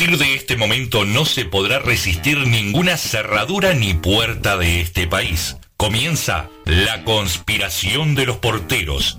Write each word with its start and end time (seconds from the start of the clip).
partir 0.00 0.16
de 0.16 0.34
este 0.34 0.56
momento 0.56 1.04
no 1.04 1.26
se 1.26 1.44
podrá 1.44 1.78
resistir 1.78 2.46
ninguna 2.46 2.96
cerradura 2.96 3.74
ni 3.74 3.92
puerta 3.92 4.56
de 4.56 4.80
este 4.80 5.06
país. 5.06 5.58
Comienza 5.76 6.48
La 6.64 7.04
conspiración 7.04 8.14
de 8.14 8.24
los 8.24 8.38
porteros. 8.38 9.18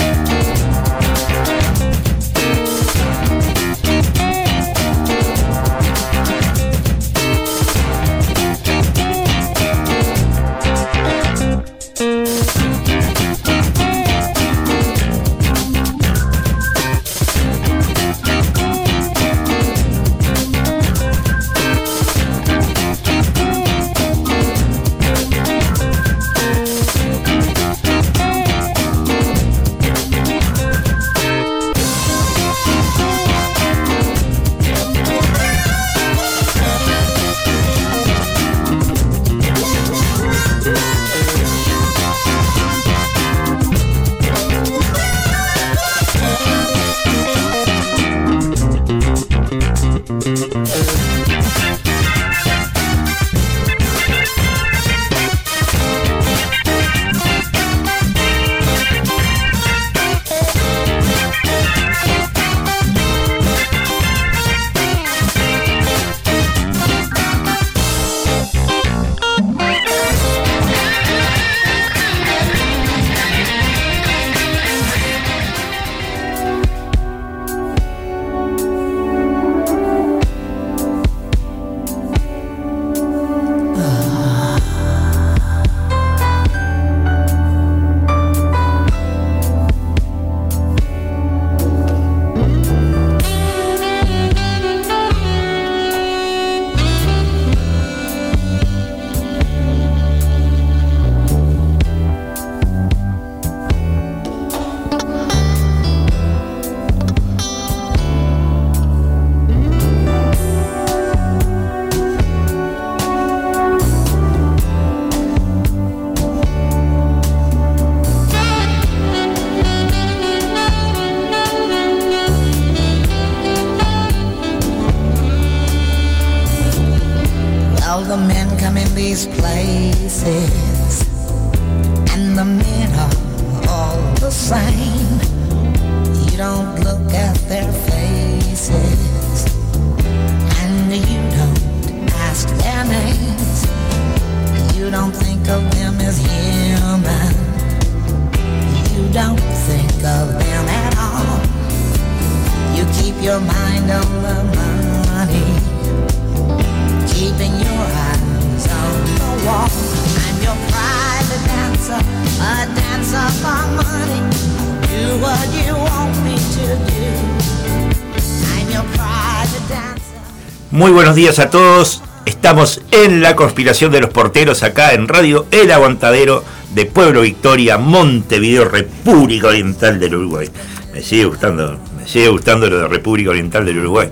Buenos 171.01 171.15
días 171.15 171.39
a 171.39 171.49
todos. 171.49 172.03
Estamos 172.27 172.79
en 172.91 173.23
la 173.23 173.35
conspiración 173.35 173.91
de 173.91 174.01
los 174.01 174.11
porteros 174.11 174.61
acá 174.61 174.93
en 174.93 175.07
Radio 175.07 175.47
El 175.49 175.71
Aguantadero 175.71 176.43
de 176.75 176.85
Pueblo 176.85 177.21
Victoria, 177.21 177.79
Montevideo, 177.79 178.65
República 178.65 179.47
Oriental 179.47 179.99
del 179.99 180.13
Uruguay. 180.13 180.47
Me 180.93 181.01
sigue 181.01 181.25
gustando, 181.25 181.79
me 181.97 182.07
sigue 182.07 182.27
gustando 182.27 182.69
lo 182.69 182.77
de 182.81 182.87
República 182.87 183.31
Oriental 183.31 183.65
del 183.65 183.79
Uruguay. 183.79 184.11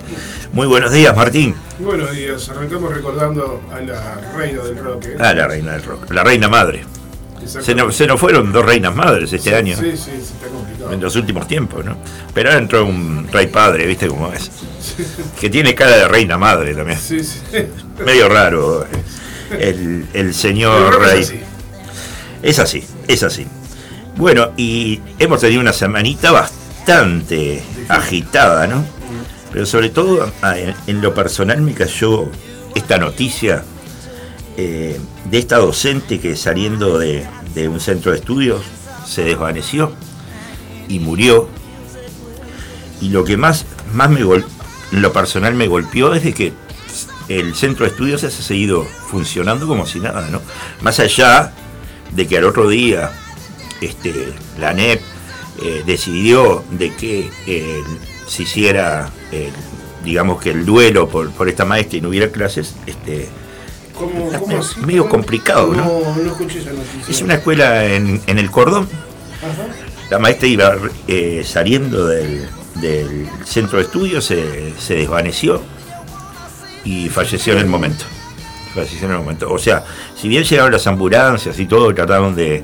Muy 0.51 0.65
buenos 0.65 0.91
días, 0.91 1.15
Martín. 1.15 1.53
Buenos 1.77 2.11
días. 2.11 2.49
Arrancamos 2.49 2.91
recordando 2.91 3.61
a 3.71 3.81
la 3.81 4.21
reina 4.35 4.63
del 4.63 4.77
rock. 4.79 5.05
¿eh? 5.05 5.17
A 5.19 5.33
la 5.35 5.47
reina 5.47 5.73
del 5.73 5.83
rock, 5.83 6.11
la 6.11 6.23
reina 6.23 6.47
madre. 6.47 6.85
Se 7.45 7.75
nos, 7.75 7.95
se 7.95 8.07
nos, 8.07 8.19
fueron 8.19 8.51
dos 8.51 8.65
reinas 8.65 8.95
madres 8.95 9.31
este 9.31 9.55
año. 9.55 9.77
Sí, 9.77 9.95
sí, 9.95 10.11
está 10.19 10.47
complicado. 10.47 10.91
En 10.91 11.01
los 11.01 11.15
últimos 11.15 11.47
tiempos, 11.47 11.85
¿no? 11.85 11.97
Pero 12.33 12.49
ahora 12.49 12.59
entró 12.59 12.83
un 12.83 13.27
rey 13.31 13.45
padre, 13.45 13.85
¿viste 13.85 14.07
cómo 14.07 14.33
es? 14.33 14.49
Que 15.39 15.49
tiene 15.49 15.75
cara 15.75 15.97
de 15.97 16.07
reina 16.07 16.37
madre 16.37 16.73
también. 16.73 16.99
Sí, 16.99 17.23
sí. 17.23 17.39
Medio 18.05 18.29
raro 18.29 18.85
el, 19.51 20.07
el 20.13 20.33
señor 20.33 20.99
rey. 20.99 21.43
Es 22.41 22.59
así. 22.59 22.83
es 23.07 23.23
así, 23.23 23.45
Bueno, 24.15 24.51
y 24.55 25.01
hemos 25.19 25.41
tenido 25.41 25.61
una 25.61 25.73
semanita 25.73 26.31
bastante 26.31 27.61
agitada, 27.89 28.67
¿no? 28.67 28.85
Pero 29.51 29.65
sobre 29.65 29.89
todo 29.89 30.31
en 30.87 31.01
lo 31.01 31.13
personal 31.13 31.61
me 31.61 31.73
cayó 31.73 32.29
esta 32.75 32.97
noticia 32.97 33.63
eh, 34.57 34.99
de 35.25 35.37
esta 35.37 35.57
docente 35.57 36.19
que 36.19 36.35
saliendo 36.35 36.99
de, 36.99 37.25
un 37.67 37.79
centro 37.79 38.11
de 38.11 38.19
estudios 38.19 38.61
se 39.05 39.23
desvaneció 39.23 39.91
y 40.87 40.99
murió. 40.99 41.49
Y 43.01 43.09
lo 43.09 43.23
que 43.23 43.37
más, 43.37 43.65
más 43.93 44.09
me 44.09 44.21
en 44.21 44.45
lo 44.91 45.13
personal 45.13 45.53
me 45.53 45.67
golpeó 45.67 46.13
es 46.13 46.23
de 46.23 46.33
que 46.33 46.53
el 47.27 47.55
centro 47.55 47.85
de 47.85 47.91
estudios 47.91 48.21
se 48.21 48.27
ha 48.27 48.31
seguido 48.31 48.83
funcionando 48.83 49.67
como 49.67 49.85
si 49.85 49.99
nada, 49.99 50.27
¿no? 50.29 50.41
Más 50.81 50.99
allá 50.99 51.53
de 52.11 52.27
que 52.27 52.37
al 52.37 52.45
otro 52.45 52.67
día 52.67 53.11
este, 53.81 54.33
la 54.59 54.73
NEP 54.73 55.01
eh, 55.61 55.83
decidió 55.85 56.63
de 56.71 56.95
que 56.95 57.29
eh, 57.45 57.83
se 58.27 58.43
hiciera, 58.43 59.11
digamos 60.03 60.41
que 60.41 60.51
el 60.51 60.65
duelo 60.65 61.07
por, 61.09 61.31
por 61.31 61.49
esta 61.49 61.65
maestra 61.65 61.97
y 61.97 62.01
no 62.01 62.09
hubiera 62.09 62.29
clases, 62.31 62.75
este, 62.85 63.29
es 64.57 64.77
medio 64.77 65.09
complicado, 65.09 65.73
¿no? 65.73 66.01
Es 67.07 67.21
una 67.21 67.35
escuela 67.35 67.85
en, 67.85 68.21
el 68.25 68.51
cordón. 68.51 68.87
La 70.09 70.19
maestra 70.19 70.47
iba 70.47 70.75
eh, 71.07 71.43
saliendo 71.45 72.07
del, 72.07 72.47
centro 73.45 73.77
de 73.77 73.85
estudios, 73.85 74.25
se, 74.25 74.73
desvaneció 74.89 75.61
y 76.83 77.09
falleció 77.09 77.53
en 77.53 77.59
el 77.59 77.67
momento. 77.67 78.05
Falleció 78.73 79.07
en 79.07 79.13
el 79.13 79.19
momento. 79.19 79.51
O 79.51 79.57
sea, 79.57 79.83
si 80.15 80.27
bien 80.27 80.43
llegaron 80.43 80.71
las 80.71 80.87
ambulancias 80.87 81.59
y 81.59 81.65
todo, 81.65 81.93
trataron 81.93 82.35
de, 82.35 82.63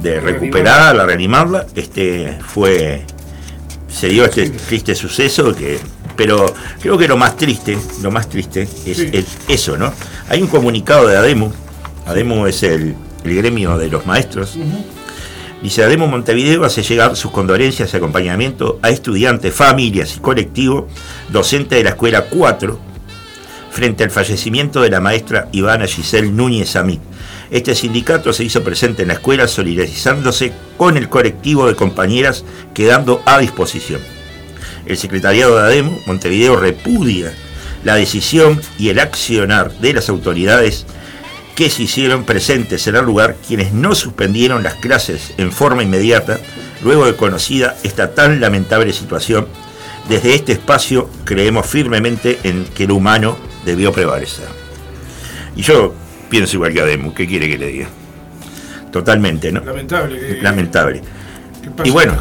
de 0.00 0.20
recuperarla, 0.20 1.06
reanimarla, 1.06 1.66
este, 1.74 2.38
fue, 2.46 3.04
se 3.88 4.08
dio 4.08 4.24
este 4.24 4.50
triste 4.50 4.94
suceso 4.94 5.54
que 5.54 5.78
pero 6.16 6.52
creo 6.80 6.98
que 6.98 7.08
lo 7.08 7.16
más 7.16 7.36
triste, 7.36 7.78
lo 8.02 8.10
más 8.10 8.28
triste 8.28 8.68
es, 8.86 9.26
eso, 9.48 9.76
¿no? 9.76 9.92
Hay 10.28 10.42
un 10.42 10.48
comunicado 10.48 11.08
de 11.08 11.16
ADEMU, 11.16 11.50
ADEMU 12.06 12.46
es 12.46 12.62
el, 12.62 12.94
gremio 13.24 13.78
de 13.78 13.88
los 13.88 14.04
maestros, 14.04 14.56
ADEMU 15.62 16.08
Montevideo 16.08 16.64
hace 16.64 16.82
llegar 16.82 17.16
sus 17.16 17.30
condolencias 17.30 17.92
y 17.92 17.96
acompañamiento 17.96 18.80
a 18.82 18.90
estudiantes, 18.90 19.54
familias 19.54 20.16
y 20.16 20.20
colectivo 20.20 20.88
docente 21.30 21.76
de 21.76 21.84
la 21.84 21.90
escuela 21.90 22.22
4 22.22 22.92
frente 23.70 24.04
al 24.04 24.10
fallecimiento 24.10 24.82
de 24.82 24.90
la 24.90 25.00
maestra 25.00 25.48
Ivana 25.52 25.86
Giselle 25.86 26.30
Núñez 26.30 26.76
Amit. 26.76 27.00
Este 27.50 27.74
sindicato 27.74 28.32
se 28.32 28.44
hizo 28.44 28.62
presente 28.62 29.02
en 29.02 29.08
la 29.08 29.14
escuela 29.14 29.48
solidarizándose 29.48 30.52
con 30.76 30.96
el 30.96 31.08
colectivo 31.08 31.66
de 31.66 31.76
compañeras 31.76 32.44
quedando 32.74 33.22
a 33.24 33.38
disposición. 33.38 34.00
El 34.84 34.96
secretariado 34.96 35.56
de 35.56 35.62
ADEMU, 35.62 36.00
Montevideo, 36.06 36.56
repudia 36.56 37.32
la 37.84 37.94
decisión 37.94 38.60
y 38.78 38.88
el 38.88 38.98
accionar 38.98 39.72
de 39.78 39.94
las 39.94 40.08
autoridades 40.08 40.86
que 41.54 41.68
se 41.70 41.82
hicieron 41.82 42.24
presentes 42.24 42.86
en 42.86 42.96
el 42.96 43.04
lugar 43.04 43.36
quienes 43.46 43.72
no 43.72 43.94
suspendieron 43.94 44.62
las 44.62 44.74
clases 44.74 45.34
en 45.36 45.52
forma 45.52 45.82
inmediata 45.82 46.40
luego 46.82 47.06
de 47.06 47.14
conocida 47.14 47.76
esta 47.82 48.14
tan 48.14 48.40
lamentable 48.40 48.92
situación. 48.92 49.46
Desde 50.08 50.34
este 50.34 50.52
espacio 50.52 51.08
creemos 51.24 51.66
firmemente 51.66 52.38
en 52.42 52.64
que 52.64 52.84
el 52.84 52.90
humano 52.90 53.36
debió 53.64 53.92
prevalecer. 53.92 54.46
Y 55.54 55.62
yo 55.62 55.94
pienso 56.28 56.56
igual 56.56 56.72
que 56.72 56.80
Ademu, 56.80 57.14
¿qué 57.14 57.26
quiere 57.26 57.48
que 57.48 57.58
le 57.58 57.66
diga? 57.66 57.88
Totalmente, 58.90 59.52
¿no? 59.52 59.60
Lamentable. 59.64 60.42
Lamentable. 60.42 61.02
y 61.84 61.90
bueno, 61.90 62.16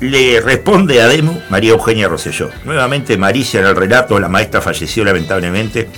le 0.00 0.40
responde 0.40 1.00
a 1.00 1.08
Demo 1.08 1.40
María 1.50 1.70
Eugenia 1.70 2.08
Rosselló. 2.08 2.50
Nuevamente 2.64 3.16
Maricia 3.16 3.60
en 3.60 3.66
el 3.66 3.76
relato, 3.76 4.18
la 4.18 4.28
maestra 4.28 4.60
falleció 4.60 5.04
lamentablemente. 5.04 5.88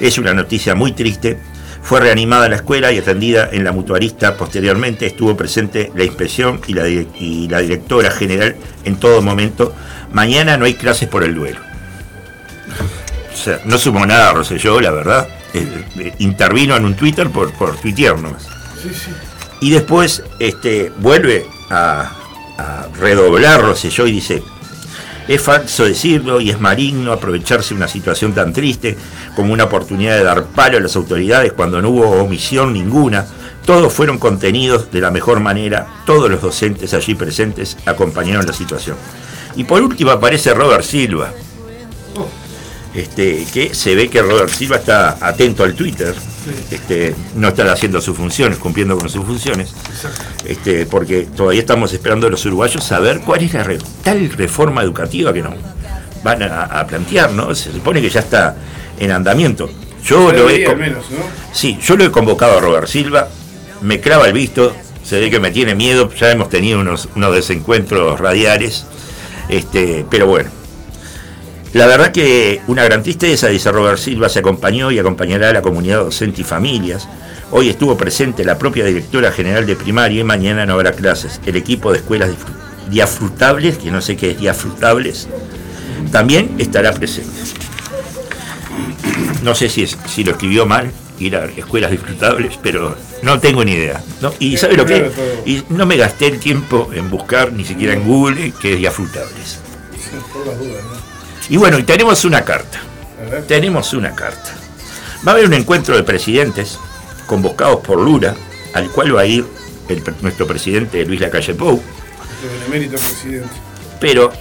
Es 0.00 0.18
una 0.18 0.34
noticia 0.34 0.74
muy 0.74 0.92
triste. 0.92 1.38
Fue 1.82 2.00
reanimada 2.00 2.46
en 2.46 2.52
la 2.52 2.56
escuela 2.56 2.92
y 2.92 2.98
atendida 2.98 3.48
en 3.52 3.62
la 3.64 3.72
mutuarista. 3.72 4.36
Posteriormente 4.36 5.06
estuvo 5.06 5.36
presente 5.36 5.92
la 5.94 6.04
inspección 6.04 6.60
y 6.66 6.72
la, 6.72 6.88
y 6.88 7.48
la 7.48 7.58
directora 7.60 8.10
general 8.10 8.56
en 8.84 8.96
todo 8.96 9.20
momento. 9.20 9.74
Mañana 10.12 10.56
no 10.56 10.64
hay 10.64 10.74
clases 10.74 11.08
por 11.08 11.24
el 11.24 11.34
duelo. 11.34 11.60
O 13.32 13.36
sea, 13.36 13.60
no 13.64 13.76
sumó 13.78 14.06
nada 14.06 14.32
Rosselló, 14.32 14.80
la 14.80 14.90
verdad. 14.92 15.28
Eh, 15.52 16.14
intervino 16.18 16.76
en 16.76 16.84
un 16.84 16.94
Twitter 16.94 17.28
por, 17.30 17.52
por 17.52 17.76
tuitear 17.76 18.18
nomás. 18.18 18.48
Y 19.60 19.70
después 19.70 20.22
este, 20.38 20.90
vuelve 20.98 21.46
a, 21.70 22.12
a 22.56 22.86
redoblar 22.98 23.60
Rosselló 23.60 24.06
y 24.06 24.12
dice, 24.12 24.42
es 25.26 25.40
falso 25.40 25.84
decirlo 25.84 26.40
y 26.40 26.50
es 26.50 26.60
maligno 26.60 27.12
aprovecharse 27.12 27.74
una 27.74 27.88
situación 27.88 28.34
tan 28.34 28.52
triste 28.52 28.96
como 29.34 29.52
una 29.52 29.64
oportunidad 29.64 30.16
de 30.16 30.24
dar 30.24 30.44
palo 30.44 30.76
a 30.76 30.80
las 30.80 30.96
autoridades 30.96 31.52
cuando 31.52 31.80
no 31.80 31.90
hubo 31.90 32.10
omisión 32.22 32.72
ninguna. 32.72 33.26
Todos 33.64 33.92
fueron 33.92 34.18
contenidos 34.18 34.90
de 34.90 35.00
la 35.00 35.10
mejor 35.10 35.40
manera, 35.40 35.86
todos 36.04 36.30
los 36.30 36.42
docentes 36.42 36.92
allí 36.92 37.14
presentes 37.14 37.78
acompañaron 37.86 38.46
la 38.46 38.52
situación. 38.52 38.96
Y 39.56 39.64
por 39.64 39.80
último 39.80 40.10
aparece 40.10 40.52
Robert 40.52 40.84
Silva, 40.84 41.32
este, 42.94 43.44
que 43.52 43.74
se 43.74 43.94
ve 43.94 44.08
que 44.08 44.22
Robert 44.22 44.50
Silva 44.50 44.76
está 44.76 45.18
atento 45.20 45.64
al 45.64 45.74
Twitter, 45.74 46.14
este, 46.70 47.14
no 47.34 47.48
está 47.48 47.70
haciendo 47.72 48.00
sus 48.00 48.16
funciones, 48.16 48.58
cumpliendo 48.58 48.96
con 48.96 49.08
sus 49.10 49.24
funciones, 49.24 49.74
este, 50.46 50.86
porque 50.86 51.22
todavía 51.22 51.60
estamos 51.60 51.92
esperando 51.92 52.28
a 52.28 52.30
los 52.30 52.44
uruguayos 52.46 52.84
saber 52.84 53.20
cuál 53.20 53.42
es 53.42 53.52
la 53.52 53.66
tal 54.02 54.30
reforma 54.30 54.82
educativa 54.82 55.32
que 55.32 55.42
nos 55.42 55.54
van 56.22 56.42
a, 56.42 56.86
plantear, 56.86 57.32
¿no? 57.32 57.54
Se 57.54 57.72
supone 57.72 58.00
que 58.00 58.08
ya 58.08 58.20
está 58.20 58.56
en 58.98 59.10
andamiento. 59.10 59.68
Yo 60.04 60.32
lo 60.32 60.48
he, 60.48 60.66
sí, 61.52 61.78
yo 61.82 61.96
lo 61.96 62.04
he 62.04 62.10
convocado 62.10 62.58
a 62.58 62.60
Robert 62.60 62.86
Silva, 62.86 63.28
me 63.80 64.00
clava 64.00 64.26
el 64.26 64.34
visto, 64.34 64.74
se 65.02 65.18
ve 65.18 65.30
que 65.30 65.40
me 65.40 65.50
tiene 65.50 65.74
miedo, 65.74 66.12
ya 66.14 66.30
hemos 66.30 66.48
tenido 66.48 66.78
unos, 66.78 67.08
unos 67.16 67.34
desencuentros 67.34 68.20
radiales, 68.20 68.86
este, 69.48 70.06
pero 70.08 70.26
bueno, 70.26 70.50
la 71.74 71.86
verdad 71.86 72.12
que 72.12 72.60
una 72.68 72.84
gran 72.84 73.02
tristeza, 73.02 73.48
dice 73.48 73.72
Robert 73.72 73.98
Silva, 73.98 74.28
se 74.28 74.38
acompañó 74.38 74.92
y 74.92 74.98
acompañará 75.00 75.50
a 75.50 75.52
la 75.52 75.60
comunidad 75.60 76.04
docente 76.04 76.42
y 76.42 76.44
familias. 76.44 77.08
Hoy 77.50 77.68
estuvo 77.68 77.96
presente 77.96 78.44
la 78.44 78.58
propia 78.58 78.84
directora 78.84 79.32
general 79.32 79.66
de 79.66 79.74
primaria 79.74 80.20
y 80.20 80.24
mañana 80.24 80.66
no 80.66 80.74
habrá 80.74 80.92
clases. 80.92 81.40
El 81.44 81.56
equipo 81.56 81.90
de 81.90 81.98
escuelas 81.98 82.30
diafrutables, 82.90 83.78
que 83.78 83.90
no 83.90 84.00
sé 84.00 84.16
qué 84.16 84.30
es 84.30 84.38
diafrutables, 84.38 85.26
también 86.12 86.54
estará 86.58 86.92
presente. 86.92 87.32
No 89.42 89.56
sé 89.56 89.68
si, 89.68 89.84
si 89.86 90.22
lo 90.22 90.30
escribió 90.30 90.66
mal, 90.66 90.92
ir 91.18 91.36
a 91.36 91.46
escuelas 91.46 91.90
disfrutables, 91.90 92.56
pero 92.62 92.96
no 93.22 93.40
tengo 93.40 93.64
ni 93.64 93.72
idea. 93.72 94.00
Y 94.38 94.56
sabe 94.58 94.76
lo 94.76 94.86
que 94.86 95.10
y 95.44 95.64
no 95.70 95.86
me 95.86 95.96
gasté 95.96 96.28
el 96.28 96.38
tiempo 96.38 96.90
en 96.94 97.10
buscar 97.10 97.52
ni 97.52 97.64
siquiera 97.64 97.94
en 97.94 98.04
Google 98.04 98.52
qué 98.60 98.74
es 98.74 98.78
diafrutables. 98.78 99.58
Por 100.32 100.46
las 100.46 100.58
dudas, 100.58 100.84
¿no? 100.84 101.13
Y 101.48 101.56
bueno, 101.56 101.78
y 101.78 101.82
tenemos 101.82 102.24
una 102.24 102.44
carta. 102.44 102.80
Tenemos 103.46 103.92
una 103.92 104.14
carta. 104.14 104.52
Va 105.26 105.32
a 105.32 105.34
haber 105.34 105.46
un 105.46 105.54
encuentro 105.54 105.96
de 105.96 106.02
presidentes 106.02 106.78
convocados 107.26 107.80
por 107.80 107.98
Lula, 107.98 108.34
al 108.74 108.90
cual 108.90 109.16
va 109.16 109.22
a 109.22 109.26
ir 109.26 109.44
nuestro 110.22 110.46
presidente 110.46 111.04
Luis 111.04 111.20
Lacalle 111.20 111.54
Pou. 111.54 111.82
presidente. 112.70 113.48
Pero 114.00 114.32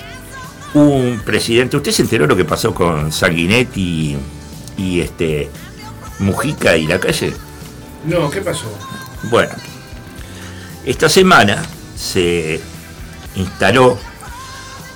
un 0.74 1.22
presidente, 1.24 1.78
¿usted 1.78 1.92
se 1.92 2.02
enteró 2.02 2.26
lo 2.26 2.36
que 2.36 2.46
pasó 2.46 2.74
con 2.74 3.12
Sanguinetti 3.12 4.18
y, 4.78 5.00
este 5.00 5.50
Mujica 6.20 6.76
y 6.76 6.88
Lacalle? 6.88 7.34
No, 8.06 8.30
¿qué 8.30 8.42
pasó? 8.42 8.66
Bueno, 9.24 9.54
esta 10.86 11.08
semana 11.08 11.64
se 11.96 12.60
instaló 13.36 13.98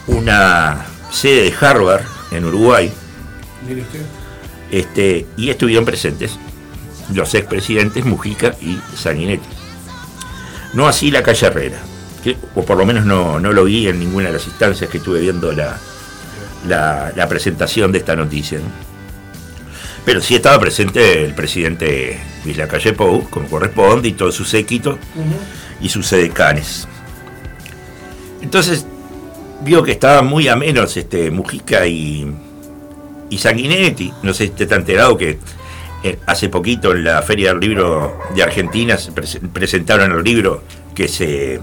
una 0.08 0.86
sede 1.12 1.44
de 1.44 1.54
Harvard 1.60 2.04
en 2.32 2.46
Uruguay. 2.46 2.92
Este, 4.72 5.26
y 5.38 5.50
estuvieron 5.50 5.86
presentes 5.86 6.38
los 7.14 7.34
expresidentes 7.36 8.06
Mujica 8.06 8.56
y 8.62 8.80
Sanguinetti. 8.96 9.48
No 10.74 10.88
así 10.88 11.10
la 11.12 11.24
calle 11.24 11.48
Herrera, 11.48 11.80
que, 12.24 12.38
o 12.56 12.64
por 12.64 12.78
lo 12.78 12.86
menos 12.86 13.06
no, 13.06 13.40
lo 13.40 13.64
vi 13.64 13.88
en 13.88 14.00
ninguna 14.00 14.28
de 14.28 14.34
las 14.34 14.48
instancias 14.48 14.90
que 14.90 14.98
estuve 14.98 15.22
viendo 15.22 15.52
la, 15.54 15.80
la, 16.68 17.28
presentación 17.30 17.92
de 17.92 18.00
esta 18.00 18.16
noticia. 18.16 18.60
Pero 20.06 20.22
sí 20.22 20.36
estaba 20.36 20.60
presente 20.60 21.24
el 21.24 21.34
presidente 21.34 22.20
Luis 22.44 22.58
Lacalle 22.58 22.94
Pou, 22.94 23.30
como 23.30 23.48
corresponde, 23.48 24.10
y 24.10 24.14
todo 24.14 24.32
su 24.32 24.46
séquito 24.46 24.98
y 25.82 25.90
sus 25.90 26.08
sedecanes. 26.08 26.88
Entonces, 28.42 28.86
vio 29.62 29.84
que 29.84 29.92
estaba 29.92 30.22
muy 30.22 30.48
a 30.48 30.56
menos 30.56 30.96
este, 30.98 31.32
Mujica 31.32 31.86
y, 31.88 32.32
y 33.30 33.38
Sanguinetti. 33.38 34.14
No 34.24 34.34
sé 34.34 34.46
si 34.46 34.50
te 34.52 34.64
está 34.64 34.76
enterado 34.76 35.18
que 35.18 35.40
eh, 36.04 36.20
hace 36.26 36.50
poquito 36.50 36.92
en 36.92 37.04
la 37.04 37.22
Feria 37.22 37.50
del 37.50 37.60
Libro 37.60 38.20
de 38.36 38.44
Argentina 38.44 38.98
se 38.98 39.12
presentaron 39.12 40.12
el 40.12 40.24
libro 40.24 40.64
que 40.94 41.08
se, 41.08 41.60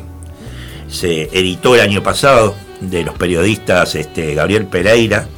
se 0.89 1.23
editó 1.33 1.75
el 1.75 1.81
año 1.81 2.03
pasado 2.03 2.55
de 2.81 3.05
los 3.05 3.17
periodistas 3.17 3.95
este, 3.95 4.35
Gabriel 4.35 4.67
Pereira 4.67 5.29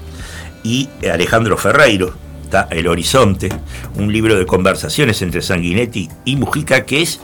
y 0.62 0.88
Alejandro 1.10 1.56
Ferreiro, 1.56 2.14
está 2.42 2.68
El 2.70 2.88
Horizonte, 2.88 3.50
un 3.96 4.12
libro 4.12 4.36
de 4.36 4.46
conversaciones 4.46 5.22
entre 5.22 5.42
Sanguinetti 5.42 6.08
y 6.24 6.36
Mujica 6.36 6.84
que 6.84 7.02
es 7.02 7.20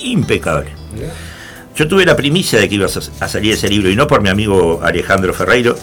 impecable. 0.00 0.70
Yo 1.74 1.88
tuve 1.88 2.04
la 2.04 2.16
primicia 2.16 2.60
de 2.60 2.68
que 2.68 2.74
iba 2.74 2.86
a 2.86 3.28
salir 3.28 3.52
ese 3.52 3.68
libro 3.68 3.90
y 3.90 3.96
no 3.96 4.06
por 4.06 4.20
mi 4.20 4.28
amigo 4.28 4.80
Alejandro 4.82 5.32
Ferreiro, 5.32 5.76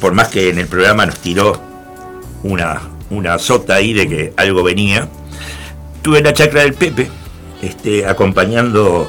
por 0.00 0.14
más 0.14 0.28
que 0.28 0.50
en 0.50 0.58
el 0.58 0.66
programa 0.66 1.06
nos 1.06 1.18
tiró 1.18 1.60
una, 2.42 2.80
una 3.10 3.38
sota 3.38 3.76
ahí 3.76 3.92
de 3.92 4.08
que 4.08 4.32
algo 4.36 4.64
venía. 4.64 5.08
Tuve 6.02 6.22
la 6.22 6.32
chacra 6.32 6.62
del 6.62 6.74
Pepe, 6.74 7.08
este, 7.62 8.04
acompañando 8.04 9.08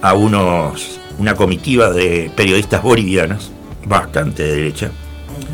a 0.00 0.14
unos, 0.14 0.98
una 1.18 1.36
comitiva 1.36 1.90
de 1.90 2.32
periodistas 2.34 2.82
bolivianos, 2.82 3.52
bastante 3.86 4.42
de 4.42 4.56
derecha, 4.56 4.90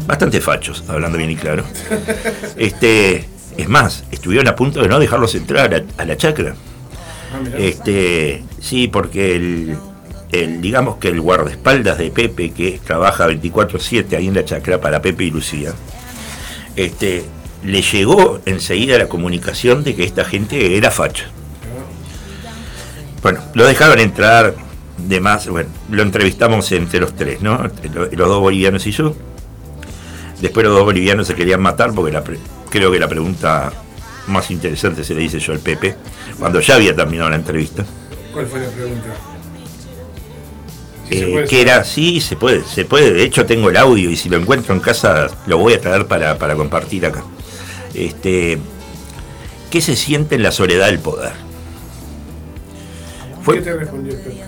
bastante 0.06 0.40
fachos, 0.40 0.84
hablando 0.88 1.18
bien 1.18 1.30
y 1.30 1.36
claro. 1.36 1.64
Este, 2.56 3.28
es 3.58 3.68
más, 3.68 4.04
estuvieron 4.10 4.48
a 4.48 4.56
punto 4.56 4.80
de 4.80 4.88
no 4.88 4.98
dejarlos 4.98 5.34
entrar 5.34 5.74
a, 5.74 6.02
a 6.02 6.06
la 6.06 6.16
chacra. 6.16 6.54
Ah, 7.30 7.46
este, 7.58 8.42
sí, 8.58 8.88
porque 8.88 9.36
el, 9.36 9.76
el, 10.32 10.60
digamos 10.60 10.96
que 10.96 11.08
el 11.08 11.20
guardaespaldas 11.20 11.98
de 11.98 12.10
Pepe, 12.10 12.50
que 12.50 12.80
trabaja 12.84 13.28
24-7 13.28 14.16
ahí 14.16 14.28
en 14.28 14.34
la 14.34 14.44
chacra 14.44 14.80
para 14.80 15.00
Pepe 15.00 15.24
y 15.24 15.30
Lucía, 15.30 15.72
este, 16.76 17.24
le 17.64 17.82
llegó 17.82 18.40
enseguida 18.46 18.98
la 18.98 19.08
comunicación 19.08 19.84
de 19.84 19.94
que 19.94 20.04
esta 20.04 20.24
gente 20.24 20.76
era 20.76 20.90
facha. 20.90 21.26
bueno, 23.22 23.40
lo 23.54 23.66
dejaron 23.66 23.98
entrar 23.98 24.54
de 24.96 25.20
más, 25.20 25.48
bueno, 25.48 25.70
lo 25.90 26.02
entrevistamos 26.02 26.70
entre 26.72 27.00
los 27.00 27.14
tres, 27.14 27.40
¿no? 27.40 27.70
Los 27.92 28.28
dos 28.28 28.40
bolivianos 28.40 28.86
y 28.86 28.92
yo. 28.92 29.14
Después 30.40 30.64
los 30.64 30.74
dos 30.74 30.84
bolivianos 30.84 31.26
se 31.26 31.34
querían 31.34 31.60
matar 31.60 31.92
porque 31.94 32.38
creo 32.70 32.92
que 32.92 33.00
la 33.00 33.08
pregunta 33.08 33.72
más 34.28 34.50
interesante 34.50 35.02
se 35.02 35.14
le 35.14 35.22
dice 35.22 35.40
yo 35.40 35.52
al 35.52 35.58
Pepe, 35.58 35.96
cuando 36.38 36.60
ya 36.60 36.76
había 36.76 36.94
terminado 36.94 37.30
la 37.30 37.36
entrevista. 37.36 37.84
¿Cuál 38.32 38.46
fue 38.46 38.60
la 38.60 38.68
pregunta? 38.68 39.08
Eh, 41.10 41.46
que 41.48 41.62
era, 41.62 41.84
sí, 41.84 42.20
se 42.20 42.36
puede, 42.36 42.62
se 42.64 42.84
puede. 42.84 43.12
De 43.12 43.22
hecho, 43.22 43.46
tengo 43.46 43.70
el 43.70 43.76
audio 43.76 44.10
y 44.10 44.16
si 44.16 44.28
lo 44.28 44.36
encuentro 44.36 44.74
en 44.74 44.80
casa 44.80 45.28
lo 45.46 45.58
voy 45.58 45.72
a 45.72 45.80
traer 45.80 46.06
para, 46.06 46.36
compartir 46.56 47.06
acá. 47.06 47.24
Este, 47.94 48.58
¿Qué 49.70 49.80
se 49.80 49.96
siente 49.96 50.34
en 50.34 50.42
la 50.42 50.52
soledad 50.52 50.86
del 50.86 50.98
poder? 50.98 51.32
¿Qué 53.46 53.60
te 53.62 53.72
respondió 53.72 54.12
el 54.12 54.20
Pepe? 54.20 54.44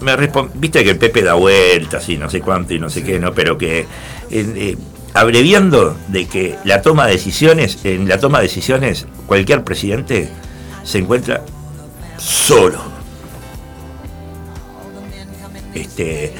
Me 0.00 0.16
viste 0.54 0.82
que 0.82 0.90
el 0.90 0.98
Pepe 0.98 1.22
da 1.22 1.34
vueltas 1.34 2.08
y 2.08 2.16
no 2.18 2.28
sé 2.28 2.40
cuánto 2.40 2.74
y 2.74 2.80
no 2.80 2.90
sé 2.90 3.04
qué, 3.04 3.20
¿no? 3.20 3.32
Pero 3.32 3.56
que 3.56 3.86
eh, 4.30 4.76
abreviando 5.14 5.96
de 6.08 6.26
que 6.26 6.56
la 6.64 6.82
toma 6.82 7.06
de 7.06 7.12
decisiones, 7.12 7.78
en 7.84 8.08
la 8.08 8.18
toma 8.18 8.38
de 8.38 8.44
decisiones, 8.44 9.06
cualquier 9.26 9.62
presidente 9.62 10.28
se 10.82 10.98
encuentra 10.98 11.42
solo. 12.18 12.93
Este, 15.74 16.32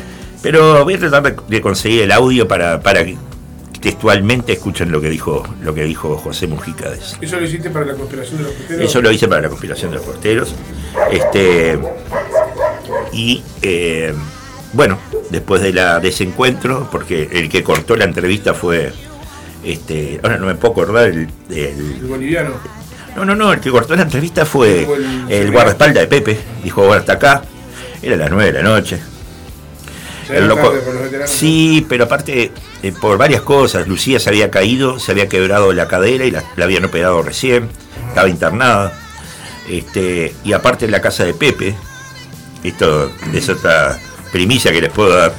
pero 0.43 0.85
voy 0.85 0.95
a 0.95 0.99
tratar 0.99 1.37
de 1.37 1.61
conseguir 1.61 2.03
el 2.03 2.13
audio 2.13 2.47
para, 2.47 2.81
para 2.81 3.05
que 3.05 3.17
textualmente 3.81 4.53
escuchen 4.53 4.91
lo 4.91 5.01
que 5.01 5.11
dijo 5.11 5.43
lo 5.63 5.75
que 5.75 5.85
dijo 5.85 6.17
José 6.17 6.47
Mujica 6.47 6.91
de 6.91 6.97
eso. 6.97 7.17
¿Eso 7.21 7.39
lo 7.39 7.47
hiciste 7.47 7.71
para 7.71 7.85
la 7.85 7.95
conspiración 7.95 8.39
de 8.39 8.45
los 8.45 8.53
porteros? 8.53 8.85
Eso 8.91 9.03
lo 9.03 9.11
hice 9.13 9.29
para 9.29 9.43
la 9.43 9.49
conspiración 9.49 9.91
de 9.91 9.97
los 9.97 10.07
porteros. 10.07 10.55
Este, 11.13 11.79
y 13.13 13.43
eh, 13.61 14.15
bueno, 14.73 14.99
después 15.31 15.63
de, 15.63 15.73
la, 15.73 16.01
de 16.01 16.09
ese 16.09 16.25
encuentro, 16.25 16.89
porque 16.91 17.29
el 17.33 17.49
que 17.49 17.63
cortó 17.63 17.95
la 17.97 18.05
entrevista 18.05 18.55
fue, 18.55 18.93
este, 19.63 20.19
ahora 20.23 20.39
no 20.39 20.47
me 20.47 20.55
puedo 20.55 20.73
acordar, 20.73 21.09
el, 21.09 21.29
el, 21.51 22.07
boliviano. 22.09 22.51
No, 23.17 23.25
no, 23.25 23.37
no, 23.37 23.53
el 23.53 23.61
que 23.61 23.71
cortó 23.71 23.95
la 23.95 24.03
entrevista 24.03 24.45
fue 24.45 24.87
el, 25.29 25.53
guardaespaldas 25.53 26.03
de 26.03 26.07
Pepe. 26.09 26.39
Dijo, 26.63 26.83
bueno, 26.83 27.01
hasta 27.01 27.13
acá. 27.13 27.43
Era 28.03 28.17
las 28.17 28.31
9 28.31 28.53
de 28.53 28.63
la 28.63 28.63
noche. 28.63 28.99
El 30.29 30.49
loco, 30.49 30.73
sí, 31.27 31.85
pero 31.89 32.05
aparte, 32.05 32.53
eh, 32.83 32.93
por 33.01 33.19
varias 33.19 33.43
cosas. 33.43 33.87
Lucía 33.87 34.19
se 34.19 34.31
había 34.31 34.51
caído, 34.51 34.99
se 34.99 35.13
había 35.13 35.29
quebrado 35.29 35.73
la 35.73 35.89
cadera 35.89 36.25
y 36.25 36.31
la, 36.31 36.45
habían 36.63 36.85
operado 36.85 37.23
recién. 37.23 37.69
Estaba 38.09 38.29
internada. 38.29 38.93
Este, 39.69 40.35
y 40.45 40.53
aparte 40.53 40.85
en 40.85 40.91
la 40.91 41.01
casa 41.01 41.25
de 41.25 41.35
Pepe, 41.35 41.75
esto 42.63 43.11
es 43.33 43.49
otra 43.49 43.99
primicia 44.33 44.73
que 44.73 44.81
les 44.81 44.93
puedo 44.93 45.15
dar, 45.15 45.33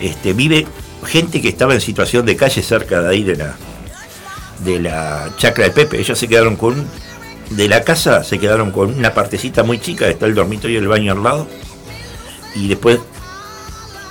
este, 0.00 0.32
vive 0.32 0.66
gente 1.04 1.42
que 1.42 1.48
estaba 1.48 1.74
en 1.74 1.80
situación 1.80 2.24
de 2.24 2.36
calle 2.36 2.62
cerca 2.62 3.02
de 3.02 3.08
ahí 3.08 3.22
de 3.22 3.36
la, 3.36 3.54
de 4.60 4.80
la 4.80 5.30
chacra 5.36 5.64
de 5.64 5.70
Pepe. 5.70 6.00
Ellos 6.00 6.18
se 6.18 6.28
quedaron 6.28 6.56
con, 6.56 6.86
de 7.50 7.68
la 7.68 7.82
casa 7.82 8.24
se 8.24 8.38
quedaron 8.38 8.70
con 8.70 8.94
una 8.94 9.12
partecita 9.12 9.62
muy 9.62 9.78
chica, 9.78 10.08
está 10.08 10.26
el 10.26 10.34
dormitorio 10.34 10.78
y 10.78 10.82
el 10.82 10.88
baño 10.88 11.12
al 11.12 11.22
lado. 11.22 11.46
Y 12.54 12.68
después 12.68 13.00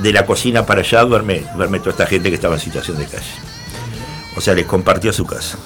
de 0.04 0.14
la 0.14 0.26
cocina 0.26 0.66
para 0.66 0.82
allá 0.82 1.02
duerme, 1.04 1.44
duerme 1.56 1.80
toda 1.80 1.92
esta 1.92 2.06
gente 2.06 2.30
que 2.30 2.36
estaba 2.36 2.56
en 2.56 2.62
situación 2.62 2.98
de 2.98 3.06
calle. 3.06 3.26
O 4.36 4.42
sea, 4.42 4.54
les 4.54 4.66
compartió 4.66 5.12
su 5.12 5.26
casa. 5.26 5.58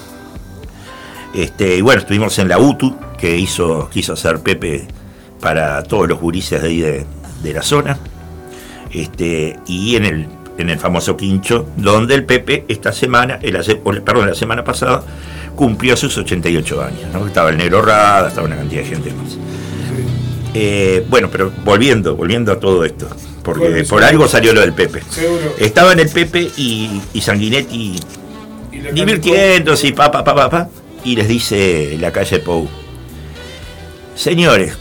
Este, 1.34 1.76
y 1.76 1.80
bueno, 1.82 2.00
estuvimos 2.00 2.38
en 2.38 2.48
la 2.48 2.58
UTU, 2.58 2.96
que 3.18 3.36
hizo, 3.36 3.90
quiso 3.90 4.14
hacer 4.14 4.40
Pepe 4.40 4.88
para 5.40 5.82
todos 5.82 6.08
los 6.08 6.18
gurises 6.18 6.62
de 6.62 6.68
ahí 6.68 6.80
de 6.80 7.52
la 7.52 7.62
zona 7.62 7.98
este, 8.92 9.58
y 9.66 9.96
en 9.96 10.04
el, 10.04 10.28
en 10.58 10.70
el 10.70 10.78
famoso 10.78 11.16
quincho, 11.16 11.66
donde 11.76 12.14
el 12.14 12.24
Pepe 12.24 12.64
esta 12.68 12.92
semana, 12.92 13.38
el, 13.42 13.54
perdón, 14.02 14.28
la 14.28 14.34
semana 14.34 14.64
pasada, 14.64 15.02
cumplió 15.54 15.96
sus 15.96 16.16
88 16.16 16.82
años. 16.82 17.26
Estaba 17.26 17.50
el 17.50 17.56
negro 17.56 17.82
Rada, 17.82 18.28
estaba 18.28 18.46
una 18.46 18.56
cantidad 18.56 18.82
de 18.82 18.88
gente 18.88 19.12
más. 19.12 19.36
Eh, 20.54 21.04
bueno, 21.08 21.28
pero 21.30 21.52
volviendo, 21.64 22.16
volviendo 22.16 22.52
a 22.52 22.58
todo 22.58 22.84
esto, 22.84 23.08
porque 23.42 23.84
por 23.84 24.02
algo 24.02 24.28
salió 24.28 24.52
lo 24.52 24.60
del 24.60 24.72
Pepe. 24.72 25.02
Estaban 25.58 25.98
el 26.00 26.08
Pepe 26.08 26.50
y, 26.56 27.00
y 27.12 27.20
Sanguinetti 27.20 27.98
divirtiéndose 28.92 29.88
y 29.88 29.92
pa, 29.92 30.10
pa, 30.10 30.22
pa, 30.24 30.48
pa, 30.48 30.68
y 31.04 31.16
les 31.16 31.28
dice 31.28 31.96
la 32.00 32.12
calle 32.12 32.38
Pou, 32.38 32.68
señores, 34.14 34.76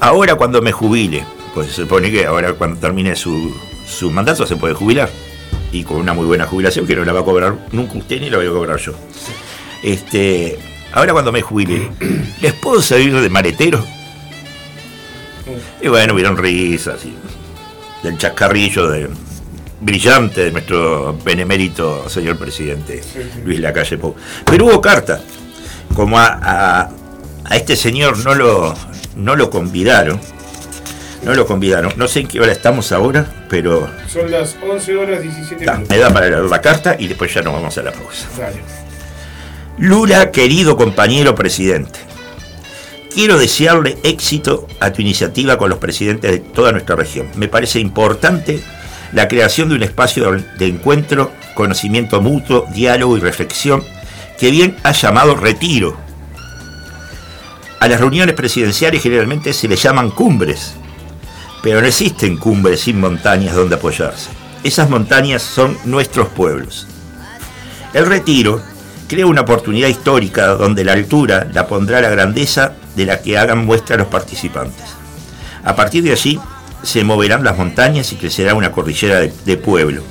ahora 0.00 0.34
cuando 0.36 0.62
me 0.62 0.72
jubile, 0.72 1.24
pues 1.54 1.68
se 1.68 1.74
supone 1.82 2.10
que 2.10 2.26
ahora 2.26 2.54
cuando 2.54 2.78
termine 2.78 3.14
su, 3.16 3.54
su 3.86 4.10
mandato 4.10 4.46
se 4.46 4.56
puede 4.56 4.74
jubilar. 4.74 5.10
Y 5.70 5.84
con 5.84 5.96
una 5.96 6.12
muy 6.12 6.26
buena 6.26 6.46
jubilación 6.46 6.86
que 6.86 6.94
no 6.94 7.04
la 7.04 7.14
va 7.14 7.20
a 7.20 7.24
cobrar 7.24 7.56
nunca 7.72 7.96
usted 7.96 8.20
ni 8.20 8.28
la 8.28 8.36
voy 8.36 8.46
a 8.46 8.50
cobrar 8.50 8.78
yo. 8.78 8.92
Este, 9.82 10.58
ahora 10.92 11.14
cuando 11.14 11.32
me 11.32 11.40
jubile, 11.40 11.90
¿les 12.42 12.52
puedo 12.52 12.82
servir 12.82 13.18
de 13.18 13.30
maletero? 13.30 13.82
Y 15.80 15.88
bueno, 15.88 16.12
hubieron 16.14 16.36
risas 16.36 17.04
y 17.04 17.14
del 18.02 18.18
chascarrillo 18.18 18.88
de, 18.88 19.08
brillante 19.80 20.44
de 20.44 20.52
nuestro 20.52 21.16
benemérito 21.24 22.08
señor 22.08 22.38
presidente 22.38 23.02
Luis 23.44 23.60
Lacalle 23.60 23.98
Pou. 23.98 24.14
Pero 24.44 24.66
hubo 24.66 24.80
carta. 24.80 25.20
Como 25.94 26.18
a, 26.18 26.38
a, 26.42 26.90
a 27.44 27.56
este 27.56 27.76
señor 27.76 28.18
no 28.24 28.34
lo, 28.34 28.74
no 29.16 29.36
lo 29.36 29.50
convidaron, 29.50 30.18
no 31.22 31.34
lo 31.34 31.46
convidaron. 31.46 31.92
No 31.96 32.08
sé 32.08 32.20
en 32.20 32.28
qué 32.28 32.40
hora 32.40 32.52
estamos 32.52 32.92
ahora, 32.92 33.26
pero. 33.48 33.90
Son 34.08 34.30
las 34.30 34.56
11 34.66 34.96
horas 34.96 35.22
17 35.22 35.66
minutos. 35.66 35.90
Me 35.90 35.98
da 35.98 36.10
para 36.10 36.28
leer 36.30 36.44
la 36.44 36.60
carta 36.60 36.96
y 36.98 37.08
después 37.08 37.32
ya 37.34 37.42
nos 37.42 37.52
vamos 37.52 37.76
a 37.76 37.82
la 37.82 37.92
pausa. 37.92 38.26
Lula, 39.78 40.30
querido 40.30 40.76
compañero 40.76 41.34
presidente. 41.34 42.00
Quiero 43.14 43.38
desearle 43.38 43.98
éxito 44.04 44.66
a 44.80 44.90
tu 44.90 45.02
iniciativa 45.02 45.58
con 45.58 45.68
los 45.68 45.78
presidentes 45.78 46.30
de 46.30 46.38
toda 46.38 46.72
nuestra 46.72 46.96
región. 46.96 47.26
Me 47.36 47.46
parece 47.46 47.78
importante 47.78 48.62
la 49.12 49.28
creación 49.28 49.68
de 49.68 49.74
un 49.74 49.82
espacio 49.82 50.32
de 50.32 50.66
encuentro, 50.66 51.30
conocimiento 51.54 52.22
mutuo, 52.22 52.66
diálogo 52.72 53.18
y 53.18 53.20
reflexión 53.20 53.84
que 54.38 54.50
bien 54.50 54.76
ha 54.82 54.92
llamado 54.92 55.36
retiro. 55.36 55.94
A 57.80 57.88
las 57.88 58.00
reuniones 58.00 58.34
presidenciales 58.34 59.02
generalmente 59.02 59.52
se 59.52 59.68
le 59.68 59.76
llaman 59.76 60.10
cumbres, 60.10 60.72
pero 61.62 61.82
no 61.82 61.86
existen 61.86 62.38
cumbres 62.38 62.80
sin 62.80 62.98
montañas 62.98 63.54
donde 63.54 63.74
apoyarse. 63.74 64.30
Esas 64.64 64.88
montañas 64.88 65.42
son 65.42 65.76
nuestros 65.84 66.28
pueblos. 66.28 66.86
El 67.92 68.06
retiro 68.06 68.62
crea 69.06 69.26
una 69.26 69.42
oportunidad 69.42 69.88
histórica 69.88 70.46
donde 70.46 70.84
la 70.84 70.92
altura 70.92 71.46
la 71.52 71.66
pondrá 71.66 72.00
la 72.00 72.08
grandeza 72.08 72.76
de 72.96 73.06
la 73.06 73.20
que 73.20 73.38
hagan 73.38 73.64
muestra 73.64 73.96
los 73.96 74.08
participantes. 74.08 74.84
A 75.64 75.76
partir 75.76 76.02
de 76.02 76.12
allí 76.12 76.40
se 76.82 77.04
moverán 77.04 77.44
las 77.44 77.56
montañas 77.56 78.12
y 78.12 78.16
crecerá 78.16 78.54
una 78.54 78.72
cordillera 78.72 79.20
de, 79.20 79.32
de 79.44 79.56
pueblo, 79.56 80.02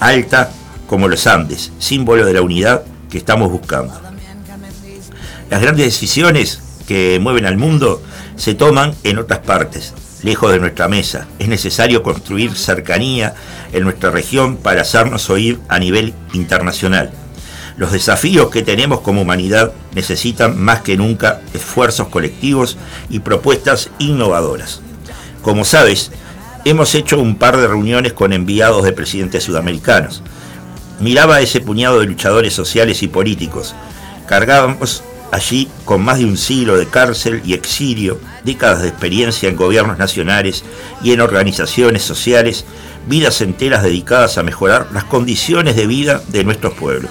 alta 0.00 0.50
como 0.86 1.08
los 1.08 1.26
Andes, 1.26 1.72
símbolo 1.78 2.24
de 2.24 2.34
la 2.34 2.42
unidad 2.42 2.84
que 3.10 3.18
estamos 3.18 3.50
buscando. 3.50 3.94
Las 5.50 5.62
grandes 5.62 5.86
decisiones 5.86 6.60
que 6.86 7.18
mueven 7.20 7.46
al 7.46 7.56
mundo 7.56 8.02
se 8.36 8.54
toman 8.54 8.94
en 9.02 9.18
otras 9.18 9.40
partes, 9.40 9.94
lejos 10.22 10.52
de 10.52 10.58
nuestra 10.58 10.88
mesa. 10.88 11.26
Es 11.38 11.48
necesario 11.48 12.02
construir 12.02 12.54
cercanía 12.56 13.34
en 13.72 13.84
nuestra 13.84 14.10
región 14.10 14.56
para 14.56 14.82
hacernos 14.82 15.30
oír 15.30 15.58
a 15.68 15.78
nivel 15.78 16.14
internacional. 16.32 17.10
Los 17.76 17.92
desafíos 17.92 18.50
que 18.50 18.62
tenemos 18.62 19.00
como 19.00 19.20
humanidad 19.20 19.72
necesitan 19.94 20.58
más 20.58 20.80
que 20.80 20.96
nunca 20.96 21.42
esfuerzos 21.52 22.08
colectivos 22.08 22.78
y 23.10 23.18
propuestas 23.18 23.90
innovadoras. 23.98 24.80
Como 25.42 25.64
sabes, 25.64 26.10
hemos 26.64 26.94
hecho 26.94 27.20
un 27.20 27.36
par 27.36 27.58
de 27.58 27.68
reuniones 27.68 28.14
con 28.14 28.32
enviados 28.32 28.82
de 28.82 28.92
presidentes 28.92 29.44
sudamericanos. 29.44 30.22
Miraba 31.00 31.36
a 31.36 31.40
ese 31.42 31.60
puñado 31.60 32.00
de 32.00 32.06
luchadores 32.06 32.54
sociales 32.54 33.02
y 33.02 33.08
políticos. 33.08 33.74
Cargábamos 34.26 35.02
allí 35.30 35.68
con 35.84 36.02
más 36.02 36.18
de 36.18 36.24
un 36.24 36.38
siglo 36.38 36.78
de 36.78 36.86
cárcel 36.86 37.42
y 37.44 37.52
exilio, 37.52 38.18
décadas 38.42 38.80
de 38.80 38.88
experiencia 38.88 39.50
en 39.50 39.56
gobiernos 39.56 39.98
nacionales 39.98 40.64
y 41.02 41.12
en 41.12 41.20
organizaciones 41.20 42.02
sociales, 42.04 42.64
vidas 43.06 43.42
enteras 43.42 43.82
dedicadas 43.82 44.38
a 44.38 44.42
mejorar 44.42 44.88
las 44.94 45.04
condiciones 45.04 45.76
de 45.76 45.86
vida 45.86 46.22
de 46.28 46.42
nuestros 46.42 46.72
pueblos. 46.72 47.10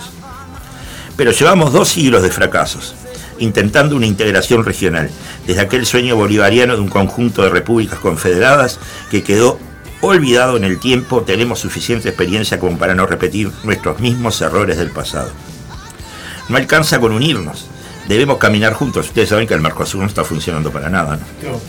Pero 1.17 1.31
llevamos 1.31 1.71
dos 1.71 1.89
siglos 1.89 2.23
de 2.23 2.31
fracasos, 2.31 2.93
intentando 3.39 3.95
una 3.95 4.05
integración 4.05 4.65
regional, 4.65 5.09
desde 5.47 5.61
aquel 5.61 5.85
sueño 5.85 6.15
bolivariano 6.15 6.75
de 6.75 6.81
un 6.81 6.89
conjunto 6.89 7.43
de 7.43 7.49
repúblicas 7.49 7.99
confederadas 7.99 8.79
que 9.09 9.23
quedó 9.23 9.59
olvidado 10.01 10.57
en 10.57 10.63
el 10.63 10.79
tiempo, 10.79 11.21
tenemos 11.21 11.59
suficiente 11.59 12.09
experiencia 12.09 12.59
como 12.59 12.77
para 12.77 12.95
no 12.95 13.05
repetir 13.05 13.51
nuestros 13.63 13.99
mismos 13.99 14.41
errores 14.41 14.77
del 14.77 14.91
pasado. 14.91 15.31
No 16.49 16.57
alcanza 16.57 16.99
con 16.99 17.11
unirnos, 17.11 17.67
debemos 18.07 18.37
caminar 18.37 18.73
juntos. 18.73 19.07
Ustedes 19.07 19.29
saben 19.29 19.47
que 19.47 19.53
el 19.53 19.61
Mercosur 19.61 20.01
no 20.01 20.07
está 20.07 20.23
funcionando 20.23 20.71
para 20.71 20.89
nada. 20.89 21.17
¿no? 21.17 21.59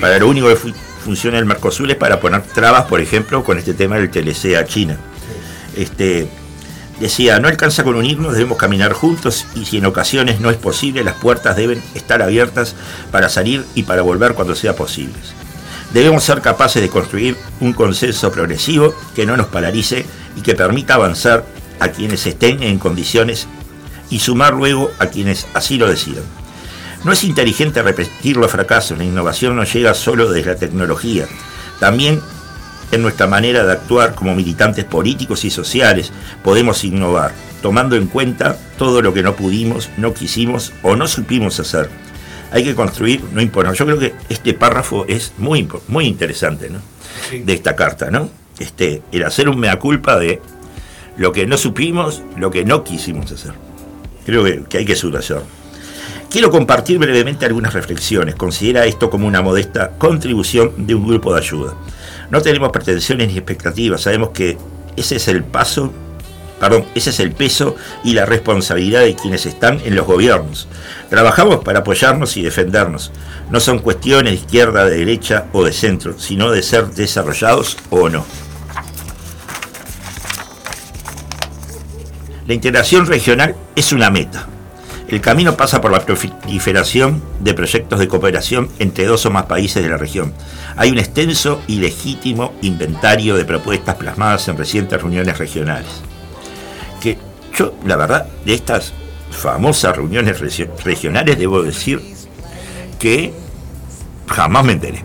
Para 0.00 0.18
lo 0.18 0.28
único 0.28 0.48
que 0.48 0.56
funciona 1.04 1.38
el 1.38 1.44
Mercosur 1.44 1.90
es 1.90 1.96
para 1.96 2.20
poner 2.20 2.42
trabas, 2.42 2.84
por 2.84 3.00
ejemplo, 3.00 3.42
con 3.44 3.58
este 3.58 3.74
tema 3.74 3.96
del 3.96 4.10
TLC 4.10 4.56
a 4.56 4.64
China. 4.64 4.98
Este, 5.76 6.28
decía, 7.00 7.38
no 7.38 7.48
alcanza 7.48 7.84
con 7.84 7.96
unirnos, 7.96 8.34
debemos 8.34 8.58
caminar 8.58 8.92
juntos 8.92 9.46
y 9.54 9.64
si 9.64 9.78
en 9.78 9.86
ocasiones 9.86 10.40
no 10.40 10.50
es 10.50 10.56
posible, 10.56 11.04
las 11.04 11.14
puertas 11.14 11.56
deben 11.56 11.82
estar 11.94 12.22
abiertas 12.22 12.74
para 13.10 13.28
salir 13.28 13.64
y 13.74 13.84
para 13.84 14.02
volver 14.02 14.34
cuando 14.34 14.54
sea 14.54 14.74
posible. 14.74 15.14
Debemos 15.92 16.24
ser 16.24 16.42
capaces 16.42 16.82
de 16.82 16.90
construir 16.90 17.36
un 17.60 17.72
consenso 17.72 18.30
progresivo 18.30 18.94
que 19.14 19.24
no 19.24 19.36
nos 19.36 19.46
paralice 19.46 20.04
y 20.36 20.42
que 20.42 20.54
permita 20.54 20.94
avanzar 20.94 21.44
a 21.80 21.88
quienes 21.88 22.26
estén 22.26 22.62
en 22.62 22.78
condiciones 22.78 23.46
y 24.10 24.18
sumar 24.18 24.54
luego 24.54 24.90
a 24.98 25.06
quienes 25.06 25.46
así 25.54 25.78
lo 25.78 25.88
decidan. 25.88 26.24
No 27.04 27.12
es 27.12 27.24
inteligente 27.24 27.82
repetir 27.82 28.36
los 28.36 28.50
fracasos, 28.50 28.98
la 28.98 29.04
innovación 29.04 29.56
no 29.56 29.64
llega 29.64 29.94
solo 29.94 30.30
desde 30.30 30.50
la 30.50 30.58
tecnología, 30.58 31.26
también 31.78 32.20
en 32.92 33.02
nuestra 33.02 33.26
manera 33.26 33.64
de 33.64 33.72
actuar 33.72 34.14
como 34.14 34.34
militantes 34.34 34.84
políticos 34.84 35.44
y 35.44 35.50
sociales 35.50 36.12
podemos 36.42 36.84
innovar, 36.84 37.32
tomando 37.62 37.96
en 37.96 38.06
cuenta 38.06 38.56
todo 38.78 39.02
lo 39.02 39.12
que 39.12 39.22
no 39.22 39.36
pudimos, 39.36 39.90
no 39.96 40.14
quisimos 40.14 40.72
o 40.82 40.96
no 40.96 41.06
supimos 41.06 41.60
hacer. 41.60 41.88
Hay 42.50 42.64
que 42.64 42.74
construir, 42.74 43.22
no 43.32 43.42
imponer. 43.42 43.74
Yo 43.74 43.84
creo 43.84 43.98
que 43.98 44.14
este 44.28 44.54
párrafo 44.54 45.04
es 45.06 45.32
muy, 45.36 45.68
muy 45.88 46.06
interesante 46.06 46.70
¿no? 46.70 46.80
de 47.30 47.52
esta 47.52 47.76
carta, 47.76 48.10
¿no? 48.10 48.30
Este, 48.58 49.02
el 49.12 49.24
hacer 49.24 49.48
un 49.48 49.58
mea 49.58 49.78
culpa 49.78 50.18
de 50.18 50.40
lo 51.18 51.32
que 51.32 51.46
no 51.46 51.58
supimos, 51.58 52.22
lo 52.36 52.50
que 52.50 52.64
no 52.64 52.84
quisimos 52.84 53.30
hacer. 53.30 53.52
Creo 54.24 54.44
que, 54.44 54.64
que 54.68 54.78
hay 54.78 54.84
que 54.84 54.96
subrayar. 54.96 55.42
Quiero 56.30 56.50
compartir 56.50 56.98
brevemente 56.98 57.46
algunas 57.46 57.72
reflexiones. 57.72 58.34
Considera 58.34 58.84
esto 58.84 59.08
como 59.08 59.26
una 59.26 59.40
modesta 59.40 59.92
contribución 59.98 60.86
de 60.86 60.94
un 60.94 61.06
grupo 61.06 61.32
de 61.32 61.40
ayuda. 61.40 61.74
No 62.30 62.42
tenemos 62.42 62.70
pretensiones 62.70 63.28
ni 63.28 63.34
expectativas, 63.34 64.02
sabemos 64.02 64.30
que 64.30 64.58
ese 64.96 65.16
es 65.16 65.28
el 65.28 65.44
paso, 65.44 65.92
perdón, 66.60 66.84
ese 66.94 67.10
es 67.10 67.20
el 67.20 67.32
peso 67.32 67.76
y 68.04 68.12
la 68.12 68.26
responsabilidad 68.26 69.00
de 69.00 69.14
quienes 69.14 69.46
están 69.46 69.80
en 69.84 69.94
los 69.94 70.06
gobiernos. 70.06 70.68
Trabajamos 71.08 71.64
para 71.64 71.80
apoyarnos 71.80 72.36
y 72.36 72.42
defendernos. 72.42 73.12
No 73.50 73.60
son 73.60 73.78
cuestiones 73.78 74.32
de 74.32 74.40
izquierda, 74.40 74.84
de 74.84 74.98
derecha 74.98 75.46
o 75.52 75.64
de 75.64 75.72
centro, 75.72 76.18
sino 76.18 76.50
de 76.50 76.62
ser 76.62 76.88
desarrollados 76.88 77.78
o 77.90 78.08
no. 78.08 78.26
La 82.46 82.54
integración 82.54 83.06
regional 83.06 83.54
es 83.76 83.92
una 83.92 84.10
meta. 84.10 84.48
El 85.08 85.22
camino 85.22 85.56
pasa 85.56 85.80
por 85.80 85.90
la 85.90 86.04
proliferación 86.04 87.22
de 87.40 87.54
proyectos 87.54 87.98
de 87.98 88.08
cooperación 88.08 88.68
entre 88.78 89.06
dos 89.06 89.24
o 89.24 89.30
más 89.30 89.46
países 89.46 89.82
de 89.82 89.88
la 89.88 89.96
región. 89.96 90.34
Hay 90.76 90.90
un 90.90 90.98
extenso 90.98 91.62
y 91.66 91.76
legítimo 91.76 92.52
inventario 92.60 93.34
de 93.34 93.46
propuestas 93.46 93.96
plasmadas 93.96 94.46
en 94.48 94.58
recientes 94.58 95.00
reuniones 95.00 95.38
regionales. 95.38 95.88
Que 97.00 97.16
yo, 97.56 97.72
la 97.86 97.96
verdad, 97.96 98.26
de 98.44 98.52
estas 98.52 98.92
famosas 99.30 99.96
reuniones 99.96 100.38
regionales 100.84 101.38
debo 101.38 101.62
decir 101.62 102.02
que 102.98 103.32
jamás 104.26 104.62
me 104.62 104.72
enteré. 104.72 105.02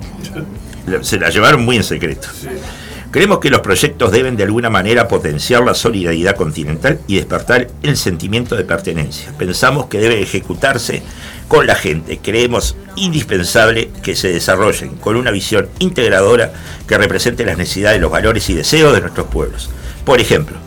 Se 1.01 1.17
la 1.17 1.29
llevaron 1.29 1.63
muy 1.63 1.77
en 1.77 1.83
secreto. 1.85 2.27
Creemos 3.13 3.37
que 3.37 3.51
los 3.51 3.61
proyectos 3.61 4.11
deben 4.11 4.35
de 4.35 4.41
alguna 4.41 4.71
manera 4.71 5.07
potenciar 5.07 5.63
la 5.63 5.75
solidaridad 5.75 6.35
continental 6.35 6.99
y 7.05 7.17
despertar 7.17 7.67
el 7.83 7.95
sentimiento 7.95 8.55
de 8.55 8.63
pertenencia. 8.63 9.31
Pensamos 9.37 9.85
que 9.85 9.99
debe 9.99 10.19
ejecutarse 10.19 11.03
con 11.47 11.67
la 11.67 11.75
gente. 11.75 12.17
Creemos 12.23 12.75
indispensable 12.95 13.91
que 14.01 14.15
se 14.15 14.29
desarrollen 14.29 14.95
con 14.95 15.15
una 15.15 15.29
visión 15.29 15.69
integradora 15.77 16.53
que 16.87 16.97
represente 16.97 17.45
las 17.45 17.55
necesidades, 17.55 18.01
los 18.01 18.09
valores 18.09 18.49
y 18.49 18.55
deseos 18.55 18.95
de 18.95 19.01
nuestros 19.01 19.27
pueblos. 19.27 19.69
Por 20.05 20.19
ejemplo, 20.19 20.57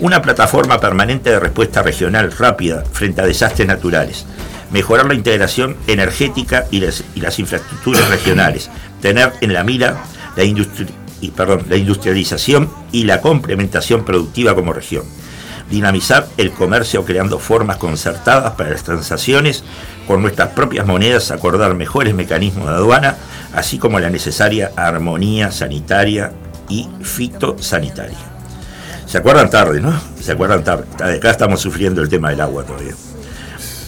una 0.00 0.20
plataforma 0.20 0.80
permanente 0.80 1.30
de 1.30 1.38
respuesta 1.38 1.80
regional 1.84 2.32
rápida 2.32 2.82
frente 2.90 3.20
a 3.20 3.26
desastres 3.26 3.68
naturales, 3.68 4.26
mejorar 4.72 5.06
la 5.06 5.14
integración 5.14 5.76
energética 5.86 6.66
y 6.72 6.80
las, 6.80 7.38
infraestructuras 7.38 8.08
regionales, 8.08 8.68
tener 9.00 9.32
en 9.40 9.52
la 9.52 9.62
mira 9.62 10.02
la 10.34 10.42
industria 10.42 10.88
y, 11.24 11.30
perdón, 11.30 11.64
la 11.70 11.76
industrialización 11.76 12.68
y 12.92 13.04
la 13.04 13.22
complementación 13.22 14.04
productiva 14.04 14.54
como 14.54 14.74
región. 14.74 15.04
Dinamizar 15.70 16.28
el 16.36 16.50
comercio 16.50 17.02
creando 17.06 17.38
formas 17.38 17.78
concertadas 17.78 18.52
para 18.52 18.70
las 18.70 18.84
transacciones 18.84 19.64
con 20.06 20.20
nuestras 20.20 20.50
propias 20.50 20.86
monedas, 20.86 21.30
acordar 21.30 21.74
mejores 21.74 22.14
mecanismos 22.14 22.66
de 22.66 22.74
aduana, 22.74 23.16
así 23.54 23.78
como 23.78 24.00
la 24.00 24.10
necesaria 24.10 24.72
armonía 24.76 25.50
sanitaria 25.50 26.32
y 26.68 26.86
fitosanitaria. 27.02 28.18
¿Se 29.06 29.16
acuerdan 29.16 29.48
tarde, 29.48 29.80
no? 29.80 29.98
Se 30.20 30.32
acuerdan 30.32 30.62
tarde. 30.62 30.84
Acá 31.16 31.30
estamos 31.30 31.58
sufriendo 31.60 32.02
el 32.02 32.10
tema 32.10 32.28
del 32.28 32.42
agua 32.42 32.64
todavía. 32.64 32.92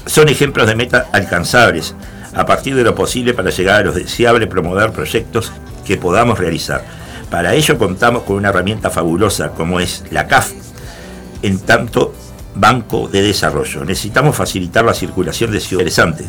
Son 0.06 0.30
ejemplos 0.30 0.66
de 0.66 0.74
metas 0.74 1.04
alcanzables 1.12 1.94
a 2.34 2.46
partir 2.46 2.74
de 2.74 2.84
lo 2.84 2.94
posible 2.94 3.34
para 3.34 3.50
llegar 3.50 3.82
a 3.82 3.84
los 3.84 3.94
deseables 3.94 4.48
promover 4.48 4.92
proyectos 4.92 5.52
que 5.84 5.98
podamos 5.98 6.38
realizar 6.38 7.05
para 7.30 7.54
ello 7.54 7.78
contamos 7.78 8.22
con 8.22 8.36
una 8.36 8.48
herramienta 8.48 8.90
fabulosa 8.90 9.50
como 9.50 9.80
es 9.80 10.04
la 10.10 10.26
CAF, 10.26 10.52
en 11.42 11.58
tanto 11.60 12.14
Banco 12.54 13.08
de 13.08 13.22
Desarrollo. 13.22 13.84
Necesitamos 13.84 14.36
facilitar 14.36 14.84
la 14.84 14.94
circulación 14.94 15.50
de 15.50 15.60
ciudadanos 15.60 15.76
interesantes. 15.98 16.26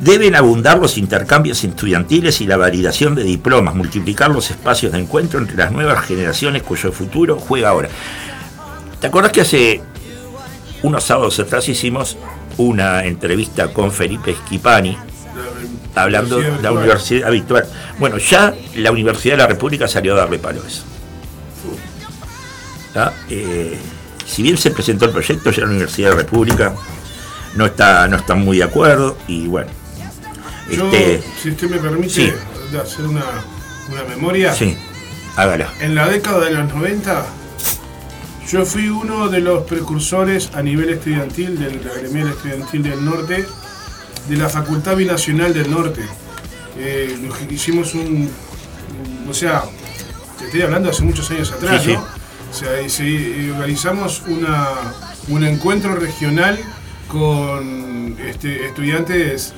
Deben 0.00 0.36
abundar 0.36 0.78
los 0.78 0.98
intercambios 0.98 1.64
estudiantiles 1.64 2.40
y 2.42 2.46
la 2.46 2.58
validación 2.58 3.14
de 3.14 3.24
diplomas, 3.24 3.74
multiplicar 3.74 4.30
los 4.30 4.50
espacios 4.50 4.92
de 4.92 4.98
encuentro 4.98 5.40
entre 5.40 5.56
las 5.56 5.72
nuevas 5.72 6.04
generaciones 6.04 6.62
cuyo 6.62 6.92
futuro 6.92 7.38
juega 7.38 7.70
ahora. 7.70 7.88
¿Te 9.00 9.06
acuerdas 9.06 9.32
que 9.32 9.40
hace 9.40 9.80
unos 10.82 11.02
sábados 11.02 11.38
atrás 11.40 11.68
hicimos 11.68 12.18
una 12.58 13.04
entrevista 13.04 13.72
con 13.72 13.90
Felipe 13.90 14.34
Schipani, 14.34 14.96
hablando 15.96 16.38
de 16.38 16.62
la 16.62 16.72
universidad 16.72 17.28
habitual. 17.28 17.66
Bueno, 17.98 18.18
ya 18.18 18.54
la 18.76 18.90
Universidad 18.92 19.34
de 19.34 19.38
la 19.38 19.46
República 19.46 19.88
salió 19.88 20.14
a 20.14 20.18
darle 20.18 20.38
palo 20.38 20.62
a 20.62 20.68
eso. 20.68 20.82
Eh, 23.28 23.78
si 24.26 24.42
bien 24.42 24.56
se 24.56 24.70
presentó 24.70 25.06
el 25.06 25.10
proyecto, 25.10 25.50
ya 25.50 25.62
la 25.62 25.68
Universidad 25.68 26.10
de 26.10 26.16
la 26.16 26.22
República 26.22 26.74
no 27.54 27.66
está, 27.66 28.08
no 28.08 28.16
está 28.16 28.34
muy 28.34 28.58
de 28.58 28.64
acuerdo 28.64 29.16
y 29.26 29.46
bueno. 29.46 29.70
este, 30.70 31.22
si 31.42 31.50
usted 31.50 31.70
me 31.70 31.78
permite 31.78 32.34
hacer 32.80 33.06
una, 33.06 33.24
memoria. 34.08 34.52
Sí, 34.52 34.76
hágala. 35.36 35.72
En 35.80 35.94
la 35.94 36.08
década 36.08 36.44
de 36.44 36.52
los 36.52 36.72
90, 36.74 37.26
yo 38.48 38.64
fui 38.64 38.88
uno 38.88 39.28
de 39.28 39.40
los 39.40 39.64
precursores 39.64 40.50
a 40.54 40.62
nivel 40.62 40.90
estudiantil 40.90 41.58
del 41.58 41.80
gremial 41.80 42.28
estudiantil 42.28 42.82
del 42.82 43.04
norte 43.04 43.46
de 44.28 44.36
la 44.36 44.48
Facultad 44.48 44.96
Binacional 44.96 45.54
del 45.54 45.70
Norte. 45.70 46.02
Eh, 46.78 47.16
hicimos 47.50 47.94
un, 47.94 48.30
o 49.28 49.34
sea, 49.34 49.64
te 50.38 50.46
estoy 50.46 50.62
hablando 50.62 50.90
hace 50.90 51.02
muchos 51.02 51.30
años 51.30 51.52
atrás, 51.52 51.86
¿no? 51.86 52.04
O 52.50 52.54
sea, 52.54 52.80
y 52.82 53.50
organizamos 53.50 54.22
una, 54.26 54.68
un 55.28 55.44
encuentro 55.44 55.94
regional 55.94 56.58
con 57.08 58.16
este, 58.26 58.66
estudiantes 58.66 59.54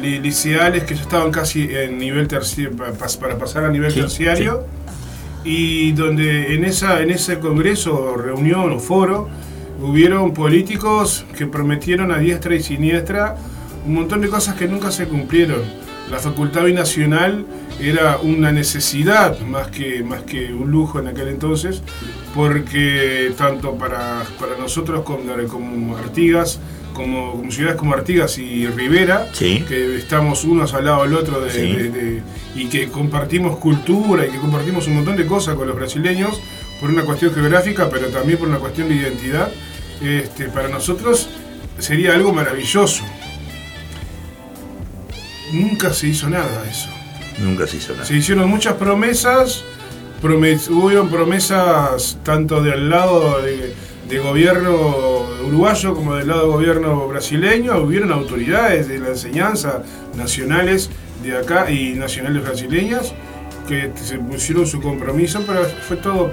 liceales 0.00 0.84
que 0.84 0.94
ya 0.94 1.02
estaban 1.02 1.30
casi 1.30 1.68
en 1.74 1.98
nivel 1.98 2.28
terciario, 2.28 2.76
para 2.76 3.38
pasar 3.38 3.64
a 3.64 3.70
nivel 3.70 3.92
terciario, 3.92 4.66
y 5.44 5.92
donde 5.92 6.54
en, 6.54 6.64
esa, 6.64 7.00
en 7.00 7.10
ese 7.10 7.38
congreso, 7.38 8.16
reunión 8.16 8.72
o 8.72 8.80
foro, 8.80 9.28
hubieron 9.80 10.34
políticos 10.34 11.24
que 11.36 11.46
prometieron 11.46 12.12
a 12.12 12.18
diestra 12.18 12.54
y 12.54 12.62
siniestra 12.62 13.36
un 13.88 13.94
montón 13.94 14.20
de 14.20 14.28
cosas 14.28 14.54
que 14.54 14.68
nunca 14.68 14.90
se 14.92 15.06
cumplieron. 15.06 15.62
La 16.10 16.18
facultad 16.18 16.64
binacional 16.64 17.46
era 17.80 18.18
una 18.18 18.52
necesidad 18.52 19.40
más 19.40 19.68
que, 19.68 20.02
más 20.02 20.22
que 20.22 20.52
un 20.52 20.70
lujo 20.70 20.98
en 20.98 21.08
aquel 21.08 21.28
entonces, 21.28 21.82
porque 22.34 23.32
tanto 23.36 23.76
para, 23.76 24.24
nosotros 24.58 25.02
como, 25.04 25.22
como 25.48 25.96
Artigas, 25.96 26.60
como, 26.92 27.32
como, 27.32 27.50
ciudades 27.50 27.76
como 27.76 27.94
Artigas 27.94 28.38
y 28.38 28.66
Rivera, 28.66 29.26
que 29.38 29.96
estamos 29.96 30.44
unos 30.44 30.74
al 30.74 30.84
lado 30.84 31.04
del 31.04 31.14
otro 31.14 31.42
y 32.54 32.66
que 32.66 32.88
compartimos 32.88 33.56
cultura 33.56 34.26
y 34.26 34.30
que 34.30 34.38
compartimos 34.38 34.86
un 34.86 34.96
montón 34.96 35.16
de 35.16 35.26
cosas 35.26 35.54
con 35.54 35.66
los 35.66 35.76
brasileños 35.76 36.38
por 36.80 36.90
una 36.90 37.04
cuestión 37.04 37.32
geográfica, 37.32 37.88
pero 37.90 38.08
también 38.08 38.38
por 38.38 38.48
una 38.48 38.58
cuestión 38.58 38.88
de 38.88 38.96
identidad, 38.96 39.50
este, 40.02 40.48
para 40.48 40.68
nosotros 40.68 41.28
sería 41.78 42.14
algo 42.14 42.32
maravilloso 42.32 43.04
nunca 45.52 45.92
se 45.92 46.08
hizo 46.08 46.28
nada 46.28 46.64
eso. 46.70 46.88
Nunca 47.38 47.66
se 47.66 47.76
hizo 47.76 47.92
nada. 47.92 48.04
Se 48.04 48.16
hicieron 48.16 48.48
muchas 48.48 48.74
promesas, 48.74 49.64
hubo 50.22 51.08
promesas 51.08 52.18
tanto 52.24 52.62
del 52.62 52.90
lado 52.90 53.40
de, 53.42 53.74
gobierno 54.18 55.26
uruguayo 55.46 55.94
como 55.94 56.16
del 56.16 56.28
lado 56.28 56.42
del 56.42 56.50
gobierno 56.50 57.08
brasileño, 57.08 57.78
hubieron 57.78 58.10
autoridades 58.10 58.88
de 58.88 58.98
la 58.98 59.08
enseñanza 59.08 59.82
nacionales 60.16 60.90
de 61.22 61.36
acá 61.36 61.70
y 61.70 61.92
nacionales 61.92 62.42
brasileñas 62.42 63.12
que 63.68 63.92
se 64.02 64.18
pusieron 64.18 64.66
su 64.66 64.80
compromiso, 64.80 65.44
pero 65.46 65.62
fue 65.86 65.98
todo 65.98 66.32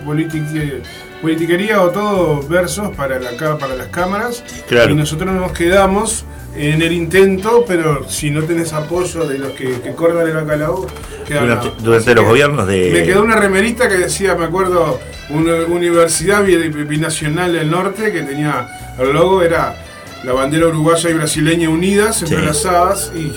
politiquería 1.26 1.82
o 1.82 1.90
todo 1.90 2.48
versos 2.48 2.96
para, 2.96 3.20
la, 3.20 3.32
para 3.58 3.76
las 3.76 3.88
cámaras. 3.88 4.44
Y 4.70 4.94
nosotros 4.94 5.34
nos 5.34 5.54
quedamos 5.54 6.24
en 6.56 6.84
el 6.84 6.92
intento, 6.92 7.66
pero 7.68 8.08
si 8.08 8.30
no 8.30 8.44
tenés 8.44 8.74
apoyo 8.74 9.26
de 9.26 9.40
los 9.40 9.54
que, 9.54 9.82
que 9.82 9.96
cortan 9.96 10.28
el 10.28 10.36
bacalao, 10.36 10.86
durante, 11.28 11.72
durante 11.82 12.14
los 12.14 12.26
gobiernos 12.26 12.68
de. 12.68 12.92
Me 12.94 13.04
quedó 13.04 13.24
una 13.24 13.38
remerita 13.38 13.90
que 13.90 13.96
decía, 13.96 14.36
me 14.36 14.46
acuerdo, 14.46 15.00
una 15.32 15.66
universidad 15.66 16.44
binacional 16.44 17.54
del 17.54 17.72
norte 17.72 18.12
que 18.12 18.22
tenía 18.22 18.68
el 19.00 19.12
logo, 19.12 19.42
era 19.42 19.76
la 20.24 20.34
bandera 20.34 20.68
uruguaya 20.68 21.10
y 21.10 21.14
brasileña 21.14 21.70
unidas, 21.70 22.22
entrelazadas 22.22 23.12
y 23.16 23.34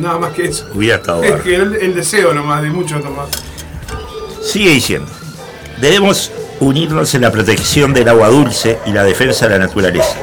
nada 0.00 0.18
más 0.18 0.32
que 0.32 0.46
eso. 0.46 0.66
Hubiera 0.74 0.96
estado. 0.96 1.22
Es 1.22 1.42
que 1.42 1.56
el, 1.56 1.74
el, 1.76 1.94
deseo 1.94 2.32
nomás, 2.32 2.62
de 2.62 2.70
muchos 2.70 3.04
nomás. 3.04 3.28
Sigue 4.42 4.70
diciendo. 4.70 5.17
Debemos 5.80 6.32
unirnos 6.58 7.14
en 7.14 7.20
la 7.20 7.30
protección 7.30 7.94
del 7.94 8.08
agua 8.08 8.28
dulce 8.28 8.80
y 8.84 8.90
la 8.90 9.04
defensa 9.04 9.46
de 9.46 9.58
la 9.58 9.66
naturaleza. 9.66 10.16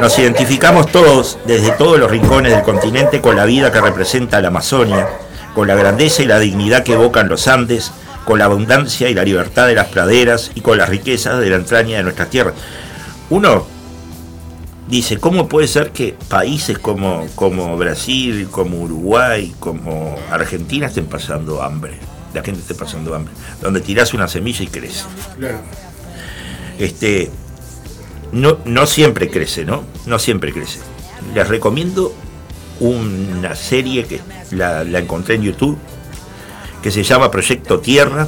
Nos 0.00 0.18
identificamos 0.18 0.90
todos, 0.90 1.38
desde 1.46 1.70
todos 1.70 1.96
los 1.96 2.10
rincones 2.10 2.52
del 2.52 2.64
continente, 2.64 3.20
con 3.20 3.36
la 3.36 3.44
vida 3.44 3.70
que 3.70 3.80
representa 3.80 4.40
la 4.40 4.48
Amazonia, 4.48 5.08
con 5.54 5.68
la 5.68 5.76
grandeza 5.76 6.22
y 6.22 6.26
la 6.26 6.40
dignidad 6.40 6.82
que 6.82 6.94
evocan 6.94 7.28
los 7.28 7.46
Andes, 7.46 7.92
con 8.24 8.40
la 8.40 8.46
abundancia 8.46 9.08
y 9.08 9.14
la 9.14 9.22
libertad 9.22 9.68
de 9.68 9.76
las 9.76 9.86
praderas 9.86 10.50
y 10.56 10.60
con 10.60 10.76
las 10.76 10.88
riquezas 10.88 11.38
de 11.38 11.50
la 11.50 11.56
entraña 11.56 11.98
de 11.98 12.02
nuestra 12.02 12.26
tierra. 12.26 12.52
Uno 13.28 13.66
dice, 14.88 15.18
¿cómo 15.18 15.48
puede 15.48 15.68
ser 15.68 15.92
que 15.92 16.16
países 16.28 16.80
como, 16.80 17.28
como 17.36 17.76
Brasil, 17.76 18.48
como 18.50 18.78
Uruguay, 18.80 19.54
como 19.60 20.16
Argentina 20.32 20.86
estén 20.86 21.06
pasando 21.06 21.62
hambre? 21.62 22.09
La 22.34 22.42
gente 22.42 22.60
esté 22.60 22.74
pasando 22.74 23.14
hambre. 23.14 23.32
Donde 23.60 23.80
tirás 23.80 24.14
una 24.14 24.28
semilla 24.28 24.62
y 24.62 24.68
crece. 24.68 25.04
Este, 26.78 27.30
no, 28.32 28.58
no 28.64 28.86
siempre 28.86 29.28
crece, 29.28 29.64
¿no? 29.64 29.84
No 30.06 30.18
siempre 30.18 30.52
crece. 30.52 30.78
Les 31.34 31.46
recomiendo 31.48 32.14
una 32.80 33.54
serie 33.54 34.06
que 34.06 34.20
la, 34.52 34.82
encontré 34.82 35.34
en 35.34 35.42
YouTube 35.42 35.78
que 36.82 36.90
se 36.90 37.02
llama 37.02 37.30
Proyecto 37.30 37.80
Tierra. 37.80 38.26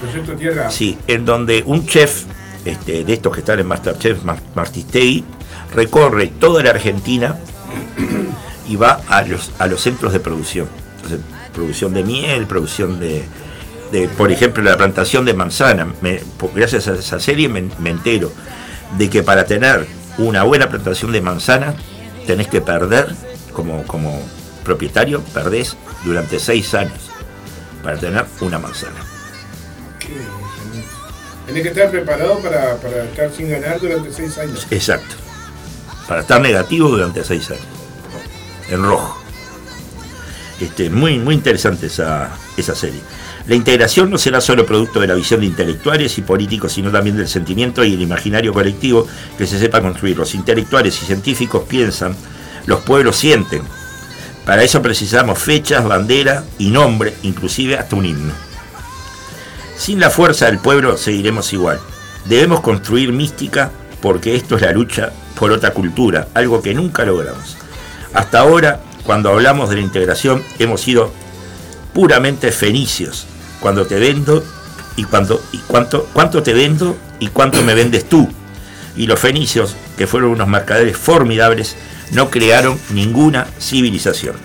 Proyecto 0.00 0.32
Tierra. 0.34 0.70
Sí, 0.70 0.98
en 1.06 1.24
donde 1.24 1.62
un 1.64 1.86
chef 1.86 2.24
este, 2.64 3.04
de 3.04 3.12
estos 3.12 3.32
que 3.32 3.40
están 3.40 3.60
en 3.60 3.66
Masterchef, 3.66 4.18
Martistegui, 4.54 5.24
recorre 5.74 6.26
toda 6.26 6.62
la 6.62 6.70
Argentina 6.70 7.38
y 8.68 8.76
va 8.76 9.00
a 9.08 9.22
los, 9.22 9.52
a 9.58 9.66
los 9.66 9.80
centros 9.80 10.12
de 10.12 10.20
producción. 10.20 10.66
Producción 11.52 11.94
de 11.94 12.02
miel, 12.02 12.46
producción 12.46 13.00
de, 13.00 13.24
por 14.16 14.30
ejemplo, 14.30 14.62
la 14.62 14.76
plantación 14.76 15.24
de 15.24 15.34
manzana. 15.34 15.86
gracias 16.54 16.88
a 16.88 16.94
esa 16.94 17.20
serie 17.20 17.48
me, 17.48 17.68
me 17.78 17.90
entero 17.90 18.32
de 18.96 19.10
que 19.10 19.22
para 19.22 19.44
tener 19.44 19.86
una 20.18 20.42
buena 20.42 20.68
plantación 20.68 21.12
de 21.12 21.20
manzana 21.20 21.74
tenés 22.26 22.48
que 22.48 22.60
perder, 22.60 23.14
como, 23.52 23.84
como 23.84 24.22
propietario, 24.64 25.22
perdés 25.34 25.76
durante 26.04 26.38
seis 26.38 26.74
años 26.74 27.10
para 27.82 27.98
tener 27.98 28.24
una 28.40 28.58
manzana. 28.58 29.00
Tenés 31.46 31.62
que 31.62 31.68
estar 31.70 31.90
preparado 31.90 32.38
para, 32.38 33.04
estar 33.04 33.32
sin 33.32 33.50
ganar 33.50 33.80
durante 33.80 34.12
seis 34.12 34.38
años. 34.38 34.66
Exacto. 34.70 35.16
Para 36.06 36.20
estar 36.20 36.40
negativo 36.40 36.88
durante 36.88 37.24
seis 37.24 37.50
años. 37.50 37.64
En 38.68 38.84
rojo. 38.84 39.19
Este, 40.60 40.90
muy, 40.90 41.18
muy 41.18 41.34
interesante 41.34 41.86
esa, 41.86 42.30
esa 42.56 42.74
serie. 42.74 43.00
La 43.46 43.54
integración 43.54 44.10
no 44.10 44.18
será 44.18 44.40
solo 44.40 44.66
producto 44.66 45.00
de 45.00 45.06
la 45.06 45.14
visión 45.14 45.40
de 45.40 45.46
intelectuales 45.46 46.18
y 46.18 46.22
políticos, 46.22 46.72
sino 46.72 46.90
también 46.90 47.16
del 47.16 47.28
sentimiento 47.28 47.82
y 47.82 47.94
el 47.94 48.02
imaginario 48.02 48.52
colectivo 48.52 49.06
que 49.38 49.46
se 49.46 49.58
sepa 49.58 49.80
construir. 49.80 50.18
Los 50.18 50.34
intelectuales 50.34 51.02
y 51.02 51.06
científicos 51.06 51.64
piensan, 51.66 52.14
los 52.66 52.80
pueblos 52.80 53.16
sienten. 53.16 53.62
Para 54.44 54.62
eso 54.62 54.82
precisamos 54.82 55.38
fechas, 55.38 55.84
bandera 55.84 56.44
y 56.58 56.70
nombre, 56.70 57.14
inclusive 57.22 57.78
hasta 57.78 57.96
un 57.96 58.04
himno. 58.04 58.32
Sin 59.76 59.98
la 59.98 60.10
fuerza 60.10 60.46
del 60.46 60.58
pueblo 60.58 60.98
seguiremos 60.98 61.52
igual. 61.54 61.80
Debemos 62.26 62.60
construir 62.60 63.12
mística 63.12 63.70
porque 64.02 64.36
esto 64.36 64.56
es 64.56 64.62
la 64.62 64.72
lucha 64.72 65.10
por 65.38 65.52
otra 65.52 65.72
cultura, 65.72 66.28
algo 66.34 66.60
que 66.60 66.74
nunca 66.74 67.04
logramos. 67.04 67.56
Hasta 68.12 68.40
ahora, 68.40 68.80
cuando 69.10 69.30
hablamos 69.30 69.68
de 69.68 69.74
la 69.74 69.82
integración, 69.82 70.40
hemos 70.60 70.82
sido 70.82 71.10
puramente 71.92 72.52
fenicios. 72.52 73.26
Cuando 73.58 73.84
te 73.84 73.98
vendo 73.98 74.44
y, 74.94 75.02
cuando, 75.02 75.42
y 75.50 75.58
cuánto, 75.66 76.06
cuánto 76.12 76.44
te 76.44 76.52
vendo 76.52 76.96
y 77.18 77.26
cuánto 77.26 77.60
me 77.64 77.74
vendes 77.74 78.08
tú. 78.08 78.28
Y 78.96 79.08
los 79.08 79.18
fenicios, 79.18 79.74
que 79.98 80.06
fueron 80.06 80.30
unos 80.30 80.46
mercaderes 80.46 80.96
formidables, 80.96 81.74
no 82.12 82.30
crearon 82.30 82.78
ninguna 82.90 83.48
civilización. 83.58 84.36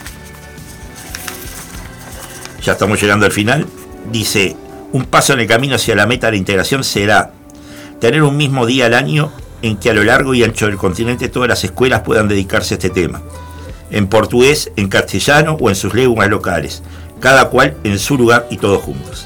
Ya 2.64 2.72
estamos 2.72 3.00
llegando 3.00 3.28
al 3.28 3.32
final. 3.32 3.68
Dice, 4.12 4.58
un 4.94 5.06
paso 5.06 5.34
en 5.34 5.42
el 5.42 5.48
camino 5.48 5.76
hacia 5.76 5.96
la 5.96 6.08
meta 6.08 6.26
de 6.26 6.32
la 6.32 6.38
integración 6.38 6.84
será 6.84 7.34
tener 8.02 8.24
un 8.24 8.36
mismo 8.36 8.66
día 8.66 8.88
al 8.88 8.96
año 8.96 9.32
en 9.62 9.78
que 9.78 9.92
a 9.92 9.94
lo 9.94 10.04
largo 10.04 10.34
y 10.34 10.44
ancho 10.44 10.66
del 10.66 10.78
continente 10.78 11.30
todas 11.30 11.50
las 11.50 11.64
escuelas 11.64 12.02
puedan 12.02 12.28
dedicarse 12.28 12.74
a 12.74 12.78
este 12.78 12.90
tema. 12.90 13.22
En 13.92 14.08
portugués, 14.08 14.72
en 14.76 14.88
castellano 14.90 15.58
o 15.60 15.70
en 15.70 15.76
sus 15.76 15.94
lenguas 15.94 16.30
locales 16.30 16.82
cada 17.20 17.50
cual 17.50 17.76
en 17.84 18.00
su 18.00 18.18
lugar 18.18 18.48
y 18.50 18.58
todos 18.58 18.84
juntos. 18.84 19.26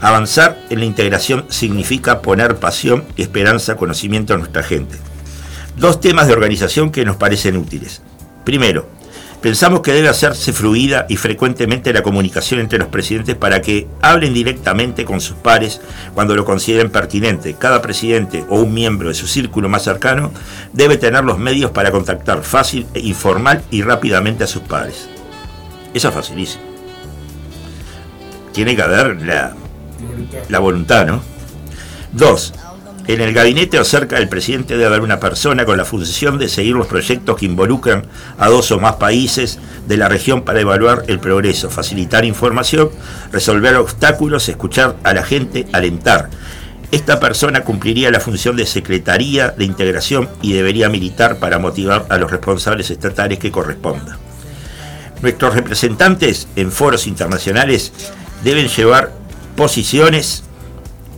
Avanzar 0.00 0.58
en 0.70 0.78
la 0.78 0.86
integración 0.86 1.44
significa 1.50 2.22
poner 2.22 2.56
pasión, 2.56 3.04
esperanza, 3.16 3.76
conocimiento 3.76 4.32
a 4.32 4.38
nuestra 4.38 4.62
gente. 4.62 4.96
Dos 5.76 6.00
temas 6.00 6.26
de 6.26 6.32
organización 6.32 6.90
que 6.90 7.04
nos 7.04 7.16
parecen 7.16 7.56
útiles. 7.56 8.00
Primero, 8.44 8.88
pensamos 9.40 9.80
que 9.80 9.92
debe 9.92 10.08
hacerse 10.08 10.52
fluida 10.52 11.06
y 11.08 11.16
frecuentemente 11.16 11.92
la 11.92 12.02
comunicación 12.02 12.60
entre 12.60 12.78
los 12.78 12.88
presidentes 12.88 13.36
para 13.36 13.62
que 13.62 13.86
hablen 14.02 14.34
directamente 14.34 15.04
con 15.04 15.20
sus 15.20 15.36
pares 15.36 15.80
cuando 16.14 16.34
lo 16.34 16.44
consideren 16.44 16.90
pertinente. 16.90 17.54
Cada 17.58 17.82
presidente 17.82 18.44
o 18.48 18.60
un 18.60 18.74
miembro 18.74 19.08
de 19.08 19.14
su 19.14 19.26
círculo 19.26 19.68
más 19.68 19.84
cercano 19.84 20.32
debe 20.72 20.96
tener 20.96 21.24
los 21.24 21.38
medios 21.38 21.70
para 21.70 21.90
contactar 21.90 22.42
fácil, 22.42 22.86
informal 22.94 23.62
y 23.70 23.82
rápidamente 23.82 24.44
a 24.44 24.46
sus 24.46 24.62
pares. 24.62 25.08
Eso 25.94 26.08
es 26.08 26.14
facilísimo 26.14 26.70
tiene 28.52 28.76
que 28.76 28.82
haber 28.82 29.22
la, 29.22 29.54
la 30.48 30.58
voluntad, 30.58 31.06
¿no? 31.06 31.22
Dos, 32.12 32.52
en 33.06 33.20
el 33.20 33.32
gabinete 33.32 33.78
o 33.78 33.84
cerca 33.84 34.16
del 34.16 34.28
presidente 34.28 34.74
debe 34.74 34.86
haber 34.86 35.00
una 35.00 35.18
persona 35.18 35.64
con 35.64 35.76
la 35.76 35.84
función 35.84 36.38
de 36.38 36.48
seguir 36.48 36.74
los 36.74 36.86
proyectos 36.86 37.36
que 37.36 37.46
involucran 37.46 38.04
a 38.38 38.48
dos 38.48 38.70
o 38.70 38.78
más 38.78 38.96
países 38.96 39.58
de 39.88 39.96
la 39.96 40.08
región 40.08 40.42
para 40.42 40.60
evaluar 40.60 41.04
el 41.08 41.18
progreso, 41.18 41.70
facilitar 41.70 42.24
información, 42.24 42.90
resolver 43.32 43.74
obstáculos, 43.76 44.48
escuchar 44.48 44.96
a 45.02 45.12
la 45.14 45.24
gente, 45.24 45.66
alentar. 45.72 46.30
Esta 46.92 47.20
persona 47.20 47.62
cumpliría 47.62 48.10
la 48.10 48.20
función 48.20 48.56
de 48.56 48.66
secretaría 48.66 49.48
de 49.50 49.64
integración 49.64 50.28
y 50.42 50.52
debería 50.52 50.88
militar 50.88 51.38
para 51.38 51.58
motivar 51.58 52.06
a 52.08 52.18
los 52.18 52.30
responsables 52.30 52.90
estatales 52.90 53.38
que 53.38 53.52
corresponda. 53.52 54.18
Nuestros 55.22 55.54
representantes 55.54 56.48
en 56.56 56.72
foros 56.72 57.06
internacionales 57.06 57.92
deben 58.42 58.68
llevar 58.68 59.12
posiciones 59.56 60.42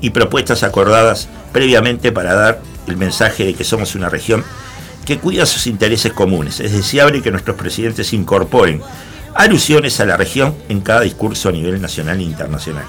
y 0.01 0.11
propuestas 0.11 0.63
acordadas 0.63 1.29
previamente 1.53 2.13
para 2.13 2.35
dar 2.35 2.63
el 2.87 2.97
mensaje 2.97 3.45
de 3.45 3.55
que 3.55 3.65
somos 3.65 3.95
una 3.95 4.09
región 4.09 4.45
que 5.05 5.19
cuida 5.19 5.47
sus 5.47 5.67
intereses 5.67 6.13
comunes. 6.13 6.61
Es 6.61 6.73
deseable 6.73 7.23
que 7.23 7.31
nuestros 7.31 7.57
presidentes 7.57 8.13
incorporen 8.13 8.81
alusiones 9.35 9.99
a 10.01 10.07
la 10.07 10.17
región 10.17 10.55
en 10.69 10.81
cada 10.81 11.01
discurso 11.01 11.49
a 11.49 11.53
nivel 11.53 11.81
nacional 11.81 12.19
e 12.21 12.25
internacional. 12.25 12.85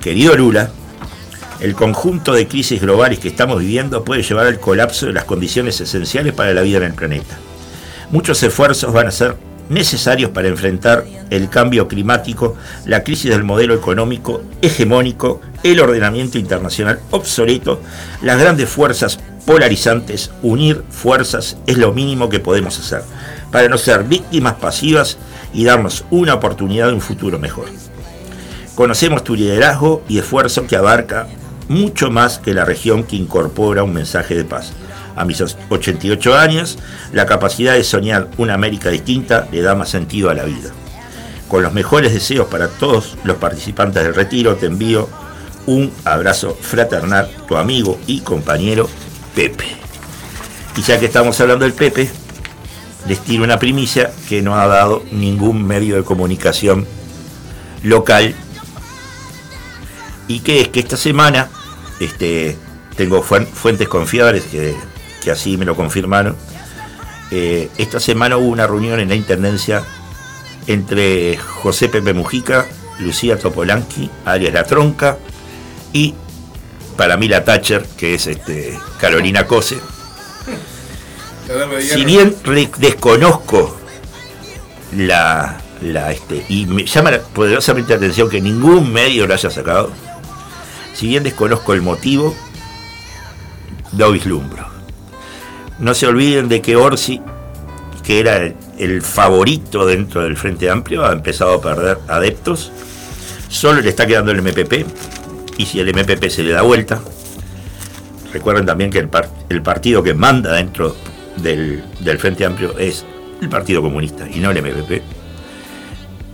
Querido 0.00 0.36
Lula, 0.36 0.70
el 1.60 1.74
conjunto 1.74 2.32
de 2.32 2.46
crisis 2.46 2.80
globales 2.80 3.18
que 3.18 3.28
estamos 3.28 3.60
viviendo 3.60 4.04
puede 4.04 4.22
llevar 4.22 4.46
al 4.46 4.60
colapso 4.60 5.06
de 5.06 5.12
las 5.12 5.24
condiciones 5.24 5.80
esenciales 5.80 6.32
para 6.32 6.54
la 6.54 6.62
vida 6.62 6.78
en 6.78 6.84
el 6.84 6.94
planeta. 6.94 7.36
Muchos 8.10 8.42
esfuerzos 8.42 8.92
van 8.92 9.08
a 9.08 9.10
ser 9.10 9.36
necesarios 9.68 10.30
para 10.30 10.48
enfrentar 10.48 11.04
el 11.30 11.48
cambio 11.48 11.88
climático, 11.88 12.56
la 12.84 13.02
crisis 13.02 13.30
del 13.30 13.44
modelo 13.44 13.74
económico 13.74 14.42
hegemónico, 14.62 15.40
el 15.62 15.80
ordenamiento 15.80 16.38
internacional 16.38 17.00
obsoleto, 17.10 17.80
las 18.22 18.38
grandes 18.38 18.68
fuerzas 18.68 19.18
polarizantes, 19.46 20.30
unir 20.42 20.84
fuerzas 20.90 21.56
es 21.66 21.78
lo 21.78 21.92
mínimo 21.92 22.28
que 22.28 22.40
podemos 22.40 22.78
hacer 22.78 23.02
para 23.50 23.68
no 23.68 23.78
ser 23.78 24.04
víctimas 24.04 24.54
pasivas 24.54 25.18
y 25.52 25.64
darnos 25.64 26.04
una 26.10 26.34
oportunidad 26.34 26.88
de 26.88 26.94
un 26.94 27.00
futuro 27.00 27.38
mejor. 27.38 27.66
Conocemos 28.74 29.24
tu 29.24 29.34
liderazgo 29.34 30.02
y 30.08 30.18
esfuerzo 30.18 30.66
que 30.66 30.76
abarca 30.76 31.26
mucho 31.68 32.10
más 32.10 32.38
que 32.38 32.54
la 32.54 32.64
región 32.64 33.04
que 33.04 33.16
incorpora 33.16 33.82
un 33.82 33.92
mensaje 33.92 34.34
de 34.34 34.44
paz. 34.44 34.72
A 35.18 35.24
mis 35.24 35.40
88 35.40 36.38
años, 36.38 36.78
la 37.12 37.26
capacidad 37.26 37.74
de 37.74 37.82
soñar 37.82 38.28
una 38.36 38.54
América 38.54 38.88
distinta 38.88 39.48
le 39.50 39.62
da 39.62 39.74
más 39.74 39.88
sentido 39.88 40.30
a 40.30 40.34
la 40.34 40.44
vida. 40.44 40.70
Con 41.48 41.64
los 41.64 41.72
mejores 41.72 42.14
deseos 42.14 42.46
para 42.46 42.68
todos 42.68 43.16
los 43.24 43.36
participantes 43.36 44.04
del 44.04 44.14
retiro, 44.14 44.54
te 44.54 44.66
envío 44.66 45.08
un 45.66 45.92
abrazo 46.04 46.56
fraternal, 46.60 47.28
tu 47.48 47.56
amigo 47.56 47.98
y 48.06 48.20
compañero 48.20 48.88
Pepe. 49.34 49.64
Y 50.76 50.82
ya 50.82 51.00
que 51.00 51.06
estamos 51.06 51.40
hablando 51.40 51.64
del 51.64 51.74
Pepe, 51.74 52.08
les 53.08 53.18
tiro 53.18 53.42
una 53.42 53.58
primicia 53.58 54.12
que 54.28 54.40
no 54.40 54.54
ha 54.54 54.68
dado 54.68 55.02
ningún 55.10 55.66
medio 55.66 55.96
de 55.96 56.04
comunicación 56.04 56.86
local 57.82 58.36
y 60.28 60.40
que 60.40 60.60
es 60.60 60.68
que 60.68 60.78
esta 60.78 60.96
semana 60.96 61.48
este, 61.98 62.56
tengo 62.96 63.20
fuentes 63.22 63.88
confiables 63.88 64.44
que, 64.44 64.76
así 65.30 65.56
me 65.56 65.64
lo 65.64 65.76
confirmaron. 65.76 66.36
Eh, 67.30 67.68
esta 67.78 68.00
semana 68.00 68.36
hubo 68.36 68.48
una 68.48 68.66
reunión 68.66 69.00
en 69.00 69.08
la 69.08 69.14
Intendencia 69.14 69.84
entre 70.66 71.36
José 71.36 71.88
Pepe 71.88 72.14
Mujica, 72.14 72.66
Lucía 73.00 73.38
Topolanqui, 73.38 74.10
Arias 74.24 74.52
La 74.52 74.64
Tronca 74.64 75.18
y 75.92 76.14
para 76.96 77.16
mí 77.16 77.28
la 77.28 77.44
Thatcher, 77.44 77.86
que 77.96 78.14
es 78.14 78.26
este, 78.26 78.78
Carolina 79.00 79.46
Cose. 79.46 79.78
Si 81.80 82.04
bien 82.04 82.36
desconozco 82.78 83.76
la, 84.96 85.60
la 85.80 86.12
este, 86.12 86.44
y 86.48 86.66
me 86.66 86.84
llama 86.84 87.12
poderosamente 87.32 87.92
la 87.92 87.96
atención 87.96 88.28
que 88.28 88.40
ningún 88.40 88.92
medio 88.92 89.26
lo 89.26 89.34
haya 89.34 89.48
sacado, 89.48 89.90
si 90.94 91.06
bien 91.06 91.22
desconozco 91.22 91.72
el 91.72 91.82
motivo, 91.82 92.34
lo 93.96 94.12
vislumbro. 94.12 94.67
No 95.78 95.94
se 95.94 96.06
olviden 96.06 96.48
de 96.48 96.60
que 96.60 96.76
Orsi, 96.76 97.20
que 98.02 98.18
era 98.18 98.52
el, 98.78 99.02
favorito 99.02 99.86
dentro 99.86 100.24
del 100.24 100.36
Frente 100.36 100.68
Amplio, 100.70 101.04
ha 101.04 101.12
empezado 101.12 101.54
a 101.54 101.60
perder 101.60 101.98
adeptos. 102.08 102.72
Solo 103.48 103.80
le 103.80 103.88
está 103.88 104.06
quedando 104.06 104.32
el 104.32 104.42
MPP. 104.42 104.84
Y 105.56 105.66
si 105.66 105.80
el 105.80 105.88
MPP 105.94 106.28
se 106.28 106.42
le 106.42 106.52
da 106.52 106.62
vuelta, 106.62 107.00
recuerden 108.32 108.66
también 108.66 108.90
que 108.90 108.98
el, 108.98 109.62
partido 109.62 110.02
que 110.02 110.14
manda 110.14 110.52
dentro 110.52 110.96
del, 111.36 111.84
del 112.00 112.18
Frente 112.18 112.44
Amplio 112.44 112.76
es 112.78 113.04
el 113.40 113.48
Partido 113.48 113.82
Comunista 113.82 114.28
y 114.28 114.40
no 114.40 114.50
el 114.50 114.62
MPP. 114.62 115.02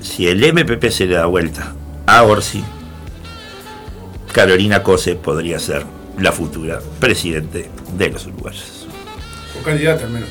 Si 0.00 0.26
el 0.26 0.40
MPP 0.40 0.90
se 0.90 1.06
le 1.06 1.14
da 1.14 1.26
vuelta 1.26 1.74
a 2.06 2.22
Orsi, 2.22 2.62
Carolina 4.32 4.82
Cose 4.82 5.14
podría 5.14 5.58
ser 5.58 5.84
la 6.18 6.32
futura 6.32 6.80
presidente 7.00 7.70
de 7.96 8.10
los 8.10 8.26
uruguayos. 8.26 8.73
Candidata 9.64 10.04
al 10.04 10.10
menos. 10.10 10.28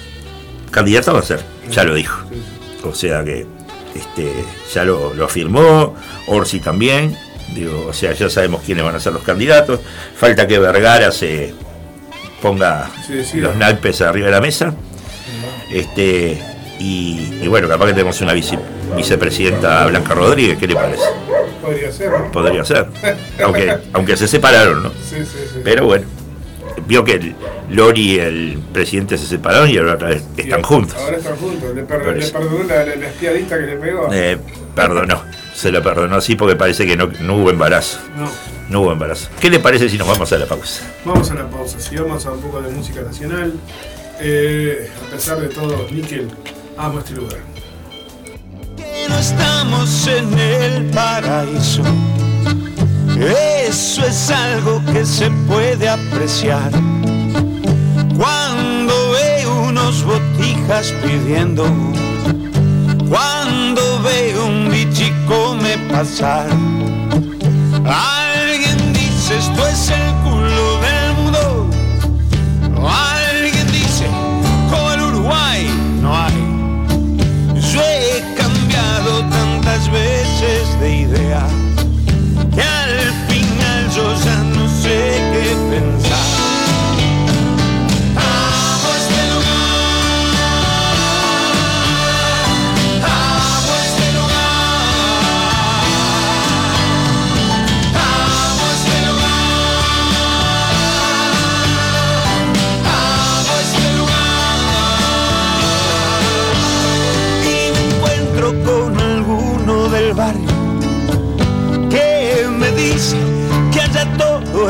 Candidata 0.71 1.11
va 1.11 1.19
a 1.19 1.23
ser, 1.23 1.41
ya 1.69 1.83
lo 1.83 1.93
dijo. 1.93 2.25
O 2.83 2.93
sea 2.93 3.23
que 3.23 3.45
este, 3.95 4.31
ya 4.73 4.83
lo, 4.83 5.13
afirmó, 5.23 5.95
Orsi 6.27 6.59
también. 6.59 7.17
Digo, 7.53 7.87
o 7.87 7.93
sea, 7.93 8.13
ya 8.13 8.29
sabemos 8.29 8.63
quiénes 8.65 8.83
van 8.83 8.95
a 8.95 8.99
ser 8.99 9.13
los 9.13 9.23
candidatos. 9.23 9.79
Falta 10.15 10.47
que 10.47 10.57
Vergara 10.57 11.11
se 11.11 11.53
ponga 12.41 12.89
los 13.35 13.55
naipes 13.55 14.01
arriba 14.01 14.27
de 14.27 14.31
la 14.31 14.41
mesa. 14.41 14.73
Este, 15.69 16.41
y, 16.79 17.47
bueno, 17.47 17.67
capaz 17.67 17.87
que 17.87 17.93
tenemos 17.93 18.19
una 18.21 18.33
vicepresidenta 18.33 19.85
Blanca 19.87 20.13
Rodríguez, 20.13 20.57
¿qué 20.57 20.67
le 20.67 20.75
parece? 20.75 21.03
Podría 21.61 21.91
ser, 21.91 22.11
Podría 22.31 22.65
ser. 22.65 22.87
Aunque, 23.43 23.77
aunque 23.93 24.17
se 24.17 24.27
separaron, 24.27 24.83
¿no? 24.83 24.89
Sí, 24.89 25.17
sí, 25.19 25.37
sí. 25.53 25.59
Pero 25.63 25.85
bueno, 25.85 26.05
vio 26.87 27.03
que 27.03 27.35
Lori 27.69 28.13
y 28.13 28.19
el 28.19 28.59
presidente 28.71 29.17
se 29.17 29.25
separaron 29.25 29.69
y 29.69 29.77
ahora 29.77 30.11
están 30.37 30.61
juntos. 30.61 30.97
Ahora 30.97 31.17
están 31.17 31.35
juntos. 31.37 31.75
Le, 31.75 31.83
perdonó 31.83 32.63
la, 32.63 32.83
espiadita 33.07 33.57
que 33.57 33.65
le 33.65 33.77
pegó. 33.77 34.09
Eh, 34.11 34.37
perdonó. 34.75 35.23
Se 35.53 35.71
lo 35.71 35.81
perdonó 35.83 36.15
así 36.15 36.35
porque 36.35 36.55
parece 36.55 36.85
que 36.85 36.97
no, 36.97 37.07
no 37.21 37.35
hubo 37.35 37.49
embarazo. 37.49 37.99
No. 38.17 38.29
No 38.69 38.81
hubo 38.81 38.91
embarazo. 38.91 39.29
¿Qué 39.39 39.49
le 39.49 39.59
parece 39.59 39.89
si 39.89 39.97
nos 39.97 40.07
vamos 40.07 40.31
a 40.31 40.37
la 40.37 40.45
pausa? 40.45 40.81
Vamos 41.05 41.29
a 41.31 41.35
la 41.35 41.49
pausa. 41.49 41.79
Si 41.79 41.95
vamos 41.95 42.25
a 42.25 42.31
un 42.31 42.41
poco 42.41 42.61
de 42.61 42.71
música 42.71 43.01
nacional. 43.01 43.53
Eh, 44.19 44.89
a 45.07 45.11
pesar 45.11 45.39
de 45.39 45.49
todo, 45.49 45.87
Níquel, 45.91 46.29
amo 46.77 46.99
este 46.99 47.13
lugar. 47.13 47.39
Que 48.77 49.05
no 49.09 49.17
estamos 49.17 50.07
en 50.07 50.39
el 50.39 50.85
paraíso. 50.91 51.83
Eso 53.17 54.05
es 54.05 54.29
algo 54.31 54.81
que 54.91 55.05
se 55.05 55.29
puede 55.47 55.87
apreciar. 55.87 56.71
Cuando 58.17 58.93
veo 59.11 59.67
unos 59.67 60.03
botijas 60.03 60.93
pidiendo, 61.03 61.65
cuando 63.09 64.01
veo 64.01 64.45
un 64.47 64.69
bichico 64.69 65.55
me 65.61 65.77
pasar. 65.91 66.47
Alguien 67.85 68.93
dice 68.93 69.37
esto 69.37 69.67
es 69.67 69.89
el 69.89 70.22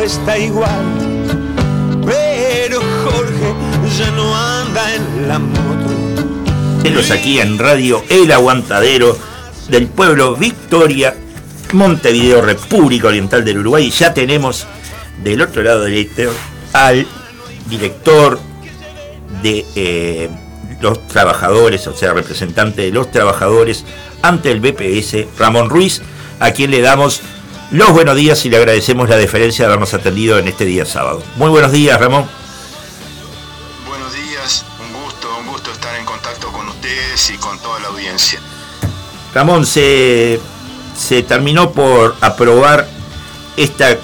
está 0.04 0.38
igual. 0.38 0.86
Pero 2.06 2.82
Jorge 3.04 3.54
ya 3.98 4.12
no 4.12 4.36
anda 4.36 4.96
en 4.96 5.28
la 5.28 5.40
moto. 5.40 5.64
Aquí 7.12 7.40
en 7.40 7.58
radio 7.58 8.04
El 8.10 8.32
Aguantadero 8.32 9.18
del 9.68 9.88
pueblo 9.88 10.36
Victoria, 10.36 11.16
Montevideo, 11.74 12.42
República 12.42 13.08
Oriental 13.08 13.44
del 13.44 13.60
Uruguay. 13.60 13.88
Y 13.88 13.92
ya 13.92 14.14
tenemos 14.14 14.66
del 15.24 15.42
otro 15.42 15.64
lado 15.64 15.84
del 15.84 15.96
éter 15.96 16.30
al 16.72 17.06
director 17.70 18.40
de 19.42 19.66
eh, 19.76 20.30
los 20.82 21.08
trabajadores, 21.08 21.86
o 21.88 21.96
sea, 21.96 22.14
representante 22.14 22.84
de 22.84 22.92
los 22.92 23.12
trabajadores 23.12 23.86
ante 24.22 24.52
el 24.52 24.60
BPS, 24.60 25.38
Ramón 25.38 25.70
Ruiz, 25.70 26.02
a 26.40 26.52
quien 26.52 26.72
le 26.72 26.82
damos 26.82 27.22
los 27.74 27.92
buenos 27.92 28.16
días 28.16 28.46
y 28.46 28.52
le 28.52 28.58
agradecemos 28.58 29.10
la 29.10 29.18
deferencia 29.18 29.66
de 29.66 29.72
habernos 29.72 29.96
atendido 29.96 30.38
en 30.38 30.48
este 30.48 30.64
día 30.64 30.86
sábado. 30.86 31.24
Muy 31.38 31.50
buenos 31.50 31.72
días, 31.72 32.00
Ramón. 32.00 32.30
Buenos 33.88 34.14
días, 34.14 34.64
un 34.80 35.02
gusto, 35.02 35.36
un 35.40 35.48
gusto 35.48 35.72
estar 35.72 35.96
en 35.96 36.06
contacto 36.06 36.52
con 36.52 36.70
ustedes 36.70 37.32
y 37.32 37.38
con 37.38 37.58
toda 37.58 37.80
la 37.80 37.88
audiencia. 37.88 38.40
Ramón, 39.34 39.66
se, 39.66 40.40
se 40.96 41.24
terminó 41.24 41.72
por 41.72 42.16
aprobar 42.22 42.88
esta 43.58 43.98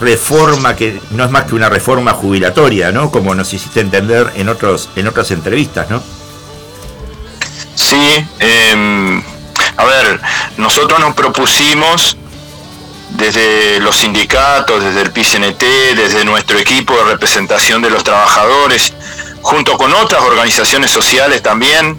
reforma 0.00 0.74
que 0.74 0.98
no 1.10 1.22
es 1.22 1.30
más 1.30 1.44
que 1.44 1.54
una 1.54 1.68
reforma 1.68 2.14
jubilatoria, 2.14 2.90
¿no? 2.90 3.10
Como 3.10 3.34
nos 3.34 3.52
hiciste 3.52 3.80
entender 3.80 4.32
en 4.36 4.48
otros 4.48 4.88
en 4.96 5.06
otras 5.06 5.30
entrevistas, 5.30 5.90
¿no? 5.90 6.02
Sí, 7.74 8.26
em, 8.38 9.22
a 9.76 9.84
ver, 9.84 10.18
nosotros 10.56 10.98
nos 11.00 11.14
propusimos 11.14 12.16
desde 13.20 13.78
los 13.80 13.96
sindicatos, 13.96 14.82
desde 14.82 15.02
el 15.02 15.12
PCNT, 15.12 15.62
desde 15.94 16.24
nuestro 16.24 16.58
equipo 16.58 16.96
de 16.96 17.04
representación 17.04 17.82
de 17.82 17.90
los 17.90 18.02
trabajadores, 18.02 18.94
junto 19.42 19.76
con 19.76 19.92
otras 19.94 20.22
organizaciones 20.22 20.90
sociales 20.90 21.42
también, 21.42 21.98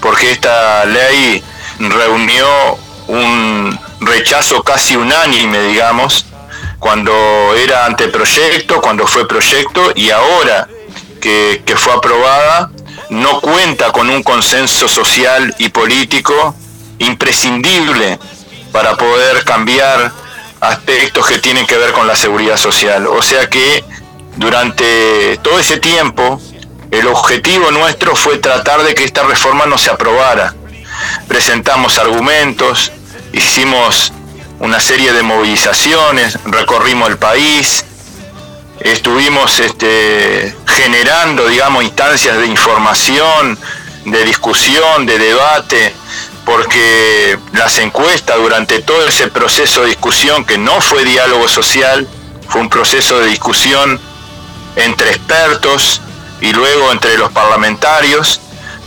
porque 0.00 0.32
esta 0.32 0.84
ley 0.86 1.42
reunió 1.78 2.46
un 3.08 3.78
rechazo 4.00 4.62
casi 4.62 4.96
unánime, 4.96 5.60
digamos, 5.62 6.24
cuando 6.78 7.12
era 7.54 7.84
anteproyecto, 7.84 8.80
cuando 8.80 9.06
fue 9.06 9.28
proyecto 9.28 9.92
y 9.94 10.10
ahora 10.10 10.66
que, 11.20 11.62
que 11.66 11.76
fue 11.76 11.92
aprobada, 11.92 12.70
no 13.10 13.40
cuenta 13.42 13.92
con 13.92 14.08
un 14.08 14.22
consenso 14.22 14.88
social 14.88 15.54
y 15.58 15.68
político 15.68 16.54
imprescindible 16.98 18.18
para 18.72 18.96
poder 18.96 19.44
cambiar 19.44 20.12
aspectos 20.60 21.26
que 21.26 21.38
tienen 21.38 21.66
que 21.66 21.76
ver 21.76 21.92
con 21.92 22.06
la 22.06 22.16
seguridad 22.16 22.56
social. 22.56 23.06
O 23.06 23.22
sea 23.22 23.48
que 23.48 23.84
durante 24.36 25.38
todo 25.38 25.58
ese 25.58 25.78
tiempo 25.78 26.40
el 26.90 27.06
objetivo 27.06 27.70
nuestro 27.70 28.16
fue 28.16 28.38
tratar 28.38 28.82
de 28.82 28.94
que 28.94 29.04
esta 29.04 29.22
reforma 29.22 29.66
no 29.66 29.78
se 29.78 29.90
aprobara. 29.90 30.54
Presentamos 31.28 31.98
argumentos, 31.98 32.92
hicimos 33.32 34.12
una 34.58 34.80
serie 34.80 35.12
de 35.12 35.22
movilizaciones, 35.22 36.38
recorrimos 36.44 37.08
el 37.08 37.16
país, 37.16 37.84
estuvimos 38.80 39.60
este, 39.60 40.54
generando, 40.66 41.46
digamos, 41.46 41.84
instancias 41.84 42.36
de 42.38 42.46
información, 42.46 43.58
de 44.04 44.24
discusión, 44.24 45.06
de 45.06 45.18
debate, 45.18 45.94
porque 46.44 47.38
las 47.52 47.78
encuestas 47.78 48.36
durante 48.38 48.80
todo 48.80 49.06
ese 49.06 49.28
proceso 49.28 49.82
de 49.82 49.88
discusión, 49.88 50.44
que 50.44 50.58
no 50.58 50.80
fue 50.80 51.04
diálogo 51.04 51.48
social, 51.48 52.08
fue 52.48 52.60
un 52.60 52.68
proceso 52.68 53.18
de 53.18 53.26
discusión 53.26 54.00
entre 54.76 55.10
expertos 55.10 56.00
y 56.40 56.52
luego 56.52 56.92
entre 56.92 57.18
los 57.18 57.30
parlamentarios, 57.32 58.40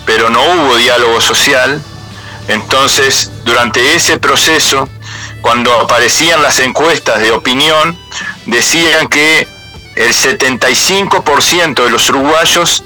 pero 0.05 0.29
no 0.29 0.41
hubo 0.43 0.75
diálogo 0.77 1.21
social. 1.21 1.81
Entonces, 2.47 3.31
durante 3.45 3.95
ese 3.95 4.19
proceso, 4.19 4.89
cuando 5.41 5.73
aparecían 5.79 6.41
las 6.41 6.59
encuestas 6.59 7.19
de 7.19 7.31
opinión, 7.31 7.97
decían 8.45 9.07
que 9.07 9.47
el 9.95 10.13
75% 10.13 11.83
de 11.83 11.89
los 11.89 12.09
uruguayos 12.09 12.83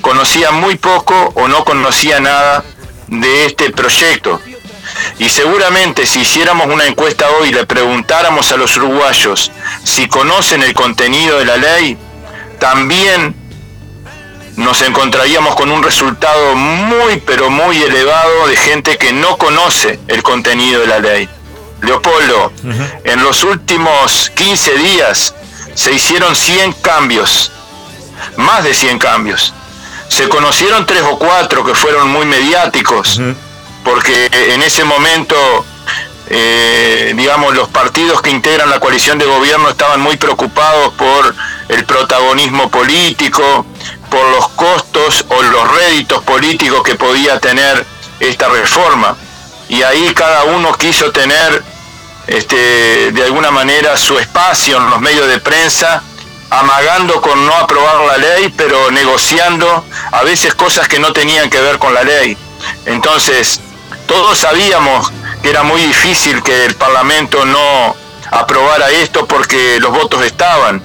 conocía 0.00 0.50
muy 0.50 0.76
poco 0.76 1.32
o 1.34 1.48
no 1.48 1.64
conocía 1.64 2.20
nada 2.20 2.64
de 3.10 3.46
este 3.46 3.70
proyecto. 3.70 4.40
Y 5.18 5.28
seguramente 5.28 6.06
si 6.06 6.20
hiciéramos 6.20 6.66
una 6.66 6.86
encuesta 6.86 7.28
hoy 7.30 7.50
y 7.50 7.52
le 7.52 7.66
preguntáramos 7.66 8.50
a 8.52 8.56
los 8.56 8.76
uruguayos 8.76 9.52
si 9.84 10.08
conocen 10.08 10.62
el 10.62 10.74
contenido 10.74 11.38
de 11.38 11.44
la 11.44 11.56
ley, 11.56 11.98
también 12.58 13.34
nos 14.56 14.82
encontraríamos 14.82 15.54
con 15.54 15.70
un 15.70 15.82
resultado 15.82 16.54
muy 16.54 17.22
pero 17.26 17.50
muy 17.50 17.76
elevado 17.82 18.46
de 18.48 18.56
gente 18.56 18.98
que 18.98 19.12
no 19.12 19.36
conoce 19.36 20.00
el 20.08 20.22
contenido 20.22 20.80
de 20.80 20.86
la 20.86 20.98
ley. 20.98 21.28
Leopoldo, 21.82 22.52
en 23.04 23.22
los 23.22 23.42
últimos 23.42 24.30
15 24.34 24.78
días 24.78 25.34
se 25.74 25.92
hicieron 25.92 26.36
100 26.36 26.74
cambios, 26.74 27.52
más 28.36 28.64
de 28.64 28.74
100 28.74 28.98
cambios. 28.98 29.54
Se 30.10 30.28
conocieron 30.28 30.84
tres 30.86 31.02
o 31.02 31.18
cuatro 31.18 31.64
que 31.64 31.74
fueron 31.74 32.10
muy 32.10 32.26
mediáticos, 32.26 33.20
porque 33.84 34.28
en 34.32 34.60
ese 34.60 34.82
momento, 34.82 35.36
eh, 36.28 37.14
digamos, 37.16 37.54
los 37.54 37.68
partidos 37.68 38.20
que 38.20 38.30
integran 38.30 38.68
la 38.68 38.80
coalición 38.80 39.18
de 39.18 39.24
gobierno 39.24 39.70
estaban 39.70 40.00
muy 40.00 40.16
preocupados 40.16 40.92
por 40.94 41.34
el 41.68 41.84
protagonismo 41.84 42.68
político, 42.68 43.64
por 44.10 44.28
los 44.30 44.48
costos 44.48 45.24
o 45.28 45.42
los 45.42 45.70
réditos 45.76 46.22
políticos 46.24 46.82
que 46.82 46.96
podía 46.96 47.38
tener 47.38 47.86
esta 48.18 48.48
reforma. 48.48 49.16
Y 49.68 49.82
ahí 49.82 50.12
cada 50.12 50.42
uno 50.42 50.72
quiso 50.74 51.12
tener 51.12 51.62
este, 52.26 53.12
de 53.12 53.24
alguna 53.24 53.52
manera 53.52 53.96
su 53.96 54.18
espacio 54.18 54.76
en 54.76 54.90
los 54.90 55.00
medios 55.00 55.28
de 55.28 55.38
prensa, 55.38 56.02
amagando 56.50 57.20
con 57.20 57.46
no 57.46 57.54
aprobar 57.54 57.96
la 58.06 58.18
ley, 58.18 58.52
pero 58.56 58.90
negociando 58.90 59.84
a 60.12 60.22
veces 60.22 60.54
cosas 60.54 60.88
que 60.88 60.98
no 60.98 61.12
tenían 61.12 61.48
que 61.48 61.60
ver 61.60 61.78
con 61.78 61.94
la 61.94 62.02
ley. 62.02 62.36
Entonces, 62.86 63.60
todos 64.06 64.38
sabíamos 64.38 65.12
que 65.42 65.50
era 65.50 65.62
muy 65.62 65.82
difícil 65.82 66.42
que 66.42 66.66
el 66.66 66.74
Parlamento 66.74 67.44
no 67.44 67.96
aprobara 68.30 68.90
esto 68.90 69.26
porque 69.26 69.78
los 69.80 69.90
votos 69.90 70.22
estaban. 70.24 70.82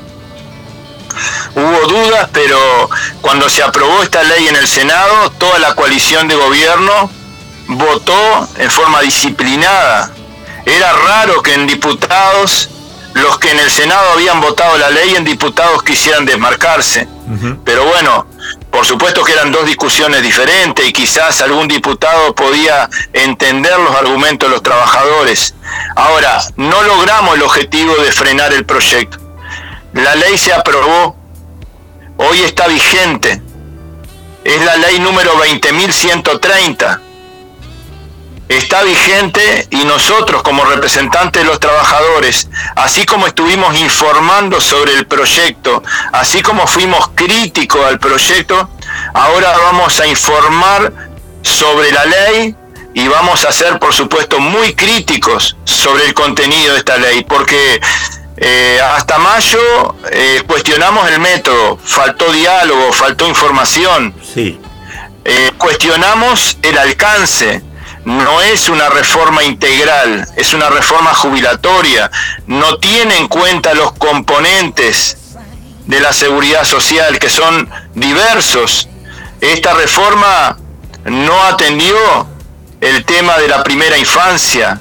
Hubo 1.56 1.88
dudas, 1.88 2.30
pero 2.34 2.90
cuando 3.22 3.50
se 3.50 3.64
aprobó 3.64 4.04
esta 4.04 4.24
ley 4.24 4.48
en 4.48 4.56
el 4.56 4.68
Senado, 4.68 5.32
toda 5.32 5.60
la 5.60 5.74
coalición 5.74 6.28
de 6.28 6.36
gobierno 6.36 7.10
votó 7.68 8.48
en 8.58 8.70
forma 8.70 9.02
disciplinada 9.02 10.12
era 10.66 10.92
raro 10.94 11.44
que 11.44 11.54
en 11.54 11.68
diputados, 11.68 12.70
los 13.16 13.40
que 13.40 13.50
en 13.50 13.60
el 13.60 13.72
Senado 13.72 14.12
habían 14.12 14.42
votado 14.42 14.78
la 14.78 14.90
ley, 14.90 15.16
en 15.16 15.24
diputados 15.24 15.82
quisieran 15.84 16.26
desmarcarse. 16.26 17.08
Pero 17.64 17.86
bueno, 17.86 18.28
por 18.70 18.86
supuesto 18.86 19.24
que 19.24 19.32
eran 19.32 19.54
dos 19.54 19.66
discusiones 19.66 20.22
diferentes 20.22 20.86
y 20.86 20.92
quizás 20.92 21.40
algún 21.42 21.68
diputado 21.68 22.36
podía 22.36 22.90
entender 23.14 23.80
los 23.80 23.96
argumentos 23.96 24.50
de 24.50 24.56
los 24.56 24.64
trabajadores. 24.64 25.56
Ahora, 25.96 26.42
no 26.58 26.84
logramos 26.84 27.36
el 27.36 27.44
objetivo 27.44 27.96
de 27.96 28.12
frenar 28.12 28.54
el 28.54 28.66
proyecto. 28.66 29.18
La 29.94 30.14
ley 30.16 30.38
se 30.38 30.54
aprobó, 30.54 31.16
hoy 32.18 32.42
está 32.42 32.68
vigente. 32.68 33.42
Es 34.44 34.64
la 34.66 34.76
ley 34.76 35.00
número 35.00 35.34
20.130 35.38 37.05
está 38.50 38.84
vigente 38.84 39.68
y 39.72 39.86
nosotros 39.86 40.44
como 40.44 40.64
representantes 40.66 41.44
de 41.44 41.48
los 41.48 41.60
trabajadores, 41.60 42.48
así 42.76 43.06
como 43.06 43.28
estuvimos 43.28 43.76
informando 43.80 44.62
sobre 44.62 44.94
el 44.94 45.08
proyecto, 45.08 45.84
así 46.12 46.42
como 46.42 46.68
fuimos 46.68 47.10
críticos 47.16 47.86
al 47.86 48.00
proyecto, 48.00 48.70
ahora 49.14 49.58
vamos 49.58 50.00
a 50.00 50.08
informar 50.08 50.94
sobre 51.42 51.92
la 51.92 52.06
ley 52.06 52.56
y 52.94 53.08
vamos 53.08 53.44
a 53.46 53.52
ser, 53.52 53.78
por 53.78 53.94
supuesto, 53.94 54.40
muy 54.40 54.74
críticos 54.74 55.58
sobre 55.66 56.06
el 56.06 56.14
contenido 56.14 56.74
de 56.74 56.80
esta 56.80 56.98
ley, 56.98 57.26
porque 57.28 57.82
eh, 58.38 58.80
hasta 58.96 59.18
mayo 59.18 59.96
eh, 60.12 60.44
cuestionamos 60.48 61.10
el 61.10 61.20
método, 61.20 61.78
faltó 61.84 62.32
diálogo, 62.32 62.94
faltó 62.94 63.28
información. 63.28 64.14
Sí. 64.34 64.60
Eh, 65.26 65.52
cuestionamos 65.58 66.58
el 66.62 66.78
alcance, 66.78 67.62
no 68.06 68.42
es 68.42 68.70
una 68.70 68.90
reforma 68.90 69.44
integral, 69.44 70.28
es 70.36 70.54
una 70.54 70.70
reforma 70.70 71.14
jubilatoria, 71.14 72.10
no 72.48 72.78
tiene 72.78 73.18
en 73.18 73.28
cuenta 73.28 73.74
los 73.74 73.94
componentes 73.94 75.18
de 75.88 76.00
la 76.00 76.14
seguridad 76.14 76.64
social 76.64 77.20
que 77.20 77.30
son 77.30 77.70
diversos. 77.96 78.88
Esta 79.42 79.74
reforma 79.74 80.58
no 81.06 81.44
atendió 81.44 82.28
el 82.80 83.04
tema 83.06 83.38
de 83.40 83.48
la 83.48 83.64
primera 83.64 83.98
infancia, 83.98 84.80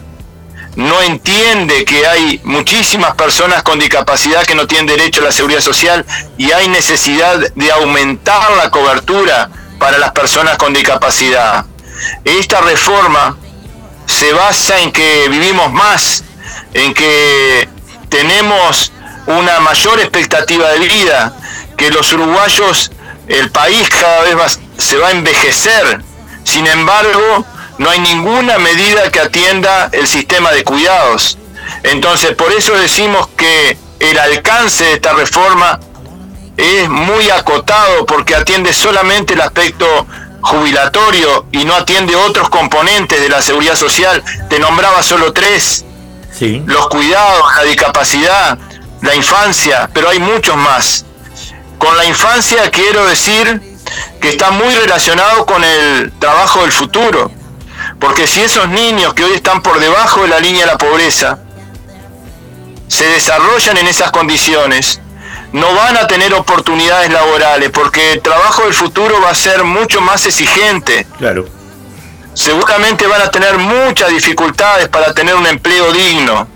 no 0.77 1.01
entiende 1.01 1.85
que 1.85 2.07
hay 2.07 2.41
muchísimas 2.45 3.15
personas 3.15 3.63
con 3.63 3.79
discapacidad 3.79 4.45
que 4.45 4.55
no 4.55 4.67
tienen 4.67 4.87
derecho 4.87 5.23
a 5.23 5.25
la 5.25 5.33
seguridad 5.33 5.61
social 5.61 6.05
y 6.37 6.53
hay 6.53 6.69
necesidad 6.69 7.39
de 7.55 7.73
aumentar 7.73 8.51
la 8.57 8.71
cobertura 8.71 9.49
para 9.79 9.99
las 9.99 10.13
personas 10.13 10.59
con 10.59 10.75
discapacidad. 10.75 11.65
Esta 12.25 12.61
reforma 12.61 13.37
se 14.07 14.33
basa 14.33 14.81
en 14.81 14.93
que 14.93 15.29
vivimos 15.29 15.73
más, 15.73 16.25
en 16.73 16.95
que 16.95 17.69
tenemos 18.09 18.93
una 19.27 19.61
mayor 19.61 20.01
expectativa 20.01 20.69
de 20.71 20.79
vida, 20.81 21.33
que 21.77 21.91
los 21.91 22.13
uruguayos, 22.13 22.91
el 23.29 23.51
país 23.51 23.89
cada 23.89 24.23
vez 24.23 24.61
se 24.79 24.97
va 24.99 25.09
a 25.09 25.13
envejecer. 25.13 26.03
Sin 26.45 26.67
embargo, 26.67 27.45
no 27.79 27.91
hay 27.91 28.01
ninguna 28.01 28.59
medida 28.59 29.11
que 29.11 29.21
atienda 29.21 29.89
el 29.93 30.07
sistema 30.07 30.53
de 30.53 30.63
cuidados. 30.63 31.39
Entonces, 31.83 32.35
por 32.35 32.53
eso 32.53 32.75
decimos 32.75 33.29
que 33.37 33.77
el 34.01 34.19
alcance 34.19 34.85
de 34.85 34.93
esta 34.95 35.13
reforma 35.15 35.81
es 36.57 36.89
muy 36.89 37.31
acotado 37.31 38.07
porque 38.07 38.35
atiende 38.35 38.73
solamente 38.73 39.35
el 39.35 39.41
aspecto 39.41 40.07
jubilatorio 40.45 41.47
y 41.53 41.65
no 41.65 41.75
atiende 41.75 42.15
otros 42.15 42.51
componentes 42.51 43.21
de 43.21 43.29
la 43.29 43.41
seguridad 43.41 43.77
social, 43.77 44.23
te 44.49 44.59
nombraba 44.59 45.03
solo 45.03 45.33
tres. 45.33 45.85
Sí. 46.33 46.63
Los 46.67 46.89
cuidados, 46.89 47.57
la 47.57 47.63
discapacidad, 47.63 48.59
la 49.01 49.15
infancia, 49.15 49.89
pero 49.93 50.11
hay 50.11 50.19
muchos 50.19 50.57
más. 50.57 51.07
Con 51.79 51.97
la 51.97 52.05
infancia 52.05 52.71
quiero 52.71 53.07
decir 53.07 53.61
que 54.21 54.29
está 54.31 54.51
muy 54.51 54.75
relacionado 54.75 55.47
con 55.47 55.65
el 55.65 56.13
trabajo 56.19 56.61
del 56.61 56.73
futuro. 56.73 57.31
Porque 57.99 58.27
si 58.27 58.43
esos 58.43 58.69
niños 58.69 59.15
que 59.15 59.25
hoy 59.25 59.33
están 59.33 59.63
por 59.63 59.79
debajo 59.81 60.23
de 60.23 60.29
la 60.29 60.41
línea 60.41 60.67
de 60.67 60.73
la 60.73 60.79
pobreza 60.79 61.39
se 62.89 63.07
desarrollan 63.07 63.79
en 63.79 63.87
esas 63.87 64.11
condiciones, 64.11 65.01
no 65.55 65.73
van 65.73 65.97
a 65.97 66.09
tener 66.09 66.35
oportunidades 66.35 67.13
laborales 67.13 67.71
porque 67.71 68.13
el 68.13 68.21
trabajo 68.21 68.63
del 68.63 68.75
futuro 68.75 69.21
va 69.21 69.31
a 69.31 69.35
ser 69.37 69.63
mucho 69.63 70.01
más 70.01 70.27
exigente. 70.27 71.07
Claro. 71.17 71.47
Seguramente 72.35 73.07
van 73.07 73.23
a 73.23 73.31
tener 73.31 73.57
muchas 73.59 74.09
dificultades 74.09 74.89
para 74.89 75.15
tener 75.15 75.37
un 75.37 75.47
empleo 75.47 75.93
digno. 75.93 76.49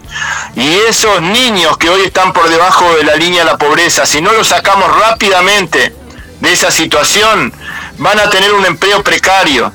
Y 0.57 0.78
esos 0.88 1.22
niños 1.22 1.78
que 1.78 1.88
hoy 1.88 2.07
están 2.07 2.32
por 2.32 2.49
debajo 2.49 2.92
de 2.96 3.05
la 3.05 3.14
línea 3.14 3.44
de 3.44 3.53
la 3.53 3.57
pobreza, 3.57 4.05
si 4.05 4.20
no 4.20 4.32
los 4.32 4.49
sacamos 4.49 4.92
rápidamente 4.99 5.94
de 6.40 6.53
esa 6.53 6.72
situación, 6.72 7.55
van 7.99 8.18
a 8.18 8.28
tener 8.28 8.53
un 8.53 8.66
empleo 8.66 9.05
precario. 9.05 9.72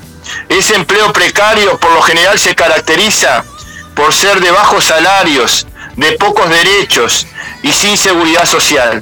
Ese 0.49 0.76
empleo 0.76 1.13
precario 1.13 1.80
por 1.80 1.93
lo 1.93 2.01
general 2.01 2.38
se 2.39 2.55
caracteriza 2.55 3.45
por 3.95 4.13
ser 4.13 4.41
de 4.41 4.51
bajos 4.51 4.84
salarios, 4.84 5.65
de 5.95 6.11
pocos 6.13 6.49
derechos 6.49 7.26
y 7.61 7.71
sin 7.71 7.97
seguridad 7.97 8.45
social. 8.45 9.01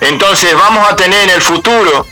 Entonces 0.00 0.54
vamos 0.54 0.88
a 0.88 0.96
tener 0.96 1.24
en 1.24 1.30
el 1.30 1.42
futuro 1.42 2.06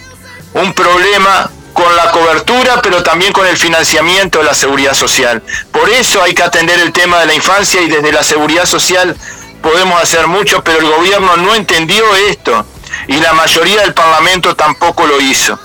un 0.54 0.72
problema 0.72 1.50
con 1.72 1.94
la 1.96 2.10
cobertura, 2.12 2.80
pero 2.80 3.02
también 3.02 3.32
con 3.32 3.46
el 3.46 3.56
financiamiento 3.56 4.38
de 4.38 4.44
la 4.44 4.54
seguridad 4.54 4.94
social. 4.94 5.42
Por 5.72 5.90
eso 5.90 6.22
hay 6.22 6.32
que 6.32 6.42
atender 6.42 6.78
el 6.80 6.92
tema 6.92 7.18
de 7.20 7.26
la 7.26 7.34
infancia 7.34 7.82
y 7.82 7.88
desde 7.88 8.12
la 8.12 8.22
seguridad 8.22 8.64
social 8.64 9.16
podemos 9.60 10.00
hacer 10.00 10.26
mucho, 10.28 10.62
pero 10.62 10.78
el 10.78 10.86
gobierno 10.86 11.36
no 11.36 11.54
entendió 11.54 12.04
esto 12.30 12.64
y 13.08 13.16
la 13.16 13.32
mayoría 13.32 13.80
del 13.80 13.92
Parlamento 13.92 14.54
tampoco 14.54 15.06
lo 15.06 15.20
hizo. 15.20 15.58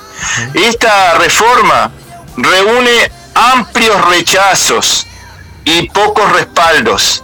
Esta 0.54 1.14
reforma 1.16 1.92
reúne 2.38 3.12
amplios 3.36 4.04
rechazos 4.06 5.06
y 5.64 5.90
pocos 5.90 6.32
respaldos. 6.32 7.24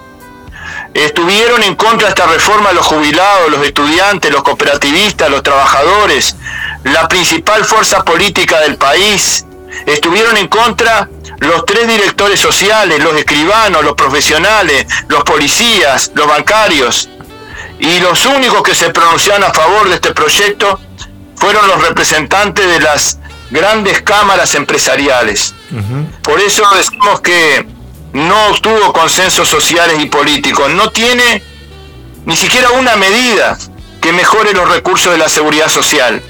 Estuvieron 0.96 1.62
en 1.62 1.76
contra 1.76 2.08
de 2.08 2.14
esta 2.14 2.26
reforma 2.26 2.72
los 2.72 2.86
jubilados, 2.86 3.52
los 3.52 3.66
estudiantes, 3.66 4.32
los 4.32 4.44
cooperativistas, 4.44 5.30
los 5.30 5.44
trabajadores, 5.44 6.38
la 6.86 7.10
principal 7.10 7.66
fuerza 7.66 8.06
política 8.06 8.62
del 8.62 8.78
país. 8.78 9.46
Estuvieron 9.86 10.38
en 10.38 10.48
contra 10.48 11.10
los 11.40 11.66
tres 11.66 11.90
directores 11.90 12.40
sociales, 12.40 13.04
los 13.04 13.14
escribanos, 13.16 13.84
los 13.84 13.96
profesionales, 13.96 14.88
los 15.10 15.22
policías, 15.26 16.12
los 16.16 16.28
bancarios. 16.28 17.10
Y 17.78 18.00
los 18.00 18.26
únicos 18.26 18.64
que 18.64 18.74
se 18.74 18.90
pronunciaron 18.92 19.44
a 19.44 19.52
favor 19.52 19.90
de 19.90 19.96
este 19.96 20.14
proyecto 20.14 20.80
fueron 21.36 21.68
los 21.68 21.86
representantes 21.86 22.66
de 22.66 22.80
las 22.80 23.20
grandes 23.52 24.02
cámaras 24.02 24.56
empresariales. 24.56 25.54
Por 26.22 26.40
eso 26.40 26.64
decimos 26.74 27.20
que 27.20 27.75
no 28.16 28.48
obtuvo 28.48 28.94
consensos 28.94 29.50
sociales 29.50 29.98
y 30.00 30.06
políticos, 30.06 30.72
no 30.72 30.90
tiene 30.90 31.44
ni 32.26 32.38
siquiera 32.38 32.72
una 32.72 32.96
medida 32.96 33.58
que 34.00 34.14
mejore 34.14 34.54
los 34.54 34.70
recursos 34.70 35.12
de 35.12 35.18
la 35.18 35.28
seguridad 35.28 35.68
social, 35.68 36.24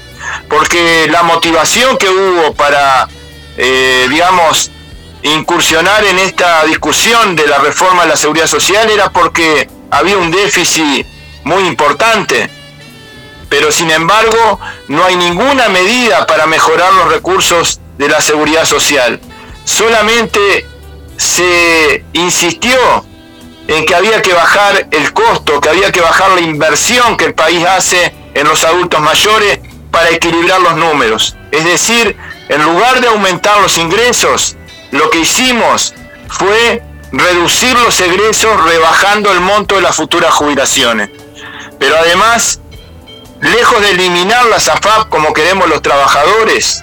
porque 0.48 1.06
la 1.08 1.22
motivación 1.22 1.96
que 1.96 2.08
hubo 2.08 2.54
para, 2.54 3.08
eh, 3.56 4.08
digamos, 4.10 4.72
incursionar 5.22 6.04
en 6.04 6.18
esta 6.18 6.64
discusión 6.64 7.36
de 7.36 7.46
la 7.46 7.58
reforma 7.58 8.02
de 8.02 8.08
la 8.08 8.16
seguridad 8.16 8.48
social 8.48 8.90
era 8.90 9.10
porque 9.10 9.68
había 9.92 10.18
un 10.18 10.32
déficit 10.32 11.06
muy 11.44 11.68
importante, 11.68 12.50
pero 13.48 13.70
sin 13.70 13.92
embargo 13.92 14.58
no 14.88 15.04
hay 15.04 15.14
ninguna 15.14 15.68
medida 15.68 16.26
para 16.26 16.46
mejorar 16.46 16.92
los 16.94 17.12
recursos 17.12 17.78
de 17.96 18.08
la 18.08 18.20
seguridad 18.20 18.64
social. 18.64 19.20
Solamente 19.64 20.66
se 21.16 22.04
insistió 22.12 23.04
en 23.68 23.84
que 23.84 23.94
había 23.94 24.22
que 24.22 24.32
bajar 24.32 24.86
el 24.90 25.12
costo, 25.12 25.60
que 25.60 25.68
había 25.68 25.90
que 25.90 26.00
bajar 26.00 26.30
la 26.30 26.40
inversión 26.40 27.16
que 27.16 27.24
el 27.26 27.34
país 27.34 27.64
hace 27.64 28.14
en 28.34 28.46
los 28.46 28.64
adultos 28.64 29.00
mayores 29.00 29.58
para 29.90 30.10
equilibrar 30.10 30.60
los 30.60 30.76
números. 30.76 31.36
Es 31.50 31.64
decir, 31.64 32.16
en 32.48 32.62
lugar 32.62 33.00
de 33.00 33.08
aumentar 33.08 33.60
los 33.60 33.76
ingresos, 33.78 34.56
lo 34.92 35.10
que 35.10 35.20
hicimos 35.20 35.94
fue 36.28 36.82
reducir 37.12 37.76
los 37.78 37.98
egresos 38.00 38.62
rebajando 38.64 39.32
el 39.32 39.40
monto 39.40 39.76
de 39.76 39.80
las 39.82 39.96
futuras 39.96 40.32
jubilaciones. 40.34 41.10
Pero 41.78 41.96
además, 41.96 42.60
lejos 43.40 43.80
de 43.80 43.90
eliminar 43.90 44.44
las 44.46 44.68
AFAP 44.68 45.08
como 45.08 45.32
queremos 45.32 45.68
los 45.68 45.82
trabajadores, 45.82 46.82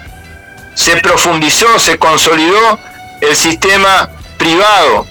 se 0.74 0.96
profundizó, 0.96 1.78
se 1.78 1.98
consolidó 1.98 2.78
el 3.20 3.36
sistema 3.36 4.10
privado, 4.44 5.06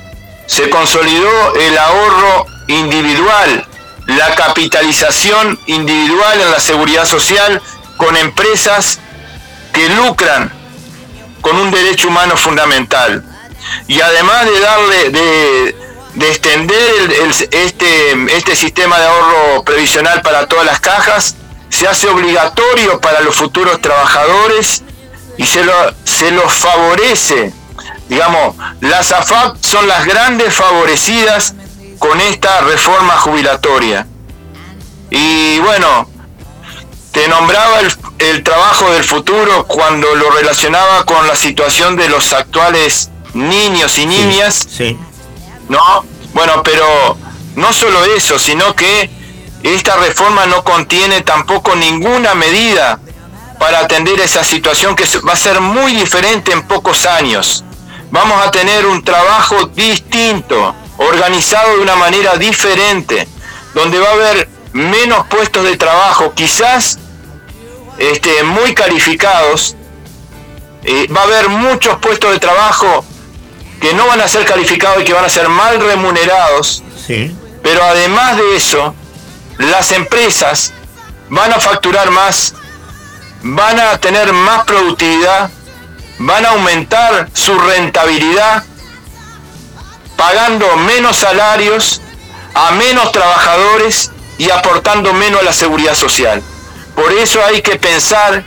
se 0.45 0.69
consolidó 0.69 1.55
el 1.55 1.75
ahorro 1.75 2.45
individual, 2.67 3.65
la 4.05 4.35
capitalización 4.35 5.59
individual 5.65 6.39
en 6.39 6.51
la 6.51 6.59
seguridad 6.59 7.05
social 7.05 7.59
con 7.97 8.15
empresas 8.15 8.99
que 9.73 9.89
lucran 9.89 10.51
con 11.41 11.57
un 11.57 11.71
derecho 11.71 12.09
humano 12.09 12.37
fundamental. 12.37 13.23
Y 13.87 14.01
además 14.01 14.45
de 14.45 14.59
darle, 14.59 15.09
de, 15.09 16.29
extender 16.29 17.11
este, 17.51 18.37
este 18.37 18.55
sistema 18.55 18.99
de 18.99 19.07
ahorro 19.07 19.63
previsional 19.63 20.21
para 20.21 20.45
todas 20.45 20.65
las 20.65 20.79
cajas, 20.79 21.37
se 21.69 21.87
hace 21.87 22.07
obligatorio 22.07 23.01
para 23.01 23.21
los 23.21 23.35
futuros 23.35 23.81
trabajadores 23.81 24.83
y 25.37 25.45
se, 25.47 25.63
lo, 25.65 25.73
se 26.03 26.29
los 26.29 26.53
favorece 26.53 27.51
Digamos, 28.13 28.55
las 28.81 29.11
AFAP 29.11 29.57
son 29.59 29.87
las 29.87 30.05
grandes 30.05 30.53
favorecidas 30.53 31.55
con 31.97 32.21
esta 32.21 32.61
reforma 32.61 33.17
jubilatoria. 33.17 34.05
Y 35.09 35.57
bueno, 35.57 36.07
te 37.11 37.27
nombraba 37.27 37.79
el, 38.19 38.43
trabajo 38.43 38.91
del 38.91 39.03
futuro 39.03 39.65
cuando 39.65 40.13
lo 40.13 40.29
relacionaba 40.29 41.03
con 41.07 41.25
la 41.25 41.35
situación 41.35 41.95
de 41.95 42.07
los 42.07 42.33
actuales 42.33 43.09
niños 43.33 43.97
y 43.97 44.05
niñas. 44.05 44.63
Sí. 44.69 44.95
¿No? 45.67 46.05
Bueno, 46.35 46.61
pero 46.61 47.17
no 47.55 47.73
solo 47.73 48.05
eso, 48.15 48.37
sino 48.37 48.75
que 48.75 49.09
esta 49.63 49.95
reforma 49.95 50.45
no 50.45 50.63
contiene 50.63 51.21
tampoco 51.21 51.75
ninguna 51.75 52.35
medida 52.35 52.99
para 53.57 53.79
atender 53.79 54.19
esa 54.19 54.43
situación 54.43 54.95
que 54.95 55.05
va 55.27 55.33
a 55.33 55.35
ser 55.35 55.61
muy 55.61 55.95
diferente 55.95 56.51
en 56.51 56.61
pocos 56.67 57.07
años 57.07 57.65
vamos 58.13 58.45
a 58.45 58.51
tener 58.51 58.85
un 58.85 59.03
trabajo 59.03 59.65
distinto, 59.75 60.75
organizado 60.97 61.77
de 61.77 61.81
una 61.81 61.95
manera 61.95 62.35
diferente, 62.35 63.27
donde 63.73 63.97
va 63.97 64.09
a 64.09 64.11
haber 64.11 64.47
menos 64.71 65.25
puestos 65.25 65.63
de 65.63 65.77
trabajo, 65.77 66.31
quizás 66.35 66.99
este, 67.97 68.43
muy 68.43 68.75
calificados, 68.75 69.75
eh, 70.83 71.07
va 71.07 71.21
a 71.21 71.23
haber 71.23 71.49
muchos 71.49 71.97
puestos 71.97 72.31
de 72.31 72.39
trabajo 72.39 73.03
que 73.81 73.95
no 73.95 74.05
van 74.05 74.21
a 74.21 74.27
ser 74.27 74.45
calificados 74.45 75.01
y 75.01 75.05
que 75.05 75.13
van 75.13 75.25
a 75.25 75.29
ser 75.29 75.49
mal 75.49 75.81
remunerados, 75.81 76.83
pero 77.63 77.83
además 77.83 78.37
de 78.37 78.55
eso, 78.55 78.93
las 79.57 79.91
empresas 79.91 80.71
van 81.29 81.51
a 81.51 81.59
facturar 81.59 82.11
más, 82.11 82.53
van 83.41 83.79
a 83.79 83.97
tener 83.97 84.31
más 84.33 84.65
productividad, 84.65 85.49
van 86.19 86.45
a 86.45 86.49
aumentar 86.49 87.29
su 87.33 87.57
rentabilidad 87.57 88.63
pagando 90.15 90.75
menos 90.77 91.17
salarios 91.17 92.01
a 92.53 92.71
menos 92.71 93.11
trabajadores 93.11 94.11
y 94.37 94.49
aportando 94.49 95.13
menos 95.13 95.41
a 95.41 95.43
la 95.43 95.53
seguridad 95.53 95.95
social. 95.95 96.41
Por 96.95 97.11
eso 97.11 97.43
hay 97.43 97.61
que 97.61 97.77
pensar 97.77 98.43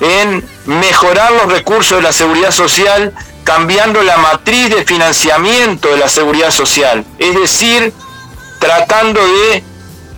en 0.00 0.46
mejorar 0.66 1.32
los 1.32 1.50
recursos 1.50 1.98
de 1.98 2.02
la 2.02 2.12
seguridad 2.12 2.50
social 2.50 3.12
cambiando 3.44 4.02
la 4.02 4.16
matriz 4.18 4.70
de 4.70 4.84
financiamiento 4.84 5.88
de 5.88 5.96
la 5.96 6.08
seguridad 6.08 6.50
social, 6.50 7.04
es 7.18 7.34
decir, 7.34 7.92
tratando 8.60 9.20
de 9.20 9.64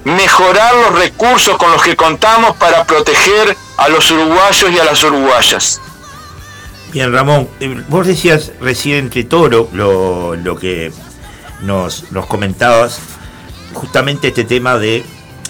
mejorar 0.04 0.74
los 0.74 0.98
recursos 0.98 1.56
con 1.56 1.70
los 1.70 1.82
que 1.82 1.96
contamos 1.96 2.56
para 2.56 2.84
proteger 2.84 3.56
a 3.78 3.88
los 3.88 4.10
uruguayos 4.10 4.70
y 4.70 4.78
a 4.78 4.84
las 4.84 5.02
uruguayas. 5.02 5.80
Bien, 6.94 7.12
Ramón, 7.12 7.48
eh, 7.58 7.82
vos 7.88 8.06
decías 8.06 8.52
recién 8.60 9.06
entre 9.06 9.24
todo 9.24 9.48
lo, 9.48 10.56
que 10.60 10.92
nos, 11.60 12.04
comentabas, 12.28 13.00
justamente 13.72 14.28
este 14.28 14.44
tema 14.44 14.78
de 14.78 15.04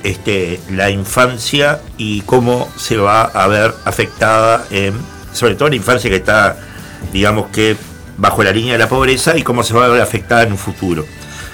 este, 0.04 0.58
la 0.70 0.88
infancia 0.88 1.82
y 1.98 2.22
cómo 2.22 2.72
se 2.78 2.96
va 2.96 3.24
a 3.24 3.46
ver 3.46 3.74
afectada, 3.84 4.64
sobre 5.34 5.54
todo 5.54 5.68
la 5.68 5.76
infancia 5.76 6.08
que 6.08 6.16
está, 6.16 6.56
digamos 7.12 7.50
que, 7.50 7.76
bajo 8.16 8.42
la 8.42 8.50
línea 8.50 8.72
de 8.72 8.78
la 8.78 8.88
pobreza 8.88 9.36
y 9.36 9.42
cómo 9.42 9.62
se 9.62 9.74
va 9.74 9.84
a 9.84 9.88
ver 9.88 10.00
afectada 10.00 10.44
en 10.44 10.52
un 10.52 10.58
futuro. 10.58 11.04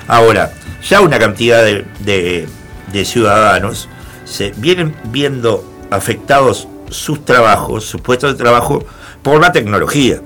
Ahora, 0.07 0.53
ya 0.89 1.01
una 1.01 1.19
cantidad 1.19 1.65
de, 1.65 2.47
de 2.93 3.05
ciudadanos 3.05 3.89
se 4.25 4.53
vienen 4.57 4.95
viendo 5.07 5.69
afectados 5.91 6.69
sus 6.91 7.25
trabajos, 7.25 7.87
sus 7.87 8.01
puestos 8.01 8.33
de 8.35 8.39
trabajo, 8.39 8.85
por 9.23 9.41
la 9.41 9.53
tecnología. 9.53 10.21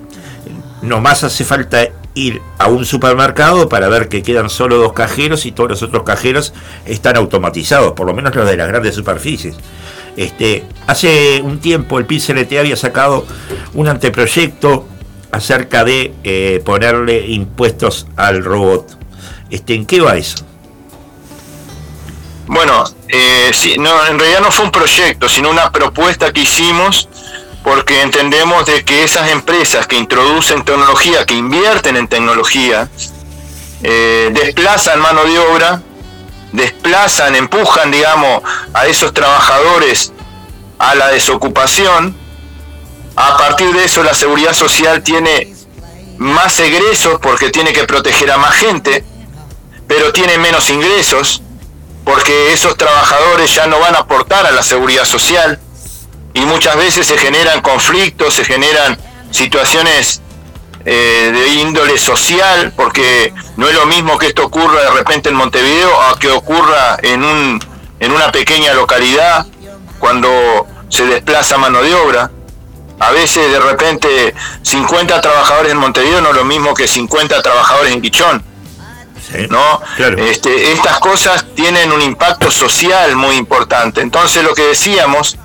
No 0.82 1.00
más 1.00 1.24
hace 1.24 1.44
falta 1.44 1.88
ir 2.14 2.40
a 2.58 2.68
un 2.68 2.84
supermercado 2.84 3.68
para 3.68 3.88
ver 3.88 4.08
que 4.08 4.22
quedan 4.22 4.48
solo 4.48 4.76
dos 4.76 4.92
cajeros 4.92 5.46
y 5.46 5.52
todos 5.52 5.70
los 5.70 5.82
otros 5.82 6.04
cajeros 6.04 6.52
están 6.86 7.16
automatizados, 7.16 7.92
por 7.92 8.06
lo 8.06 8.14
menos 8.14 8.34
los 8.34 8.48
de 8.48 8.56
las 8.56 8.68
grandes 8.68 8.94
superficies. 8.94 9.56
Este, 10.16 10.64
hace 10.86 11.40
un 11.42 11.58
tiempo 11.58 11.98
el 11.98 12.06
PCLT 12.06 12.52
había 12.58 12.76
sacado 12.76 13.26
un 13.74 13.88
anteproyecto 13.88 14.86
acerca 15.32 15.84
de 15.84 16.14
eh, 16.22 16.62
ponerle 16.64 17.26
impuestos 17.26 18.06
al 18.14 18.44
robot. 18.44 18.96
Este, 19.50 19.74
¿En 19.74 19.84
qué 19.84 20.00
va 20.00 20.16
eso? 20.16 20.44
Bueno, 22.46 22.84
eh, 23.08 23.50
no, 23.78 24.06
en 24.06 24.18
realidad 24.18 24.40
no 24.40 24.52
fue 24.52 24.66
un 24.66 24.70
proyecto, 24.70 25.28
sino 25.28 25.50
una 25.50 25.72
propuesta 25.72 26.32
que 26.32 26.42
hicimos 26.42 27.08
porque 27.64 28.02
entendemos 28.02 28.66
de 28.66 28.84
que 28.84 29.04
esas 29.04 29.30
empresas 29.30 29.86
que 29.86 29.96
introducen 29.96 30.64
tecnología, 30.64 31.24
que 31.24 31.34
invierten 31.34 31.96
en 31.96 32.06
tecnología, 32.06 32.90
eh, 33.82 34.30
desplazan 34.34 35.00
mano 35.00 35.24
de 35.24 35.38
obra, 35.38 35.82
desplazan, 36.52 37.34
empujan, 37.34 37.90
digamos, 37.90 38.42
a 38.74 38.86
esos 38.86 39.14
trabajadores 39.14 40.12
a 40.78 40.94
la 40.94 41.08
desocupación. 41.08 42.14
A 43.16 43.38
partir 43.38 43.72
de 43.72 43.84
eso 43.84 44.02
la 44.02 44.14
seguridad 44.14 44.52
social 44.52 45.02
tiene 45.02 45.54
más 46.18 46.60
egresos 46.60 47.18
porque 47.22 47.48
tiene 47.48 47.72
que 47.72 47.84
proteger 47.84 48.30
a 48.30 48.36
más 48.36 48.54
gente, 48.56 49.04
pero 49.88 50.12
tiene 50.12 50.36
menos 50.36 50.68
ingresos 50.68 51.40
porque 52.04 52.52
esos 52.52 52.76
trabajadores 52.76 53.54
ya 53.54 53.66
no 53.66 53.80
van 53.80 53.94
a 53.94 54.00
aportar 54.00 54.44
a 54.44 54.50
la 54.50 54.62
seguridad 54.62 55.06
social 55.06 55.58
y 56.34 56.40
muchas 56.40 56.76
veces 56.76 57.06
se 57.06 57.16
generan 57.16 57.62
conflictos, 57.62 58.34
se 58.34 58.44
generan 58.44 58.98
situaciones 59.30 60.20
eh, 60.84 61.30
de 61.32 61.48
índole 61.60 61.96
social, 61.96 62.72
porque 62.76 63.32
no 63.56 63.68
es 63.68 63.74
lo 63.74 63.86
mismo 63.86 64.18
que 64.18 64.26
esto 64.26 64.44
ocurra 64.44 64.82
de 64.82 64.90
repente 64.90 65.30
en 65.30 65.36
Montevideo 65.36 66.00
a 66.02 66.18
que 66.18 66.28
ocurra 66.30 66.98
en, 67.02 67.24
un, 67.24 67.60
en 68.00 68.12
una 68.12 68.30
pequeña 68.32 68.74
localidad 68.74 69.46
cuando 69.98 70.66
se 70.88 71.06
desplaza 71.06 71.56
mano 71.56 71.80
de 71.82 71.94
obra. 71.94 72.30
A 72.98 73.10
veces 73.12 73.50
de 73.50 73.60
repente 73.60 74.34
50 74.62 75.20
trabajadores 75.20 75.72
en 75.72 75.78
Montevideo 75.78 76.20
no 76.20 76.30
es 76.30 76.36
lo 76.36 76.44
mismo 76.44 76.74
que 76.74 76.86
50 76.86 77.42
trabajadores 77.42 77.92
en 77.92 78.02
Quichón. 78.02 78.44
¿no? 79.50 79.80
Este, 80.18 80.72
estas 80.72 80.98
cosas 80.98 81.46
tienen 81.54 81.92
un 81.92 82.02
impacto 82.02 82.50
social 82.50 83.16
muy 83.16 83.36
importante. 83.36 84.00
Entonces 84.00 84.44
lo 84.44 84.54
que 84.54 84.62
decíamos 84.62 85.38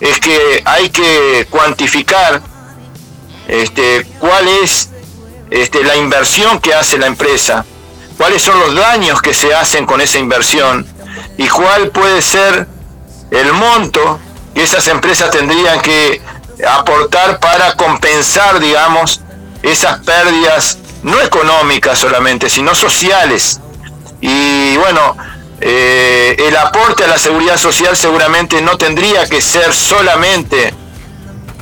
es 0.00 0.20
que 0.20 0.62
hay 0.64 0.90
que 0.90 1.46
cuantificar 1.50 2.42
este, 3.48 4.06
cuál 4.18 4.46
es 4.62 4.90
este, 5.50 5.84
la 5.84 5.96
inversión 5.96 6.60
que 6.60 6.74
hace 6.74 6.98
la 6.98 7.06
empresa, 7.06 7.64
cuáles 8.16 8.42
son 8.42 8.58
los 8.58 8.74
daños 8.74 9.22
que 9.22 9.32
se 9.34 9.54
hacen 9.54 9.86
con 9.86 10.00
esa 10.00 10.18
inversión 10.18 10.86
y 11.38 11.48
cuál 11.48 11.90
puede 11.90 12.20
ser 12.22 12.66
el 13.30 13.52
monto 13.52 14.18
que 14.54 14.62
esas 14.62 14.86
empresas 14.88 15.30
tendrían 15.30 15.80
que 15.80 16.20
aportar 16.66 17.38
para 17.40 17.74
compensar, 17.74 18.58
digamos, 18.58 19.20
esas 19.62 19.98
pérdidas 20.00 20.78
no 21.02 21.20
económicas 21.20 21.98
solamente, 21.98 22.48
sino 22.48 22.74
sociales. 22.74 23.60
Y 24.20 24.76
bueno, 24.78 25.16
eh, 25.60 26.36
el 26.38 26.56
aporte 26.56 27.04
a 27.04 27.06
la 27.06 27.18
seguridad 27.18 27.56
social 27.56 27.96
seguramente 27.96 28.60
no 28.60 28.76
tendría 28.76 29.26
que 29.26 29.40
ser 29.40 29.72
solamente 29.72 30.72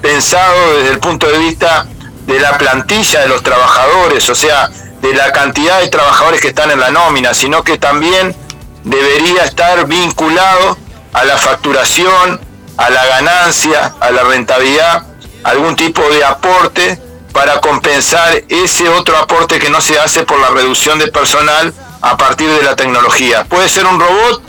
pensado 0.03 0.76
desde 0.76 0.90
el 0.90 0.99
punto 0.99 1.28
de 1.28 1.38
vista 1.38 1.86
de 2.26 2.40
la 2.40 2.59
plantilla 2.59 3.20
de 3.20 3.28
los 3.28 3.42
trabajadores, 3.42 4.28
o 4.28 4.34
sea, 4.34 4.68
de 5.01 5.14
la 5.14 5.32
cantidad 5.32 5.80
de 5.80 5.88
trabajadores 5.88 6.40
que 6.40 6.49
están 6.49 6.70
en 6.70 6.80
la 6.80 6.90
nómina, 6.90 7.34
sino 7.34 7.62
que 7.62 7.78
también 7.78 8.34
debería 8.82 9.45
estar 9.45 9.86
vinculado 9.86 10.76
a 11.12 11.24
la 11.24 11.36
facturación, 11.38 12.40
a 12.76 12.90
la 12.90 13.05
ganancia, 13.07 13.95
a 14.01 14.11
la 14.11 14.24
rentabilidad, 14.24 15.05
algún 15.45 15.76
tipo 15.76 16.03
de 16.11 16.24
aporte 16.24 16.99
para 17.32 17.61
compensar 17.61 18.42
ese 18.49 18.88
otro 18.88 19.16
aporte 19.18 19.59
que 19.59 19.70
no 19.70 19.80
se 19.80 19.99
hace 19.99 20.24
por 20.24 20.40
la 20.40 20.49
reducción 20.51 20.99
de 20.99 21.09
personal 21.09 21.72
a 22.05 22.19
partir 22.19 22.51
de 22.51 22.63
la 22.63 22.77
tecnología. 22.77 23.45
Puede 23.45 23.67
ser 23.67 23.87
un 23.87 23.99
robot 23.99 24.43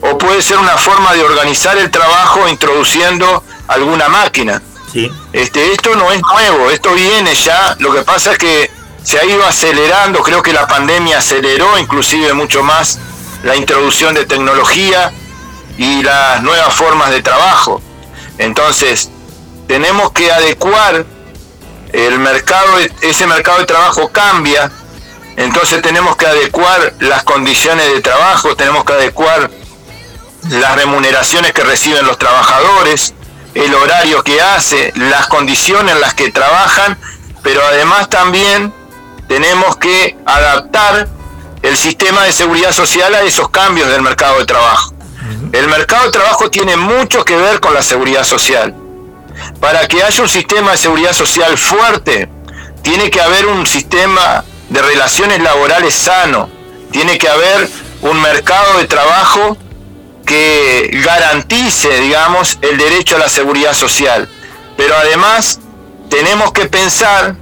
o 0.00 0.16
puede 0.16 0.40
ser 0.40 0.56
una 0.56 0.78
forma 0.78 1.12
de 1.12 1.22
organizar 1.22 1.76
el 1.76 1.90
trabajo 1.90 2.48
introduciendo 2.48 3.44
alguna 3.68 4.08
máquina. 4.08 4.62
Sí. 4.90 5.12
Este, 5.34 5.72
esto 5.72 5.94
no 5.94 6.10
es 6.10 6.22
nuevo, 6.22 6.70
esto 6.70 6.94
viene 6.94 7.34
ya, 7.34 7.76
lo 7.80 7.92
que 7.92 8.00
pasa 8.00 8.32
es 8.32 8.38
que 8.38 8.70
se 9.04 9.18
ha 9.18 9.24
ido 9.26 9.44
acelerando, 9.44 10.22
creo 10.22 10.42
que 10.42 10.54
la 10.54 10.66
pandemia 10.66 11.18
aceleró 11.18 11.78
inclusive 11.78 12.32
mucho 12.32 12.62
más 12.62 12.98
la 13.42 13.54
introducción 13.56 14.14
de 14.14 14.24
tecnología 14.24 15.12
y 15.76 16.02
las 16.02 16.42
nuevas 16.42 16.72
formas 16.72 17.10
de 17.10 17.22
trabajo. 17.22 17.82
Entonces, 18.38 19.10
tenemos 19.68 20.12
que 20.12 20.32
adecuar 20.32 21.04
el 21.92 22.18
mercado, 22.18 22.78
ese 23.02 23.26
mercado 23.26 23.58
de 23.58 23.66
trabajo 23.66 24.08
cambia 24.08 24.72
entonces 25.40 25.80
tenemos 25.80 26.16
que 26.16 26.26
adecuar 26.26 26.92
las 26.98 27.24
condiciones 27.24 27.90
de 27.94 28.02
trabajo, 28.02 28.54
tenemos 28.56 28.84
que 28.84 28.92
adecuar 28.92 29.50
las 30.50 30.76
remuneraciones 30.76 31.54
que 31.54 31.62
reciben 31.62 32.06
los 32.06 32.18
trabajadores, 32.18 33.14
el 33.54 33.74
horario 33.74 34.22
que 34.22 34.42
hace, 34.42 34.92
las 34.96 35.28
condiciones 35.28 35.94
en 35.94 36.00
las 36.02 36.12
que 36.12 36.30
trabajan, 36.30 36.98
pero 37.42 37.62
además 37.64 38.10
también 38.10 38.70
tenemos 39.28 39.78
que 39.78 40.14
adaptar 40.26 41.08
el 41.62 41.76
sistema 41.76 42.24
de 42.24 42.32
seguridad 42.32 42.72
social 42.72 43.14
a 43.14 43.22
esos 43.22 43.48
cambios 43.48 43.88
del 43.88 44.02
mercado 44.02 44.40
de 44.40 44.44
trabajo. 44.44 44.92
El 45.52 45.68
mercado 45.68 46.04
de 46.04 46.12
trabajo 46.12 46.50
tiene 46.50 46.76
mucho 46.76 47.24
que 47.24 47.36
ver 47.36 47.60
con 47.60 47.72
la 47.72 47.82
seguridad 47.82 48.24
social. 48.24 48.74
Para 49.58 49.88
que 49.88 50.02
haya 50.02 50.22
un 50.22 50.28
sistema 50.28 50.72
de 50.72 50.76
seguridad 50.76 51.14
social 51.14 51.56
fuerte, 51.56 52.28
tiene 52.82 53.10
que 53.10 53.22
haber 53.22 53.46
un 53.46 53.66
sistema 53.66 54.44
de 54.70 54.80
relaciones 54.80 55.42
laborales 55.42 55.94
sano. 55.94 56.48
Tiene 56.90 57.18
que 57.18 57.28
haber 57.28 57.68
un 58.02 58.20
mercado 58.22 58.78
de 58.78 58.86
trabajo 58.86 59.56
que 60.24 60.90
garantice, 61.04 62.00
digamos, 62.00 62.58
el 62.62 62.78
derecho 62.78 63.16
a 63.16 63.18
la 63.18 63.28
seguridad 63.28 63.74
social. 63.74 64.28
Pero 64.76 64.96
además 64.96 65.58
tenemos 66.08 66.52
que 66.52 66.66
pensar 66.66 67.34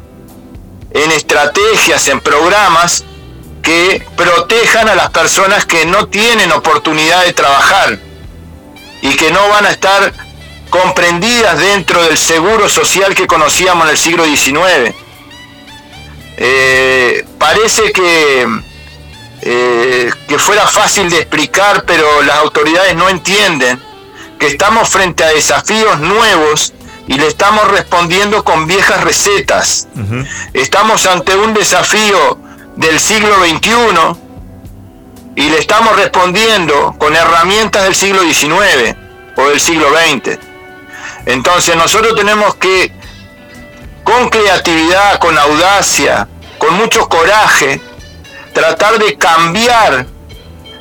en 0.90 1.12
estrategias, 1.12 2.08
en 2.08 2.20
programas 2.20 3.04
que 3.62 4.02
protejan 4.16 4.88
a 4.88 4.94
las 4.94 5.10
personas 5.10 5.66
que 5.66 5.84
no 5.84 6.08
tienen 6.08 6.50
oportunidad 6.52 7.24
de 7.24 7.34
trabajar 7.34 7.98
y 9.02 9.14
que 9.14 9.30
no 9.30 9.46
van 9.48 9.66
a 9.66 9.70
estar 9.70 10.12
comprendidas 10.70 11.58
dentro 11.58 12.02
del 12.02 12.16
seguro 12.16 12.68
social 12.68 13.14
que 13.14 13.26
conocíamos 13.26 13.84
en 13.84 13.90
el 13.90 13.98
siglo 13.98 14.24
XIX 14.24 14.94
eh, 16.40 17.26
parece 17.36 17.90
que, 17.90 18.46
eh, 19.42 20.10
que 20.28 20.38
fuera 20.38 20.68
fácil 20.68 21.10
de 21.10 21.18
explicar, 21.18 21.84
pero 21.84 22.22
las 22.22 22.36
autoridades 22.38 22.94
no 22.94 23.08
entienden 23.08 23.80
que 24.38 24.46
estamos 24.46 24.88
frente 24.88 25.24
a 25.24 25.28
desafíos 25.28 25.98
nuevos 25.98 26.72
y 27.08 27.14
le 27.14 27.26
estamos 27.26 27.66
respondiendo 27.68 28.44
con 28.44 28.68
viejas 28.68 29.02
recetas. 29.02 29.88
Estamos 30.52 31.06
ante 31.06 31.36
un 31.36 31.54
desafío 31.54 32.38
del 32.76 33.00
siglo 33.00 33.34
XXI 33.44 33.72
y 35.34 35.48
le 35.48 35.58
estamos 35.58 35.96
respondiendo 35.96 36.94
con 36.98 37.16
herramientas 37.16 37.82
del 37.82 37.96
siglo 37.96 38.22
XIX 38.22 38.94
o 39.36 39.48
del 39.48 39.58
siglo 39.58 39.88
XX. 39.90 40.38
Entonces 41.26 41.74
nosotros 41.74 42.14
tenemos 42.14 42.54
que 42.56 42.92
con 44.08 44.30
creatividad, 44.30 45.18
con 45.18 45.36
audacia, 45.36 46.26
con 46.56 46.74
mucho 46.74 47.06
coraje, 47.10 47.78
tratar 48.54 48.98
de 48.98 49.18
cambiar 49.18 50.06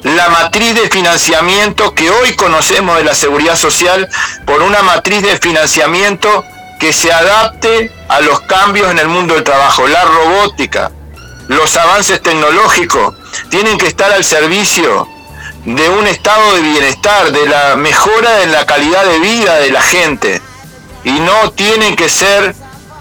la 0.03 0.29
matriz 0.29 0.73
de 0.75 0.89
financiamiento 0.89 1.93
que 1.93 2.09
hoy 2.09 2.37
conocemos 2.37 2.95
de 2.95 3.03
la 3.03 3.13
seguridad 3.13 3.57
social 3.57 4.07
por 4.45 4.61
una 4.61 4.81
matriz 4.81 5.21
de 5.23 5.37
financiamiento 5.39 6.45
que 6.79 6.93
se 6.93 7.11
adapte 7.11 7.91
a 8.07 8.21
los 8.21 8.39
cambios 8.41 8.89
en 8.91 8.99
el 8.99 9.09
mundo 9.09 9.33
del 9.33 9.43
trabajo. 9.43 9.85
La 9.89 10.05
robótica, 10.05 10.91
los 11.49 11.75
avances 11.75 12.21
tecnológicos 12.21 13.13
tienen 13.49 13.77
que 13.77 13.87
estar 13.87 14.09
al 14.09 14.23
servicio 14.23 15.05
de 15.65 15.89
un 15.89 16.07
estado 16.07 16.55
de 16.55 16.61
bienestar, 16.61 17.33
de 17.33 17.45
la 17.45 17.75
mejora 17.75 18.37
de 18.37 18.47
la 18.47 18.65
calidad 18.65 19.03
de 19.03 19.19
vida 19.19 19.55
de 19.55 19.71
la 19.71 19.81
gente 19.81 20.41
y 21.03 21.11
no 21.11 21.51
tienen 21.51 21.97
que 21.97 22.07
ser 22.07 22.55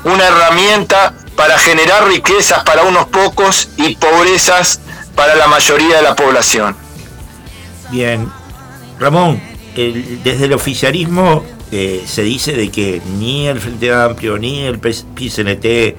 una 0.06 0.24
herramienta 0.26 1.14
para 1.34 1.58
generar 1.58 2.06
riquezas 2.08 2.62
para 2.64 2.84
unos 2.84 3.06
pocos 3.06 3.68
y 3.76 3.96
pobrezas 3.96 4.80
para 5.14 5.34
la 5.34 5.48
mayoría 5.48 5.96
de 5.96 6.02
la 6.02 6.14
población. 6.14 6.76
Bien, 7.90 8.30
Ramón, 8.98 9.40
desde 9.74 10.44
el 10.44 10.52
oficialismo 10.52 11.44
eh, 11.72 12.04
se 12.06 12.22
dice 12.22 12.52
de 12.52 12.70
que 12.70 13.02
ni 13.18 13.48
el 13.48 13.60
Frente 13.60 13.92
Amplio, 13.92 14.38
ni 14.38 14.60
el 14.60 14.78
PCNT, 14.78 15.96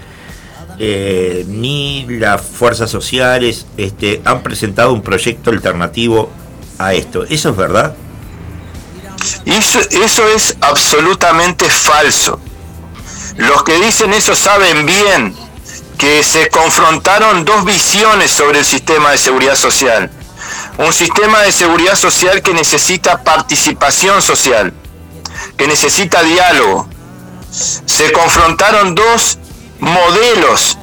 eh, 0.80 1.46
ni 1.48 2.06
las 2.08 2.42
fuerzas 2.42 2.90
sociales 2.90 3.66
este, 3.78 4.22
han 4.24 4.42
presentado 4.42 4.94
un 4.94 5.02
proyecto 5.02 5.50
alternativo 5.50 6.32
a 6.78 6.94
esto. 6.94 7.24
¿Eso 7.26 7.50
es 7.50 7.58
verdad? 7.58 7.96
eso 9.46 10.28
es 10.36 10.56
absolutamente 10.62 11.66
falso. 11.66 12.40
Los 13.38 13.64
que 13.64 13.80
dicen 13.80 14.14
eso 14.14 14.36
saben 14.36 14.86
bien 14.86 15.36
que 15.98 16.24
se 16.24 16.50
confrontaron 16.50 17.46
dos 17.46 17.66
visiones 17.66 18.32
sobre 18.32 18.60
el 18.60 18.66
sistema 18.66 19.12
de 19.12 19.18
seguridad 19.20 19.56
social. 19.56 20.12
Un 20.78 20.92
sistema 20.92 21.42
de 21.42 21.52
seguridad 21.52 21.96
social 21.96 22.42
que 22.42 22.54
necesita 22.54 23.24
participación 23.24 24.22
social, 24.22 24.74
que 25.56 25.68
necesita 25.68 26.24
diálogo. 26.24 26.88
Se 27.52 28.12
confrontaron 28.12 28.96
dos 28.96 29.38
modelos 29.80 30.78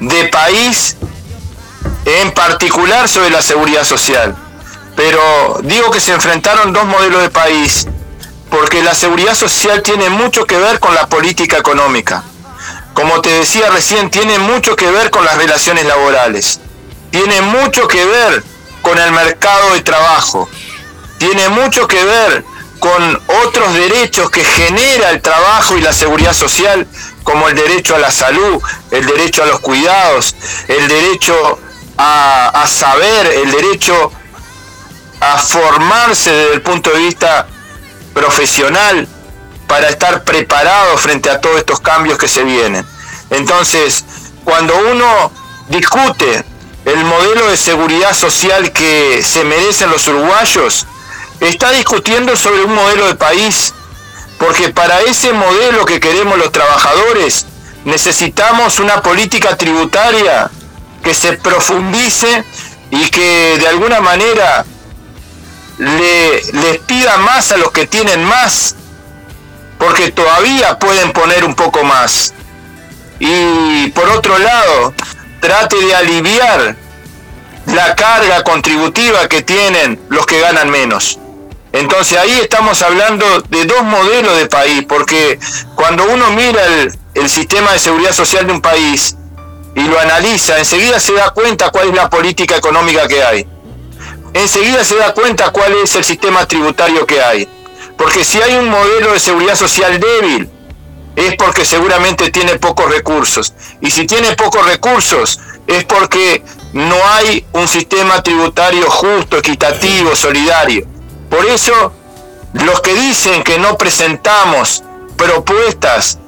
de 0.00 0.24
país 0.28 0.96
en 2.04 2.32
particular 2.32 3.08
sobre 3.08 3.30
la 3.30 3.42
seguridad 3.42 3.84
social. 3.84 4.36
Pero 4.94 5.60
digo 5.62 5.90
que 5.90 6.00
se 6.00 6.12
enfrentaron 6.12 6.72
dos 6.72 6.84
modelos 6.84 7.22
de 7.22 7.30
país, 7.30 7.88
porque 8.52 8.82
la 8.82 8.94
seguridad 8.94 9.34
social 9.34 9.80
tiene 9.80 10.10
mucho 10.10 10.44
que 10.44 10.58
ver 10.58 10.78
con 10.78 10.94
la 10.94 11.06
política 11.06 11.56
económica. 11.56 12.22
Como 12.92 13.22
te 13.22 13.30
decía 13.30 13.70
recién, 13.70 14.10
tiene 14.10 14.38
mucho 14.38 14.76
que 14.76 14.90
ver 14.90 15.08
con 15.10 15.24
las 15.24 15.38
relaciones 15.38 15.86
laborales, 15.86 16.60
tiene 17.10 17.40
mucho 17.40 17.88
que 17.88 18.04
ver 18.04 18.44
con 18.82 18.98
el 18.98 19.10
mercado 19.12 19.72
de 19.72 19.80
trabajo, 19.80 20.50
tiene 21.16 21.48
mucho 21.48 21.88
que 21.88 22.04
ver 22.04 22.44
con 22.78 23.22
otros 23.46 23.72
derechos 23.72 24.28
que 24.28 24.44
genera 24.44 25.08
el 25.08 25.22
trabajo 25.22 25.78
y 25.78 25.80
la 25.80 25.94
seguridad 25.94 26.34
social, 26.34 26.86
como 27.22 27.48
el 27.48 27.56
derecho 27.56 27.94
a 27.94 28.00
la 28.00 28.12
salud, 28.12 28.62
el 28.90 29.06
derecho 29.06 29.44
a 29.44 29.46
los 29.46 29.60
cuidados, 29.60 30.36
el 30.68 30.88
derecho 30.88 31.58
a, 31.96 32.64
saber, 32.68 33.28
el 33.28 33.50
derecho 33.50 34.12
a 35.20 35.38
formarse 35.38 36.30
desde 36.30 36.52
el 36.52 36.60
punto 36.60 36.90
de 36.90 36.98
vista 36.98 37.46
profesional 38.14 39.08
para 39.66 39.88
estar 39.88 40.24
preparado 40.24 40.96
frente 40.98 41.30
a 41.30 41.40
todos 41.40 41.58
estos 41.58 41.80
cambios 41.80 42.18
que 42.18 42.28
se 42.28 42.44
vienen. 42.44 42.84
Entonces, 43.30 44.04
cuando 44.44 44.74
uno 44.90 45.32
discute 45.68 46.44
el 46.84 47.04
modelo 47.04 47.48
de 47.48 47.56
seguridad 47.56 48.14
social 48.14 48.72
que 48.72 49.22
se 49.22 49.44
merecen 49.44 49.90
los 49.90 50.06
uruguayos, 50.08 50.86
está 51.40 51.70
discutiendo 51.70 52.36
sobre 52.36 52.64
un 52.64 52.74
modelo 52.74 53.06
de 53.06 53.14
país, 53.14 53.72
porque 54.38 54.68
para 54.70 55.00
ese 55.02 55.32
modelo 55.32 55.84
que 55.84 56.00
queremos 56.00 56.38
los 56.38 56.52
trabajadores 56.52 57.46
necesitamos 57.84 58.78
una 58.78 59.00
política 59.02 59.56
tributaria 59.56 60.50
que 61.02 61.14
se 61.14 61.32
profundice 61.34 62.44
y 62.90 63.08
que 63.08 63.58
de 63.58 63.68
alguna 63.68 64.00
manera 64.00 64.64
le, 65.82 66.42
les 66.52 66.78
pida 66.78 67.16
más 67.18 67.50
a 67.52 67.56
los 67.56 67.72
que 67.72 67.86
tienen 67.86 68.24
más, 68.24 68.76
porque 69.78 70.12
todavía 70.12 70.78
pueden 70.78 71.12
poner 71.12 71.44
un 71.44 71.54
poco 71.54 71.82
más. 71.82 72.34
Y 73.18 73.88
por 73.90 74.08
otro 74.10 74.38
lado, 74.38 74.94
trate 75.40 75.76
de 75.76 75.94
aliviar 75.94 76.76
la 77.66 77.94
carga 77.94 78.44
contributiva 78.44 79.28
que 79.28 79.42
tienen 79.42 80.00
los 80.08 80.24
que 80.26 80.40
ganan 80.40 80.70
menos. 80.70 81.18
Entonces 81.72 82.18
ahí 82.18 82.38
estamos 82.40 82.82
hablando 82.82 83.40
de 83.48 83.64
dos 83.64 83.82
modelos 83.82 84.36
de 84.36 84.46
país, 84.46 84.84
porque 84.88 85.38
cuando 85.74 86.04
uno 86.04 86.30
mira 86.30 86.64
el, 86.64 86.96
el 87.14 87.30
sistema 87.30 87.72
de 87.72 87.78
seguridad 87.78 88.12
social 88.12 88.46
de 88.46 88.52
un 88.52 88.60
país, 88.60 89.16
y 89.74 89.80
lo 89.80 89.98
analiza, 89.98 90.58
enseguida 90.58 91.00
se 91.00 91.14
da 91.14 91.30
cuenta 91.30 91.70
cuál 91.70 91.88
es 91.88 91.94
la 91.94 92.10
política 92.10 92.56
económica 92.56 93.08
que 93.08 93.24
hay. 93.24 93.46
Enseguida 94.34 94.84
se 94.84 94.96
da 94.96 95.12
cuenta 95.12 95.50
cuál 95.50 95.74
es 95.74 95.94
el 95.94 96.04
sistema 96.04 96.46
tributario 96.46 97.06
que 97.06 97.22
hay. 97.22 97.48
Porque 97.96 98.24
si 98.24 98.40
hay 98.40 98.56
un 98.56 98.68
modelo 98.68 99.12
de 99.12 99.20
seguridad 99.20 99.56
social 99.56 100.00
débil, 100.00 100.48
es 101.14 101.36
porque 101.36 101.64
seguramente 101.64 102.30
tiene 102.30 102.58
pocos 102.58 102.90
recursos. 102.90 103.52
Y 103.80 103.90
si 103.90 104.06
tiene 104.06 104.34
pocos 104.34 104.66
recursos, 104.66 105.38
es 105.66 105.84
porque 105.84 106.42
no 106.72 106.96
hay 107.12 107.44
un 107.52 107.68
sistema 107.68 108.22
tributario 108.22 108.90
justo, 108.90 109.36
equitativo, 109.36 110.16
solidario. 110.16 110.86
Por 111.28 111.44
eso, 111.46 111.92
los 112.54 112.80
que 112.80 112.94
dicen 112.94 113.42
que 113.42 113.58
no 113.58 113.76
presentamos 113.76 114.82
propuestas, 115.16 116.18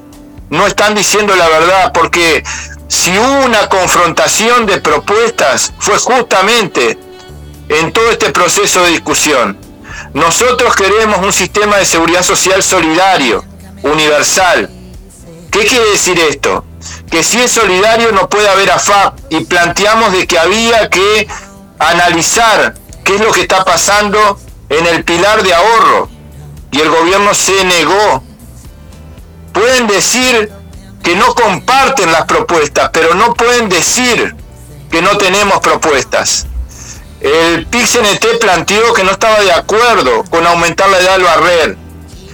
no 0.50 0.66
están 0.66 0.94
diciendo 0.94 1.34
la 1.34 1.48
verdad, 1.48 1.92
porque 1.92 2.44
si 2.88 3.16
hubo 3.18 3.46
una 3.46 3.68
confrontación 3.68 4.66
de 4.66 4.80
propuestas, 4.80 5.72
fue 5.78 5.96
justamente 5.98 6.98
en 7.68 7.92
todo 7.92 8.10
este 8.10 8.30
proceso 8.30 8.82
de 8.82 8.90
discusión. 8.90 9.58
Nosotros 10.12 10.74
queremos 10.76 11.18
un 11.18 11.32
sistema 11.32 11.76
de 11.76 11.84
seguridad 11.84 12.22
social 12.22 12.62
solidario, 12.62 13.44
universal. 13.82 14.70
¿Qué 15.50 15.66
quiere 15.66 15.90
decir 15.90 16.18
esto? 16.18 16.64
Que 17.10 17.22
si 17.22 17.40
es 17.40 17.52
solidario 17.52 18.12
no 18.12 18.28
puede 18.28 18.48
haber 18.48 18.70
AFAP 18.70 19.18
y 19.30 19.44
planteamos 19.44 20.12
de 20.12 20.26
que 20.26 20.38
había 20.38 20.88
que 20.90 21.28
analizar 21.78 22.74
qué 23.04 23.16
es 23.16 23.20
lo 23.20 23.32
que 23.32 23.42
está 23.42 23.64
pasando 23.64 24.38
en 24.68 24.86
el 24.86 25.04
pilar 25.04 25.42
de 25.42 25.54
ahorro 25.54 26.08
y 26.70 26.80
el 26.80 26.90
gobierno 26.90 27.34
se 27.34 27.64
negó. 27.64 28.22
Pueden 29.52 29.86
decir 29.86 30.50
que 31.02 31.14
no 31.14 31.34
comparten 31.34 32.10
las 32.10 32.24
propuestas, 32.24 32.90
pero 32.92 33.14
no 33.14 33.34
pueden 33.34 33.68
decir 33.68 34.34
que 34.90 35.02
no 35.02 35.16
tenemos 35.18 35.60
propuestas. 35.60 36.46
El 37.24 37.64
PIXNT 37.64 38.38
planteó 38.38 38.92
que 38.92 39.02
no 39.02 39.12
estaba 39.12 39.40
de 39.40 39.50
acuerdo 39.50 40.24
con 40.24 40.46
aumentar 40.46 40.90
la 40.90 40.98
edad 40.98 41.12
del 41.12 41.22
barrer, 41.22 41.76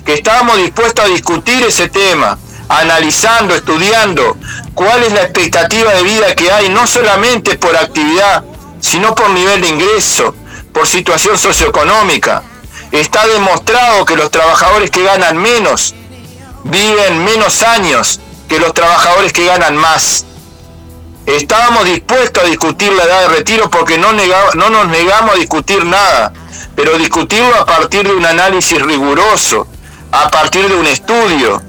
que 0.05 0.15
estábamos 0.15 0.57
dispuestos 0.57 1.05
a 1.05 1.09
discutir 1.09 1.63
ese 1.63 1.89
tema, 1.89 2.37
analizando, 2.69 3.55
estudiando 3.55 4.37
cuál 4.75 5.05
es 5.05 5.13
la 5.13 5.23
expectativa 5.23 5.95
de 5.95 6.03
vida 6.03 6.35
que 6.35 6.51
hay, 6.51 6.71
no 6.71 6.89
solamente 6.89 7.57
por 7.57 7.77
actividad, 7.77 8.43
sino 8.81 9.15
por 9.15 9.31
nivel 9.31 9.61
de 9.61 9.69
ingreso, 9.69 10.35
por 10.73 10.89
situación 10.89 11.39
socioeconómica. 11.39 12.43
Está 12.91 13.29
demostrado 13.29 14.05
que 14.05 14.17
los 14.17 14.33
trabajadores 14.33 14.91
que 14.91 15.05
ganan 15.05 15.37
menos 15.37 15.95
viven 16.65 17.23
menos 17.23 17.63
años 17.63 18.19
que 18.49 18.59
los 18.59 18.75
trabajadores 18.75 19.33
que 19.33 19.47
ganan 19.47 19.77
más. 19.77 20.27
Estábamos 21.37 21.85
dispuestos 21.85 22.43
a 22.43 22.47
discutir 22.47 22.93
la 22.93 23.05
edad 23.05 23.29
de 23.29 23.37
retiro 23.37 23.71
porque 23.71 23.97
no, 23.97 24.13
no 24.13 24.71
nos 24.71 24.89
negamos 24.89 25.37
a 25.37 25.39
discutir 25.39 25.85
nada, 25.87 26.33
pero 26.75 26.99
discutirlo 26.99 27.55
a 27.55 27.65
partir 27.65 28.03
de 28.03 28.15
un 28.15 28.27
análisis 28.27 28.83
riguroso, 28.83 29.69
a 30.11 30.29
partir 30.29 30.69
de 30.69 30.75
un 30.75 30.87
estudio, 30.87 31.63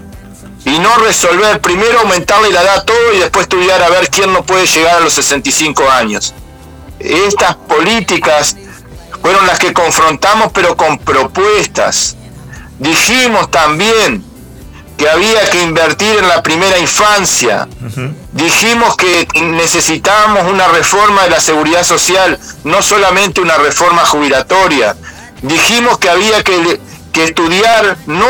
y 0.66 0.80
no 0.80 0.97
resolver 0.97 1.62
primero 1.62 1.99
aumentarle 1.99 2.49
la 2.49 2.64
edad 2.64 2.86
todo 2.86 3.14
y 3.14 3.20
después 3.20 3.43
estudiar 3.43 3.84
a 3.84 3.89
ver 3.89 4.09
quién 4.09 4.34
no 4.34 4.43
puede 4.43 4.66
llegar 4.66 4.95
a 4.95 4.99
los 5.01 5.14
65 5.14 5.88
años. 5.91 6.34
Estas 6.99 7.55
políticas 7.55 8.57
fueron 9.22 9.45
las 9.45 9.59
que 9.59 9.74
confrontamos 9.74 10.51
pero 10.53 10.76
con 10.76 10.97
propuestas. 10.97 12.18
Dijimos 12.80 13.51
también 13.51 14.26
que 15.02 15.10
había 15.10 15.49
que 15.49 15.64
invertir 15.64 16.16
en 16.20 16.28
la 16.28 16.43
primera 16.43 16.78
infancia. 16.78 17.68
Dijimos 18.34 18.95
que 18.95 19.28
necesitábamos 19.41 20.43
una 20.43 20.68
reforma 20.68 21.24
de 21.24 21.32
la 21.32 21.41
seguridad 21.41 21.84
social, 21.84 22.38
no 22.66 22.84
solamente 22.84 23.41
una 23.41 23.58
reforma 23.58 24.06
jubilatoria. 24.06 24.95
Dijimos 25.41 25.97
que 25.97 26.08
había 26.08 26.43
que, 26.43 26.80
estudiar, 27.16 27.97
no, 28.06 28.28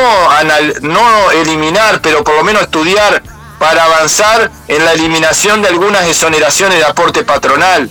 no 0.84 1.32
eliminar, 1.32 2.00
pero 2.02 2.24
por 2.24 2.36
lo 2.36 2.44
menos 2.46 2.62
estudiar 2.62 3.22
para 3.60 3.84
avanzar 3.84 4.50
en 4.70 4.86
la 4.86 4.94
eliminación 4.94 5.62
de 5.62 5.68
algunas 5.68 6.08
exoneraciones 6.08 6.78
de 6.78 6.86
aporte 6.86 7.26
patronal. 7.26 7.90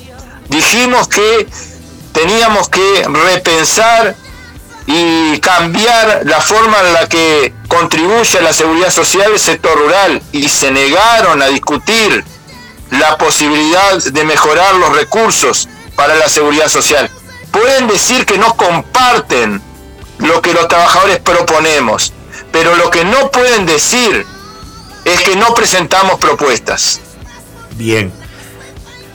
Dijimos 0.48 1.06
que 1.06 1.46
teníamos 2.12 2.70
que 2.70 3.06
repensar 3.06 4.16
y 4.92 5.38
cambiar 5.38 6.22
la 6.24 6.40
forma 6.40 6.76
en 6.80 6.92
la 6.94 7.08
que 7.08 7.54
contribuye 7.68 8.38
a 8.38 8.42
la 8.42 8.52
seguridad 8.52 8.90
social 8.90 9.30
el 9.32 9.38
sector 9.38 9.78
rural 9.78 10.20
y 10.32 10.48
se 10.48 10.72
negaron 10.72 11.40
a 11.40 11.46
discutir 11.46 12.24
la 12.90 13.16
posibilidad 13.16 14.02
de 14.02 14.24
mejorar 14.24 14.74
los 14.74 14.96
recursos 14.96 15.68
para 15.94 16.16
la 16.16 16.28
seguridad 16.28 16.68
social. 16.68 17.08
Pueden 17.52 17.86
decir 17.86 18.26
que 18.26 18.36
no 18.36 18.56
comparten 18.56 19.62
lo 20.18 20.42
que 20.42 20.52
los 20.52 20.66
trabajadores 20.66 21.20
proponemos, 21.20 22.12
pero 22.50 22.74
lo 22.74 22.90
que 22.90 23.04
no 23.04 23.30
pueden 23.30 23.66
decir 23.66 24.26
es 25.04 25.20
que 25.22 25.36
no 25.36 25.54
presentamos 25.54 26.18
propuestas. 26.18 27.00
Bien. 27.76 28.12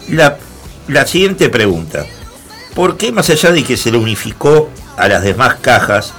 La, 0.07 0.37
la 0.87 1.05
siguiente 1.05 1.49
pregunta. 1.49 2.05
¿Por 2.73 2.95
qué 2.95 3.11
más 3.11 3.29
allá 3.29 3.51
de 3.51 3.63
que 3.63 3.75
se 3.75 3.91
le 3.91 3.97
unificó 3.97 4.69
a 4.97 5.07
las 5.07 5.23
demás 5.23 5.55
cajas, 5.61 6.13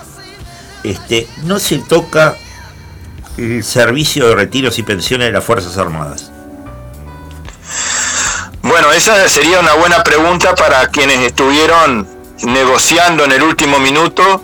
este, 0.83 1.27
no 1.45 1.59
se 1.59 1.79
toca 1.79 2.37
el 3.37 3.63
servicio 3.65 4.29
de 4.29 4.35
retiros 4.35 4.79
y 4.79 4.83
pensiones 4.83 5.29
de 5.29 5.33
las 5.33 5.45
Fuerzas 5.45 5.77
Armadas? 5.79 6.31
Bueno, 8.63 8.91
esa 8.93 9.29
sería 9.29 9.61
una 9.61 9.75
buena 9.75 10.03
pregunta 10.03 10.55
para 10.55 10.89
quienes 10.89 11.21
estuvieron 11.21 12.09
negociando 12.43 13.25
en 13.25 13.33
el 13.33 13.43
último 13.43 13.79
minuto 13.79 14.43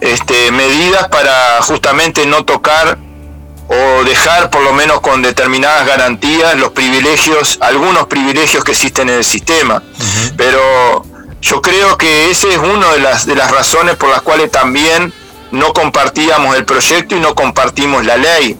este, 0.00 0.52
medidas 0.52 1.08
para 1.08 1.60
justamente 1.62 2.24
no 2.24 2.44
tocar 2.44 2.98
o 3.68 4.04
dejar 4.04 4.48
por 4.50 4.62
lo 4.62 4.72
menos 4.72 5.00
con 5.00 5.22
determinadas 5.22 5.86
garantías 5.86 6.56
los 6.56 6.70
privilegios, 6.70 7.58
algunos 7.60 8.06
privilegios 8.06 8.64
que 8.64 8.72
existen 8.72 9.08
en 9.10 9.16
el 9.16 9.24
sistema. 9.24 9.82
Pero 10.36 11.04
yo 11.40 11.62
creo 11.62 11.96
que 11.96 12.30
esa 12.30 12.48
es 12.48 12.58
una 12.58 12.92
de 12.92 13.00
las, 13.00 13.26
de 13.26 13.34
las 13.34 13.50
razones 13.50 13.96
por 13.96 14.10
las 14.10 14.22
cuales 14.22 14.50
también 14.50 15.12
no 15.50 15.72
compartíamos 15.72 16.56
el 16.56 16.64
proyecto 16.64 17.16
y 17.16 17.20
no 17.20 17.34
compartimos 17.34 18.04
la 18.04 18.16
ley, 18.16 18.56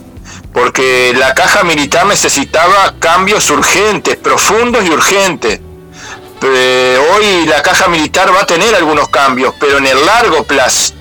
porque 0.53 1.13
la 1.17 1.35
caja 1.35 1.65
militar 1.65 2.07
necesitaba 2.07 2.95
cambios 2.99 3.51
urgentes, 3.51 4.17
profundos 4.17 4.85
y 4.85 4.91
urgentes. 4.91 5.61
eh, 6.43 6.99
hoy 7.13 7.47
la 7.47 7.63
caja 7.63 7.89
militar 7.89 8.33
va 8.35 8.43
a 8.43 8.47
tener 8.47 8.75
algunos 8.75 9.09
cambios, 9.09 9.55
pero 9.59 9.79
en 9.79 9.87
el 9.87 10.07
largo 10.07 10.45
plazo. 10.45 10.95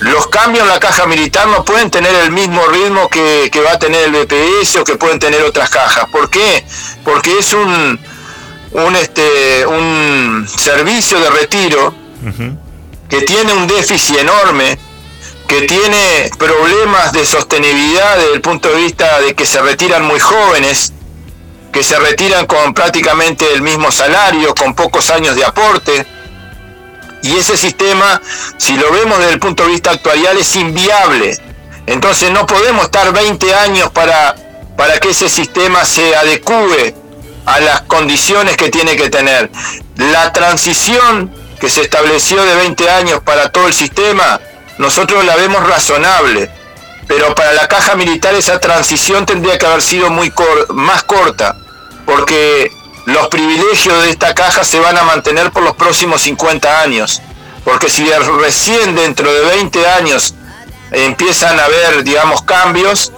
Los 0.00 0.26
cambios 0.26 0.64
en 0.64 0.68
la 0.68 0.80
caja 0.80 1.06
militar 1.06 1.46
no 1.46 1.64
pueden 1.64 1.88
tener 1.88 2.12
el 2.16 2.32
mismo 2.32 2.66
ritmo 2.66 3.08
que, 3.08 3.48
va 3.64 3.72
a 3.74 3.78
tener 3.78 4.06
el 4.06 4.10
BPS 4.10 4.76
o 4.76 4.84
que 4.84 4.96
pueden 4.96 5.20
tener 5.20 5.44
otras 5.44 5.70
cajas. 5.70 6.06
¿Por 6.10 6.28
qué? 6.28 6.64
Porque 7.04 7.38
es 7.38 7.52
un, 7.52 8.00
un, 8.74 8.96
este, 8.96 9.66
un 9.66 10.46
servicio 10.48 11.20
de 11.20 11.30
retiro 11.30 11.94
que 13.08 13.22
tiene 13.22 13.52
un 13.52 13.66
déficit 13.66 14.18
enorme, 14.18 14.78
que 15.46 15.62
tiene 15.62 16.30
problemas 16.38 17.12
de 17.12 17.26
sostenibilidad 17.26 18.16
desde 18.16 18.34
el 18.34 18.40
punto 18.40 18.70
de 18.70 18.76
vista 18.76 19.20
de 19.20 19.34
que 19.34 19.44
se 19.44 19.60
retiran 19.60 20.04
muy 20.04 20.18
jóvenes, 20.18 20.92
que 21.72 21.82
se 21.82 21.98
retiran 21.98 22.46
con 22.46 22.72
prácticamente 22.74 23.52
el 23.52 23.62
mismo 23.62 23.90
salario, 23.90 24.54
con 24.54 24.74
pocos 24.74 25.10
años 25.10 25.36
de 25.36 25.44
aporte. 25.44 26.06
Y 27.22 27.36
ese 27.36 27.56
sistema, 27.56 28.20
si 28.56 28.76
lo 28.76 28.90
vemos 28.92 29.18
desde 29.18 29.34
el 29.34 29.40
punto 29.40 29.64
de 29.64 29.70
vista 29.70 29.90
actuarial, 29.90 30.36
es 30.38 30.56
inviable. 30.56 31.38
Entonces 31.86 32.30
no 32.30 32.46
podemos 32.46 32.84
estar 32.84 33.12
20 33.12 33.54
años 33.54 33.90
para, 33.90 34.34
para 34.76 34.98
que 34.98 35.10
ese 35.10 35.28
sistema 35.28 35.84
se 35.84 36.14
adecue 36.16 36.94
a 37.46 37.60
las 37.60 37.82
condiciones 37.82 38.56
que 38.56 38.70
tiene 38.70 38.96
que 38.96 39.10
tener. 39.10 39.50
La 39.96 40.32
transición 40.32 41.30
que 41.60 41.68
se 41.68 41.82
estableció 41.82 42.42
de 42.44 42.56
20 42.56 42.90
años 42.90 43.20
para 43.24 43.50
todo 43.50 43.68
el 43.68 43.74
sistema, 43.74 44.40
nosotros 44.78 45.24
la 45.24 45.36
vemos 45.36 45.66
razonable, 45.66 46.50
pero 47.06 47.34
para 47.34 47.52
la 47.52 47.68
caja 47.68 47.94
militar 47.94 48.34
esa 48.34 48.58
transición 48.58 49.26
tendría 49.26 49.58
que 49.58 49.66
haber 49.66 49.82
sido 49.82 50.10
muy 50.10 50.32
más 50.70 51.04
corta, 51.04 51.56
porque 52.04 52.70
los 53.06 53.28
privilegios 53.28 54.02
de 54.02 54.10
esta 54.10 54.34
caja 54.34 54.64
se 54.64 54.80
van 54.80 54.96
a 54.96 55.02
mantener 55.02 55.50
por 55.52 55.62
los 55.62 55.76
próximos 55.76 56.22
50 56.22 56.80
años, 56.80 57.22
porque 57.64 57.88
si 57.88 58.04
recién 58.40 58.94
dentro 58.94 59.32
de 59.32 59.40
20 59.56 59.86
años 59.88 60.34
empiezan 60.90 61.58
a 61.58 61.64
haber, 61.64 62.04
digamos, 62.04 62.42
cambios, 62.42 63.12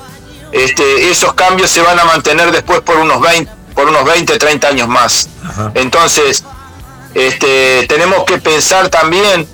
este, 0.52 1.10
esos 1.10 1.34
cambios 1.34 1.70
se 1.70 1.80
van 1.82 1.98
a 1.98 2.04
mantener 2.04 2.52
después 2.52 2.80
por 2.80 2.96
unos 2.96 3.20
20, 3.20 3.50
por 3.74 3.88
unos 3.88 4.04
20, 4.04 4.38
30 4.38 4.68
años 4.68 4.88
más. 4.88 5.28
Entonces, 5.74 6.44
este, 7.14 7.86
tenemos 7.88 8.24
que 8.24 8.38
pensar 8.38 8.88
también 8.88 9.46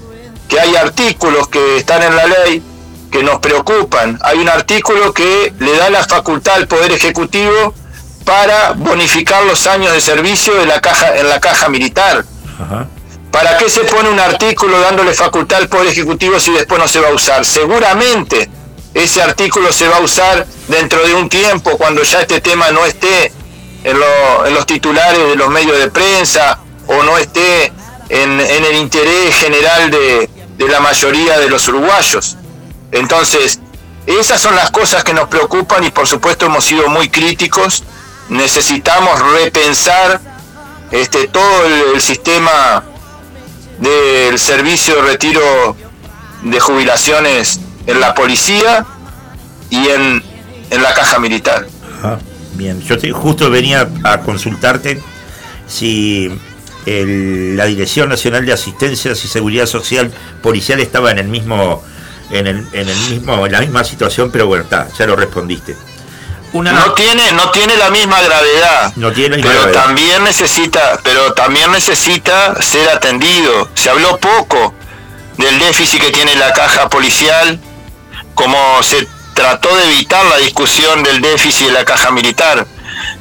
que 0.49 0.61
hay 0.61 0.77
artículos 0.77 1.49
que 1.49 1.79
están 1.79 2.03
en 2.03 2.17
la 2.17 2.27
ley 2.27 2.63
que 3.11 3.23
nos 3.23 3.39
preocupan. 3.41 4.19
Hay 4.23 4.39
un 4.39 4.49
artículo 4.49 5.13
que 5.13 5.53
le 5.59 5.77
da 5.77 5.91
la 5.91 6.05
facultad 6.05 6.55
al 6.55 6.69
Poder 6.69 6.93
Ejecutivo 6.93 7.75
para 8.25 8.73
bonificar 8.73 9.45
los 9.45 9.67
años 9.67 9.93
de 9.93 10.01
servicio 10.01 10.55
de 10.55 10.67
la 10.67 10.81
caja, 10.81 11.17
en 11.17 11.29
la 11.29 11.41
caja 11.41 11.69
militar. 11.69 12.25
¿Para 13.31 13.57
qué 13.59 13.71
se 13.71 13.81
pone 13.81 14.09
un 14.09 14.19
artículo 14.21 14.81
dándole 14.81 15.15
facultad 15.15 15.59
al 15.59 15.69
Poder 15.69 15.89
Ejecutivo 15.89 16.39
si 16.39 16.53
después 16.53 16.81
no 16.81 16.89
se 16.89 17.01
va 17.01 17.09
a 17.09 17.15
usar? 17.15 17.45
Seguramente 17.45 18.51
ese 18.95 19.23
artículo 19.23 19.73
se 19.73 19.89
va 19.89 19.99
a 19.99 20.01
usar 20.01 20.47
dentro 20.69 21.07
de 21.07 21.15
un 21.15 21.29
tiempo 21.29 21.77
cuando 21.77 22.03
ya 22.03 22.21
este 22.21 22.41
tema 22.41 22.71
no 22.71 22.85
esté 22.85 23.33
en, 23.85 24.55
los 24.55 24.67
titulares 24.67 25.19
de 25.19 25.37
los 25.37 25.49
medios 25.49 25.79
de 25.79 25.91
prensa 25.91 26.59
o 26.87 27.03
no 27.03 27.19
esté 27.19 27.73
en, 28.09 28.41
el 28.41 28.77
interés 28.77 29.37
general 29.37 29.91
de, 29.91 30.29
la 30.59 30.81
mayoría 30.81 31.39
de 31.39 31.49
los 31.49 31.67
uruguayos. 31.69 32.37
Entonces, 32.93 33.61
esas 34.07 34.41
son 34.41 34.55
las 34.57 34.71
cosas 34.71 35.05
que 35.05 35.15
nos 35.15 35.29
preocupan 35.29 35.83
y 35.85 35.91
por 35.91 36.07
supuesto 36.07 36.47
hemos 36.47 36.65
sido 36.65 36.89
muy 36.89 37.09
críticos. 37.09 37.83
Necesitamos 38.29 39.19
repensar 39.33 40.21
este, 40.91 41.29
todo 41.29 41.67
el, 41.95 42.01
sistema 42.01 42.85
del 43.79 44.39
servicio 44.39 44.97
de 44.97 45.03
retiro 45.03 45.77
de 46.43 46.61
jubilaciones 46.61 47.61
en 47.87 48.01
la 48.01 48.15
policía 48.15 48.85
y 49.71 49.89
en, 49.89 50.23
en 50.71 50.83
la 50.83 50.93
caja 50.93 51.19
militar. 51.19 51.67
Bien, 52.61 52.79
yo 52.83 52.97
justo 53.15 53.49
venía 53.49 53.89
a 54.05 54.21
consultarte 54.21 55.01
si 55.67 56.29
la 56.85 57.65
Dirección 57.65 58.11
Nacional 58.11 58.45
de 58.45 58.53
Asistencias 58.53 59.25
y 59.25 59.29
Seguridad 59.29 59.65
Social 59.65 60.13
Policial 60.43 60.79
estaba 60.79 61.11
en 61.11 61.21
el 61.21 61.29
mismo, 61.29 61.83
en 62.31 62.47
el, 62.47 62.67
en 62.75 62.91
el 62.91 62.99
mismo, 63.09 63.47
en 63.47 63.53
la 63.53 63.61
misma 63.61 63.83
situación, 63.83 64.31
pero 64.31 64.47
bueno, 64.47 64.65
está, 64.65 64.89
ya 64.99 65.07
lo 65.07 65.17
respondiste. 65.17 65.75
No 66.53 66.93
tiene, 66.93 67.33
no 67.33 67.51
tiene 67.51 67.79
la 67.79 67.89
misma 67.89 68.21
gravedad. 68.21 68.93
No 68.97 69.11
tiene 69.11 69.39
pero 69.39 69.71
también 69.71 70.23
necesita, 70.23 71.01
pero 71.03 71.33
también 71.33 71.73
necesita 71.73 72.61
ser 72.61 72.91
atendido. 72.91 73.71
Se 73.73 73.89
habló 73.89 74.19
poco 74.19 74.75
del 75.39 75.59
déficit 75.61 76.03
que 76.03 76.11
tiene 76.11 76.37
la 76.37 76.53
caja 76.53 76.91
policial, 76.91 77.59
como 78.35 78.83
se 78.83 79.09
trató 79.35 79.75
de 79.77 79.85
evitar 79.93 80.25
la 80.27 80.37
discusión 80.39 81.03
del 81.03 81.21
déficit 81.21 81.69
de 81.69 81.73
la 81.73 81.85
caja 81.85 82.11
militar. 82.11 82.67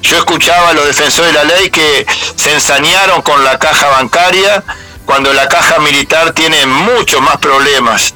Yo 0.02 0.18
escuchaba 0.18 0.70
a 0.70 0.74
los 0.74 0.86
defensores 0.86 1.34
de 1.34 1.38
la 1.38 1.44
ley 1.44 1.70
que 1.70 2.06
se 2.36 2.54
ensañaron 2.54 3.22
con 3.22 3.44
la 3.44 3.58
caja 3.60 3.88
bancaria 3.88 4.64
cuando 5.06 5.34
la 5.34 5.48
caja 5.48 5.80
militar 5.80 6.34
tiene 6.34 6.66
muchos 6.66 7.22
más 7.22 7.38
problemas 7.38 8.14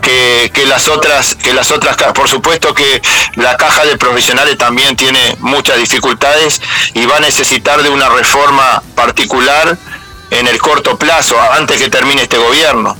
Que, 0.00 0.50
que, 0.54 0.64
las 0.66 0.88
otras 0.88 1.34
que 1.34 1.52
las 1.52 1.70
otras 1.70 1.96
por 2.14 2.28
supuesto 2.28 2.72
que 2.72 3.02
la 3.34 3.56
caja 3.56 3.84
de 3.84 3.98
profesionales 3.98 4.56
también 4.56 4.96
tiene 4.96 5.36
muchas 5.40 5.76
dificultades 5.76 6.62
y 6.94 7.04
va 7.04 7.16
a 7.16 7.20
necesitar 7.20 7.82
de 7.82 7.90
una 7.90 8.08
reforma 8.08 8.82
particular 8.94 9.76
en 10.30 10.46
el 10.46 10.58
corto 10.58 10.96
plazo 10.96 11.36
antes 11.52 11.76
que 11.76 11.90
termine 11.90 12.22
este 12.22 12.38
gobierno 12.38 12.96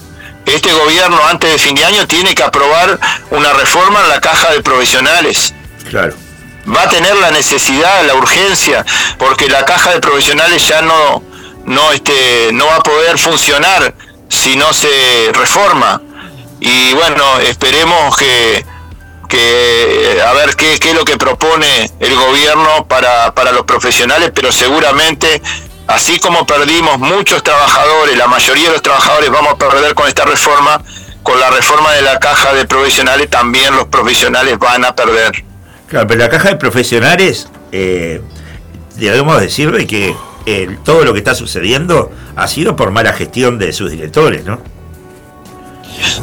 este 0.54 0.72
gobierno 0.72 1.20
antes 1.26 1.50
de 1.50 1.58
fin 1.58 1.74
de 1.74 1.84
año 1.84 2.06
tiene 2.06 2.34
que 2.34 2.42
aprobar 2.42 2.98
una 3.30 3.52
reforma 3.52 4.00
en 4.00 4.08
la 4.08 4.20
caja 4.20 4.52
de 4.52 4.62
profesionales. 4.62 5.54
Claro. 5.90 6.14
Va 6.74 6.82
a 6.82 6.88
tener 6.88 7.16
la 7.16 7.30
necesidad, 7.30 8.04
la 8.04 8.14
urgencia, 8.14 8.84
porque 9.18 9.48
la 9.48 9.64
caja 9.64 9.92
de 9.92 10.00
profesionales 10.00 10.66
ya 10.66 10.82
no, 10.82 11.22
no, 11.64 11.92
este, 11.92 12.50
no 12.52 12.66
va 12.66 12.76
a 12.76 12.82
poder 12.82 13.18
funcionar 13.18 13.94
si 14.28 14.56
no 14.56 14.72
se 14.72 15.30
reforma. 15.32 16.02
Y 16.60 16.92
bueno, 16.92 17.38
esperemos 17.40 18.16
que, 18.16 18.66
que 19.28 20.22
a 20.26 20.32
ver 20.32 20.56
qué, 20.56 20.78
qué 20.78 20.90
es 20.90 20.94
lo 20.96 21.04
que 21.04 21.16
propone 21.16 21.90
el 22.00 22.14
gobierno 22.14 22.86
para, 22.86 23.32
para 23.34 23.52
los 23.52 23.64
profesionales, 23.64 24.32
pero 24.34 24.52
seguramente 24.52 25.40
Así 25.88 26.18
como 26.18 26.46
perdimos 26.46 26.98
muchos 26.98 27.42
trabajadores, 27.42 28.16
la 28.18 28.26
mayoría 28.26 28.66
de 28.66 28.72
los 28.74 28.82
trabajadores 28.82 29.30
vamos 29.30 29.54
a 29.54 29.56
perder 29.56 29.94
con 29.94 30.06
esta 30.06 30.26
reforma, 30.26 30.82
con 31.22 31.40
la 31.40 31.50
reforma 31.50 31.92
de 31.94 32.02
la 32.02 32.18
caja 32.18 32.52
de 32.52 32.66
profesionales 32.66 33.30
también 33.30 33.74
los 33.74 33.86
profesionales 33.86 34.58
van 34.58 34.84
a 34.84 34.94
perder. 34.94 35.44
Claro, 35.88 36.06
pero 36.06 36.20
la 36.20 36.28
caja 36.28 36.50
de 36.50 36.56
profesionales, 36.56 37.48
eh, 37.72 38.20
debemos 38.96 39.40
decirle 39.40 39.86
que 39.86 40.14
eh, 40.44 40.76
todo 40.84 41.04
lo 41.04 41.14
que 41.14 41.20
está 41.20 41.34
sucediendo 41.34 42.12
ha 42.36 42.46
sido 42.48 42.76
por 42.76 42.90
mala 42.90 43.14
gestión 43.14 43.58
de 43.58 43.72
sus 43.72 43.90
directores, 43.90 44.44
¿no? 44.44 44.60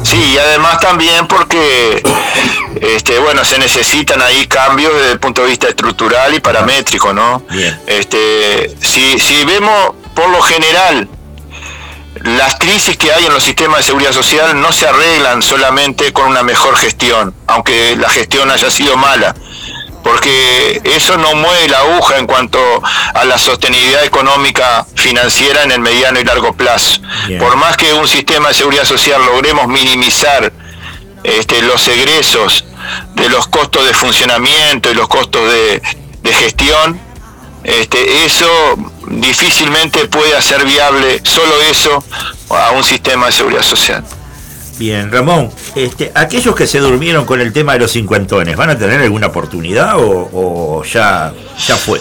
Sí, 0.02 0.32
y 0.34 0.38
además 0.38 0.80
también 0.80 1.26
porque 1.26 2.02
este, 2.80 3.18
bueno, 3.18 3.44
se 3.44 3.58
necesitan 3.58 4.22
ahí 4.22 4.46
cambios 4.46 4.94
desde 4.94 5.12
el 5.12 5.20
punto 5.20 5.42
de 5.42 5.48
vista 5.48 5.68
estructural 5.68 6.34
y 6.34 6.40
paramétrico, 6.40 7.12
¿no? 7.12 7.42
Este, 7.86 8.74
si, 8.80 9.18
si 9.18 9.44
vemos 9.44 9.94
por 10.14 10.28
lo 10.30 10.40
general 10.42 11.08
las 12.22 12.56
crisis 12.56 12.96
que 12.96 13.12
hay 13.12 13.26
en 13.26 13.32
los 13.32 13.42
sistemas 13.42 13.78
de 13.78 13.84
seguridad 13.84 14.12
social 14.12 14.58
no 14.60 14.72
se 14.72 14.88
arreglan 14.88 15.42
solamente 15.42 16.12
con 16.12 16.26
una 16.28 16.42
mejor 16.42 16.76
gestión, 16.76 17.34
aunque 17.46 17.94
la 17.96 18.08
gestión 18.08 18.50
haya 18.50 18.70
sido 18.70 18.96
mala 18.96 19.34
porque 20.06 20.80
eso 20.84 21.16
no 21.16 21.34
mueve 21.34 21.68
la 21.68 21.80
aguja 21.80 22.18
en 22.18 22.26
cuanto 22.28 22.60
a 23.12 23.24
la 23.24 23.36
sostenibilidad 23.38 24.04
económica 24.04 24.86
financiera 24.94 25.64
en 25.64 25.72
el 25.72 25.80
mediano 25.80 26.20
y 26.20 26.24
largo 26.24 26.52
plazo. 26.52 27.00
Por 27.40 27.56
más 27.56 27.76
que 27.76 27.92
un 27.92 28.06
sistema 28.06 28.48
de 28.48 28.54
seguridad 28.54 28.84
social 28.84 29.20
logremos 29.26 29.66
minimizar 29.66 30.52
este, 31.24 31.60
los 31.62 31.88
egresos 31.88 32.64
de 33.14 33.28
los 33.28 33.48
costos 33.48 33.84
de 33.84 33.94
funcionamiento 33.94 34.92
y 34.92 34.94
los 34.94 35.08
costos 35.08 35.42
de, 35.50 35.82
gestión, 36.34 37.00
este, 37.64 38.24
eso 38.24 38.48
difícilmente 39.08 40.06
puede 40.06 40.36
hacer 40.36 40.64
viable 40.64 41.20
solo 41.24 41.60
eso 41.62 42.04
a 42.50 42.70
un 42.70 42.84
sistema 42.84 43.26
de 43.26 43.32
seguridad 43.32 43.62
social. 43.62 44.04
Bien, 44.78 45.10
Ramón, 45.10 45.50
este, 45.74 46.12
aquellos 46.14 46.54
que 46.54 46.66
se 46.66 46.78
durmieron 46.80 47.24
con 47.24 47.40
el 47.40 47.52
tema 47.52 47.72
de 47.72 47.78
los 47.78 47.92
cincuentones, 47.92 48.56
¿van 48.56 48.70
a 48.70 48.78
tener 48.78 49.00
alguna 49.00 49.28
oportunidad 49.28 49.94
o, 49.96 50.82
ya, 50.84 51.32
ya 51.66 51.76
fue? 51.76 52.00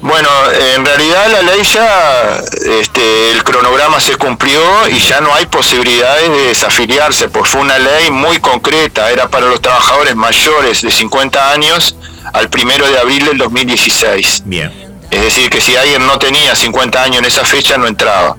Bueno, 0.00 0.28
en 0.74 0.84
realidad 0.84 1.30
la 1.30 1.42
ley 1.42 1.62
ya, 1.62 2.42
este, 2.80 3.30
el 3.32 3.42
cronograma 3.42 4.00
se 4.00 4.16
cumplió 4.16 4.60
y 4.88 4.98
ya 4.98 5.20
no 5.20 5.34
hay 5.34 5.46
posibilidades 5.46 6.28
de 6.28 6.48
desafiliarse, 6.48 7.28
pues 7.28 7.50
fue 7.50 7.60
una 7.60 7.78
ley 7.78 8.10
muy 8.10 8.38
concreta, 8.38 9.10
era 9.10 9.28
para 9.28 9.46
los 9.46 9.60
trabajadores 9.60 10.14
mayores 10.14 10.82
de 10.82 10.90
50 10.90 11.52
años 11.52 11.96
al 12.32 12.48
primero 12.50 12.88
de 12.88 12.98
abril 12.98 13.24
del 13.26 13.38
2016. 13.38 14.42
Bien. 14.44 14.91
Es 15.12 15.20
decir, 15.20 15.50
que 15.50 15.60
si 15.60 15.76
alguien 15.76 16.06
no 16.06 16.18
tenía 16.18 16.56
50 16.56 17.02
años 17.02 17.18
en 17.18 17.26
esa 17.26 17.44
fecha 17.44 17.76
no 17.76 17.86
entraba. 17.86 18.34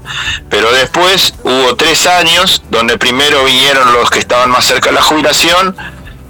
Pero 0.49 0.71
después 0.71 1.35
hubo 1.43 1.75
tres 1.75 2.07
años 2.07 2.63
donde 2.71 2.97
primero 2.97 3.45
vinieron 3.45 3.93
los 3.93 4.09
que 4.09 4.17
estaban 4.17 4.49
más 4.49 4.65
cerca 4.65 4.89
de 4.89 4.95
la 4.95 5.03
jubilación 5.03 5.77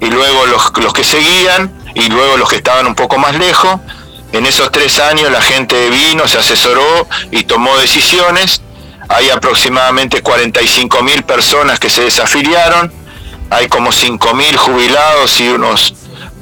y 0.02 0.08
luego 0.08 0.46
los, 0.48 0.78
los 0.84 0.91
que 0.91 1.06
seguían 1.06 1.74
y 1.96 2.10
luego 2.10 2.36
los 2.36 2.50
que 2.50 2.58
estaban 2.58 2.86
un 2.86 2.94
poco 2.94 3.18
más 3.18 3.36
lejos. 3.36 3.80
En 4.34 4.46
esos 4.46 4.70
tres 4.70 5.00
años 5.00 5.32
la 5.32 5.41
gente 5.41 5.89
vino, 5.89 6.28
se 6.28 6.39
asesoró 6.39 7.08
y 7.32 7.46
tomó 7.46 7.78
decisiones. 7.78 8.62
Hay 9.08 9.30
aproximadamente 9.30 10.22
45 10.22 11.04
mil 11.04 11.24
personas 11.24 11.80
que 11.80 11.89
se 11.89 12.04
desafiliaron. 12.04 12.91
Hay 13.50 13.70
como 13.70 13.94
5 13.94 14.34
mil 14.34 14.58
jubilados 14.58 15.39
y 15.39 15.48
unos 15.48 15.94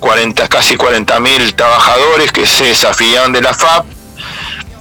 40, 0.02 0.48
casi 0.48 0.76
40 0.76 1.20
mil 1.20 1.54
trabajadores 1.54 2.32
que 2.32 2.48
se 2.48 2.66
desafiliaron 2.66 3.32
de 3.32 3.42
la 3.42 3.54
FAP. 3.54 3.86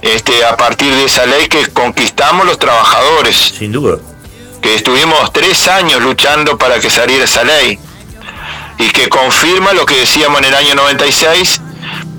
Este, 0.01 0.43
a 0.45 0.57
partir 0.57 0.93
de 0.93 1.05
esa 1.05 1.25
ley 1.25 1.47
que 1.47 1.67
conquistamos 1.67 2.45
los 2.45 2.57
trabajadores. 2.57 3.53
Sin 3.57 3.71
duda. 3.71 3.97
Que 4.61 4.75
estuvimos 4.75 5.31
tres 5.31 5.67
años 5.67 6.01
luchando 6.01 6.57
para 6.57 6.79
que 6.79 6.89
saliera 6.89 7.25
esa 7.25 7.43
ley. 7.43 7.77
Y 8.79 8.89
que 8.89 9.09
confirma 9.09 9.73
lo 9.73 9.85
que 9.85 9.95
decíamos 9.95 10.39
en 10.39 10.45
el 10.45 10.55
año 10.55 10.73
96, 10.73 11.61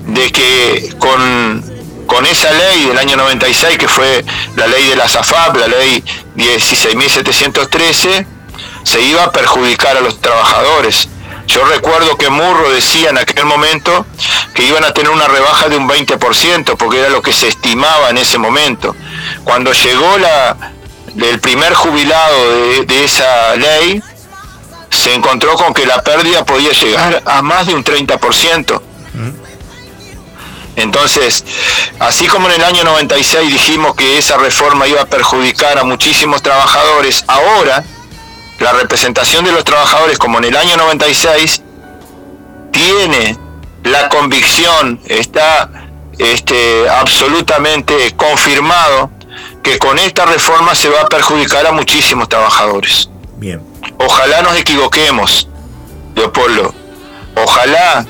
de 0.07 0.31
que 0.31 0.95
con, 0.97 2.05
con 2.07 2.25
esa 2.25 2.51
ley 2.53 2.85
del 2.85 2.97
año 2.97 3.17
96, 3.17 3.77
que 3.77 3.89
fue 3.89 4.23
la 4.55 4.67
ley 4.67 4.87
de 4.87 4.95
la 4.95 5.09
SAFAP, 5.09 5.57
la 5.57 5.67
ley 5.67 6.01
16.713, 6.37 8.25
se 8.83 9.01
iba 9.01 9.23
a 9.23 9.31
perjudicar 9.31 9.97
a 9.97 10.01
los 10.01 10.21
trabajadores. 10.21 11.02
Yo 11.53 11.63
recuerdo 11.65 12.17
que 12.17 12.31
Murro 12.31 12.71
decía 12.71 13.11
en 13.11 13.17
aquel 13.19 13.45
momento 13.45 14.07
que 14.55 14.65
iban 14.65 14.83
a 14.83 14.91
tener 14.91 15.11
una 15.11 15.27
rebaja 15.27 15.69
de 15.69 15.77
un 15.77 15.87
20%, 15.87 16.75
porque 16.77 16.99
era 16.99 17.09
lo 17.09 17.21
que 17.21 17.31
se 17.31 17.47
estimaba 17.47 18.09
en 18.09 18.17
ese 18.17 18.39
momento. 18.39 18.95
Cuando 19.43 19.71
llegó 19.71 20.17
la, 20.17 20.57
el 21.15 21.39
primer 21.39 21.75
jubilado 21.75 22.49
de, 22.55 22.85
de 22.85 23.03
esa 23.03 23.55
ley, 23.55 24.01
se 24.89 25.13
encontró 25.13 25.53
con 25.53 25.75
que 25.75 25.85
la 25.85 26.01
pérdida 26.01 26.43
podía 26.43 26.71
llegar 26.71 27.21
a 27.23 27.43
más 27.43 27.67
de 27.67 27.75
un 27.75 27.83
30%. 27.83 28.81
Entonces, 30.75 31.45
así 31.99 32.25
como 32.25 32.49
en 32.49 32.55
el 32.55 32.63
año 32.63 32.83
96 32.83 33.51
dijimos 33.51 33.93
que 33.95 34.17
esa 34.17 34.37
reforma 34.37 34.87
iba 34.87 35.01
a 35.01 35.05
perjudicar 35.05 35.77
a 35.77 35.83
muchísimos 35.83 36.41
trabajadores, 36.41 37.23
ahora 37.27 37.83
la 38.63 38.71
representación 38.71 39.43
de 39.43 39.51
los 39.51 39.65
trabajadores, 39.65 40.17
como 40.17 40.37
en 40.37 40.45
el 40.45 40.55
año 40.55 40.77
96, 40.77 41.61
tiene 42.71 43.37
la 43.83 44.07
convicción, 44.07 45.01
está 45.05 45.69
este, 46.17 46.87
absolutamente 46.89 48.13
confirmado 48.15 49.11
que 49.61 49.77
con 49.77 49.99
esta 49.99 50.25
reforma 50.25 50.75
se 50.75 50.89
va 50.89 51.01
a 51.01 51.07
perjudicar 51.07 51.67
a 51.67 51.73
muchísimos 51.73 52.29
trabajadores. 52.29 53.09
Bien. 53.35 53.61
Ojalá 53.99 54.41
nos 54.41 54.55
equivoquemos, 54.55 55.49
Leopoldo. 56.15 56.73
Ojalá, 57.35 58.05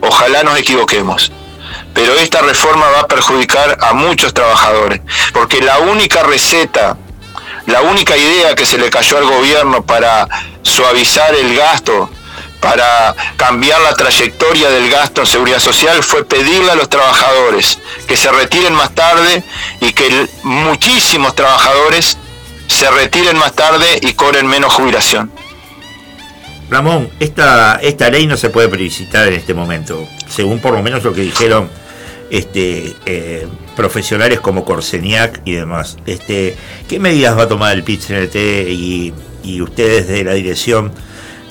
ojalá 0.00 0.44
nos 0.44 0.58
equivoquemos. 0.58 1.32
Pero 1.92 2.14
esta 2.14 2.40
reforma 2.42 2.86
va 2.90 3.00
a 3.00 3.08
perjudicar 3.08 3.78
a 3.80 3.94
muchos 3.94 4.32
trabajadores, 4.32 5.00
porque 5.32 5.60
la 5.60 5.78
única 5.80 6.22
receta 6.22 6.96
la 7.66 7.82
única 7.82 8.16
idea 8.16 8.54
que 8.54 8.66
se 8.66 8.78
le 8.78 8.90
cayó 8.90 9.18
al 9.18 9.24
gobierno 9.24 9.84
para 9.84 10.28
suavizar 10.62 11.34
el 11.34 11.56
gasto, 11.56 12.10
para 12.60 13.14
cambiar 13.36 13.80
la 13.80 13.94
trayectoria 13.94 14.70
del 14.70 14.90
gasto 14.90 15.20
en 15.20 15.26
seguridad 15.26 15.58
social, 15.58 16.02
fue 16.02 16.24
pedirle 16.24 16.70
a 16.70 16.74
los 16.74 16.88
trabajadores 16.88 17.78
que 18.06 18.16
se 18.16 18.30
retiren 18.30 18.72
más 18.74 18.94
tarde 18.94 19.42
y 19.80 19.92
que 19.92 20.28
muchísimos 20.42 21.34
trabajadores 21.34 22.18
se 22.68 22.90
retiren 22.90 23.36
más 23.36 23.52
tarde 23.52 23.98
y 24.02 24.14
cobren 24.14 24.46
menos 24.46 24.72
jubilación. 24.72 25.30
Ramón, 26.68 27.10
esta, 27.20 27.76
esta 27.76 28.10
ley 28.10 28.26
no 28.26 28.36
se 28.36 28.50
puede 28.50 28.68
felicitar 28.68 29.28
en 29.28 29.34
este 29.34 29.54
momento, 29.54 30.06
según 30.28 30.60
por 30.60 30.72
lo 30.72 30.82
menos 30.82 31.04
lo 31.04 31.12
que 31.12 31.20
dijeron 31.20 31.70
este, 32.30 32.96
eh, 33.06 33.46
profesionales 33.76 34.40
como 34.40 34.64
Corseniac 34.64 35.42
y 35.44 35.52
demás. 35.52 35.98
Este, 36.06 36.56
¿Qué 36.88 36.98
medidas 36.98 37.38
va 37.38 37.42
a 37.44 37.48
tomar 37.48 37.76
el 37.76 37.84
pit 37.84 38.02
y, 38.10 39.14
y 39.44 39.60
ustedes 39.60 40.08
de 40.08 40.24
la 40.24 40.32
dirección 40.32 40.92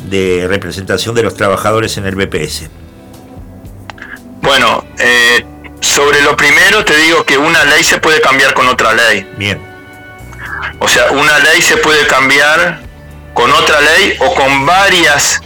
de 0.09 0.45
representación 0.49 1.15
de 1.15 1.23
los 1.23 1.35
trabajadores 1.35 1.95
en 1.97 2.05
el 2.05 2.15
BPS? 2.15 2.69
Bueno, 4.41 4.83
eh, 4.99 5.45
sobre 5.79 6.21
lo 6.21 6.35
primero 6.35 6.83
te 6.83 6.97
digo 6.97 7.23
que 7.23 7.37
una 7.37 7.63
ley 7.63 7.83
se 7.83 7.99
puede 7.99 8.19
cambiar 8.19 8.53
con 8.53 8.67
otra 8.67 8.93
ley. 8.93 9.25
Bien. 9.37 9.61
O 10.79 10.87
sea, 10.87 11.11
una 11.11 11.39
ley 11.39 11.61
se 11.61 11.77
puede 11.77 12.05
cambiar 12.07 12.81
con 13.33 13.51
otra 13.51 13.79
ley 13.81 14.17
o 14.19 14.33
con 14.33 14.65
varias 14.65 15.41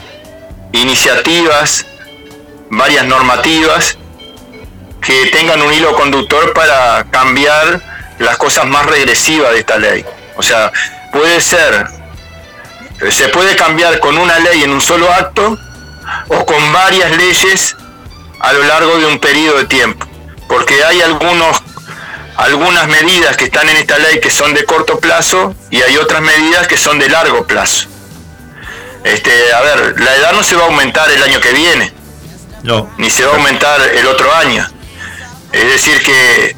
iniciativas, 0.71 1.85
varias 2.69 3.05
normativas 3.05 3.97
que 5.01 5.27
tengan 5.27 5.61
un 5.61 5.73
hilo 5.73 5.95
conductor 5.95 6.53
para 6.53 7.05
cambiar 7.09 7.81
las 8.19 8.37
cosas 8.37 8.65
más 8.65 8.85
regresivas 8.85 9.51
de 9.53 9.59
esta 9.59 9.77
ley. 9.77 10.05
O 10.35 10.43
sea, 10.43 10.71
puede 11.11 11.41
ser, 11.41 11.87
se 13.09 13.29
puede 13.29 13.55
cambiar 13.55 13.99
con 13.99 14.17
una 14.17 14.39
ley 14.39 14.63
en 14.63 14.71
un 14.71 14.81
solo 14.81 15.11
acto 15.11 15.57
o 16.27 16.45
con 16.45 16.73
varias 16.73 17.15
leyes 17.17 17.75
a 18.39 18.53
lo 18.53 18.63
largo 18.63 18.97
de 18.97 19.05
un 19.05 19.19
periodo 19.19 19.59
de 19.59 19.65
tiempo. 19.65 20.05
Porque 20.47 20.83
hay 20.83 21.01
algunos, 21.01 21.61
algunas 22.37 22.87
medidas 22.87 23.37
que 23.37 23.45
están 23.45 23.69
en 23.69 23.77
esta 23.77 23.97
ley 23.99 24.19
que 24.19 24.31
son 24.31 24.53
de 24.53 24.65
corto 24.65 24.99
plazo 24.99 25.55
y 25.69 25.81
hay 25.81 25.97
otras 25.97 26.21
medidas 26.21 26.67
que 26.67 26.77
son 26.77 26.99
de 26.99 27.09
largo 27.09 27.45
plazo. 27.45 27.87
Este, 29.03 29.53
a 29.53 29.61
ver, 29.61 29.99
la 30.01 30.15
edad 30.15 30.33
no 30.33 30.43
se 30.43 30.55
va 30.55 30.63
a 30.63 30.65
aumentar 30.65 31.09
el 31.09 31.23
año 31.23 31.39
que 31.39 31.53
viene. 31.53 31.93
No. 32.63 32.89
Ni 32.97 33.09
se 33.09 33.25
va 33.25 33.33
a 33.33 33.35
aumentar 33.35 33.81
el 33.81 34.05
otro 34.07 34.33
año. 34.35 34.67
Es 35.51 35.65
decir, 35.65 36.01
que 36.03 36.55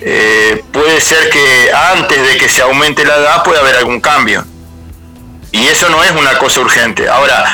eh, 0.00 0.64
puede 0.72 1.00
ser 1.00 1.30
que 1.30 1.70
antes 1.72 2.26
de 2.26 2.36
que 2.36 2.48
se 2.48 2.62
aumente 2.62 3.04
la 3.04 3.16
edad 3.16 3.42
pueda 3.42 3.60
haber 3.60 3.76
algún 3.76 4.00
cambio. 4.00 4.44
Y 5.50 5.66
eso 5.66 5.88
no 5.90 6.02
es 6.02 6.12
una 6.12 6.38
cosa 6.38 6.60
urgente. 6.60 7.08
Ahora, 7.08 7.44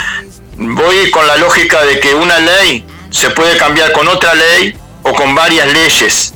voy 0.56 1.10
con 1.10 1.26
la 1.26 1.36
lógica 1.36 1.84
de 1.84 1.98
que 1.98 2.14
una 2.14 2.38
ley 2.38 2.86
se 3.10 3.30
puede 3.30 3.56
cambiar 3.56 3.92
con 3.92 4.06
otra 4.08 4.34
ley 4.34 4.78
o 5.02 5.12
con 5.14 5.34
varias 5.34 5.66
leyes. 5.72 6.32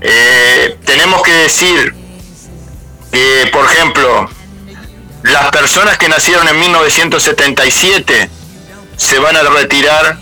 Eh, 0.00 0.76
tenemos 0.84 1.22
que 1.22 1.32
decir 1.32 1.94
que, 3.12 3.48
por 3.52 3.64
ejemplo, 3.64 4.28
las 5.22 5.50
personas 5.50 5.98
que 5.98 6.08
nacieron 6.08 6.46
en 6.48 6.58
1977 6.58 8.30
se 8.96 9.18
van 9.18 9.36
a 9.36 9.42
retirar 9.42 10.18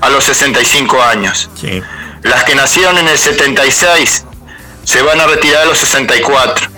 a 0.00 0.08
los 0.10 0.24
65 0.24 1.02
años. 1.02 1.50
Sí. 1.60 1.82
Las 2.24 2.44
que 2.44 2.54
nacieron 2.54 2.98
en 2.98 3.06
el 3.06 3.18
76 3.18 4.24
se 4.82 5.02
van 5.02 5.20
a 5.20 5.26
retirar 5.26 5.62
a 5.62 5.64
los 5.66 5.78
64. 5.78 6.68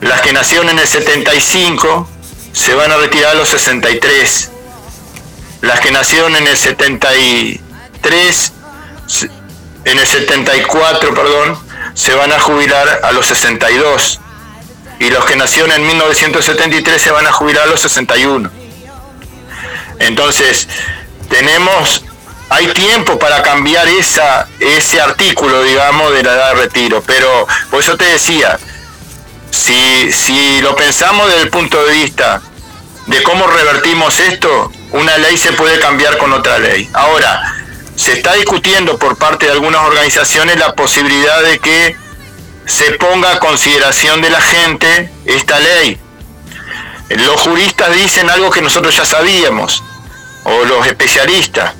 Las 0.00 0.22
que 0.22 0.32
nacieron 0.32 0.68
en 0.70 0.78
el 0.78 0.88
75 0.88 2.08
se 2.52 2.74
van 2.74 2.90
a 2.90 2.96
retirar 2.96 3.32
a 3.32 3.34
los 3.34 3.50
63. 3.50 4.50
Las 5.60 5.80
que 5.80 5.90
nacieron 5.92 6.34
en 6.36 6.46
el 6.46 6.56
73, 6.56 8.52
en 9.84 9.98
el 9.98 10.06
74, 10.06 11.14
perdón, 11.14 11.58
se 11.92 12.14
van 12.14 12.32
a 12.32 12.40
jubilar 12.40 13.00
a 13.02 13.12
los 13.12 13.26
62. 13.26 14.20
Y 15.00 15.10
los 15.10 15.26
que 15.26 15.36
nacieron 15.36 15.70
en 15.72 15.86
1973 15.86 17.02
se 17.02 17.10
van 17.10 17.26
a 17.26 17.32
jubilar 17.32 17.64
a 17.64 17.66
los 17.66 17.82
61. 17.82 18.50
Entonces, 19.98 20.66
tenemos 21.28 22.04
hay 22.48 22.66
tiempo 22.68 23.18
para 23.18 23.42
cambiar 23.42 23.88
esa, 23.88 24.48
ese 24.60 25.00
artículo, 25.00 25.62
digamos, 25.62 26.12
de 26.12 26.22
la 26.22 26.32
edad 26.32 26.54
de 26.54 26.62
retiro. 26.62 27.02
Pero 27.06 27.46
por 27.70 27.80
eso 27.80 27.96
te 27.96 28.04
decía, 28.04 28.58
si, 29.50 30.12
si 30.12 30.60
lo 30.60 30.76
pensamos 30.76 31.28
desde 31.28 31.42
el 31.42 31.50
punto 31.50 31.82
de 31.84 31.92
vista 31.94 32.40
de 33.06 33.22
cómo 33.22 33.46
revertimos 33.46 34.20
esto, 34.20 34.70
una 34.92 35.18
ley 35.18 35.36
se 35.36 35.52
puede 35.52 35.78
cambiar 35.80 36.18
con 36.18 36.32
otra 36.32 36.58
ley. 36.58 36.88
Ahora, 36.92 37.54
se 37.96 38.12
está 38.12 38.34
discutiendo 38.34 38.98
por 38.98 39.16
parte 39.16 39.46
de 39.46 39.52
algunas 39.52 39.82
organizaciones 39.82 40.58
la 40.58 40.74
posibilidad 40.74 41.42
de 41.42 41.58
que 41.58 41.96
se 42.66 42.92
ponga 42.92 43.32
a 43.32 43.38
consideración 43.38 44.20
de 44.20 44.30
la 44.30 44.40
gente 44.40 45.10
esta 45.24 45.58
ley. 45.58 45.98
Los 47.08 47.40
juristas 47.40 47.94
dicen 47.94 48.28
algo 48.28 48.50
que 48.50 48.60
nosotros 48.60 48.96
ya 48.96 49.04
sabíamos, 49.04 49.82
o 50.44 50.64
los 50.64 50.86
especialistas 50.86 51.74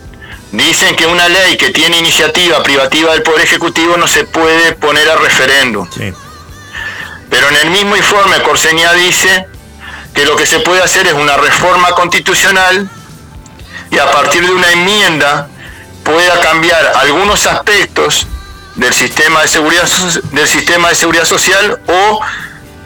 dicen 0.65 0.97
que 0.97 1.07
una 1.07 1.29
ley 1.29 1.57
que 1.57 1.71
tiene 1.71 1.99
iniciativa 1.99 2.63
privativa 2.63 3.13
del 3.13 3.23
Poder 3.23 3.43
Ejecutivo 3.43 3.97
no 3.97 4.07
se 4.07 4.25
puede 4.25 4.73
poner 4.73 5.09
a 5.09 5.17
referéndum. 5.17 5.89
Pero 7.29 7.49
en 7.49 7.57
el 7.57 7.71
mismo 7.71 7.97
informe 7.97 8.41
Corseña 8.43 8.93
dice 8.95 9.47
que 10.15 10.25
lo 10.25 10.37
que 10.37 10.47
se 10.47 10.61
puede 10.61 10.83
hacer 10.83 11.07
es 11.07 11.13
una 11.13 11.37
reforma 11.37 11.91
constitucional 11.93 12.89
y 13.91 13.99
a 13.99 14.11
partir 14.11 14.47
de 14.47 14.53
una 14.53 14.71
enmienda 14.73 15.49
pueda 16.05 16.41
cambiar 16.41 16.93
algunos 16.97 17.47
aspectos 17.47 18.27
del 18.77 18.93
sistema 18.93 19.43
de 19.43 19.49
seguridad 19.49 19.89
del 20.33 20.47
sistema 20.47 20.91
de 20.91 20.95
seguridad 20.95 21.25
social 21.25 21.81
o 21.87 22.21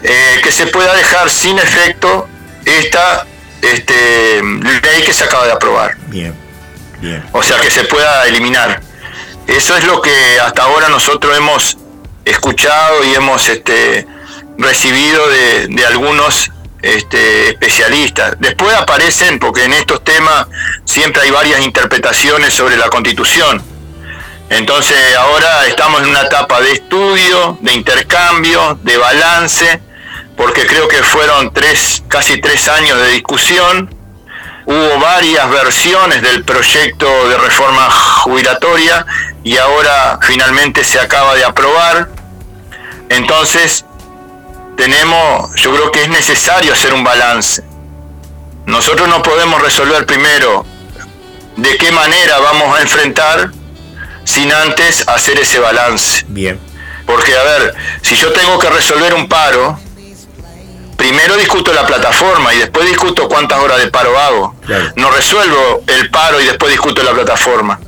eh, 0.03 0.41
que 0.43 0.53
se 0.53 0.67
pueda 0.67 0.95
dejar 0.95 1.31
sin 1.31 1.59
efecto 1.59 2.29
esta 2.65 3.27
este, 3.61 4.43
ley 4.43 5.03
que 5.05 5.13
se 5.13 5.25
acaba 5.25 5.47
de 5.47 5.53
aprobar. 5.53 5.97
Bien, 6.07 6.35
o 7.33 7.43
sea 7.43 7.59
que 7.59 7.71
se 7.71 7.85
pueda 7.85 8.27
eliminar. 8.27 8.81
Eso 9.47 9.77
es 9.77 9.85
lo 9.85 10.01
que 10.01 10.41
hasta 10.41 10.63
ahora 10.63 10.89
nosotros 10.89 11.37
hemos 11.37 11.77
escuchado 12.25 13.05
y 13.05 13.15
hemos 13.15 13.49
este, 13.49 14.07
recibido 14.59 15.29
de, 15.29 15.69
de 15.69 15.87
algunos 15.87 16.51
este, 16.83 17.51
especialistas. 17.51 18.37
Después 18.39 18.75
aparecen, 18.77 19.39
porque 19.39 19.65
en 19.65 19.73
estos 19.73 20.03
temas 20.05 20.47
siempre 20.85 21.23
hay 21.23 21.31
varias 21.31 21.61
interpretaciones 21.63 22.55
sobre 22.55 22.77
la 22.77 22.89
constitución. 22.89 23.63
Entonces 24.51 24.97
ahora 25.17 25.67
estamos 25.67 26.03
en 26.03 26.09
una 26.09 26.23
etapa 26.23 26.61
de 26.61 26.73
estudio, 26.73 27.59
de 27.61 27.73
intercambio, 27.73 28.79
de 28.83 28.97
balance, 28.97 29.81
porque 30.37 30.67
creo 30.67 30.89
que 30.89 31.03
fueron 31.03 31.53
tres, 31.53 32.03
casi 32.09 32.41
tres 32.41 32.67
años 32.69 32.99
de 32.99 33.11
discusión 33.13 33.95
hubo 34.67 34.99
varias 35.01 35.51
versiones 35.51 36.23
del 36.23 36.45
proyecto 36.45 37.07
de 37.29 37.39
reforma 37.39 37.91
jubilatoria 37.91 39.07
y 39.43 39.57
ahora 39.57 40.19
finalmente 40.23 40.85
se 40.85 41.01
acaba 41.01 41.35
de 41.35 41.45
aprobar. 41.45 42.09
Entonces, 43.09 43.85
tenemos, 44.77 45.55
yo 45.57 45.75
creo 45.75 45.91
que 45.91 46.03
es 46.03 46.09
necesario 46.09 46.73
hacer 46.73 46.95
un 46.95 47.05
balance. 47.05 47.63
Nosotros 48.67 49.09
no 49.09 49.23
podemos 49.23 49.61
resolver 49.61 50.07
primero 50.07 50.65
de 51.57 51.77
qué 51.77 51.91
manera 51.93 52.39
vamos 52.39 52.79
a 52.79 52.83
enfrentar 52.83 53.51
sin 54.25 54.53
antes 54.53 55.07
hacer 55.09 55.39
ese 55.41 55.59
balance. 55.59 56.25
Bien, 56.29 56.59
Porque, 57.07 57.37
a 57.37 57.43
ver, 57.43 57.75
si 58.03 58.17
yo 58.17 58.33
tengo 58.33 58.59
que 58.59 58.71
resolver 58.71 59.15
un 59.15 59.29
paro, 59.29 59.79
primero 61.11 61.37
discuto 61.37 61.73
la 61.73 61.85
plataforma 61.85 62.55
y 62.55 62.59
después 62.59 62.87
discuto 62.87 63.29
cuántas 63.29 63.59
horas 63.59 63.79
de 63.79 63.89
paro 63.89 64.17
hago. 64.17 64.55
Claro. 64.65 64.93
No 64.95 65.11
resuelvo 65.11 65.83
el 65.89 66.09
paro 66.09 66.41
y 66.41 66.45
después 66.45 66.71
discuto 66.71 67.03
la 67.03 67.13
plataforma. 67.13 67.81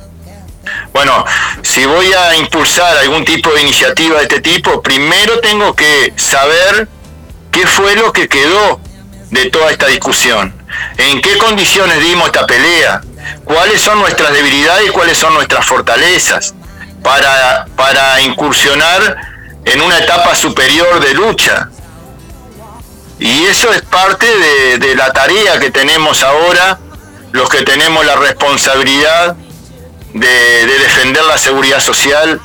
Bueno, 0.91 1.23
si 1.61 1.85
voy 1.85 2.11
a 2.11 2.35
impulsar 2.35 2.97
algún 2.97 3.23
tipo 3.23 3.49
de 3.51 3.61
iniciativa 3.61 4.17
de 4.17 4.23
este 4.23 4.41
tipo, 4.41 4.81
primero 4.81 5.39
tengo 5.39 5.73
que 5.73 6.13
saber 6.17 6.89
qué 7.49 7.65
fue 7.65 7.95
lo 7.95 8.11
que 8.11 8.27
quedó 8.27 8.81
de 9.31 9.49
toda 9.49 9.71
esta 9.71 9.87
discusión. 9.87 10.53
En 10.97 11.21
qué 11.21 11.37
condiciones 11.37 12.01
dimos 12.01 12.25
esta 12.25 12.45
pelea. 12.45 12.99
Cuáles 13.45 13.81
son 13.81 13.99
nuestras 13.99 14.33
debilidades 14.33 14.89
y 14.89 14.91
cuáles 14.91 15.17
son 15.17 15.33
nuestras 15.33 15.65
fortalezas 15.65 16.55
para, 17.01 17.67
para 17.77 18.19
incursionar 18.19 19.15
en 19.63 19.81
una 19.81 19.99
etapa 19.99 20.35
superior 20.35 20.99
de 20.99 21.13
lucha. 21.13 21.69
Y 23.23 23.45
eso 23.45 23.71
es 23.71 23.81
parte 23.83 24.25
de, 24.79 24.95
la 24.95 25.11
tarea 25.13 25.57
que 25.57 25.71
tenemos 25.71 26.23
ahora, 26.23 26.77
los 27.31 27.47
que 27.49 27.63
tenemos 27.63 28.05
la 28.05 28.15
responsabilidad 28.17 29.37
de, 30.13 30.27
de 30.67 30.79
defender 30.79 31.23
la 31.23 31.37
seguridad 31.37 31.79
social 31.79 32.41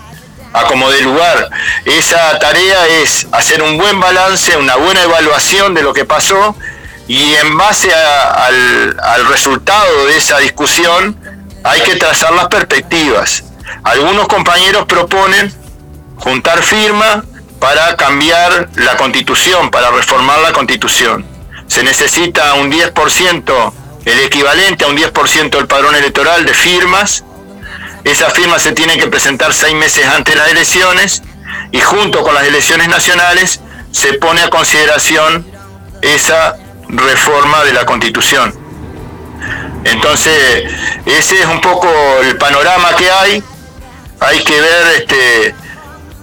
a 0.52 0.62
como 0.66 0.88
de 0.90 1.00
lugar. 1.02 1.50
Esa 1.84 2.38
tarea 2.38 2.86
es 3.02 3.26
hacer 3.32 3.60
un 3.60 3.76
buen 3.76 3.98
balance, 3.98 4.56
una 4.56 4.76
buena 4.76 5.02
evaluación 5.02 5.74
de 5.74 5.82
lo 5.82 5.92
que 5.92 6.04
pasó 6.04 6.54
y 7.08 7.34
en 7.34 7.58
base 7.58 7.92
a- 7.92 8.46
al, 8.46 8.96
al 9.02 9.26
resultado 9.26 10.06
de 10.06 10.16
esa 10.16 10.38
discusión 10.38 11.16
hay 11.64 11.80
que 11.82 11.96
trazar 11.96 12.32
las 12.34 12.46
perspectivas. 12.46 13.42
Algunos 13.82 14.28
compañeros 14.28 14.86
proponen 14.86 15.52
juntar 16.18 16.62
firma 16.62 17.24
para 17.59 17.96
cambiar 17.96 18.68
la 18.76 18.96
constitución, 18.96 19.70
para 19.70 19.90
reformar 19.90 20.38
la 20.40 20.52
constitución. 20.52 21.24
Se 21.66 21.82
necesita 21.82 22.54
un 22.54 22.70
10%, 22.70 23.72
el 24.04 24.18
equivalente 24.20 24.84
a 24.84 24.88
un 24.88 24.96
10% 24.96 25.50
del 25.50 25.66
padrón 25.66 25.94
electoral 25.94 26.44
de 26.44 26.54
firmas. 26.54 27.24
Esas 28.04 28.32
firmas 28.32 28.62
se 28.62 28.72
tienen 28.72 28.98
que 28.98 29.09
presentar 29.09 29.52
seis 29.52 29.74
meses 29.74 30.06
antes 30.06 30.34
de 30.34 30.40
las 30.40 30.50
elecciones 30.50 31.22
y 31.72 31.80
junto 31.80 32.22
con 32.22 32.34
las 32.34 32.44
elecciones 32.44 32.88
nacionales 32.88 33.61
se 33.92 34.14
pone 34.14 34.42
a 34.42 34.50
consideración 34.50 35.46
esa 36.00 36.56
reforma 36.88 37.64
de 37.64 37.72
la 37.72 37.84
constitución. 37.84 38.54
Entonces, 39.84 40.64
ese 41.06 41.40
es 41.40 41.46
un 41.46 41.61
poco 41.61 41.88
el 42.22 42.36
panorama 42.36 42.94
que 42.96 43.11
hay. 43.11 43.42
Hay 44.20 44.42
que 44.42 44.61
ver 44.61 44.86
este, 44.96 45.54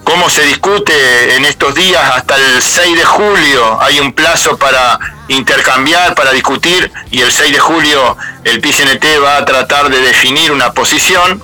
cómo 0.06 0.30
se 0.30 0.42
discute 0.42 1.34
en 1.34 1.44
estos 1.44 1.74
días 1.74 2.00
hasta 2.14 2.36
el 2.36 2.62
6 2.62 2.96
de 2.96 3.04
julio. 3.04 3.82
Hay 3.82 3.98
un 3.98 4.12
plazo 4.12 4.56
para 4.56 5.00
intercambiar, 5.26 6.14
para 6.14 6.30
discutir, 6.30 6.92
y 7.10 7.22
el 7.22 7.32
6 7.32 7.52
de 7.52 7.58
julio 7.58 8.16
el 8.44 8.60
PCNT 8.60 9.04
va 9.22 9.38
a 9.38 9.44
tratar 9.44 9.90
de 9.90 10.00
definir 10.00 10.52
una 10.52 10.72
posición. 10.72 11.42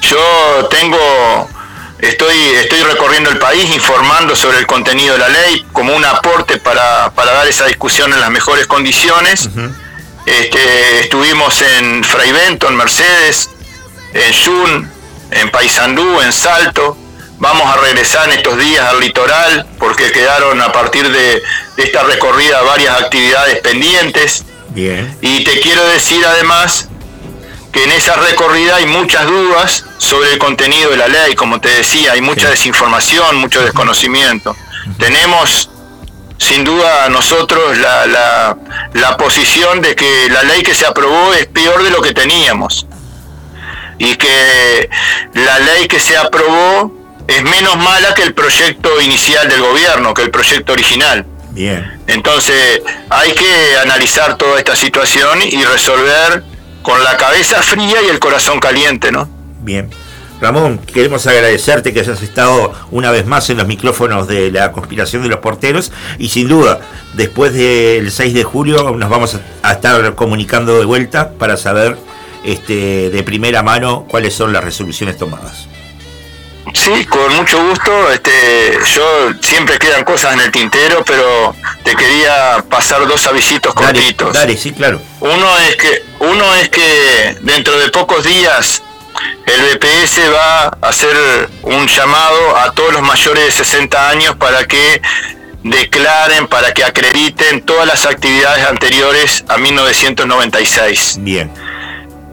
Yo 0.00 0.68
tengo, 0.68 1.48
estoy, 2.00 2.36
estoy 2.56 2.82
recorriendo 2.82 3.30
el 3.30 3.38
país 3.38 3.72
informando 3.72 4.34
sobre 4.34 4.58
el 4.58 4.66
contenido 4.66 5.12
de 5.12 5.20
la 5.20 5.28
ley 5.28 5.64
como 5.72 5.94
un 5.94 6.04
aporte 6.04 6.58
para, 6.58 7.12
para 7.12 7.32
dar 7.32 7.46
esa 7.46 7.66
discusión 7.66 8.12
en 8.12 8.20
las 8.20 8.30
mejores 8.30 8.66
condiciones. 8.66 9.48
Este, 10.26 11.00
estuvimos 11.02 11.62
en 11.62 12.02
Fraivento, 12.02 12.68
en 12.68 12.74
Mercedes, 12.74 13.48
en 14.12 14.32
Yun, 14.32 14.95
en 15.30 15.50
Paysandú, 15.50 16.20
en 16.20 16.32
Salto. 16.32 16.96
Vamos 17.38 17.66
a 17.66 17.76
regresar 17.80 18.28
en 18.30 18.38
estos 18.38 18.58
días 18.58 18.84
al 18.88 19.00
litoral 19.00 19.66
porque 19.78 20.10
quedaron 20.10 20.60
a 20.62 20.72
partir 20.72 21.06
de, 21.10 21.42
de 21.76 21.82
esta 21.82 22.02
recorrida 22.02 22.62
varias 22.62 22.98
actividades 23.02 23.60
pendientes. 23.60 24.44
bien, 24.68 25.16
Y 25.20 25.44
te 25.44 25.60
quiero 25.60 25.84
decir 25.88 26.24
además 26.24 26.88
que 27.72 27.84
en 27.84 27.92
esa 27.92 28.14
recorrida 28.16 28.76
hay 28.76 28.86
muchas 28.86 29.26
dudas 29.26 29.84
sobre 29.98 30.32
el 30.32 30.38
contenido 30.38 30.90
de 30.90 30.96
la 30.96 31.08
ley, 31.08 31.34
como 31.34 31.60
te 31.60 31.68
decía, 31.68 32.12
hay 32.12 32.22
mucha 32.22 32.46
Sí. 32.46 32.52
desinformación, 32.52 33.36
mucho 33.36 33.60
desconocimiento. 33.60 34.56
Tenemos 34.98 35.68
sin 36.38 36.64
duda 36.64 37.08
nosotros 37.10 37.76
la, 37.78 38.06
la, 38.06 38.56
la 38.94 39.16
posición 39.18 39.82
de 39.82 39.94
que 39.94 40.28
la 40.30 40.42
ley 40.42 40.62
que 40.62 40.74
se 40.74 40.86
aprobó 40.86 41.34
es 41.34 41.46
peor 41.46 41.82
de 41.82 41.90
lo 41.90 42.00
que 42.00 42.12
teníamos 42.12 42.86
y 43.98 44.14
que 44.16 44.90
la 45.34 45.58
ley 45.58 45.88
que 45.88 46.00
se 46.00 46.16
aprobó 46.16 46.92
es 47.26 47.42
menos 47.42 47.76
mala 47.76 48.14
que 48.14 48.22
el 48.22 48.34
proyecto 48.34 49.00
inicial 49.00 49.48
del 49.48 49.60
gobierno, 49.60 50.14
que 50.14 50.22
el 50.22 50.30
proyecto 50.30 50.72
original. 50.72 51.26
bien. 51.50 51.92
Entonces 52.06 52.82
hay 53.10 53.32
que 53.32 53.78
analizar 53.82 54.36
toda 54.36 54.58
esta 54.58 54.76
situación 54.76 55.40
y 55.42 55.64
resolver 55.64 56.44
con 56.82 57.02
la 57.02 57.16
cabeza 57.16 57.62
fría 57.62 57.96
y 58.06 58.10
el 58.10 58.20
corazón 58.20 58.60
caliente, 58.60 59.10
¿no? 59.10 59.28
Bien. 59.60 59.90
Ramón, 60.40 60.78
queremos 60.78 61.26
agradecerte 61.26 61.94
que 61.94 62.00
hayas 62.00 62.22
estado 62.22 62.72
una 62.90 63.10
vez 63.10 63.24
más 63.24 63.48
en 63.48 63.56
los 63.56 63.66
micrófonos 63.66 64.28
de 64.28 64.50
la 64.50 64.70
conspiración 64.70 65.22
de 65.22 65.30
los 65.30 65.38
porteros 65.38 65.92
y 66.18 66.28
sin 66.28 66.46
duda, 66.46 66.80
después 67.14 67.54
del 67.54 68.10
6 68.10 68.34
de 68.34 68.44
julio 68.44 68.90
nos 68.90 69.08
vamos 69.08 69.38
a 69.62 69.72
estar 69.72 70.14
comunicando 70.14 70.78
de 70.78 70.84
vuelta 70.84 71.30
para 71.30 71.56
saber 71.56 71.96
este, 72.46 73.10
de 73.10 73.22
primera 73.22 73.62
mano 73.62 74.06
cuáles 74.08 74.34
son 74.34 74.52
las 74.52 74.64
resoluciones 74.64 75.18
tomadas. 75.18 75.66
Sí, 76.74 77.04
con 77.06 77.34
mucho 77.36 77.62
gusto. 77.68 78.10
Este, 78.10 78.78
yo 78.94 79.30
siempre 79.40 79.78
quedan 79.78 80.04
cosas 80.04 80.34
en 80.34 80.40
el 80.40 80.50
tintero, 80.50 81.04
pero 81.04 81.54
te 81.84 81.94
quería 81.94 82.64
pasar 82.68 83.06
dos 83.06 83.24
avisitos 83.26 83.74
Dale, 83.74 83.86
cortitos. 84.00 84.32
dale, 84.32 84.56
sí, 84.56 84.72
claro. 84.72 85.00
Uno 85.20 85.58
es 85.58 85.76
que 85.76 86.02
uno 86.20 86.54
es 86.56 86.68
que 86.68 87.36
dentro 87.42 87.78
de 87.78 87.90
pocos 87.90 88.24
días 88.24 88.82
el 89.46 89.60
BPS 89.78 90.20
va 90.32 90.64
a 90.64 90.88
hacer 90.88 91.16
un 91.62 91.86
llamado 91.86 92.56
a 92.56 92.72
todos 92.72 92.92
los 92.92 93.02
mayores 93.02 93.44
de 93.46 93.52
60 93.52 94.10
años 94.10 94.36
para 94.36 94.66
que 94.66 95.00
declaren, 95.62 96.48
para 96.48 96.72
que 96.72 96.84
acrediten 96.84 97.62
todas 97.62 97.86
las 97.86 98.06
actividades 98.06 98.66
anteriores 98.66 99.44
a 99.48 99.56
1996. 99.56 101.16
Bien, 101.20 101.50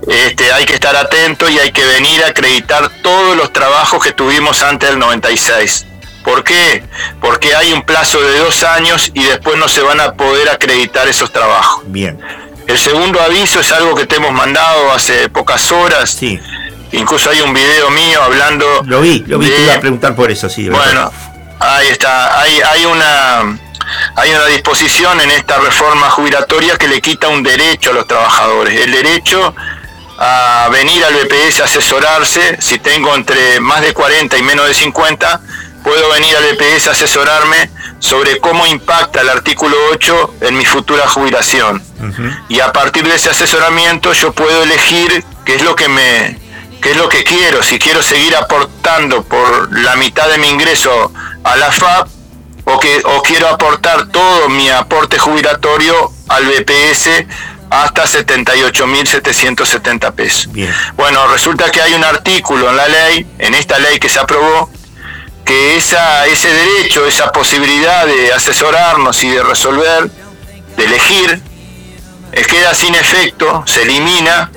Este, 0.08 0.52
hay 0.52 0.66
que 0.66 0.74
estar 0.74 0.96
atento 0.96 1.50
y 1.50 1.60
hay 1.60 1.72
que 1.72 1.86
venir 1.86 2.24
a 2.24 2.28
acreditar 2.28 2.90
todos 3.02 3.38
los 3.38 3.54
trabajos 3.54 4.04
que 4.04 4.12
tuvimos 4.12 4.62
antes 4.64 4.90
del 4.90 5.00
96. 5.00 5.86
¿Por 6.24 6.44
qué? 6.44 6.84
Porque 7.20 7.56
hay 7.56 7.74
un 7.74 7.82
plazo 7.84 8.22
de 8.22 8.40
dos 8.40 8.64
años 8.64 9.12
y 9.14 9.24
después 9.24 9.58
no 9.58 9.68
se 9.68 9.82
van 9.82 10.00
a 10.00 10.14
poder 10.14 10.50
acreditar 10.50 11.08
esos 11.08 11.32
trabajos. 11.32 11.84
bien. 11.86 12.20
El 12.66 12.78
segundo 12.78 13.22
aviso 13.22 13.60
es 13.60 13.72
algo 13.74 13.94
que 13.94 14.06
te 14.06 14.16
hemos 14.16 14.32
mandado 14.32 14.94
hace 14.94 15.28
pocas 15.30 15.70
horas. 15.72 16.10
Sí, 16.12 16.40
Incluso 16.94 17.30
hay 17.32 17.42
un 17.42 17.54
video 17.54 17.90
mío 17.90 18.22
hablando. 18.22 18.66
lo 18.86 19.02
vi, 19.02 19.24
lo 19.26 19.40
vi, 19.40 19.50
te 19.50 19.64
iba 19.64 19.74
a 19.74 19.80
preguntar 19.80 20.16
por 20.16 20.32
eso, 20.32 20.48
sí. 20.48 20.70
Bueno, 20.70 21.12
ahí 21.60 21.88
está. 21.88 22.40
Hay, 22.40 22.62
hay 22.62 22.86
una 22.86 23.58
hay 24.16 24.32
una 24.32 24.46
disposición 24.46 25.20
en 25.20 25.32
esta 25.32 25.58
reforma 25.58 26.10
jubilatoria 26.12 26.78
que 26.78 26.88
le 26.88 27.02
quita 27.02 27.28
un 27.28 27.44
derecho 27.44 27.90
a 27.90 27.94
los 27.94 28.08
trabajadores, 28.08 28.80
el 28.80 28.92
derecho 28.92 29.56
a 30.26 30.70
venir 30.70 31.04
al 31.04 31.14
BPS 31.16 31.60
a 31.60 31.66
asesorarse. 31.66 32.58
Si 32.62 32.80
tengo 32.80 33.14
entre 33.14 33.60
más 33.60 33.82
de 33.82 33.94
40 33.94 34.38
y 34.38 34.42
menos 34.44 34.66
de 34.68 34.74
50, 34.74 35.42
puedo 35.84 36.10
venir 36.14 36.34
al 36.38 36.56
BPS 36.56 36.88
a 36.88 36.92
asesorarme 36.92 37.70
sobre 38.00 38.40
cómo 38.40 38.66
impacta 38.66 39.20
el 39.20 39.28
artículo 39.28 39.76
8 39.92 40.36
en 40.42 40.58
mi 40.58 40.66
futura 40.66 41.08
jubilación. 41.10 41.84
Y 42.48 42.62
a 42.62 42.72
partir 42.72 43.04
de 43.06 43.16
ese 43.16 43.32
asesoramiento 43.32 44.14
yo 44.14 44.32
puedo 44.32 44.64
elegir 44.64 45.26
qué 45.46 45.56
es 45.56 45.62
lo 45.62 45.76
que 45.76 45.90
me 45.90 46.40
qué 46.82 46.92
es 46.92 46.98
lo 46.98 47.08
que 47.08 47.24
quiero, 47.24 47.64
si 47.64 47.80
quiero 47.80 48.04
seguir 48.04 48.36
aportando 48.36 49.24
por 49.24 49.78
la 49.78 49.96
mitad 49.96 50.28
de 50.28 50.38
mi 50.38 50.50
ingreso 50.50 51.14
a 51.44 51.56
la 51.56 51.72
FAP 51.72 52.10
o 52.66 52.80
que 52.80 53.02
o 53.06 53.22
quiero 53.24 53.48
aportar 53.48 54.08
todo 54.08 54.50
mi 54.50 54.70
aporte 54.70 55.18
jubilatorio 55.18 56.12
al 56.28 56.46
BPS 56.46 57.26
hasta 57.70 58.06
78.770 58.06 60.14
pesos. 60.14 60.50
Bueno, 60.96 61.28
resulta 61.28 61.70
que 61.72 61.82
hay 61.82 61.94
un 61.94 62.04
artículo 62.04 62.70
en 62.70 62.78
la 62.78 62.88
ley, 62.88 63.26
en 63.40 63.56
esta 63.56 63.80
ley 63.80 64.00
que 64.00 64.10
se 64.10 64.20
aprobó, 64.20 64.70
que 65.44 65.78
esa, 65.78 66.26
ese 66.28 66.54
derecho, 66.54 67.06
esa 67.06 67.32
posibilidad 67.32 68.06
de 68.06 68.34
asesorarnos 68.34 69.24
y 69.24 69.30
de 69.30 69.44
resolver, 69.44 70.10
de 70.78 70.86
elegir, 70.86 71.42
eh, 72.32 72.46
queda 72.46 72.74
sin 72.74 72.96
efecto, 72.96 73.64
se 73.66 73.84
elimina 73.84 74.50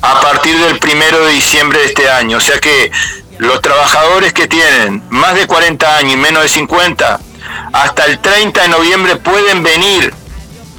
a 0.00 0.20
partir 0.20 0.58
del 0.58 0.78
primero 0.78 1.26
de 1.26 1.34
diciembre 1.34 1.80
de 1.80 1.86
este 1.86 2.10
año. 2.10 2.38
O 2.38 2.40
sea 2.40 2.58
que 2.58 2.90
los 3.38 3.60
trabajadores 3.60 4.32
que 4.32 4.48
tienen 4.48 5.02
más 5.10 5.34
de 5.34 5.46
40 5.46 5.96
años 5.96 6.14
y 6.14 6.16
menos 6.16 6.42
de 6.42 6.48
50, 6.48 7.20
hasta 7.72 8.04
el 8.06 8.18
30 8.18 8.62
de 8.62 8.68
noviembre 8.68 9.16
pueden 9.16 9.62
venir 9.62 10.14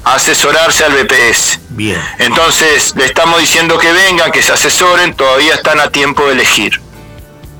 asesorarse 0.04 0.84
al 0.84 0.93
BPS. 0.93 1.60
Bien. 1.70 2.01
Entonces, 2.20 2.93
le 2.95 3.06
estamos 3.06 3.39
diciendo 3.39 3.78
que 3.78 3.91
vengan, 3.91 4.32
que 4.32 4.41
se 4.41 4.51
asesoren, 4.51 5.14
todavía 5.14 5.56
están 5.56 5.80
a 5.80 5.89
tiempo 5.89 6.26
de 6.26 6.34
elegir. 6.34 6.80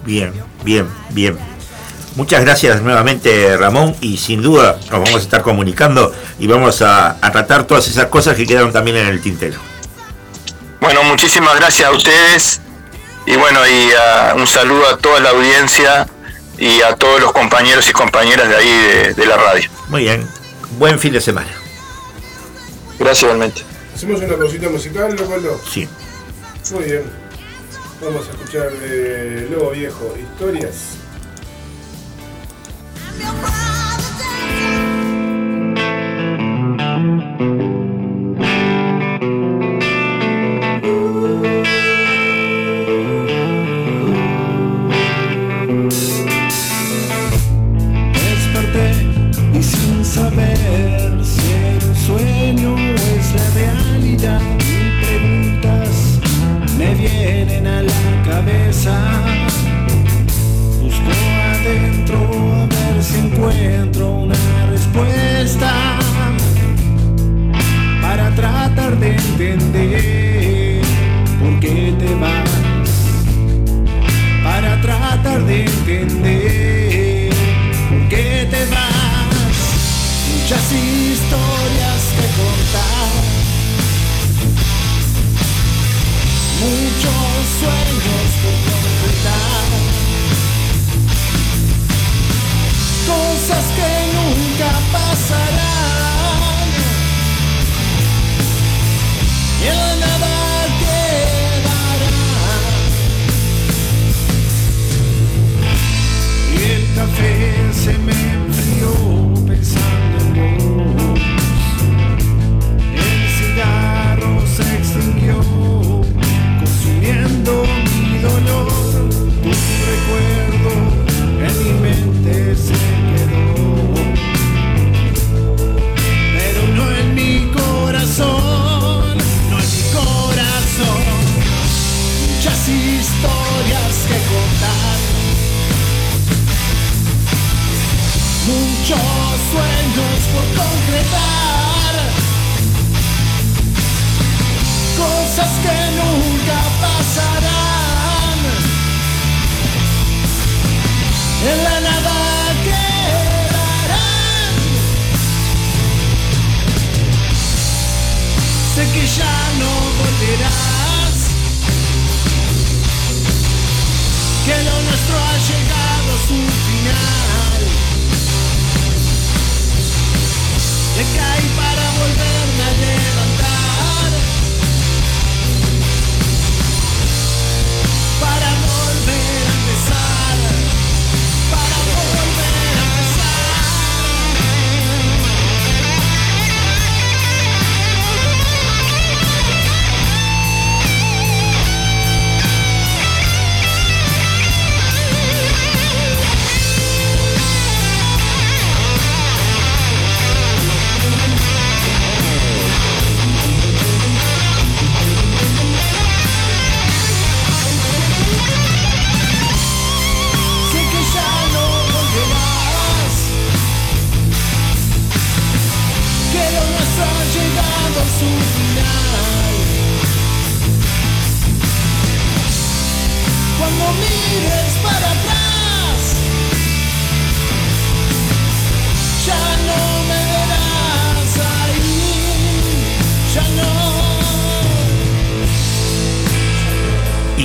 Bien, 0.06 0.34
bien, 0.64 0.90
bien. 1.10 1.54
Muchas 2.16 2.42
gracias 2.42 2.82
nuevamente 2.82 3.58
Ramón 3.58 3.96
y 4.00 4.18
sin 4.18 4.44
duda 4.44 4.78
nos 4.92 4.92
vamos 4.92 5.16
a 5.16 5.18
estar 5.18 5.42
comunicando 5.42 6.14
y 6.38 6.46
vamos 6.46 6.84
a, 6.84 7.18
tratar 7.32 7.64
todas 7.64 7.88
esas 7.88 8.06
cosas 8.06 8.36
que 8.36 8.46
quedaron 8.46 8.72
también 8.72 8.98
en 8.98 9.08
el 9.08 9.20
tintero. 9.20 9.60
Bueno, 10.80 11.02
muchísimas 11.04 11.56
gracias 11.56 11.90
a 11.90 11.92
ustedes 11.92 12.62
y 13.26 13.36
bueno, 13.36 13.60
y 13.66 13.90
uh, 13.90 14.38
un 14.38 14.46
saludo 14.46 14.88
a 14.90 14.98
toda 14.98 15.22
la 15.22 15.30
audiencia 15.30 16.06
y 16.60 16.82
a 16.82 16.96
todos 16.96 17.20
los 17.20 17.32
compañeros 17.32 17.90
y 17.90 17.94
compañeras 17.94 18.48
de 18.48 18.56
ahí 18.58 19.14
de, 19.16 19.26
la 19.26 19.38
radio. 19.38 19.68
Muy 19.88 20.04
bien, 20.04 20.28
buen 20.78 21.00
fin 21.00 21.14
de 21.14 21.22
semana. 21.22 21.63
Gracias 23.04 23.24
igualmente. 23.24 23.62
¿Hacemos 23.94 24.22
una 24.22 24.36
cosita 24.38 24.70
musical, 24.70 25.14
Leopoldo? 25.14 25.60
Sí. 25.70 25.90
Muy 26.72 26.84
bien. 26.86 27.04
Vamos 28.02 28.26
a 28.30 28.32
escuchar 28.32 28.72
de 28.72 29.50
Lobo 29.50 29.72
Viejo, 29.72 30.16
historias. 30.18 31.03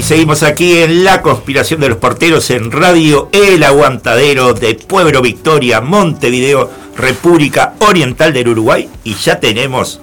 Seguimos 0.08 0.42
aquí 0.42 0.78
en 0.78 1.04
La 1.04 1.20
Conspiración 1.20 1.82
de 1.82 1.90
los 1.90 1.98
Porteros 1.98 2.48
en 2.48 2.72
Radio 2.72 3.28
El 3.30 3.62
Aguantadero 3.62 4.54
de 4.54 4.74
Pueblo 4.74 5.20
Victoria, 5.20 5.82
Montevideo, 5.82 6.70
República 6.96 7.74
Oriental 7.80 8.32
del 8.32 8.48
Uruguay. 8.48 8.88
Y 9.04 9.16
ya 9.16 9.38
tenemos 9.38 10.00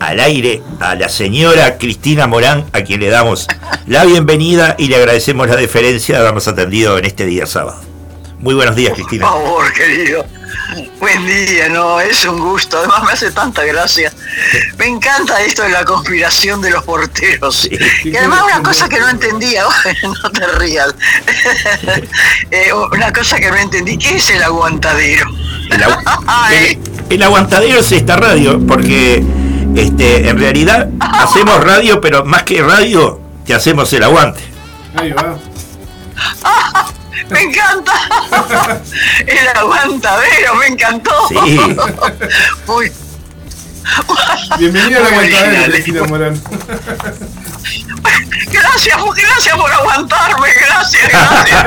al 0.00 0.20
aire 0.20 0.62
a 0.80 0.94
la 0.94 1.10
señora 1.10 1.76
Cristina 1.76 2.26
Morán, 2.26 2.64
a 2.72 2.80
quien 2.80 3.00
le 3.00 3.10
damos 3.10 3.46
la 3.86 4.06
bienvenida 4.06 4.74
y 4.78 4.88
le 4.88 4.96
agradecemos 4.96 5.46
la 5.46 5.56
deferencia 5.56 6.14
de 6.14 6.22
habernos 6.22 6.48
atendido 6.48 6.96
en 6.96 7.04
este 7.04 7.26
día 7.26 7.44
sábado. 7.44 7.78
Muy 8.38 8.54
buenos 8.54 8.74
días, 8.74 8.94
Cristina. 8.94 9.30
Por 9.30 9.42
favor, 9.42 9.72
querido. 9.74 10.24
Buen 11.02 11.26
día, 11.26 11.68
no, 11.68 11.98
es 12.00 12.24
un 12.24 12.38
gusto. 12.38 12.78
Además 12.78 13.02
me 13.02 13.10
hace 13.10 13.32
tanta 13.32 13.64
gracia. 13.64 14.12
Me 14.78 14.86
encanta 14.86 15.42
esto 15.42 15.64
de 15.64 15.70
la 15.70 15.84
conspiración 15.84 16.60
de 16.62 16.70
los 16.70 16.84
porteros. 16.84 17.68
Y 18.04 18.16
además 18.16 18.42
una 18.44 18.62
cosa 18.62 18.88
que 18.88 19.00
no 19.00 19.08
entendía, 19.08 19.64
no 20.22 20.30
te 20.30 20.46
rías. 20.58 20.94
Eh, 22.52 22.70
una 22.92 23.12
cosa 23.12 23.40
que 23.40 23.50
no 23.50 23.56
entendí, 23.56 23.96
¿qué 23.98 24.16
es 24.16 24.30
el 24.30 24.42
aguantadero? 24.44 25.26
El, 25.70 25.82
agu- 25.82 26.50
el- 26.52 26.78
el 27.14 27.22
aguantadero 27.24 27.80
es 27.80 27.90
esta 27.90 28.14
radio, 28.16 28.64
porque 28.64 29.24
este, 29.74 30.28
en 30.28 30.38
realidad 30.38 30.88
hacemos 31.00 31.64
radio, 31.64 32.00
pero 32.00 32.24
más 32.24 32.44
que 32.44 32.62
radio, 32.62 33.20
te 33.44 33.54
hacemos 33.54 33.92
el 33.92 34.04
aguante. 34.04 34.40
Ahí 34.94 35.10
va. 35.12 35.36
Me 37.30 37.40
encanta. 37.42 37.92
El 39.26 39.48
aguantadero, 39.56 40.54
me 40.56 40.66
encantó. 40.66 41.28
Sí. 41.28 41.34
Muy, 42.66 42.92
Bienvenida 44.58 44.98
a 44.98 45.02
la 45.02 45.08
Muy 45.10 45.18
aguantadera, 45.26 45.48
original. 45.48 45.70
Cristina 45.72 46.02
Morán. 46.04 46.42
gracias, 48.52 48.96
gracias 49.16 49.56
por 49.56 49.72
aguantarme, 49.72 50.48
gracias, 50.54 51.08
gracias. 51.10 51.66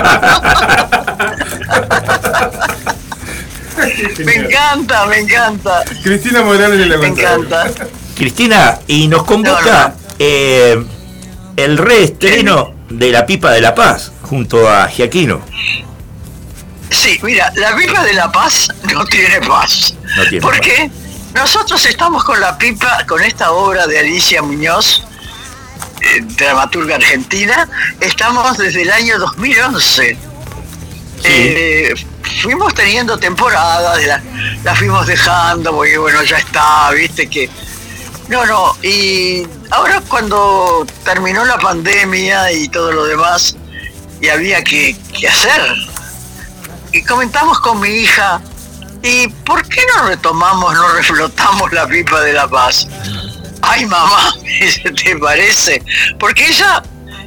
Me 4.19 4.35
encanta, 4.35 5.05
me 5.07 5.19
encanta. 5.19 5.83
Cristina 6.03 6.41
Morán 6.43 6.73
en 6.73 6.81
el 6.81 6.89
Me 6.89 6.95
aguantadero. 6.95 7.43
encanta. 7.43 7.85
Cristina, 8.15 8.79
y 8.87 9.07
nos 9.09 9.23
convoca 9.23 9.87
No, 9.89 9.89
no. 9.89 9.95
eh, 10.19 10.85
el 11.57 11.77
reestreno 11.77 12.74
de 12.97 13.11
La 13.11 13.25
Pipa 13.25 13.51
de 13.51 13.61
la 13.61 13.75
Paz 13.75 14.11
junto 14.23 14.69
a 14.69 14.87
Giaquino. 14.87 15.41
Sí, 16.89 17.19
mira, 17.23 17.51
la 17.55 17.75
pipa 17.75 18.03
de 18.03 18.13
la 18.13 18.31
paz 18.31 18.69
no 18.93 19.05
tiene 19.05 19.41
paz. 19.41 19.93
No 20.15 20.23
tiene 20.23 20.41
¿Por 20.41 20.57
paz. 20.57 20.61
qué? 20.61 20.89
Nosotros 21.33 21.85
estamos 21.85 22.23
con 22.23 22.39
la 22.39 22.57
pipa, 22.57 23.05
con 23.07 23.21
esta 23.21 23.51
obra 23.51 23.85
de 23.85 23.99
Alicia 23.99 24.41
Muñoz, 24.41 25.03
eh, 26.01 26.21
dramaturga 26.37 26.95
argentina, 26.95 27.67
estamos 27.99 28.57
desde 28.57 28.83
el 28.83 28.91
año 28.91 29.19
2011. 29.19 30.17
Eh, 31.23 31.93
fuimos 32.41 32.73
teniendo 32.73 33.17
temporadas, 33.17 34.03
la, 34.05 34.21
la 34.63 34.75
fuimos 34.75 35.05
dejando, 35.07 35.71
porque 35.71 35.97
bueno, 35.97 36.23
ya 36.23 36.37
está, 36.37 36.91
viste 36.91 37.27
que... 37.27 37.49
No, 38.27 38.43
no, 38.45 38.75
y 38.81 39.47
ahora 39.69 40.01
cuando 40.07 40.85
terminó 41.03 41.45
la 41.45 41.59
pandemia 41.59 42.51
y 42.51 42.67
todo 42.69 42.91
lo 42.91 43.05
demás, 43.05 43.55
y 44.19 44.29
había 44.29 44.63
que, 44.63 44.95
que 45.17 45.27
hacer, 45.27 45.61
y 46.91 47.03
comentamos 47.03 47.59
con 47.59 47.79
mi 47.79 47.89
hija, 47.89 48.41
¿y 49.03 49.27
por 49.27 49.67
qué 49.67 49.81
no 49.95 50.07
retomamos, 50.07 50.73
no 50.73 50.93
reflotamos 50.93 51.71
la 51.71 51.87
pipa 51.87 52.21
de 52.21 52.33
la 52.33 52.47
paz? 52.47 52.87
Ay, 53.61 53.85
mamá, 53.85 54.33
¿te 55.03 55.15
parece? 55.17 55.83
Porque 56.19 56.47
ella, 56.47 56.81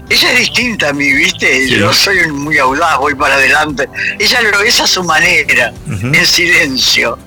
ella 0.08 0.32
es 0.32 0.38
distinta 0.38 0.88
a 0.88 0.92
mí, 0.92 1.12
¿viste? 1.12 1.68
Sí. 1.68 1.76
Yo 1.76 1.92
soy 1.92 2.26
muy 2.32 2.58
audaz, 2.58 2.98
voy 2.98 3.14
para 3.14 3.34
adelante. 3.34 3.88
Ella 4.18 4.40
lo 4.42 4.62
es 4.62 4.80
a 4.80 4.86
su 4.86 5.04
manera, 5.04 5.72
en 5.86 6.26
silencio. 6.26 7.18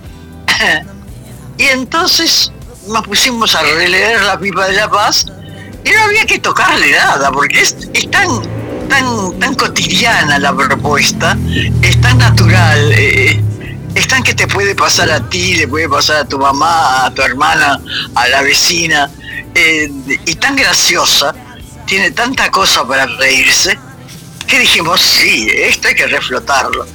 y 1.57 1.65
entonces 1.65 2.51
nos 2.91 3.07
pusimos 3.07 3.55
a 3.55 3.61
releer 3.61 4.21
la 4.21 4.37
pipa 4.37 4.67
de 4.67 4.73
la 4.73 4.89
paz 4.89 5.25
y 5.83 5.89
no 5.89 6.01
había 6.03 6.25
que 6.25 6.39
tocarle 6.39 6.91
nada, 6.91 7.31
porque 7.31 7.61
es, 7.61 7.75
tan, 8.11 8.27
tan, 8.87 9.39
tan 9.39 9.55
cotidiana 9.55 10.37
la 10.37 10.53
propuesta, 10.53 11.37
es 11.81 11.99
tan 12.01 12.17
natural, 12.17 12.91
eh, 12.91 13.41
es 13.95 14.07
tan 14.07 14.21
que 14.23 14.33
te 14.33 14.47
puede 14.47 14.75
pasar 14.75 15.09
a 15.09 15.27
ti, 15.29 15.55
le 15.55 15.67
puede 15.67 15.89
pasar 15.89 16.17
a 16.17 16.25
tu 16.25 16.37
mamá, 16.37 17.05
a 17.05 17.13
tu 17.13 17.21
hermana, 17.21 17.79
a 18.15 18.27
la 18.27 18.41
vecina, 18.41 19.09
eh, 19.55 19.89
y 20.25 20.35
tan 20.35 20.55
graciosa, 20.55 21.33
tiene 21.85 22.11
tanta 22.11 22.51
cosa 22.51 22.85
para 22.85 23.05
reírse, 23.05 23.77
que 24.47 24.59
dijimos, 24.59 25.01
sí, 25.01 25.49
esto 25.51 25.87
hay 25.87 25.95
que 25.95 26.07
reflotarlo. 26.07 26.85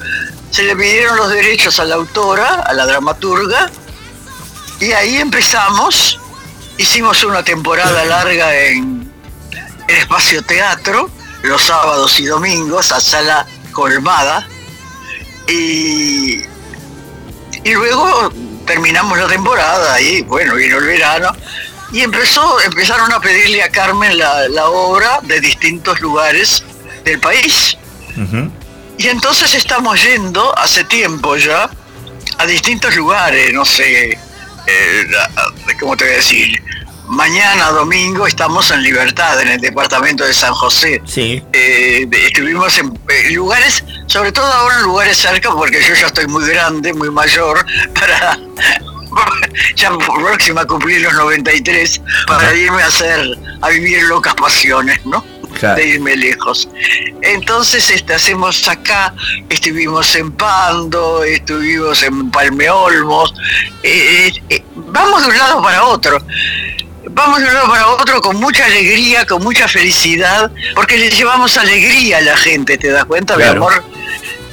Se 0.50 0.62
le 0.62 0.76
pidieron 0.76 1.16
los 1.16 1.30
derechos 1.30 1.80
a 1.80 1.84
la 1.84 1.96
autora, 1.96 2.62
a 2.66 2.72
la 2.72 2.86
dramaturga, 2.86 3.70
y 4.80 4.92
ahí 4.92 5.16
empezamos, 5.16 6.18
hicimos 6.78 7.24
una 7.24 7.42
temporada 7.42 8.04
larga 8.04 8.54
en 8.54 9.10
el 9.88 9.96
espacio 9.96 10.42
teatro, 10.42 11.10
los 11.42 11.62
sábados 11.62 12.18
y 12.20 12.26
domingos, 12.26 12.92
a 12.92 13.00
sala 13.00 13.46
colmada, 13.72 14.46
y, 15.48 16.40
y 17.64 17.72
luego 17.72 18.32
terminamos 18.66 19.18
la 19.18 19.28
temporada 19.28 20.00
y 20.00 20.22
bueno, 20.22 20.56
vino 20.56 20.78
el 20.78 20.84
verano, 20.86 21.30
y 21.92 22.00
empezó, 22.00 22.60
empezaron 22.62 23.12
a 23.12 23.20
pedirle 23.20 23.62
a 23.62 23.70
Carmen 23.70 24.18
la, 24.18 24.48
la 24.48 24.68
obra 24.68 25.20
de 25.22 25.40
distintos 25.40 26.00
lugares 26.00 26.64
del 27.04 27.20
país. 27.20 27.78
Y 28.98 29.08
entonces 29.08 29.54
estamos 29.54 30.02
yendo, 30.02 30.56
hace 30.58 30.82
tiempo 30.84 31.36
ya, 31.36 31.70
a 32.38 32.46
distintos 32.46 32.96
lugares, 32.96 33.52
no 33.52 33.64
sé, 33.64 34.18
eh, 34.66 35.06
¿cómo 35.78 35.96
te 35.96 36.04
voy 36.04 36.14
a 36.14 36.16
decir? 36.16 36.62
Mañana, 37.08 37.70
domingo, 37.70 38.26
estamos 38.26 38.70
en 38.72 38.82
Libertad, 38.82 39.40
en 39.40 39.48
el 39.48 39.60
departamento 39.60 40.24
de 40.24 40.34
San 40.34 40.52
José. 40.52 41.00
Sí. 41.06 41.42
Eh, 41.52 42.08
estuvimos 42.10 42.76
en 42.78 42.98
eh, 43.08 43.30
lugares, 43.30 43.84
sobre 44.06 44.32
todo 44.32 44.46
ahora 44.46 44.76
en 44.76 44.82
lugares 44.82 45.16
cerca, 45.16 45.50
porque 45.52 45.80
yo 45.82 45.94
ya 45.94 46.06
estoy 46.06 46.26
muy 46.26 46.44
grande, 46.48 46.92
muy 46.92 47.10
mayor, 47.10 47.64
para 47.94 48.36
ya 49.76 49.96
próxima 49.98 50.62
a 50.62 50.66
cumplir 50.66 51.02
los 51.02 51.14
93, 51.14 52.02
para 52.26 52.54
irme 52.54 52.82
a 52.82 52.86
hacer, 52.86 53.38
a 53.60 53.68
vivir 53.68 54.02
locas 54.04 54.34
pasiones, 54.34 55.04
¿no? 55.06 55.24
Claro. 55.58 55.76
De 55.76 55.88
irme 55.88 56.16
lejos. 56.16 56.68
Entonces 57.22 57.88
este, 57.90 58.14
hacemos 58.14 58.66
acá, 58.68 59.14
estuvimos 59.48 60.14
en 60.16 60.32
Pando, 60.32 61.24
estuvimos 61.24 62.02
en 62.02 62.30
Palmeolmos, 62.30 63.34
eh, 63.82 64.28
eh, 64.28 64.42
eh, 64.50 64.64
vamos 64.74 65.22
de 65.22 65.28
un 65.28 65.38
lado 65.38 65.62
para 65.62 65.84
otro. 65.84 66.18
Vamos 67.08 67.40
de 67.40 67.46
un 67.46 67.54
lado 67.54 67.68
para 67.68 67.86
otro 67.88 68.20
con 68.20 68.36
mucha 68.36 68.66
alegría, 68.66 69.24
con 69.26 69.42
mucha 69.42 69.66
felicidad, 69.68 70.50
porque 70.74 70.98
le 70.98 71.08
llevamos 71.10 71.56
alegría 71.56 72.18
a 72.18 72.20
la 72.20 72.36
gente, 72.36 72.76
¿te 72.76 72.88
das 72.90 73.04
cuenta, 73.06 73.36
Claro. 73.36 73.52
mi 73.52 73.56
amor? 73.58 73.84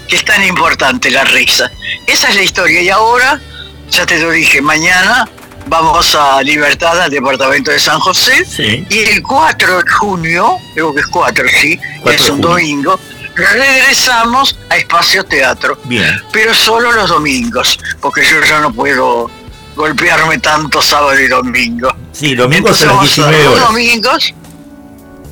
Que 0.07 0.15
es 0.15 0.23
tan 0.23 0.43
importante 0.43 1.09
la 1.09 1.23
risa. 1.25 1.69
Esa 2.07 2.29
es 2.29 2.35
la 2.35 2.43
historia. 2.43 2.81
Y 2.81 2.89
ahora, 2.89 3.41
ya 3.89 4.05
te 4.05 4.19
lo 4.19 4.31
dije, 4.31 4.61
mañana 4.61 5.27
vamos 5.67 6.13
a 6.15 6.41
Libertad, 6.41 7.01
al 7.01 7.09
departamento 7.11 7.71
de 7.71 7.79
San 7.79 7.99
José, 7.99 8.45
Sí. 8.45 8.85
y 8.89 8.99
el 8.99 9.21
4 9.23 9.77
de 9.77 9.89
junio, 9.91 10.57
creo 10.73 10.93
que 10.93 10.99
es 11.01 11.07
4, 11.07 11.45
sí, 11.61 11.79
4 12.01 12.23
es 12.23 12.29
un 12.29 12.41
domingo, 12.41 12.99
regresamos 13.35 14.57
a 14.69 14.77
Espacio 14.77 15.23
Teatro 15.23 15.77
Bien. 15.85 16.21
pero 16.31 16.53
solo 16.53 16.91
los 16.91 17.09
domingos, 17.09 17.79
porque 18.01 18.23
yo 18.23 18.41
ya 18.47 18.59
no 18.59 18.71
puedo 18.73 19.29
golpearme 19.75 20.37
tanto 20.37 20.81
sábado 20.81 21.19
y 21.19 21.27
domingo. 21.27 21.89
Sí, 22.11 22.35
domingos 22.35 22.81
a 22.81 22.83
Entonces 22.83 22.85
las 22.87 22.95
vamos 22.95 23.15
19 23.15 23.43
los 23.43 23.59
domingos, 23.67 24.33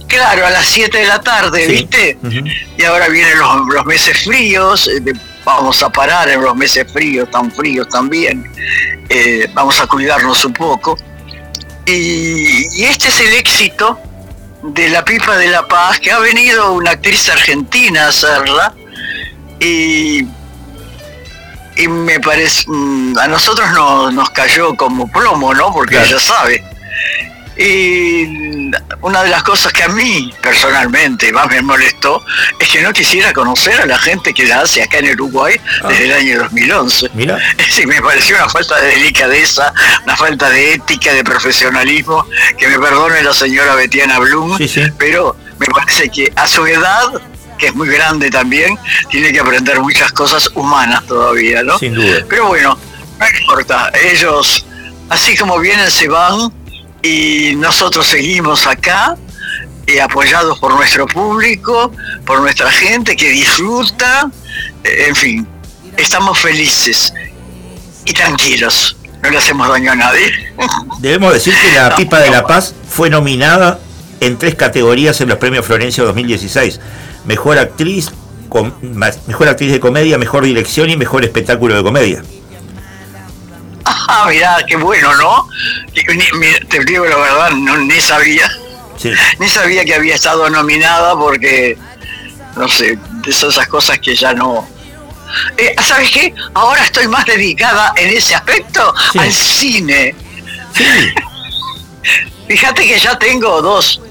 claro, 0.08 0.48
a 0.48 0.50
las 0.50 0.66
7 0.66 0.98
de 0.98 1.06
la 1.08 1.22
tarde, 1.22 1.66
Sí. 1.68 1.72
¿viste? 1.74 2.18
Y 2.78 2.84
ahora 2.84 3.08
vienen 3.10 3.38
los, 3.38 3.68
los 3.68 3.86
meses 3.86 4.18
fríos, 4.24 4.88
eh, 4.88 5.00
de- 5.00 5.14
vamos 5.44 5.82
a 5.84 5.90
parar 5.90 6.30
en 6.30 6.42
los 6.42 6.56
meses 6.56 6.92
fríos, 6.92 7.30
tan 7.32 7.52
fríos 7.52 7.88
también, 7.90 8.50
eh, 9.10 9.50
vamos 9.54 9.80
a 9.80 9.88
cuidarnos 9.88 10.44
un 10.46 10.54
poco. 10.54 10.98
Y, 11.86 12.68
y 12.80 12.84
este 12.86 13.08
es 13.08 13.20
el 13.20 13.34
éxito 13.34 14.00
de 14.64 14.90
la 14.90 15.04
pipa 15.04 15.38
de 15.38 15.48
la 15.48 15.68
paz, 15.68 16.00
que 16.00 16.12
ha 16.12 16.20
venido 16.20 16.74
una 16.74 16.92
actriz 16.92 17.28
argentina 17.30 18.06
a 18.06 18.10
hacerla, 18.10 18.74
y, 19.60 20.24
y 21.76 21.88
me 21.88 22.20
parece, 22.20 22.66
mm, 22.68 23.18
a 23.18 23.28
nosotros 23.28 23.70
no- 23.72 24.12
nos 24.12 24.30
cayó 24.30 24.76
como 24.76 25.12
plomo, 25.12 25.54
¿no? 25.54 25.72
Porque 25.74 25.96
Claro. 25.96 26.08
ella 26.10 26.20
sabe. 26.20 26.64
Y 27.58 28.72
una 29.02 29.24
de 29.24 29.30
las 29.30 29.44
cosas 29.44 29.74
que 29.74 29.84
a 29.84 29.90
mí 29.90 30.34
personalmente 30.42 31.32
más 31.34 31.48
me 31.50 31.62
molestó 31.62 32.24
es 32.60 32.68
que 32.70 32.82
no 32.82 32.94
quisiera 32.94 33.34
conocer 33.34 33.80
a 33.82 33.86
la 33.86 33.98
gente 33.98 34.34
que 34.34 34.46
la 34.46 34.62
hace 34.62 34.82
acá 34.84 35.00
en 35.00 35.12
Uruguay 35.12 35.56
Ah. 35.84 35.88
desde 35.90 36.06
el 36.06 36.14
año 36.14 36.40
2011. 36.40 37.10
Mira. 37.14 37.38
Sí, 37.70 37.86
me 37.86 38.02
pareció 38.02 38.36
una 38.36 38.50
falta 38.50 38.80
de 38.82 38.88
delicadeza, 38.88 39.74
una 40.04 40.16
falta 40.18 40.50
de 40.50 40.74
ética, 40.74 41.14
de 41.14 41.24
profesionalismo, 41.24 42.26
que 42.58 42.68
me 42.68 42.78
perdone 42.80 43.22
la 43.24 43.34
señora 43.34 43.76
Betiana 43.76 44.20
Blum, 44.20 44.58
Sí, 44.58 44.68
sí. 44.68 44.84
pero 44.98 45.36
me 45.58 45.68
parece 45.68 46.10
que 46.10 46.32
a 46.36 46.48
su 46.48 46.66
edad, 46.66 47.12
que 47.58 47.68
es 47.68 47.76
muy 47.76 47.88
grande 47.90 48.30
también, 48.30 48.78
tiene 49.10 49.32
que 49.32 49.40
aprender 49.40 49.80
muchas 49.80 50.12
cosas 50.12 50.50
humanas 50.54 51.06
todavía, 51.08 51.64
¿no? 51.64 51.78
Sin 51.80 51.94
duda. 51.94 52.26
Pero 52.30 52.48
bueno, 52.48 52.78
no 53.20 53.26
importa, 53.40 53.92
ellos 54.12 54.66
así 55.10 55.36
como 55.38 55.60
vienen 55.60 55.90
se 55.92 56.08
van 56.08 56.52
y 57.04 57.56
nosotros 57.56 58.06
seguimos 58.06 58.68
acá 58.68 59.18
eh, 59.88 60.02
apoyados 60.02 60.60
por 60.60 60.74
nuestro 60.76 61.08
público, 61.08 61.92
por 62.26 62.40
nuestra 62.42 62.70
gente 62.72 63.16
que 63.16 63.30
disfruta, 63.30 64.30
eh, 64.84 65.06
en 65.08 65.16
fin, 65.16 65.48
estamos 65.98 66.38
felices 66.40 67.14
y 68.06 68.14
tranquilos, 68.14 68.98
no 69.24 69.30
le 69.30 69.38
hacemos 69.38 69.68
daño 69.68 69.92
a 69.92 69.96
nadie. 69.96 70.32
Debemos 71.00 71.34
decir 71.34 71.54
que 71.62 71.76
la 71.76 71.96
Pipa 71.96 72.20
de 72.20 72.30
la 72.30 72.46
Paz 72.46 72.74
fue 72.90 73.10
nominada 73.10 73.80
en 74.20 74.38
tres 74.38 74.56
categorías 74.56 75.20
en 75.22 75.30
los 75.30 75.38
premios 75.40 75.66
Florencia 75.66 76.04
2016. 76.04 76.80
Mejor 77.26 77.58
actriz, 77.58 78.12
com- 78.50 78.72
mejor 79.28 79.48
actriz 79.48 79.72
de 79.72 79.80
comedia, 79.80 80.18
mejor 80.18 80.44
dirección 80.46 80.90
y 80.90 80.98
mejor 80.98 81.24
espectáculo 81.24 81.76
de 81.76 81.84
comedia. 81.84 82.24
Mirá, 84.30 84.58
qué 84.68 84.76
bueno, 84.76 85.16
¿no? 85.18 85.48
Te 86.70 86.84
digo 86.86 87.06
la 87.06 87.18
verdad, 87.18 87.52
no, 87.52 87.78
ni 87.78 88.00
sabía, 88.02 88.50
Sí. 88.98 89.12
ni 89.40 89.48
sabía 89.50 89.84
que 89.86 89.96
había 89.96 90.16
estado 90.16 90.50
nominada 90.50 91.16
porque, 91.18 91.78
no 92.56 92.68
sé, 92.68 92.98
de 93.24 93.32
esas 93.32 93.68
cosas 93.68 94.00
que 94.00 94.16
ya 94.16 94.34
no... 94.34 94.68
Eh, 95.58 95.74
¿Sabes 95.82 96.12
qué? 96.12 96.34
Ahora 96.54 96.84
estoy 96.84 97.08
más 97.08 97.26
dedicada 97.26 97.94
en 97.96 98.10
ese 98.16 98.36
aspecto 98.36 98.94
Sí. 99.14 99.20
al 99.20 99.32
cine. 99.32 100.16
Sí, 100.76 100.84
Fíjate 102.48 102.86
que 102.86 103.00
ya 103.00 103.18
tengo 103.18 103.62
dos, 103.62 104.02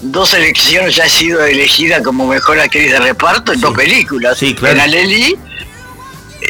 dos 0.00 0.32
elecciones, 0.32 0.94
ya 0.96 1.04
he 1.04 1.10
sido 1.10 1.44
elegida 1.44 2.02
como 2.02 2.26
mejor 2.26 2.58
actriz 2.58 2.90
de 2.90 2.98
reparto 3.00 3.52
en 3.52 3.60
dos 3.60 3.74
películas. 3.74 4.38
Claro. 4.38 4.68
En 4.76 4.80
Aleli 4.80 5.38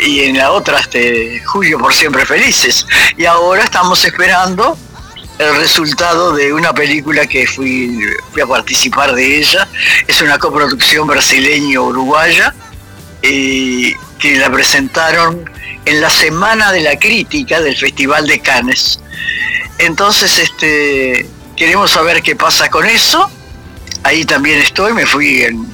y 0.00 0.20
en 0.24 0.36
la 0.38 0.52
otra, 0.52 0.78
este, 0.80 1.42
Julio 1.44 1.78
por 1.78 1.92
Siempre 1.94 2.24
Felices. 2.26 2.86
Y 3.16 3.24
ahora 3.26 3.64
estamos 3.64 4.04
esperando 4.04 4.76
el 5.38 5.56
resultado 5.56 6.32
de 6.34 6.52
una 6.52 6.72
película 6.72 7.26
que 7.26 7.46
fui, 7.46 7.98
a 8.42 8.46
participar 8.46 9.14
de 9.14 9.38
ella. 9.38 9.66
Es 10.06 10.20
una 10.20 10.38
coproducción 10.38 11.06
brasileño-uruguaya 11.06 12.54
y 13.22 13.94
que 14.18 14.36
la 14.36 14.50
presentaron 14.50 15.48
en 15.84 16.00
la 16.00 16.10
Semana 16.10 16.72
de 16.72 16.80
la 16.80 16.98
Crítica 16.98 17.60
del 17.60 17.76
Festival 17.76 18.26
de 18.26 18.40
Cannes. 18.40 19.00
Entonces, 19.78 20.38
este, 20.38 21.28
queremos 21.56 21.90
saber 21.90 22.22
qué 22.22 22.36
pasa 22.36 22.68
con 22.68 22.86
eso. 22.86 23.30
Ahí 24.02 24.24
también 24.24 24.60
estoy, 24.60 24.92
me 24.92 25.06
fui 25.06 25.42
en- 25.42 25.66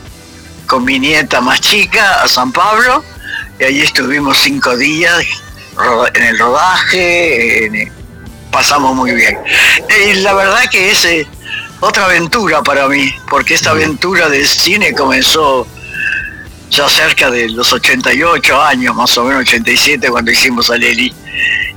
con 0.66 0.84
mi 0.84 0.98
nieta 0.98 1.40
más 1.40 1.60
chica 1.60 2.22
a 2.22 2.28
San 2.28 2.50
Pablo 2.52 3.04
y 3.58 3.64
ahí 3.64 3.80
estuvimos 3.80 4.38
cinco 4.38 4.76
días 4.76 5.24
en 6.14 6.22
el 6.22 6.38
rodaje, 6.38 7.66
en- 7.66 7.92
pasamos 8.50 8.94
muy 8.94 9.12
bien. 9.12 9.36
Y 10.08 10.14
la 10.20 10.32
verdad 10.34 10.62
que 10.70 10.90
es 10.90 11.04
eh, 11.04 11.26
otra 11.80 12.06
aventura 12.06 12.62
para 12.62 12.88
mí, 12.88 13.14
porque 13.28 13.54
esta 13.54 13.70
aventura 13.70 14.28
del 14.28 14.46
cine 14.46 14.94
comenzó 14.94 15.66
ya 16.70 16.88
cerca 16.88 17.30
de 17.30 17.48
los 17.50 17.72
88 17.72 18.62
años, 18.62 18.94
más 18.94 19.16
o 19.18 19.24
menos 19.24 19.42
87 19.42 20.08
cuando 20.08 20.30
hicimos 20.30 20.70
a 20.70 20.76
Leli. 20.76 21.12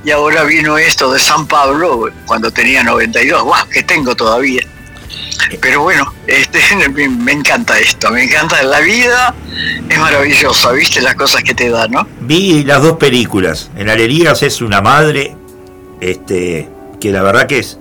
Y 0.02 0.10
ahora 0.10 0.44
vino 0.44 0.78
esto 0.78 1.12
de 1.12 1.20
San 1.20 1.46
Pablo 1.46 2.08
cuando 2.26 2.50
tenía 2.50 2.82
92, 2.82 3.42
¡guau! 3.42 3.68
que 3.68 3.82
tengo 3.82 4.16
todavía. 4.16 4.62
Pero 5.60 5.82
bueno, 5.82 6.12
este, 6.26 6.60
me, 6.88 7.32
encanta 7.32 7.78
esto, 7.78 8.10
me 8.10 8.24
encanta 8.24 8.62
la 8.62 8.80
vida, 8.80 9.34
es 9.88 9.98
maravillosa, 9.98 10.72
viste 10.72 11.00
las 11.00 11.14
cosas 11.14 11.42
que 11.42 11.54
te 11.54 11.70
da, 11.70 11.88
¿no? 11.88 12.06
vi 12.20 12.64
las 12.64 12.82
dos 12.82 12.96
películas. 12.96 13.70
En 13.76 13.88
Alerías 13.88 14.42
es 14.42 14.60
una 14.60 14.80
madre, 14.80 15.34
este, 16.00 16.68
que 17.00 17.10
la 17.10 17.22
verdad 17.22 17.46
que 17.46 17.58
es 17.58 17.78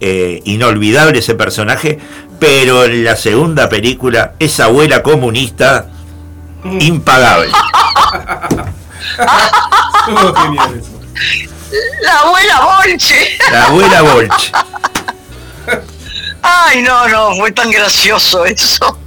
eh, 0.00 0.40
inolvidable 0.44 1.18
ese 1.18 1.34
personaje, 1.34 1.98
pero 2.38 2.84
en 2.84 3.04
la 3.04 3.16
segunda 3.16 3.68
película, 3.68 4.34
esa 4.38 4.64
abuela 4.64 5.02
comunista, 5.02 5.88
impagable. 6.80 7.52
Genial 10.42 10.80
eso. 10.80 11.00
La 12.02 12.18
abuela 12.20 12.60
Bolche. 12.60 13.38
La 13.50 13.66
abuela 13.66 14.02
Bolch. 14.02 14.52
Ay, 16.46 16.82
no, 16.82 17.08
no, 17.08 17.34
fue 17.36 17.52
tan 17.52 17.70
gracioso 17.70 18.44
eso. 18.44 18.98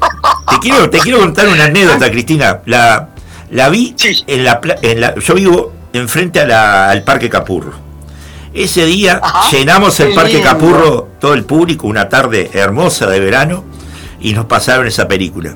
Te 0.49 0.57
quiero, 0.59 0.89
te 0.89 0.97
quiero 0.97 1.19
contar 1.19 1.47
una 1.47 1.65
anécdota, 1.65 2.09
Cristina. 2.09 2.61
La, 2.65 3.09
la 3.51 3.69
vi 3.69 3.93
Sí. 3.95 4.23
en 4.25 4.43
la, 4.43 4.59
en 4.81 5.01
la. 5.01 5.13
Yo 5.15 5.35
vivo 5.35 5.71
enfrente 5.93 6.39
a 6.41 6.47
la- 6.47 6.89
al 6.89 7.03
Parque 7.03 7.29
Capurro. 7.29 7.73
Ese 8.53 8.85
día 8.85 9.19
Ajá, 9.21 9.51
llenamos 9.51 9.99
el 9.99 10.15
Parque 10.15 10.33
lindo. 10.33 10.49
Capurro, 10.49 11.07
todo 11.19 11.33
el 11.35 11.43
público, 11.45 11.85
una 11.85 12.09
tarde 12.09 12.49
hermosa 12.53 13.05
de 13.05 13.19
verano, 13.19 13.63
y 14.19 14.33
nos 14.33 14.45
pasaron 14.45 14.87
esa 14.87 15.07
película. 15.07 15.55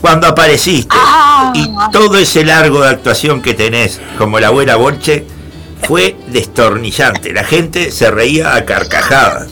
Cuando 0.00 0.26
apareciste 0.26 0.96
Ah. 0.98 1.52
y 1.54 1.70
todo 1.92 2.18
ese 2.18 2.44
largo 2.44 2.80
de 2.82 2.88
actuación 2.90 3.40
que 3.40 3.54
tenés, 3.54 4.00
como 4.18 4.40
la 4.40 4.48
abuela 4.48 4.74
Bolche, 4.76 5.26
fue 5.86 6.16
destornillante. 6.28 7.32
La 7.32 7.44
gente 7.44 7.92
se 7.92 8.10
reía 8.10 8.56
a 8.56 8.64
carcajadas. 8.64 9.46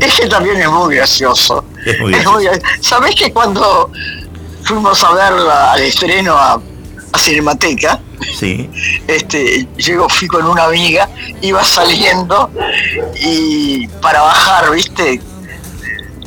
Es 0.00 0.14
que 0.14 0.26
también 0.28 0.60
es 0.60 0.68
muy 0.68 0.96
gracioso. 0.96 1.64
Es 1.84 1.98
muy 2.00 2.14
Es 2.14 2.26
muy- 2.26 2.46
¿Sabés 2.80 3.14
que 3.14 3.32
cuando 3.32 3.90
fuimos 4.64 5.02
a 5.04 5.12
verla 5.12 5.72
al 5.72 5.82
estreno 5.82 6.34
a, 6.34 6.54
a 7.12 7.18
Cinemateca, 7.18 8.00
Sí. 8.38 8.70
este, 9.06 9.66
yo 9.76 10.08
fui 10.08 10.26
con 10.28 10.46
una 10.46 10.64
amiga, 10.64 11.08
iba 11.42 11.62
saliendo 11.62 12.50
y 13.20 13.86
para 14.00 14.22
bajar, 14.22 14.70
viste, 14.72 15.20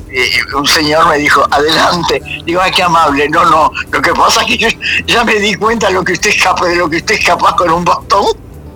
Eh, 0.09 0.29
un 0.55 0.65
señor 0.65 1.05
me 1.09 1.17
dijo, 1.17 1.45
adelante, 1.51 2.21
digo, 2.45 2.61
ay, 2.61 2.71
qué 2.71 2.81
amable, 2.81 3.27
no, 3.27 3.43
no, 3.45 3.69
lo 3.91 4.01
que 4.01 4.13
pasa 4.13 4.39
es 4.41 4.47
que 4.47 4.57
yo 4.57 4.67
ya 5.05 5.23
me 5.25 5.33
di 5.35 5.53
cuenta 5.55 5.87
de 5.87 5.93
lo 5.95 6.03
que 6.03 6.13
usted 6.13 6.29
es 6.29 6.41
capaz, 6.41 6.65
de 6.67 6.77
lo 6.77 6.89
que 6.89 6.97
usted 6.97 7.15
es 7.15 7.25
capaz 7.25 7.55
con 7.57 7.69
un 7.71 7.83
bastón. 7.83 8.25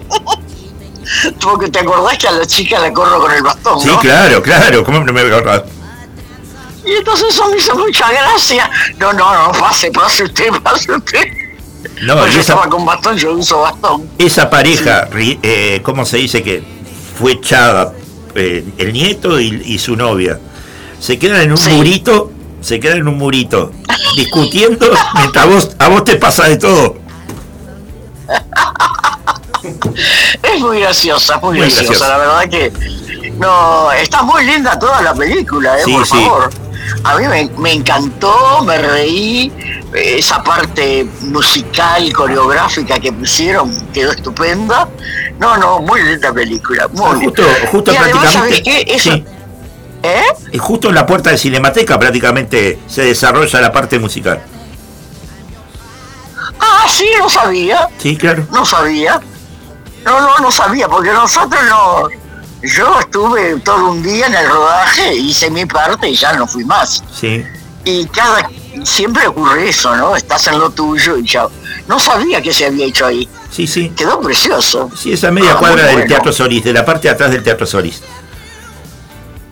Porque 1.41 1.69
te 1.69 1.79
acordás 1.79 2.17
que 2.17 2.27
a 2.27 2.31
la 2.31 2.45
chica 2.45 2.79
la 2.79 2.91
corro 2.93 3.19
con 3.21 3.31
el 3.31 3.41
bastón, 3.43 3.79
Sí, 3.81 3.88
¿no? 3.88 3.99
claro, 3.99 4.41
claro. 4.41 4.83
¿Cómo 4.83 4.99
no 4.99 5.11
me 5.11 5.21
voy 5.23 5.31
a 5.31 5.35
acordar? 5.35 5.65
Y 6.85 6.91
entonces 6.93 7.27
eso 7.29 7.47
me 7.49 7.57
hizo 7.57 7.75
mucha 7.75 8.09
gracia. 8.11 8.69
No, 8.97 9.13
no, 9.13 9.33
no, 9.47 9.51
pase, 9.59 9.91
pase 9.91 10.23
usted, 10.23 10.49
pase 10.63 10.91
usted. 10.91 11.23
No, 12.03 12.15
yo 12.15 12.25
esa- 12.27 12.39
estaba 12.39 12.67
con 12.69 12.85
bastón, 12.85 13.17
yo 13.17 13.33
uso 13.33 13.61
bastón. 13.61 14.09
esa 14.17 14.49
pareja, 14.49 15.07
ri- 15.09 15.39
eh, 15.43 15.81
¿cómo 15.83 16.05
se 16.05 16.17
dice 16.17 16.41
que 16.43 16.63
fue 17.19 17.33
echada? 17.33 17.93
eh, 18.33 18.63
el 18.77 18.93
nieto 18.93 19.41
y, 19.41 19.61
y 19.65 19.77
su 19.77 19.97
novia. 19.97 20.39
Se 21.01 21.19
quedan 21.19 21.41
en 21.41 21.51
un 21.51 21.57
Sí. 21.57 21.69
murito, 21.71 22.31
se 22.61 22.79
quedan 22.79 22.99
en 22.99 23.09
un 23.09 23.17
murito, 23.17 23.73
discutiendo 24.15 24.89
mientras 25.15 25.47
vos, 25.49 25.71
a 25.77 25.89
vos 25.89 26.05
te 26.05 26.15
pasa 26.15 26.45
de 26.47 26.55
todo. 26.55 26.95
Es 29.63 30.59
muy 30.59 30.79
graciosa, 30.79 31.38
muy, 31.39 31.57
Muy 31.57 31.67
graciosa, 31.67 31.83
graciosa. 31.83 32.07
la 32.09 32.17
verdad 32.17 32.49
que 32.49 33.31
no, 33.38 33.91
está 33.91 34.23
muy 34.23 34.45
linda 34.45 34.77
toda 34.79 35.01
la 35.01 35.13
película, 35.13 35.77
eh, 35.79 35.83
Sí, 35.85 35.93
por 35.93 36.05
sí. 36.05 36.13
favor. 36.13 36.49
A 37.03 37.15
mí 37.17 37.27
me, 37.27 37.49
me 37.57 37.73
encantó, 37.73 38.63
me 38.65 38.77
reí, 38.77 39.51
eh, 39.93 40.15
esa 40.17 40.43
parte 40.43 41.05
musical, 41.21 42.11
coreográfica 42.13 42.99
que 42.99 43.11
pusieron 43.13 43.73
quedó 43.91 44.11
estupenda. 44.11 44.88
No, 45.39 45.57
no, 45.57 45.79
muy 45.79 46.01
linda 46.03 46.33
película, 46.33 46.88
muy 46.89 47.25
justo- 47.25 47.43
justo 47.71 47.93
y 47.93 47.95
además, 47.97 48.31
¿sabes 48.33 48.49
prácticamente- 48.61 48.85
qué? 48.85 48.95
Eso, 48.95 49.11
sí. 49.13 49.25
¿Eh? 50.03 50.57
Justo 50.59 50.89
en 50.89 50.95
la 50.95 51.05
puerta 51.05 51.29
de 51.29 51.38
Cinemateca 51.38 51.97
prácticamente 51.99 52.79
se 52.88 53.03
desarrolla 53.03 53.61
la 53.61 53.71
parte 53.71 53.99
musical. 53.99 54.41
Ah, 56.59 56.85
sí, 56.89 57.05
no 57.19 57.29
sabía. 57.29 57.88
Sí, 57.99 58.17
claro. 58.17 58.45
No 58.51 58.65
sabía. 58.65 59.19
No, 60.05 60.19
no, 60.19 60.37
no 60.39 60.51
sabía, 60.51 60.87
porque 60.87 61.11
nosotros 61.11 61.61
no. 61.69 62.07
Yo 62.63 62.99
estuve 62.99 63.55
todo 63.61 63.89
un 63.91 64.03
día 64.03 64.27
en 64.27 64.35
el 64.35 64.47
rodaje, 64.49 65.15
hice 65.15 65.49
mi 65.49 65.65
parte 65.65 66.09
y 66.09 66.15
ya 66.15 66.33
no 66.33 66.47
fui 66.47 66.63
más. 66.65 67.03
Sí. 67.19 67.43
Y 67.85 68.05
cada. 68.07 68.49
Siempre 68.85 69.27
ocurre 69.27 69.67
eso, 69.69 69.95
¿no? 69.95 70.15
Estás 70.15 70.47
en 70.47 70.57
lo 70.59 70.69
tuyo 70.69 71.17
y 71.17 71.27
ya. 71.27 71.47
No 71.87 71.99
sabía 71.99 72.41
que 72.41 72.53
se 72.53 72.65
había 72.67 72.85
hecho 72.85 73.05
ahí. 73.05 73.27
Sí, 73.51 73.67
sí. 73.67 73.89
Quedó 73.97 74.21
precioso. 74.21 74.89
Sí, 74.95 75.11
esa 75.13 75.29
media 75.31 75.53
Ah, 75.53 75.57
cuadra 75.59 75.83
del 75.85 75.93
bueno. 75.95 76.07
Teatro 76.07 76.31
Solís, 76.31 76.63
de 76.63 76.71
la 76.73 76.85
parte 76.85 77.07
de 77.07 77.13
atrás 77.15 77.31
del 77.31 77.43
Teatro 77.43 77.65
Solís. 77.67 78.01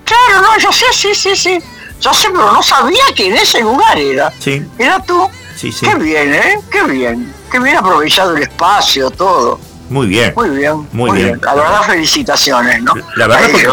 Claro, 0.06 0.42
no, 0.42 0.58
yo 0.58 0.72
sé, 0.72 0.86
sí, 0.94 1.10
sí, 1.14 1.36
sí. 1.36 1.60
Yo 2.00 2.14
sé, 2.14 2.30
pero 2.30 2.52
no 2.54 2.64
sabía 2.64 3.04
que 3.16 3.28
en 3.28 3.36
ese 3.36 3.62
lugar 3.62 3.98
era. 3.98 4.32
Sí, 4.40 4.66
Era 4.78 5.00
tú. 5.04 5.30
sí, 5.58 5.72
sí. 5.72 5.86
Qué 5.86 5.96
bien, 5.96 6.34
¿eh? 6.34 6.60
Qué 6.72 6.84
bien. 6.84 7.34
Qué 7.52 7.60
bien 7.60 7.78
aprovechado 7.78 8.36
el 8.38 8.44
espacio, 8.44 9.10
todo. 9.12 9.60
Muy 9.90 10.08
bien. 10.08 10.34
Muy 10.36 10.50
bien. 10.52 10.88
Muy 10.92 11.12
bien. 11.18 11.42
La 11.44 11.56
verdad, 11.56 11.82
felicitaciones, 11.84 12.82
¿no? 12.84 12.94
La 13.16 13.28
verdad, 13.28 13.50
porque- 13.52 13.68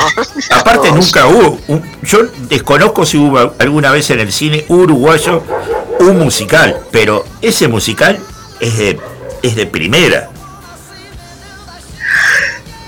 aparte 0.55 0.91
nunca 0.93 1.27
hubo. 1.27 1.59
un- 1.69 1.83
yo 2.03 2.21
desconozco 2.49 3.05
si 3.05 3.19
hubo 3.19 3.55
alguna 3.59 3.91
vez 3.91 4.09
en 4.11 4.21
el 4.21 4.33
cine 4.33 4.65
uruguayo 4.69 5.43
un 6.01 6.19
musical, 6.19 6.81
pero 6.91 7.25
ese 7.43 7.69
musical 7.69 8.19
es 8.61 8.79
de, 8.79 9.01
es 9.43 9.57
de 9.57 9.67
primera. 9.67 10.31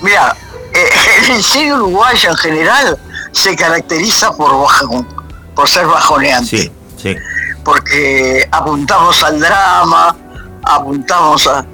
Mira, 0.00 0.34
eh, 0.74 1.30
el 1.34 1.42
cine 1.42 1.74
uruguayo 1.74 2.30
en 2.30 2.36
general 2.36 2.98
se 3.32 3.54
caracteriza 3.56 4.32
por 4.32 4.50
bajón, 4.62 5.06
por 5.54 5.68
ser 5.68 5.86
bajoneante. 5.86 6.46
Sí, 6.58 6.72
sí. 7.02 7.16
porque 7.64 8.48
apuntamos 8.50 9.22
al 9.22 9.38
drama, 9.40 10.16
apuntamos 10.62 11.46
a 11.46 11.64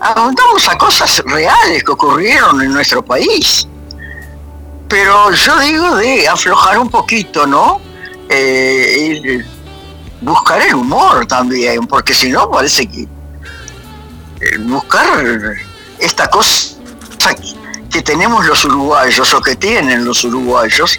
apuntamos 0.00 0.68
a 0.68 0.76
cosas 0.78 1.22
reales 1.26 1.84
que 1.84 1.92
ocurrieron 1.92 2.60
en 2.62 2.72
nuestro 2.72 3.04
país. 3.04 3.66
Pero 4.88 5.30
yo 5.32 5.58
digo 5.60 5.96
de 5.96 6.26
aflojar 6.28 6.78
un 6.78 6.88
poquito, 6.90 7.46
¿no? 7.46 7.80
Eh, 8.28 9.22
y 9.24 10.24
buscar 10.24 10.60
el 10.62 10.74
humor 10.74 11.26
también, 11.26 11.86
porque 11.86 12.12
si 12.14 12.30
no 12.30 12.50
parece 12.50 12.86
que 12.88 13.02
eh, 13.02 14.56
buscar 14.60 15.22
esta 15.98 16.28
cosa 16.28 16.76
que- 17.90 18.02
tenemos 18.02 18.46
los 18.46 18.64
uruguayos 18.64 19.34
o 19.34 19.40
que 19.42 19.54
tienen 19.56 20.04
los 20.06 20.24
uruguayos 20.24 20.98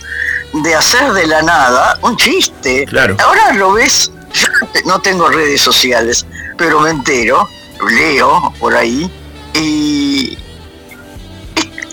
de 0.53 0.76
hacer 0.76 1.11
de 1.14 1.26
la 1.26 1.41
nada 1.41 1.98
un 2.03 2.15
chiste. 2.15 2.86
Claro. 2.86 3.18
Ahora 3.23 3.53
lo 3.53 3.73
ves, 3.73 4.11
yo 4.34 4.48
no 4.86 4.99
tengo 5.02 5.28
redes 5.30 5.61
sociales, 5.61 6.26
pero 6.57 6.80
me 6.82 6.91
entero, 6.91 7.48
leo 7.90 8.53
por 8.60 8.76
ahí 8.76 9.12
y 9.53 10.38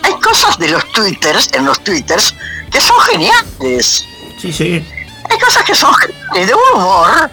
hay 0.02 0.12
cosas 0.20 0.58
de 0.58 0.68
los 0.68 0.90
twitters, 0.92 1.50
en 1.52 1.64
los 1.64 1.82
twitters, 1.82 2.34
que 2.70 2.80
son 2.80 2.98
geniales. 3.00 4.04
Sí, 4.40 4.52
sí. 4.52 4.86
Hay 5.30 5.38
cosas 5.38 5.64
que 5.64 5.74
son 5.74 5.92
geniales, 5.94 6.46
de 6.46 6.54
un 6.54 6.80
humor, 6.80 7.30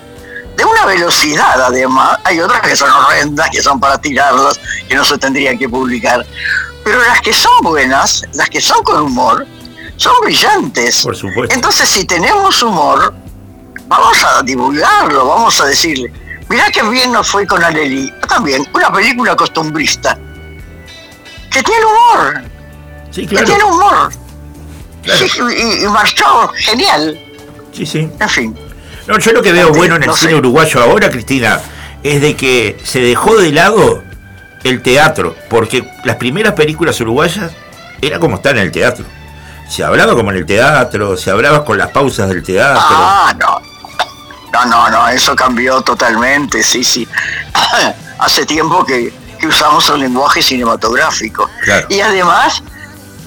de 0.57 0.65
una 0.65 0.85
velocidad 0.85 1.61
además. 1.61 2.19
Hay 2.23 2.39
otras 2.39 2.61
que 2.61 2.75
son 2.75 2.89
horrendas, 2.91 3.49
que 3.49 3.61
son 3.61 3.79
para 3.79 3.99
tirarlas, 3.99 4.59
que 4.87 4.95
no 4.95 5.05
se 5.05 5.17
tendrían 5.17 5.57
que 5.57 5.69
publicar. 5.69 6.25
Pero 6.83 6.99
las 7.03 7.21
que 7.21 7.33
son 7.33 7.51
buenas, 7.63 8.23
las 8.33 8.49
que 8.49 8.61
son 8.61 8.83
con 8.83 9.01
humor, 9.01 9.45
son 9.97 10.13
brillantes. 10.23 11.03
Por 11.03 11.15
supuesto. 11.15 11.53
Entonces, 11.53 11.89
si 11.89 12.05
tenemos 12.05 12.61
humor, 12.61 13.13
vamos 13.87 14.23
a 14.23 14.43
divulgarlo, 14.43 15.27
vamos 15.27 15.59
a 15.61 15.65
decirle, 15.65 16.11
mirá 16.49 16.69
qué 16.71 16.83
bien 16.83 17.11
nos 17.11 17.27
fue 17.29 17.45
con 17.47 17.63
Aleli. 17.63 18.11
También, 18.27 18.65
una 18.73 18.91
película 18.91 19.35
costumbrista, 19.35 20.17
que 21.51 21.63
tiene 21.63 21.85
humor, 21.85 22.41
Sí, 23.11 23.25
que 23.25 23.37
tiene 23.43 23.63
humor. 23.63 24.11
Claro. 25.03 25.19
Sí, 25.27 25.39
y, 25.57 25.83
y 25.85 25.87
marchó 25.87 26.49
genial. 26.55 27.17
Sí, 27.71 27.85
sí. 27.85 28.09
En 28.19 28.29
fin. 28.29 28.55
No, 29.07 29.17
yo 29.19 29.31
lo 29.31 29.41
que 29.41 29.51
veo 29.51 29.67
Antes, 29.67 29.77
bueno 29.77 29.95
en 29.95 30.03
el 30.03 30.07
no 30.09 30.15
cine 30.15 30.31
sé. 30.31 30.37
uruguayo 30.37 30.81
ahora, 30.81 31.09
Cristina, 31.09 31.59
es 32.03 32.21
de 32.21 32.35
que 32.35 32.77
se 32.83 32.99
dejó 32.99 33.37
de 33.37 33.51
lado 33.51 34.03
el 34.63 34.81
teatro, 34.81 35.35
porque 35.49 35.87
las 36.03 36.15
primeras 36.17 36.53
películas 36.53 36.99
uruguayas 36.99 37.51
era 38.01 38.19
como 38.19 38.35
estar 38.37 38.55
en 38.57 38.63
el 38.63 38.71
teatro. 38.71 39.05
Se 39.69 39.83
hablaba 39.83 40.13
como 40.15 40.31
en 40.31 40.37
el 40.37 40.45
teatro, 40.45 41.15
se 41.17 41.29
hablaba 41.31 41.63
con 41.63 41.77
las 41.77 41.91
pausas 41.91 42.27
del 42.29 42.43
teatro. 42.43 42.81
Ah, 42.83 43.33
no. 43.39 43.61
No, 44.55 44.65
no, 44.65 44.89
no, 44.89 45.09
eso 45.09 45.35
cambió 45.35 45.81
totalmente, 45.81 46.63
sí, 46.63 46.83
sí. 46.83 47.07
Hace 48.19 48.45
tiempo 48.45 48.85
que, 48.85 49.13
que 49.39 49.47
usamos 49.47 49.89
el 49.89 49.99
lenguaje 49.99 50.41
cinematográfico. 50.41 51.49
Claro. 51.63 51.87
Y 51.89 51.99
además, 51.99 52.63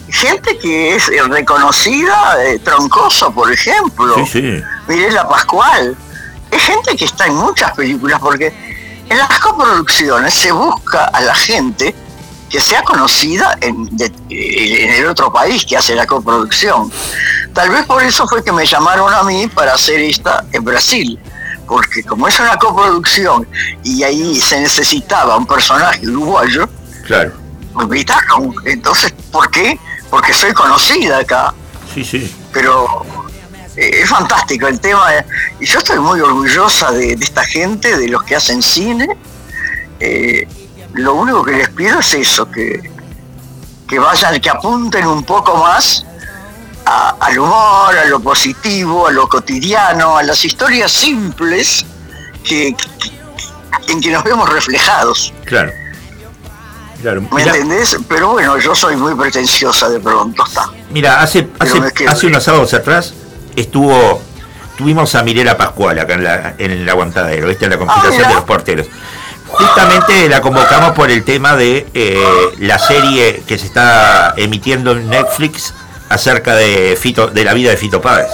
gente 0.08 0.56
que 0.58 0.96
es 0.96 1.06
reconocida, 1.28 2.42
eh, 2.44 2.58
Troncoso, 2.60 3.30
por 3.32 3.52
ejemplo, 3.52 4.14
Sí, 4.24 4.40
sí. 4.40 4.62
Mirela 4.88 5.28
Pascual, 5.28 5.94
es 6.50 6.62
gente 6.62 6.96
que 6.96 7.04
está 7.04 7.26
en 7.26 7.34
muchas 7.34 7.72
películas, 7.72 8.18
porque 8.20 8.54
en 9.10 9.18
las 9.18 9.38
coproducciones 9.40 10.32
se 10.32 10.50
busca 10.52 11.04
a 11.04 11.20
la 11.20 11.34
gente 11.34 11.94
que 12.48 12.58
sea 12.60 12.82
conocida 12.82 13.58
en, 13.60 13.84
de- 13.94 14.10
en 14.30 14.90
el 14.94 15.06
otro 15.06 15.30
país 15.30 15.66
que 15.66 15.76
hace 15.76 15.94
la 15.94 16.06
coproducción. 16.06 16.90
Tal 17.54 17.70
vez 17.70 17.84
por 17.86 18.02
eso 18.02 18.26
fue 18.28 18.42
que 18.44 18.52
me 18.52 18.64
llamaron 18.66 19.12
a 19.12 19.22
mí 19.24 19.48
para 19.48 19.74
hacer 19.74 19.98
esta 20.00 20.44
en 20.52 20.64
Brasil, 20.64 21.18
porque 21.66 22.02
como 22.04 22.28
es 22.28 22.38
una 22.38 22.56
coproducción 22.56 23.46
y 23.82 24.02
ahí 24.02 24.40
se 24.40 24.60
necesitaba 24.60 25.36
un 25.36 25.46
personaje 25.46 26.06
uruguayo, 26.08 26.68
Claro. 27.06 27.32
me 27.74 27.84
invitaron. 27.84 28.54
Entonces, 28.64 29.12
¿por 29.32 29.50
qué? 29.50 29.78
Porque 30.10 30.32
soy 30.34 30.52
conocida 30.52 31.18
acá 31.18 31.52
Sí, 31.94 32.04
sí. 32.04 32.34
pero 32.52 33.04
eh, 33.76 33.90
es 34.02 34.08
fantástico 34.08 34.66
el 34.68 34.78
tema 34.78 35.14
eh, 35.16 35.24
y 35.60 35.66
yo 35.66 35.78
estoy 35.78 35.98
muy 35.98 36.20
orgullosa 36.20 36.92
de, 36.92 37.16
de 37.16 37.24
esta 37.24 37.44
gente, 37.44 37.96
de 37.96 38.08
los 38.08 38.22
que 38.24 38.36
hacen 38.36 38.62
cine. 38.62 39.08
Eh, 40.00 40.46
lo 40.94 41.14
único 41.14 41.42
que 41.44 41.52
les 41.52 41.68
pido 41.70 41.98
es 41.98 42.14
eso, 42.14 42.48
que, 42.50 42.90
que 43.88 43.98
vayan, 43.98 44.40
que 44.40 44.48
apunten 44.50 45.06
un 45.06 45.24
poco 45.24 45.56
más 45.56 46.04
a- 46.88 47.16
al 47.20 47.38
humor, 47.38 47.96
a 47.98 48.04
lo 48.06 48.20
positivo, 48.20 49.06
a 49.08 49.12
lo 49.12 49.28
cotidiano, 49.28 50.16
a 50.16 50.22
las 50.22 50.44
historias 50.44 50.90
simples 50.90 51.84
que, 52.44 52.74
que- 52.74 53.92
en 53.92 54.00
que 54.00 54.10
nos 54.10 54.24
vemos 54.24 54.48
reflejados. 54.48 55.32
Claro. 55.44 55.70
Claro. 57.02 57.22
¿Me 57.30 57.42
entendés? 57.42 57.96
Pero 58.08 58.30
bueno, 58.32 58.58
yo 58.58 58.74
soy 58.74 58.96
muy 58.96 59.14
pretenciosa 59.14 59.88
de 59.88 60.00
pronto, 60.00 60.44
está. 60.44 60.68
mira, 60.90 61.20
hace, 61.20 61.48
hace, 61.60 61.80
hace 62.08 62.26
unos 62.26 62.42
sábados 62.42 62.74
atrás 62.74 63.14
estuvo 63.54 64.20
tuvimos 64.76 65.14
a 65.14 65.22
Mirela 65.22 65.56
Pascual 65.56 65.98
acá 65.98 66.14
en, 66.14 66.24
la, 66.24 66.54
en 66.58 66.70
el 66.72 66.88
aguantadero, 66.88 67.48
¿viste? 67.48 67.64
en 67.66 67.72
la 67.72 67.78
conspiración 67.78 68.16
mira. 68.16 68.28
de 68.28 68.34
los 68.34 68.44
porteros. 68.44 68.86
Justamente 69.46 70.28
la 70.28 70.40
convocamos 70.40 70.92
por 70.92 71.10
el 71.10 71.24
tema 71.24 71.56
de 71.56 71.86
eh, 71.94 72.20
la 72.58 72.78
serie 72.78 73.42
que 73.46 73.58
se 73.58 73.66
está 73.66 74.34
emitiendo 74.36 74.92
en 74.92 75.08
Netflix 75.08 75.74
acerca 76.08 76.54
de 76.54 76.96
Fito, 77.00 77.28
de 77.28 77.44
la 77.44 77.54
vida 77.54 77.70
de 77.70 77.76
Fito 77.76 78.00
Páez, 78.00 78.28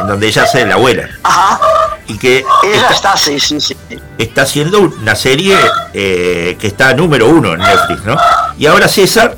en 0.00 0.06
donde 0.06 0.26
ella 0.26 0.44
hace 0.44 0.64
la 0.66 0.74
abuela. 0.74 1.08
Ajá, 1.22 1.60
Y 2.06 2.18
que 2.18 2.44
ella 2.64 2.74
está, 2.74 2.92
está, 2.92 3.16
sí, 3.16 3.38
sí, 3.38 3.60
sí. 3.60 3.76
está 4.18 4.42
haciendo 4.42 4.80
una 4.80 5.14
serie 5.14 5.56
eh, 5.92 6.56
que 6.60 6.66
está 6.66 6.94
número 6.94 7.28
uno 7.28 7.52
en 7.54 7.60
Netflix, 7.60 8.04
¿no? 8.04 8.16
Y 8.58 8.66
ahora 8.66 8.88
César 8.88 9.36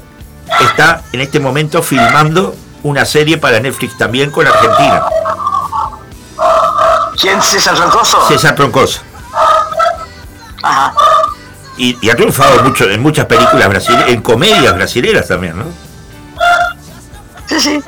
está 0.60 1.02
en 1.12 1.20
este 1.20 1.40
momento 1.40 1.82
filmando 1.82 2.54
una 2.82 3.04
serie 3.04 3.38
para 3.38 3.60
Netflix 3.60 3.96
también 3.98 4.30
con 4.30 4.46
Argentina. 4.46 5.04
¿Quién 7.20 7.38
es 7.38 7.44
César 7.46 7.74
Troncoso? 7.74 8.28
César 8.28 8.54
Troncoso. 8.54 9.00
Ajá. 10.62 10.92
Y, 11.76 11.98
y 12.00 12.10
ha 12.10 12.14
triunfado 12.14 12.62
mucho 12.62 12.88
en 12.88 13.02
muchas 13.02 13.26
películas 13.26 13.68
brasileñas, 13.68 14.08
en 14.10 14.22
comedias 14.22 14.74
brasileras 14.74 15.26
también, 15.26 15.58
¿no? 15.58 15.64
Sí, 17.48 17.60
sí. 17.60 17.82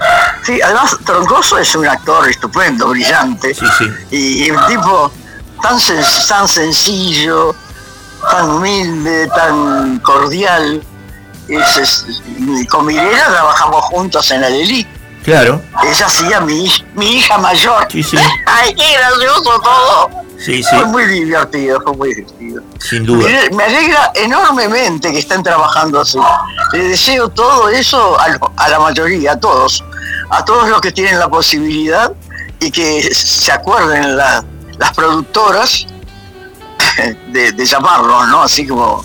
Sí, 0.44 0.60
además 0.62 0.96
Troncoso 1.04 1.58
es 1.58 1.74
un 1.74 1.86
actor 1.86 2.28
estupendo, 2.28 2.88
brillante. 2.88 3.54
Sí, 3.54 3.64
sí. 3.78 3.90
Y 4.46 4.50
un 4.50 4.66
tipo 4.66 5.10
tan, 5.62 5.76
sen- 5.78 6.28
tan 6.28 6.46
sencillo, 6.46 7.54
tan 8.30 8.50
humilde, 8.50 9.28
tan 9.34 9.98
cordial. 10.00 10.82
Es- 11.48 12.04
con 12.70 12.86
Mirela 12.86 13.26
trabajamos 13.28 13.82
juntos 13.84 14.30
en 14.30 14.44
Alelí. 14.44 14.86
Claro, 15.24 15.60
Ella 15.84 16.06
hacía 16.06 16.40
mi, 16.40 16.70
mi 16.94 17.16
hija 17.16 17.36
mayor. 17.38 17.88
Sí, 17.90 18.02
sí. 18.02 18.16
¡Ay, 18.46 18.74
qué 18.74 18.92
gracioso 18.92 19.60
todo! 19.60 20.10
Sí, 20.38 20.62
sí, 20.62 20.76
Fue 20.76 20.84
muy 20.86 21.06
divertido, 21.06 21.80
fue 21.82 21.94
muy 21.96 22.14
divertido. 22.14 22.62
sin 22.78 23.04
duda. 23.06 23.28
Me, 23.28 23.56
me 23.56 23.64
alegra 23.64 24.12
enormemente 24.14 25.10
que 25.12 25.18
estén 25.18 25.42
trabajando 25.42 26.00
así. 26.00 26.18
Le 26.72 26.84
deseo 26.88 27.28
todo 27.28 27.68
eso 27.68 28.18
a, 28.20 28.28
lo- 28.28 28.52
a 28.56 28.68
la 28.68 28.78
mayoría, 28.78 29.32
a 29.32 29.40
todos, 29.40 29.82
a 30.30 30.44
todos 30.44 30.68
los 30.68 30.80
que 30.80 30.92
tienen 30.92 31.18
la 31.18 31.28
posibilidad 31.28 32.12
y 32.60 32.70
que 32.70 33.02
se 33.14 33.52
acuerden 33.52 34.16
la- 34.16 34.44
las 34.78 34.92
productoras 34.92 35.86
de, 37.32 37.52
de 37.52 37.66
llamarlos, 37.66 38.28
¿no? 38.28 38.42
Así 38.42 38.66
como 38.66 39.04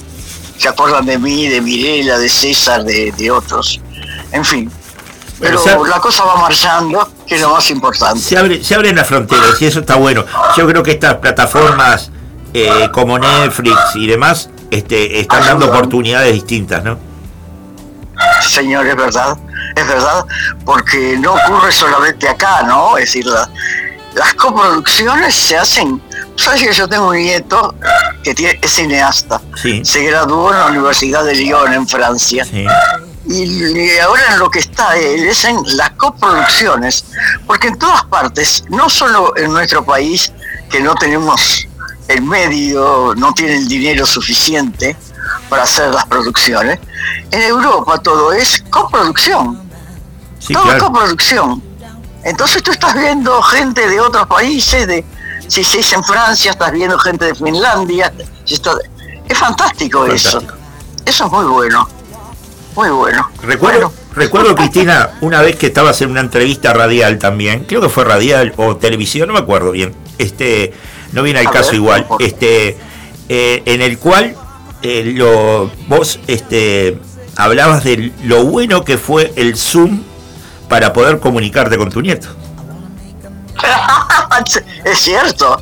se 0.57 0.67
acuerdan 0.67 1.05
de 1.05 1.17
mí, 1.17 1.47
de 1.47 1.61
Mirela, 1.61 2.17
de 2.19 2.29
César, 2.29 2.83
de, 2.83 3.11
de 3.13 3.31
otros. 3.31 3.79
En 4.31 4.45
fin. 4.45 4.71
Pero 5.41 5.59
se- 5.59 5.77
la 5.89 5.99
cosa 5.99 6.23
va 6.23 6.35
marchando, 6.37 7.09
que 7.27 7.35
es 7.35 7.41
lo 7.41 7.49
más 7.49 7.69
importante. 7.71 8.19
Se, 8.19 8.37
abre, 8.37 8.63
se 8.63 8.75
abren 8.75 8.95
las 8.95 9.07
fronteras 9.07 9.61
y 9.61 9.65
eso 9.65 9.79
está 9.79 9.95
bueno. 9.95 10.23
Yo 10.55 10.67
creo 10.67 10.83
que 10.83 10.91
estas 10.91 11.15
plataformas 11.15 12.11
eh, 12.53 12.89
como 12.93 13.17
Netflix 13.17 13.75
y 13.95 14.07
demás 14.07 14.49
este, 14.69 15.19
están 15.19 15.43
dando 15.45 15.67
oportunidades 15.67 16.33
distintas, 16.33 16.83
¿no? 16.83 16.97
Señor, 18.47 18.85
es 18.85 18.95
verdad, 18.95 19.37
es 19.75 19.87
verdad, 19.87 20.25
porque 20.65 21.17
no 21.19 21.33
ocurre 21.33 21.71
solamente 21.71 22.27
acá, 22.29 22.61
¿no? 22.63 22.97
Es 22.97 23.05
decir, 23.05 23.25
la- 23.25 23.49
las 24.13 24.33
coproducciones 24.35 25.33
se 25.33 25.57
hacen. 25.57 26.01
¿Sabes 26.35 26.61
que 26.63 26.73
yo 26.73 26.87
tengo 26.87 27.07
un 27.09 27.15
nieto 27.17 27.73
que 28.23 28.33
tiene, 28.33 28.59
es 28.61 28.71
cineasta. 28.73 29.41
Sí. 29.55 29.81
Se 29.85 30.03
graduó 30.03 30.51
en 30.51 30.59
la 30.59 30.65
Universidad 30.67 31.23
de 31.23 31.33
Lyon, 31.35 31.73
en 31.73 31.87
Francia. 31.87 32.43
Sí. 32.45 32.65
Y 33.27 33.97
ahora 33.99 34.33
en 34.33 34.39
lo 34.39 34.49
que 34.49 34.59
está 34.59 34.97
él 34.97 35.27
es 35.27 35.45
en 35.45 35.57
las 35.77 35.91
coproducciones, 35.91 37.05
porque 37.45 37.67
en 37.67 37.77
todas 37.77 38.03
partes, 38.05 38.63
no 38.69 38.89
solo 38.89 39.33
en 39.37 39.51
nuestro 39.53 39.85
país, 39.85 40.31
que 40.69 40.79
no 40.81 40.95
tenemos 40.95 41.67
el 42.07 42.21
medio, 42.23 43.13
no 43.15 43.31
tiene 43.33 43.57
el 43.57 43.67
dinero 43.67 44.05
suficiente 44.05 44.97
para 45.49 45.63
hacer 45.63 45.89
las 45.93 46.05
producciones, 46.05 46.79
en 47.29 47.41
Europa 47.41 47.99
todo 47.99 48.33
es 48.33 48.63
coproducción, 48.69 49.61
Sí, 50.39 50.53
todo 50.53 50.71
es 50.73 50.81
coproducción. 50.81 51.63
Entonces 52.23 52.63
tú 52.63 52.71
estás 52.71 52.95
viendo 52.95 53.41
gente 53.43 53.87
de 53.87 53.99
otros 53.99 54.25
países, 54.27 54.87
de 54.87 55.05
si 55.47 55.63
se 55.63 55.77
dice 55.77 55.95
en 55.95 56.03
Francia, 56.03 56.51
estás 56.51 56.71
viendo 56.71 56.97
gente 56.97 57.25
de 57.25 57.35
Finlandia, 57.35 58.11
si 58.45 58.55
está- 58.55 58.73
es 59.27 59.37
fantástico, 59.37 60.05
eso. 60.07 60.41
Eso 61.05 61.25
es 61.25 61.31
muy 61.31 61.45
bueno, 61.45 61.87
muy 62.75 62.89
bueno. 62.89 63.29
Recuerdo, 63.41 63.89
Bueno, 63.89 63.93
recuerdo, 64.13 64.55
Cristina, 64.55 65.11
una 65.21 65.41
vez 65.41 65.55
que 65.55 65.67
estabas 65.67 66.01
en 66.01 66.11
una 66.11 66.21
entrevista 66.21 66.73
radial 66.73 67.19
también, 67.19 67.65
creo 67.65 67.81
que 67.81 67.89
fue 67.89 68.03
radial 68.03 68.53
o 68.57 68.77
televisión, 68.77 69.27
no 69.27 69.33
me 69.33 69.39
acuerdo 69.39 69.71
bien, 69.71 69.93
este, 70.17 70.73
no 71.11 71.23
viene 71.23 71.39
al 71.39 71.47
A 71.47 71.51
caso 71.51 71.71
ver, 71.71 71.75
igual, 71.75 72.07
este, 72.19 72.77
eh, 73.29 73.63
en 73.65 73.81
el 73.81 73.97
cual 73.97 74.35
eh, 74.81 75.03
lo, 75.15 75.71
vos 75.87 76.19
este, 76.27 76.97
hablabas 77.35 77.83
de 77.83 78.11
lo 78.23 78.45
bueno 78.45 78.83
que 78.83 78.97
fue 78.97 79.31
el 79.35 79.55
Zoom 79.57 80.03
para 80.69 80.93
poder 80.93 81.19
comunicarte 81.19 81.77
con 81.77 81.89
tu 81.89 82.01
nieto. 82.01 82.29
es 84.85 84.99
cierto, 84.99 85.61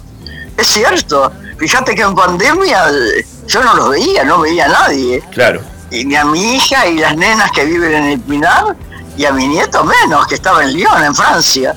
es 0.56 0.68
cierto. 0.68 1.32
Fíjate 1.58 1.94
que 1.94 2.02
en 2.02 2.16
pandemia 2.16 2.90
eh, 2.90 3.26
yo 3.48 3.64
no 3.64 3.74
los 3.76 3.90
veía, 3.90 4.24
no 4.24 4.40
veía 4.40 4.66
a 4.66 4.70
nadie. 4.70 5.22
Claro. 5.32 5.62
Y 5.92 6.06
ni 6.06 6.16
a 6.16 6.24
mi 6.26 6.56
hija 6.56 6.86
y 6.88 6.98
las 7.00 7.16
nenas 7.16 7.52
que 7.52 7.66
viven 7.66 7.94
en 7.94 8.04
el 8.06 8.20
Pinar, 8.20 8.76
y 9.18 9.26
a 9.26 9.32
mi 9.34 9.48
nieto 9.48 9.84
menos, 9.84 10.28
que 10.28 10.36
estaba 10.36 10.64
en 10.64 10.74
Lyon, 10.74 11.04
en 11.04 11.16
Francia. 11.16 11.76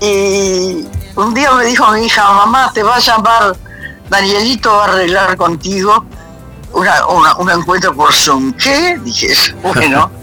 Y 0.00 0.86
un 1.16 1.34
día 1.34 1.52
me 1.52 1.64
dijo 1.64 1.90
mi 1.92 2.06
hija, 2.06 2.32
mamá, 2.32 2.70
te 2.72 2.82
va 2.82 2.96
a 2.96 2.98
llamar, 3.00 3.56
Danielito 4.08 4.70
va 4.72 4.84
a 4.86 4.88
arreglar 4.88 5.36
contigo 5.36 6.04
una, 6.72 7.06
una- 7.08 7.36
un 7.36 7.50
encuentro 7.50 7.94
por 7.94 8.12
Zoom. 8.12 8.52
¿Qué? 8.54 8.98
Dije, 9.02 9.34
bueno. 9.62 10.10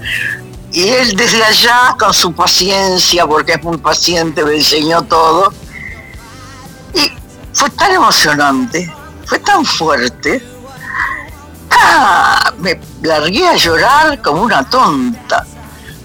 Y 0.72 0.90
él 0.90 1.16
desde 1.16 1.42
allá, 1.42 1.96
con 1.98 2.14
su 2.14 2.34
paciencia, 2.34 3.26
porque 3.26 3.54
es 3.54 3.64
muy 3.64 3.78
paciente, 3.78 4.44
me 4.44 4.56
enseñó 4.58 5.04
todo. 5.04 5.54
Y 6.94 7.10
fue 7.54 7.70
tan 7.70 7.94
emocionante, 7.94 8.94
fue 9.26 9.40
tan 9.40 9.64
fuerte. 9.64 10.44
Ah, 11.78 12.54
me 12.58 12.80
largué 13.02 13.48
a 13.48 13.56
llorar 13.56 14.22
como 14.22 14.44
una 14.44 14.68
tonta. 14.70 15.46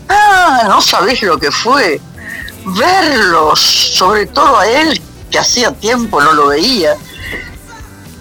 Ah, 0.09 0.64
no 0.66 0.80
sabés 0.80 1.22
lo 1.22 1.38
que 1.38 1.51
fue. 1.51 2.01
Verlos, 2.64 3.60
sobre 3.60 4.26
todo 4.26 4.59
a 4.59 4.66
él, 4.66 5.01
que 5.30 5.38
hacía 5.38 5.72
tiempo 5.72 6.20
no 6.20 6.32
lo 6.32 6.48
veía. 6.48 6.97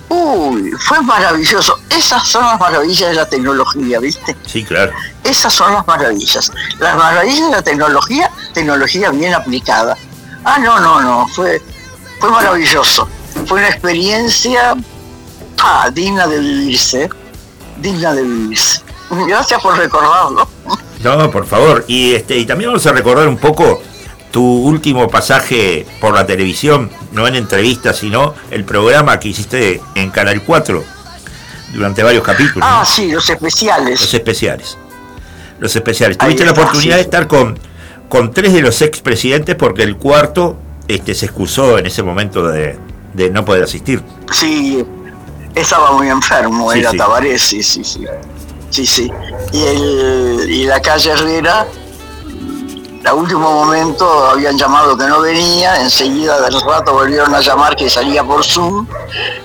Uy, 0.09 0.71
fue 0.79 1.01
maravilloso. 1.01 1.79
Esas 1.89 2.27
son 2.27 2.43
las 2.45 2.59
maravillas 2.59 3.09
de 3.09 3.15
la 3.15 3.25
tecnología, 3.27 3.99
¿viste? 3.99 4.35
Sí, 4.45 4.63
claro. 4.63 4.91
Esas 5.23 5.53
son 5.53 5.73
las 5.73 5.85
maravillas. 5.85 6.51
Las 6.79 6.97
maravillas 6.97 7.45
de 7.45 7.51
la 7.51 7.61
tecnología, 7.61 8.31
tecnología 8.53 9.11
bien 9.11 9.33
aplicada. 9.33 9.95
Ah, 10.43 10.57
no, 10.57 10.79
no, 10.79 11.01
no, 11.01 11.27
fue, 11.27 11.61
fue 12.19 12.31
maravilloso. 12.31 13.07
Fue 13.45 13.59
una 13.59 13.69
experiencia 13.69 14.73
ah, 15.61 15.89
digna 15.91 16.25
de 16.27 16.39
vivirse, 16.39 17.09
digna 17.81 18.13
de 18.13 18.23
vivirse. 18.23 18.81
Gracias 19.27 19.61
por 19.61 19.77
recordarlo. 19.77 20.47
No, 21.03 21.31
por 21.31 21.45
favor. 21.45 21.85
Y 21.87 22.13
este, 22.13 22.37
y 22.37 22.45
también 22.45 22.69
vamos 22.69 22.85
a 22.85 22.91
recordar 22.91 23.27
un 23.27 23.37
poco 23.37 23.81
tu 24.31 24.43
último 24.43 25.07
pasaje 25.07 25.87
por 25.99 26.13
la 26.13 26.25
televisión, 26.25 26.91
no 27.11 27.25
en 27.27 27.35
entrevistas, 27.35 27.97
sino 27.97 28.35
el 28.51 28.63
programa 28.63 29.19
que 29.19 29.29
hiciste 29.29 29.81
en 29.95 30.11
Canal 30.11 30.43
4 30.43 30.83
durante 31.73 32.03
varios 32.03 32.23
capítulos. 32.23 32.67
Ah, 32.69 32.79
¿no? 32.81 32.85
sí, 32.85 33.05
los 33.05 33.15
Los 33.15 33.29
especiales. 33.29 34.13
especiales. 34.13 34.77
Los 35.59 35.75
especiales. 35.75 36.17
Ahí 36.19 36.27
Tuviste 36.35 36.45
la 36.45 36.51
oportunidad 36.51 36.95
sí. 36.95 36.97
de 36.97 37.01
estar 37.01 37.27
con, 37.27 37.57
con 38.07 38.31
tres 38.31 38.53
de 38.53 38.61
los 38.61 38.81
expresidentes 38.81 39.55
porque 39.55 39.83
el 39.83 39.97
cuarto 39.97 40.57
este, 40.87 41.15
se 41.15 41.25
excusó 41.25 41.77
en 41.77 41.85
ese 41.87 42.03
momento 42.03 42.47
de, 42.47 42.77
de 43.13 43.29
no 43.29 43.45
poder 43.45 43.63
asistir. 43.63 44.03
Sí, 44.31 44.85
estaba 45.55 45.91
muy 45.93 46.09
enfermo, 46.09 46.71
Sí, 46.71 46.79
era 46.79 46.91
sí. 46.91 46.97
Tabarés, 46.97 47.41
sí, 47.41 47.63
sí, 47.63 47.83
sí. 47.83 48.05
Sí, 48.69 48.85
sí. 48.85 49.11
Y, 49.51 49.63
el, 49.65 50.47
y 50.49 50.63
la 50.65 50.79
calle 50.81 51.11
Herrera, 51.11 51.65
a 53.05 53.13
último 53.13 53.51
momento 53.51 54.27
habían 54.27 54.57
llamado 54.57 54.95
que 54.97 55.05
no 55.05 55.21
venía, 55.21 55.81
enseguida 55.81 56.39
del 56.41 56.61
rato 56.61 56.93
volvieron 56.93 57.33
a 57.33 57.39
llamar 57.39 57.75
que 57.75 57.89
salía 57.89 58.23
por 58.23 58.43
Zoom. 58.45 58.85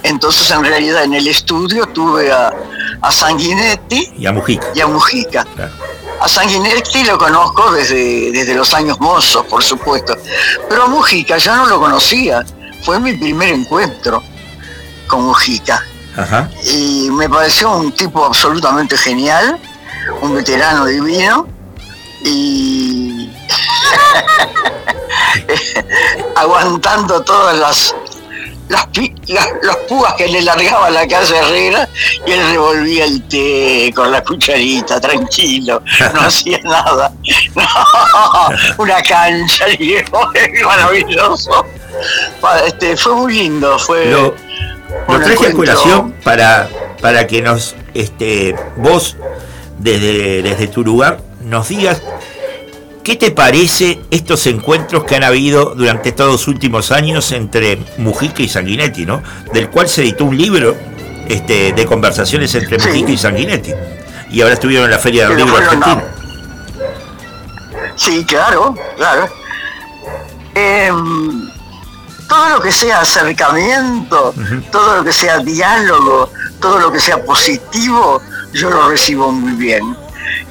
Entonces, 0.02 0.50
en 0.50 0.64
realidad, 0.64 1.04
en 1.04 1.14
el 1.14 1.26
estudio 1.26 1.86
tuve 1.86 2.30
a, 2.30 2.52
a 3.00 3.12
Sanguinetti 3.12 4.12
Y 4.18 4.26
a 4.26 4.32
Mujica. 4.32 4.66
y 4.74 4.80
a 4.80 4.86
Mujica. 4.86 5.44
Claro. 5.54 5.72
A 6.20 6.28
Sanguinetti 6.28 7.04
lo 7.04 7.16
conozco 7.18 7.70
desde, 7.72 8.30
desde 8.32 8.54
los 8.54 8.72
años 8.74 9.00
mozos, 9.00 9.44
por 9.46 9.62
supuesto. 9.62 10.16
Pero 10.68 10.84
a 10.84 10.86
Mujica 10.86 11.38
yo 11.38 11.54
no 11.56 11.66
lo 11.66 11.80
conocía. 11.80 12.44
Fue 12.82 13.00
mi 13.00 13.14
primer 13.14 13.48
encuentro 13.50 14.22
con 15.06 15.22
Mujica. 15.24 15.82
Ajá. 16.16 16.48
Y 16.64 17.08
me 17.10 17.28
pareció 17.28 17.72
un 17.72 17.92
tipo 17.92 18.24
absolutamente 18.24 18.96
genial, 18.96 19.58
un 20.20 20.34
veterano 20.34 20.86
divino. 20.86 21.46
Y 22.24 23.30
aguantando 26.36 27.22
todas 27.22 27.58
las 27.58 27.94
las, 28.68 28.88
las, 29.28 29.48
las 29.62 29.76
púas 29.88 30.14
que 30.14 30.28
le 30.28 30.42
largaba 30.42 30.90
la 30.90 31.06
casa 31.06 31.38
Herrera 31.38 31.88
y 32.26 32.32
él 32.32 32.50
revolvía 32.50 33.04
el 33.04 33.22
té 33.28 33.92
con 33.94 34.10
la 34.10 34.22
cucharita, 34.22 35.00
tranquilo, 35.00 35.82
no 36.14 36.20
hacía 36.20 36.58
nada. 36.64 37.12
No, 37.54 38.48
una 38.78 39.00
cancha, 39.02 39.66
digo, 39.78 40.30
maravilloso. 40.64 41.64
Este, 42.66 42.96
fue 42.96 43.14
muy 43.14 43.34
lindo, 43.34 43.78
fue 43.78 44.06
Lo, 44.06 44.34
lo 45.08 45.20
traje 45.20 45.46
a 45.48 45.52
colación 45.52 46.14
para, 46.24 46.68
para 47.00 47.26
que 47.26 47.42
nos, 47.42 47.74
este, 47.94 48.54
vos, 48.76 49.16
desde, 49.78 50.42
desde 50.42 50.66
tu 50.68 50.84
lugar, 50.84 51.20
nos 51.42 51.68
digas 51.68 52.02
qué 53.02 53.16
te 53.16 53.30
parece 53.30 54.00
estos 54.10 54.46
encuentros 54.46 55.04
que 55.04 55.16
han 55.16 55.24
habido 55.24 55.74
durante 55.74 56.08
estos 56.08 56.26
los 56.26 56.48
últimos 56.48 56.90
años 56.90 57.30
entre 57.32 57.78
Mujica 57.98 58.42
y 58.42 58.48
Sanguinetti, 58.48 59.04
¿no? 59.04 59.22
Del 59.52 59.68
cual 59.68 59.88
se 59.88 60.02
editó 60.02 60.24
un 60.24 60.38
libro 60.38 60.74
este, 61.28 61.72
de 61.72 61.86
conversaciones 61.86 62.54
entre 62.54 62.80
Sí. 62.80 62.88
Mujica 62.88 63.12
y 63.12 63.18
Sanguinetti. 63.18 63.72
Y 64.30 64.40
ahora 64.40 64.54
estuvieron 64.54 64.86
en 64.86 64.90
la 64.90 64.98
Feria 64.98 65.28
del 65.28 65.36
Libro 65.36 65.52
fueron, 65.52 65.82
Argentino. 65.82 66.02
Sí, 67.94 68.24
claro, 68.24 68.74
claro. 68.96 69.28
Em, 70.54 71.50
todo 72.34 72.48
lo 72.48 72.60
que 72.60 72.72
sea 72.72 73.00
acercamiento, 73.02 74.34
todo 74.72 74.96
lo 74.96 75.04
que 75.04 75.12
sea 75.12 75.38
diálogo, 75.38 76.30
todo 76.60 76.80
lo 76.80 76.90
que 76.90 76.98
sea 76.98 77.24
positivo, 77.24 78.20
yo 78.52 78.70
lo 78.70 78.88
recibo 78.88 79.30
muy 79.30 79.52
bien. 79.52 79.96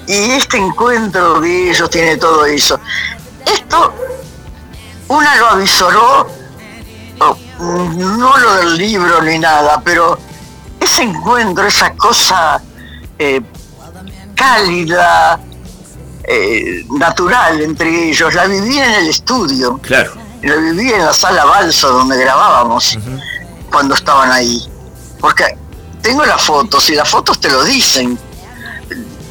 Y 0.07 0.31
este 0.31 0.57
encuentro 0.57 1.41
de 1.41 1.71
ellos 1.71 1.89
tiene 1.89 2.15
todo 2.15 2.45
eso. 2.45 2.79
Esto, 3.45 3.93
una 5.09 5.35
lo 5.35 5.47
avisoró, 5.49 6.29
no 7.59 8.37
lo 8.37 8.53
del 8.55 8.77
libro 8.77 9.21
ni 9.21 9.39
nada, 9.39 9.81
pero 9.83 10.17
ese 10.79 11.03
encuentro, 11.03 11.67
esa 11.67 11.93
cosa 11.95 12.61
eh, 13.19 13.41
cálida, 14.35 15.37
eh, 16.23 16.85
natural 16.91 17.59
entre 17.59 18.09
ellos. 18.09 18.33
La 18.33 18.45
viví 18.45 18.79
en 18.79 18.91
el 18.91 19.09
estudio, 19.09 19.79
Claro. 19.79 20.22
La 20.43 20.55
viví 20.55 20.91
en 20.91 21.05
la 21.05 21.13
sala 21.13 21.45
balsa 21.45 21.87
donde 21.87 22.17
grabábamos 22.17 22.97
cuando 23.71 23.95
estaban 23.95 24.31
ahí. 24.31 24.61
Porque 25.19 25.45
tengo 26.01 26.25
las 26.25 26.41
fotos 26.41 26.89
y 26.89 26.95
las 26.95 27.09
fotos 27.09 27.39
te 27.39 27.49
lo 27.49 27.63
dicen. 27.63 28.19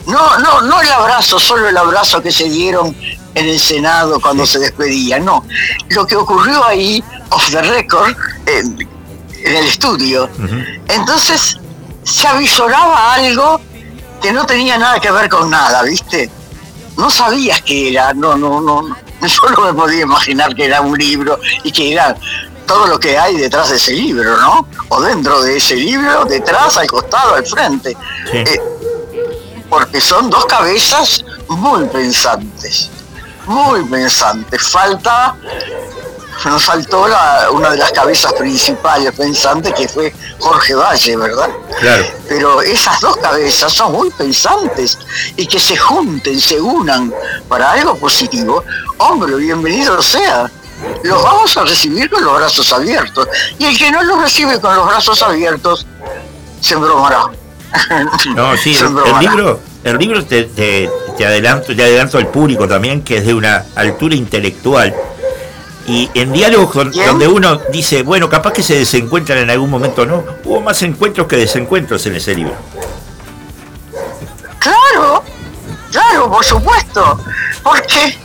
No, 0.06 0.38
no, 0.38 0.62
no 0.62 0.80
el 0.80 0.90
abrazo, 0.90 1.38
solo 1.38 1.68
el 1.68 1.76
abrazo 1.76 2.20
que 2.22 2.32
se 2.32 2.44
dieron 2.48 2.96
en 3.34 3.48
el 3.48 3.60
Senado 3.60 4.20
cuando 4.20 4.46
se 4.46 4.58
despedían, 4.58 5.24
no. 5.24 5.44
Lo 5.90 6.06
que 6.06 6.16
ocurrió 6.16 6.64
ahí, 6.64 7.02
off 7.30 7.50
the 7.50 7.62
record, 7.62 8.16
en, 8.46 8.88
en 9.44 9.56
el 9.56 9.66
estudio. 9.66 10.28
Entonces 10.88 11.58
se 12.02 12.26
avisoraba 12.26 13.14
algo 13.14 13.60
que 14.20 14.32
no 14.32 14.44
tenía 14.46 14.78
nada 14.78 14.98
que 14.98 15.10
ver 15.10 15.28
con 15.28 15.50
nada, 15.50 15.82
¿viste? 15.82 16.30
No 16.96 17.10
sabías 17.10 17.62
qué 17.62 17.90
era, 17.90 18.12
no, 18.14 18.36
no, 18.36 18.60
no. 18.60 18.96
Yo 19.26 19.50
no 19.50 19.66
me 19.66 19.74
podía 19.74 20.02
imaginar 20.02 20.54
que 20.54 20.64
era 20.64 20.80
un 20.80 20.96
libro 20.98 21.38
y 21.62 21.72
que 21.72 21.92
era 21.92 22.16
todo 22.66 22.86
lo 22.86 22.98
que 22.98 23.18
hay 23.18 23.36
detrás 23.36 23.70
de 23.70 23.76
ese 23.76 23.92
libro, 23.92 24.36
¿no? 24.36 24.66
O 24.88 25.00
dentro 25.02 25.42
de 25.42 25.56
ese 25.56 25.76
libro, 25.76 26.24
detrás, 26.24 26.76
al 26.76 26.86
costado, 26.86 27.34
al 27.34 27.46
frente. 27.46 27.96
Sí. 28.30 28.38
Eh, 28.38 28.60
porque 29.68 30.00
son 30.00 30.28
dos 30.28 30.44
cabezas 30.46 31.24
muy 31.48 31.86
pensantes, 31.86 32.90
muy 33.46 33.82
pensantes. 33.84 34.62
Falta, 34.68 35.34
nos 36.44 36.64
faltó 36.64 37.06
la- 37.08 37.48
una 37.52 37.70
de 37.70 37.76
las 37.78 37.92
cabezas 37.92 38.32
principales 38.34 39.12
pensantes 39.12 39.72
que 39.74 39.88
fue 39.88 40.12
Jorge 40.38 40.74
Valle, 40.74 41.16
¿verdad? 41.16 41.48
Claro. 41.80 42.04
Pero 42.28 42.62
esas 42.62 43.00
dos 43.00 43.16
cabezas 43.18 43.72
son 43.72 43.92
muy 43.92 44.10
pensantes 44.10 44.98
y 45.36 45.46
que 45.46 45.58
se 45.60 45.76
junten, 45.76 46.40
se 46.40 46.60
unan 46.60 47.12
para 47.48 47.72
algo 47.72 47.96
positivo, 47.96 48.64
hombre, 48.98 49.34
bienvenido 49.36 50.00
sea. 50.02 50.50
Los 51.04 51.22
vamos 51.22 51.56
a 51.56 51.62
recibir 51.64 52.10
con 52.10 52.24
los 52.24 52.34
brazos 52.36 52.72
abiertos. 52.72 53.28
Y 53.58 53.66
el 53.66 53.78
que 53.78 53.90
no 53.92 54.02
los 54.02 54.20
recibe 54.20 54.60
con 54.60 54.74
los 54.74 54.86
brazos 54.86 55.22
abiertos, 55.22 55.86
se 56.60 56.74
embromará. 56.74 57.26
No, 58.34 58.56
sí, 58.56 58.76
el, 58.76 59.18
libro, 59.20 59.60
el 59.84 59.96
libro 59.98 60.24
te, 60.26 60.44
te- 60.44 60.90
te 61.16 61.24
adelanto, 61.26 61.74
te 61.74 61.82
adelanto 61.82 62.18
al 62.18 62.26
público 62.28 62.66
también 62.68 63.02
que 63.02 63.18
es 63.18 63.26
de 63.26 63.32
una 63.34 63.64
altura 63.76 64.14
intelectual. 64.14 64.94
Y 65.86 66.10
en 66.14 66.32
diálogos 66.32 66.92
donde 66.94 67.26
uno 67.26 67.60
dice, 67.72 68.02
bueno, 68.02 68.28
capaz 68.28 68.52
que 68.52 68.62
se 68.62 68.76
desencuentran 68.76 69.38
en 69.38 69.50
algún 69.50 69.70
momento, 69.70 70.06
¿no? 70.06 70.24
Hubo 70.44 70.60
más 70.60 70.80
encuentros 70.82 71.26
que 71.26 71.36
desencuentros 71.36 72.06
en 72.06 72.16
ese 72.16 72.34
libro. 72.34 72.54
Claro, 74.58 75.24
claro, 75.90 76.30
por 76.30 76.44
supuesto. 76.44 77.18
¿Por 77.62 77.82
qué? 77.86 78.16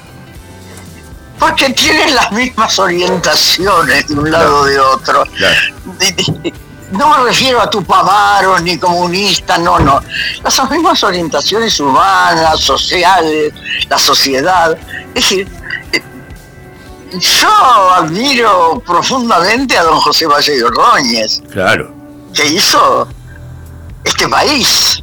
Porque 1.40 1.70
tienen 1.72 2.14
las 2.14 2.32
mismas 2.32 2.78
orientaciones 2.78 4.08
de 4.08 4.14
un 4.14 4.32
lado 4.32 4.62
o 4.62 4.66
de 4.66 4.80
otro. 4.80 5.24
Claro. 5.36 5.58
No 6.92 7.10
me 7.10 7.24
refiero 7.26 7.62
a 7.62 7.70
tupamaros 7.70 8.62
ni 8.62 8.78
comunistas, 8.78 9.60
no, 9.60 9.78
no. 9.80 10.02
Las 10.44 10.72
mismas 10.72 11.04
orientaciones 11.04 11.80
humanas, 11.80 12.62
sociales, 12.62 13.54
la 13.90 13.98
sociedad. 13.98 14.78
Es 15.14 15.14
decir, 15.16 15.48
yo 17.20 17.94
admiro 17.96 18.82
profundamente 18.86 19.78
a 19.78 19.84
don 19.84 20.00
José 20.00 20.26
Valle 20.28 20.64
Ordóñez 20.64 21.42
Claro. 21.52 21.92
que 22.34 22.46
hizo 22.48 23.08
este 24.04 24.28
país. 24.28 25.02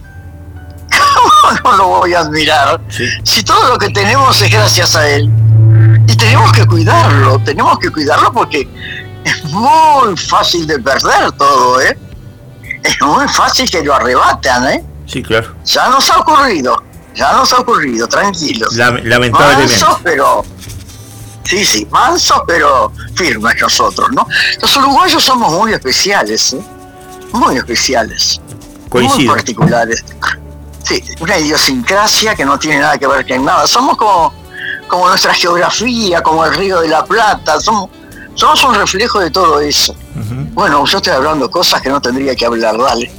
¿Cómo 0.92 1.58
no 1.62 1.76
lo 1.76 1.86
voy 2.00 2.14
a 2.14 2.20
admirar? 2.20 2.80
Sí. 2.88 3.04
Si 3.24 3.42
todo 3.42 3.68
lo 3.68 3.78
que 3.78 3.90
tenemos 3.90 4.40
es 4.42 4.50
gracias 4.50 4.94
a 4.96 5.08
él. 5.08 5.30
Y 6.06 6.16
tenemos 6.16 6.52
que 6.52 6.66
cuidarlo, 6.66 7.38
tenemos 7.40 7.78
que 7.78 7.90
cuidarlo 7.90 8.32
porque 8.32 8.68
es 9.24 9.44
muy 9.44 10.16
fácil 10.16 10.66
de 10.66 10.78
perder 10.78 11.32
todo, 11.32 11.80
¿eh? 11.80 11.98
Es 12.82 13.00
muy 13.00 13.26
fácil 13.28 13.70
que 13.70 13.82
lo 13.82 13.94
arrebatan, 13.94 14.68
¿eh? 14.68 14.84
Sí, 15.06 15.22
claro. 15.22 15.54
Ya 15.64 15.88
nos 15.88 16.08
ha 16.10 16.18
ocurrido, 16.18 16.82
ya 17.14 17.32
nos 17.32 17.52
ha 17.52 17.60
ocurrido, 17.60 18.06
tranquilos. 18.06 18.74
Lam- 18.76 19.02
lamentablemente. 19.04 19.72
Mansos, 19.78 19.98
pero... 20.02 20.44
Sí, 21.44 21.64
sí, 21.64 21.86
mansos, 21.90 22.40
pero 22.46 22.90
firmes 23.14 23.54
nosotros, 23.60 24.08
¿no? 24.12 24.26
Los 24.60 24.76
uruguayos 24.76 25.22
somos 25.22 25.52
muy 25.52 25.72
especiales, 25.72 26.54
¿eh? 26.54 26.60
Muy 27.32 27.56
especiales. 27.56 28.40
Muy 28.48 28.88
Coincido. 28.88 29.34
particulares. 29.34 30.04
Sí, 30.84 31.02
una 31.20 31.38
idiosincrasia 31.38 32.34
que 32.34 32.44
no 32.44 32.58
tiene 32.58 32.78
nada 32.80 32.98
que 32.98 33.06
ver 33.06 33.26
con 33.26 33.44
nada. 33.44 33.66
Somos 33.66 33.96
como, 33.96 34.32
como 34.88 35.08
nuestra 35.08 35.34
geografía, 35.34 36.22
como 36.22 36.44
el 36.44 36.54
río 36.54 36.80
de 36.80 36.88
la 36.88 37.04
Plata, 37.04 37.60
somos, 37.60 37.90
somos 38.34 38.62
un 38.64 38.74
reflejo 38.74 39.20
de 39.20 39.30
todo 39.30 39.60
eso. 39.60 39.94
Bueno, 40.52 40.84
yo 40.86 40.98
estoy 40.98 41.12
hablando 41.12 41.50
cosas 41.50 41.80
que 41.82 41.88
no 41.88 42.00
tendría 42.00 42.34
que 42.36 42.46
hablar, 42.46 42.76
dale. 42.78 43.10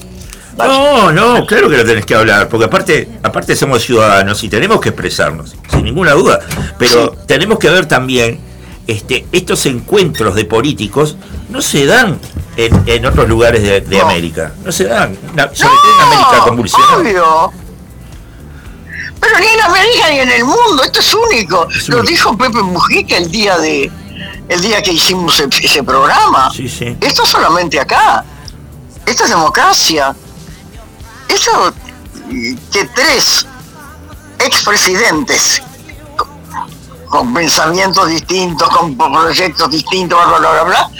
No, 0.57 1.11
no, 1.11 1.45
claro 1.45 1.69
que 1.69 1.77
lo 1.77 1.85
tenés 1.85 2.05
que 2.05 2.15
hablar, 2.15 2.47
porque 2.47 2.65
aparte, 2.65 3.09
aparte 3.23 3.55
somos 3.55 3.83
ciudadanos 3.83 4.41
y 4.43 4.49
tenemos 4.49 4.79
que 4.79 4.89
expresarnos, 4.89 5.55
sin 5.69 5.83
ninguna 5.83 6.11
duda. 6.13 6.39
Pero 6.79 7.11
tenemos 7.27 7.59
que 7.59 7.69
ver 7.69 7.85
también, 7.87 8.39
este, 8.87 9.25
estos 9.31 9.65
encuentros 9.65 10.33
de 10.35 10.45
políticos 10.45 11.17
no 11.49 11.61
se 11.61 11.85
dan 11.85 12.19
en, 12.55 12.83
en 12.87 13.05
otros 13.05 13.27
lugares 13.27 13.61
de, 13.63 13.81
de 13.81 13.97
No. 13.97 14.05
América, 14.05 14.53
no 14.63 14.71
se 14.71 14.85
dan, 14.85 15.15
sobre 15.15 15.35
todo 15.35 15.95
en 15.97 16.01
América 16.07 16.43
convulsionada. 16.45 16.97
obvio. 16.97 17.51
Pero 19.19 19.39
ni 19.39 19.45
en 19.47 19.61
América 19.61 20.09
ni 20.11 20.19
en 20.19 20.31
el 20.31 20.43
mundo, 20.45 20.83
esto 20.83 20.99
es 20.99 21.13
único. 21.13 21.67
Es 21.69 21.89
Lo 21.89 21.97
único. 21.97 22.11
dijo 22.11 22.37
Pepe 22.37 22.61
Mujica 22.61 23.17
el 23.17 23.31
día 23.31 23.57
de 23.57 23.91
el 24.47 24.61
día 24.61 24.81
que 24.83 24.91
hicimos 24.93 25.39
ese 25.39 25.83
programa. 25.83 26.49
Sí, 26.51 26.69
sí. 26.69 26.95
Esto 27.01 27.23
es 27.23 27.29
solamente 27.29 27.79
acá. 27.79 28.23
Esto 29.05 29.23
es 29.23 29.29
democracia. 29.31 30.15
Eso 31.29 31.73
que 32.71 32.85
tres 32.95 33.45
expresidentes 34.39 35.61
con, 37.09 37.33
pensamientos 37.33 38.09
distintos, 38.09 38.67
con 38.69 38.97
proyectos 38.97 39.69
distintos, 39.69 40.19
bla, 40.27 40.39
bla, 40.39 40.51
bla, 40.51 40.63
bla, 40.63 40.91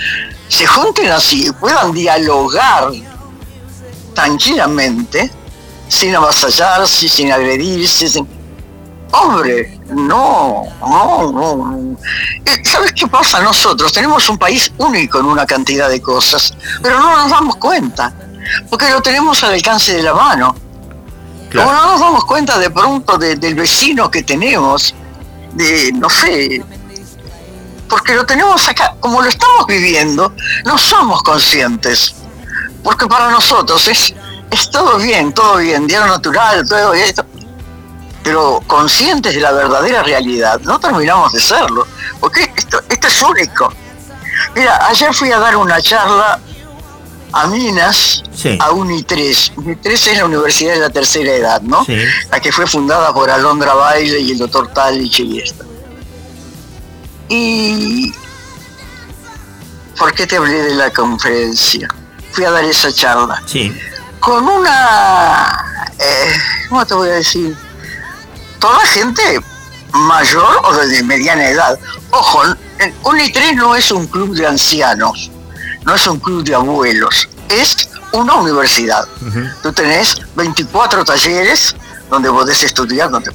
se 0.48 0.66
junten 0.66 1.12
así 1.12 1.48
y 1.48 1.52
puedan 1.52 1.92
dialogar 1.92 2.92
tranquilamente, 4.14 5.32
sin 5.88 6.16
avasallarse, 6.16 7.10
sin 7.10 7.32
agredirse, 7.32 8.08
sin... 8.08 8.28
Hombre, 9.12 9.80
no, 9.88 10.64
no, 10.82 11.32
no. 11.32 11.56
no. 11.56 11.98
Eh, 12.46 12.62
¿Sabes 12.64 12.92
qué 12.94 13.08
pasa? 13.08 13.40
Nosotros 13.42 13.94
tenemos 13.94 14.28
un 14.30 14.38
país 14.38 14.72
único 14.78 15.20
en 15.20 15.26
una 15.26 15.46
cantidad 15.46 15.90
de 15.90 16.02
cosas, 16.02 16.54
pero 16.82 17.00
no 17.00 17.16
nos 17.16 17.30
damos 17.30 17.56
cuenta, 17.58 18.14
porque 18.70 18.90
lo 18.90 19.02
tenemos 19.02 19.44
al 19.44 19.54
alcance 19.54 19.94
de 19.96 20.04
la 20.04 20.14
mano. 20.14 20.56
Claro. 21.50 21.70
Como 21.70 21.80
no 21.82 21.92
nos 21.92 22.00
damos 22.00 22.26
cuenta 22.26 22.58
de 22.60 22.70
pronto 22.70 23.18
de- 23.18 23.36
del 23.36 23.56
vecino 23.56 24.10
que 24.12 24.24
tenemos, 24.24 24.94
de, 25.54 25.92
no 25.94 26.10
sé, 26.10 26.64
porque 27.88 28.16
lo 28.16 28.26
tenemos 28.26 28.68
acá, 28.68 28.96
como 29.00 29.22
lo 29.22 29.30
estamos 29.30 29.66
viviendo, 29.68 30.34
no 30.66 30.78
somos 30.78 31.22
conscientes, 31.24 32.16
porque 32.84 33.06
para 33.08 33.30
nosotros 33.30 33.88
es, 33.88 34.14
es 34.50 34.70
todo 34.72 34.98
bien, 34.98 35.32
todo 35.34 35.58
bien, 35.58 35.86
diario 35.88 36.08
natural, 36.08 36.68
todo 36.68 36.94
esto, 36.94 37.26
pero 38.24 38.62
conscientes 38.66 39.36
de 39.36 39.40
la 39.42 39.52
verdadera 39.52 40.02
realidad, 40.04 40.60
no 40.62 40.80
terminamos 40.80 41.32
de 41.32 41.40
serlo, 41.40 41.88
porque 42.20 42.52
esto, 42.56 42.82
esto 42.90 43.08
es 43.08 43.22
único. 43.22 43.72
Mira, 44.56 44.88
ayer 44.88 45.14
fui 45.14 45.32
a 45.32 45.38
dar 45.40 45.56
una 45.56 45.80
charla 45.82 46.40
a 47.38 47.48
Minas, 47.48 48.24
Sí. 48.34 48.58
a 48.62 48.70
UNI3. 48.72 49.54
UNI3 49.56 49.92
es 49.92 50.18
la 50.18 50.26
Universidad 50.26 50.74
de 50.74 50.80
la 50.80 50.90
Tercera 50.90 51.32
Edad, 51.34 51.62
¿no? 51.62 51.84
Sí. 51.86 51.98
La 52.32 52.40
que 52.40 52.52
fue 52.52 52.66
fundada 52.66 53.14
por 53.14 53.30
Alondra 53.30 53.74
Baile 53.74 54.20
y 54.20 54.32
el 54.32 54.38
doctor 54.38 54.72
Talich 54.74 55.20
y 55.20 55.40
esta. 55.40 55.66
Y... 57.30 58.14
¿Por 59.98 60.14
qué 60.14 60.28
te 60.28 60.38
hablé 60.38 60.62
de 60.64 60.76
la 60.76 60.92
conferencia? 60.92 61.88
Fui 62.32 62.44
a 62.44 62.52
dar 62.52 62.64
esa 62.66 62.92
charla 62.92 63.42
Sí, 63.46 63.72
con 64.20 64.48
una... 64.48 65.92
eh, 66.00 66.34
¿Cómo 66.70 66.86
te 66.86 66.94
voy 66.94 67.10
a 67.10 67.14
decir? 67.14 67.56
Toda 68.60 68.80
gente 68.88 69.40
mayor 69.94 70.62
o 70.66 70.74
de 70.74 71.02
mediana 71.04 71.48
edad. 71.50 71.80
Ojo, 72.12 72.44
UNI3 73.04 73.56
no 73.56 73.76
es 73.76 73.90
un 73.92 74.06
club 74.08 74.36
de 74.36 74.46
ancianos, 74.48 75.32
no 75.86 75.96
es 75.96 76.08
un 76.08 76.20
club 76.20 76.44
de 76.44 76.56
abuelos, 76.56 77.30
es 77.50 77.90
una 78.12 78.36
universidad. 78.36 79.08
Tú 79.62 79.72
tenés 79.72 80.18
24 80.36 81.04
talleres 81.06 81.76
donde 82.10 82.30
podés 82.30 82.64
estudiar. 82.64 83.10
Donde... 83.10 83.32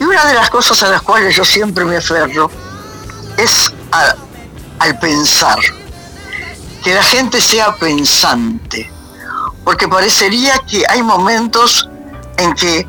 Y 0.00 0.04
una 0.04 0.24
de 0.26 0.34
las 0.34 0.50
cosas 0.50 0.82
a 0.82 0.88
las 0.90 1.02
cuales 1.02 1.34
yo 1.36 1.44
siempre 1.44 1.84
me 1.84 1.96
aferro 1.98 2.50
es 3.36 3.72
a- 3.92 4.14
al 4.80 4.98
pensar, 4.98 5.58
que 6.82 6.94
la 6.94 7.02
gente 7.02 7.40
sea 7.40 7.74
pensante, 7.76 8.90
porque 9.64 9.88
parecería 9.88 10.58
que 10.68 10.84
hay 10.88 11.02
momentos 11.02 11.88
en 12.36 12.52
que 12.54 12.86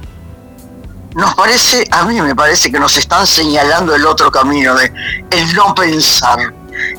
nos 1.13 1.33
parece, 1.35 1.87
a 1.91 2.03
mí 2.03 2.19
me 2.21 2.35
parece 2.35 2.69
que 2.71 2.79
nos 2.79 2.97
están 2.97 3.25
señalando 3.25 3.95
el 3.95 4.05
otro 4.05 4.29
camino 4.31 4.75
de 4.75 4.91
el 5.29 5.53
no 5.55 5.73
pensar. 5.73 6.53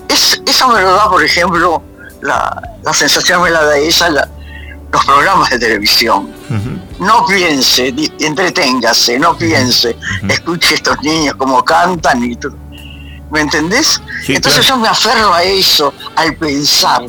Es, 0.09 0.41
eso 0.47 0.69
me 0.69 0.81
lo 0.81 0.95
da, 0.95 1.09
por 1.09 1.23
ejemplo, 1.25 1.83
la, 2.23 2.63
la 2.83 2.93
sensación 2.95 3.43
me 3.43 3.51
la 3.51 3.63
da 3.65 3.77
esa, 3.79 4.09
la- 4.11 4.29
los 4.93 5.05
programas 5.05 5.51
de 5.51 5.59
televisión. 5.59 6.31
No 7.01 7.27
piense, 7.27 7.93
entreténgase, 8.21 9.19
no 9.19 9.37
piense, 9.37 9.97
escuche 10.29 10.77
estos 10.77 11.01
niños 11.03 11.35
como 11.37 11.63
cantan 11.65 12.23
y 12.23 12.37
todo. 12.37 12.57
¿Me 13.31 13.41
entendés? 13.41 14.01
Sí, 14.25 14.35
Entonces 14.37 14.65
claro. 14.65 14.77
yo 14.77 14.83
me 14.83 14.89
aferro 14.89 15.35
a 15.35 15.43
eso, 15.43 15.93
al 16.15 16.35
pensar. 16.37 17.05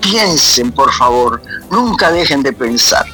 Piensen, 0.00 0.72
por 0.72 0.92
favor, 0.92 1.40
nunca 1.70 2.10
dejen 2.10 2.42
de 2.42 2.52
pensar. 2.52 3.04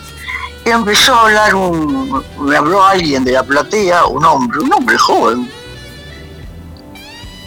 Y 0.65 0.71
empezó 0.71 1.15
a 1.15 1.23
hablar 1.23 1.55
un, 1.55 2.25
me 2.41 2.57
habló 2.57 2.85
alguien 2.85 3.23
de 3.25 3.33
la 3.33 3.43
platea, 3.45 4.07
un 4.07 4.25
hombre, 4.25 4.61
un 4.61 4.73
hombre 4.73 4.97
joven. 4.99 5.51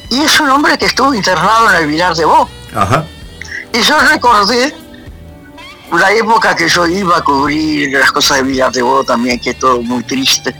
Y 0.09 0.21
es 0.21 0.39
un 0.39 0.49
hombre 0.49 0.77
que 0.77 0.85
estuvo 0.85 1.13
internado 1.13 1.69
en 1.71 1.75
el 1.83 1.87
Vilar 1.87 2.15
de 2.15 2.25
Bo. 2.25 2.49
Ajá. 2.75 3.05
Y 3.73 3.81
yo 3.81 3.99
recordé 3.99 4.75
la 5.91 6.11
época 6.11 6.55
que 6.55 6.67
yo 6.67 6.87
iba 6.87 7.17
a 7.17 7.23
cubrir 7.23 7.91
las 7.97 8.11
cosas 8.11 8.37
de 8.37 8.43
Villar 8.43 8.71
de 8.71 8.81
Bo 8.81 9.03
también, 9.03 9.39
que 9.39 9.51
es 9.51 9.59
todo 9.59 9.81
muy 9.81 10.03
triste. 10.03 10.55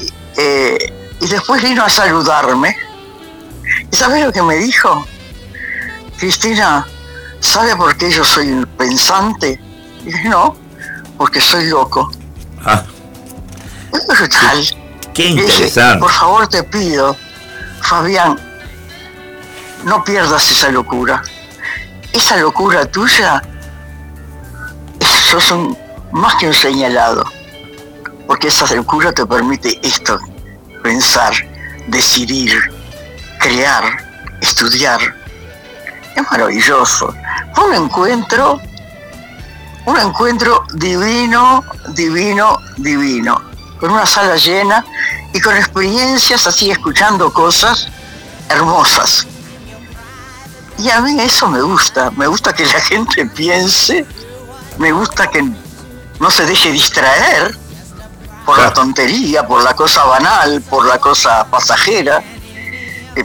Y, 0.00 0.12
eh, 0.36 0.92
y 1.20 1.26
después 1.26 1.62
vino 1.62 1.82
a 1.84 1.88
saludarme. 1.88 2.76
¿Y 3.90 3.96
sabes 3.96 4.24
lo 4.24 4.32
que 4.32 4.42
me 4.42 4.56
dijo? 4.56 5.04
Cristina, 6.18 6.86
¿sabe 7.40 7.76
por 7.76 7.96
qué 7.96 8.10
yo 8.10 8.24
soy 8.24 8.48
un 8.48 8.66
pensante? 8.66 9.60
Y 10.02 10.06
dije, 10.06 10.28
no, 10.28 10.56
porque 11.16 11.40
soy 11.40 11.66
loco. 11.66 12.10
Ah, 12.64 12.82
Brutal. 13.90 14.66
qué 15.14 15.24
dije, 15.24 15.42
interesante. 15.42 16.00
por 16.00 16.10
favor 16.10 16.48
te 16.48 16.62
pido, 16.64 17.16
Fabián, 17.82 18.38
no 19.84 20.04
pierdas 20.04 20.50
esa 20.50 20.70
locura. 20.70 21.22
Esa 22.12 22.36
locura 22.36 22.84
tuya, 22.86 23.42
sos 25.00 25.50
un, 25.50 25.76
más 26.12 26.34
que 26.36 26.46
un 26.46 26.54
señalado. 26.54 27.24
Porque 28.26 28.48
esa 28.48 28.72
locura 28.74 29.12
te 29.12 29.24
permite 29.24 29.78
esto, 29.82 30.18
pensar, 30.82 31.32
decidir, 31.86 32.58
crear, 33.38 33.84
estudiar. 34.40 35.00
Es 36.14 36.30
maravilloso. 36.30 37.14
Fue 37.54 37.68
un 37.68 37.84
encuentro, 37.84 38.60
un 39.86 39.98
encuentro 39.98 40.64
divino, 40.74 41.64
divino, 41.94 42.58
divino 42.76 43.48
con 43.78 43.90
una 43.90 44.06
sala 44.06 44.36
llena 44.36 44.84
y 45.32 45.40
con 45.40 45.56
experiencias 45.56 46.46
así, 46.46 46.70
escuchando 46.70 47.32
cosas 47.32 47.88
hermosas. 48.48 49.26
Y 50.78 50.88
a 50.90 51.00
mí 51.00 51.20
eso 51.20 51.48
me 51.48 51.60
gusta, 51.60 52.10
me 52.12 52.26
gusta 52.26 52.52
que 52.52 52.64
la 52.64 52.80
gente 52.80 53.26
piense, 53.26 54.06
me 54.78 54.92
gusta 54.92 55.28
que 55.28 55.42
no 56.20 56.30
se 56.30 56.46
deje 56.46 56.70
distraer 56.72 57.56
por 58.46 58.58
la 58.58 58.72
tontería, 58.72 59.46
por 59.46 59.62
la 59.62 59.74
cosa 59.74 60.04
banal, 60.04 60.62
por 60.62 60.86
la 60.86 60.98
cosa 60.98 61.46
pasajera. 61.50 62.22
Eh, 63.16 63.24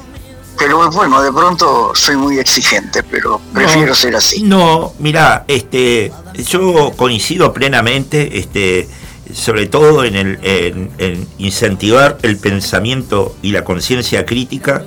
Pero 0.58 0.92
bueno, 0.92 1.22
de 1.22 1.32
pronto 1.32 1.94
soy 1.96 2.18
muy 2.18 2.40
exigente, 2.40 3.04
pero 3.04 3.40
prefiero 3.54 3.90
No. 3.90 3.96
ser 3.96 4.16
así. 4.16 4.44
No, 4.44 4.94
mira, 5.00 5.46
este, 5.48 6.12
yo 6.36 6.92
coincido 6.98 7.54
plenamente, 7.54 8.38
este, 8.40 8.90
sobre 9.34 9.68
todo 9.68 10.04
en, 10.04 10.16
el, 10.16 10.40
en, 10.44 10.92
en 10.98 11.28
incentivar 11.38 12.18
el 12.24 12.38
pensamiento 12.38 13.36
y 13.42 13.52
la 13.52 13.64
conciencia 13.64 14.26
crítica 14.26 14.84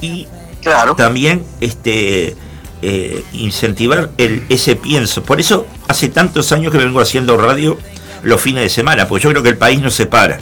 y 0.00 0.26
Claro. 0.62 0.94
también 0.96 1.44
este, 1.60 2.34
eh, 2.80 3.22
incentivar 3.34 4.10
el, 4.16 4.44
ese 4.48 4.76
pienso. 4.76 5.22
Por 5.22 5.38
eso 5.40 5.66
hace 5.88 6.08
tantos 6.08 6.52
años 6.52 6.72
que 6.72 6.78
vengo 6.78 7.00
haciendo 7.00 7.36
radio 7.36 7.78
los 8.22 8.40
fines 8.40 8.62
de 8.62 8.70
semana, 8.70 9.06
porque 9.06 9.24
yo 9.24 9.30
creo 9.30 9.42
que 9.42 9.50
el 9.50 9.58
país 9.58 9.80
no 9.82 9.90
se 9.90 10.06
para. 10.06 10.38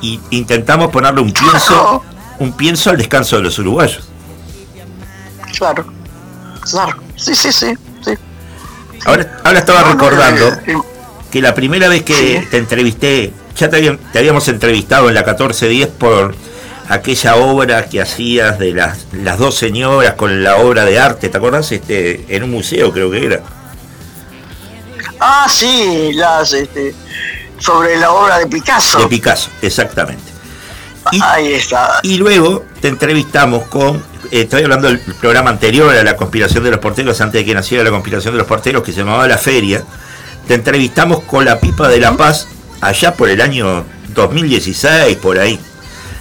Y 0.00 0.18
intentamos 0.30 0.90
ponerle 0.90 1.20
un 1.20 1.30
pienso, 1.32 2.02
un 2.38 2.52
pienso 2.56 2.88
al 2.88 2.96
descanso 2.96 3.36
de 3.36 3.42
los 3.42 3.58
uruguayos. 3.58 4.08
Claro, 5.58 5.84
claro. 6.62 6.96
Sí, 7.16 7.34
sí, 7.34 7.52
sí. 7.52 7.74
sí. 8.02 8.12
Ahora, 9.04 9.38
ahora 9.44 9.58
estaba 9.58 9.80
No, 9.80 9.86
no, 9.88 9.92
recordando 9.92 10.48
eh, 10.48 10.60
eh, 10.68 10.76
que 11.30 11.40
la 11.40 11.54
primera 11.54 11.88
vez 11.88 12.02
que 12.02 12.46
te 12.50 12.56
entrevisté, 12.58 13.32
ya 13.56 13.68
te, 13.70 13.76
habían- 13.76 13.98
te 14.12 14.18
habíamos 14.18 14.46
entrevistado 14.48 15.08
en 15.08 15.14
la 15.14 15.20
1410 15.20 15.88
por 15.88 16.34
aquella 16.88 17.36
obra 17.36 17.84
que 17.86 18.00
hacías 18.00 18.58
de 18.58 18.72
las, 18.72 19.06
las 19.12 19.38
dos 19.38 19.54
señoras 19.56 20.14
con 20.14 20.42
la 20.42 20.56
obra 20.56 20.84
de 20.84 20.98
arte, 20.98 21.28
¿te 21.28 21.36
acordás? 21.38 21.70
Este, 21.72 22.24
en 22.28 22.42
un 22.42 22.50
museo 22.50 22.92
creo 22.92 23.10
que 23.10 23.26
era. 23.26 23.40
Ah, 25.20 25.46
sí, 25.48 26.12
las, 26.14 26.52
este, 26.52 26.94
sobre 27.58 27.96
la 27.98 28.10
obra 28.12 28.38
de 28.38 28.46
Picasso. 28.46 28.98
De 28.98 29.06
Picasso, 29.06 29.50
exactamente. 29.62 30.22
Y, 31.12 31.20
Ahí 31.22 31.52
está. 31.54 31.98
y 32.02 32.16
luego 32.18 32.64
te 32.80 32.88
entrevistamos 32.88 33.64
con, 33.68 33.96
eh, 34.30 34.42
estoy 34.42 34.62
hablando 34.62 34.88
del 34.88 34.98
programa 35.00 35.50
anterior 35.50 35.94
a 35.94 36.02
la 36.04 36.16
conspiración 36.16 36.62
de 36.64 36.70
los 36.70 36.78
porteros, 36.80 37.20
antes 37.20 37.40
de 37.40 37.44
que 37.44 37.54
naciera 37.54 37.82
la 37.84 37.90
conspiración 37.90 38.34
de 38.34 38.38
los 38.38 38.46
porteros, 38.46 38.82
que 38.82 38.92
se 38.92 38.98
llamaba 38.98 39.26
La 39.26 39.38
Feria, 39.38 39.82
te 40.46 40.54
entrevistamos 40.54 41.20
con 41.24 41.44
la 41.44 41.58
pipa 41.60 41.88
de 41.88 42.00
la 42.00 42.16
paz 42.16 42.48
allá 42.80 43.14
por 43.14 43.28
el 43.28 43.40
año 43.40 43.84
2016, 44.14 45.16
por 45.18 45.38
ahí. 45.38 45.58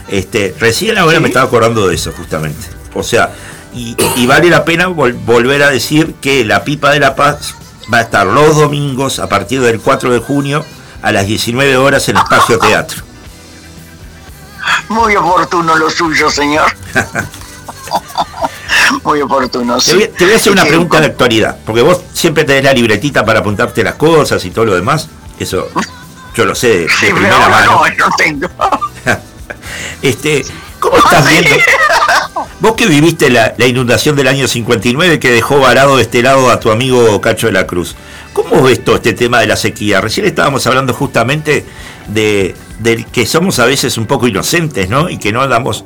Este, 0.08 0.56
recién 0.60 0.98
ahora 0.98 1.18
Sí. 1.18 1.22
me 1.22 1.28
estaba 1.30 1.46
acordando 1.46 1.88
de 1.88 1.96
eso, 1.96 2.12
justamente. 2.16 2.68
O 2.94 3.04
sea, 3.04 3.32
y, 3.74 3.96
y 4.16 4.26
vale 4.28 4.50
la 4.50 4.66
pena 4.66 4.88
vol- 4.90 5.18
volver 5.26 5.62
a 5.64 5.70
decir 5.70 6.16
que 6.22 6.44
la 6.46 6.64
pipa 6.64 6.92
de 6.92 7.00
la 7.00 7.16
paz 7.16 7.54
va 7.92 8.00
a 8.00 8.02
estar 8.02 8.26
los 8.28 8.56
domingos 8.56 9.20
a 9.20 9.30
partir 9.30 9.62
del 9.62 9.80
4 9.80 10.12
de 10.12 10.20
junio 10.20 10.66
a 11.02 11.12
las 11.12 11.26
19 11.28 11.78
horas 11.78 12.10
en 12.10 12.18
Espacio 12.18 12.58
Teatro. 12.60 13.04
Muy 14.90 15.16
oportuno 15.16 15.76
lo 15.78 15.90
suyo, 15.90 16.30
señor. 16.30 16.66
Muy 19.04 19.22
oportuno, 19.22 19.76
Te 19.78 19.82
sí. 19.82 19.96
voy, 19.96 20.08
te 20.08 20.26
voy 20.26 20.34
a 20.34 20.38
hacer 20.38 20.52
una 20.54 20.66
pregunta 20.66 21.00
de 21.00 21.08
actualidad, 21.08 21.58
porque 21.66 21.82
vos 21.82 22.02
siempre 22.14 22.44
tenés 22.44 22.64
la 22.64 22.74
libretita 22.74 23.24
para 23.26 23.40
apuntarte 23.40 23.84
las 23.84 23.96
cosas 23.96 24.44
y 24.46 24.52
todo 24.52 24.66
lo 24.66 24.76
demás. 24.76 25.08
Eso 25.40 25.68
yo 26.36 26.46
lo 26.46 26.56
sé 26.56 26.80
de, 26.82 26.90
Sí, 26.90 27.08
primera 27.12 27.38
mano. 27.50 27.82
no, 27.88 28.08
no 28.08 28.16
tengo. 28.18 28.48
Este, 30.02 30.46
¿Cómo 30.80 30.98
estás 30.98 31.26
sí. 31.26 31.32
viendo? 31.40 31.56
Vos 32.62 32.74
que 32.76 32.86
viviste 32.88 33.30
la, 33.30 33.54
la 33.58 33.68
inundación 33.68 34.16
del 34.16 34.28
año 34.28 34.48
59 34.48 35.20
que 35.20 35.32
dejó 35.32 35.60
varado 35.60 35.98
de 35.98 36.04
este 36.04 36.22
lado 36.22 36.50
a 36.50 36.60
tu 36.60 36.72
amigo 36.72 37.20
Cacho 37.22 37.48
de 37.48 37.54
la 37.54 37.68
Cruz. 37.68 37.96
¿Cómo 38.34 38.62
ves 38.64 38.84
todo 38.84 38.96
este 38.96 39.14
tema 39.14 39.40
de 39.40 39.48
la 39.48 39.56
sequía? 39.58 40.00
Recién 40.02 40.26
estábamos 40.26 40.66
hablando 40.68 40.94
justamente 40.94 41.66
de, 42.08 42.56
de 42.80 43.04
que 43.06 43.26
somos 43.26 43.60
a 43.60 43.66
veces 43.66 43.98
un 43.98 44.06
poco 44.06 44.28
inocentes, 44.28 44.90
¿no? 44.90 45.10
Y 45.10 45.18
que 45.18 45.32
no 45.34 45.46
damos 45.48 45.84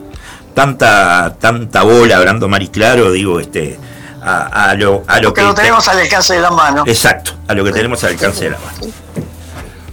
tanta 0.54 1.36
tanta 1.40 1.84
bola, 1.84 2.18
hablando 2.18 2.48
mar 2.48 2.62
y 2.62 2.68
claro, 2.70 3.12
digo, 3.12 3.40
este, 3.40 3.78
a, 4.22 4.70
a 4.70 4.76
lo, 4.76 5.04
a 5.08 5.20
lo 5.22 5.34
Que 5.34 5.42
que... 5.42 5.48
lo 5.48 5.54
tenemos 5.54 5.88
al 5.88 6.00
alcance 6.00 6.34
de 6.36 6.42
la 6.42 6.52
mano. 6.52 6.84
Exacto, 6.88 7.32
a 7.48 7.54
lo 7.54 7.64
que 7.64 7.72
tenemos 7.72 8.04
al 8.04 8.12
alcance 8.12 8.46
de 8.46 8.52
la 8.52 8.58
mano. 8.60 8.94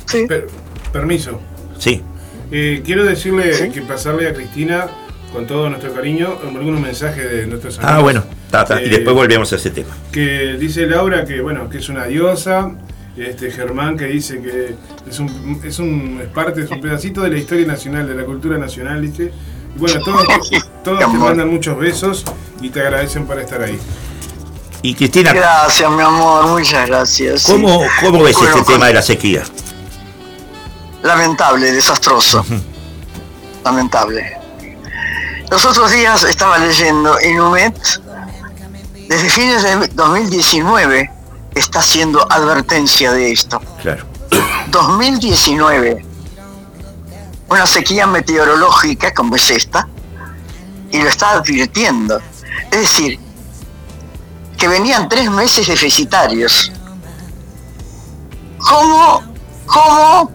Sí. 0.06 0.26
Per- 0.26 0.48
permiso. 0.92 1.40
Sí, 1.78 2.02
Eh, 2.52 2.82
quiero 2.84 3.04
decirle 3.04 3.54
¿Sí? 3.54 3.70
que 3.70 3.80
pasarle 3.82 4.26
a 4.28 4.34
Cristina, 4.34 4.88
con 5.32 5.46
todo 5.46 5.68
nuestro 5.68 5.94
cariño, 5.94 6.36
algunos 6.42 6.80
mensajes 6.80 7.30
de 7.30 7.46
nuestros 7.46 7.78
amigos. 7.78 7.94
ah, 7.96 8.00
bueno, 8.00 8.24
ta, 8.50 8.64
ta, 8.64 8.82
y 8.82 8.86
Eh, 8.86 8.88
después 8.88 9.14
volvemos 9.14 9.52
a 9.52 9.56
ese 9.56 9.70
tema. 9.70 9.96
que 10.10 10.56
dice 10.58 10.86
Laura 10.86 11.24
que 11.24 11.40
bueno 11.40 11.68
que 11.70 11.78
es 11.78 11.88
una 11.88 12.06
diosa 12.06 12.72
este 13.16 13.50
Germán 13.52 13.96
que 13.96 14.06
dice 14.06 14.40
que 14.42 14.74
es 15.08 15.18
un 15.20 15.60
es 15.64 15.78
un 15.78 16.20
es 16.22 16.28
parte 16.28 16.62
es 16.62 16.70
un 16.70 16.80
pedacito 16.80 17.20
de 17.22 17.30
la 17.30 17.38
historia 17.38 17.66
nacional 17.66 18.08
de 18.08 18.14
la 18.16 18.24
cultura 18.24 18.58
nacional 18.58 19.00
dice 19.02 19.30
bueno 19.80 20.00
todos 20.04 20.24
todos 20.84 20.98
te 21.00 21.06
mandan 21.08 21.48
muchos 21.50 21.76
besos 21.76 22.24
y 22.60 22.68
te 22.70 22.80
agradecen 22.80 23.26
por 23.26 23.38
estar 23.40 23.60
ahí 23.62 23.78
Y 24.82 24.94
Cristina, 24.94 25.32
Gracias, 25.32 25.90
mi 25.90 26.02
amor, 26.02 26.46
muchas 26.46 26.86
gracias. 26.86 27.42
sí. 27.42 27.52
¿cómo, 27.52 27.82
cómo 28.00 28.22
ves 28.22 28.34
Bueno, 28.36 28.48
este 28.56 28.64
con- 28.64 28.74
tema 28.74 28.86
de 28.86 28.94
la 28.94 29.02
sequía? 29.02 29.42
Lamentable, 31.02 31.72
desastroso. 31.72 32.44
Lamentable. 33.64 34.36
Los 35.50 35.64
otros 35.64 35.90
días 35.90 36.22
estaba 36.24 36.58
leyendo 36.58 37.18
Inumet, 37.20 37.74
desde 39.08 39.28
fines 39.30 39.62
de 39.62 39.88
2019 39.94 41.10
está 41.54 41.80
haciendo 41.80 42.24
advertencia 42.30 43.12
de 43.12 43.32
esto. 43.32 43.60
Claro. 43.82 44.04
2019, 44.68 46.04
una 47.50 47.66
sequía 47.66 48.06
meteorológica 48.06 49.12
como 49.12 49.36
es 49.36 49.50
esta, 49.50 49.86
y 50.90 51.02
lo 51.02 51.08
está 51.08 51.32
advirtiendo. 51.32 52.20
Es 52.70 52.80
decir, 52.80 53.18
que 54.56 54.68
venían 54.68 55.08
tres 55.08 55.30
meses 55.30 55.66
deficitarios. 55.66 56.70
¿Cómo, 58.58 59.22
cómo 59.66 60.30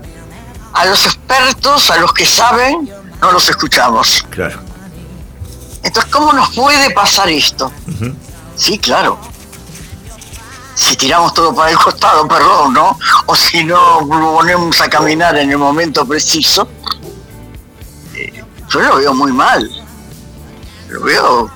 a 0.74 0.86
los 0.86 1.06
expertos, 1.06 1.90
a 1.90 1.98
los 1.98 2.14
que 2.14 2.26
saben, 2.26 2.92
no 3.22 3.32
los 3.32 3.48
escuchamos? 3.48 4.26
Claro. 4.30 4.60
Entonces, 5.84 6.12
¿cómo 6.12 6.34
nos 6.34 6.54
puede 6.54 6.90
pasar 6.92 7.30
esto? 7.30 7.72
Sí, 8.58 8.78
claro. 8.78 9.18
Si 10.74 10.98
tiramos 10.98 11.34
todo 11.34 11.56
para 11.56 11.72
el 11.72 11.78
costado, 11.78 12.28
perdón, 12.28 12.74
¿no? 12.74 13.00
O 13.28 13.36
si 13.36 13.64
no 13.64 14.02
lo 14.02 14.36
ponemos 14.36 14.82
a 14.82 14.90
caminar 14.90 15.38
en 15.38 15.52
el 15.52 15.58
momento 15.58 16.06
preciso, 16.06 16.68
yo 18.82 18.90
lo 18.90 18.98
veo 18.98 19.14
muy 19.14 19.32
mal. 19.32 19.70
Lo 20.90 21.02
veo... 21.02 21.52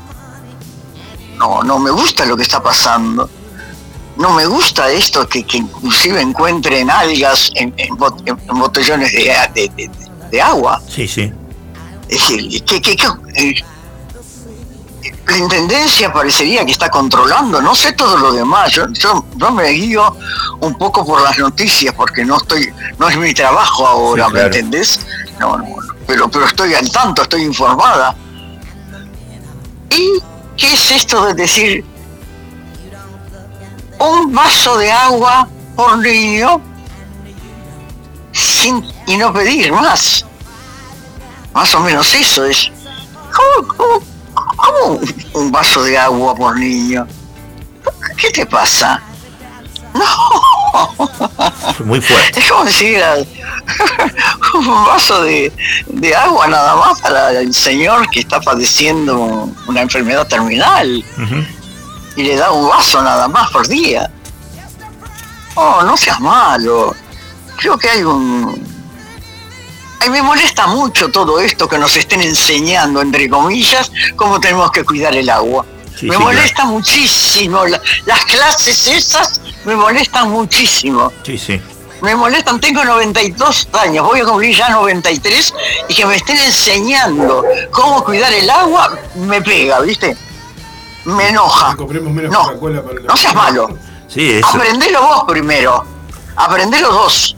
No, 1.38 1.64
no 1.64 1.80
me 1.80 1.90
gusta 1.92 2.26
lo 2.26 2.36
que 2.36 2.44
está 2.44 2.62
pasando. 2.62 3.30
No 4.18 4.32
me 4.32 4.46
gusta 4.46 4.92
esto 4.92 5.28
que, 5.30 5.44
que 5.46 5.58
inclusive 5.58 6.20
encuentren 6.20 6.90
algas 6.90 7.50
en, 7.56 7.74
en 7.78 7.96
bot- 7.96 8.22
en 8.28 8.60
botellones 8.60 9.12
de, 9.14 9.34
de- 9.54 9.72
de- 9.78 9.92
de 10.30 10.42
agua. 10.42 10.82
Sí, 10.90 11.08
sí. 11.08 11.32
Es 12.10 12.20
decir, 12.28 12.64
que, 12.66 12.82
que- 12.82 12.96
que- 12.98 13.08
eh, 13.36 13.56
la 15.28 15.38
intendencia 15.38 16.12
parecería 16.12 16.66
que 16.66 16.72
está 16.72 16.90
controlando, 16.90 17.62
no 17.62 17.74
sé 17.76 17.94
todo 17.94 18.18
lo 18.18 18.32
demás, 18.34 18.72
yo, 18.74 18.88
yo, 18.94 19.24
yo 19.38 19.52
me 19.52 19.70
guío 19.70 20.18
un 20.60 20.76
poco 20.76 21.06
por 21.06 21.22
las 21.22 21.38
noticias 21.38 21.94
porque 21.94 22.26
no 22.26 22.38
estoy, 22.38 22.74
no 22.98 23.08
es 23.08 23.16
mi 23.16 23.34
trabajo 23.34 23.88
ahora, 23.88 24.26
Sí, 24.28 24.34
¿me 24.34 24.42
entendés? 24.42 25.00
No, 25.40 25.56
no, 25.58 25.66
pero, 26.10 26.28
pero 26.28 26.46
estoy 26.48 26.74
al 26.74 26.92
tanto, 26.92 27.22
estoy 27.22 27.44
informada. 27.44 28.16
¿Y 29.92 30.20
qué 30.58 30.74
es 30.74 30.90
esto 30.90 31.24
de 31.28 31.36
decir 31.36 31.86
un 34.00 34.34
vaso 34.34 34.80
de 34.80 34.92
agua 34.92 35.48
por 35.76 36.00
niño 36.00 36.62
sin, 38.32 38.84
y 39.06 39.18
no 39.18 39.32
pedir 39.32 39.72
más? 39.72 40.26
Más 41.54 41.76
o 41.76 41.80
menos 41.82 42.12
eso 42.16 42.44
es. 42.44 42.72
¿Cómo, 43.32 43.68
cómo, 43.68 44.02
cómo 44.34 45.00
un 45.34 45.52
vaso 45.52 45.84
de 45.84 45.96
agua 45.96 46.34
por 46.34 46.58
niño? 46.58 47.06
¿Qué 48.18 48.32
te 48.32 48.48
pasa? 48.48 49.00
No, 49.94 51.10
Muy 51.86 52.02
fuerte. 52.02 52.40
es 52.40 52.50
como 52.50 52.66
decir 52.66 53.02
ah, 53.04 53.16
un 54.54 54.86
vaso 54.86 55.22
de, 55.24 55.52
de 55.88 56.16
agua 56.16 56.48
nada 56.48 56.76
más 56.76 57.02
para 57.02 57.32
el 57.32 57.54
señor 57.54 58.10
que 58.10 58.20
está 58.22 58.40
padeciendo 58.40 59.50
una 59.68 59.82
enfermedad 59.82 60.28
terminal 60.28 61.04
y 62.16 62.24
le 62.24 62.36
da 62.36 62.52
un 62.52 62.68
vaso 62.68 63.02
nada 63.02 63.28
más 63.28 63.50
por 63.52 63.68
día. 63.68 64.12
Oh, 65.56 65.82
no 65.84 65.98
seas 65.98 66.20
malo. 66.20 66.96
Creo 67.58 67.78
que 67.78 67.90
hay 67.90 68.04
un... 68.04 68.68
Ay, 70.02 70.10
me 70.10 70.22
molesta 70.22 70.68
mucho 70.68 71.10
todo 71.10 71.40
esto 71.40 71.68
que 71.68 71.78
nos 71.78 71.96
estén 71.98 72.22
enseñando, 72.22 73.02
entre 73.02 73.30
comillas, 73.30 73.92
cómo 74.16 74.40
tenemos 74.40 74.72
que 74.72 74.86
cuidar 74.86 75.16
el 75.16 75.30
agua. 75.30 75.66
Sí, 76.00 76.08
me 76.08 76.16
sí, 76.16 76.22
molesta 76.22 76.66
muchísimo. 76.66 77.66
La- 77.66 77.82
las 78.06 78.26
clases 78.26 78.88
esas 78.88 79.42
me 79.66 79.76
molestan 79.76 80.30
muchísimo. 80.32 81.12
Sí, 81.24 81.38
sí. 81.38 81.62
Me 82.02 82.16
molestan, 82.16 82.62
tengo 82.62 82.86
92 82.86 83.68
años, 83.74 84.06
voy 84.06 84.22
a 84.22 84.26
cumplir 84.26 84.56
ya 84.56 84.70
93 84.70 85.54
y 85.90 85.94
que 85.94 86.06
me 86.06 86.16
estén 86.16 86.38
enseñando 86.38 87.44
cómo 87.72 88.04
cuidar 88.06 88.32
el 88.32 88.50
agua 88.50 88.98
me 89.16 89.42
pega, 89.42 89.82
¿viste? 89.82 90.16
Me 91.04 91.28
enoja. 91.30 91.72
Que 91.72 91.78
compremos 91.78 92.14
menos 92.14 92.32
No, 92.32 92.44
Coca-Cola 92.46 92.82
para 92.84 93.00
no 93.02 93.18
seas 93.18 93.36
malo. 93.36 93.70
Sí, 94.08 94.32
eso. 94.32 94.48
Aprendelo 94.48 95.02
vos 95.02 95.24
primero. 95.28 95.84
Aprendelo 96.38 96.94
vos. 96.94 97.36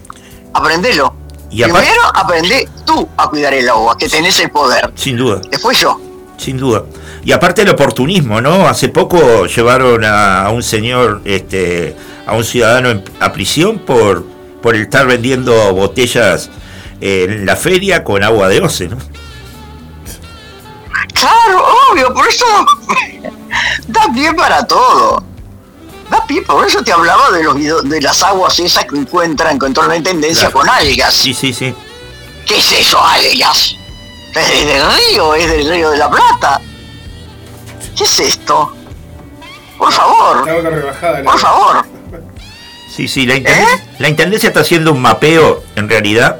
Aprendelo. 0.53 1.15
Y 1.49 1.63
primero 1.63 2.01
aprendé 2.13 2.69
tú 2.85 3.09
a 3.17 3.27
cuidar 3.29 3.53
el 3.55 3.67
agua, 3.67 3.97
que 3.97 4.07
tenés 4.07 4.39
el 4.39 4.51
poder. 4.51 4.91
Sin 4.95 5.17
duda. 5.17 5.41
Después 5.49 5.79
yo. 5.79 5.99
Sin 6.37 6.57
duda. 6.57 6.83
Y 7.23 7.31
aparte 7.33 7.61
el 7.61 7.69
oportunismo, 7.69 8.41
¿no? 8.41 8.67
Hace 8.67 8.89
poco 8.89 9.45
llevaron 9.45 10.03
a, 10.05 10.45
a 10.45 10.49
un 10.51 10.63
señor, 10.63 11.21
este, 11.25 11.95
a 12.25 12.33
un 12.33 12.43
ciudadano 12.43 12.89
en- 12.89 13.03
a 13.19 13.31
prisión 13.31 13.79
por, 13.79 14.25
por 14.61 14.75
estar 14.75 15.05
vendiendo 15.05 15.73
botellas 15.73 16.49
en 16.99 17.45
la 17.45 17.55
feria 17.55 18.03
con 18.03 18.23
agua 18.23 18.47
de 18.47 18.61
oce, 18.61 18.87
¿no? 18.87 18.97
Claro, 21.13 21.63
obvio, 21.91 22.13
por 22.13 22.27
eso 22.27 22.45
da 23.87 24.01
pie 24.13 24.33
para 24.33 24.65
todo. 24.65 25.23
Da 26.09 26.25
pie, 26.25 26.41
por 26.41 26.65
eso 26.67 26.83
te 26.83 26.91
hablaba 26.91 27.31
de 27.31 27.43
los 27.43 27.55
de 27.89 28.01
las 28.01 28.21
aguas 28.23 28.57
esas 28.59 28.85
que 28.85 28.97
encuentran 28.97 29.57
con 29.57 29.73
toda 29.73 29.87
la 29.87 29.95
intendencia 29.97 30.49
Claro. 30.49 30.59
con 30.67 30.69
algas. 30.69 31.13
Sí, 31.13 31.33
sí, 31.33 31.53
sí. 31.53 31.73
¿Qué 32.45 32.57
es 32.57 32.71
eso, 32.71 32.99
algas? 33.01 33.75
¿Es 34.33 34.65
del 34.65 34.81
río? 35.11 35.35
¿Es 35.35 35.49
del 35.51 35.69
río 35.69 35.89
de 35.91 35.97
la 35.97 36.09
Plata? 36.09 36.59
¿Qué 37.95 38.03
es 38.03 38.19
esto? 38.19 38.73
Por 39.77 39.91
favor, 39.91 40.47
por 41.23 41.39
favor. 41.39 41.85
Sí, 42.89 43.07
sí, 43.07 43.25
la 43.25 43.35
intendencia, 43.35 43.87
la 43.99 44.09
intendencia 44.09 44.47
está 44.47 44.59
haciendo 44.61 44.91
un 44.91 45.01
mapeo, 45.01 45.63
en 45.75 45.89
realidad, 45.89 46.37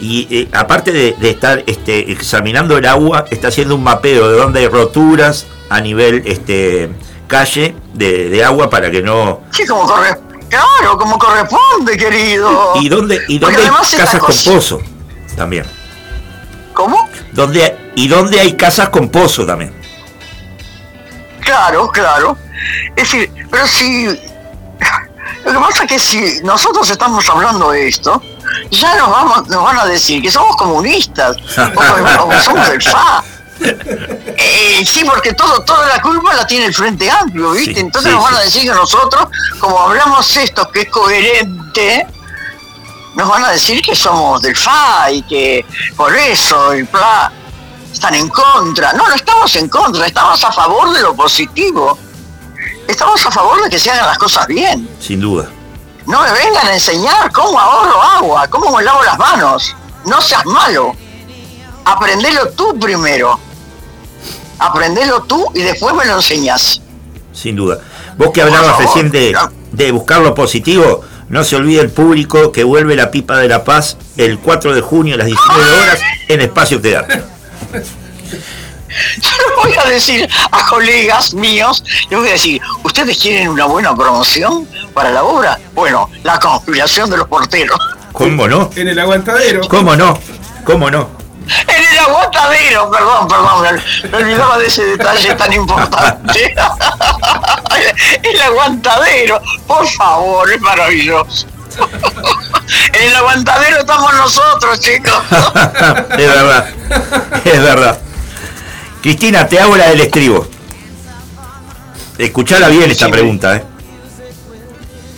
y 0.00 0.26
eh, 0.30 0.48
aparte 0.52 0.90
de, 0.90 1.14
de 1.18 1.30
estar 1.30 1.62
este, 1.66 2.10
examinando 2.10 2.76
el 2.76 2.86
agua, 2.86 3.26
está 3.30 3.48
haciendo 3.48 3.74
un 3.76 3.84
mapeo 3.84 4.28
de 4.28 4.36
dónde 4.38 4.60
hay 4.60 4.68
roturas 4.68 5.46
a 5.68 5.80
nivel 5.80 6.22
este, 6.26 6.90
calle 7.28 7.76
de, 7.94 8.30
de 8.30 8.44
agua 8.44 8.68
para 8.68 8.90
que 8.90 9.02
no... 9.02 9.42
Sí, 9.50 9.66
como 9.66 9.86
corre. 9.86 10.18
Claro, 10.48 10.98
como 10.98 11.18
corresponde, 11.18 11.96
querido. 11.96 12.72
Y 12.80 12.88
dónde, 12.88 13.22
y 13.28 13.38
dónde 13.38 13.62
hay 13.62 13.70
casas 13.96 14.20
con 14.20 14.34
pozo 14.54 14.80
también. 15.36 15.64
¿Cómo? 16.74 17.08
Donde, 17.32 17.76
y 17.94 18.08
dónde 18.08 18.40
hay 18.40 18.54
casas 18.54 18.88
con 18.88 19.08
pozo 19.08 19.46
también. 19.46 19.72
Claro, 21.44 21.90
claro. 21.90 22.36
Es 22.96 23.10
decir, 23.10 23.30
pero 23.50 23.66
si... 23.66 24.06
Lo 25.44 25.52
que 25.52 25.58
pasa 25.58 25.84
es 25.84 25.88
que 25.88 25.98
si 25.98 26.40
nosotros 26.42 26.88
estamos 26.88 27.28
hablando 27.28 27.72
de 27.72 27.88
esto, 27.88 28.22
ya 28.70 28.96
nos, 28.96 29.10
vamos, 29.10 29.48
nos 29.48 29.64
van 29.64 29.78
a 29.78 29.86
decir 29.86 30.22
que 30.22 30.30
somos 30.30 30.56
comunistas, 30.56 31.36
o, 31.58 32.22
o 32.28 32.40
somos 32.40 32.68
del 32.68 32.80
FA. 32.80 33.24
Eh, 33.60 34.84
sí, 34.84 35.04
porque 35.04 35.32
todo, 35.34 35.64
toda 35.64 35.86
la 35.88 36.00
culpa 36.00 36.34
la 36.34 36.46
tiene 36.46 36.66
el 36.66 36.74
Frente 36.74 37.10
Amplio, 37.10 37.52
¿viste? 37.52 37.74
Sí, 37.74 37.80
Entonces 37.80 38.10
sí, 38.10 38.16
nos 38.16 38.24
van 38.24 38.34
a 38.34 38.40
decir 38.40 38.62
que 38.62 38.74
nosotros, 38.74 39.26
como 39.58 39.80
hablamos 39.80 40.36
esto 40.36 40.70
que 40.70 40.82
es 40.82 40.88
coherente, 40.88 42.06
nos 43.14 43.28
van 43.28 43.44
a 43.44 43.50
decir 43.50 43.82
que 43.82 43.94
somos 43.94 44.42
del 44.42 44.56
FA 44.56 45.10
y 45.10 45.22
que 45.22 45.64
por 45.96 46.14
eso 46.16 46.72
el 46.72 46.86
PLA 46.86 47.32
están 47.92 48.14
en 48.14 48.28
contra. 48.28 48.92
No, 48.92 49.08
no 49.08 49.14
estamos 49.14 49.54
en 49.56 49.68
contra, 49.68 50.06
estamos 50.06 50.42
a 50.42 50.52
favor 50.52 50.92
de 50.92 51.02
lo 51.02 51.14
positivo. 51.14 51.98
Estamos 52.88 53.24
a 53.24 53.30
favor 53.30 53.62
de 53.62 53.70
que 53.70 53.78
se 53.78 53.90
hagan 53.90 54.06
las 54.06 54.18
cosas 54.18 54.46
bien. 54.46 54.88
Sin 55.00 55.20
duda. 55.20 55.48
No 56.06 56.20
me 56.22 56.32
vengan 56.32 56.66
a 56.66 56.74
enseñar 56.74 57.30
cómo 57.30 57.58
ahorro 57.58 58.02
agua, 58.02 58.48
cómo 58.48 58.76
me 58.76 58.82
lavo 58.82 59.02
las 59.04 59.18
manos. 59.18 59.76
No 60.04 60.20
seas 60.20 60.44
malo. 60.46 60.96
Aprendelo 61.84 62.48
tú 62.50 62.78
primero. 62.78 63.38
Aprendelo 64.58 65.22
tú 65.22 65.50
y 65.54 65.60
después 65.60 65.94
me 65.94 66.04
lo 66.04 66.16
enseñas. 66.16 66.80
Sin 67.32 67.56
duda. 67.56 67.78
Vos 68.16 68.30
que 68.32 68.42
hablabas 68.42 68.78
recién 68.78 69.10
de 69.10 69.92
buscar 69.92 70.20
lo 70.20 70.34
positivo, 70.34 71.02
no 71.28 71.44
se 71.44 71.56
olvide 71.56 71.80
el 71.80 71.90
público 71.90 72.52
que 72.52 72.62
vuelve 72.62 72.94
la 72.94 73.10
pipa 73.10 73.38
de 73.38 73.48
la 73.48 73.64
paz 73.64 73.96
el 74.16 74.38
4 74.38 74.74
de 74.74 74.80
junio 74.82 75.14
a 75.14 75.18
las 75.18 75.26
19 75.26 75.80
horas 75.80 76.00
en 76.28 76.40
Espacio 76.42 76.80
Teatro. 76.80 77.22
Yo 79.20 79.30
le 79.30 79.56
voy 79.62 79.74
a 79.82 79.88
decir 79.88 80.28
a 80.50 80.66
colegas 80.68 81.32
míos, 81.32 81.82
les 82.10 82.18
voy 82.18 82.28
a 82.28 82.32
decir, 82.32 82.60
¿ustedes 82.84 83.18
quieren 83.18 83.48
una 83.48 83.64
buena 83.64 83.94
promoción 83.96 84.68
para 84.92 85.10
la 85.10 85.24
obra? 85.24 85.58
Bueno, 85.74 86.10
la 86.22 86.38
conspiración 86.38 87.08
de 87.08 87.16
los 87.16 87.28
porteros. 87.28 87.78
¿Cómo 88.12 88.46
no? 88.46 88.70
En 88.76 88.88
el 88.88 88.98
aguantadero. 88.98 89.66
¿Cómo 89.68 89.96
no? 89.96 90.18
¿Cómo 90.64 90.90
no? 90.90 91.08
En 91.66 91.84
el 91.92 91.98
aguantadero, 91.98 92.90
perdón, 92.90 93.28
perdón, 93.28 93.80
me, 94.02 94.08
me 94.10 94.16
olvidaba 94.18 94.58
de 94.58 94.66
ese 94.66 94.84
detalle 94.84 95.34
tan 95.34 95.52
importante. 95.52 96.54
el 98.22 98.42
aguantadero, 98.42 99.40
por 99.66 99.86
favor, 99.88 100.52
es 100.52 100.60
maravilloso. 100.60 101.46
En 102.94 103.02
el 103.08 103.14
aguantadero 103.16 103.80
estamos 103.80 104.14
nosotros, 104.14 104.80
chicos. 104.80 105.12
es 105.30 106.28
verdad. 106.28 106.70
Es 107.44 107.62
verdad. 107.62 107.98
Cristina, 109.02 109.46
te 109.46 109.58
hago 109.60 109.76
la 109.76 109.88
del 109.88 110.00
estribo. 110.00 110.46
Escuchala 112.18 112.68
bien 112.68 112.90
esta 112.90 113.06
Sí, 113.06 113.12
pregunta, 113.12 113.56
¿eh? 113.56 113.64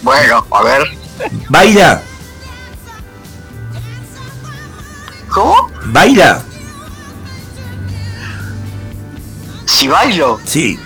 Bueno, 0.02 0.46
a 0.50 0.62
ver, 0.62 0.82
¿Baila? 1.48 2.02
¿cómo? 5.28 5.70
¿Baila? 5.86 6.42
Si 9.66 9.88
bailo. 9.88 10.40
Sí. 10.44 10.78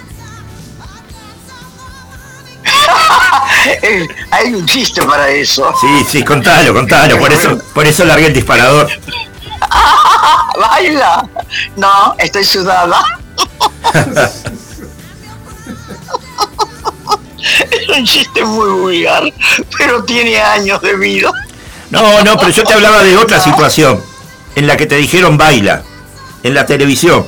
Hay 4.31 4.55
un 4.55 4.67
chiste 4.67 5.03
para 5.03 5.29
eso. 5.29 5.73
Sí, 5.81 6.05
sí, 6.09 6.25
contalo, 6.25 6.73
contalo. 6.75 7.19
Por 7.19 7.33
eso, 7.33 7.59
por 7.75 7.87
eso 7.87 8.05
largué 8.05 8.27
el 8.27 8.35
disparador. 8.35 8.89
¿Baila? 10.59 11.29
No, 11.77 12.15
estoy 12.19 12.45
sudada. 12.45 13.03
Es 17.71 17.89
un 17.89 18.05
chiste 18.05 18.45
muy 18.45 18.69
vulgar, 18.69 19.33
pero 19.77 20.05
tiene 20.05 20.41
años 20.41 20.81
de 20.83 20.97
vida. 20.97 21.31
No, 21.91 22.23
no, 22.23 22.37
pero 22.37 22.51
yo 22.51 22.65
te 22.65 22.75
hablaba 22.75 23.03
de 23.03 23.17
otra 23.17 23.41
situación 23.45 24.03
en 24.55 24.67
la 24.67 24.77
que 24.77 24.87
te 24.87 24.97
dijeron 24.97 25.39
baila 25.39 25.83
en 26.43 26.55
la 26.55 26.67
televisión. 26.67 27.27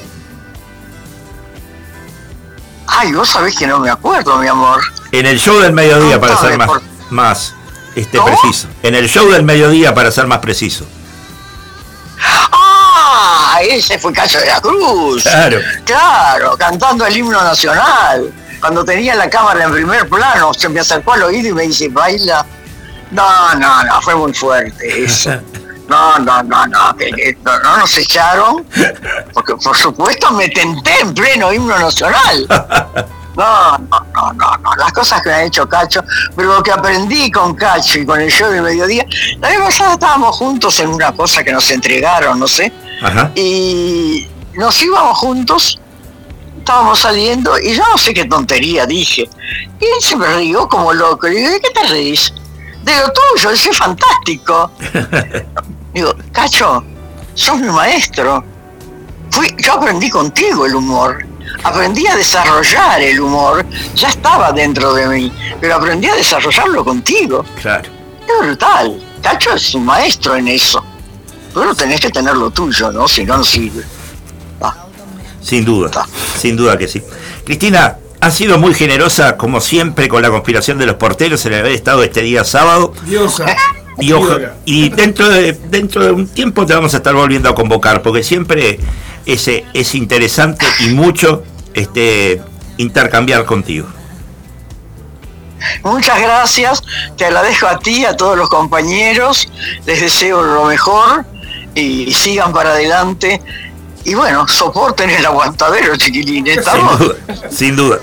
Ay, 2.93 3.13
vos 3.13 3.29
sabés 3.29 3.55
que 3.57 3.67
no 3.67 3.79
me 3.79 3.89
acuerdo, 3.91 4.37
mi 4.39 4.49
amor. 4.49 4.81
En 5.13 5.27
el 5.27 5.39
show 5.39 5.59
del 5.61 5.73
mediodía, 5.73 6.17
No, 6.17 6.21
para 6.21 6.37
ser 6.37 6.59
más, 6.59 6.67
por- 6.67 6.83
más 7.11 7.55
este, 7.95 8.21
preciso. 8.21 8.69
En 8.83 8.95
el 8.95 9.09
show 9.09 9.29
del 9.31 9.43
mediodía, 9.45 9.95
para 9.95 10.11
ser 10.11 10.27
más 10.27 10.39
preciso. 10.39 10.87
Ah, 12.53 13.59
ese 13.63 13.99
fue 13.99 14.13
Cacho 14.13 14.39
de 14.39 14.47
la 14.47 14.61
Cruz. 14.61 15.23
Claro. 15.23 15.59
Claro, 15.85 16.57
cantando 16.59 17.07
el 17.07 17.17
himno 17.17 17.43
nacional. 17.43 18.33
Cuando 18.61 18.85
tenía 18.85 19.15
la 19.15 19.29
cámara 19.31 19.65
en 19.65 19.73
primer 19.73 20.09
plano, 20.09 20.53
se 20.53 20.69
me 20.69 20.81
acercó 20.81 21.13
al 21.15 21.23
oído 21.25 21.49
y 21.49 21.53
me 21.53 21.63
dice, 21.63 21.89
baila. 21.89 22.45
No, 23.11 23.55
no, 23.55 23.85
no, 23.85 24.03
fue 24.03 24.15
muy 24.15 24.33
fuerte 24.33 25.05
eso. 25.05 25.31
No, 25.91 26.19
no, 26.21 26.41
no, 26.45 26.67
no, 26.69 26.97
que, 26.97 27.11
que 27.11 27.37
no, 27.45 27.59
no 27.59 27.79
nos 27.79 27.99
echaron, 27.99 28.65
porque 29.35 29.57
por 29.57 29.77
supuesto 29.77 30.31
me 30.31 30.49
tenté 30.49 31.01
en 31.01 31.13
pleno 31.13 31.53
himno 31.53 31.77
nacional. 31.77 32.47
No, 33.37 33.79
no, 33.79 34.07
no, 34.15 34.33
no, 34.35 34.57
no, 34.59 34.77
las 34.77 34.93
cosas 34.93 35.21
que 35.23 35.31
me 35.31 35.35
ha 35.35 35.45
hecho 35.45 35.69
Cacho, 35.69 36.03
pero 36.37 36.55
lo 36.55 36.63
que 36.63 36.71
aprendí 36.71 37.31
con 37.31 37.55
Cacho 37.55 37.99
y 37.99 38.07
con 38.07 38.21
el 38.21 38.31
show 38.31 38.51
de 38.51 38.61
mediodía, 38.61 39.05
la 39.41 39.49
vez 39.49 39.61
pasada 39.61 39.95
estábamos 39.95 40.37
juntos 40.37 40.79
en 40.79 40.91
una 40.91 41.11
cosa 41.13 41.43
que 41.43 41.53
nos 41.53 41.69
entregaron, 41.71 42.39
no 42.39 42.47
sé, 42.47 42.73
Ajá. 43.03 43.33
y 43.35 44.29
nos 44.55 44.81
íbamos 44.83 45.19
juntos, 45.19 45.81
estábamos 46.59 47.01
saliendo 47.01 47.59
y 47.59 47.75
yo 47.75 47.83
no 47.91 47.99
sé 47.99 48.15
qué 48.15 48.27
tontería 48.27 48.87
dije. 48.87 49.29
Y 49.81 49.85
él 49.85 50.01
se 50.01 50.17
me 50.17 50.27
rió 50.37 50.69
como 50.69 50.93
loco. 50.93 51.27
Y 51.27 51.37
digo, 51.37 51.51
¿de 51.51 51.61
qué 51.61 51.71
te 51.71 51.83
reís? 51.89 52.33
De 52.83 52.93
lo 52.97 53.13
tuyo, 53.13 53.51
ese 53.51 53.71
es 53.71 53.77
fantástico. 53.77 54.71
Digo, 55.93 56.15
Cacho, 56.33 56.85
sos 57.35 57.59
mi 57.59 57.69
maestro. 57.69 58.45
Fui, 59.31 59.55
yo 59.59 59.75
aprendí 59.75 60.11
contigo 60.11 60.67
el 60.67 60.75
humor. 60.75 61.25
Aprendí 61.63 62.07
a 62.07 62.17
desarrollar 62.17 63.01
el 63.01 63.21
humor. 63.21 63.65
Ya 63.95 64.09
estaba 64.09 64.53
dentro 64.53 64.95
de 64.95 65.07
mí, 65.09 65.33
pero 65.61 65.77
aprendí 65.77 66.09
a 66.09 66.15
desarrollarlo 66.15 66.85
contigo. 66.85 67.45
Claro. 67.61 67.89
Es 68.27 68.47
brutal. 68.47 69.03
Cacho 69.23 69.55
es 69.55 69.75
un 69.75 69.85
maestro 69.85 70.37
en 70.37 70.49
eso. 70.49 70.85
Pero 71.53 71.75
tenés 71.75 72.01
que 72.01 72.11
tener 72.11 72.37
lo 72.37 72.51
tuyo, 72.51 72.93
¿no? 72.93 73.09
Si 73.09 73.25
no, 73.25 73.39
no 73.39 73.45
sirve. 73.45 73.83
Ah, 74.61 74.87
Sin 75.43 75.65
duda, 75.65 75.91
sin 76.39 76.57
duda 76.57 76.79
que 76.79 76.87
sí. 76.87 77.03
Cristina, 77.45 77.97
ha 78.21 78.31
sido 78.31 78.59
muy 78.59 78.75
generosa, 78.75 79.37
como 79.37 79.61
siempre, 79.61 80.09
con 80.09 80.23
la 80.23 80.31
conspiración 80.31 80.79
de 80.79 80.87
los 80.87 80.97
porteros 80.97 81.45
en 81.47 81.55
haber 81.55 81.73
estado 81.73 82.03
este 82.05 82.21
día 82.21 82.45
sábado. 82.45 82.93
Diosa. 83.05 83.47
Y, 84.01 84.13
ojo- 84.13 84.27
ídola. 84.29 84.55
y 84.65 84.89
dentro 84.91 85.29
de 85.29 85.53
dentro 85.53 86.05
de 86.05 86.11
un 86.13 86.27
tiempo 86.29 86.67
te 86.67 86.75
vamos 86.75 86.95
a 86.95 86.99
estar 86.99 87.15
volviendo 87.15 87.49
a 87.49 87.55
convocar, 87.55 88.03
porque 88.03 88.23
siempre 88.23 88.79
es, 89.27 89.49
es 89.75 89.95
interesante 89.95 90.67
y 90.81 90.89
mucho 90.91 91.43
este 91.75 92.41
intercambiar 92.79 93.45
contigo. 93.45 93.87
Muchas 95.85 96.19
gracias, 96.21 96.83
te 97.17 97.27
agradezco 97.27 97.67
a 97.67 97.79
ti, 97.79 98.05
a 98.07 98.17
todos 98.17 98.37
los 98.37 98.49
compañeros, 98.49 99.47
les 99.85 100.01
deseo 100.01 100.43
lo 100.43 100.65
mejor 100.65 101.27
y 101.75 102.11
sigan 102.13 102.53
para 102.53 102.71
adelante. 102.71 103.41
Y 104.05 104.15
bueno, 104.15 104.49
soporten 104.49 105.11
el 105.11 105.25
aguantadero, 105.27 105.95
chiquilines, 105.97 106.55
Sin 106.55 106.59
¿estamos? 106.61 106.99
duda, 106.99 107.15
sin 107.51 107.77
duda. 107.77 107.99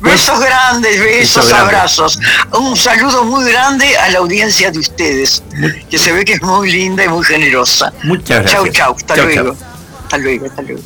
Besos 0.00 0.38
grandes, 0.40 1.00
besos, 1.00 1.52
abrazos. 1.52 2.20
Un 2.52 2.76
saludo 2.76 3.24
muy 3.24 3.44
grande 3.50 3.96
a 3.98 4.10
la 4.10 4.20
audiencia 4.20 4.70
de 4.70 4.78
ustedes, 4.78 5.42
que 5.90 5.98
se 5.98 6.12
ve 6.12 6.24
que 6.24 6.34
es 6.34 6.42
muy 6.42 6.70
linda 6.70 7.04
y 7.04 7.08
muy 7.08 7.24
generosa. 7.24 7.92
Muchas 8.04 8.42
gracias. 8.42 8.62
Chau, 8.62 8.68
chau, 8.72 8.94
hasta 8.96 9.16
Chau, 9.16 9.24
luego. 9.26 9.54
chau. 9.54 9.66
Hasta 10.04 10.18
luego, 10.18 10.46
hasta 10.46 10.62
luego. 10.62 10.82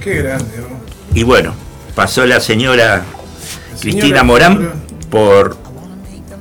Qué 0.00 0.14
grande, 0.22 0.58
¿no? 0.58 0.80
Y 1.14 1.22
bueno, 1.22 1.54
pasó 1.94 2.26
la 2.26 2.40
señora 2.40 3.02
Cristina 3.80 4.02
Señora, 4.02 4.22
Morán 4.24 4.56
señora. 4.56 4.74
por 5.10 5.56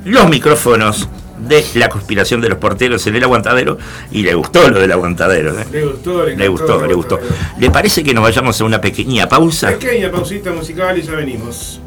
los 0.04 0.28
micrófonos 0.30 1.08
de 1.48 1.64
la 1.76 1.90
conspiración 1.90 2.42
de 2.42 2.50
los 2.50 2.58
porteros 2.58 3.06
en 3.08 3.16
el 3.16 3.24
aguantadero 3.24 3.78
y 4.12 4.24
le 4.24 4.34
gustó 4.34 4.70
lo 4.70 4.80
del 4.80 4.92
aguantadero. 4.92 5.60
¿eh? 5.60 5.66
Le 5.72 5.86
gustó, 5.86 6.26
le, 6.26 6.36
Le 6.36 6.48
gustó, 6.48 6.86
le 6.86 6.94
gustó. 6.94 7.20
¿Le 7.60 7.70
parece 7.70 8.04
que 8.04 8.14
nos 8.14 8.24
vayamos 8.24 8.60
a 8.60 8.64
una 8.64 8.80
pequeña 8.80 9.28
pausa? 9.28 9.70
Pequeña 9.72 10.12
pausita 10.12 10.52
musical 10.52 10.98
y 10.98 11.02
ya 11.02 11.14
venimos. 11.14 11.82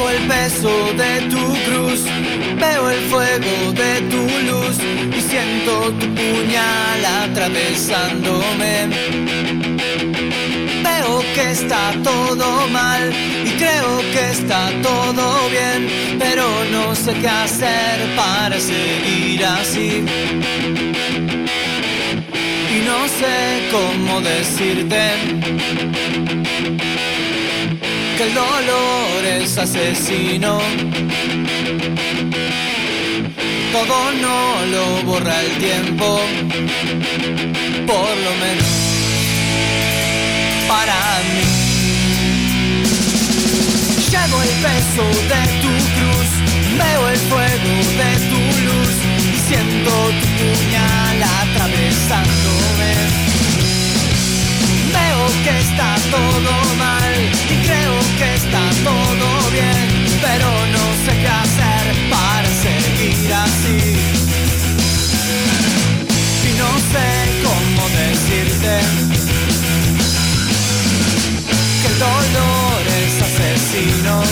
Llevo 0.00 0.12
el 0.12 0.28
peso 0.28 0.70
de 0.96 1.20
tu 1.28 1.44
cruz, 1.66 2.04
veo 2.58 2.88
el 2.88 3.00
fuego 3.10 3.72
de 3.72 4.00
tu 4.08 4.22
luz 4.48 4.78
y 5.14 5.20
siento 5.20 5.92
tu 5.92 6.06
puñal 6.14 7.04
atravesándome. 7.24 8.88
Veo 10.82 11.20
que 11.34 11.50
está 11.50 11.92
todo 12.02 12.66
mal 12.68 13.12
y 13.44 13.50
creo 13.58 13.98
que 14.14 14.30
está 14.30 14.70
todo 14.82 15.50
bien, 15.50 16.16
pero 16.18 16.46
no 16.72 16.94
sé 16.94 17.12
qué 17.20 17.28
hacer 17.28 18.16
para 18.16 18.58
seguir 18.58 19.44
así. 19.44 20.02
Y 22.74 22.80
no 22.86 23.06
sé 23.06 23.68
cómo 23.70 24.20
decirte 24.22 25.10
el 28.22 28.34
dolor 28.34 29.24
es 29.24 29.56
asesino. 29.56 30.58
Todo 33.72 34.12
no 34.12 34.66
lo 34.66 35.02
borra 35.04 35.40
el 35.40 35.56
tiempo, 35.58 36.20
por 37.86 38.16
lo 38.26 38.32
menos 38.42 38.66
para 40.68 40.98
mí. 41.32 41.46
Llevo 44.10 44.42
el 44.42 44.52
peso 44.66 45.04
de 45.32 45.42
tu 45.62 45.72
cruz, 45.96 46.30
veo 46.78 47.08
el 47.08 47.18
fuego 47.30 47.74
de 48.00 48.10
tu 48.30 48.40
luz 48.66 48.94
y 49.18 49.32
siento 49.48 49.92
tu 50.20 50.26
puñal 50.38 51.22
atravesándome. 51.42 53.29
Que 55.42 55.58
está 55.58 55.94
todo 56.10 56.52
mal 56.76 57.14
y 57.48 57.56
creo 57.66 57.94
que 58.18 58.34
está 58.34 58.60
todo 58.84 59.50
bien, 59.50 59.88
pero 60.20 60.48
no 60.76 60.84
sé 61.04 61.12
qué 61.18 61.28
hacer 61.28 61.84
para 62.10 62.48
seguir 62.64 63.32
así. 63.32 63.80
Y 66.46 66.52
no 66.58 66.70
sé 66.92 67.08
cómo 67.42 67.82
decirte 67.88 68.74
que 71.80 71.88
el 71.88 71.98
dolor 71.98 72.82
es 73.00 73.14
asesino, 73.22 74.22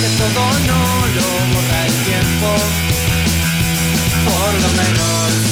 que 0.00 0.08
todo 0.20 0.44
no 0.70 0.82
lo 1.16 1.28
borra 1.52 1.80
el 1.86 1.94
tiempo, 2.04 2.50
por 4.24 4.52
lo 4.62 4.68
menos 4.80 5.49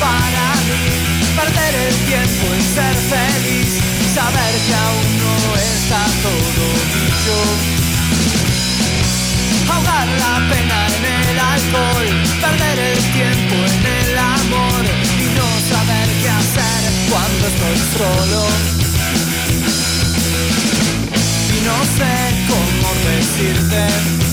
para 0.00 0.46
mí, 0.66 0.84
perder 1.36 1.74
el 1.86 1.94
tiempo 2.08 2.44
en 2.54 2.62
ser 2.74 2.96
feliz, 3.12 3.70
saber 4.14 4.52
que 4.66 4.74
aún 4.74 5.08
no 5.20 5.34
está 5.56 6.02
todo 6.24 6.64
dicho. 6.96 7.36
Ahogar 9.70 10.08
la 10.24 10.36
pena 10.50 10.78
en 10.96 11.04
el 11.28 11.38
alcohol, 11.38 12.08
perder 12.40 12.78
el 12.92 13.00
tiempo 13.12 13.54
en 13.70 13.82
el 14.00 14.18
amor 14.18 14.82
y 15.20 15.26
no 15.38 15.48
saber 15.72 16.08
qué 16.20 16.30
hacer 16.40 16.80
cuando 17.10 17.42
estoy 17.52 17.78
solo. 17.98 18.42
Y 21.54 21.58
no 21.68 21.78
sé 21.96 22.14
cómo 22.48 22.88
decirte 23.04 24.29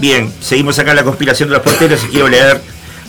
Bien, 0.00 0.32
seguimos 0.40 0.78
acá 0.78 0.90
en 0.90 0.96
la 0.96 1.04
conspiración 1.04 1.48
de 1.48 1.56
los 1.56 1.62
porteros 1.62 2.04
y 2.04 2.08
quiero 2.08 2.28
leer 2.28 2.60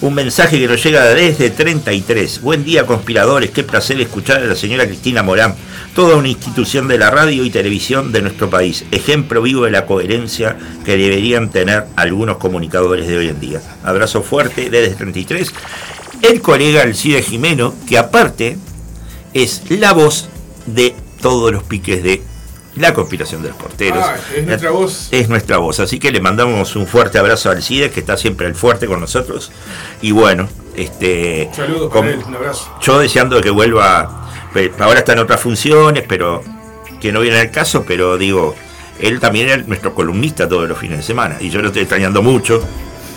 Un 0.02 0.14
mensaje 0.14 0.58
que 0.58 0.68
nos 0.68 0.82
llega 0.82 1.04
desde 1.14 1.50
33. 1.50 2.42
Buen 2.42 2.64
día, 2.64 2.86
conspiradores. 2.86 3.52
Qué 3.52 3.64
placer 3.64 4.00
escuchar 4.00 4.38
a 4.42 4.46
la 4.46 4.56
señora 4.56 4.86
Cristina 4.86 5.24
Morán, 5.24 5.56
toda 5.94 6.16
una 6.16 6.30
institución 6.30 6.88
de 6.88 6.98
la 6.98 7.12
radio 7.12 7.44
y 7.44 7.50
televisión 7.50 8.14
de 8.14 8.22
nuestro 8.22 8.50
país. 8.50 8.86
Ejemplo 8.92 9.42
vivo 9.42 9.66
de 9.66 9.72
la 9.72 9.86
coherencia 9.86 10.58
que 10.86 10.96
deberían 10.96 11.50
tener 11.50 11.84
algunos 11.98 12.38
comunicadores 12.38 13.08
de 13.08 13.18
hoy 13.18 13.28
en 13.28 13.42
día. 13.42 13.62
Abrazo 13.84 14.24
fuerte 14.24 14.70
desde 14.70 14.96
33. 14.96 15.52
El 16.22 16.40
colega 16.40 16.84
Alcide 16.84 17.22
Jimeno, 17.22 17.76
que 17.86 17.98
aparte 17.98 18.58
es 19.34 19.64
la 19.70 19.92
voz 19.92 20.30
de 20.66 20.96
todos 21.22 21.52
los 21.52 21.64
piques 21.64 22.02
de 22.04 22.22
la 22.80 22.94
conspiración 22.94 23.42
de 23.44 23.50
los 23.50 23.58
porteros. 23.58 24.04
Ah, 24.04 24.16
es 24.36 24.46
nuestra 24.46 24.72
voz. 24.72 25.08
Es 25.12 25.30
nuestra 25.30 25.58
voz. 25.58 25.80
Así 25.80 26.00
que 26.00 26.12
le 26.12 26.22
mandamos 26.22 26.76
un 26.76 26.88
fuerte 26.88 27.20
abrazo 27.20 27.50
al 27.52 27.62
CIDE, 27.62 27.92
que 27.92 28.00
está 28.00 28.18
siempre 28.18 28.48
al 28.48 28.56
fuerte 28.56 28.88
con 28.88 29.00
nosotros. 29.00 29.52
Y 30.02 30.12
bueno, 30.12 30.48
este. 30.76 31.50
Saludos 31.54 31.92
con- 31.92 32.08
él, 32.08 32.22
un 32.26 32.36
abrazo. 32.36 32.76
Yo 32.82 33.00
deseando 33.00 33.40
que 33.42 33.50
vuelva. 33.50 34.30
Ahora 34.80 35.00
está 35.00 35.14
en 35.14 35.20
otras 35.20 35.40
funciones, 35.40 36.06
pero 36.08 36.42
que 37.00 37.12
no 37.12 37.20
viene 37.22 37.40
al 37.40 37.52
caso, 37.52 37.86
pero 37.88 38.18
digo, 38.18 38.56
él 39.00 39.20
también 39.20 39.48
era 39.50 39.58
nuestro 39.64 39.94
columnista 39.94 40.50
todos 40.50 40.68
los 40.68 40.78
fines 40.78 40.98
de 40.98 41.04
semana. 41.04 41.38
Y 41.40 41.50
yo 41.50 41.62
lo 41.62 41.68
estoy 41.68 41.84
extrañando 41.84 42.22
mucho. 42.22 42.62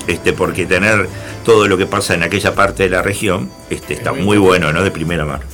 Este, 0.09 0.33
porque 0.33 0.67
tener 0.67 1.09
todo 1.45 1.69
lo 1.69 1.79
que 1.79 1.87
pasa 1.87 2.15
en 2.15 2.25
aquella 2.25 2.57
parte 2.57 2.83
de 2.83 2.89
la 2.89 3.03
región 3.03 3.49
este, 3.71 3.95
está 3.95 4.13
muy 4.13 4.37
bueno, 4.37 4.73
¿no? 4.73 4.83
De 4.83 4.91
primera 4.91 5.25
mano. 5.25 5.45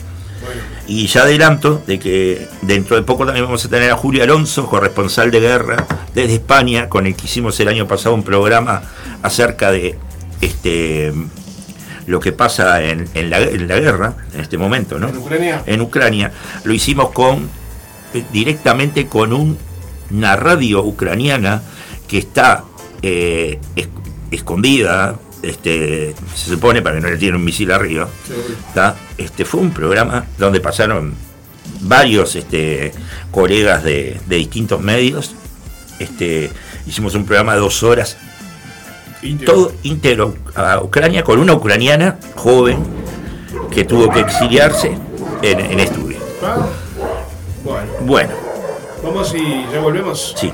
Bueno, 0.43 0.63
Y 0.89 1.06
ya 1.06 1.23
adelanto 1.23 1.82
de 1.86 1.98
que 1.98 2.48
dentro 2.62 2.97
de 2.97 3.02
poco 3.02 3.27
también 3.27 3.44
vamos 3.44 3.62
a 3.65 3.69
tener 3.69 3.90
a 3.90 3.97
Julio 3.97 4.23
Alonso, 4.24 4.66
corresponsal 4.66 5.31
de 5.31 5.39
guerra 5.40 5.86
desde 6.15 6.35
España, 6.36 6.89
con 6.89 7.06
el 7.06 7.15
que 7.15 7.27
hicimos 7.27 7.60
el 7.60 7.69
año 7.69 7.86
pasado 7.86 8.15
un 8.15 8.23
programa 8.23 8.82
acerca 9.23 9.70
de 9.70 9.98
este 10.40 11.12
lo 12.06 12.20
que 12.20 12.32
pasa 12.32 12.82
en, 12.82 13.06
en 13.12 13.28
la, 13.28 13.39
en 13.40 13.69
la 13.69 13.78
guerra, 13.78 14.15
en 14.32 14.40
este 14.40 14.56
momento, 14.56 14.98
¿no? 14.98 15.10
en 15.10 15.19
Ucrania. 15.19 15.62
En 15.66 15.81
Ucrania. 15.82 16.32
Lo 16.65 16.73
hicimos 16.73 17.10
con 17.10 17.51
eh, 18.15 18.24
directamente 18.32 19.06
con 19.09 19.35
un- 19.35 19.59
una 20.10 20.35
radio 20.36 20.82
ucraniana 20.82 21.60
que 22.09 22.16
está 22.16 22.65
eh, 23.02 23.60
es- 23.77 23.89
escondida, 24.31 25.16
este, 25.43 26.15
se 26.35 26.51
supone 26.51 26.82
para 26.82 26.97
que 26.97 27.01
no 27.02 27.09
le 27.10 27.16
tiene 27.16 27.36
un 27.36 27.44
misil 27.44 27.70
arriba. 27.70 28.09
¿tá? 28.74 28.97
Este, 29.16 29.44
fue 29.44 29.60
un 29.60 29.70
programa 29.70 30.27
donde 30.39 30.60
pasaron 30.60 31.15
varios 31.81 32.35
este, 32.36 32.93
colegas 33.31 33.82
de, 33.85 34.20
de 34.27 34.36
distintos 34.36 34.81
medios. 34.81 35.35
Este, 35.98 36.51
hicimos 36.86 37.15
un 37.15 37.24
programa 37.24 37.55
de 37.55 37.60
dos 37.60 37.82
horas, 37.82 38.16
todo 39.44 39.73
íntegro 39.82 40.35
a 40.55 40.81
Ucrania, 40.81 41.24
con 41.24 41.39
una 41.40 41.55
ucraniana 41.55 42.19
joven 42.36 42.78
que 43.70 43.85
tuvo 43.85 44.09
que 44.10 44.20
exiliarse 44.20 44.97
en, 45.43 45.60
en 45.60 45.81
estudio. 45.81 46.19
Ah, 46.43 46.66
Bueno, 47.65 47.93
Bueno, 48.02 48.35
vamos 49.02 49.35
y 49.35 49.66
ya 49.73 49.81
volvemos. 49.81 50.35
sí. 50.39 50.52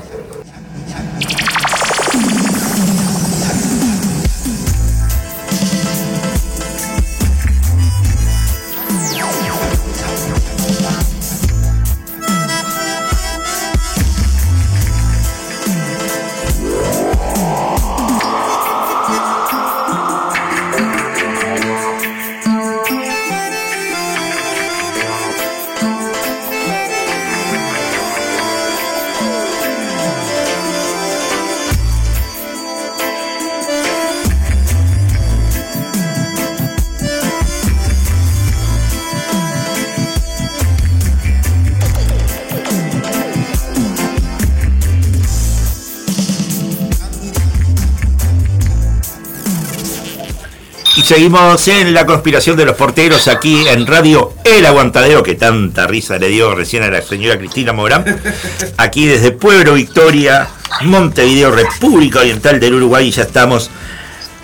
Seguimos 51.05 51.67
en 51.67 51.93
la 51.93 52.07
conspiración 52.07 52.57
de 52.57 52.65
los 52.65 52.75
porteros 52.75 53.27
aquí 53.27 53.67
en 53.67 53.85
Radio 53.85 54.33
El 54.43 54.65
Aguantadero, 54.65 55.21
que 55.21 55.35
tanta 55.35 55.85
risa 55.85 56.17
le 56.17 56.29
dio 56.29 56.55
recién 56.55 56.81
a 56.81 56.89
la 56.89 56.99
señora 57.03 57.37
Cristina 57.37 57.73
Morán. 57.73 58.03
Aquí 58.77 59.05
desde 59.05 59.31
Pueblo 59.31 59.75
Victoria, 59.75 60.47
Montevideo, 60.81 61.51
República 61.51 62.21
Oriental 62.21 62.59
del 62.59 62.73
Uruguay, 62.73 63.09
y 63.09 63.11
ya 63.11 63.21
estamos 63.21 63.69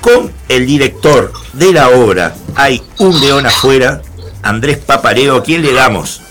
con 0.01 0.31
el 0.49 0.67
director 0.67 1.31
de 1.53 1.73
la 1.73 1.89
obra 1.89 2.35
Hay 2.55 2.83
un 2.99 3.19
león 3.19 3.47
afuera, 3.47 4.03
Andrés 4.43 4.77
Papareo, 4.77 5.37
a 5.37 5.43
quien 5.43 5.63
le 5.63 5.73
damos 5.73 6.21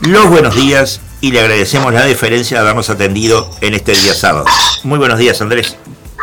los 0.00 0.28
buenos 0.30 0.54
días 0.54 1.02
y 1.20 1.32
le 1.32 1.40
agradecemos 1.40 1.92
la 1.92 2.04
deferencia 2.06 2.56
de 2.56 2.62
habernos 2.62 2.88
atendido 2.88 3.50
en 3.60 3.74
este 3.74 3.92
día 3.92 4.14
sábado. 4.14 4.46
Muy 4.84 4.98
buenos 4.98 5.18
días, 5.18 5.38
Andrés. 5.42 5.76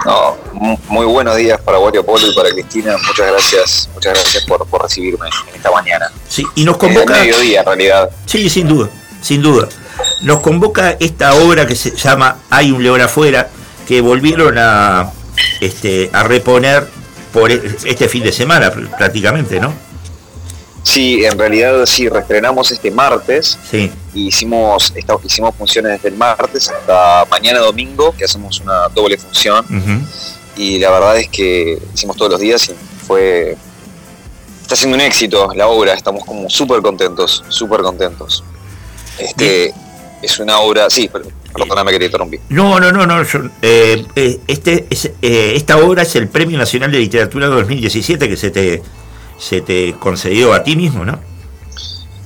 No, 0.05 0.37
mu- 0.53 0.77
muy 0.89 1.05
buenos 1.05 1.37
días 1.37 1.59
para 1.61 1.79
Wario 1.79 2.05
Polo 2.05 2.27
y 2.29 2.35
para 2.35 2.49
Cristina. 2.49 2.97
Muchas 3.07 3.27
gracias, 3.31 3.89
muchas 3.93 4.13
gracias 4.13 4.43
por, 4.45 4.65
por 4.67 4.81
recibirme 4.83 5.27
en 5.49 5.55
esta 5.55 5.71
mañana. 5.71 6.11
Sí, 6.27 6.45
y 6.55 6.65
nos 6.65 6.75
Eh, 6.75 6.79
convoca... 6.79 7.13
mediodía, 7.13 7.59
en 7.61 7.65
realidad. 7.65 8.09
Sí, 8.25 8.49
sin 8.49 8.67
duda, 8.67 8.89
sin 9.21 9.41
duda. 9.41 9.69
Nos 10.23 10.41
convoca 10.41 10.97
esta 10.99 11.33
obra 11.35 11.65
que 11.65 11.75
se 11.75 11.91
llama 11.95 12.37
Hay 12.49 12.71
un 12.71 12.83
león 12.83 12.99
afuera, 13.01 13.47
que 13.87 14.01
volvieron 14.01 14.57
a, 14.57 15.11
este, 15.61 16.09
a 16.13 16.23
reponer 16.23 16.87
por 17.31 17.51
e- 17.51 17.61
este 17.85 18.09
fin 18.09 18.23
de 18.23 18.31
semana 18.31 18.71
pr- 18.73 18.89
prácticamente, 18.97 19.59
¿no? 19.59 19.73
Sí, 20.83 21.23
en 21.25 21.39
realidad 21.39 21.85
sí, 21.85 22.09
reestrenamos 22.09 22.71
este 22.71 22.91
martes. 22.91 23.57
Sí, 23.71 23.89
y 24.13 24.27
hicimos, 24.27 24.91
esta- 24.95 25.17
hicimos 25.23 25.55
funciones 25.55 25.93
desde 25.93 26.09
el 26.09 26.15
martes 26.17 26.69
hasta 26.69 27.25
mañana 27.31 27.59
domingo, 27.59 28.13
que 28.17 28.25
hacemos 28.25 28.59
una 28.59 28.87
doble 28.89 29.17
función. 29.17 29.65
y 30.55 30.77
la 30.77 30.91
verdad 30.91 31.17
es 31.17 31.29
que 31.29 31.79
hicimos 31.95 32.15
todos 32.15 32.31
los 32.33 32.39
días 32.39 32.69
y 32.69 32.75
fue 33.07 33.57
está 34.61 34.75
siendo 34.75 34.95
un 34.95 35.01
éxito 35.01 35.49
la 35.55 35.67
obra. 35.67 35.93
Estamos 35.93 36.23
como 36.25 36.49
súper 36.49 36.81
contentos 36.81 37.43
súper 37.49 37.81
contentos. 37.81 38.43
Este 39.17 39.73
es 40.21 40.39
una 40.39 40.59
obra 40.59 40.89
sí 40.89 41.09
pero, 41.11 41.25
perdóname 41.53 41.91
que 41.91 41.99
te 41.99 42.05
interrumpí. 42.05 42.39
No, 42.49 42.79
no, 42.79 42.91
no, 42.91 43.05
no. 43.07 43.23
yo- 43.23 43.49
eh, 43.61 44.05
eh, 44.15 44.39
este, 44.47 44.85
es, 44.89 45.05
eh, 45.21 45.53
esta 45.55 45.77
obra 45.77 46.03
es 46.03 46.15
el 46.15 46.27
Premio 46.27 46.57
Nacional 46.57 46.91
de 46.91 46.99
Literatura 46.99 47.47
2017 47.47 48.27
que 48.29 48.37
se 48.37 48.51
te, 48.51 48.81
se 49.37 49.61
te 49.61 49.95
concedió 49.99 50.53
a 50.53 50.63
ti 50.63 50.75
mismo, 50.75 51.05
¿no? 51.05 51.19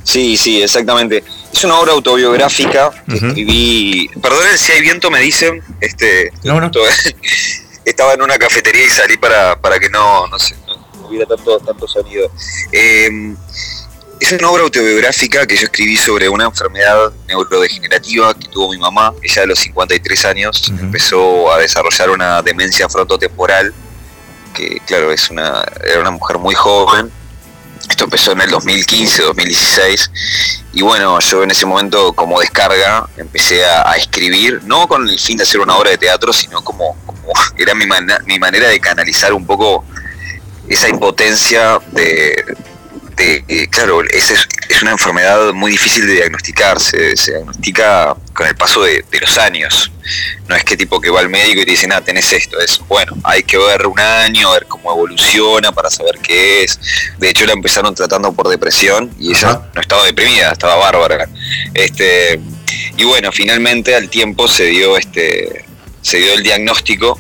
sí 0.04 0.38
sí 0.38 0.62
exactamente 0.62 1.22
es 1.52 1.64
una 1.66 1.80
obra 1.80 1.92
autobiográfica 1.92 2.92
que 3.10 3.16
escribí 3.16 4.10
perdonen 4.22 4.58
si 4.58 4.72
hay 4.72 4.82
viento 4.82 5.12
me 5.12 5.20
dicen 5.20 5.62
este 5.82 6.32
No, 6.44 6.62
no. 6.62 6.72
estaba 7.88 8.14
en 8.14 8.22
una 8.22 8.38
cafetería 8.38 8.86
y 8.86 8.90
salí 8.90 9.18
para, 9.18 9.60
para 9.60 9.80
que 9.80 9.90
no, 9.90 10.28
no, 10.28 10.38
sé, 10.38 10.56
no 10.68 11.08
hubiera 11.08 11.26
tanto, 11.26 11.58
tanto 11.60 11.88
sonido. 11.88 12.30
Eh, 12.72 13.34
es 14.20 14.32
una 14.32 14.50
obra 14.50 14.64
autobiográfica 14.64 15.46
que 15.46 15.56
yo 15.56 15.66
escribí 15.66 15.96
sobre 15.96 16.28
una 16.28 16.46
enfermedad 16.46 17.12
neurodegenerativa 17.28 18.34
que 18.34 18.48
tuvo 18.48 18.72
mi 18.72 18.78
mamá. 18.78 19.14
Ella 19.22 19.44
a 19.44 19.46
los 19.46 19.60
53 19.60 20.26
años 20.26 20.72
empezó 20.80 21.52
a 21.52 21.60
desarrollar 21.60 22.10
una 22.10 22.42
demencia 22.42 22.90
frontotemporal, 22.90 23.74
que 24.58 24.82
claro, 24.86 25.12
es 25.12 25.30
una, 25.30 25.64
era 25.86 26.02
una 26.02 26.12
mujer 26.12 26.40
muy 26.40 26.56
joven. 26.56 27.12
Esto 27.90 28.06
empezó 28.06 28.32
en 28.32 28.42
el 28.42 28.50
2015, 28.50 29.24
2016. 29.24 30.12
Y 30.74 30.82
bueno, 30.82 31.20
yo 31.20 31.44
en 31.44 31.52
ese 31.52 31.66
momento 31.66 32.12
como 32.14 32.40
descarga 32.40 33.08
empecé 33.16 33.64
a, 33.66 33.94
escribir, 33.94 34.62
no 34.64 34.88
con 34.88 35.08
el 35.08 35.20
fin 35.20 35.38
de 35.38 35.44
hacer 35.44 35.62
una 35.62 35.78
obra 35.78 35.92
de 35.92 35.98
teatro, 35.98 36.34
sino 36.34 36.64
como, 36.64 36.98
era 37.58 37.74
mi, 37.76 37.86
mi 38.26 38.40
manera 38.40 38.68
de 38.68 38.80
canalizar 38.80 39.32
un 39.34 39.46
poco 39.46 39.86
esa 40.68 40.90
impotencia 40.90 41.80
de, 41.92 42.44
de 43.18 43.44
eh, 43.48 43.68
claro, 43.70 44.02
es, 44.04 44.30
es- 44.32 44.48
es 44.70 44.82
una 44.82 44.92
enfermedad 44.92 45.54
muy 45.54 45.72
difícil 45.72 46.06
de 46.06 46.14
diagnosticar, 46.14 46.80
se, 46.80 47.16
se 47.18 47.32
diagnostica 47.32 48.16
con 48.34 48.46
el 48.48 48.56
paso 48.56 48.84
de, 48.84 49.04
de 49.10 49.20
los 49.20 49.38
años. 49.38 49.92
No 50.48 50.56
es 50.56 50.64
que 50.64 50.76
tipo 50.78 51.00
que 51.02 51.10
va 51.10 51.20
al 51.22 51.30
médico 51.30 51.62
y 51.62 51.66
te 51.66 51.72
dice, 51.72 51.88
nada, 51.88 52.02
tenés 52.02 52.32
esto, 52.34 52.60
es 52.60 52.80
bueno, 52.88 53.14
hay 53.24 53.44
que 53.44 53.58
ver 53.58 53.88
un 53.88 54.00
año, 54.00 54.52
ver 54.52 54.66
cómo 54.68 54.92
evoluciona 54.92 55.72
para 55.72 55.90
saber 55.90 56.20
qué 56.22 56.64
es. 56.64 56.80
De 57.18 57.30
hecho 57.30 57.46
la 57.46 57.54
empezaron 57.54 57.96
tratando 57.96 58.32
por 58.34 58.48
depresión 58.50 59.10
y 59.20 59.32
ella 59.32 59.50
Ajá. 59.52 59.70
no 59.74 59.82
estaba 59.82 60.04
deprimida, 60.06 60.52
estaba 60.52 60.76
bárbara. 60.76 61.28
Este, 61.74 62.40
y 62.98 63.04
bueno, 63.06 63.32
finalmente 63.32 63.96
al 63.96 64.10
tiempo 64.10 64.48
se 64.48 64.66
dio 64.66 64.98
este 64.98 65.66
se 66.02 66.18
dio 66.20 66.34
el 66.34 66.44
diagnóstico 66.44 67.20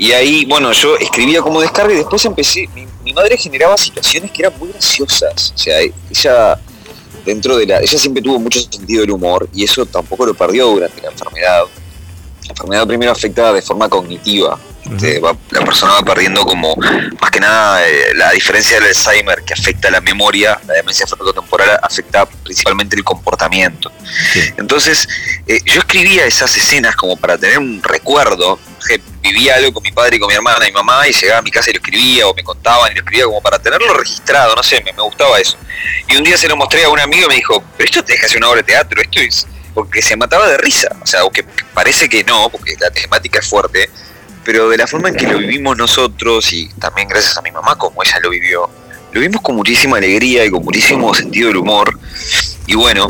Y 0.00 0.12
ahí, 0.12 0.46
bueno, 0.46 0.72
yo 0.72 0.96
escribía 0.96 1.42
como 1.42 1.60
descarga 1.60 1.92
y 1.92 1.98
después 1.98 2.24
empecé, 2.24 2.66
mi, 2.74 2.86
mi 3.04 3.12
madre 3.12 3.36
generaba 3.36 3.76
situaciones 3.76 4.30
que 4.30 4.40
eran 4.40 4.58
muy 4.58 4.70
graciosas. 4.70 5.52
O 5.54 5.58
sea, 5.58 5.78
ella 5.78 6.58
dentro 7.26 7.58
de 7.58 7.66
la. 7.66 7.80
Ella 7.80 7.98
siempre 7.98 8.22
tuvo 8.22 8.38
mucho 8.38 8.60
sentido 8.60 9.02
del 9.02 9.10
humor 9.10 9.46
y 9.52 9.62
eso 9.62 9.84
tampoco 9.84 10.24
lo 10.24 10.32
perdió 10.32 10.68
durante 10.68 11.02
la 11.02 11.10
enfermedad. 11.10 11.64
La 12.44 12.48
enfermedad 12.48 12.86
primero 12.86 13.12
afecta 13.12 13.52
de 13.52 13.60
forma 13.60 13.90
cognitiva. 13.90 14.58
Este, 14.90 15.20
va- 15.20 15.36
la 15.50 15.64
persona 15.64 15.92
va 15.92 16.02
perdiendo 16.02 16.44
como, 16.44 16.74
más 17.20 17.30
que 17.30 17.40
nada, 17.40 17.86
eh, 17.86 18.12
la 18.14 18.30
diferencia 18.32 18.78
del 18.78 18.88
Alzheimer 18.88 19.42
que 19.44 19.54
afecta 19.54 19.90
la 19.90 20.00
memoria, 20.00 20.60
la 20.66 20.74
demencia 20.74 21.06
frontotemporal 21.06 21.78
afecta 21.82 22.26
principalmente 22.26 22.96
el 22.96 23.04
comportamiento. 23.04 23.92
Sí. 24.32 24.42
Entonces, 24.56 25.08
eh, 25.46 25.60
yo 25.64 25.80
escribía 25.80 26.24
esas 26.26 26.56
escenas 26.56 26.96
como 26.96 27.16
para 27.16 27.38
tener 27.38 27.58
un 27.58 27.82
recuerdo. 27.82 28.58
Vivía 29.22 29.56
algo 29.56 29.74
con 29.74 29.82
mi 29.82 29.92
padre 29.92 30.16
y 30.16 30.18
con 30.18 30.28
mi 30.28 30.34
hermana 30.34 30.66
y 30.66 30.70
mi 30.70 30.74
mamá 30.74 31.06
y 31.06 31.12
llegaba 31.12 31.40
a 31.40 31.42
mi 31.42 31.50
casa 31.50 31.68
y 31.68 31.74
lo 31.74 31.78
escribía 31.80 32.26
o 32.26 32.34
me 32.34 32.42
contaban 32.42 32.90
y 32.90 32.94
lo 32.94 33.00
escribía 33.02 33.26
como 33.26 33.42
para 33.42 33.58
tenerlo 33.58 33.92
registrado, 33.92 34.56
no 34.56 34.62
sé, 34.62 34.82
me, 34.82 34.92
me 34.94 35.02
gustaba 35.02 35.38
eso. 35.38 35.58
Y 36.08 36.16
un 36.16 36.24
día 36.24 36.38
se 36.38 36.48
lo 36.48 36.56
mostré 36.56 36.84
a 36.84 36.88
un 36.88 36.98
amigo 36.98 37.26
y 37.26 37.28
me 37.28 37.34
dijo, 37.34 37.62
pero 37.76 37.84
esto 37.84 38.02
te 38.02 38.14
deja 38.14 38.24
hacer 38.26 38.38
una 38.38 38.48
obra 38.48 38.62
de 38.62 38.64
teatro, 38.64 39.00
esto 39.00 39.20
es... 39.20 39.46
Porque 39.74 40.02
se 40.02 40.16
mataba 40.16 40.48
de 40.48 40.56
risa, 40.58 40.88
o 41.00 41.06
sea, 41.06 41.20
aunque 41.20 41.44
parece 41.74 42.08
que 42.08 42.24
no, 42.24 42.48
porque 42.48 42.74
la 42.80 42.90
temática 42.90 43.38
es 43.38 43.46
fuerte, 43.48 43.88
pero 44.44 44.68
de 44.68 44.76
la 44.78 44.86
forma 44.86 45.08
en 45.10 45.16
que 45.16 45.26
lo 45.26 45.38
vivimos 45.38 45.76
nosotros 45.76 46.52
y 46.52 46.68
también 46.80 47.08
gracias 47.08 47.36
a 47.38 47.42
mi 47.42 47.50
mamá 47.50 47.76
como 47.76 48.02
ella 48.02 48.18
lo 48.22 48.30
vivió, 48.30 48.68
lo 49.12 49.20
vimos 49.20 49.40
con 49.42 49.56
muchísima 49.56 49.98
alegría 49.98 50.44
y 50.44 50.50
con 50.50 50.64
muchísimo 50.64 51.14
sentido 51.14 51.48
del 51.48 51.58
humor. 51.58 51.98
Y 52.66 52.74
bueno, 52.74 53.08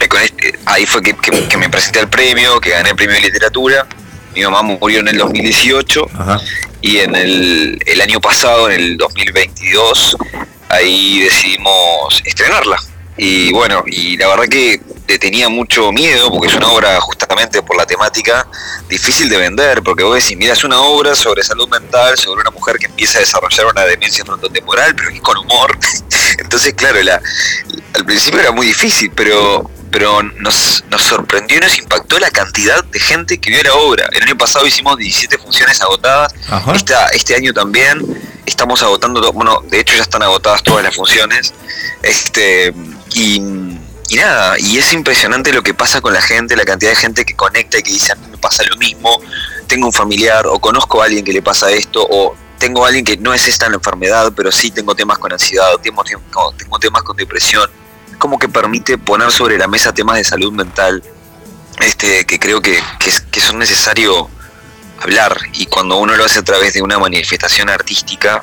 eh, 0.00 0.08
con 0.08 0.20
este- 0.22 0.58
ahí 0.66 0.86
fue 0.86 1.02
que, 1.02 1.14
que- 1.14 1.46
que 1.48 1.56
me 1.56 1.68
presenté 1.68 2.00
al 2.00 2.08
premio, 2.08 2.60
que 2.60 2.70
gané 2.70 2.90
el 2.90 2.96
premio 2.96 3.14
de 3.16 3.20
literatura. 3.22 3.86
Mi 4.34 4.42
mamá 4.42 4.62
murió 4.62 5.00
en 5.00 5.08
el 5.08 5.18
2018 5.18 6.06
Ajá. 6.14 6.40
y 6.80 6.98
en 6.98 7.14
el, 7.14 7.78
el 7.86 8.00
año 8.00 8.20
pasado, 8.20 8.70
en 8.70 8.80
el 8.80 8.96
2022, 8.96 10.16
ahí 10.68 11.20
decidimos 11.20 12.22
estrenarla. 12.24 12.76
Y 13.16 13.52
bueno, 13.52 13.82
y 13.86 14.16
la 14.16 14.28
verdad 14.28 14.44
que 14.48 14.80
le 15.08 15.18
tenía 15.18 15.48
mucho 15.48 15.90
miedo, 15.90 16.30
porque 16.30 16.48
es 16.48 16.54
una 16.54 16.68
obra 16.68 17.00
justamente 17.00 17.62
por 17.62 17.76
la 17.78 17.86
temática 17.86 18.46
difícil 18.88 19.30
de 19.30 19.38
vender, 19.38 19.82
porque 19.82 20.04
vos 20.04 20.14
decís, 20.14 20.36
mira, 20.36 20.52
es 20.52 20.64
una 20.64 20.80
obra 20.80 21.14
sobre 21.14 21.42
salud 21.42 21.66
mental, 21.68 22.18
sobre 22.18 22.42
una 22.42 22.50
mujer 22.50 22.76
que 22.76 22.86
empieza 22.86 23.16
a 23.16 23.22
desarrollar 23.22 23.66
una 23.66 23.84
demencia 23.84 24.22
frontotemporal, 24.22 24.94
pero 24.94 25.08
que 25.10 25.20
con 25.20 25.38
humor. 25.38 25.78
Entonces, 26.38 26.74
claro, 26.74 27.02
la, 27.02 27.20
al 27.94 28.04
principio 28.04 28.40
era 28.40 28.52
muy 28.52 28.66
difícil, 28.66 29.10
pero 29.14 29.70
pero 29.90 30.22
nos, 30.22 30.84
nos 30.90 31.02
sorprendió 31.02 31.56
y 31.56 31.60
nos 31.60 31.78
impactó 31.78 32.18
la 32.18 32.30
cantidad 32.30 32.84
de 32.84 33.00
gente 33.00 33.38
que 33.38 33.50
vio 33.50 33.62
la 33.62 33.72
obra. 33.72 34.06
El 34.12 34.22
año 34.22 34.36
pasado 34.36 34.66
hicimos 34.66 34.98
17 34.98 35.38
funciones 35.38 35.80
agotadas, 35.80 36.34
esta, 36.74 37.06
este 37.08 37.34
año 37.34 37.54
también 37.54 38.04
estamos 38.44 38.82
agotando, 38.82 39.32
bueno, 39.32 39.62
de 39.70 39.80
hecho 39.80 39.96
ya 39.96 40.02
están 40.02 40.22
agotadas 40.22 40.62
todas 40.62 40.84
las 40.84 40.94
funciones. 40.94 41.54
Este, 42.02 42.74
y, 43.14 43.77
y 44.08 44.16
nada, 44.16 44.56
y 44.58 44.78
es 44.78 44.92
impresionante 44.92 45.52
lo 45.52 45.62
que 45.62 45.74
pasa 45.74 46.00
con 46.00 46.14
la 46.14 46.22
gente, 46.22 46.56
la 46.56 46.64
cantidad 46.64 46.90
de 46.90 46.96
gente 46.96 47.24
que 47.24 47.36
conecta 47.36 47.78
y 47.78 47.82
que 47.82 47.92
dice 47.92 48.12
a 48.12 48.14
mí 48.14 48.26
me 48.30 48.38
pasa 48.38 48.62
lo 48.64 48.76
mismo, 48.76 49.20
tengo 49.66 49.86
un 49.86 49.92
familiar 49.92 50.46
o 50.46 50.58
conozco 50.58 51.02
a 51.02 51.04
alguien 51.04 51.24
que 51.24 51.32
le 51.32 51.42
pasa 51.42 51.70
esto 51.70 52.06
o 52.08 52.34
tengo 52.58 52.84
a 52.84 52.88
alguien 52.88 53.04
que 53.04 53.16
no 53.18 53.34
es 53.34 53.46
esta 53.46 53.68
la 53.68 53.76
enfermedad, 53.76 54.32
pero 54.34 54.50
sí 54.50 54.70
tengo 54.70 54.94
temas 54.94 55.18
con 55.18 55.32
ansiedad, 55.32 55.74
o 55.74 55.78
tengo, 55.78 56.02
tengo, 56.04 56.52
tengo 56.56 56.78
temas 56.78 57.02
con 57.02 57.16
depresión. 57.16 57.70
Como 58.18 58.38
que 58.38 58.48
permite 58.48 58.98
poner 58.98 59.30
sobre 59.30 59.58
la 59.58 59.68
mesa 59.68 59.92
temas 59.92 60.16
de 60.16 60.24
salud 60.24 60.52
mental 60.52 61.02
este, 61.80 62.24
que 62.26 62.38
creo 62.38 62.60
que, 62.60 62.82
que, 62.98 63.12
que 63.30 63.40
son 63.40 63.58
necesarios 63.58 64.26
hablar 65.00 65.38
y 65.52 65.66
cuando 65.66 65.96
uno 65.98 66.16
lo 66.16 66.24
hace 66.24 66.40
a 66.40 66.42
través 66.42 66.74
de 66.74 66.82
una 66.82 66.98
manifestación 66.98 67.70
artística 67.70 68.42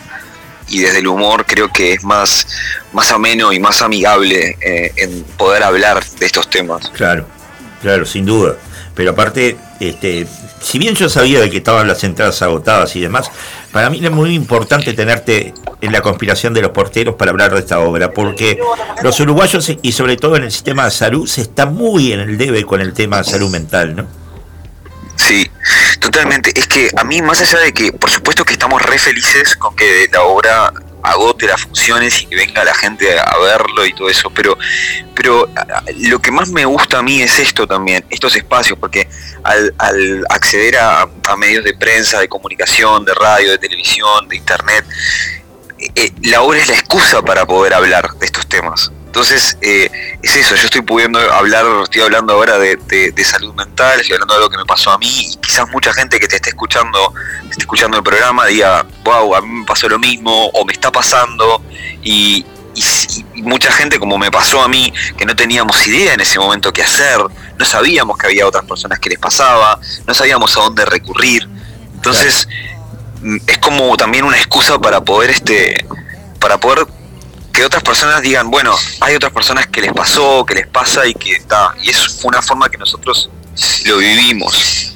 y 0.67 0.79
desde 0.79 0.99
el 0.99 1.07
humor 1.07 1.45
creo 1.45 1.71
que 1.71 1.93
es 1.93 2.03
más, 2.03 2.47
más 2.93 3.11
ameno 3.11 3.53
y 3.53 3.59
más 3.59 3.81
amigable 3.81 4.57
eh, 4.61 4.91
en 4.97 5.23
poder 5.37 5.63
hablar 5.63 6.03
de 6.19 6.25
estos 6.25 6.49
temas. 6.49 6.89
Claro, 6.89 7.25
claro, 7.81 8.05
sin 8.05 8.25
duda. 8.25 8.55
Pero 8.95 9.11
aparte, 9.11 9.57
este, 9.79 10.25
si 10.61 10.79
bien 10.79 10.95
yo 10.95 11.09
sabía 11.09 11.41
de 11.41 11.49
que 11.49 11.57
estaban 11.57 11.87
las 11.87 12.03
entradas 12.03 12.41
agotadas 12.41 12.95
y 12.95 13.01
demás, 13.01 13.29
para 13.71 13.89
mí 13.89 13.99
era 13.99 14.09
muy 14.09 14.33
importante 14.33 14.93
tenerte 14.93 15.53
en 15.81 15.91
la 15.91 16.01
conspiración 16.01 16.53
de 16.53 16.61
los 16.61 16.71
porteros 16.71 17.15
para 17.15 17.31
hablar 17.31 17.53
de 17.53 17.59
esta 17.59 17.79
obra, 17.79 18.11
porque 18.11 18.57
los 19.03 19.19
uruguayos 19.19 19.69
y 19.81 19.91
sobre 19.91 20.15
todo 20.15 20.37
en 20.37 20.45
el 20.45 20.51
sistema 20.51 20.85
de 20.85 20.91
salud 20.91 21.27
se 21.27 21.41
está 21.41 21.65
muy 21.65 22.13
en 22.13 22.21
el 22.21 22.37
debe 22.37 22.63
con 22.63 22.79
el 22.79 22.93
tema 22.93 23.17
de 23.17 23.25
salud 23.25 23.51
mental, 23.51 23.95
¿no? 23.97 24.07
Sí, 25.17 25.49
totalmente. 26.05 26.51
Es 26.57 26.67
que 26.67 26.91
a 26.95 27.03
mí, 27.03 27.21
más 27.21 27.41
allá 27.41 27.59
de 27.59 27.73
que, 27.73 27.91
por 27.91 28.09
supuesto 28.09 28.45
que 28.45 28.53
estamos 28.53 28.81
re 28.81 28.99
felices 28.99 29.55
con 29.55 29.75
que 29.75 30.07
la 30.11 30.21
obra 30.21 30.71
agote 31.01 31.47
las 31.47 31.61
funciones 31.61 32.21
y 32.21 32.25
que 32.25 32.35
venga 32.35 32.63
la 32.63 32.73
gente 32.73 33.19
a 33.19 33.37
verlo 33.37 33.85
y 33.85 33.93
todo 33.93 34.09
eso, 34.09 34.29
pero, 34.31 34.57
pero 35.13 35.47
lo 35.99 36.19
que 36.19 36.31
más 36.31 36.49
me 36.49 36.65
gusta 36.65 36.99
a 36.99 37.03
mí 37.03 37.21
es 37.21 37.37
esto 37.37 37.67
también, 37.67 38.03
estos 38.09 38.35
espacios, 38.35 38.77
porque 38.79 39.07
al, 39.43 39.73
acceder 40.29 40.77
a, 40.77 41.01
a 41.01 41.35
medios 41.37 41.63
de 41.63 41.75
prensa, 41.75 42.19
de 42.19 42.27
comunicación, 42.27 43.05
de 43.05 43.13
radio, 43.13 43.51
de 43.51 43.57
televisión, 43.57 44.27
de 44.27 44.35
internet, 44.35 44.85
eh, 45.77 45.91
eh, 45.95 46.11
la 46.23 46.41
obra 46.41 46.59
es 46.59 46.67
la 46.67 46.73
excusa 46.73 47.21
para 47.21 47.45
poder 47.45 47.73
hablar 47.73 48.13
de 48.15 48.25
estos 48.25 48.47
temas. 48.47 48.91
Entonces, 49.15 49.57
eh, 49.61 49.89
es 50.21 50.35
eso, 50.35 50.55
yo 50.55 50.65
estoy 50.65 50.81
pudiendo 50.81 51.17
hablar, 51.31 51.65
estoy 51.83 52.01
hablando 52.01 52.33
ahora 52.33 52.57
de, 52.59 52.75
de- 52.75 53.11
de 53.13 53.23
salud 53.23 53.53
mental, 53.53 53.97
estoy 54.01 54.15
hablando 54.15 54.33
de 54.33 54.37
algo 54.39 54.49
que 54.49 54.57
me 54.57 54.65
pasó 54.65 54.91
a 54.91 54.97
mí, 54.97 55.07
y 55.31 55.37
quizás 55.37 55.69
mucha 55.69 55.93
gente 55.93 56.19
que 56.19 56.27
te 56.27 56.35
esté 56.35 56.49
escuchando, 56.49 57.13
esté 57.49 57.61
escuchando 57.61 57.95
el 57.95 58.03
programa, 58.03 58.45
diga, 58.47 58.85
wow, 59.05 59.33
a 59.35 59.41
mí 59.41 59.47
me 59.47 59.65
pasó 59.65 59.87
lo 59.87 59.97
mismo, 59.99 60.47
o 60.47 60.65
me 60.65 60.73
está 60.73 60.91
pasando, 60.91 61.63
y, 62.03 62.45
y 62.75 62.81
si- 62.81 63.25
y 63.35 63.41
mucha 63.41 63.71
gente 63.71 63.99
como 63.99 64.17
me 64.17 64.29
pasó 64.31 64.61
a 64.61 64.67
mí, 64.67 64.91
que 65.17 65.25
no 65.25 65.33
teníamos 65.33 65.87
idea 65.87 66.13
en 66.13 66.19
ese 66.19 66.37
momento 66.37 66.73
qué 66.73 66.83
hacer, 66.83 67.17
no 67.57 67.63
sabíamos 67.63 68.17
que 68.17 68.27
había 68.27 68.45
otras 68.45 68.65
personas 68.65 68.99
que 68.99 69.11
les 69.11 69.17
pasaba, 69.19 69.79
no 70.05 70.13
sabíamos 70.13 70.57
a 70.57 70.59
dónde 70.59 70.83
recurrir. 70.83 71.47
Entonces, 71.93 72.49
es 73.47 73.57
como 73.59 73.95
también 73.95 74.25
una 74.25 74.35
excusa 74.35 74.77
para 74.77 74.99
poder 74.99 75.29
este 75.29 75.85
para 76.37 76.59
poder 76.59 76.85
que 77.55 77.63
otras 77.63 77.83
personas 77.83 78.21
digan, 78.21 78.51
bueno, 78.51 78.75
hay 79.01 79.15
otras 79.15 79.31
personas 79.31 79.67
que 79.67 79.81
les 79.81 79.93
pasó, 79.93 80.45
que 80.45 80.55
les 80.55 80.67
pasa 80.67 81.05
y 81.07 81.13
que 81.13 81.33
está. 81.33 81.73
Y 81.81 81.91
fue 81.93 82.29
una 82.29 82.41
forma 82.41 82.69
que 82.69 82.77
nosotros 82.77 83.29
lo 83.85 83.97
vivimos. 83.97 84.91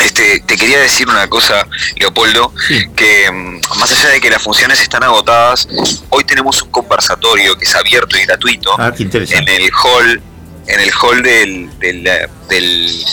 Este, 0.00 0.40
te 0.40 0.56
quería 0.56 0.80
decir 0.80 1.08
una 1.08 1.28
cosa, 1.28 1.66
Leopoldo, 1.96 2.52
Sí. 2.66 2.86
que 2.96 3.30
mm, 3.30 3.60
más 3.78 3.92
allá 3.92 4.08
de 4.10 4.20
que 4.20 4.30
las 4.30 4.42
funciones 4.42 4.80
están 4.80 5.02
agotadas, 5.04 5.68
hoy 6.10 6.24
tenemos 6.24 6.60
un 6.62 6.70
conversatorio 6.70 7.56
que 7.56 7.64
es 7.64 7.74
abierto 7.74 8.16
y 8.18 8.24
gratuito 8.26 8.74
Ah, 8.78 8.92
en 8.98 9.48
el 9.48 9.70
hall, 9.72 10.20
en 10.66 10.80
el 10.80 10.90
hall 11.00 11.22
del, 11.22 11.78
del, 11.78 12.02
del, 12.48 13.04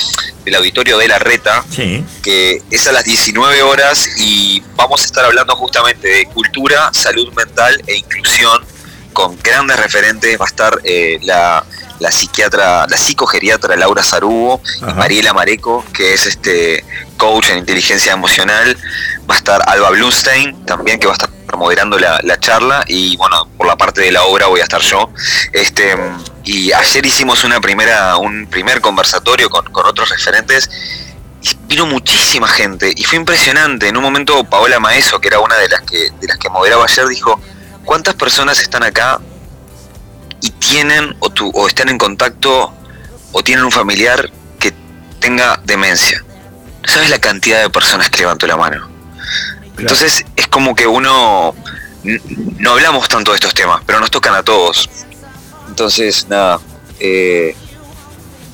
del 0.46 0.56
auditorio 0.56 0.98
de 0.98 1.08
la 1.08 1.20
Reta, 1.20 1.64
Sí, 1.70 2.04
que 2.24 2.62
es 2.72 2.88
a 2.88 2.92
las 2.92 3.04
19 3.04 3.62
horas 3.62 4.10
y 4.18 4.64
vamos 4.76 5.04
a 5.04 5.06
estar 5.06 5.26
hablando 5.26 5.56
justamente 5.56 6.08
de 6.08 6.26
cultura, 6.26 6.90
salud 6.92 7.32
mental 7.34 7.82
e 7.88 7.98
inclusión 7.98 8.66
con 9.14 9.38
grandes 9.42 9.78
referentes. 9.78 10.40
Va 10.40 10.46
a 10.46 10.48
estar 10.48 10.80
eh, 10.84 11.20
la, 11.24 11.64
la 12.00 12.12
psiquiatra, 12.12 12.88
la 12.88 12.98
psicogeriatra 12.98 13.76
Laura 13.76 14.04
Sarubo 14.04 14.62
y 14.82 14.84
Ajá. 14.84 14.94
Mariela 14.94 15.34
Mareco, 15.34 15.86
que 15.94 16.14
es 16.14 16.26
este 16.26 16.84
coach 17.18 17.50
en 17.50 17.60
inteligencia 17.60 18.14
emocional. 18.14 18.78
Va 19.30 19.36
a 19.36 19.38
estar 19.38 19.62
Alba 19.68 19.90
Blumstein 19.92 20.66
también, 20.66 21.00
que 21.00 21.08
va 21.08 21.14
a 21.14 21.16
estar 21.16 21.30
moderando 21.58 21.98
la, 21.98 22.20
la 22.24 22.40
charla 22.40 22.84
y 22.88 23.18
bueno, 23.18 23.48
por 23.58 23.68
la 23.68 23.76
parte 23.76 24.02
de 24.02 24.12
la 24.12 24.24
obra 24.24 24.48
voy 24.48 24.60
a 24.62 24.64
estar 24.64 24.82
yo. 24.82 25.10
Este, 25.52 25.96
y 26.46 26.72
ayer 26.72 27.06
hicimos 27.06 27.44
una 27.44 27.60
primera, 27.60 28.18
un 28.18 28.48
primer 28.48 28.82
conversatorio 28.82 29.50
con, 29.50 29.66
con 29.66 29.86
otros 29.86 30.10
referentes 30.10 30.70
y 31.42 31.56
vino 31.68 31.86
muchísima 31.86 32.48
gente 32.48 32.94
y 32.96 33.04
fue 33.04 33.18
impresionante. 33.18 33.88
En 33.88 33.98
un 33.98 34.04
momento 34.04 34.44
Paola 34.44 34.80
Maeso, 34.80 35.20
que 35.20 35.28
era 35.28 35.40
una 35.40 35.56
de 35.58 35.70
las 35.70 35.82
que, 35.82 36.12
de 36.20 36.28
las 36.28 36.38
que 36.38 36.50
moderaba 36.50 36.86
ayer, 36.86 37.08
dijo, 37.08 37.40
¿cuántas 37.90 38.14
personas 38.14 38.60
están 38.60 38.84
acá 38.84 39.20
y 40.42 40.52
tienen 40.52 41.16
o, 41.22 41.32
tu- 41.32 41.50
o 41.56 41.68
están 41.68 41.90
en 41.90 41.98
contacto 41.98 42.72
o 43.32 43.44
tienen 43.44 43.66
un 43.66 43.72
familiar 43.72 44.30
que 44.60 44.72
tenga 45.20 45.60
demencia? 45.66 46.24
¿No 46.84 46.88
sabes 46.88 47.10
la 47.10 47.18
cantidad 47.20 47.62
de 47.64 47.70
personas 47.72 48.08
que 48.12 48.20
levantó 48.20 48.46
la 48.46 48.58
mano? 48.58 48.88
Entonces 49.80 50.24
es 50.36 50.48
como 50.48 50.76
que 50.76 50.86
uno 50.86 51.56
no 52.60 52.72
hablamos 52.72 53.08
tanto 53.10 53.32
de 53.32 53.36
estos 53.36 53.56
temas, 53.56 53.82
pero 53.88 54.00
nos 54.00 54.12
tocan 54.12 54.36
a 54.36 54.44
todos. 54.44 54.88
Entonces, 55.68 56.28
nada, 56.30 56.60
eh, 57.00 57.56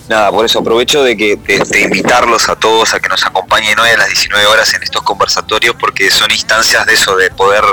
nada, 0.08 0.32
por 0.32 0.46
eso 0.46 0.60
aprovecho 0.60 1.04
de 1.04 1.18
que 1.18 1.36
de, 1.36 1.60
de 1.60 1.82
invitarlos 1.82 2.48
a 2.48 2.56
todos 2.56 2.94
a 2.94 3.02
que 3.02 3.10
nos 3.10 3.26
acompañen 3.26 3.78
hoy 3.80 3.90
a 3.90 3.98
las 3.98 4.08
19 4.08 4.46
horas 4.48 4.74
en 4.76 4.82
estos 4.84 5.02
conversatorios, 5.04 5.76
porque 5.78 6.10
son 6.10 6.32
instancias 6.32 6.86
de 6.86 6.94
eso, 6.94 7.18
de 7.18 7.30
poder 7.32 7.64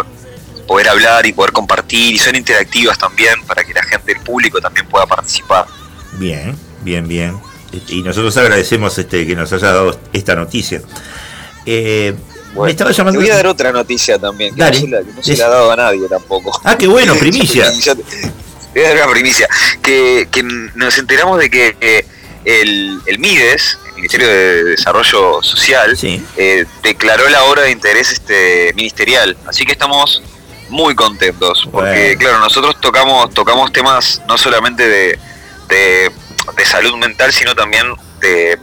poder 0.66 0.88
hablar 0.88 1.26
y 1.26 1.32
poder 1.32 1.52
compartir, 1.52 2.14
y 2.14 2.18
son 2.18 2.34
interactivas 2.36 2.96
también 2.98 3.34
para 3.46 3.64
que 3.64 3.72
la 3.74 3.82
gente, 3.82 4.12
el 4.12 4.20
público 4.20 4.60
también 4.60 4.86
pueda 4.86 5.06
participar. 5.06 5.66
bien, 6.18 6.56
bien, 6.82 7.06
bien. 7.08 7.38
Y 7.88 8.02
nosotros 8.02 8.36
agradecemos 8.36 8.96
este, 8.98 9.26
que 9.26 9.34
nos 9.34 9.50
haya 9.52 9.68
dado 9.72 9.98
esta 10.12 10.34
noticia. 10.34 10.82
Eh, 11.66 12.14
Bueno, 12.54 12.64
Me 12.66 12.70
estaba 12.72 12.90
llamando- 12.90 13.18
Te 13.18 13.24
voy 13.24 13.32
a 13.32 13.36
dar 13.36 13.46
otra 13.46 13.72
noticia 13.72 14.18
también, 14.18 14.54
que 14.54 14.60
Dale. 14.60 14.76
no 14.78 14.84
se, 14.84 14.88
la, 14.90 14.98
que 15.00 15.12
no 15.16 15.22
se 15.22 15.36
la 15.38 15.46
ha 15.46 15.48
dado 15.48 15.72
a 15.72 15.76
nadie 15.76 16.06
tampoco. 16.06 16.60
Ah, 16.64 16.76
qué 16.76 16.86
bueno, 16.86 17.14
primicia. 17.18 17.72
Ya 17.80 17.94
te- 17.94 18.02
te 18.02 18.30
voy 18.74 18.84
a 18.84 18.88
dar 18.94 19.04
una 19.04 19.12
primicia. 19.14 19.48
Que, 19.80 20.28
que 20.30 20.42
nos 20.74 20.98
enteramos 20.98 21.38
de 21.38 21.48
que 21.48 21.76
eh, 21.80 22.04
el, 22.44 23.00
el 23.06 23.18
MIDES, 23.18 23.78
el 23.88 23.94
Ministerio 23.94 24.28
de 24.28 24.64
Desarrollo 24.64 25.42
Social, 25.42 25.96
Sí. 25.96 26.22
eh, 26.36 26.66
declaró 26.82 27.26
la 27.30 27.42
obra 27.44 27.62
de 27.62 27.70
interés 27.70 28.12
este 28.12 28.74
ministerial. 28.74 29.34
Así 29.46 29.64
que 29.64 29.72
estamos 29.72 30.22
muy 30.72 30.94
contentos. 30.94 31.68
Porque, 31.70 32.02
Bueno. 32.16 32.18
claro, 32.18 32.38
nosotros 32.40 32.80
tocamos, 32.80 33.32
tocamos 33.32 33.72
temas 33.72 34.20
no 34.26 34.36
solamente 34.36 34.88
de, 34.88 35.18
de, 35.68 36.12
de 36.56 36.64
salud 36.64 36.96
mental, 36.96 37.32
sino 37.32 37.54
también 37.54 37.86
de, 38.20 38.58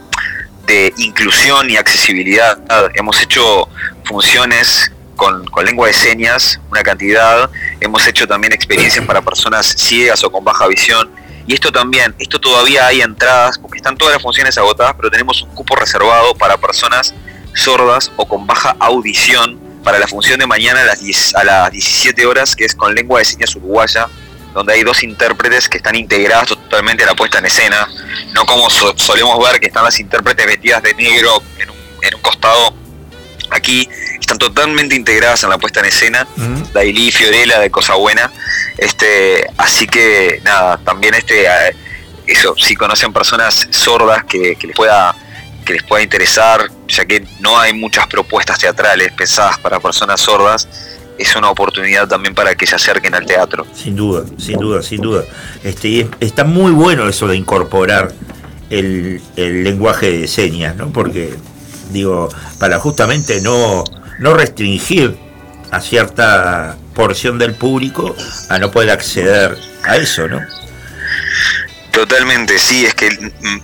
de 0.66 0.92
inclusión 0.98 1.70
y 1.70 1.76
accesibilidad. 1.76 2.58
Hemos 2.94 3.22
hecho 3.22 3.68
funciones 4.04 4.92
con, 5.16 5.46
con 5.46 5.64
lengua 5.64 5.86
de 5.86 5.92
señas, 5.94 6.60
una 6.70 6.82
cantidad. 6.82 7.48
Hemos 7.80 8.06
hecho 8.06 8.26
también 8.26 8.52
experiencias 8.52 9.04
para 9.06 9.22
personas 9.22 9.66
ciegas 9.66 10.22
o 10.24 10.30
con 10.30 10.44
baja 10.44 10.66
visión. 10.66 11.10
Y 11.46 11.54
esto 11.54 11.72
también, 11.72 12.14
esto 12.18 12.38
todavía 12.38 12.86
hay 12.86 13.00
entradas, 13.00 13.58
porque 13.58 13.78
están 13.78 13.96
todas 13.96 14.14
las 14.14 14.22
funciones 14.22 14.56
agotadas, 14.58 14.94
pero 14.96 15.10
tenemos 15.10 15.42
un 15.42 15.50
cupo 15.54 15.74
reservado 15.74 16.34
para 16.34 16.56
personas 16.58 17.14
sordas 17.54 18.12
o 18.16 18.26
con 18.28 18.46
baja 18.46 18.76
audición 18.78 19.58
para 19.84 19.98
la 19.98 20.06
función 20.06 20.38
de 20.38 20.46
mañana 20.46 20.80
a 20.82 20.84
las, 20.84 21.00
10 21.00 21.34
a 21.36 21.44
las 21.44 21.70
17 21.72 22.26
horas, 22.26 22.54
que 22.56 22.64
es 22.64 22.74
con 22.74 22.94
lengua 22.94 23.18
de 23.20 23.24
señas 23.24 23.54
uruguaya, 23.56 24.08
donde 24.54 24.74
hay 24.74 24.82
dos 24.82 25.02
intérpretes 25.02 25.68
que 25.68 25.76
están 25.78 25.94
integradas 25.96 26.48
totalmente 26.48 27.04
a 27.04 27.06
la 27.06 27.14
puesta 27.14 27.38
en 27.38 27.46
escena, 27.46 27.88
no 28.32 28.44
como 28.46 28.68
so- 28.68 28.94
solemos 28.96 29.38
ver 29.48 29.60
que 29.60 29.66
están 29.68 29.84
las 29.84 29.98
intérpretes 30.00 30.44
vestidas 30.46 30.82
de 30.82 30.94
negro 30.94 31.42
en 31.58 31.70
un, 31.70 31.76
en 32.02 32.14
un 32.14 32.20
costado. 32.20 32.74
Aquí 33.52 33.88
están 34.20 34.38
totalmente 34.38 34.94
integradas 34.94 35.42
en 35.44 35.50
la 35.50 35.58
puesta 35.58 35.80
en 35.80 35.86
escena. 35.86 36.26
Ujú. 36.36 36.68
Daily 36.72 37.10
Fiorella 37.10 37.58
de 37.58 37.70
Cosa 37.70 37.94
Buena. 37.94 38.30
Este, 38.78 39.44
así 39.56 39.86
que 39.86 40.40
nada, 40.44 40.78
también 40.78 41.14
este 41.14 41.46
eso, 42.26 42.54
si 42.56 42.76
conocen 42.76 43.12
personas 43.12 43.66
sordas 43.70 44.22
que, 44.24 44.54
que 44.56 44.68
les 44.68 44.76
pueda 44.76 45.16
que 45.64 45.74
les 45.74 45.82
pueda 45.82 46.02
interesar, 46.02 46.70
ya 46.88 47.04
que 47.04 47.24
no 47.40 47.58
hay 47.58 47.72
muchas 47.72 48.06
propuestas 48.06 48.58
teatrales 48.58 49.12
pensadas 49.12 49.58
para 49.58 49.80
personas 49.80 50.20
sordas, 50.20 50.68
es 51.18 51.36
una 51.36 51.50
oportunidad 51.50 52.08
también 52.08 52.34
para 52.34 52.54
que 52.54 52.66
se 52.66 52.74
acerquen 52.76 53.14
al 53.14 53.26
teatro. 53.26 53.66
Sin 53.74 53.94
duda, 53.94 54.24
sin 54.38 54.58
duda, 54.58 54.82
sin 54.82 55.02
duda. 55.02 55.24
Este, 55.62 56.08
está 56.18 56.44
muy 56.44 56.72
bueno 56.72 57.08
eso 57.08 57.28
de 57.28 57.36
incorporar 57.36 58.12
el, 58.70 59.20
el 59.36 59.64
lenguaje 59.64 60.10
de 60.10 60.28
señas, 60.28 60.76
¿no? 60.76 60.90
Porque, 60.92 61.34
digo, 61.92 62.30
para 62.58 62.78
justamente 62.78 63.40
no, 63.42 63.84
no 64.18 64.34
restringir 64.34 65.16
a 65.70 65.80
cierta 65.80 66.76
porción 66.94 67.38
del 67.38 67.54
público 67.54 68.16
a 68.48 68.58
no 68.58 68.70
poder 68.70 68.90
acceder 68.90 69.56
a 69.84 69.96
eso, 69.96 70.26
¿no? 70.26 70.40
Totalmente, 71.92 72.58
sí, 72.58 72.86
es 72.86 72.94
que 72.94 73.10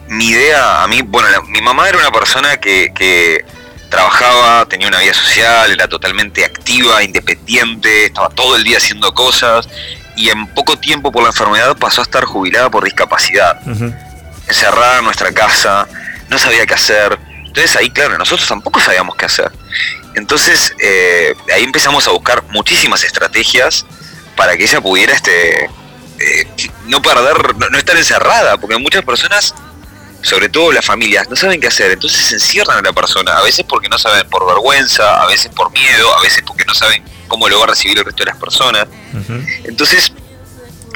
mi 0.09 0.27
idea, 0.31 0.82
a 0.82 0.89
mí, 0.89 1.03
bueno, 1.03 1.28
la- 1.28 1.43
mi 1.43 1.61
mamá 1.61 1.89
era 1.89 1.98
una 1.98 2.11
persona 2.11 2.57
que, 2.57 2.93
que 2.94 3.44
trabajaba, 3.89 4.66
tenía 4.66 4.89
una 4.89 4.98
vida 4.98 5.15
social, 5.15 5.70
era 5.70 5.86
totalmente 5.89 6.44
activa, 6.44 7.03
independiente, 7.05 8.07
estaba 8.07 8.28
todo 8.31 8.57
el 8.57 8.65
día 8.65 8.78
haciendo 8.78 9.15
cosas 9.15 9.69
y 10.16 10.28
en 10.31 10.47
poco 10.48 10.77
tiempo 10.77 11.12
por 11.12 11.23
la 11.23 11.28
enfermedad 11.28 11.77
pasó 11.77 12.01
a 12.01 12.05
estar 12.05 12.24
jubilada 12.24 12.69
por 12.69 12.82
discapacidad, 12.85 13.61
encerrada 14.48 14.98
en 14.98 15.05
nuestra 15.05 15.32
casa, 15.32 15.86
no 16.28 16.39
sabía 16.39 16.66
qué 16.66 16.74
hacer. 16.74 17.19
Entonces 17.47 17.77
ahí, 17.77 17.90
claro, 17.90 18.19
nosotros 18.19 18.48
tampoco 18.48 18.81
sabíamos 18.81 19.15
qué 19.16 19.27
hacer. 19.27 19.53
Entonces 20.15 20.74
eh, 20.81 21.35
ahí 21.55 21.62
empezamos 21.62 22.07
a 22.09 22.11
buscar 22.11 22.43
muchísimas 22.51 23.05
estrategias 23.05 23.86
para 24.35 24.57
que 24.57 24.65
ella 24.65 24.81
pudiera 24.81 25.15
este, 25.15 25.70
eh, 26.18 26.47
no 26.86 27.01
perder, 27.02 27.56
no, 27.56 27.68
no 27.68 27.78
estar 27.78 27.97
encerrada, 27.97 28.56
porque 28.59 28.76
muchas 28.78 29.05
personas, 29.05 29.55
sobre 30.22 30.48
todo 30.48 30.72
las 30.72 30.84
familias, 30.84 31.28
no 31.28 31.36
saben 31.36 31.60
qué 31.60 31.68
hacer, 31.68 31.90
entonces 31.93 32.26
se 32.26 32.34
encierran 32.34 32.78
a 32.78 32.82
la 32.82 32.93
persona, 32.93 33.36
a 33.38 33.43
veces 33.43 33.64
porque 33.68 33.88
no 33.88 33.98
saben 33.98 34.28
por 34.28 34.47
vergüenza, 34.47 35.20
a 35.22 35.26
veces 35.26 35.51
por 35.55 35.70
miedo, 35.72 36.14
a 36.16 36.22
veces 36.22 36.43
porque 36.47 36.64
no 36.64 36.74
saben 36.74 37.02
cómo 37.28 37.48
lo 37.48 37.59
va 37.59 37.64
a 37.64 37.68
recibir 37.68 37.98
el 37.98 38.05
resto 38.05 38.24
de 38.24 38.30
las 38.30 38.38
personas. 38.40 38.86
Entonces, 39.64 40.12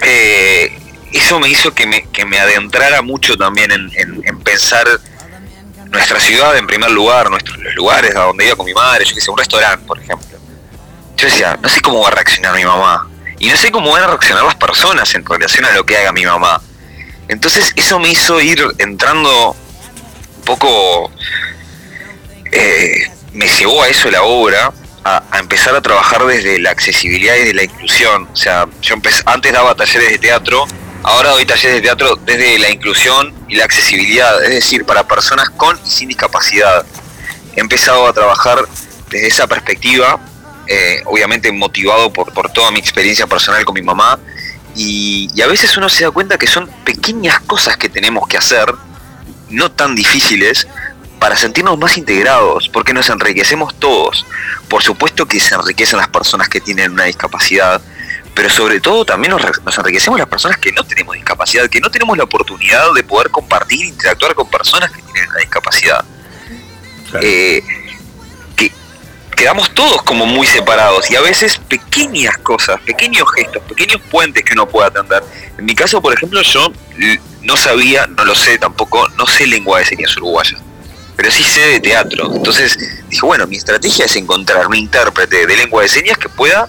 eh, 0.02 0.78
eso 1.12 1.38
me 1.40 1.48
hizo 1.48 1.74
que 1.74 1.86
me, 1.86 2.09
que 2.10 2.24
me 2.24 2.38
adentrara 2.38 3.02
mucho 3.02 3.36
también 3.36 3.70
en, 3.72 3.90
en- 3.97 4.22
en 4.26 4.38
pensar 4.40 4.86
nuestra 5.90 6.20
ciudad 6.20 6.56
en 6.56 6.66
primer 6.68 6.90
lugar, 6.92 7.28
nuestros 7.30 7.59
los 7.59 7.74
lugares 7.74 8.14
a 8.14 8.20
donde 8.20 8.47
iba 8.47 8.55
con 8.55 8.64
mi 8.66 8.74
madre, 8.74 9.05
yo 9.05 9.14
que 9.14 9.20
sé, 9.20 9.30
un 9.30 9.36
restaurante, 9.38 9.84
por 9.86 9.98
ejemplo. 9.98 10.38
Yo 11.16 11.26
decía, 11.26 11.59
no 11.60 11.68
sé 11.68 11.80
cómo 11.80 12.01
va 12.01 12.09
a 12.09 12.12
reaccionar 12.12 12.55
mi 12.55 12.64
mamá. 12.64 13.09
Y 13.41 13.49
no 13.49 13.57
sé 13.57 13.73
cómo 13.73 13.91
van 13.91 14.05
a 14.05 14.07
reaccionar 14.07 14.45
las 14.45 14.55
personas 14.55 15.12
en 15.15 15.25
relación 15.25 15.65
a 15.65 15.73
lo 15.73 15.85
que 15.85 15.97
haga 15.97 16.12
mi 16.12 16.25
mamá. 16.25 16.61
Entonces 17.27 17.73
eso 17.75 17.99
me 17.99 18.11
hizo 18.11 18.41
ir 18.41 18.65
entrando 18.79 19.57
un 20.37 20.45
poco... 20.45 21.11
eh, 22.53 23.11
me 23.33 23.49
llevó 23.49 23.83
a 23.83 23.89
eso 23.89 24.11
la 24.11 24.23
obra, 24.23 24.73
a, 25.05 25.23
a 25.31 25.39
empezar 25.39 25.75
a 25.75 25.81
trabajar 25.81 26.27
desde 26.27 26.59
la 26.59 26.71
accesibilidad 26.71 27.37
y 27.37 27.45
de 27.47 27.55
la 27.55 27.62
inclusión. 27.65 28.29
O 28.33 28.37
sea, 28.37 28.67
yo 28.83 28.97
antes 29.25 29.53
daba 29.53 29.75
talleres 29.75 30.11
de 30.11 30.19
teatro, 30.19 30.67
ahora 31.03 31.31
doy 31.31 31.47
talleres 31.47 31.77
de 31.77 31.83
teatro 31.83 32.17
desde 32.17 32.59
la 32.59 32.69
inclusión 32.71 33.33
y 33.49 33.55
la 33.57 33.65
accesibilidad, 33.65 34.43
es 34.45 34.51
decir, 34.51 34.85
para 34.85 35.07
personas 35.07 35.49
con 35.51 35.79
y 35.87 35.91
sin 35.91 36.09
discapacidad. 36.09 36.85
He 37.57 37.61
empezado 37.61 38.07
a 38.07 38.12
trabajar 38.12 38.59
desde 39.09 39.29
esa 39.29 39.47
perspectiva, 39.47 40.21
eh, 40.66 41.03
obviamente 41.07 41.51
motivado 41.53 42.12
por, 42.12 42.32
por 42.32 42.53
toda 42.53 42.70
mi 42.70 42.78
experiencia 42.78 43.27
personal 43.27 43.65
con 43.65 43.74
mi 43.74 43.82
mamá, 43.82 44.19
y, 44.74 45.28
y 45.35 45.43
a 45.43 45.47
veces 45.47 45.77
uno 45.77 45.89
se 45.89 46.05
da 46.05 46.11
cuenta 46.11 46.39
que 46.39 46.47
son 46.47 46.69
pequeñas 46.85 47.41
cosas 47.41 47.77
que 47.77 47.89
tenemos 47.89 48.27
que 48.28 48.37
hacer, 48.37 48.73
no 49.49 49.70
tan 49.70 49.95
difíciles, 49.95 50.66
para 51.20 51.37
sentirnos 51.37 51.78
más 51.78 51.99
integrados, 51.99 52.69
porque 52.69 52.95
nos 52.95 53.09
enriquecemos 53.11 53.74
todos. 53.78 54.24
Por 54.69 54.82
supuesto 54.82 55.27
que 55.27 55.39
se 55.39 55.55
enriquecen 55.55 55.99
las 55.99 56.09
personas 56.09 56.49
que 56.49 56.61
tienen 56.61 56.93
una 56.93 57.05
discapacidad, 57.05 57.81
pero 58.35 58.49
sobre 58.49 58.81
todo 58.81 59.05
también 59.05 59.32
nos, 59.32 59.43
enriquecemos 59.78 60.19
las 60.19 60.28
personas 60.28 60.57
que 60.57 60.73
no 60.73 60.82
tenemos 60.82 61.15
discapacidad, 61.15 61.69
que 61.69 61.81
no 61.81 61.91
tenemos 61.91 62.16
la 62.16 62.24
oportunidad 62.24 62.95
de 62.95 63.03
poder 63.03 63.31
compartir, 63.31 63.85
interactuar 63.85 64.35
con 64.35 64.49
personas 64.49 64.91
que 64.91 65.03
tienen 65.03 65.28
una 65.28 65.41
discapacidad. 65.41 66.05
Claro. 67.11 67.27
Eh, 67.27 67.62
quedamos 69.41 69.73
todos 69.75 70.03
como 70.03 70.27
muy 70.27 70.47
separados 70.47 71.11
y 71.11 71.17
a 71.17 71.23
veces 71.23 71.57
pequeñas 71.57 72.37
cosas, 72.39 72.79
pequeños 72.83 73.25
gestos, 73.35 73.62
pequeños 73.62 73.99
puentes 74.11 74.45
que 74.45 74.53
uno 74.53 74.69
puede 74.69 74.89
atender. 74.89 75.23
En 75.57 75.65
mi 75.65 75.75
caso, 75.75 76.03
por 76.03 76.12
ejemplo, 76.12 76.43
yo 76.43 76.71
no 77.43 77.57
sabía, 77.57 78.07
no 78.07 78.25
lo 78.27 78.35
sé 78.35 78.59
tampoco, 78.59 79.09
no 79.17 79.27
sé 79.27 79.47
lengua 79.47 79.79
de 79.79 79.87
señas 79.87 80.15
uruguaya, 80.19 80.59
pero 81.17 81.31
sí 81.31 81.43
sé 81.43 81.61
de 81.62 81.81
teatro. 81.81 82.31
Entonces 82.35 82.79
dije, 83.09 83.25
bueno, 83.25 83.47
mi 83.47 83.57
estrategia 83.57 84.05
es 84.05 84.15
encontrar 84.17 84.67
un 84.67 84.75
intérprete 84.77 85.47
de 85.47 85.57
lengua 85.57 85.83
de 85.85 85.89
señas 85.89 86.19
que 86.19 86.29
pueda 86.29 86.69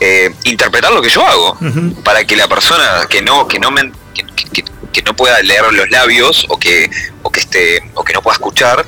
eh, 0.00 0.32
interpretar 0.44 0.92
lo 0.92 1.02
que 1.02 1.10
yo 1.10 1.26
hago 1.26 1.58
para 2.04 2.24
que 2.24 2.36
la 2.36 2.46
persona 2.48 3.04
que 3.08 3.20
no 3.22 3.48
que 3.48 3.58
no 3.58 3.70
me- 3.72 3.90
que, 4.14 4.24
que- 4.36 4.44
que- 4.50 4.64
que 4.92 5.02
no 5.02 5.14
pueda 5.16 5.40
leer 5.42 5.72
los 5.72 5.90
labios 5.90 6.46
o 6.48 6.56
que 6.56 6.88
o 7.22 7.30
que 7.30 7.40
esté 7.40 7.90
o 7.94 8.04
que 8.04 8.12
no 8.12 8.22
pueda 8.22 8.34
escuchar 8.34 8.84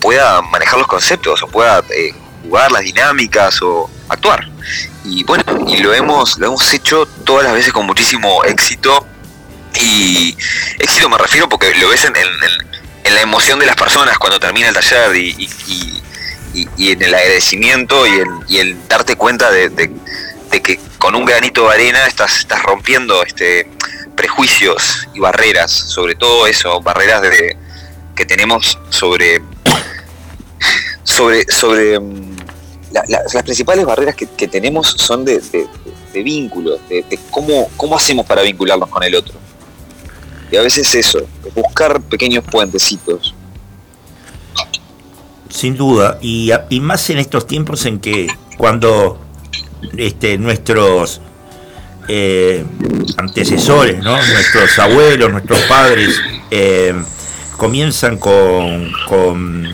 pueda 0.00 0.40
manejar 0.42 0.78
los 0.78 0.86
conceptos 0.88 1.42
o 1.42 1.46
pueda 1.48 1.82
eh, 1.90 2.12
jugar 2.44 2.70
las 2.72 2.82
dinámicas 2.82 3.60
o 3.62 3.90
actuar. 4.08 4.48
Y 5.04 5.24
bueno 5.24 5.44
y 5.66 5.78
lo 5.78 5.92
hemos 5.92 6.38
lo 6.38 6.46
hemos 6.46 6.72
hecho 6.72 7.06
todas 7.24 7.44
las 7.44 7.52
veces 7.52 7.72
con 7.72 7.86
muchísimo 7.86 8.44
éxito. 8.44 9.06
Y 9.80 10.36
éxito 10.78 11.08
me 11.08 11.18
refiero 11.18 11.48
porque 11.48 11.74
lo 11.74 11.88
ves 11.88 12.04
en, 12.04 12.14
en- 12.16 12.22
en- 12.26 12.74
en 13.04 13.14
la 13.14 13.20
emoción 13.20 13.58
de 13.58 13.66
las 13.66 13.76
personas 13.76 14.16
cuando 14.18 14.38
termina 14.40 14.68
el 14.68 14.74
taller 14.74 15.14
y, 15.16 15.48
y- 15.66 16.02
en 16.92 17.02
el 17.02 17.12
agradecimiento 17.14 18.06
y 18.06 18.12
el, 18.20 18.28
y 18.48 18.58
el 18.58 18.88
darte 18.88 19.16
cuenta 19.16 19.50
de, 19.50 19.68
de- 19.70 19.90
de 20.50 20.62
que 20.62 20.78
con 20.98 21.14
un 21.16 21.24
granito 21.24 21.68
de 21.68 21.74
arena 21.74 22.06
estás, 22.06 22.38
estás 22.38 22.62
rompiendo 22.62 23.22
este 23.24 23.68
prejuicios 24.16 25.08
y 25.12 25.18
barreras, 25.18 25.72
sobre 25.72 26.14
todo 26.14 26.46
eso, 26.46 26.80
barreras 26.80 27.20
de, 27.22 27.56
que 28.14 28.24
tenemos 28.24 28.78
sobre 28.90 29.42
sobre 31.02 31.44
sobre 31.50 31.98
mm, 31.98 32.33
la- 32.94 33.04
la- 33.08 33.22
las 33.32 33.42
principales 33.42 33.84
barreras 33.84 34.14
que, 34.14 34.48
tenemos 34.48 34.94
son 34.96 35.24
de, 35.24 35.40
de, 35.40 35.66
de 36.12 36.22
vínculos, 36.22 36.78
de, 36.88 37.04
cómo, 37.30 37.68
cómo 37.76 37.96
hacemos 37.96 38.24
para 38.24 38.42
vincularnos 38.42 38.88
con 38.88 39.02
el 39.02 39.14
otro. 39.16 39.34
Y 40.50 40.56
a 40.56 40.62
veces 40.62 40.94
eso, 40.94 41.18
buscar 41.54 42.00
pequeños 42.02 42.44
puentecitos. 42.48 43.34
Sin 45.48 45.76
duda, 45.76 46.18
y, 46.20 46.52
más 46.80 47.10
en 47.10 47.18
estos 47.18 47.46
tiempos 47.46 47.84
en 47.86 47.98
que 47.98 48.28
cuando 48.56 49.18
este, 49.96 50.38
nuestros 50.38 51.20
eh, 52.08 52.64
antecesores, 53.16 53.98
¿no? 54.02 54.16
nuestros 54.16 54.78
abuelos, 54.78 55.32
nuestros 55.32 55.60
padres, 55.62 56.14
eh, 56.50 56.94
comienzan 57.56 58.18
con 58.18 59.73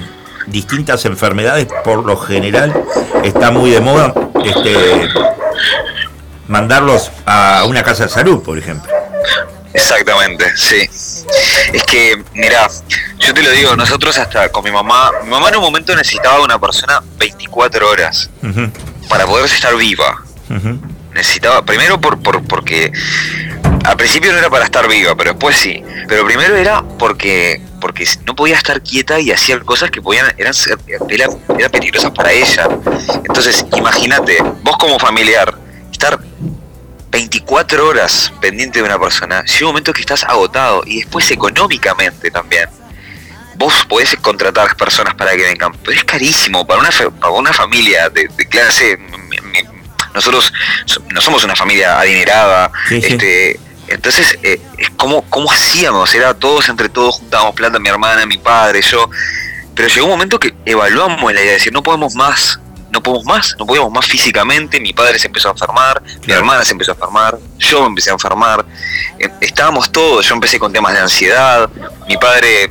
distintas 0.51 1.05
enfermedades, 1.05 1.69
por 1.85 2.05
lo 2.05 2.17
general 2.17 2.85
está 3.25 3.51
muy 3.51 3.71
de 3.71 3.81
moda 3.81 4.13
este, 4.45 5.09
mandarlos 6.49 7.11
a 7.27 7.65
una 7.67 7.83
casa 7.83 8.05
de 8.05 8.09
salud, 8.11 8.43
por 8.43 8.59
ejemplo. 8.59 8.91
Exactamente, 9.73 10.45
sí. 10.57 10.89
Es 11.73 11.85
que, 11.85 12.23
mira, 12.35 12.69
yo 13.19 13.33
te 13.33 13.43
lo 13.43 13.51
digo, 13.51 13.77
nosotros 13.77 14.19
hasta 14.19 14.49
con 14.49 14.65
mi 14.65 14.73
mamá, 14.73 15.11
mi 15.23 15.31
mamá 15.31 15.49
en 15.49 15.57
un 15.57 15.63
momento 15.63 15.95
necesitaba 15.95 16.41
una 16.43 16.59
persona 16.59 17.01
24 17.19 17.89
horas 17.89 18.31
para 19.09 19.27
poder 19.27 19.45
estar 19.47 19.77
viva. 19.77 20.23
Necesitaba, 21.15 21.65
primero 21.65 22.01
por, 22.01 22.21
por 22.21 22.43
porque 22.45 22.93
al 23.85 23.97
principio 23.97 24.33
no 24.33 24.39
era 24.39 24.51
para 24.51 24.65
estar 24.65 24.87
viva, 24.89 25.15
pero 25.17 25.31
después 25.33 25.57
sí. 25.57 25.83
Pero 26.09 26.25
primero 26.25 26.57
era 26.57 26.83
porque 26.99 27.61
porque 27.81 28.07
no 28.27 28.37
podía 28.37 28.57
estar 28.57 28.83
quieta 28.83 29.19
y 29.21 29.31
hacía 29.33 29.59
cosas 29.61 29.91
que 29.91 30.03
podían 30.03 30.27
eran 30.37 30.53
ser- 30.53 30.79
era, 31.09 31.27
era 31.59 31.69
peligrosas 31.71 32.11
para 32.11 32.31
ella. 32.31 32.69
Entonces, 33.27 33.65
imagínate, 33.75 34.37
vos 34.63 34.77
como 34.77 34.99
familiar 34.99 35.55
estar 35.91 36.19
24 37.11 37.87
horas 37.89 38.33
pendiente 38.41 38.81
de 38.81 38.85
una 38.85 38.99
persona, 38.99 39.43
llega 39.45 39.61
un 39.67 39.73
momento 39.73 39.93
que 39.93 40.01
estás 40.03 40.25
agotado 40.25 40.83
y 40.87 40.99
después 40.99 41.31
económicamente 41.31 42.31
también. 42.31 42.69
Vos 43.57 43.85
podés 43.89 44.15
contratar 44.21 44.77
personas 44.77 45.15
para 45.15 45.33
que 45.33 45.43
vengan, 45.43 45.73
pero 45.83 45.97
es 45.97 46.05
carísimo 46.05 46.67
para 46.67 46.81
una, 46.81 46.91
para 47.19 47.33
una 47.33 47.53
familia 47.53 48.09
de, 48.11 48.29
de 48.37 48.47
clase. 48.49 48.97
mi- 48.99 49.39
mi- 49.41 49.69
nosotros 50.15 50.53
so- 50.87 51.03
no 51.13 51.21
somos 51.21 51.45
una 51.45 51.55
familia 51.57 51.99
adinerada, 52.01 52.71
Sí, 52.89 53.01
sí. 53.01 53.09
este, 53.13 53.61
entonces, 53.91 54.39
eh, 54.43 54.61
¿cómo 54.97 55.25
hacíamos? 55.51 56.15
Era 56.15 56.35
todos 56.35 56.69
entre 56.69 56.89
todos, 56.89 57.17
juntábamos 57.17 57.55
plata, 57.55 57.79
mi 57.79 57.89
hermana, 57.89 58.25
mi 58.27 58.39
padre, 58.39 58.81
yo. 58.83 59.11
Pero 59.75 59.89
llegó 59.89 60.07
un 60.07 60.13
momento 60.13 60.39
que 60.39 60.55
evaluamos 60.65 61.33
la 61.33 61.41
idea 61.41 61.53
de 61.53 61.59
decir, 61.59 61.73
no 61.73 61.83
podemos 61.83 62.15
más, 62.15 62.59
no 62.91 63.03
podemos 63.03 63.25
más, 63.25 63.55
no 63.59 63.67
podíamos 63.67 63.93
más 63.93 64.07
físicamente, 64.07 64.81
mi 64.81 64.93
padre 64.93 65.19
se 65.19 65.29
empezó 65.29 65.49
a 65.49 65.53
enfermar, 65.53 66.03
mi 66.27 66.33
hermana 66.33 66.65
se 66.65 66.73
empezó 66.73 66.91
a 66.93 66.95
enfermar, 66.95 67.39
yo 67.59 67.83
me 67.83 67.87
empecé 67.89 68.11
a 68.11 68.15
enfermar, 68.15 68.65
eh, 69.19 69.29
estábamos 69.41 69.91
todos, 69.93 70.27
yo 70.27 70.35
empecé 70.35 70.59
con 70.59 70.73
temas 70.73 70.93
de 70.95 71.01
ansiedad, 71.01 71.71
mi 72.09 72.17
padre 72.17 72.71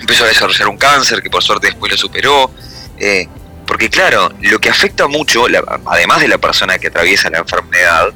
empezó 0.00 0.24
a 0.24 0.26
desarrollar 0.28 0.68
un 0.68 0.76
cáncer 0.76 1.22
que 1.22 1.30
por 1.30 1.42
suerte 1.42 1.68
después 1.68 1.92
lo 1.92 1.96
superó, 1.98 2.50
eh, 2.98 3.28
porque 3.66 3.88
claro, 3.88 4.30
lo 4.42 4.58
que 4.58 4.68
afecta 4.68 5.06
mucho, 5.08 5.48
la- 5.48 5.62
además 5.86 6.20
de 6.20 6.28
la 6.28 6.38
persona 6.38 6.78
que 6.78 6.88
atraviesa 6.88 7.30
la 7.30 7.38
enfermedad, 7.38 8.08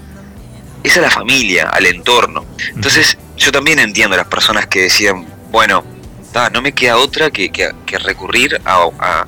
es 0.83 0.97
a 0.97 1.01
la 1.01 1.11
familia, 1.11 1.69
al 1.71 1.87
entorno. 1.87 2.45
Entonces, 2.75 3.17
yo 3.37 3.53
también 3.53 3.79
entiendo 3.79 4.15
a 4.15 4.19
las 4.19 4.27
personas 4.29 4.67
que 4.67 4.83
decían, 4.83 5.27
bueno, 5.51 5.85
ta, 6.33 6.51
no 6.51 6.63
me 6.63 6.73
queda 6.73 6.97
otra 6.97 7.31
que, 7.31 7.51
que- 7.51 7.73
que 7.87 7.99
recurrir 7.99 8.61
a, 8.65 8.85
a, 8.99 9.27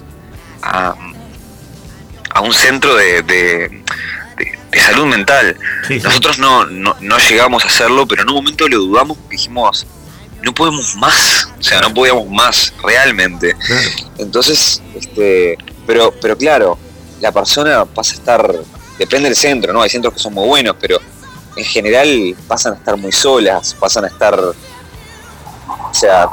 a- 0.63 0.95
a 2.35 2.41
un 2.41 2.55
centro 2.55 2.95
de, 2.97 3.23
de- 3.23 3.69
de- 4.39 4.59
de 4.71 4.81
salud 4.81 5.07
mental. 5.07 5.57
Sí, 5.87 5.99
sí. 5.99 6.05
Nosotros 6.05 6.39
no, 6.39 6.65
no, 6.67 6.97
no 7.01 7.19
llegamos 7.19 7.65
a 7.65 7.69
hacerlo, 7.69 8.07
pero 8.07 8.23
en 8.23 8.29
un 8.31 8.37
momento 8.37 8.67
lo 8.69 8.79
dudamos 8.79 9.17
porque 9.19 9.37
dijimos, 9.37 9.87
no 10.43 10.53
podemos 10.55 10.97
más, 10.97 11.49
o 11.59 11.63
sea, 11.63 11.81
no 11.81 11.93
podíamos 11.93 12.29
más 12.31 12.73
realmente. 12.83 13.55
Claro. 13.55 13.89
Entonces, 14.19 14.83
este, 14.95 15.57
pero, 15.87 16.13
pero 16.21 16.37
claro, 16.37 16.79
la 17.21 17.31
persona 17.31 17.85
pasa 17.85 18.13
a 18.13 18.17
estar, 18.17 18.55
depende 18.99 19.29
del 19.29 19.37
centro, 19.37 19.73
¿no? 19.73 19.83
Hay 19.83 19.91
centros 19.91 20.15
que 20.15 20.21
son 20.21 20.33
muy 20.35 20.49
buenos, 20.49 20.75
pero 20.81 20.99
en 21.57 21.65
general 21.65 22.37
pasan 22.49 22.75
a 22.75 22.77
estar 22.77 22.97
muy 22.97 23.13
solas, 23.13 23.75
pasan 23.79 24.05
a 24.05 24.09
estar, 24.09 24.39
o 24.39 24.55
sea, 25.93 26.27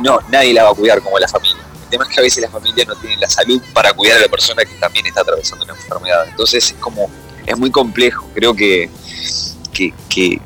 no, 0.00 0.18
nadie 0.30 0.54
la 0.54 0.64
va 0.64 0.70
a 0.70 0.74
cuidar 0.74 1.02
como 1.02 1.18
la 1.18 1.28
familia. 1.28 1.62
El 1.84 1.88
tema 1.90 2.04
es 2.04 2.10
que 2.10 2.20
a 2.20 2.22
veces 2.22 2.42
la 2.42 2.50
familia 2.50 2.84
no 2.86 2.94
tiene 2.96 3.16
la 3.18 3.28
salud 3.28 3.60
para 3.74 3.92
cuidar 3.92 4.18
a 4.18 4.22
la 4.22 4.28
persona 4.28 4.64
que 4.64 4.74
también 4.76 5.06
está 5.06 5.20
atravesando 5.20 5.64
una 5.64 5.74
enfermedad. 5.74 6.26
Entonces 6.28 6.70
es 6.70 6.74
como, 6.80 7.10
es 7.44 7.58
muy 7.58 7.70
complejo. 7.70 8.26
Creo 8.34 8.54
que, 8.54 8.88
que, 9.74 9.92
que, 10.08 10.40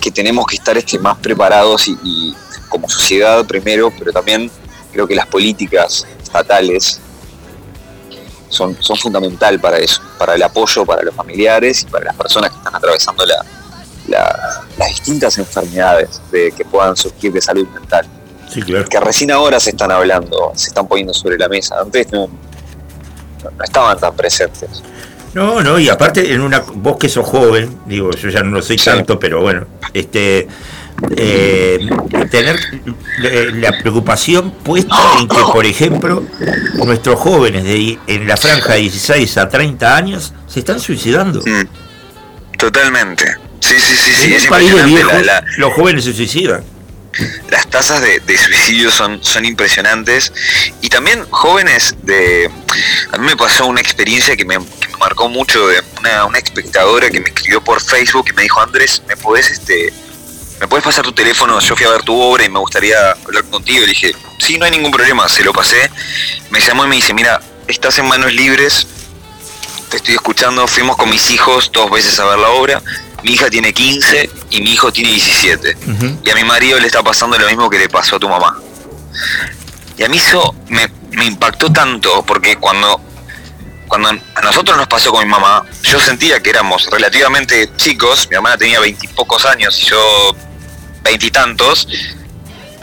que 0.00 0.10
tenemos 0.10 0.46
que 0.46 0.56
estar 0.56 0.76
este, 0.76 0.98
más 0.98 1.18
preparados 1.18 1.86
y, 1.86 1.96
y 2.02 2.34
como 2.68 2.88
sociedad 2.88 3.44
primero, 3.46 3.92
pero 3.96 4.12
también 4.12 4.50
creo 4.92 5.06
que 5.06 5.14
las 5.14 5.26
políticas 5.26 6.06
estatales 6.20 7.00
son, 8.48 8.76
son 8.82 8.96
fundamental 8.96 9.60
para 9.60 9.78
eso, 9.78 10.02
para 10.18 10.34
el 10.34 10.42
apoyo 10.42 10.84
para 10.84 11.02
los 11.02 11.14
familiares 11.14 11.82
y 11.82 11.86
para 11.86 12.06
las 12.06 12.16
personas 12.16 12.50
que 12.50 12.56
están 12.56 12.74
atravesando 12.74 13.24
la, 13.24 13.44
la- 14.08 14.62
las 14.78 14.88
distintas 14.88 15.36
enfermedades 15.38 16.20
de, 16.32 16.52
que 16.52 16.64
puedan 16.64 16.96
surgir 16.96 17.32
de 17.32 17.40
salud 17.40 17.66
mental, 17.68 18.06
Sí, 18.52 18.62
claro. 18.62 18.86
que 18.88 18.98
recién 19.00 19.30
ahora 19.30 19.60
se 19.60 19.70
están 19.70 19.90
hablando, 19.92 20.52
se 20.54 20.68
están 20.68 20.86
poniendo 20.88 21.12
sobre 21.14 21.38
la 21.38 21.48
mesa, 21.48 21.76
antes 21.80 22.10
no, 22.12 22.26
no- 22.26 23.50
no 23.56 23.64
estaban 23.64 23.98
tan 23.98 24.14
presentes. 24.16 24.82
No, 25.32 25.60
no, 25.62 25.78
y 25.78 25.88
aparte 25.88 26.32
en 26.32 26.40
una 26.40 26.58
vos 26.74 26.96
que 26.96 27.08
sos 27.08 27.24
joven, 27.24 27.78
digo, 27.86 28.10
yo 28.10 28.30
ya 28.30 28.42
no 28.42 28.50
lo 28.50 28.62
soy 28.62 28.78
Sí. 28.78 28.86
tanto, 28.86 29.18
pero 29.18 29.40
bueno, 29.40 29.66
este 29.94 30.48
eh, 31.16 31.88
tener 32.30 32.58
la 33.54 33.70
preocupación 33.80 34.50
puesta 34.50 34.94
en 35.18 35.28
que, 35.28 35.36
por 35.52 35.64
ejemplo, 35.64 36.24
nuestros 36.74 37.18
jóvenes 37.18 37.64
de 37.64 37.98
en 38.06 38.26
la 38.28 38.36
franja 38.36 38.74
de 38.74 38.80
16 38.80 39.38
a 39.38 39.48
30 39.48 39.96
años 39.96 40.34
se 40.46 40.58
están 40.58 40.78
suicidando. 40.80 41.40
Totalmente. 42.58 43.24
Sí, 43.70 43.80
sí, 43.80 43.96
sí, 43.96 44.12
sí. 44.14 44.34
es 44.34 44.44
impresionante 44.44 45.04
la- 45.04 45.40
la- 45.40 45.44
los 45.58 45.72
jóvenes 45.74 46.04
se 46.04 46.12
suicidan. 46.12 46.64
las 47.50 47.68
tasas 47.68 48.00
de, 48.02 48.20
de 48.20 48.38
suicidio 48.38 48.90
son, 48.90 49.22
son 49.22 49.44
impresionantes 49.44 50.32
y 50.80 50.88
también 50.88 51.24
jóvenes 51.30 51.96
de 52.02 52.48
a 53.12 53.18
mí 53.18 53.26
me 53.26 53.36
pasó 53.36 53.66
una 53.66 53.80
experiencia 53.80 54.36
que 54.36 54.44
me, 54.44 54.54
que 54.58 54.88
me 54.88 54.96
marcó 54.98 55.28
mucho 55.28 55.66
de 55.66 55.82
una, 55.98 56.24
una 56.26 56.38
espectadora 56.38 57.10
que 57.10 57.18
me 57.20 57.28
escribió 57.28 57.62
por 57.62 57.80
Facebook 57.82 58.26
y 58.30 58.32
me 58.34 58.42
dijo 58.42 58.60
Andrés 58.60 59.02
me 59.08 59.16
podés 59.16 59.50
este 59.50 59.92
me 60.60 60.68
puedes 60.68 60.84
pasar 60.84 61.04
tu 61.04 61.12
teléfono 61.12 61.58
yo 61.60 61.74
fui 61.74 61.84
a 61.86 61.90
ver 61.90 62.02
tu 62.02 62.18
obra 62.20 62.44
y 62.44 62.48
me 62.48 62.60
gustaría 62.60 62.96
hablar 63.24 63.44
contigo 63.44 63.78
y 63.78 63.86
le 63.86 63.92
dije 63.92 64.12
sí 64.38 64.56
no 64.58 64.64
hay 64.66 64.70
ningún 64.70 64.92
problema 64.92 65.28
se 65.28 65.42
lo 65.42 65.52
pasé 65.52 65.90
me 66.50 66.60
llamó 66.60 66.84
y 66.84 66.88
me 66.88 66.96
dice 66.96 67.12
mira 67.12 67.40
estás 67.66 67.98
en 67.98 68.06
manos 68.06 68.32
libres 68.32 68.86
te 69.90 69.96
estoy 69.96 70.14
escuchando 70.14 70.66
fuimos 70.66 70.96
con 70.96 71.10
mis 71.10 71.30
hijos 71.30 71.70
dos 71.72 71.90
veces 71.90 72.18
a 72.20 72.24
ver 72.26 72.38
la 72.38 72.48
obra. 72.50 72.82
Mi 73.22 73.32
hija 73.32 73.50
tiene 73.50 73.72
15 73.74 74.30
y 74.50 74.62
mi 74.62 74.72
hijo 74.72 74.90
tiene 74.92 75.10
17 75.10 75.76
Ujú. 75.88 76.20
y 76.24 76.30
a 76.30 76.34
mi 76.34 76.44
marido 76.44 76.78
le 76.80 76.86
está 76.86 77.02
pasando 77.02 77.38
lo 77.38 77.46
mismo 77.48 77.68
que 77.68 77.78
le 77.78 77.88
pasó 77.88 78.16
a 78.16 78.18
tu 78.18 78.28
mamá. 78.28 78.58
Y 79.98 80.02
a 80.04 80.08
mí 80.08 80.16
eso 80.16 80.54
me, 80.68 80.88
me 81.10 81.26
impactó 81.26 81.70
tanto 81.70 82.22
porque 82.24 82.56
cuando, 82.56 82.98
cuando 83.88 84.08
a 84.08 84.40
nosotros 84.42 84.78
nos 84.78 84.86
pasó 84.86 85.10
con 85.12 85.22
mi 85.22 85.28
mamá, 85.30 85.66
yo 85.82 86.00
sentía 86.00 86.40
que 86.40 86.48
éramos 86.50 86.86
relativamente 86.86 87.70
chicos, 87.76 88.26
mi 88.30 88.36
hermana 88.36 88.56
tenía 88.56 88.80
veintipocos 88.80 89.44
años 89.44 89.78
y 89.82 89.86
yo 89.86 90.34
veintitantos, 91.02 91.86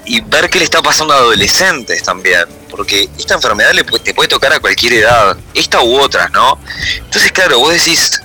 y 0.06 0.22
ver 0.22 0.50
qué 0.50 0.60
le 0.60 0.66
está 0.66 0.82
pasando 0.82 1.14
a 1.14 1.18
adolescentes 1.18 2.04
también, 2.04 2.46
porque 2.70 3.10
esta 3.18 3.34
enfermedad 3.36 3.72
le, 3.74 3.84
te 3.84 4.14
puede 4.14 4.28
tocar 4.30 4.54
a 4.54 4.60
cualquier 4.60 4.94
edad, 4.94 5.38
esta 5.54 5.82
u 5.82 5.98
otras, 6.00 6.32
¿no? 6.32 6.60
Entonces, 6.98 7.32
claro, 7.32 7.60
vos 7.60 7.74
decís, 7.74 8.22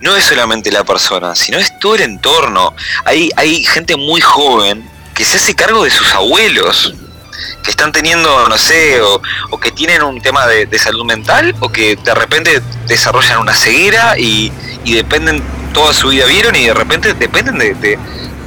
no 0.00 0.14
es 0.16 0.24
solamente 0.24 0.70
la 0.70 0.84
persona, 0.84 1.34
sino 1.34 1.58
es 1.58 1.78
todo 1.78 1.94
el 1.94 2.02
entorno. 2.02 2.74
Hay, 3.04 3.30
hay 3.36 3.64
gente 3.64 3.96
muy 3.96 4.20
joven 4.20 4.88
que 5.14 5.24
se 5.24 5.36
hace 5.38 5.54
cargo 5.54 5.84
de 5.84 5.90
sus 5.90 6.12
abuelos, 6.12 6.94
que 7.62 7.70
están 7.70 7.92
teniendo, 7.92 8.48
no 8.48 8.58
sé, 8.58 9.00
o, 9.00 9.20
o 9.50 9.58
que 9.60 9.70
tienen 9.72 10.02
un 10.02 10.20
tema 10.20 10.46
de, 10.46 10.66
de 10.66 10.78
salud 10.78 11.04
mental, 11.04 11.54
o 11.60 11.70
que 11.70 11.96
de 11.96 12.14
repente 12.14 12.60
desarrollan 12.86 13.38
una 13.38 13.54
ceguera 13.54 14.18
y, 14.18 14.52
y 14.84 14.94
dependen 14.94 15.42
toda 15.72 15.94
su 15.94 16.08
vida, 16.08 16.26
vieron, 16.26 16.54
y 16.56 16.66
de 16.66 16.74
repente 16.74 17.14
dependen 17.14 17.58
de, 17.58 17.74
de- 17.74 17.98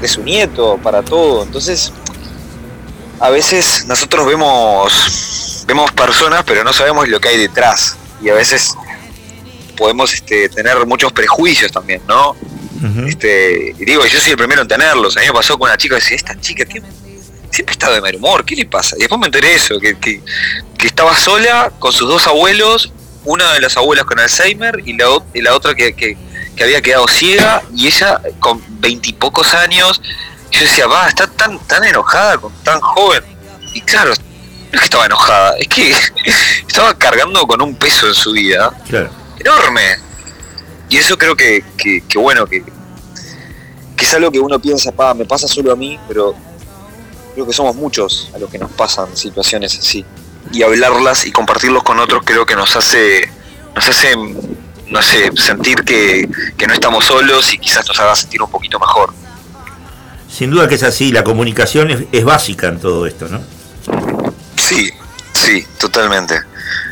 de 0.01 0.07
su 0.07 0.21
nieto 0.21 0.79
para 0.83 1.01
todo. 1.01 1.41
Entonces, 1.41 1.91
a 3.19 3.29
veces 3.29 3.85
nosotros 3.87 4.25
vemos, 4.25 5.63
vemos 5.67 5.91
personas, 5.91 6.43
pero 6.45 6.63
no 6.63 6.73
sabemos 6.73 7.07
lo 7.07 7.19
que 7.19 7.29
hay 7.29 7.37
detrás. 7.37 7.95
Y 8.21 8.29
a 8.29 8.33
veces 8.33 8.75
podemos 9.75 10.13
este, 10.13 10.49
tener 10.49 10.85
muchos 10.85 11.11
prejuicios 11.13 11.71
también, 11.71 12.01
¿no? 12.07 12.31
Ujú. 12.31 13.07
Este, 13.07 13.75
y 13.77 13.85
digo, 13.85 14.05
yo 14.05 14.19
soy 14.19 14.31
el 14.31 14.37
primero 14.37 14.61
en 14.61 14.67
tenerlos. 14.67 15.17
A 15.17 15.21
mí 15.21 15.27
me 15.27 15.33
pasó 15.33 15.57
con 15.57 15.67
una 15.69 15.77
chica 15.77 15.95
decía, 15.95 16.15
esta 16.17 16.39
chica 16.39 16.65
¿qué- 16.65 16.81
siempre 17.51 17.73
está 17.73 17.89
de 17.91 18.01
mal 18.01 18.15
humor, 18.15 18.43
¿qué 18.45 18.55
le 18.55 18.65
pasa? 18.65 18.95
Y 18.97 19.01
después 19.01 19.19
me 19.19 19.27
enteré 19.27 19.53
eso, 19.55 19.79
que, 19.79 19.97
que, 19.97 20.21
que 20.77 20.87
estaba 20.87 21.15
sola 21.17 21.71
con 21.79 21.91
sus 21.91 22.07
dos 22.09 22.27
abuelos, 22.27 22.91
una 23.23 23.51
de 23.53 23.61
las 23.61 23.77
abuelas 23.77 24.05
con 24.05 24.19
Alzheimer 24.19 24.81
y 24.85 24.93
la, 24.97 25.05
y 25.33 25.41
la 25.41 25.55
otra 25.55 25.73
que- 25.75 25.93
que 25.93 26.17
había 26.63 26.81
quedado 26.81 27.07
ciega, 27.07 27.61
y 27.75 27.85
ella 27.87 28.19
con 28.39 28.61
veintipocos 28.81 29.53
años, 29.53 30.01
yo 30.51 30.61
decía, 30.61 30.87
va, 30.87 31.07
está 31.07 31.27
tan, 31.27 31.59
tan 31.59 31.83
enojada 31.83 32.37
con 32.37 32.51
tan 32.63 32.79
joven. 32.79 33.23
Y 33.73 33.81
claro, 33.81 34.09
no 34.09 34.15
es 34.73 34.79
que 34.79 34.85
estaba 34.85 35.05
enojada, 35.05 35.57
es 35.57 35.67
que 35.67 35.91
estaba 36.67 36.93
cargando 36.97 37.45
con 37.47 37.61
un 37.61 37.75
peso 37.75 38.07
en 38.07 38.13
su 38.13 38.31
vida 38.31 38.71
Claro. 38.87 39.09
enorme. 39.39 39.81
Y 40.89 40.97
eso 40.97 41.17
creo 41.17 41.35
que, 41.35 41.63
que, 41.77 42.01
que 42.07 42.17
bueno, 42.17 42.45
que, 42.45 42.63
que 43.95 44.05
es 44.05 44.13
algo 44.13 44.31
que 44.31 44.39
uno 44.39 44.57
piensa, 44.59 44.91
pa, 44.91 45.13
me 45.13 45.25
pasa 45.25 45.47
solo 45.47 45.71
a 45.71 45.75
mí, 45.75 45.99
pero 46.07 46.33
creo 47.33 47.45
que 47.45 47.53
somos 47.53 47.75
muchos 47.75 48.29
a 48.33 48.37
los 48.39 48.49
que 48.49 48.57
nos 48.57 48.71
pasan 48.71 49.15
situaciones 49.15 49.77
así. 49.77 50.05
y 50.51 50.63
hablarlas 50.63 51.25
y 51.25 51.31
compartirlos 51.31 51.83
con 51.83 51.99
otros 51.99 52.21
creo 52.25 52.45
que 52.45 52.55
nos 52.55 52.75
hace, 52.75 53.29
nos 53.75 53.87
hace, 53.87 54.15
no 54.87 55.01
sé, 55.01 55.29
sentir 55.35 55.83
que, 55.83 56.27
que 56.57 56.67
no 56.67 56.73
estamos 56.73 57.05
solos 57.05 57.53
y 57.53 57.57
quizás 57.59 57.85
nos 57.87 57.99
haga 57.99 58.15
sentir 58.15 58.41
un 58.41 58.49
poquito 58.49 58.79
mejor. 58.79 59.13
Sin 60.37 60.51
duda 60.51 60.67
que 60.67 60.75
es 60.75 60.83
así, 60.83 61.11
la 61.11 61.23
comunicación 61.23 61.89
es, 61.89 62.01
es 62.11 62.23
básica 62.23 62.67
en 62.67 62.79
todo 62.79 63.07
esto, 63.07 63.27
¿no? 63.27 63.41
Sí, 64.55 64.91
sí, 65.33 65.65
totalmente. 65.79 66.39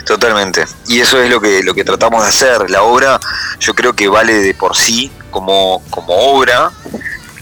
Totalmente. 0.03 0.65
Y 0.87 0.99
eso 0.99 1.21
es 1.21 1.29
lo 1.29 1.39
que, 1.39 1.61
lo 1.61 1.75
que 1.75 1.83
tratamos 1.83 2.23
de 2.23 2.29
hacer. 2.29 2.71
La 2.71 2.81
obra 2.81 3.19
yo 3.59 3.75
creo 3.75 3.93
que 3.93 4.07
vale 4.07 4.33
de 4.33 4.55
por 4.55 4.75
sí 4.75 5.11
como, 5.29 5.83
como 5.91 6.15
obra. 6.15 6.71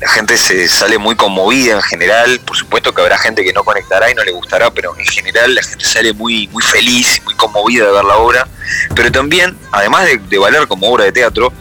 La 0.01 0.09
gente 0.09 0.37
se 0.37 0.67
sale 0.67 0.97
muy 0.97 1.15
conmovida 1.15 1.75
en 1.75 1.81
general. 1.81 2.41
Por 2.41 2.57
supuesto 2.57 2.93
que 2.93 3.01
habrá 3.01 3.17
gente 3.17 3.41
que 3.41 3.53
no 3.53 3.63
conectará 3.63 4.11
y 4.11 4.13
no 4.13 4.25
le 4.25 4.33
gustará, 4.33 4.71
pero 4.71 4.93
en 4.99 5.05
general 5.05 5.55
la 5.55 5.63
gente 5.63 5.85
sale 5.85 6.11
muy, 6.11 6.49
muy 6.49 6.63
feliz, 6.63 7.21
muy 7.23 7.35
conmovida 7.35 7.85
de 7.85 7.91
ver 7.93 8.03
la 8.03 8.17
obra. 8.17 8.45
Pero 8.93 9.09
también, 9.09 9.57
además 9.71 10.03
de, 10.03 10.17
de 10.17 10.37
valer 10.37 10.67
como 10.67 10.91
obra 10.91 11.05
de 11.05 11.13
teatro, 11.13 11.53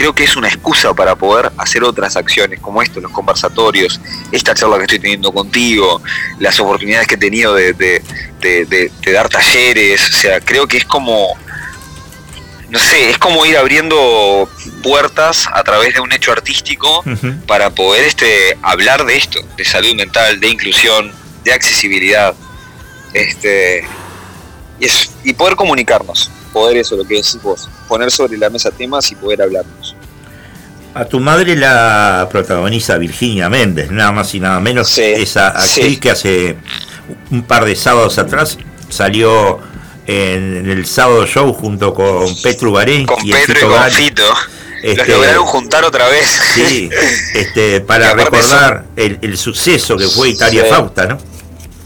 creo 0.00 0.14
que 0.14 0.24
es 0.24 0.34
una 0.34 0.48
excusa 0.48 0.94
para 0.94 1.14
poder 1.14 1.52
hacer 1.58 1.84
otras 1.84 2.16
acciones 2.16 2.58
como 2.58 2.80
esto, 2.80 3.00
los 3.02 3.12
conversatorios, 3.12 4.00
esta 4.32 4.54
charla 4.54 4.78
que 4.78 4.84
estoy 4.84 4.98
teniendo 4.98 5.30
contigo, 5.30 6.00
las 6.38 6.58
oportunidades 6.58 7.06
que 7.06 7.16
he 7.16 7.18
tenido 7.18 7.54
de, 7.54 7.74
de, 7.74 8.02
de- 8.40 8.64
de- 8.64 8.90
de 9.04 9.12
dar 9.12 9.28
talleres, 9.28 10.08
o 10.08 10.12
sea, 10.14 10.40
creo 10.40 10.66
que 10.66 10.78
es 10.78 10.86
como, 10.86 11.28
no 12.70 12.78
sé, 12.78 13.10
es 13.10 13.18
como 13.18 13.44
ir 13.44 13.58
abriendo 13.58 14.48
puertas 14.82 15.46
a 15.52 15.62
través 15.64 15.92
de 15.92 16.00
un 16.00 16.10
hecho 16.12 16.32
artístico 16.32 17.02
para 17.46 17.68
poder 17.68 18.04
este, 18.06 18.56
hablar 18.62 19.04
de 19.04 19.18
esto, 19.18 19.38
de 19.58 19.64
salud 19.66 19.94
mental, 19.96 20.40
de 20.40 20.48
inclusión, 20.48 21.12
de 21.44 21.52
accesibilidad, 21.52 22.34
este, 23.12 23.84
y, 24.78 24.86
eso, 24.86 25.10
y 25.24 25.34
poder 25.34 25.56
comunicarnos, 25.56 26.30
poder 26.54 26.78
eso, 26.78 26.96
lo 26.96 27.04
que 27.06 27.16
decís 27.16 27.38
vos, 27.42 27.68
poner 27.88 28.10
sobre 28.10 28.38
la 28.38 28.48
mesa 28.48 28.70
temas 28.70 29.10
y 29.12 29.14
poder 29.16 29.42
hablarnos. 29.42 29.79
A 30.94 31.04
tu 31.04 31.20
madre 31.20 31.54
la 31.56 32.28
protagoniza 32.30 32.98
Virginia 32.98 33.48
Méndez, 33.48 33.90
nada 33.90 34.10
más 34.12 34.34
y 34.34 34.40
nada 34.40 34.58
menos, 34.60 34.88
Sí, 34.88 35.02
esa 35.02 35.48
actriz 35.48 35.72
sí. 35.86 35.96
que 35.98 36.10
hace 36.10 36.56
un 37.30 37.42
par 37.44 37.64
de 37.64 37.76
sábados 37.76 38.18
atrás 38.18 38.58
salió 38.88 39.60
en 40.06 40.68
el 40.68 40.86
sábado 40.86 41.26
show 41.26 41.52
junto 41.52 41.94
con 41.94 42.34
Petru 42.42 42.72
Barén 42.72 43.06
Con 43.06 43.24
y 43.24 43.30
el 43.32 43.38
Pedro 43.46 43.52
y 43.52 43.54
Fito 43.54 43.68
con. 43.70 43.90
Fito, 43.92 44.22
los 44.82 44.82
Este, 44.82 45.12
lograron 45.12 45.46
juntar 45.46 45.84
otra 45.84 46.08
vez. 46.08 46.26
Sí, 46.54 46.90
este, 47.34 47.80
para 47.82 48.12
recordar 48.14 48.86
el, 48.96 49.18
el 49.22 49.38
suceso 49.38 49.96
que 49.96 50.08
fue 50.08 50.30
Italia 50.30 50.64
Sí. 50.64 50.70
Fausta, 50.70 51.06
¿no? 51.06 51.18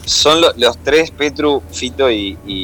son 0.07 0.41
lo- 0.43 0.53
los 0.59 0.83
tres, 0.83 1.11
Petru, 1.11 1.63
Fito 1.73 2.11
y, 2.11 2.37
y- 2.47 2.64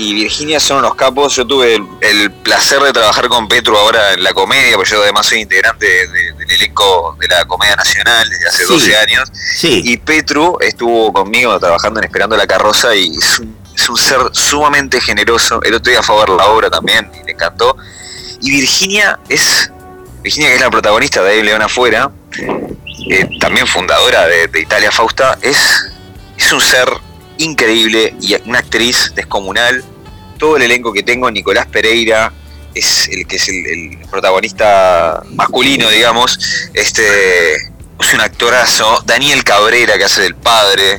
y 0.00 0.14
Virginia 0.14 0.58
son 0.60 0.78
unos 0.78 0.94
capos. 0.94 1.34
Yo 1.36 1.46
tuve 1.46 1.74
el, 1.76 1.84
el 2.00 2.30
placer 2.30 2.80
de 2.82 2.92
trabajar 2.92 3.28
con 3.28 3.46
Petru 3.48 3.76
ahora 3.76 4.12
en 4.14 4.22
la 4.22 4.32
comedia, 4.32 4.76
porque 4.76 4.90
yo 4.92 5.02
además 5.02 5.26
soy 5.26 5.40
integrante 5.40 5.86
de- 5.86 6.32
del 6.32 6.50
elenco 6.50 7.16
de 7.20 7.28
la 7.28 7.44
Comedia 7.44 7.76
Nacional 7.76 8.28
desde 8.28 8.48
hace 8.48 8.64
Sí. 8.64 8.72
12 8.72 8.96
años. 8.96 9.28
Sí, 9.32 9.82
Y 9.84 9.96
Petru 9.98 10.56
estuvo 10.60 11.12
conmigo 11.12 11.58
trabajando 11.58 12.00
en 12.00 12.04
Esperando 12.04 12.36
la 12.36 12.46
Carroza 12.46 12.94
y 12.94 13.14
es 13.16 13.38
un, 13.38 13.56
es 13.74 13.88
un 13.88 13.96
ser 13.96 14.20
sumamente 14.32 15.00
generoso. 15.00 15.60
El 15.62 15.74
otro 15.74 15.90
día 15.90 16.02
fue 16.02 16.16
a 16.16 16.18
ver 16.20 16.28
la 16.30 16.46
obra 16.46 16.70
también 16.70 17.10
y 17.20 17.24
le 17.26 17.32
encantó. 17.32 17.76
Y 18.40 18.50
Virginia 18.50 19.18
es, 19.28 19.70
Virginia 20.22 20.48
que 20.48 20.54
es 20.56 20.60
la 20.60 20.70
protagonista 20.70 21.22
de 21.22 21.32
Ahí 21.32 21.42
León 21.42 21.62
Afuera, 21.62 22.10
eh, 23.10 23.28
también 23.40 23.66
fundadora 23.66 24.26
de, 24.26 24.48
de 24.48 24.60
Italia 24.60 24.90
Fausta, 24.92 25.38
es, 25.42 25.86
es 26.36 26.52
un 26.52 26.60
ser 26.60 26.88
increíble 27.40 28.14
y 28.20 28.36
una 28.48 28.60
actriz 28.60 29.12
descomunal. 29.14 29.82
Todo 30.38 30.56
el 30.56 30.62
elenco 30.62 30.92
que 30.92 31.02
tengo, 31.02 31.30
Nicolás 31.30 31.66
Pereira, 31.66 32.32
es 32.74 33.08
el 33.08 33.26
que 33.26 33.36
es 33.36 33.48
el, 33.48 33.98
protagonista 34.10 35.22
masculino, 35.34 35.88
digamos. 35.90 36.38
Este 36.74 37.54
es 37.54 38.14
un 38.14 38.20
actorazo. 38.20 39.02
Daniel 39.06 39.44
Cabrera, 39.44 39.98
que 39.98 40.04
hace 40.04 40.22
del 40.22 40.34
padre, 40.34 40.98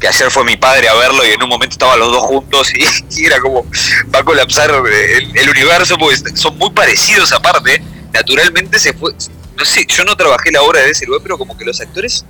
que 0.00 0.08
ayer 0.08 0.30
fue 0.30 0.44
mi 0.44 0.56
padre 0.56 0.88
a 0.88 0.94
verlo 0.94 1.26
y 1.26 1.30
en 1.30 1.42
un 1.42 1.48
momento 1.48 1.74
estaban 1.74 1.98
los 1.98 2.12
dos 2.12 2.22
juntos 2.22 2.72
y, 2.74 2.84
y 3.20 3.26
era 3.26 3.40
como, 3.40 3.66
va 4.14 4.20
a 4.20 4.24
colapsar 4.24 4.70
el, 4.70 5.36
el 5.36 5.50
universo, 5.50 5.98
porque 5.98 6.16
son 6.34 6.56
muy 6.58 6.70
parecidos 6.70 7.32
aparte. 7.32 7.82
Naturalmente 8.12 8.78
se 8.78 8.92
fue, 8.92 9.12
no 9.56 9.64
sé, 9.64 9.84
yo 9.86 10.04
no 10.04 10.16
trabajé 10.16 10.50
la 10.50 10.62
obra 10.62 10.80
de 10.80 10.90
ese 10.90 11.04
lugar, 11.06 11.20
pero 11.22 11.36
como 11.36 11.56
que 11.56 11.64
los 11.64 11.80
actores 11.80 12.24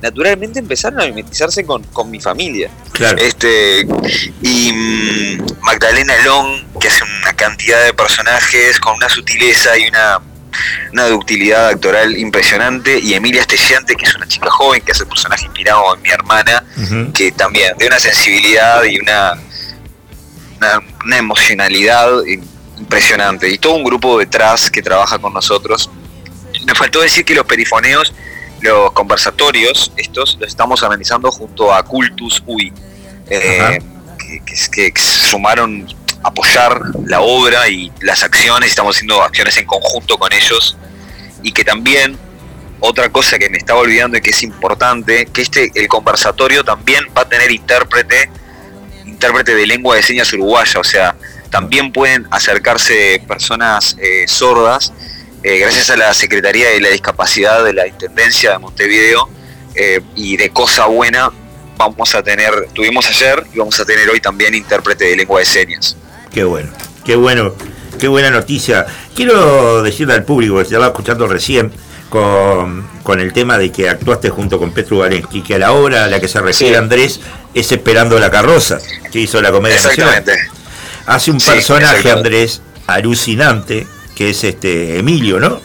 naturalmente 0.00 0.58
empezaron 0.58 1.00
a 1.00 1.06
mimetizarse 1.06 1.64
con, 1.64 1.82
con 1.84 2.10
mi 2.10 2.20
familia. 2.20 2.70
claro. 2.92 3.18
Este, 3.18 3.86
y 4.42 4.72
mm, 4.72 5.60
Magdalena 5.62 6.14
Long, 6.24 6.78
que 6.80 6.88
hace 6.88 7.04
una 7.04 7.32
cantidad 7.34 7.84
de 7.84 7.92
personajes 7.94 8.78
con 8.80 8.94
una 8.94 9.08
sutileza 9.08 9.76
y 9.78 9.88
una, 9.88 10.20
una 10.92 11.06
ductilidad 11.08 11.68
actoral 11.68 12.16
impresionante. 12.16 12.98
Y 12.98 13.14
Emilia 13.14 13.40
Estellante, 13.40 13.96
que 13.96 14.06
es 14.06 14.14
una 14.14 14.26
chica 14.26 14.50
joven 14.50 14.82
que 14.82 14.92
hace 14.92 15.02
el 15.02 15.08
personaje 15.08 15.44
inspirado 15.46 15.94
en 15.94 16.02
mi 16.02 16.10
hermana, 16.10 16.64
que 17.14 17.32
también 17.32 17.76
de 17.76 17.86
una 17.86 17.98
sensibilidad 17.98 18.84
y 18.84 18.98
una, 18.98 19.32
una, 20.58 20.80
una 21.04 21.16
emocionalidad 21.16 22.08
impresionante. 22.78 23.50
Y 23.50 23.58
todo 23.58 23.74
un 23.74 23.84
grupo 23.84 24.18
detrás 24.18 24.70
que 24.70 24.82
trabaja 24.82 25.18
con 25.18 25.32
nosotros. 25.34 25.90
Me 26.64 26.74
faltó 26.74 27.00
decir 27.00 27.24
que 27.24 27.34
los 27.34 27.46
perifoneos, 27.46 28.12
los 28.60 28.92
conversatorios, 28.92 29.92
estos 29.96 30.36
los 30.40 30.48
estamos 30.48 30.82
analizando 30.82 31.30
junto 31.30 31.72
a 31.72 31.82
Cultus 31.82 32.42
UI, 32.46 32.72
eh, 33.30 33.78
que, 34.18 34.40
que- 34.70 34.92
que 34.92 35.00
sumaron 35.00 35.86
apoyar 36.22 36.80
la 37.06 37.20
obra 37.20 37.68
y 37.68 37.92
las 38.00 38.22
acciones, 38.22 38.70
estamos 38.70 38.96
haciendo 38.96 39.22
acciones 39.22 39.56
en 39.56 39.66
conjunto 39.66 40.18
con 40.18 40.32
ellos. 40.32 40.76
Y 41.42 41.52
que 41.52 41.64
también 41.64 42.18
otra 42.80 43.08
cosa 43.10 43.38
que 43.38 43.48
me 43.48 43.58
estaba 43.58 43.80
olvidando 43.80 44.18
y 44.18 44.20
que 44.20 44.30
es 44.30 44.42
importante, 44.42 45.26
que 45.26 45.42
este 45.42 45.70
el 45.74 45.86
conversatorio 45.88 46.64
también 46.64 47.04
va 47.16 47.22
a 47.22 47.28
tener 47.28 47.50
intérprete, 47.50 48.30
intérprete 49.06 49.54
de 49.54 49.66
lengua 49.66 49.96
de 49.96 50.02
señas 50.02 50.32
uruguaya, 50.32 50.80
o 50.80 50.84
sea, 50.84 51.14
también 51.50 51.92
pueden 51.92 52.26
acercarse 52.30 53.22
personas 53.26 53.96
eh, 54.00 54.24
sordas, 54.28 54.92
eh, 55.48 55.58
gracias 55.58 55.88
a 55.90 55.96
la 55.96 56.12
Secretaría 56.12 56.68
de 56.68 56.80
la 56.80 56.90
Discapacidad 56.90 57.64
de 57.64 57.72
la 57.72 57.86
Intendencia 57.86 58.52
de 58.52 58.58
Montevideo 58.58 59.28
eh, 59.74 60.00
y 60.14 60.36
de 60.36 60.50
Cosa 60.50 60.86
Buena, 60.86 61.30
vamos 61.78 62.14
a 62.14 62.22
tener, 62.22 62.68
tuvimos 62.74 63.06
ayer 63.08 63.44
y 63.54 63.58
vamos 63.58 63.78
a 63.80 63.84
tener 63.86 64.08
hoy 64.10 64.20
también 64.20 64.54
intérprete 64.54 65.06
de 65.06 65.16
lengua 65.16 65.40
de 65.40 65.46
señas. 65.46 65.96
Qué 66.32 66.44
bueno, 66.44 66.70
qué 67.04 67.16
bueno, 67.16 67.54
qué 67.98 68.08
buena 68.08 68.30
noticia. 68.30 68.84
Quiero 69.14 69.82
decirle 69.82 70.14
al 70.14 70.24
público 70.24 70.56
que 70.58 70.64
se 70.64 70.68
estaba 70.74 70.88
escuchando 70.88 71.26
recién 71.26 71.72
con, 72.10 72.86
con 73.02 73.18
el 73.20 73.32
tema 73.32 73.56
de 73.56 73.72
que 73.72 73.88
actuaste 73.88 74.28
junto 74.30 74.58
con 74.58 74.72
Petru 74.72 74.98
Valensky, 74.98 75.42
que 75.42 75.54
a 75.54 75.58
la 75.58 75.72
obra 75.72 76.04
a 76.04 76.08
la 76.08 76.20
que 76.20 76.28
se 76.28 76.40
refiere 76.40 76.74
Sí. 76.74 76.78
Andrés 76.78 77.20
es 77.54 77.72
Esperando 77.72 78.18
la 78.18 78.30
carroza, 78.30 78.78
que 79.10 79.20
hizo 79.20 79.40
la 79.40 79.50
comedia 79.50 79.76
nacional. 79.80 80.18
Exactamente. 80.18 80.50
Hace 81.06 81.30
un 81.30 81.40
Sí, 81.40 81.50
personaje. 81.50 82.10
Andrés, 82.10 82.60
alucinante, 82.86 83.86
que 84.18 84.30
es 84.30 84.42
este 84.42 84.98
Emilio, 84.98 85.38
¿no? 85.38 85.60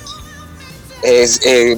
Es, 1.01 1.39
eh, 1.43 1.75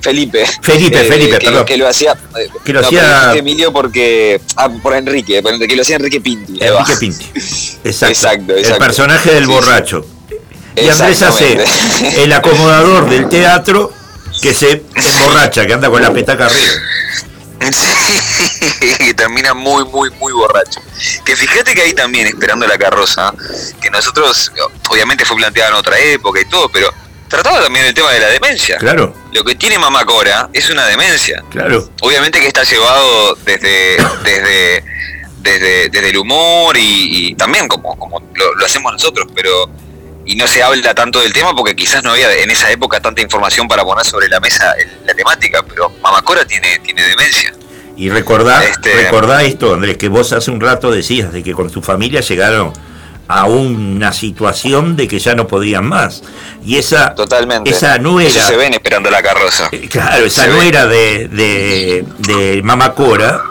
Felipe. 0.00 0.44
Felipe, 0.60 1.00
Eh, 1.00 1.04
Felipe, 1.04 1.38
que, 1.38 1.46
perdón. 1.46 1.64
que 1.64 1.76
lo 1.76 1.86
hacía. 1.88 2.16
Que 2.64 2.72
lo 2.72 2.80
no, 2.82 2.86
hacía- 2.88 3.34
Emilio 3.36 3.72
porque. 3.72 4.40
Ah, 4.56 4.68
por 4.82 4.94
Enrique, 4.94 5.40
que 5.68 5.76
lo 5.76 5.82
hacía 5.82 5.96
Enrique 5.96 6.20
Pinti. 6.20 6.58
Enrique 6.60 6.96
Pinti. 6.98 7.26
Exacto. 7.84 8.06
Exacto, 8.12 8.54
El 8.56 8.78
personaje 8.78 9.30
del 9.30 9.44
Sí, 9.44 9.50
sí. 9.50 9.52
borracho. 9.52 10.06
Y 10.74 10.88
Andrés 10.88 11.22
hace 11.22 11.58
el 12.24 12.32
acomodador 12.32 13.08
del 13.08 13.28
teatro 13.28 13.92
que 14.40 14.52
se 14.54 14.82
emborracha, 14.94 15.66
que 15.66 15.74
anda 15.74 15.88
con 15.90 16.02
la 16.02 16.12
petaca 16.12 16.46
arriba. 16.46 16.72
Sí, 17.72 18.94
que 18.98 19.14
termina 19.14 19.54
muy, 19.54 19.84
muy, 19.84 20.10
muy 20.10 20.32
borracho. 20.32 20.80
Que 21.24 21.36
fíjate 21.36 21.74
que 21.74 21.82
ahí 21.82 21.92
también, 21.94 22.26
esperando 22.26 22.66
la 22.66 22.76
carroza, 22.78 23.32
que 23.80 23.90
nosotros, 23.90 24.52
obviamente 24.88 25.24
fue 25.24 25.36
planteada 25.36 25.70
en 25.70 25.76
otra 25.76 25.98
época 25.98 26.40
y 26.40 26.44
todo, 26.46 26.68
pero 26.68 26.92
trataba 27.28 27.62
también 27.62 27.86
el 27.86 27.94
tema 27.94 28.10
de 28.12 28.20
la 28.20 28.28
demencia. 28.28 28.76
Claro, 28.78 29.14
Lo 29.32 29.44
que 29.44 29.54
tiene 29.54 29.78
Mamá 29.78 30.04
Cora 30.04 30.48
es 30.52 30.68
una 30.70 30.86
demencia. 30.86 31.42
claro. 31.50 31.90
Obviamente 32.00 32.40
que 32.40 32.46
está 32.48 32.62
llevado 32.64 33.34
desde, 33.44 33.96
desde, 34.24 34.84
desde, 35.38 35.88
desde 35.88 36.10
el 36.10 36.16
humor 36.18 36.76
y, 36.76 37.28
y 37.30 37.34
también 37.34 37.68
como, 37.68 37.98
como 37.98 38.20
lo, 38.34 38.54
lo 38.54 38.66
hacemos 38.66 38.92
nosotros, 38.92 39.26
pero 39.34 39.70
y 40.24 40.36
no 40.36 40.46
se 40.46 40.62
habla 40.62 40.94
tanto 40.94 41.20
del 41.20 41.32
tema 41.32 41.54
porque 41.54 41.74
quizás 41.74 42.02
no 42.04 42.10
había 42.12 42.32
en 42.34 42.50
esa 42.50 42.70
época 42.70 43.00
tanta 43.00 43.22
información 43.22 43.66
para 43.68 43.84
poner 43.84 44.04
sobre 44.04 44.28
la 44.28 44.40
mesa 44.40 44.72
la 45.04 45.14
temática, 45.14 45.62
pero 45.68 45.90
Mamacora 46.02 46.44
tiene, 46.44 46.78
tiene 46.80 47.02
demencia. 47.02 47.52
Y 47.96 48.08
recordá, 48.08 48.64
Este- 48.64 48.94
recordá 49.04 49.42
esto, 49.42 49.74
Andrés, 49.74 49.96
que 49.98 50.08
vos 50.08 50.32
hace 50.32 50.50
un 50.50 50.60
rato 50.60 50.90
decías 50.90 51.32
de 51.32 51.42
que 51.42 51.52
con 51.52 51.70
tu 51.70 51.82
familia 51.82 52.20
llegaron 52.20 52.72
a 53.28 53.44
una 53.46 54.12
situación 54.12 54.96
de 54.96 55.08
que 55.08 55.18
ya 55.18 55.34
no 55.34 55.46
podían 55.46 55.84
más. 55.86 56.22
Y 56.64 56.76
esa, 56.76 57.14
Totalmente. 57.14 57.70
esa 57.70 57.98
nuera, 57.98 58.28
Eso 58.28 58.40
se 58.46 58.56
ven 58.56 58.74
esperando 58.74 59.10
la 59.10 59.22
carroza. 59.22 59.68
eh, 59.72 59.88
claro, 59.90 60.24
esa 60.24 60.44
se 60.44 60.50
nuera 60.50 60.86
de, 60.86 61.28
de, 61.28 62.04
de 62.18 62.62
Mamá 62.62 62.94
Cora, 62.94 63.42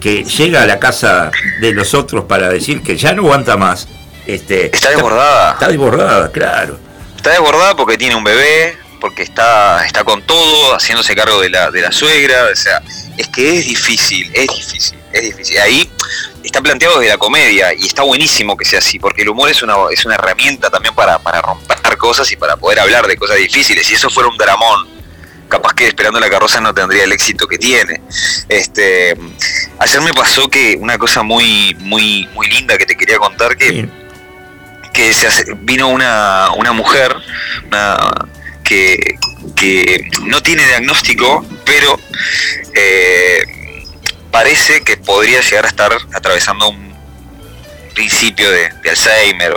que 0.00 0.24
llega 0.24 0.62
a 0.62 0.66
la 0.66 0.78
casa 0.78 1.30
de 1.60 1.72
los 1.72 1.94
otros 1.94 2.24
para 2.24 2.48
decir 2.48 2.82
que 2.82 2.96
ya 2.96 3.12
no 3.12 3.22
aguanta 3.22 3.56
más. 3.56 3.86
Este, 4.26 4.66
Está 4.66 4.90
desbordada. 4.90 5.52
Está 5.52 5.68
desbordada, 5.68 6.30
claro. 6.30 6.78
Está 7.16 7.30
desbordada 7.30 7.76
porque 7.76 7.98
tiene 7.98 8.14
un 8.14 8.24
bebé, 8.24 8.76
porque 9.00 9.22
está, 9.22 9.84
está 9.84 10.04
con 10.04 10.22
todo, 10.22 10.74
haciéndose 10.74 11.14
cargo 11.14 11.40
de 11.40 11.50
la, 11.50 11.70
de 11.70 11.82
la 11.82 11.92
suegra. 11.92 12.46
O 12.52 12.56
sea, 12.56 12.82
es 13.16 13.28
que 13.28 13.58
es 13.58 13.66
difícil, 13.66 14.30
es 14.34 14.46
difícil, 14.48 14.98
es 15.12 15.22
difícil. 15.22 15.58
Ahí 15.58 15.90
está 16.42 16.60
planteado 16.60 16.98
desde 16.98 17.12
la 17.12 17.18
comedia 17.18 17.74
y 17.74 17.86
está 17.86 18.02
buenísimo 18.02 18.56
que 18.56 18.64
sea 18.64 18.78
así, 18.78 18.98
porque 18.98 19.22
el 19.22 19.28
humor 19.28 19.50
es 19.50 19.62
una, 19.62 19.74
es 19.90 20.04
una 20.04 20.14
herramienta 20.14 20.70
también 20.70 20.94
para, 20.94 21.18
para 21.18 21.42
romper 21.42 21.80
cosas 22.00 22.32
y 22.32 22.36
para 22.36 22.56
poder 22.56 22.80
hablar 22.80 23.06
de 23.06 23.16
cosas 23.16 23.36
difíciles. 23.36 23.86
Si 23.86 23.94
eso 23.94 24.10
fuera 24.10 24.28
un 24.28 24.36
dramón, 24.36 24.88
capaz 25.48 25.74
que 25.74 25.86
esperando 25.86 26.18
la 26.18 26.28
carroza 26.28 26.60
no 26.60 26.74
tendría 26.74 27.04
el 27.04 27.12
éxito 27.12 27.46
que 27.46 27.58
tiene. 27.58 28.00
Este, 28.48 29.16
ayer 29.78 30.00
me 30.00 30.12
pasó 30.12 30.48
que 30.48 30.76
una 30.80 30.98
cosa 30.98 31.22
muy, 31.22 31.76
muy, 31.80 32.28
muy 32.34 32.48
linda 32.48 32.76
que 32.76 32.86
te 32.86 32.96
quería 32.96 33.18
contar 33.18 33.56
que, 33.56 33.70
Sí. 33.70 33.88
Que 35.00 35.14
se 35.14 35.26
hace- 35.28 35.44
vino 35.62 35.88
una, 35.88 36.50
una 36.56 36.72
mujer 36.72 37.16
una- 37.68 37.96
que, 38.62 39.16
que 39.56 40.10
no 40.24 40.42
tiene 40.42 40.66
diagnóstico, 40.66 41.42
pero 41.64 41.98
eh, 42.74 43.42
parece 44.30 44.82
que 44.82 44.98
podría 44.98 45.40
llegar 45.40 45.64
a 45.64 45.68
estar 45.68 45.92
atravesando 46.14 46.68
un 46.68 46.94
principio 47.94 48.50
de, 48.50 48.68
de 48.82 48.90
Alzheimer. 48.90 49.54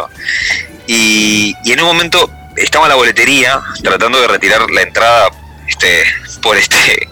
Y, 0.88 1.54
y 1.66 1.74
en 1.74 1.82
un 1.82 1.88
momento 1.88 2.32
estaba 2.56 2.86
en 2.86 2.90
la 2.92 2.96
boletería 2.96 3.60
tratando 3.84 4.22
de 4.22 4.28
retirar 4.30 4.72
la 4.72 4.82
entrada 4.82 5.28
este, 5.68 6.06
por 6.42 6.56
este 6.58 7.10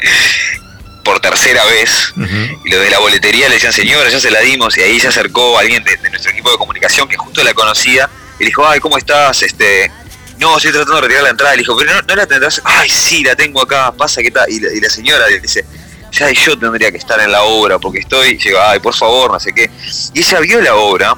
por 1.04 1.20
tercera 1.20 1.66
vez 1.66 2.14
Ujú. 2.16 2.60
y 2.64 2.70
los 2.72 2.80
de 2.80 2.90
la 2.92 3.00
boletería 3.00 3.48
le 3.50 3.56
decían, 3.56 3.74
señora, 3.74 4.08
ya 4.10 4.20
se 4.20 4.30
la 4.32 4.40
dimos, 4.40 4.78
y 4.78 4.82
ahí 4.84 5.00
se 5.00 5.08
acercó 5.08 5.58
alguien 5.58 5.84
de, 5.84 5.98
de 5.98 6.10
nuestro 6.12 6.32
equipo 6.32 6.52
de 6.52 6.58
comunicación 6.58 7.10
que 7.10 7.18
justo 7.18 7.44
la 7.44 7.54
conocía, 7.56 8.08
le 8.44 8.48
dijo, 8.48 8.68
ay, 8.68 8.80
¿cómo 8.80 8.98
estás? 8.98 9.42
Este, 9.44 9.92
no, 10.38 10.58
estoy 10.58 10.72
tratando 10.72 10.96
de 10.96 11.02
retirar 11.02 11.24
la 11.24 11.30
entrada, 11.30 11.54
y 11.54 11.58
le 11.58 11.62
dijo, 11.64 11.78
pero 11.78 11.94
no, 11.94 12.02
no 12.02 12.16
la 12.16 12.26
tendrás, 12.26 12.62
ay, 12.64 12.90
sí, 12.90 13.24
la 13.24 13.36
tengo 13.36 13.62
acá, 13.62 13.92
pasa, 13.92 14.22
¿qué 14.22 14.32
tal? 14.32 14.50
Y 14.50 14.60
la, 14.60 14.74
y 14.74 14.80
la 14.82 14.90
señora 14.90 15.28
le 15.28 15.40
dice, 15.40 15.66
ya 16.12 16.30
yo 16.32 16.58
tendría 16.58 16.92
que 16.92 16.98
estar 16.98 17.20
en 17.20 17.32
la 17.32 17.44
obra, 17.44 17.80
porque 17.80 18.00
estoy, 18.00 18.30
y 18.32 18.38
llega, 18.38 18.72
ay, 18.72 18.80
por 18.80 18.94
favor, 18.96 19.32
no 19.32 19.40
sé 19.40 19.54
qué. 19.54 19.70
Y 20.14 20.20
ella 20.20 20.40
vio 20.40 20.62
la 20.62 20.76
obra, 20.76 21.16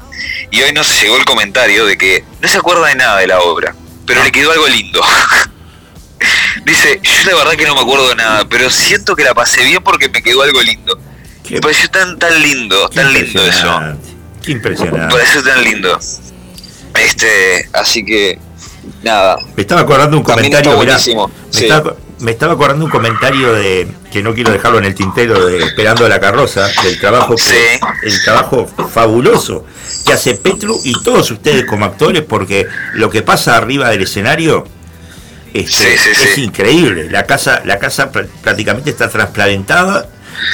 y 0.52 0.62
hoy 0.62 0.72
nos 0.74 1.02
llegó 1.02 1.18
el 1.18 1.26
comentario 1.26 1.86
de 1.86 1.98
que 1.98 2.24
no 2.41 2.48
se 2.48 2.58
acuerda 2.58 2.88
de 2.88 2.95
nada 2.95 3.18
de 3.20 3.28
la 3.28 3.40
obra, 3.41 3.76
pero 4.06 4.24
le 4.24 4.32
quedó 4.32 4.52
algo 4.52 4.68
lindo. 4.68 5.02
Dice, 6.66 7.00
yo 7.04 7.30
la 7.32 7.36
verdad 7.38 7.52
que 7.58 7.66
no 7.66 7.76
me 7.76 7.82
acuerdo 7.82 8.10
de 8.10 8.16
nada, 8.16 8.45
pero 8.48 8.70
siento 8.70 9.16
que 9.16 9.24
la 9.24 9.34
pasé 9.34 9.64
bien 9.66 9.84
porque 9.84 10.08
me 10.10 10.22
quedó 10.22 10.41
algo 10.44 10.62
lindo. 10.62 10.98
Qué, 11.44 11.56
Me 11.56 11.62
pareció 11.62 11.90
tan 11.90 12.18
tan 12.20 12.41
lindo, 12.41 12.88
tan 12.90 13.12
lindo 13.12 13.41
eso. 13.45 13.50
impresionante, 13.50 14.10
Qué 14.41 14.48
Me 14.50 14.54
impresionante. 14.56 15.14
pareció 15.16 15.44
tan 15.44 15.64
lindo. 15.64 16.00
Este, 16.99 17.70
así 17.74 18.06
que 18.06 18.38
nada. 19.03 19.38
Me 19.56 19.61
estaba 19.61 19.82
acordando 19.82 20.18
un 20.18 20.24
comentario, 20.24 20.78
mirá, 20.80 20.98
me, 20.98 21.60
estaba, 21.61 21.95
me 22.20 22.32
estaba 22.32 22.53
acordando 22.53 22.86
un 22.86 22.91
comentario 22.91 23.53
de 23.53 23.88
que 24.11 24.22
no 24.22 24.34
quiero 24.34 24.52
dejarlo 24.52 24.78
en 24.78 24.86
el 24.86 24.95
tintero 24.95 25.45
de 25.45 25.57
Esperando 25.64 26.06
a 26.06 26.10
la 26.10 26.20
carroza, 26.20 26.68
del 26.84 26.99
trabajo 26.99 27.36
que- 27.36 27.41
Sí. 27.41 27.80
el 28.03 28.24
trabajo 28.24 28.68
fabuloso 28.91 29.65
que 30.06 30.14
hace 30.14 30.36
Petru 30.36 30.80
y 30.84 30.94
todos 31.03 31.32
ustedes 31.32 31.65
como 31.65 31.86
actores, 31.86 32.24
porque 32.24 32.68
lo 32.94 33.10
que 33.10 33.22
pasa 33.22 33.56
arriba 33.57 33.90
del 33.90 34.03
escenario 34.03 34.65
este, 35.53 35.98
Sí, 35.98 36.10
es 36.24 36.38
increíble. 36.40 37.10
La 37.11 37.26
casa, 37.26 37.61
la 37.64 37.78
casa 37.78 38.11
pr- 38.11 38.28
prácticamente 38.41 38.90
está 38.90 39.07
trasplantada 39.10 40.07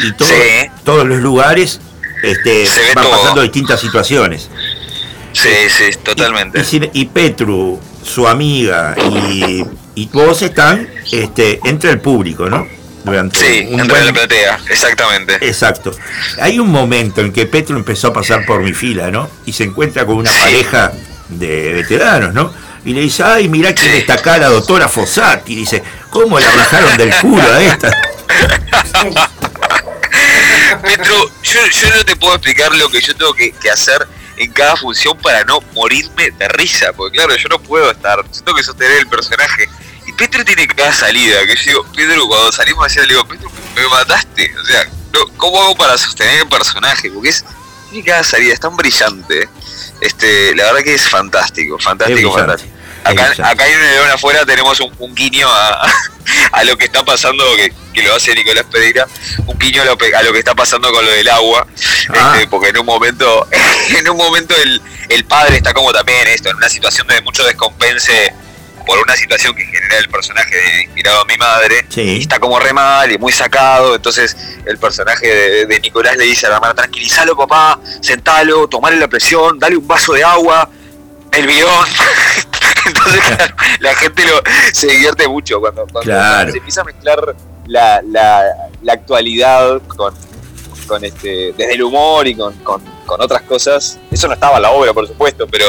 y 0.03 0.11
todo- 0.13 0.27
todos 0.83 1.07
los 1.07 1.19
lugares 1.19 1.79
este, 2.21 2.65
van 2.93 3.05
todo. 3.05 3.17
pasando 3.17 3.41
distintas 3.41 3.79
situaciones. 3.79 4.49
Sí, 5.33 5.49
sí, 5.69 5.97
totalmente. 6.03 6.59
Y, 6.71 6.89
y 7.01 7.05
Petru, 7.05 7.79
su 8.03 8.27
amiga 8.27 8.95
y, 9.11 9.63
y 9.95 10.05
vos 10.11 10.41
están 10.41 10.89
este, 11.11 11.59
entre 11.65 11.91
el 11.91 11.99
público, 12.01 12.49
¿no? 12.49 12.67
Durante 13.03 13.39
Sí, 13.39 13.67
un 13.71 13.79
entra 13.79 13.99
en 13.99 14.05
la 14.07 14.11
buen- 14.11 14.13
platea, 14.27 14.59
exactamente. 14.69 15.35
Exacto. 15.41 15.91
Hay 16.41 16.59
un 16.59 16.69
momento 16.69 17.21
en 17.21 17.31
que 17.31 17.45
Petru 17.45 17.77
empezó 17.77 18.07
a 18.07 18.13
pasar 18.13 18.45
por 18.45 18.61
mi 18.61 18.73
fila, 18.73 19.09
¿no? 19.11 19.29
Y 19.45 19.53
se 19.53 19.63
encuentra 19.63 20.05
con 20.05 20.17
una 20.17 20.29
Sí. 20.31 20.39
pareja 20.39 20.91
de 21.29 21.73
veteranos, 21.73 22.33
¿no? 22.33 22.51
Y 22.85 22.93
le 22.93 23.01
dice, 23.01 23.23
ay, 23.23 23.47
mirá 23.49 23.73
quién 23.75 23.91
está 23.93 24.15
acá, 24.15 24.37
la 24.37 24.47
doctora 24.47 24.87
Fossati. 24.89 25.53
Y 25.53 25.55
dice, 25.57 25.83
¿cómo 26.09 26.39
la 26.39 26.47
bajaron 26.55 26.97
del 26.97 27.13
culo 27.15 27.41
a 27.43 27.61
esta? 27.63 27.91
Petro, 30.81 31.29
yo, 31.43 31.59
yo 31.67 31.95
no 31.95 32.05
te 32.05 32.15
puedo 32.15 32.33
explicar 32.35 32.73
lo 32.75 32.89
que 32.89 33.01
yo 33.01 33.15
tengo 33.15 33.33
que, 33.33 33.51
que 33.51 33.69
hacer 33.69 34.07
en 34.39 34.51
cada 34.53 34.75
función 34.77 35.17
para 35.17 35.43
no 35.43 35.59
morirme 35.73 36.31
de 36.31 36.47
risa, 36.47 36.93
porque 36.93 37.17
claro, 37.17 37.35
yo 37.35 37.49
no 37.49 37.59
puedo 37.61 37.91
estar, 37.91 38.25
tengo 38.29 38.57
que 38.57 38.63
sostener 38.63 38.99
el 38.99 39.07
personaje. 39.07 39.69
Y 40.07 40.13
Petro 40.13 40.43
tiene 40.45 40.65
cada 40.67 40.93
salida, 40.93 41.45
que 41.45 41.55
yo 41.57 41.63
digo, 41.65 41.85
Pedro, 41.93 42.27
cuando 42.27 42.51
salimos 42.51 42.85
ayer 42.85 43.05
le 43.05 43.13
digo, 43.15 43.27
Petro, 43.27 43.51
me, 43.75 43.87
mataste, 43.89 44.55
o 44.57 44.65
sea, 44.65 44.85
no, 45.13 45.19
¿cómo 45.35 45.61
hago 45.61 45.75
para 45.75 45.97
sostener 45.97 46.39
el 46.39 46.47
personaje? 46.47 47.11
Porque 47.11 47.29
es, 47.29 47.43
tiene 47.91 48.05
cada 48.05 48.23
salida, 48.23 48.53
es 48.53 48.59
tan 48.61 48.77
brillante. 48.77 49.49
Este, 49.99 50.55
la 50.55 50.63
verdad 50.65 50.83
que 50.83 50.95
es 50.95 51.09
fantástico, 51.09 51.77
fantástico, 51.77 52.29
Es 52.29 52.35
fantástico. 52.35 52.78
Acá, 53.03 53.33
acá 53.43 53.67
en 53.67 53.73
el 53.81 53.91
león 53.95 54.11
afuera 54.11 54.45
tenemos 54.45 54.79
un, 54.79 54.93
un 54.99 55.15
guiño 55.15 55.47
a, 55.49 55.87
a 56.51 56.63
lo 56.63 56.77
que 56.77 56.85
está 56.85 57.03
pasando, 57.03 57.43
que, 57.55 57.73
que 57.93 58.03
lo 58.03 58.13
hace 58.15 58.35
Nicolás 58.35 58.65
Pereira, 58.71 59.07
un 59.47 59.57
guiño 59.57 59.81
a 59.81 59.85
lo, 59.85 59.97
pe- 59.97 60.15
a 60.15 60.21
lo 60.21 60.31
que 60.33 60.39
está 60.39 60.53
pasando 60.55 60.91
con 60.91 61.03
lo 61.05 61.11
del 61.11 61.27
agua, 61.29 61.65
Ah. 62.11 62.33
este, 62.35 62.47
porque 62.47 62.69
en 62.69 62.77
un 62.79 62.85
momento, 62.85 63.47
en 63.89 64.09
un 64.09 64.17
momento 64.17 64.55
el, 64.55 64.81
el 65.09 65.25
padre 65.25 65.57
está 65.57 65.73
como 65.73 65.91
también 65.93 66.27
esto, 66.27 66.49
en 66.49 66.55
una 66.57 66.69
situación 66.69 67.07
de 67.07 67.21
mucho 67.21 67.43
descompense 67.43 68.33
por 68.85 68.97
una 68.99 69.15
situación 69.15 69.53
que 69.55 69.63
genera 69.65 69.97
el 69.99 70.09
personaje 70.09 70.55
de, 70.55 70.83
inspirado 70.83 71.21
a 71.21 71.25
mi 71.25 71.37
madre, 71.37 71.85
Sí. 71.89 72.01
y 72.01 72.21
está 72.21 72.39
como 72.39 72.59
re 72.59 72.73
mal 72.73 73.11
y 73.11 73.17
muy 73.19 73.31
sacado, 73.31 73.95
entonces 73.95 74.35
el 74.65 74.77
personaje 74.79 75.27
de, 75.27 75.65
de 75.67 75.79
Nicolás 75.79 76.17
le 76.17 76.23
dice 76.23 76.47
a 76.47 76.49
la 76.49 76.55
hermana, 76.55 76.73
tranquilízalo 76.73 77.37
papá, 77.37 77.79
sentalo, 78.01 78.67
tomale 78.67 78.97
la 78.97 79.07
presión, 79.07 79.59
dale 79.59 79.77
un 79.77 79.87
vaso 79.87 80.13
de 80.13 80.23
agua, 80.23 80.67
el 81.31 81.45
bidón. 81.45 81.87
Entonces 82.89 83.21
claro, 83.21 83.55
la 83.79 83.95
gente 83.95 84.23
lo, 84.25 84.41
se 84.73 84.87
divierte 84.87 85.27
mucho 85.27 85.59
cuando, 85.59 85.83
cuando 85.87 86.01
Claro. 86.11 86.51
se 86.51 86.57
empieza 86.57 86.81
a 86.81 86.83
mezclar 86.85 87.35
la, 87.67 88.01
la, 88.09 88.43
la 88.81 88.93
actualidad 88.93 89.81
con, 89.87 90.13
con 90.87 91.03
este, 91.03 91.53
desde 91.57 91.73
el 91.75 91.83
humor 91.83 92.27
y 92.27 92.35
con, 92.35 92.53
con, 92.63 92.81
con 93.05 93.21
otras 93.21 93.41
cosas. 93.43 93.99
Eso 94.11 94.27
no 94.27 94.33
estaba 94.33 94.57
en 94.57 94.63
la 94.63 94.71
obra, 94.71 94.93
por 94.93 95.07
supuesto, 95.07 95.45
pero, 95.47 95.65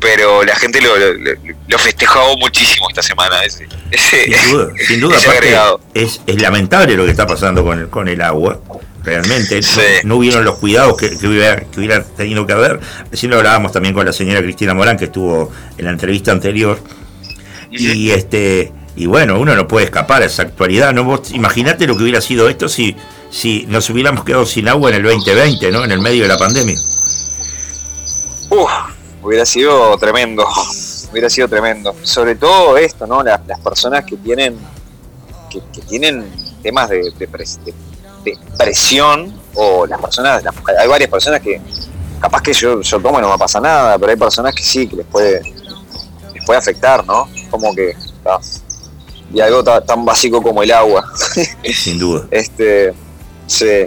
pero 0.00 0.42
la 0.44 0.54
gente 0.56 0.80
lo, 0.80 0.96
lo, 0.96 1.32
lo 1.68 1.78
festejó 1.78 2.36
muchísimo 2.38 2.88
esta 2.88 3.02
semana. 3.02 3.42
Ese, 3.44 3.68
ese, 3.90 4.24
Sin 4.24 4.52
duda, 4.52 4.72
sin 4.86 5.00
duda, 5.00 5.16
aparte, 5.18 5.56
es, 5.94 6.20
es 6.26 6.40
lamentable 6.42 6.94
lo 6.96 7.04
que 7.04 7.10
está 7.12 7.26
pasando 7.26 7.64
con 7.64 7.78
el, 7.78 7.88
con 7.88 8.08
el 8.08 8.20
agua. 8.20 8.60
Realmente, 9.08 9.62
Sí. 9.62 9.80
no, 10.02 10.08
no 10.10 10.16
hubieron 10.16 10.44
los 10.44 10.56
cuidados 10.58 10.96
que, 10.96 11.16
que 11.18 11.26
hubiera, 11.26 11.56
que 11.60 11.78
hubiera 11.80 12.02
tenido 12.04 12.46
que 12.46 12.52
haber. 12.52 12.78
Recién 13.10 13.30
lo 13.30 13.38
hablábamos 13.38 13.72
también 13.72 13.94
con 13.94 14.04
la 14.04 14.12
señora 14.12 14.42
Cristina 14.42 14.74
Morán, 14.74 14.96
que 14.98 15.06
estuvo 15.06 15.50
en 15.78 15.84
la 15.86 15.90
entrevista 15.92 16.30
anterior. 16.32 16.78
Y 17.70 18.10
este 18.10 18.72
y 18.96 19.06
bueno, 19.06 19.38
uno 19.38 19.54
no 19.54 19.68
puede 19.68 19.84
escapar 19.84 20.22
a 20.22 20.26
esa 20.26 20.42
actualidad. 20.42 20.92
¿no? 20.92 21.04
Vos 21.04 21.30
imaginate 21.30 21.86
lo 21.86 21.96
que 21.96 22.02
hubiera 22.02 22.20
sido 22.20 22.48
esto 22.48 22.68
si, 22.68 22.96
si 23.30 23.64
nos 23.68 23.88
hubiéramos 23.90 24.24
quedado 24.24 24.44
sin 24.44 24.66
agua 24.68 24.90
en 24.90 24.96
el 24.96 25.02
2020, 25.04 25.70
¿no? 25.70 25.84
En 25.84 25.92
el 25.92 26.00
medio 26.00 26.22
de 26.22 26.28
la 26.28 26.36
pandemia. 26.36 26.76
Uf, 28.50 28.70
hubiera 29.22 29.46
sido 29.46 29.96
tremendo. 29.98 30.44
Hubiera 31.10 31.30
sido 31.30 31.48
tremendo. 31.48 31.96
Sobre 32.02 32.34
todo 32.34 32.76
esto, 32.76 33.06
¿no? 33.06 33.22
Las, 33.22 33.40
las 33.46 33.58
personas 33.60 34.04
que 34.04 34.16
tienen 34.18 34.58
que, 35.50 35.58
que 35.72 35.80
tienen 35.88 36.26
temas 36.62 36.90
de, 36.90 36.98
de 37.18 37.26
de- 37.26 37.74
de 38.24 38.36
presión 38.56 39.32
o 39.54 39.86
las 39.86 40.00
personas, 40.00 40.42
las- 40.42 40.54
hay 40.78 40.88
varias 40.88 41.10
personas 41.10 41.40
que 41.40 41.60
capaz 42.20 42.42
que 42.42 42.52
yo, 42.52 42.80
yo 42.80 43.00
tomo 43.00 43.18
y 43.18 43.22
no 43.22 43.30
me 43.30 43.38
pasa 43.38 43.60
nada, 43.60 43.98
pero 43.98 44.10
hay 44.10 44.18
personas 44.18 44.54
que 44.54 44.62
sí, 44.62 44.86
que 44.88 44.96
les 44.96 45.06
puede 45.06 45.40
les 46.34 46.44
puede 46.44 46.58
afectar, 46.58 47.04
¿no? 47.06 47.28
Como 47.50 47.74
que 47.74 47.94
ah, 48.26 48.38
y 49.32 49.40
algo 49.40 49.62
ta- 49.62 49.80
tan 49.84 50.04
básico 50.04 50.42
como 50.42 50.62
el 50.62 50.72
agua. 50.72 51.04
Sin 51.74 51.98
duda. 51.98 52.26
Este, 52.30 52.94
sí. 53.46 53.86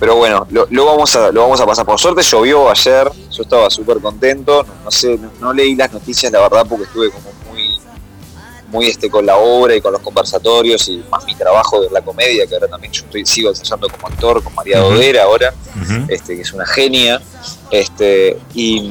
Pero 0.00 0.16
bueno, 0.16 0.46
lo, 0.50 0.66
lo 0.70 0.86
vamos 0.86 1.14
a, 1.14 1.30
lo 1.30 1.42
vamos 1.42 1.60
a 1.60 1.66
pasar. 1.66 1.84
Por 1.84 2.00
suerte 2.00 2.22
llovió 2.22 2.70
ayer, 2.70 3.10
yo 3.30 3.42
estaba 3.42 3.68
súper 3.70 4.00
contento. 4.00 4.62
No, 4.64 4.74
no 4.84 4.90
sé, 4.90 5.16
no, 5.18 5.30
no 5.40 5.52
leí 5.52 5.76
las 5.76 5.92
noticias, 5.92 6.32
la 6.32 6.40
verdad, 6.40 6.66
porque 6.68 6.84
estuve 6.84 7.10
como 7.10 7.30
muy, 8.70 8.86
este 8.86 9.10
con 9.10 9.26
la 9.26 9.36
obra 9.36 9.74
y 9.74 9.80
con 9.80 9.92
los 9.92 10.02
conversatorios 10.02 10.88
y 10.88 11.02
más 11.10 11.24
mi 11.24 11.34
trabajo 11.34 11.80
de 11.80 11.90
la 11.90 12.00
comedia, 12.02 12.46
que 12.46 12.54
ahora 12.54 12.68
también 12.68 12.92
yo 12.92 13.04
estoy, 13.04 13.26
sigo 13.26 13.50
ensayando 13.50 13.88
como 13.88 14.06
actor 14.08 14.42
con 14.42 14.54
María. 14.54 14.78
Dodera 14.78 15.24
ahora, 15.24 15.52
este, 16.08 16.36
que 16.36 16.42
es 16.42 16.52
una 16.52 16.66
genia. 16.66 17.20
Este, 17.70 18.38
y 18.54 18.90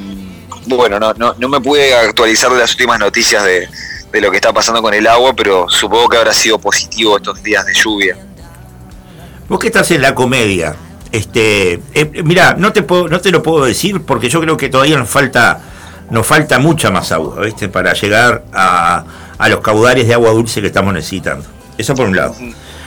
bueno, 0.68 1.00
no, 1.00 1.14
no, 1.14 1.34
no 1.38 1.50
me 1.50 1.60
pude 1.60 1.94
actualizar 1.96 2.52
de 2.52 2.60
las 2.60 2.72
últimas 2.72 3.00
noticias 3.00 3.44
de, 3.44 3.68
de 4.12 4.22
lo 4.22 4.32
que 4.32 4.38
está 4.38 4.52
pasando 4.54 4.82
con 4.82 4.94
el 4.94 5.08
agua, 5.08 5.34
pero 5.36 5.68
supongo 5.70 6.10
que 6.10 6.18
habrá 6.18 6.34
sido 6.34 6.60
positivo 6.60 7.18
estos 7.18 7.42
días 7.44 7.66
de 7.66 7.74
lluvia. 7.74 8.18
Vos 9.48 9.60
que 9.60 9.68
estás 9.68 9.90
en 9.92 10.02
la 10.02 10.14
comedia, 10.14 10.76
Este, 11.12 11.82
eh, 11.94 12.22
mira, 12.24 12.54
no 12.56 12.72
te 12.72 12.84
puedo, 12.84 13.08
no 13.08 13.20
te 13.20 13.32
lo 13.32 13.42
puedo 13.42 13.66
decir 13.66 14.04
porque 14.04 14.30
yo 14.30 14.42
creo 14.42 14.58
que 14.58 14.70
todavía 14.70 14.96
nos 14.98 15.10
falta, 15.10 15.60
nos 16.12 16.26
falta 16.26 16.60
mucha 16.60 16.92
más 16.92 17.12
agua, 17.12 17.42
¿viste? 17.42 17.68
Para 17.68 17.94
llegar 17.94 18.44
a, 18.54 19.04
a 19.40 19.50
los 19.50 19.62
caudales 19.62 20.08
de 20.08 20.14
agua 20.14 20.30
dulce 20.32 20.62
que 20.62 20.68
estamos 20.68 20.94
necesitando. 20.94 21.46
Eso 21.78 21.96
por 21.96 22.08
un 22.08 22.16
lado. 22.16 22.36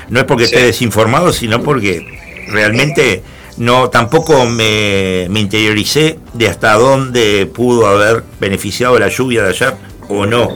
No 0.08 0.20
es 0.20 0.26
porque 0.26 0.44
esté 0.44 0.62
desinformado, 0.66 1.32
sino 1.32 1.62
porque 1.62 2.06
realmente 2.48 3.22
no 3.56 3.90
tampoco 3.90 4.46
me, 4.46 5.26
me 5.30 5.40
interioricé 5.40 6.18
de 6.34 6.48
hasta 6.48 6.74
dónde 6.74 7.50
pudo 7.52 7.86
haber 7.86 8.22
beneficiado 8.38 8.98
la 8.98 9.08
lluvia 9.08 9.42
de 9.42 9.48
ayer 9.50 9.74
o 10.08 10.26
no. 10.26 10.54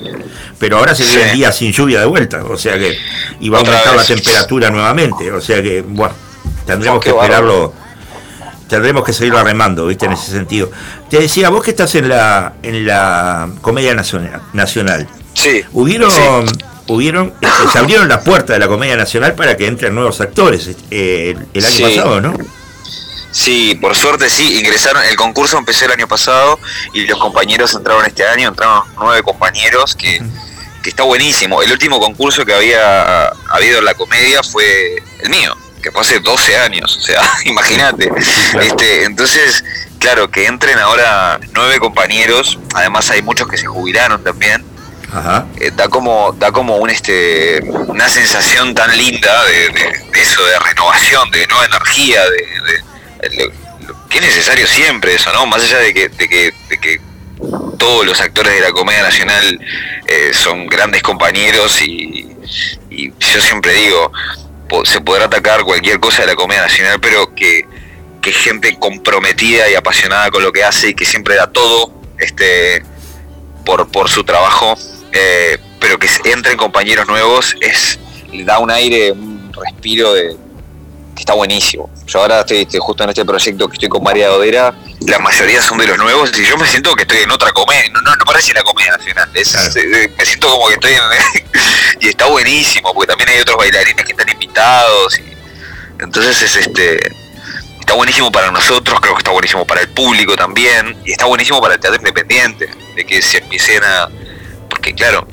Pero 0.59 0.79
ahora 0.79 0.95
se 0.95 1.05
viene 1.05 1.31
Sí. 1.31 1.37
día 1.39 1.53
sin 1.53 1.73
lluvia 1.73 2.01
de 2.01 2.07
vuelta, 2.07 2.45
o 2.45 2.57
sea 2.57 2.79
que 2.79 2.97
y 3.41 3.49
va 3.49 3.59
a 3.59 3.61
aumentar 3.63 3.97
la 3.97 4.05
temperatura 4.05 4.71
nuevamente, 4.71 5.31
o 5.33 5.41
sea 5.41 5.63
que 5.63 5.83
bueno, 5.83 6.15
tendremos 6.67 6.99
Oh, 6.99 7.01
que 7.01 7.11
esperarlo. 7.11 7.73
Tendremos 8.69 9.05
que 9.05 9.13
seguirlo 9.13 9.45
remando, 9.45 9.87
¿viste? 9.87 10.07
En 10.07 10.13
ese 10.13 10.33
sentido. 10.33 10.71
Te 11.09 11.21
decía, 11.21 11.51
vos 11.51 11.63
que 11.63 11.71
estás 11.71 11.95
en 11.95 12.09
la 12.09 12.55
en 12.63 12.85
la 12.85 13.49
Comedia 13.63 13.95
Nacional, 13.95 14.43
nacional 14.55 15.07
Sí. 15.37 15.63
hubieron 15.73 16.11
Sí. 16.11 16.21
hubieron 16.89 17.35
este, 17.41 17.69
se 17.73 17.79
abrieron 17.79 18.09
las 18.09 18.23
puertas 18.23 18.55
de 18.55 18.59
la 18.61 18.69
Comedia 18.69 18.97
Nacional 18.97 19.35
para 19.35 19.57
que 19.57 19.67
entren 19.67 19.95
nuevos 19.95 20.21
actores 20.21 20.69
eh, 20.91 21.35
el, 21.37 21.47
el 21.55 21.65
año 21.65 21.75
Sí. 21.77 21.83
pasado, 21.83 22.21
¿no? 22.21 22.35
Sí, 23.33 23.75
por 23.81 23.95
suerte 23.95 24.31
sí, 24.31 24.59
ingresaron, 24.59 25.03
el 25.05 25.17
concurso 25.17 25.59
empezó 25.59 25.85
el 25.85 25.93
año 25.93 26.09
pasado 26.09 26.59
y 26.95 27.07
los 27.07 27.19
compañeros 27.19 27.75
entraron 27.75 28.07
este 28.07 28.27
año, 28.27 28.49
entraron 28.49 28.83
nueve 28.97 29.23
compañeros, 29.23 29.95
que, 29.95 30.23
que 30.83 30.89
está 30.89 31.03
buenísimo. 31.03 31.61
El 31.63 31.71
último 31.71 32.01
concurso 32.01 32.47
que 32.47 32.55
había 32.55 33.27
habido 33.51 33.81
en 33.81 33.85
la 33.85 33.93
comedia 33.95 34.43
fue 34.43 34.97
el 35.21 35.29
mío, 35.29 35.55
que 35.83 35.91
fue 35.91 36.01
hace 36.01 36.21
12 36.21 36.57
años, 36.57 36.97
o 36.97 37.01
sea, 37.03 37.21
imagínate. 37.45 38.09
claro. 38.09 38.61
Este, 38.63 39.05
entonces, 39.05 39.63
claro, 39.99 40.31
que 40.31 40.47
entren 40.47 40.79
ahora 40.79 41.39
nueve 41.53 41.79
compañeros, 41.79 42.59
además 42.75 43.11
hay 43.11 43.21
muchos 43.21 43.49
que 43.49 43.59
se 43.59 43.67
jubilaron 43.67 44.25
también, 44.25 44.65
Eh, 45.61 45.71
da 45.75 45.89
como 45.89 46.33
da 46.33 46.51
como 46.53 46.77
un 46.77 46.91
este 46.91 47.61
una 47.87 48.09
sensación 48.09 48.75
tan 48.75 48.97
linda 48.97 49.45
de, 49.45 50.21
eso 50.21 50.45
de 50.45 50.59
renovación 50.59 51.31
de 51.31 51.47
nueva 51.47 51.65
energía 51.67 52.23
de, 52.25 53.29
de- 53.29 53.53
que 54.11 54.19
es 54.19 54.25
necesario 54.25 54.67
siempre 54.67 55.15
eso 55.15 55.33
no 55.33 55.47
más 55.47 55.63
allá 55.63 55.79
de 55.79 55.95
que, 55.95 56.11
que, 56.11 56.53
que 56.81 57.01
todos 57.79 58.05
los 58.05 58.21
actores 58.21 58.53
de 58.55 58.61
la 58.61 58.73
comedia 58.73 59.03
nacional 59.03 59.61
eh, 60.07 60.31
son 60.33 60.67
grandes 60.67 61.03
compañeros 61.03 61.81
y, 61.83 62.27
y 62.91 63.13
yo 63.19 63.41
siempre 63.41 63.73
digo 63.75 64.13
se 64.85 65.01
podrá 65.01 65.27
atacar 65.27 65.63
cualquier 65.63 66.01
cosa 66.01 66.23
de 66.23 66.29
la 66.29 66.35
comedia 66.35 66.63
nacional 66.63 66.99
pero 67.01 67.35
que 67.35 67.67
que 68.21 68.33
gente 68.33 68.77
comprometida 68.79 69.71
y 69.71 69.75
apasionada 69.77 70.31
con 70.33 70.43
lo 70.43 70.53
que 70.53 70.65
hace 70.65 70.89
y 70.89 70.95
que 70.95 71.05
siempre 71.05 71.37
da 71.37 71.47
todo 71.47 71.93
este 72.19 72.85
por, 73.65 73.89
por 73.89 74.09
su 74.09 74.23
trabajo, 74.25 74.77
eh, 75.13 75.59
pero 75.81 75.99
que 75.99 76.09
entren 76.25 76.57
compañeros 76.57 77.07
nuevos 77.07 77.55
es 77.61 77.99
le 78.33 78.45
da 78.45 78.59
un 78.59 78.71
aire, 78.71 79.13
un 79.13 79.53
respiro 79.53 80.13
de 80.15 80.37
que 81.15 81.21
está 81.21 81.33
buenísimo. 81.33 81.89
Yo 82.07 82.21
ahora 82.21 82.41
estoy, 82.41 82.63
estoy 82.63 82.79
justo 82.81 83.03
en 83.05 83.09
este 83.11 83.25
proyecto 83.25 83.69
que 83.69 83.75
estoy 83.75 83.89
con 83.89 84.03
María 84.03 84.29
Dodera, 84.29 84.75
la 85.01 85.19
mayoría 85.19 85.63
son 85.63 85.79
de 85.79 85.87
los 85.87 85.97
nuevos 85.97 86.31
y 86.39 86.45
yo 86.45 86.59
me 86.59 86.67
siento 86.67 86.95
que 86.95 87.03
estoy 87.03 87.19
en 87.19 87.31
otra 87.31 87.53
comedia, 87.53 87.89
no, 87.93 88.03
no, 88.03 88.15
no 88.17 88.25
parece 88.27 88.53
la 88.53 88.63
comedia 88.63 88.93
nacional, 88.97 89.31
es- 89.33 89.51
Claro. 89.53 89.71
eh, 89.77 90.13
me 90.19 90.27
siento 90.27 90.49
como 90.51 90.69
que 90.69 90.75
estoy 90.75 90.93
en, 90.93 91.01
y 92.01 92.09
está 92.09 92.27
buenísimo, 92.27 92.93
porque 92.93 93.07
también 93.09 93.31
hay 93.31 93.41
otros 93.41 93.57
bailarines 93.57 94.05
que 94.05 94.13
están 94.13 94.29
invitados 94.29 95.19
y 95.19 95.23
entonces 96.03 96.43
es 96.43 96.57
este 96.57 96.99
está 97.81 97.95
buenísimo 97.95 98.31
para 98.33 98.51
nosotros, 98.51 99.01
creo 99.01 99.15
que 99.15 99.21
está 99.21 99.31
buenísimo 99.31 99.65
para 99.65 99.81
el 99.81 99.89
público 99.89 100.37
también, 100.37 100.97
y 101.05 101.13
está 101.13 101.25
buenísimo 101.27 101.61
para 101.63 101.75
el 101.75 101.81
teatro 101.81 101.99
independiente, 102.01 102.69
de 102.97 103.05
que 103.07 103.23
se 103.23 103.39
empiecen 103.39 103.83
a. 103.85 104.09
Porque, 104.69 104.95
claro, 104.95 105.27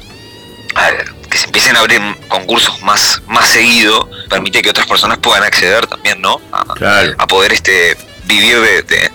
a 0.75 0.91
ver, 0.91 1.05
que 1.29 1.37
se 1.37 1.45
empiecen 1.45 1.75
a 1.75 1.79
abrir 1.79 1.99
concursos 2.27 2.81
más, 2.81 3.21
más 3.27 3.47
seguido, 3.49 4.09
permite 4.29 4.61
que 4.61 4.69
otras 4.69 4.87
personas 4.87 5.17
puedan 5.19 5.43
acceder 5.43 5.87
también, 5.87 6.21
¿no? 6.21 6.39
A, 6.51 6.63
Claro. 6.75 7.13
a 7.17 7.27
poder 7.27 7.53
este 7.53 7.97
vivir 8.25 8.59
de, 8.59 8.83
de, 8.83 9.11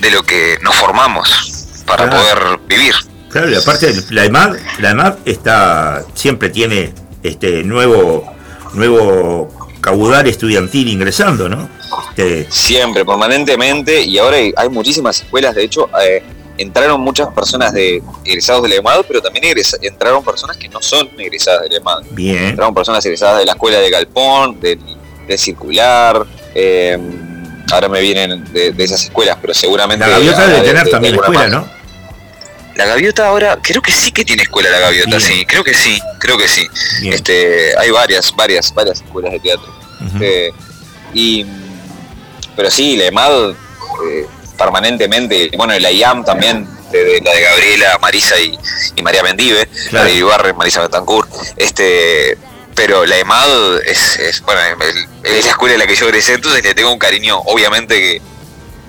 de 0.00 0.10
lo 0.10 0.22
que 0.22 0.58
nos 0.62 0.74
formamos 0.76 1.82
para 1.86 2.08
Claro. 2.08 2.22
poder 2.22 2.58
vivir. 2.68 2.94
Claro, 3.30 3.50
y 3.50 3.54
aparte 3.56 3.92
la 4.10 4.24
EMAD, 4.26 4.56
la 4.78 4.90
EMAD 4.90 5.14
está, 5.24 6.04
siempre 6.14 6.50
tiene 6.50 6.92
este 7.22 7.64
nuevo, 7.64 8.32
nuevo 8.74 9.68
caudal 9.80 10.26
estudiantil 10.28 10.88
ingresando, 10.88 11.48
¿no? 11.48 11.68
Este, 12.10 12.46
Siempre, 12.50 13.04
permanentemente, 13.04 14.02
y 14.02 14.18
ahora 14.18 14.36
hay, 14.36 14.52
hay 14.56 14.68
muchísimas 14.68 15.20
escuelas, 15.20 15.54
de 15.54 15.64
hecho, 15.64 15.90
eh, 16.00 16.22
entraron 16.58 17.00
muchas 17.00 17.28
personas 17.34 17.72
de 17.72 18.02
egresados 18.24 18.62
del 18.62 18.74
EMAD, 18.74 19.02
pero 19.08 19.20
también 19.20 19.44
egresa- 19.44 19.78
entraron 19.82 20.22
personas 20.24 20.56
que 20.56 20.68
no 20.68 20.80
son 20.82 21.08
egresadas 21.18 21.62
del 21.62 21.74
EMAD. 21.74 22.02
bien, 22.10 22.44
Entraron 22.44 22.74
personas 22.74 23.04
egresadas 23.04 23.38
de 23.40 23.46
la 23.46 23.52
escuela 23.52 23.78
de 23.80 23.90
Galpón, 23.90 24.60
del, 24.60 24.78
del 25.26 25.38
Circular, 25.38 26.24
eh, 26.54 26.98
ahora 27.72 27.88
me 27.88 28.00
vienen 28.00 28.44
de, 28.52 28.72
de 28.72 28.84
esas 28.84 29.02
escuelas, 29.04 29.36
pero 29.40 29.52
seguramente... 29.54 30.04
la 30.06 30.12
gaviota 30.12 30.46
debe 30.46 30.52
de- 30.60 30.60
tener 30.64 30.78
de- 30.78 30.84
de 30.84 30.90
también 30.90 31.14
escuela. 31.14 31.48
¿no? 31.48 31.68
La 32.76 32.86
gaviota 32.86 33.28
ahora, 33.28 33.58
creo 33.62 33.80
que 33.82 33.92
sí 33.92 34.10
que 34.10 34.24
tiene 34.24 34.42
escuela 34.42 34.68
la 34.70 34.80
gaviota, 34.80 35.16
Bien. 35.16 35.20
sí, 35.20 35.44
creo 35.46 35.62
que 35.62 35.74
sí, 35.74 36.00
creo 36.18 36.36
que 36.36 36.48
sí. 36.48 36.66
Bien. 37.02 37.14
Este, 37.14 37.76
hay 37.78 37.90
varias, 37.90 38.34
varias, 38.34 38.74
varias 38.74 39.00
escuelas 39.00 39.32
de 39.32 39.40
teatro. 39.40 39.72
Este, 40.04 40.52
y, 41.14 41.46
pero 42.56 42.70
sí, 42.70 42.96
la 42.96 43.04
EMAD 43.06 43.50
eh, 43.50 44.26
permanentemente, 44.56 45.50
y 45.52 45.56
bueno, 45.56 45.78
la 45.78 45.90
IAM 45.90 46.24
también, 46.24 46.66
de, 46.90 47.04
de- 47.04 47.20
la 47.20 47.32
de 47.32 47.40
Gabriela, 47.42 47.98
Marisa 48.00 48.38
y, 48.38 48.58
y 48.96 49.02
María 49.02 49.22
Mendive, 49.22 49.66
Claro. 49.90 50.04
la 50.06 50.10
de 50.12 50.16
Ibarre, 50.18 50.52
Marisa 50.54 50.80
Betancourt, 50.82 51.28
este, 51.56 52.36
pero 52.74 53.04
la 53.06 53.18
EMAD 53.18 53.78
es, 53.86 54.16
es, 54.18 54.40
bueno, 54.42 54.60
es 55.22 55.44
la 55.44 55.50
escuela 55.50 55.74
en 55.74 55.80
la 55.80 55.86
que 55.86 55.94
yo 55.96 56.06
egresé, 56.06 56.34
entonces 56.34 56.62
le 56.64 56.74
tengo 56.74 56.92
un 56.92 56.98
cariño, 56.98 57.38
obviamente, 57.46 57.98
que, 57.98 58.22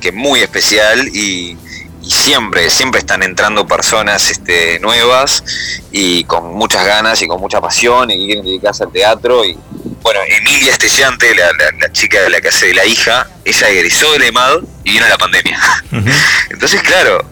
que 0.02 0.11
muy 0.11 0.40
especial 0.42 1.08
y, 1.14 1.58
y 2.02 2.11
siempre, 2.11 2.69
siempre 2.69 3.00
están 3.00 3.24
entrando 3.24 3.66
personas 3.68 4.30
este, 4.30 4.80
nuevas 4.80 5.44
y 5.92 6.24
con 6.26 6.53
muchas 6.53 6.85
ganas 6.85 7.22
y 7.22 7.27
con 7.27 7.40
mucha 7.42 7.60
pasión 7.61 8.10
y 8.11 8.18
que 8.19 8.26
quieren 8.26 8.45
dedicarse 8.45 8.84
al 8.84 8.92
teatro 8.92 9.44
y 9.45 9.58
bueno, 10.06 10.19
Emilia 10.27 10.72
Estellante, 10.72 11.34
la, 11.34 11.48
la- 11.53 11.72
la 11.80 11.92
chica 11.92 12.22
de 12.22 12.30
la 12.30 12.40
que 12.40 12.50
hace 12.50 12.67
de 12.67 12.74
la 12.75 12.85
hija, 12.85 13.27
ella 13.43 13.69
egresó 13.69 14.11
del 14.14 14.22
EMAD 14.22 14.58
y 14.84 14.92
vino 14.92 15.08
la 15.08 15.17
pandemia. 15.17 15.59
Entonces, 16.51 16.80
claro, 16.84 17.27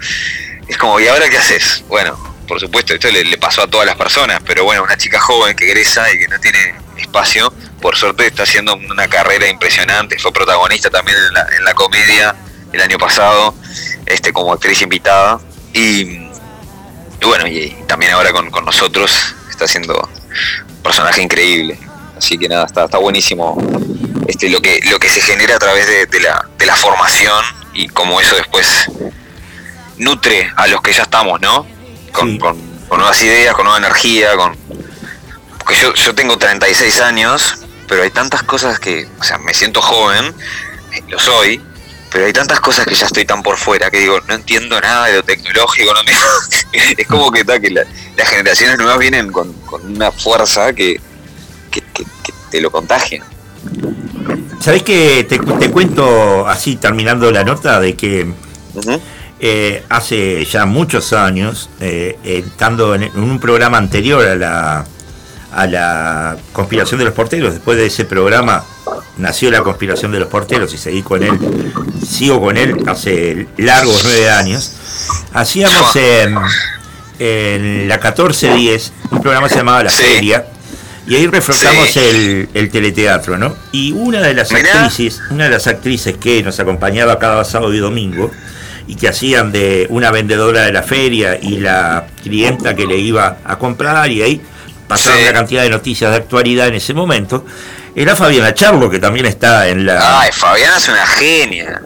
es 0.68 0.76
como, 0.77 1.00
¿y 1.00 1.08
ahora 1.08 1.30
qué 1.30 1.38
haces? 1.38 1.84
Bueno, 1.88 2.18
por 2.48 2.60
supuesto, 2.60 2.95
esto 2.95 3.10
le, 3.11 3.26
le 3.26 3.38
pasó 3.38 3.61
a 3.61 3.68
todas 3.68 3.85
las 3.85 3.95
personas, 3.95 4.42
pero 4.48 4.64
bueno, 4.64 4.82
una 4.82 4.98
chica 4.98 5.19
joven 5.19 5.56
que 5.56 5.66
egresa 5.66 6.11
y 6.11 6.18
que 6.18 6.27
no 6.27 6.40
tiene 6.40 6.74
espacio, 6.98 7.53
por 7.80 7.95
suerte 7.95 8.26
está 8.26 8.42
haciendo 8.42 8.74
una 8.76 9.08
carrera 9.08 9.48
impresionante, 9.48 10.18
fue 10.18 10.34
protagonista 10.34 10.90
también 10.90 11.16
en 11.27 11.34
la, 11.35 11.48
en 11.56 11.64
la 11.66 11.76
comedia 11.76 12.35
el 12.72 12.82
año 12.82 12.98
pasado, 12.98 13.53
este 14.08 14.34
como 14.34 14.52
actriz 14.52 14.82
invitada, 14.82 15.40
y, 15.74 16.02
y 16.02 17.26
bueno, 17.26 17.45
y, 17.48 17.58
y 17.80 17.84
también 17.88 18.14
ahora 18.14 18.32
con, 18.32 18.50
con 18.50 18.66
nosotros 18.66 19.35
está 19.52 19.66
haciendo 19.66 20.10
un 20.69 20.82
personaje 20.82 21.22
increíble. 21.22 21.77
Así 22.24 22.38
que 22.38 22.48
nada, 22.48 22.66
está, 22.66 22.85
está 22.85 23.00
buenísimo 23.00 23.58
este, 24.30 24.48
lo 24.50 24.61
que 24.61 24.80
lo 24.90 24.98
que 24.98 25.10
se 25.10 25.19
genera 25.19 25.58
a 25.58 25.60
través 25.60 25.85
de, 25.88 26.06
de 26.06 26.19
la, 26.22 26.48
de 26.58 26.66
la 26.66 26.74
formación 26.77 27.43
y 27.74 27.90
cómo 27.90 28.22
eso 28.22 28.38
después 28.38 28.88
nutre 29.98 30.50
a 30.56 30.68
los 30.68 30.82
que 30.82 30.93
ya 30.93 31.03
estamos, 31.03 31.42
¿no? 31.42 31.68
Con, 32.14 32.32
Sí. 32.32 32.38
con- 32.40 32.74
con 32.88 33.00
nuevas 33.00 33.22
ideas, 33.24 33.53
con 33.56 33.66
nueva 33.66 33.80
energía, 33.80 34.35
con... 34.38 34.56
Porque 35.58 35.76
yo, 35.76 35.93
yo 35.95 36.16
tengo 36.16 36.38
36 36.38 37.02
años, 37.02 37.56
pero 37.90 38.03
hay 38.03 38.10
tantas 38.11 38.43
cosas 38.43 38.80
que, 38.80 39.06
o 39.19 39.24
sea, 39.24 39.38
me 39.40 39.53
siento 39.53 39.82
joven, 39.82 40.34
lo 41.10 41.19
soy, 41.19 41.61
pero 42.10 42.26
hay 42.26 42.32
tantas 42.34 42.60
cosas 42.61 42.85
que 42.85 42.95
ya 42.95 43.06
estoy 43.08 43.26
tan 43.26 43.42
por 43.43 43.58
fuera 43.58 43.90
que 43.92 44.00
digo, 44.00 44.19
no 44.30 44.35
entiendo 44.35 44.80
nada 44.80 45.08
de 45.08 45.14
lo 45.16 45.24
tecnológico, 45.24 45.93
no 45.93 46.03
me- 46.03 46.11
es 46.98 47.08
como 47.08 47.32
que, 47.32 47.43
ta, 47.43 47.60
que 47.60 47.69
la- 47.69 47.84
las 48.16 48.30
generaciones 48.30 48.77
nuevas 48.77 48.98
vienen 49.00 49.30
con, 49.32 49.52
con 49.64 49.85
una 49.93 50.10
fuerza 50.11 50.72
que- 50.74 51.02
que 51.72 51.82
te 52.53 52.61
lo 52.61 52.69
contagia. 52.69 53.23
¿Sabés 54.59 54.83
que 54.83 55.25
te, 55.27 55.40
te 55.40 55.72
cuento 55.72 56.48
así 56.48 56.75
terminando 56.75 57.32
la 57.32 57.43
nota 57.43 57.80
de 57.80 57.95
que 57.95 58.32
eh, 59.40 59.83
hace 59.90 60.45
ya 60.45 60.67
muchos 60.67 61.14
años, 61.14 61.72
eh, 61.80 62.15
estando 62.23 62.93
en, 62.93 63.09
un 63.15 63.40
programa 63.40 63.80
anterior 63.80 64.23
a 64.23 64.35
la, 64.35 64.85
a 65.51 65.65
la 65.65 66.38
conspiración 66.51 66.99
de 66.99 67.06
los 67.06 67.15
porteros, 67.15 67.53
después 67.53 67.75
de 67.75 67.88
ese 67.88 68.06
programa 68.06 68.64
nació 69.17 69.49
la 69.49 69.64
conspiración 69.64 70.11
de 70.11 70.19
los 70.19 70.27
porteros 70.30 70.72
y 70.75 70.77
seguí 70.77 71.01
con 71.01 71.23
él, 71.23 71.40
sigo 72.07 72.40
con 72.40 72.56
él 72.56 72.83
hace 72.85 73.48
largos 73.57 74.03
nueve 74.03 74.30
años, 74.30 74.73
hacíamos 75.33 75.95
en, 75.95 76.38
en 77.17 77.88
la 77.88 77.95
1410 77.95 78.93
un 79.09 79.22
programa 79.22 79.48
que 79.48 79.53
se 79.53 79.59
llamaba 79.59 79.83
La 79.83 79.90
Sí. 79.90 80.33
Y 81.06 81.15
ahí 81.15 81.27
reflotamos 81.27 81.90
Sí. 81.91 81.99
el, 81.99 82.49
el 82.53 82.69
teleteatro, 82.72 83.38
¿no? 83.38 83.56
Y 83.72 83.91
una 83.91 84.22
de 84.22 84.33
las 84.33 84.51
Mirá. 84.51 84.83
actrices, 84.85 85.22
una 85.30 85.45
de 85.45 85.49
las 85.49 85.67
actrices 85.67 86.15
que 86.17 86.41
nos 86.43 86.59
acompañaba 86.59 87.19
cada 87.19 87.43
sábado 87.43 87.73
y 87.73 87.80
domingo, 87.80 88.32
y 88.88 88.95
que 88.95 89.07
hacían 89.09 89.51
de 89.51 89.85
una 89.90 90.11
vendedora 90.11 90.61
de 90.61 90.72
la 90.72 90.83
feria 90.83 91.38
y 91.41 91.57
la 91.59 92.06
clienta 92.22 92.75
que 92.75 92.85
le 92.85 92.98
iba 92.98 93.38
a 93.43 93.57
comprar, 93.57 94.09
y 94.11 94.22
ahí 94.22 94.41
pasaron 94.88 95.17
Sí. 95.19 95.23
una 95.25 95.33
cantidad 95.33 95.64
de 95.64 95.69
noticias 95.69 96.09
de 96.11 96.17
actualidad 96.17 96.67
en 96.67 96.75
ese 96.75 96.93
momento, 96.93 97.45
era 97.95 98.15
Fabiana 98.15 98.53
Charlo, 98.53 98.90
que 98.90 98.99
también 98.99 99.25
está 99.25 99.67
en 99.67 99.85
la... 99.85 100.22
Ay, 100.22 100.32
Fabiana 100.33 100.77
es 100.77 100.88
una 100.88 101.06
genia. 101.06 101.82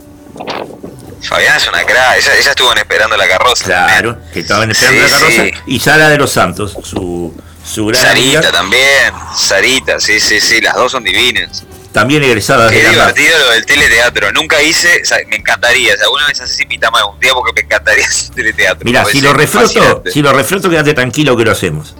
Fabiana 1.21 1.57
es 1.57 1.67
una 1.67 1.83
crack. 1.83 2.17
Ella, 2.19 2.35
ella 2.39 2.49
estuvo 2.51 2.71
en 2.71 2.77
Esperando 2.77 3.17
la 3.17 3.27
Carroza. 3.27 3.65
Claro, 3.65 4.17
que 4.31 4.39
estaban 4.39 4.69
esperando 4.71 5.07
Sí, 5.07 5.11
la 5.11 5.19
carroza. 5.19 5.63
Y 5.67 5.79
Sara 5.79 6.09
de 6.09 6.17
los 6.17 6.31
Santos, 6.31 6.77
su, 6.83 7.33
su 7.67 7.85
gran 7.85 8.01
Sarita 8.01 8.37
amiga, 8.39 8.51
también. 8.51 9.13
Sarita, 9.35 9.99
sí, 9.99 10.19
sí, 10.19 10.39
sí. 10.39 10.61
Las 10.61 10.75
dos 10.75 10.91
son 10.91 11.03
divinas. 11.03 11.63
también 11.91 12.23
egresada 12.23 12.67
de 12.69 12.77
Qué 12.77 12.83
la 12.83 12.89
divertido 12.91 13.37
lo 13.39 13.51
del 13.51 13.65
teleteatro. 13.65 14.31
Nunca 14.31 14.61
hice, 14.61 15.01
o 15.01 15.05
sea, 15.05 15.17
me 15.27 15.35
encantaría. 15.35 15.95
Si 15.97 16.03
alguna 16.03 16.27
vez 16.27 16.39
haces 16.41 16.59
invitame 16.61 16.97
algún 16.99 17.19
día 17.19 17.33
porque 17.33 17.53
me 17.53 17.61
encantaría 17.61 18.05
hacer 18.07 18.35
teleteatro. 18.35 18.85
Mira, 18.85 19.05
si 19.05 19.21
lo 19.21 19.33
refloto, 19.33 20.03
si 20.11 20.21
lo 20.21 20.31
refloto, 20.33 20.69
quédate 20.69 20.93
tranquilo 20.93 21.35
que 21.35 21.43
lo 21.45 21.51
hacemos. 21.51 21.95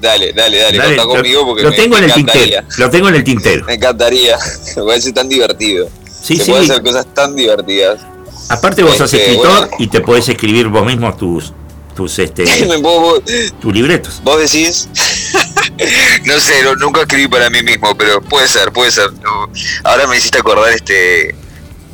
Dale, 0.00 0.32
dale, 0.32 0.58
dale, 0.58 0.78
Dale, 0.78 0.96
contá 0.96 1.02
lo, 1.02 1.08
conmigo 1.08 1.44
porque 1.46 1.62
lo 1.64 1.70
me, 1.70 1.76
tengo 1.76 1.96
me 1.96 1.98
en 1.98 2.04
el 2.04 2.12
tintero. 2.14 2.62
Lo 2.76 2.90
tengo 2.90 3.08
en 3.08 3.14
el 3.16 3.24
tintero. 3.24 3.64
Me 3.64 3.74
encantaría. 3.74 4.36
Me 4.76 4.82
parece 4.84 5.12
tan 5.12 5.28
divertido. 5.28 5.88
Sí, 6.22 6.36
Se 6.36 6.44
sí. 6.44 6.50
puede 6.52 6.64
hacer 6.64 6.82
cosas 6.82 7.06
tan 7.14 7.34
divertidas. 7.34 8.00
Aparte 8.48 8.82
vos 8.82 8.96
sos 8.96 9.12
Este, 9.12 9.24
escritor 9.32 9.58
bueno. 9.68 9.76
y 9.78 9.88
te 9.88 10.00
podés 10.00 10.28
escribir 10.28 10.68
vos 10.68 10.84
mismo 10.86 11.14
tus 11.16 11.52
tus 11.98 12.16
este 12.20 12.44
tus 13.60 13.74
libretos. 13.74 14.20
¿Vos 14.22 14.38
decís? 14.40 14.86
no 16.24 16.38
sé, 16.38 16.62
no- 16.62 16.76
nunca 16.76 17.00
escribí 17.00 17.26
para 17.26 17.50
mí 17.50 17.60
mismo, 17.64 17.96
pero 17.98 18.20
puede 18.20 18.46
ser, 18.46 18.70
puede 18.72 18.92
ser. 18.92 19.12
No, 19.14 19.50
Ahora 19.82 20.06
me 20.06 20.16
hiciste 20.16 20.38
acordar 20.38 20.72
este 20.72 21.30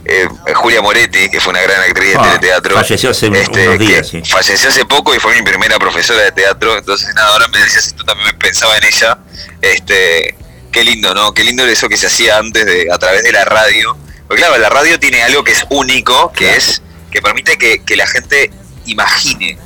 eh, 0.05 0.28
Julia 0.57 0.83
Moretti, 0.83 1.31
que 1.31 1.41
fue 1.41 1.52
una 1.52 1.62
gran 1.62 1.81
actriz 1.81 2.10
de 2.10 2.16
Ah, 2.18 2.23
teleteatro. 2.23 2.74
falleció 2.74 3.10
hace 3.10 3.28
Este, 3.28 3.66
unos 3.66 3.78
días, 3.78 4.07
sí. 4.08 4.20
Falleció 4.26 4.68
hace 4.68 4.84
poco 4.84 5.15
y 5.15 5.18
fue 5.18 5.34
mi 5.36 5.42
primera 5.42 5.78
profesora 5.78 6.20
de 6.24 6.33
teatro. 6.33 6.76
Entonces, 6.76 7.15
nada, 7.15 7.28
ahora 7.28 7.49
me 7.49 7.58
decías 7.60 7.86
esto, 7.86 8.05
también 8.05 8.26
me 8.26 8.34
pensaba 8.34 8.76
en 8.76 8.84
ella. 8.84 9.18
Este, 9.62 10.34
qué 10.70 10.84
lindo, 10.84 11.15
¿no? 11.15 11.33
Qué 11.33 11.44
lindo 11.44 11.65
eso 11.66 11.89
que 11.89 11.97
se 11.97 12.08
hacía 12.08 12.36
antes 12.36 12.66
de 12.66 12.89
a 12.92 12.99
través 12.99 13.23
de 13.23 13.33
la 13.33 13.47
radio. 13.47 13.97
Porque 14.28 14.42
claro, 14.42 14.58
la 14.58 14.68
radio 14.68 15.00
tiene 15.00 15.23
algo 15.23 15.42
que 15.44 15.52
es 15.52 15.65
único, 15.70 16.31
que 16.33 16.44
Claro. 16.44 16.58
es 16.58 16.83
que 17.10 17.23
permite 17.23 17.57
que, 17.57 17.83
que 17.83 17.97
la 17.97 18.07
gente 18.07 18.50
imagine. 18.86 19.57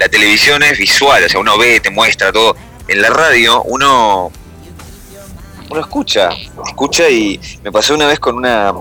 La 0.00 0.08
televisión 0.08 0.62
es 0.62 0.78
visual, 0.78 1.22
o 1.22 1.28
sea, 1.28 1.38
uno 1.40 1.58
ve, 1.58 1.78
te 1.78 1.90
muestra 1.90 2.32
todo. 2.32 2.56
En 2.88 3.02
la 3.02 3.10
radio 3.10 3.62
uno 3.64 4.32
uno 5.68 5.80
escucha, 5.80 6.30
escucha 6.66 7.08
y 7.10 7.38
me 7.62 7.70
pasó 7.70 7.94
una 7.94 8.06
vez 8.06 8.18
con 8.18 8.34
una, 8.34 8.72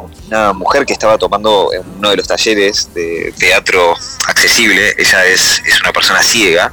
mujer 0.53 0.85
que 0.85 0.93
estaba 0.93 1.17
tomando 1.17 1.71
uno 1.97 2.09
de 2.09 2.15
los 2.15 2.25
talleres 2.25 2.93
de 2.93 3.33
teatro 3.37 3.95
accesible, 4.27 4.95
ella 4.97 5.25
es, 5.25 5.61
es 5.65 5.81
una 5.81 5.91
persona 5.91 6.23
ciega, 6.23 6.71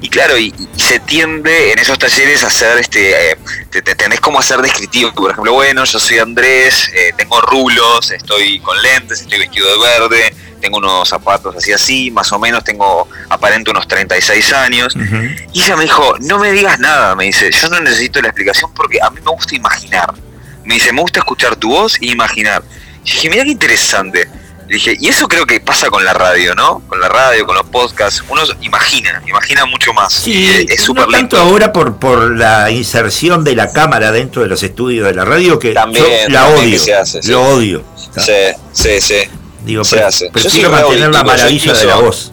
y 0.00 0.08
claro, 0.08 0.38
y, 0.38 0.54
se 0.76 1.00
tiende 1.00 1.72
en 1.72 1.78
esos 1.78 1.98
talleres 1.98 2.44
a 2.44 2.46
hacer, 2.46 2.78
este, 2.78 3.32
eh, 3.32 3.36
te, 3.70 3.82
te 3.82 3.94
tenés 3.94 4.20
como 4.20 4.38
a 4.38 4.42
ser 4.42 4.62
descriptivo, 4.62 5.12
por 5.12 5.32
ejemplo, 5.32 5.52
bueno, 5.52 5.84
yo 5.84 5.98
soy 5.98 6.18
Andrés, 6.18 6.88
eh, 6.94 7.12
tengo 7.16 7.40
rulos, 7.40 8.10
estoy 8.10 8.60
con 8.60 8.80
lentes, 8.80 9.22
estoy 9.22 9.40
vestido 9.40 9.66
de 9.70 9.78
verde, 9.78 10.34
tengo 10.62 10.78
unos 10.78 11.06
zapatos 11.08 11.54
así 11.56 11.72
así, 11.72 12.10
más 12.10 12.32
o 12.32 12.38
menos 12.38 12.64
tengo 12.64 13.06
aparente 13.28 13.70
unos 13.70 13.86
36 13.86 14.52
años, 14.54 14.96
Ujú. 14.96 15.16
y 15.52 15.62
ella 15.62 15.76
me 15.76 15.82
dijo, 15.82 16.14
no 16.20 16.38
me 16.38 16.52
digas 16.52 16.78
nada, 16.78 17.14
me 17.14 17.24
dice, 17.24 17.50
yo 17.50 17.68
no 17.68 17.80
necesito 17.80 18.22
la 18.22 18.28
explicación 18.28 18.72
porque 18.74 18.98
a 19.02 19.10
mí 19.10 19.20
me 19.22 19.30
gusta 19.32 19.54
imaginar. 19.54 20.14
Me 20.64 20.74
dice, 20.74 20.92
me 20.92 21.00
gusta 21.02 21.18
escuchar 21.20 21.56
tu 21.56 21.68
voz 21.70 21.96
e 22.00 22.06
imaginar. 22.06 22.62
Y 23.04 23.10
dije, 23.10 23.28
mira 23.28 23.44
qué 23.44 23.50
interesante. 23.50 24.28
Le 24.68 24.76
dije, 24.76 24.96
y 24.98 25.08
eso 25.08 25.26
creo 25.28 25.44
que 25.44 25.60
pasa 25.60 25.90
con 25.90 26.02
la 26.04 26.14
radio, 26.14 26.54
¿no? 26.54 26.80
Con 26.88 27.00
la 27.00 27.08
radio, 27.08 27.44
con 27.44 27.56
los 27.56 27.66
podcasts, 27.66 28.22
uno 28.28 28.40
imagina, 28.62 29.20
imagina 29.26 29.66
mucho 29.66 29.92
más. 29.92 30.12
Sí, 30.14 30.46
es- 30.48 30.70
es 30.70 30.80
no 30.80 30.86
súper 30.86 31.06
tanto 31.08 31.36
ahora 31.36 31.72
por, 31.72 31.96
por 31.98 32.30
la 32.38 32.70
inserción 32.70 33.42
de 33.44 33.56
la 33.56 33.70
cámara 33.72 34.12
dentro 34.12 34.40
de 34.42 34.48
los 34.48 34.62
estudios 34.62 35.04
de 35.08 35.14
la 35.14 35.24
radio 35.24 35.58
que 35.58 35.72
También, 35.74 36.04
yo 36.04 36.28
la 36.32 36.42
también 36.44 36.60
odio, 36.68 36.72
que 36.72 36.78
se 36.78 36.94
hace, 36.94 37.22
sí. 37.22 37.30
lo 37.32 37.42
odio. 37.42 37.84
Sí, 38.16 38.32
sí, 38.72 39.00
sí, 39.00 39.16
Digo, 39.64 39.84
se 39.84 40.02
hace. 40.02 40.30
Prefiero 40.30 40.70
mantener 40.70 41.10
la 41.10 41.22
maravilla 41.24 41.72
de 41.72 41.84
la 41.84 41.96
voz. 41.96 42.32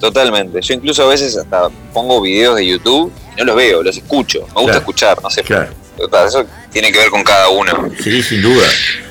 totalmente. 0.00 0.60
Yo 0.60 0.74
incluso 0.74 1.02
a 1.04 1.08
veces 1.08 1.36
hasta 1.36 1.68
pongo 1.92 2.20
videos 2.20 2.56
de 2.56 2.66
YouTube 2.66 3.10
y 3.34 3.38
no 3.40 3.44
los 3.46 3.56
veo, 3.56 3.82
los 3.82 3.96
escucho. 3.96 4.40
Me 4.40 4.44
gusta 4.46 4.62
Claro. 4.64 4.78
escuchar, 4.78 5.22
no 5.22 5.30
sé. 5.30 5.42
Claro. 5.42 5.70
Total, 5.96 6.28
Eso 6.28 6.44
tiene 6.70 6.92
que 6.92 6.98
ver 6.98 7.08
con 7.10 7.22
cada 7.24 7.48
uno. 7.48 7.88
Sí, 8.04 8.22
sin 8.22 8.42
duda, 8.42 8.66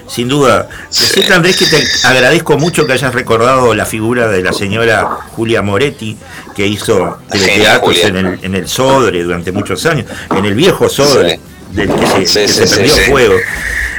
sin 0.08 0.28
duda. 0.30 0.70
Decirte, 0.90 1.34
Andrés, 1.34 1.58
que 1.58 1.66
te 1.66 1.84
agradezco 2.04 2.58
mucho 2.60 2.86
que 2.86 2.94
hayas 2.94 3.16
recordado 3.16 3.74
la 3.74 3.86
figura 3.88 4.28
de 4.28 4.44
la 4.44 4.54
señora 4.54 5.06
Julia 5.36 5.64
Moretti, 5.64 6.16
que 6.56 6.68
hizo 6.68 7.18
teleteatros 7.32 7.98
en 8.04 8.16
el, 8.18 8.40
en 8.44 8.54
el 8.56 8.68
Sodre 8.68 9.24
durante 9.24 9.52
muchos 9.52 9.84
años, 9.88 10.06
en 10.38 10.46
el 10.46 10.54
viejo 10.54 10.88
Sodre, 10.88 11.40
Sí. 11.40 11.76
del 11.76 11.90
que 11.96 12.06
se, 12.06 12.26
Sí, 12.28 12.40
que 12.42 12.48
sí, 12.48 12.68
se 12.68 12.68
sí, 12.68 12.90
sí. 12.90 13.02
fuego. 13.10 13.36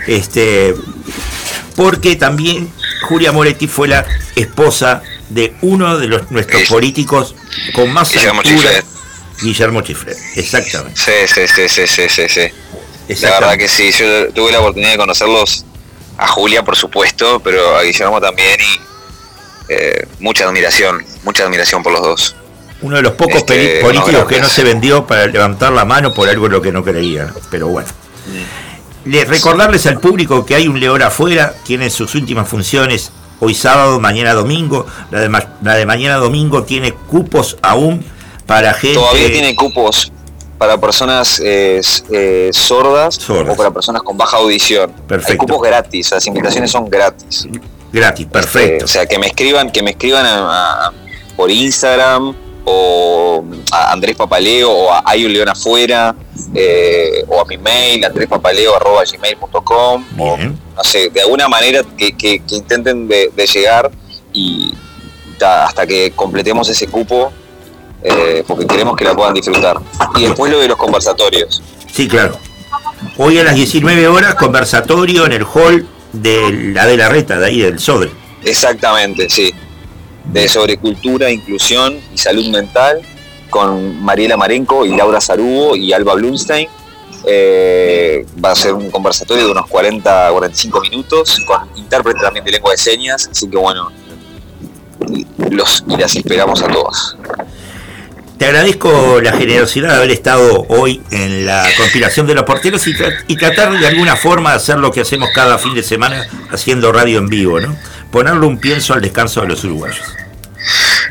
Este, 0.06 0.72
porque 1.74 2.14
también 2.14 2.70
Julia 3.06 3.32
Moretti 3.32 3.66
fue 3.66 3.88
la 3.88 4.04
esposa 4.34 5.02
de 5.28 5.54
uno 5.62 5.98
de 5.98 6.08
los, 6.08 6.30
nuestros 6.30 6.68
políticos 6.68 7.34
con 7.74 7.92
más 7.92 8.12
Guillermo 8.12 8.40
altura, 8.40 8.56
Chiflet. 8.56 8.84
Guillermo 9.42 9.80
Chiflet, 9.82 10.18
exactamente. 10.36 11.00
Sí, 11.00 11.12
sí, 11.26 11.46
sí, 11.46 11.68
sí, 11.68 11.86
sí, 11.86 12.08
sí, 12.08 12.28
sí. 13.08 13.22
La 13.22 13.30
verdad 13.40 13.56
que 13.56 13.68
sí, 13.68 13.92
yo 13.92 14.32
tuve 14.32 14.52
la 14.52 14.60
oportunidad 14.60 14.92
de 14.92 14.98
conocerlos 14.98 15.64
a 16.18 16.26
Julia, 16.26 16.64
por 16.64 16.76
supuesto, 16.76 17.40
pero 17.40 17.76
a 17.76 17.82
Guillermo 17.82 18.20
también 18.20 18.58
y 18.60 18.80
eh, 19.68 20.06
mucha 20.20 20.46
admiración, 20.46 21.04
mucha 21.22 21.44
admiración 21.44 21.82
por 21.82 21.92
los 21.92 22.02
dos. 22.02 22.36
Uno 22.82 22.96
de 22.96 23.02
los 23.02 23.12
pocos 23.12 23.36
Este, 23.36 23.80
políticos 23.80 24.26
que 24.26 24.40
no 24.40 24.48
se 24.48 24.62
vendió 24.64 25.06
para 25.06 25.26
levantar 25.26 25.72
la 25.72 25.84
mano 25.84 26.12
por 26.12 26.28
algo 26.28 26.46
en 26.46 26.52
lo 26.52 26.62
que 26.62 26.72
no 26.72 26.84
creía, 26.84 27.32
pero 27.50 27.68
bueno. 27.68 27.88
Le, 29.06 29.24
recordarles 29.24 29.86
al 29.86 30.00
público 30.00 30.44
que 30.44 30.54
hay 30.54 30.68
un 30.68 30.78
León 30.80 31.00
afuera, 31.02 31.54
tiene 31.64 31.90
sus 31.90 32.14
últimas 32.14 32.48
funciones 32.48 33.12
hoy 33.40 33.54
sábado, 33.54 34.00
mañana 34.00 34.34
domingo. 34.34 34.86
La 35.10 35.20
de, 35.20 35.28
ma- 35.28 35.46
la 35.62 35.74
de 35.74 35.86
mañana 35.86 36.16
domingo 36.16 36.64
tiene 36.64 36.92
cupos 36.92 37.56
aún 37.62 38.04
para 38.46 38.74
gente. 38.74 38.98
Todavía 38.98 39.28
tiene 39.32 39.54
cupos 39.54 40.12
para 40.58 40.78
personas 40.80 41.40
eh, 41.44 41.80
eh, 42.10 42.50
sordas, 42.52 43.14
Sordas. 43.16 43.54
o 43.54 43.56
para 43.56 43.70
personas 43.70 44.02
con 44.02 44.16
baja 44.16 44.38
audición. 44.38 44.90
Perfecto. 45.06 45.32
Hay 45.32 45.38
cupos 45.38 45.62
gratis, 45.62 46.10
las 46.10 46.26
invitaciones 46.26 46.70
son 46.70 46.88
gratis. 46.90 47.46
gratis, 47.92 48.26
perfecto. 48.26 48.86
o 48.86 48.88
sea, 48.88 49.06
que 49.06 49.18
me 49.18 49.26
escriban, 49.28 49.70
que 49.70 49.82
me 49.82 49.90
escriban 49.90 50.24
a- 50.26 50.86
a- 50.88 50.92
por 51.36 51.50
Instagram 51.50 52.34
o 52.68 53.44
a 53.70 53.92
Andrés 53.92 54.16
Papaleo 54.16 54.70
o 54.70 54.92
a 54.92 55.02
Hay 55.06 55.24
un 55.24 55.32
León 55.32 55.48
afuera 55.48 56.14
eh, 56.54 57.24
o 57.28 57.40
a 57.40 57.44
mi 57.44 57.56
mail 57.58 58.04
andrespapaleo.gmail.com 58.04 60.04
o 60.18 60.36
no 60.36 60.84
sé, 60.84 61.08
de 61.10 61.20
alguna 61.22 61.48
manera 61.48 61.82
que, 61.96 62.12
que- 62.16 62.40
que 62.40 62.56
intenten 62.56 63.06
de, 63.08 63.30
de 63.34 63.46
llegar 63.46 63.90
y 64.32 64.72
ta, 65.38 65.66
hasta 65.66 65.86
que 65.86 66.12
completemos 66.14 66.68
ese 66.68 66.86
cupo 66.88 67.32
eh, 68.02 68.44
porque 68.46 68.66
queremos 68.66 68.96
que 68.96 69.04
la 69.04 69.14
puedan 69.14 69.34
disfrutar. 69.34 69.78
Y 70.16 70.24
después 70.24 70.52
lo 70.52 70.60
de 70.60 70.68
los 70.68 70.76
conversatorios. 70.76 71.62
Sí, 71.92 72.06
claro. 72.06 72.38
Hoy 73.16 73.38
a 73.38 73.44
las 73.44 73.54
19 73.54 74.06
horas, 74.08 74.34
conversatorio 74.34 75.24
en 75.26 75.32
el 75.32 75.44
hall 75.44 75.86
de 76.12 76.72
la 76.74 76.86
de 76.86 76.96
la 76.96 77.08
reta, 77.08 77.38
de 77.38 77.46
ahí 77.46 77.60
del 77.60 77.78
Sodre. 77.78 78.10
Exactamente, 78.44 79.28
sí. 79.30 79.52
De 80.32 80.48
sobre 80.48 80.76
cultura, 80.76 81.30
inclusión 81.30 81.98
y 82.12 82.18
salud 82.18 82.46
mental 82.48 83.00
con 83.50 84.02
Mariela 84.02 84.36
Marenco 84.36 84.84
y 84.84 84.94
Laura 84.94 85.20
Sarugo 85.20 85.76
y 85.76 85.92
Alba 85.92 86.14
Blumstein. 86.14 86.68
Eh, 87.24 88.24
va 88.44 88.52
a 88.52 88.54
ser 88.54 88.74
un 88.74 88.90
conversatorio 88.90 89.46
de 89.46 89.50
unos 89.50 89.66
40 89.66 90.30
45 90.30 90.80
minutos 90.82 91.40
con 91.46 91.68
intérprete 91.76 92.20
también 92.20 92.44
de 92.44 92.52
lengua 92.52 92.72
de 92.72 92.76
señas. 92.76 93.28
Así 93.30 93.48
que 93.48 93.56
bueno, 93.56 93.90
los 95.50 95.84
y 95.88 95.96
las 95.96 96.14
esperamos 96.14 96.62
a 96.62 96.68
todos. 96.68 97.16
Te 98.38 98.44
agradezco 98.44 99.20
la 99.22 99.32
generosidad 99.32 99.88
de 99.90 99.96
haber 99.96 100.10
estado 100.10 100.66
hoy 100.68 101.02
en 101.10 101.46
la 101.46 101.66
conspiración 101.78 102.26
de 102.26 102.34
los 102.34 102.44
porteros 102.44 102.86
y, 102.86 102.92
tra- 102.94 103.24
y 103.26 103.36
tratar 103.36 103.72
de 103.78 103.86
alguna 103.86 104.14
forma 104.16 104.50
de 104.50 104.56
hacer 104.56 104.76
lo 104.78 104.92
que 104.92 105.00
hacemos 105.00 105.30
cada 105.34 105.56
fin 105.58 105.74
de 105.74 105.82
semana 105.82 106.28
haciendo 106.50 106.92
radio 106.92 107.18
en 107.18 107.28
vivo, 107.28 107.60
¿no? 107.60 107.74
Ponerle 108.10 108.46
un 108.46 108.58
pienso 108.58 108.92
al 108.92 109.00
descanso 109.00 109.40
de 109.40 109.48
los 109.48 109.64
uruguayos. 109.64 110.02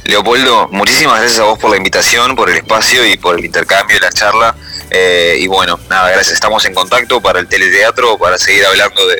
Leopoldo, 0.04 0.68
muchísimas 0.72 1.20
gracias 1.20 1.40
a 1.40 1.46
vos 1.46 1.58
por 1.58 1.72
la 1.72 1.78
invitación, 1.78 2.36
por 2.36 2.50
el 2.50 2.58
espacio 2.58 3.04
y 3.06 3.18
por 3.18 3.40
el 3.40 3.44
intercambio 3.46 3.96
de 3.96 4.02
la 4.02 4.12
charla. 4.12 4.56
Eh, 4.92 5.38
y 5.40 5.48
bueno, 5.48 5.80
nada, 5.90 6.12
gracias. 6.12 6.36
Estamos 6.36 6.64
en 6.66 6.76
contacto 6.76 7.20
para 7.22 7.40
el 7.40 7.48
teleteatro, 7.48 8.20
para 8.20 8.38
seguir 8.38 8.66
hablando 8.68 9.02
de, 9.08 9.16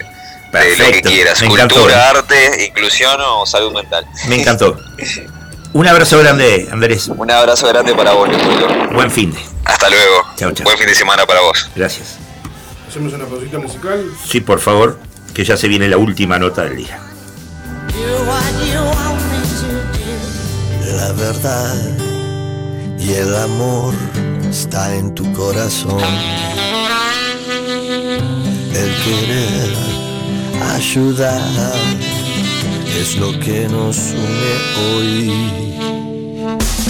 de 0.60 0.78
lo 0.78 0.92
que 0.92 1.02
quieras. 1.02 1.42
me 1.42 1.48
encantó. 1.48 1.76
Cultura, 1.76 2.10
arte, 2.12 2.66
inclusión 2.68 3.20
o 3.20 3.48
salud 3.48 3.74
mental. 3.74 4.06
Me 4.28 4.42
encantó. 4.42 4.80
Un 5.76 5.86
abrazo 5.86 6.18
grande, 6.20 6.70
Andrés. 6.72 7.10
Un 7.10 7.30
abrazo 7.30 7.68
grande 7.68 7.94
para 7.94 8.14
vos, 8.14 8.30
Leopoldo. 8.30 8.94
Buen 8.94 9.12
fin 9.12 9.34
de. 9.34 9.40
Hasta 9.66 9.90
luego. 9.90 10.24
Buen 10.64 10.78
fin 10.78 10.88
de 10.88 10.96
semana 10.96 11.26
para 11.26 11.42
vos. 11.42 11.70
Gracias. 11.76 12.16
Hacemos 12.88 13.12
una 13.12 13.26
pausita 13.26 13.60
musical. 13.60 14.10
Sí, 14.26 14.40
por 14.40 14.62
favor, 14.62 14.98
que 15.34 15.44
ya 15.44 15.58
se 15.58 15.68
viene 15.68 15.90
la 15.90 15.98
última 15.98 16.40
nota 16.40 16.64
del 16.64 16.78
día. 16.78 16.98
La 20.96 21.12
verdad 21.12 21.76
y 22.98 23.12
el 23.12 23.36
amor 23.36 23.94
está 24.50 24.96
en 24.96 25.14
tu 25.14 25.30
corazón. 25.34 26.00
El 28.74 28.96
querer 29.04 29.76
ayudar 30.74 31.42
es 32.96 33.18
lo 33.18 33.32
que 33.40 33.68
nos 33.68 33.98
une 33.98 34.54
hoy. 34.80 35.28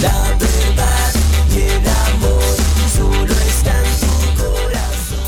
La 0.00 0.18
verdad 0.38 1.12
y 1.54 1.60
el 1.60 1.86
amor 1.86 2.56
solo 2.96 3.34
está 3.50 3.72
en 3.78 3.92
tu 4.00 4.14
corazón. 4.42 5.26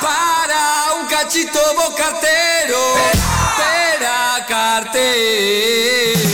Para 0.00 0.62
un 1.00 1.06
cachito 1.08 1.60
bocartero. 1.76 2.80
Espera. 3.12 4.16
Cartero, 4.48 6.27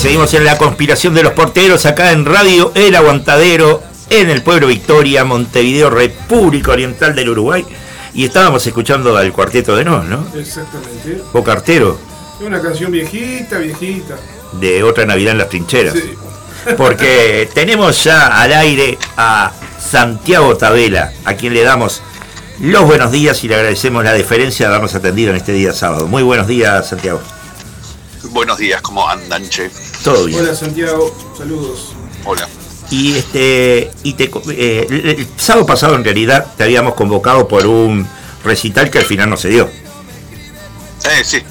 seguimos 0.00 0.32
en 0.32 0.46
la 0.46 0.56
conspiración 0.56 1.12
de 1.12 1.22
los 1.22 1.34
porteros 1.34 1.84
acá 1.84 2.12
en 2.12 2.24
Radio 2.24 2.72
El 2.74 2.96
Aguantadero, 2.96 3.82
en 4.08 4.30
el 4.30 4.42
pueblo 4.42 4.68
Victoria, 4.68 5.24
Montevideo, 5.24 5.90
República 5.90 6.72
Oriental 6.72 7.14
del 7.14 7.28
Uruguay. 7.28 7.66
Y 8.14 8.24
estábamos 8.24 8.66
escuchando 8.66 9.14
al 9.14 9.30
cuarteto 9.30 9.76
de 9.76 9.84
Nos, 9.84 10.06
¿no? 10.06 10.26
Exactamente. 10.34 11.22
Bocartero, 11.34 11.98
una 12.40 12.62
canción 12.62 12.90
viejita, 12.90 13.58
viejita. 13.58 14.16
de 14.52 14.82
Otra 14.82 15.04
Navidad 15.04 15.32
en 15.32 15.38
las 15.38 15.50
Trincheras. 15.50 15.92
Sí. 15.92 16.14
Porque 16.78 17.50
tenemos 17.54 18.02
ya 18.02 18.40
al 18.40 18.54
aire 18.54 18.96
a 19.18 19.52
Santiago 19.78 20.56
Tabela, 20.56 21.12
a 21.26 21.34
quien 21.34 21.52
le 21.52 21.62
damos 21.62 22.00
los 22.58 22.86
buenos 22.86 23.12
días 23.12 23.44
y 23.44 23.48
le 23.48 23.56
agradecemos 23.56 24.02
la 24.02 24.14
deferencia 24.14 24.66
de 24.66 24.70
habernos 24.70 24.94
atendido 24.94 25.30
en 25.30 25.36
este 25.36 25.52
día 25.52 25.74
sábado. 25.74 26.06
Muy 26.06 26.22
buenos 26.22 26.46
días, 26.46 26.88
Santiago. 26.88 27.20
Buenos 28.30 28.58
días, 28.58 28.80
¿cómo 28.82 29.08
andan, 29.08 29.48
che? 29.48 29.70
Todo 30.04 30.26
bien. 30.26 30.40
Hola 30.40 30.54
Santiago, 30.54 31.14
saludos. 31.36 31.92
Hola. 32.24 32.48
Y 32.90 33.16
este 33.16 33.90
y 34.02 34.14
te, 34.14 34.30
eh, 34.50 34.86
el, 34.88 35.08
el 35.20 35.28
sábado 35.36 35.66
pasado 35.66 35.94
en 35.94 36.04
realidad 36.04 36.54
te 36.56 36.64
habíamos 36.64 36.94
convocado 36.94 37.46
por 37.48 37.66
un 37.66 38.06
recital 38.44 38.90
que 38.90 38.98
al 38.98 39.04
final 39.04 39.30
no 39.30 39.36
se 39.36 39.48
dio. 39.48 39.68
Eh, 41.04 41.24
sí. 41.24 41.42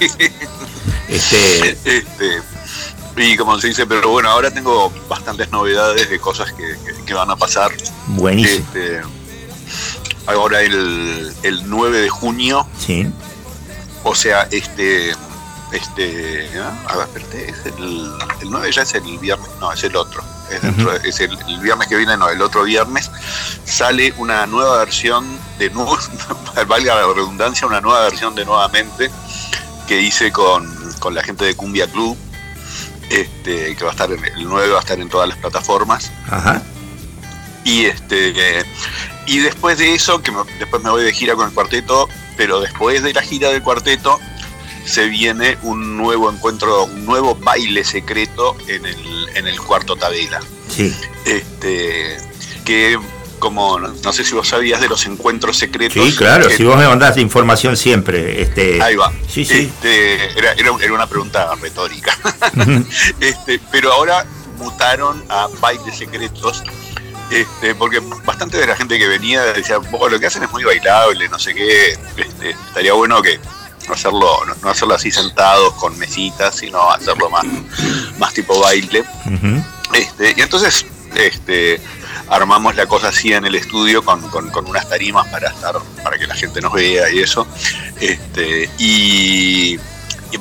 Este, 1.07 1.69
Este, 1.85 2.41
y 3.17 3.35
como 3.35 3.59
se 3.59 3.67
dice, 3.67 3.85
pero 3.85 4.09
bueno, 4.09 4.29
ahora 4.29 4.51
tengo 4.51 4.91
bastantes 5.09 5.51
novedades 5.51 6.09
de 6.09 6.19
cosas 6.19 6.53
que, 6.53 6.63
que- 6.85 7.03
que 7.05 7.13
van 7.13 7.29
a 7.29 7.35
pasar. 7.35 7.71
buenísimo. 8.07 8.65
Este, 8.73 9.01
ahora 10.27 10.61
el, 10.61 11.33
el 11.43 11.69
9 11.69 11.99
de 11.99 12.09
junio, 12.09 12.65
Sí. 12.85 13.07
o 14.03 14.13
sea, 14.15 14.47
este, 14.51 15.13
este, 15.71 16.49
ah, 16.59 16.73
a 16.87 16.97
ver, 16.97 17.07
espérate, 17.07 17.49
es 17.49 17.65
el, 17.65 18.11
el 18.41 18.49
9 18.49 18.71
ya 18.71 18.81
es 18.83 18.93
el 18.95 19.17
viernes, 19.19 19.49
no, 19.59 19.71
es 19.71 19.83
el 19.83 19.95
otro. 19.95 20.23
Es, 20.51 20.61
dentro 20.63 20.91
de- 20.97 21.07
es 21.07 21.19
el, 21.19 21.37
el 21.47 21.59
viernes 21.59 21.87
que 21.87 21.95
viene, 21.95 22.17
no, 22.17 22.27
el 22.29 22.41
otro 22.41 22.63
viernes, 22.63 23.11
sale 23.65 24.13
una 24.17 24.45
nueva 24.47 24.79
versión 24.79 25.25
de 25.59 25.69
nuevo, 25.69 25.97
valga 26.67 26.95
la 26.95 27.13
redundancia, 27.13 27.67
una 27.67 27.81
nueva 27.81 28.01
versión 28.01 28.33
de 28.35 28.45
Nuevamente 28.45 29.11
que 29.87 30.01
hice 30.01 30.31
con, 30.31 30.67
con 30.99 31.13
la 31.15 31.23
gente 31.23 31.45
de 31.45 31.55
Cumbia 31.55 31.87
Club, 31.87 32.17
este, 33.09 33.75
que 33.75 33.83
va 33.83 33.89
a 33.89 33.93
estar 33.93 34.11
en, 34.11 34.23
el 34.23 34.43
9 34.47 34.69
va 34.69 34.77
a 34.77 34.81
estar 34.81 34.99
en 34.99 35.09
todas 35.09 35.29
las 35.29 35.37
plataformas. 35.37 36.11
Ajá. 36.29 36.61
Y 37.63 37.85
este 37.85 38.63
y 39.27 39.39
después 39.39 39.77
de 39.77 39.93
eso, 39.93 40.21
que 40.21 40.31
me- 40.31 40.43
después 40.57 40.81
me 40.83 40.89
voy 40.89 41.03
de 41.03 41.13
gira 41.13 41.35
con 41.35 41.47
el 41.47 41.53
cuarteto, 41.53 42.07
pero 42.37 42.59
después 42.59 43.03
de 43.03 43.13
la 43.13 43.21
gira 43.21 43.49
del 43.49 43.61
cuarteto 43.61 44.19
se 44.89 45.07
viene 45.07 45.57
un 45.63 45.97
nuevo 45.97 46.31
encuentro, 46.31 46.85
un 46.85 47.05
nuevo 47.05 47.35
baile 47.35 47.83
secreto 47.83 48.57
en 48.67 48.85
el, 48.85 49.29
en 49.35 49.47
el 49.47 49.59
cuarto 49.61 49.95
Tabela. 49.95 50.39
Sí. 50.67 50.93
Este 51.25 52.17
que 52.65 52.99
como 53.39 53.79
no, 53.79 54.13
sé 54.13 54.25
si 54.25 54.33
vos 54.33 54.49
sabías 54.49 54.81
de 54.81 54.89
los 54.89 55.05
encuentros 55.05 55.57
secretos. 55.57 56.03
Sí, 56.03 56.15
claro, 56.15 56.47
que- 56.47 56.57
si 56.57 56.63
vos 56.63 56.77
me 56.77 56.87
mandás 56.87 57.17
información 57.17 57.77
siempre, 57.77 58.41
este 58.41 58.81
Ahí 58.81 58.95
va. 58.95 59.13
Sí, 59.29 59.45
sí. 59.45 59.71
Este, 59.73 60.37
era, 60.37 60.51
era, 60.53 60.93
una 60.93 61.07
pregunta 61.07 61.55
retórica. 61.55 62.17
este, 63.19 63.59
pero 63.71 63.93
ahora 63.93 64.25
mutaron 64.57 65.23
a 65.29 65.47
bailes 65.61 65.97
secretos. 65.97 66.63
Este, 67.31 67.75
porque 67.75 68.01
bastante 68.25 68.57
de 68.57 68.65
la 68.65 68.75
gente 68.75 68.97
que 68.97 69.07
venía 69.07 69.43
decía, 69.53 69.77
"Vos, 69.77 70.11
lo 70.11 70.19
que 70.19 70.25
hacen 70.25 70.41
es 70.43 70.51
muy 70.51 70.63
bailable, 70.63 71.29
no 71.29 71.37
sé 71.37 71.53
qué, 71.53 71.91
este, 72.17 72.49
estaría 72.49 72.93
bueno 72.93 73.21
que 73.21 73.39
no 73.89 73.95
hacerlo, 73.95 74.45
no, 74.45 74.55
no 74.61 74.69
hacerlo 74.69 74.95
así 74.95 75.11
sentados 75.11 75.73
con 75.73 75.97
mesitas, 75.97 76.55
sino 76.55 76.89
hacerlo 76.91 77.29
más, 77.29 77.43
más 78.17 78.33
tipo 78.33 78.57
baile. 78.59 79.03
Este, 79.93 80.33
y 80.37 80.41
entonces 80.41 80.85
este, 81.15 81.81
armamos 82.29 82.75
la 82.75 82.85
cosa 82.85 83.09
así 83.09 83.33
en 83.33 83.45
el 83.45 83.55
estudio 83.55 84.03
con, 84.05 84.21
con- 84.29 84.49
con 84.51 84.67
unas 84.69 84.87
tarimas 84.87 85.27
para 85.29 85.49
estar, 85.49 85.75
para 86.03 86.17
que 86.17 86.27
la 86.27 86.35
gente 86.35 86.61
nos 86.61 86.71
vea 86.71 87.09
y 87.11 87.19
eso. 87.19 87.47
Este, 87.99 88.69
y, 88.77 89.75
y 89.75 90.39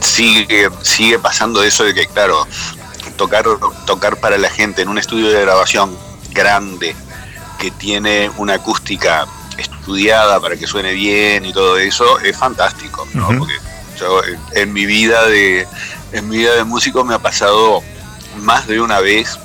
sigue, 0.00 0.68
sigue 0.82 1.18
pasando 1.18 1.62
eso 1.62 1.84
de 1.84 1.94
que, 1.94 2.06
claro, 2.06 2.46
tocar, 3.16 3.44
tocar 3.86 4.18
para 4.20 4.36
la 4.38 4.50
gente 4.50 4.82
en 4.82 4.88
un 4.88 4.98
estudio 4.98 5.28
de 5.30 5.40
grabación 5.40 5.96
grande 6.32 6.94
que 7.58 7.70
tiene 7.70 8.30
una 8.36 8.54
acústica 8.54 9.26
estudiada 9.60 10.40
para 10.40 10.56
que 10.56 10.66
suene 10.66 10.92
bien 10.92 11.44
y 11.44 11.52
todo 11.52 11.76
eso 11.78 12.18
es 12.20 12.36
fantástico, 12.36 13.06
¿no? 13.14 13.28
Porque 13.38 13.54
yo 13.98 14.22
en, 14.24 14.38
en 14.54 14.72
mi 14.72 14.86
vida 14.86 15.26
de 15.26 15.66
en 16.12 16.28
mi 16.28 16.38
vida 16.38 16.54
de 16.56 16.64
músico 16.64 17.04
me 17.04 17.14
ha 17.14 17.18
pasado 17.18 17.82
más 18.38 18.66
de 18.66 18.80
una 18.80 19.00
vez 19.00 19.38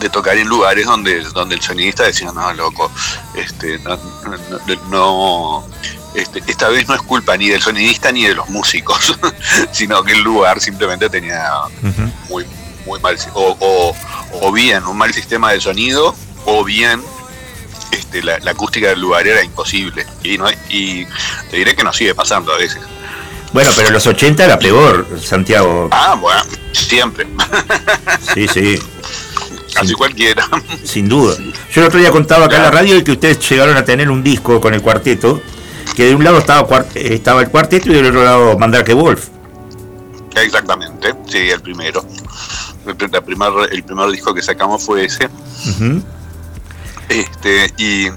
de 0.00 0.08
tocar 0.08 0.36
en 0.38 0.48
lugares 0.48 0.86
donde 0.86 1.20
donde 1.34 1.54
el 1.56 1.60
sonidista 1.60 2.04
decía 2.04 2.32
no 2.32 2.52
loco 2.54 2.90
este 3.34 3.78
no, 3.80 3.96
no- 3.96 4.58
no- 4.66 4.88
no, 4.90 5.66
este, 6.14 6.42
esta 6.46 6.68
vez 6.68 6.88
no 6.88 6.94
es 6.94 7.02
culpa 7.02 7.36
ni 7.36 7.48
del 7.50 7.60
sonidista 7.60 8.10
ni 8.10 8.24
de 8.24 8.34
los 8.34 8.48
músicos 8.48 9.18
sino 9.72 10.02
que 10.02 10.12
el 10.12 10.22
lugar 10.22 10.58
simplemente 10.60 11.08
tenía 11.10 11.50
muy 12.30 12.46
muy 12.86 12.98
mal 13.00 13.16
o, 13.34 13.56
o, 13.60 13.96
o 14.40 14.52
bien 14.52 14.84
un 14.86 14.96
mal 14.96 15.12
sistema 15.12 15.52
de 15.52 15.60
sonido 15.60 16.14
o 16.46 16.64
bien 16.64 17.02
este, 17.92 18.22
la, 18.22 18.38
la 18.40 18.50
acústica 18.52 18.88
del 18.88 19.00
lugar 19.00 19.26
era 19.26 19.42
imposible. 19.42 20.06
Y 20.22 20.38
no 20.38 20.46
y 20.68 21.06
te 21.50 21.56
diré 21.56 21.74
que 21.74 21.84
nos 21.84 21.96
sigue 21.96 22.14
pasando 22.14 22.52
a 22.52 22.58
veces. 22.58 22.80
Bueno, 23.52 23.70
pero 23.74 23.90
los 23.90 24.06
80 24.06 24.44
era 24.44 24.58
peor, 24.58 25.06
Santiago. 25.20 25.88
ah 25.92 26.16
bueno 26.20 26.42
siempre. 26.72 27.26
Sí, 28.34 28.46
sí, 28.46 28.78
así 29.76 29.92
cualquiera. 29.94 30.46
sin 30.84 31.08
duda. 31.08 31.36
Yo 31.72 31.80
el 31.80 31.86
otro 31.88 31.98
día 31.98 32.10
contaba 32.10 32.46
acá 32.46 32.56
en 32.58 32.62
la 32.62 32.70
radio 32.70 33.02
que 33.02 33.12
ustedes 33.12 33.38
llegaron 33.48 33.76
a 33.76 33.84
tener 33.84 34.08
un 34.10 34.22
disco 34.22 34.60
con 34.60 34.72
el 34.74 34.80
cuarteto, 34.82 35.40
que 35.96 36.06
de 36.06 36.14
un 36.14 36.22
lado 36.22 36.38
estaba, 36.38 36.84
estaba 36.94 37.40
el 37.42 37.48
cuarteto 37.50 37.90
y 37.90 37.94
del 37.94 38.06
otro 38.06 38.24
lado 38.24 38.58
Mandrake 38.58 38.94
Wolf. 38.94 39.28
exactamente 40.36 41.12
sí 41.28 41.50
el 41.50 41.60
primero. 41.60 42.04
El, 42.86 42.96
primer, 42.96 43.50
el 43.72 43.82
primer 43.82 44.10
disco 44.10 44.32
que 44.32 44.42
sacamos 44.42 44.84
fue 44.84 45.04
ese. 45.04 45.28
Este 47.10 47.72
y 47.76 48.08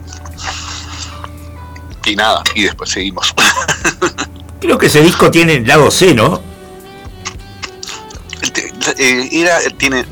y 2.05 2.15
nada 2.15 2.43
y 2.55 2.63
después 2.63 2.89
seguimos 2.89 3.33
Creo 4.61 4.77
que 4.77 4.85
ese 4.85 5.01
disco 5.01 5.29
tiene 5.29 5.55
el 5.55 5.67
lado 5.67 5.91
C, 5.91 6.13
¿no? 6.13 6.41
Eh, 8.97 9.29
era 9.31 9.59
tiene 9.77 10.05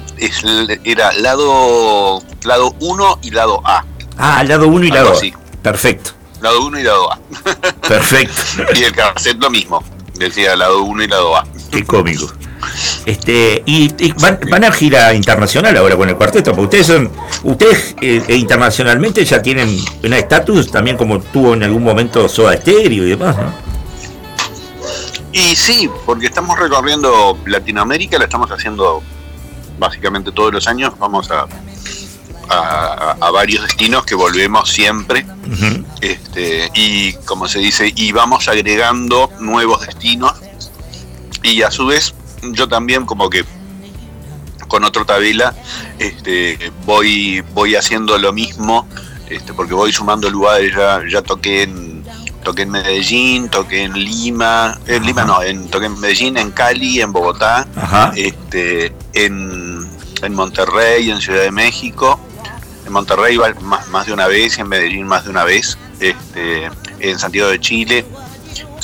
era 0.83 1.13
lado 1.13 2.21
lado 2.43 2.75
1 2.79 3.19
y 3.23 3.31
lado 3.31 3.61
A 3.63 3.85
Ah, 4.17 4.43
lado 4.43 4.67
1 4.67 4.85
y 4.85 4.91
Algo 4.91 4.95
lado 5.03 5.11
así. 5.13 5.33
A. 5.33 5.61
Perfecto, 5.61 6.11
lado 6.41 6.65
1 6.65 6.79
y 6.79 6.83
lado 6.83 7.13
A 7.13 7.19
perfecto. 7.87 8.41
y 8.75 8.83
el 8.83 8.91
cassette 8.93 9.41
lo 9.41 9.49
mismo 9.49 9.83
decía 10.15 10.55
lado 10.55 10.83
1 10.83 11.03
y 11.03 11.07
lado 11.07 11.37
A 11.37 11.45
Qué 11.71 11.85
cómico. 11.85 12.31
Este, 13.05 13.63
y, 13.65 13.91
y 13.97 14.11
van, 14.13 14.39
van 14.49 14.63
a 14.63 14.71
gira 14.71 15.13
internacional 15.13 15.75
ahora 15.77 15.95
con 15.95 16.09
el 16.09 16.15
cuarteto, 16.15 16.51
porque 16.51 16.63
ustedes 16.63 16.87
son, 16.87 17.11
ustedes 17.43 17.95
eh, 18.01 18.23
eh, 18.27 18.35
internacionalmente 18.35 19.25
ya 19.25 19.41
tienen 19.41 19.77
un 20.03 20.13
estatus 20.13 20.71
también 20.71 20.97
como 20.97 21.19
tuvo 21.19 21.53
en 21.53 21.63
algún 21.63 21.83
momento 21.83 22.27
Soda 22.29 22.55
Stereo 22.57 23.05
y 23.05 23.09
demás, 23.09 23.37
¿no? 23.37 23.71
Y 25.33 25.55
sí, 25.55 25.89
porque 26.05 26.25
estamos 26.25 26.59
recorriendo 26.59 27.37
Latinoamérica, 27.45 28.17
la 28.17 28.25
estamos 28.25 28.51
haciendo 28.51 29.01
básicamente 29.79 30.31
todos 30.31 30.53
los 30.53 30.67
años. 30.67 30.93
Vamos 30.99 31.31
a, 31.31 31.47
a, 32.49 33.15
a 33.19 33.31
varios 33.31 33.63
destinos 33.63 34.05
que 34.05 34.13
volvemos 34.13 34.69
siempre. 34.69 35.25
este, 36.01 36.69
y 36.73 37.13
como 37.25 37.47
se 37.47 37.59
dice, 37.59 37.93
y 37.95 38.11
vamos 38.11 38.49
agregando 38.49 39.31
nuevos 39.39 39.85
destinos. 39.85 40.33
Y 41.43 41.61
a 41.61 41.71
su 41.71 41.85
vez, 41.85 42.13
yo 42.41 42.67
también 42.67 43.05
como 43.05 43.29
que 43.29 43.45
con 44.67 44.83
otro 44.83 45.05
tabela 45.05 45.53
este, 45.99 46.71
voy, 46.85 47.41
voy 47.53 47.75
haciendo 47.75 48.17
lo 48.17 48.31
mismo, 48.31 48.87
este, 49.29 49.53
porque 49.53 49.73
voy 49.73 49.91
sumando 49.91 50.29
lugares, 50.29 50.73
ya, 50.75 51.01
ya 51.09 51.21
toqué 51.21 51.63
en 51.63 51.91
toqué 52.43 52.63
en 52.63 52.71
Medellín, 52.71 53.49
toqué 53.49 53.83
en 53.83 53.93
Lima, 53.93 54.79
en 54.87 55.05
Lima 55.05 55.25
no, 55.25 55.43
en, 55.43 55.67
toqué 55.69 55.85
en 55.85 55.99
Medellín, 55.99 56.37
en 56.37 56.51
Cali, 56.51 57.01
en 57.01 57.11
Bogotá, 57.11 57.67
Ajá. 57.75 58.11
este, 58.15 58.93
en, 59.13 59.87
en 60.21 60.33
Monterrey, 60.33 61.11
en 61.11 61.21
Ciudad 61.21 61.43
de 61.43 61.51
México, 61.51 62.19
en 62.85 62.93
Monterrey 62.93 63.37
más, 63.61 63.87
más 63.89 64.05
de 64.07 64.13
una 64.13 64.27
vez, 64.27 64.57
en 64.57 64.67
Medellín 64.67 65.07
más 65.07 65.25
de 65.25 65.29
una 65.29 65.43
vez, 65.43 65.77
este, 65.99 66.69
en 66.99 67.19
Santiago 67.19 67.49
de 67.49 67.59
Chile, 67.59 68.05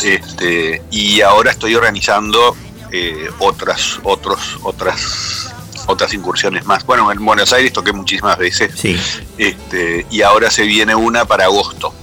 este, 0.03 0.83
y 0.91 1.21
ahora 1.21 1.51
estoy 1.51 1.75
organizando 1.75 2.55
eh, 2.91 3.29
otras, 3.39 3.99
otros, 4.03 4.59
otras, 4.63 5.53
otras 5.87 6.13
incursiones 6.13 6.65
más. 6.65 6.85
Bueno, 6.85 7.11
en 7.11 7.23
Buenos 7.23 7.51
Aires 7.53 7.73
toqué 7.73 7.91
muchísimas 7.93 8.37
veces, 8.37 8.71
Sí. 8.75 8.97
este, 9.37 10.05
y 10.09 10.21
ahora 10.21 10.49
se 10.51 10.63
viene 10.63 10.95
una 10.95 11.25
para 11.25 11.45
agosto, 11.45 11.93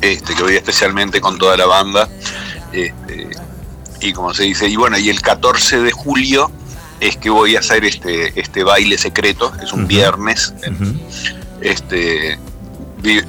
este, 0.00 0.34
que 0.34 0.42
voy 0.42 0.56
especialmente 0.56 1.20
con 1.20 1.38
toda 1.38 1.56
la 1.56 1.66
banda. 1.66 2.08
Este, 2.72 3.28
y 4.00 4.12
como 4.12 4.32
se 4.34 4.44
dice, 4.44 4.68
y 4.68 4.76
bueno, 4.76 4.98
y 4.98 5.10
el 5.10 5.20
14 5.20 5.80
de 5.80 5.92
julio 5.92 6.50
es 7.00 7.16
que 7.16 7.30
voy 7.30 7.56
a 7.56 7.60
hacer 7.60 7.84
este, 7.84 8.38
este 8.40 8.64
baile 8.64 8.96
secreto, 8.98 9.52
es 9.62 9.72
un 9.72 9.86
viernes. 9.86 10.52
Este, 11.60 12.38
vi- 12.98 13.22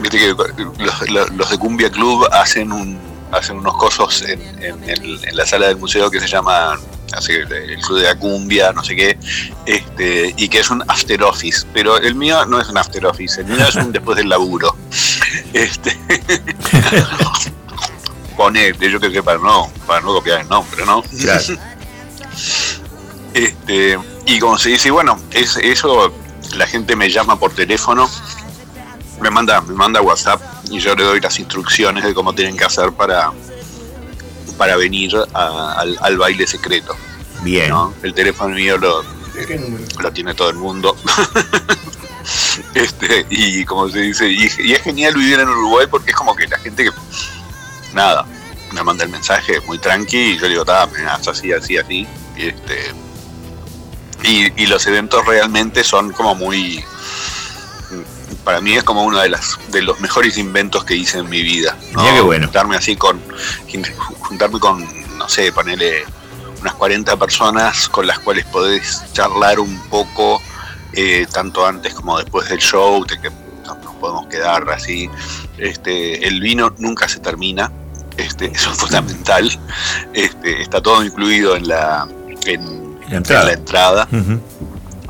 viste 0.00 0.18
que 0.18 0.34
los- 0.78 1.30
los 1.32 1.50
de 1.50 1.58
Cumbia 1.58 1.90
Club 1.90 2.26
hacen 2.32 2.70
un 2.72 2.98
hacen 3.32 3.58
unos 3.58 3.76
cosos 3.76 4.22
en, 4.22 4.40
en 4.62 4.84
el- 4.88 5.20
en 5.24 5.36
la 5.36 5.44
sala 5.46 5.66
del 5.68 5.76
museo 5.78 6.10
que 6.10 6.20
se 6.20 6.28
llama 6.28 6.78
así, 7.14 7.32
el 7.32 7.78
Club 7.80 7.98
de 7.98 8.04
la 8.04 8.14
Cumbia, 8.18 8.72
no 8.72 8.82
sé 8.84 8.94
qué, 8.96 9.18
este, 9.66 10.32
y 10.36 10.48
que 10.48 10.60
es 10.60 10.70
un 10.70 10.82
after 10.88 11.22
office, 11.24 11.66
pero 11.74 11.96
el 11.98 12.14
mío 12.14 12.44
no 12.46 12.60
es 12.60 12.68
un 12.68 12.78
after 12.78 13.04
office, 13.06 13.40
el 13.40 13.46
mío 13.48 13.66
es 13.68 13.74
un 13.74 13.90
después 13.92 14.16
del 14.16 14.28
laburo. 14.28 14.76
Este, 15.54 15.98
pone, 18.36 18.72
yo 18.78 18.98
creo 19.00 19.12
que 19.12 19.22
para 19.22 19.38
no, 19.38 19.70
para 19.86 20.00
no 20.00 20.08
copiar 20.14 20.40
el 20.40 20.48
nombre, 20.48 20.84
¿no? 20.86 21.02
Claro. 21.02 21.42
Este, 23.34 23.98
y 24.26 24.38
como 24.38 24.58
se 24.58 24.70
dice, 24.70 24.90
bueno, 24.90 25.18
es, 25.30 25.56
eso 25.56 26.12
la 26.54 26.66
gente 26.66 26.96
me 26.96 27.10
llama 27.10 27.38
por 27.38 27.54
teléfono, 27.54 28.10
me 29.22 29.30
manda, 29.30 29.60
me 29.62 29.74
manda 29.74 30.00
WhatsApp 30.02 30.40
y 30.70 30.78
yo 30.80 30.94
le 30.94 31.04
doy 31.04 31.20
las 31.20 31.38
instrucciones 31.38 32.04
de 32.04 32.12
cómo 32.14 32.34
tienen 32.34 32.56
que 32.56 32.64
hacer 32.64 32.92
para, 32.92 33.32
para 34.58 34.76
venir 34.76 35.12
a- 35.32 35.72
al, 35.78 35.96
al 36.00 36.18
baile 36.18 36.46
secreto. 36.46 36.94
Bien. 37.42 37.70
¿no? 37.70 37.94
El 38.02 38.12
teléfono 38.14 38.54
mío 38.54 38.76
lo, 38.78 39.02
¿De 39.02 39.46
qué 39.46 39.56
número? 39.58 39.84
lo 40.00 40.12
tiene 40.12 40.34
todo 40.34 40.50
el 40.50 40.56
mundo. 40.56 40.96
este, 42.74 43.26
y 43.30 43.64
como 43.64 43.88
se 43.88 44.00
dice, 44.00 44.28
y, 44.28 44.48
y 44.58 44.72
es 44.72 44.82
genial 44.82 45.14
vivir 45.14 45.40
en 45.40 45.48
Uruguay 45.48 45.86
porque 45.90 46.10
es 46.10 46.16
como 46.16 46.34
que 46.34 46.46
la 46.46 46.58
gente 46.58 46.84
que 46.84 46.90
nada, 47.94 48.24
me 48.72 48.82
manda 48.82 49.04
el 49.04 49.10
mensaje 49.10 49.60
muy 49.66 49.78
tranqui 49.78 50.16
y 50.16 50.38
yo 50.38 50.48
digo, 50.48 50.64
"Ta, 50.64 50.86
me 50.86 51.04
así, 51.04 51.52
así, 51.52 51.76
así. 51.76 52.06
Y 52.36 52.46
este 52.48 52.92
y, 54.22 54.62
y 54.62 54.66
los 54.66 54.86
eventos 54.86 55.26
realmente 55.26 55.82
son 55.84 56.12
como 56.12 56.34
muy 56.34 56.82
para 58.44 58.60
mí 58.60 58.74
es 58.74 58.82
como 58.84 59.04
uno 59.04 59.20
de 59.20 59.28
las 59.28 59.58
de 59.70 59.82
los 59.82 60.00
mejores 60.00 60.36
inventos 60.38 60.84
que 60.84 60.94
hice 60.96 61.18
en 61.18 61.28
mi 61.28 61.42
vida. 61.42 61.76
¿no? 61.92 62.02
Qué 62.04 62.20
bueno. 62.20 62.46
Juntarme 62.46 62.76
así 62.76 62.96
con 62.96 63.20
juntarme 64.20 64.58
con 64.58 64.84
no 65.16 65.28
sé, 65.28 65.52
ponerle 65.52 66.04
unas 66.60 66.74
40 66.74 67.16
personas 67.16 67.88
con 67.88 68.06
las 68.06 68.18
cuales 68.18 68.44
podés 68.46 69.02
charlar 69.12 69.60
un 69.60 69.78
poco 69.88 70.40
eh, 70.92 71.26
tanto 71.32 71.66
antes 71.66 71.94
como 71.94 72.18
después 72.18 72.48
del 72.48 72.58
show, 72.58 73.04
de 73.06 73.20
que 73.20 73.30
nos 73.64 73.76
podemos 74.00 74.26
quedar 74.26 74.68
así. 74.70 75.08
Este, 75.58 76.26
el 76.26 76.40
vino 76.40 76.74
nunca 76.78 77.08
se 77.08 77.20
termina, 77.20 77.70
este, 78.16 78.46
eso 78.46 78.72
es 78.72 78.78
fundamental. 78.78 79.48
Este, 80.12 80.62
está 80.62 80.80
todo 80.80 81.04
incluido 81.04 81.56
en 81.56 81.68
la, 81.68 82.08
en, 82.46 82.98
La 83.08 83.16
entrada. 83.18 83.42
en 83.42 83.46
la 83.46 83.52
entrada 83.54 84.08
Ujú. 84.12 84.40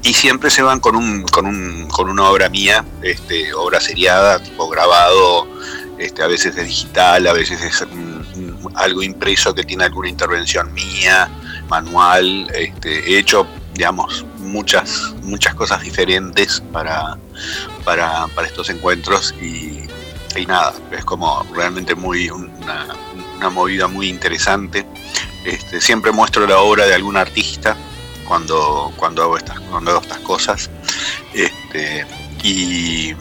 Y 0.03 0.15
siempre 0.15 0.51
se 0.51 0.63
van 0.63 0.81
con 0.81 0.97
un 0.97 1.23
con 1.25 1.47
un 1.47 1.89
con 1.89 2.09
una 2.09 2.29
obra 2.29 2.49
mía 2.49 2.85
este 3.03 3.55
obra 3.55 3.81
seriada 3.81 4.43
tipo 4.43 4.69
grabado 4.69 5.47
este 5.99 6.23
a 6.23 6.27
veces 6.27 6.57
es 6.57 6.67
digital 6.67 7.27
a 7.27 7.33
veces 7.33 7.63
es 7.63 7.87
algo 8.75 9.03
impreso 9.03 9.55
que 9.55 9.63
tiene 9.63 9.85
alguna 9.85 10.09
intervención 10.09 10.73
mía 10.73 11.31
manual 11.69 12.51
este 12.55 13.13
he 13.13 13.19
hecho 13.19 13.47
digamos 13.75 14.25
muchas 14.39 15.15
muchas 15.23 15.55
cosas 15.55 15.83
diferentes 15.83 16.61
para 16.73 17.17
para, 17.85 18.27
para 18.29 18.47
estos 18.47 18.71
encuentros 18.71 19.35
y, 19.41 19.89
y 20.37 20.47
nada 20.47 20.75
es 20.91 21.05
como 21.05 21.47
realmente 21.55 21.95
muy 21.95 22.31
una, 22.31 22.87
una 23.37 23.51
movida 23.51 23.89
muy 23.89 24.09
interesante. 24.09 24.87
Este, 25.45 25.81
siempre 25.81 26.13
muestro 26.13 26.47
la 26.47 26.59
obra 26.59 26.87
de 26.87 26.95
algún 26.95 27.17
artista 27.17 27.77
cuando, 28.33 28.91
cuando 28.97 29.23
hago 29.25 29.37
estas, 29.37 29.61
cuando 29.61 29.91
hago 29.91 30.01
estas 30.01 30.21
cosas. 30.21 30.71
Este, 31.35 32.07
y 32.43 33.15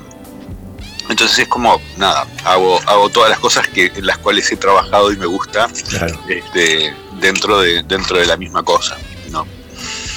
entonces 1.09 1.39
es 1.39 1.47
como, 1.49 1.81
nada, 1.97 2.25
hago, 2.45 2.79
hago 2.85 3.09
todas 3.09 3.29
las 3.29 3.39
cosas 3.39 3.67
que, 3.67 3.87
en 3.93 4.05
las 4.05 4.17
cuales 4.19 4.49
he 4.53 4.55
trabajado 4.55 5.11
y 5.11 5.17
me 5.17 5.25
gusta 5.25 5.67
Claro. 5.89 6.17
este, 6.29 6.93
dentro, 7.19 7.59
de, 7.59 7.83
dentro 7.83 8.17
de 8.19 8.25
la 8.25 8.37
misma 8.37 8.63
cosa. 8.63 8.97
¿no? 9.31 9.45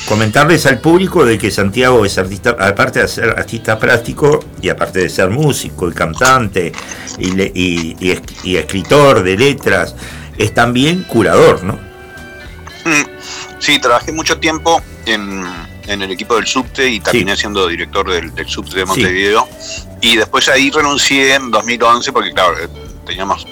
Comentarles 0.08 0.64
al 0.66 0.78
público 0.78 1.24
de 1.24 1.38
que 1.38 1.50
Santiago 1.50 2.04
es 2.04 2.16
artista, 2.16 2.50
aparte 2.60 3.00
de 3.02 3.08
ser 3.08 3.30
artista 3.30 3.76
plástico 3.76 4.38
y 4.62 4.68
aparte 4.68 5.00
de 5.00 5.08
ser 5.08 5.28
músico 5.30 5.88
y 5.88 5.92
cantante 5.92 6.70
y, 7.18 7.32
le- 7.32 7.50
y- 7.52 7.96
y 8.44 8.56
escritor 8.56 9.24
de 9.24 9.36
letras, 9.36 9.96
es 10.38 10.54
también 10.54 11.02
curador, 11.02 11.64
¿no? 11.64 11.72
Mm, 12.84 13.13
Sí, 13.64 13.78
trabajé 13.78 14.12
mucho 14.12 14.38
tiempo 14.38 14.82
en, 15.06 15.42
en 15.86 16.02
el 16.02 16.10
equipo 16.10 16.36
del 16.36 16.46
subte 16.46 16.86
y 16.86 17.00
terminé 17.00 17.34
siendo 17.34 17.66
director 17.66 18.06
del, 18.06 18.34
del 18.34 18.46
subte 18.46 18.76
de 18.76 18.84
Montevideo. 18.84 19.48
Y 20.02 20.16
después 20.16 20.50
ahí 20.50 20.70
renuncié 20.70 21.36
en 21.36 21.50
2011 21.50 22.12
porque, 22.12 22.32
claro, 22.32 22.58
eh, 22.60 22.68
teníamos, 23.06 23.46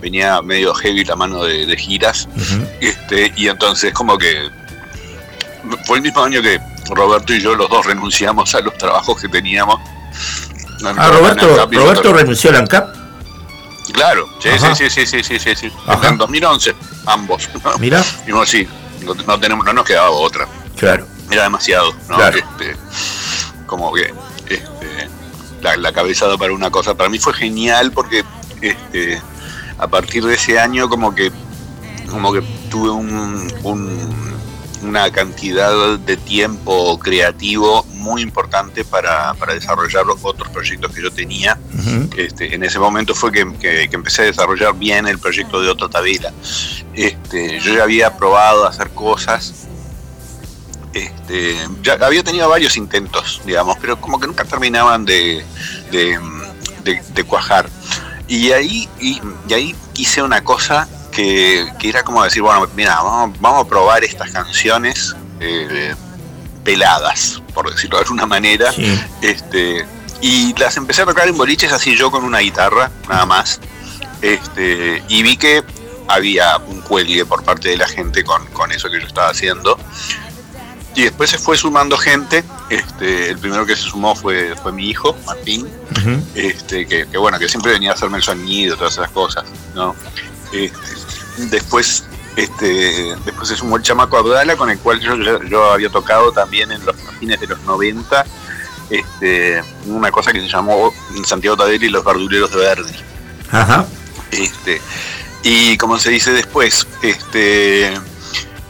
venía 0.00 0.40
medio 0.40 0.72
heavy 0.72 1.04
la 1.04 1.16
mano 1.16 1.44
de, 1.44 1.66
de 1.66 1.76
giras. 1.76 2.30
este 2.80 3.30
Y 3.36 3.48
entonces, 3.48 3.92
como 3.92 4.16
que 4.16 4.48
fue 5.84 5.98
el 5.98 6.02
mismo 6.02 6.24
año 6.24 6.40
que 6.40 6.58
Roberto 6.88 7.34
y 7.34 7.42
yo, 7.42 7.54
los 7.54 7.68
dos, 7.68 7.84
renunciamos 7.84 8.54
a 8.54 8.60
los 8.60 8.78
trabajos 8.78 9.20
que 9.20 9.28
teníamos. 9.28 9.78
Ah, 10.96 11.10
Roberto, 11.10 11.66
Roberto 11.70 12.12
renunció 12.14 12.48
al 12.48 12.56
ANCAP. 12.56 12.96
Claro, 13.92 14.26
sí, 14.40 14.48
Ajá. 14.48 14.74
sí, 14.74 14.88
sí, 14.88 15.04
sí, 15.04 15.22
sí, 15.22 15.38
sí, 15.38 15.54
sí. 15.54 15.72
Ajá. 15.86 16.08
En 16.08 16.16
2011, 16.16 16.74
ambos. 17.04 17.50
Mirá. 17.78 18.02
Dijimos, 18.20 18.48
sí, 18.48 18.66
no, 19.04 19.14
no 19.14 19.40
tenemos, 19.40 19.64
no 19.64 19.72
nos 19.72 19.84
quedaba 19.84 20.10
otra. 20.10 20.46
Claro. 20.76 21.06
Era 21.30 21.44
demasiado, 21.44 21.92
¿no? 22.08 22.16
Claro. 22.16 22.38
Este, 22.38 22.76
como 23.66 23.92
que 23.92 24.12
este, 24.48 25.08
la, 25.62 25.76
la 25.76 25.92
cabezada 25.92 26.36
para 26.36 26.52
una 26.52 26.70
cosa. 26.70 26.94
Para 26.94 27.08
mí 27.10 27.18
fue 27.18 27.32
genial 27.34 27.92
porque 27.92 28.24
este, 28.60 29.20
a 29.78 29.86
partir 29.88 30.24
de 30.24 30.34
ese 30.34 30.58
año 30.58 30.88
como 30.88 31.14
que 31.14 31.32
como 32.10 32.32
que 32.32 32.42
tuve 32.70 32.90
un, 32.90 33.52
un- 33.62 34.32
una 34.82 35.10
cantidad 35.12 35.98
de 35.98 36.16
tiempo 36.16 36.98
creativo 36.98 37.84
muy 37.94 38.20
importante 38.22 38.84
para, 38.84 39.32
para 39.34 39.54
desarrollar 39.54 40.04
los 40.04 40.18
otros 40.22 40.48
proyectos 40.50 40.92
que 40.92 41.02
yo 41.02 41.10
tenía. 41.12 41.58
Este, 42.16 42.54
en 42.54 42.62
ese 42.64 42.78
momento 42.78 43.14
fue 43.14 43.30
que, 43.32 43.44
que- 43.60 43.88
que 43.88 43.96
empecé 43.96 44.22
a 44.22 44.24
desarrollar 44.26 44.74
bien 44.74 45.06
el 45.06 45.18
proyecto 45.18 45.60
de 45.60 45.68
Otto 45.70 45.88
Tavela. 45.88 46.32
Este, 46.94 47.60
yo 47.60 47.74
ya 47.76 47.84
había 47.84 48.16
probado 48.16 48.66
hacer 48.66 48.90
cosas, 48.90 49.54
este, 50.92 51.56
ya 51.82 51.94
había 52.02 52.22
tenido 52.22 52.48
varios 52.48 52.76
intentos, 52.76 53.40
digamos, 53.46 53.76
pero 53.80 54.00
como 54.00 54.20
que 54.20 54.26
nunca 54.26 54.44
terminaban 54.44 55.04
de, 55.04 55.44
de, 55.90 56.18
de- 56.84 57.02
de 57.14 57.24
cuajar. 57.24 57.68
Y 58.28 58.50
ahí, 58.52 58.88
y, 59.00 59.20
y 59.48 59.52
ahí 59.54 59.76
hice 59.94 60.22
una 60.22 60.42
cosa 60.44 60.88
que, 61.12 61.72
que 61.78 61.88
era 61.88 62.02
como 62.02 62.24
decir, 62.24 62.42
bueno, 62.42 62.68
mira, 62.74 63.00
vamos, 63.00 63.38
vamos 63.40 63.66
a 63.66 63.68
probar 63.68 64.02
estas 64.02 64.30
canciones 64.32 65.14
eh, 65.38 65.94
peladas, 66.64 67.40
por 67.54 67.70
decirlo 67.70 67.98
de 67.98 68.02
alguna 68.02 68.26
manera. 68.26 68.72
Sí. 68.72 69.00
Este, 69.20 69.86
y 70.20 70.54
las 70.58 70.76
empecé 70.76 71.02
a 71.02 71.06
tocar 71.06 71.28
en 71.28 71.36
boliches 71.36 71.72
así 71.72 71.96
yo 71.96 72.10
con 72.10 72.24
una 72.24 72.38
guitarra, 72.38 72.90
nada 73.08 73.26
más. 73.26 73.60
Este, 74.22 75.02
y 75.08 75.22
vi 75.22 75.36
que 75.36 75.62
había 76.08 76.56
un 76.58 76.80
cuelgue 76.80 77.24
por 77.24 77.44
parte 77.44 77.70
de 77.70 77.76
la 77.76 77.88
gente 77.88 78.24
con, 78.24 78.46
con 78.48 78.72
eso 78.72 78.90
que 78.90 79.00
yo 79.00 79.06
estaba 79.06 79.28
haciendo. 79.28 79.78
Y 80.94 81.02
después 81.04 81.30
se 81.30 81.38
fue 81.38 81.56
sumando 81.56 81.96
gente. 81.96 82.44
Este, 82.68 83.30
el 83.30 83.38
primero 83.38 83.66
que 83.66 83.74
se 83.76 83.82
sumó 83.82 84.14
fue, 84.14 84.54
fue 84.62 84.72
mi 84.72 84.88
hijo, 84.88 85.16
Martín, 85.26 85.68
este, 86.34 86.86
que, 86.86 87.06
que 87.06 87.18
bueno, 87.18 87.38
que 87.38 87.48
siempre 87.48 87.72
venía 87.72 87.90
a 87.90 87.94
hacerme 87.94 88.18
el 88.18 88.22
sonido, 88.22 88.76
todas 88.76 88.94
esas 88.94 89.10
cosas, 89.10 89.44
¿no? 89.74 89.96
Este, 90.52 90.78
después, 91.50 92.04
este, 92.36 93.16
después 93.24 93.48
se 93.48 93.56
sumó 93.56 93.76
el 93.76 93.82
chamaco 93.82 94.18
Abdala, 94.18 94.56
con 94.56 94.70
el 94.70 94.78
cual 94.78 95.00
yo, 95.00 95.16
yo, 95.16 95.42
yo 95.42 95.72
había 95.72 95.90
tocado 95.90 96.32
también 96.32 96.70
en 96.70 96.84
los 96.84 96.96
fines 97.18 97.40
de 97.40 97.46
los 97.46 97.60
90, 97.62 98.24
este, 98.90 99.62
una 99.86 100.10
cosa 100.10 100.32
que 100.32 100.40
se 100.40 100.48
llamó 100.48 100.92
Santiago 101.24 101.56
Tadelli 101.56 101.86
y 101.86 101.90
los 101.90 102.04
verduleros 102.04 102.50
de 102.50 102.56
Verdi. 102.58 102.94
Ajá. 103.50 103.86
Este, 104.30 104.80
y 105.42 105.76
como 105.76 105.98
se 105.98 106.10
dice 106.10 106.32
después, 106.32 106.86
este, 107.02 107.92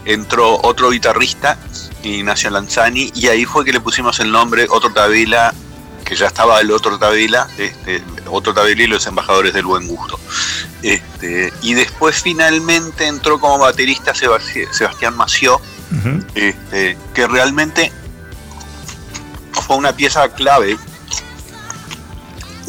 entró 0.05 0.61
otro 0.63 0.91
guitarrista, 0.91 1.59
Ignacio 2.03 2.51
Lanzani, 2.51 3.13
y 3.15 3.29
ahí 3.29 3.45
fue 3.45 3.65
que 3.65 3.73
le 3.73 3.81
pusimos 3.81 4.19
el 4.21 4.33
nombre 4.33 4.67
Otro 4.71 4.93
Tabela, 4.93 5.55
que 6.05 6.17
ya 6.17 6.27
estaba 6.27 6.61
el 6.61 6.71
Otro 6.71 6.99
Tabela, 6.99 7.49
este, 7.59 8.03
Otro 8.27 8.55
Tabela 8.55 8.83
y 8.83 8.87
los 8.87 9.07
embajadores 9.07 9.53
del 9.55 9.67
buen 9.67 9.87
gusto. 9.87 10.19
Este, 10.83 11.53
y 11.63 11.75
después 11.75 12.21
finalmente 12.23 13.07
entró 13.07 13.39
como 13.39 13.59
baterista 13.59 14.13
Sebasti- 14.13 14.71
Sebastián 14.73 15.17
Mació, 15.17 15.61
este, 16.35 16.97
que 17.15 17.27
realmente 17.29 17.93
fue 19.67 19.77
una 19.77 19.95
pieza 19.95 20.29
clave 20.31 20.77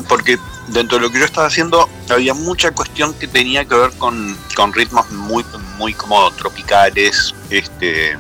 porque 0.08 0.38
dentro 0.67 0.98
de 0.98 1.06
lo 1.06 1.11
que 1.11 1.19
yo 1.19 1.25
estaba 1.25 1.48
haciendo 1.48 1.90
había 2.09 2.33
mucha 2.33 2.72
cuestión 2.72 3.14
que 3.14 3.27
tenía 3.27 3.66
que 3.66 3.75
ver 3.75 3.92
con, 3.98 4.38
con 4.56 4.74
ritmos 4.74 5.09
muy 5.11 5.45
muy 5.77 5.93
como 5.93 6.30
tropicales 6.32 7.33
este 7.50 8.17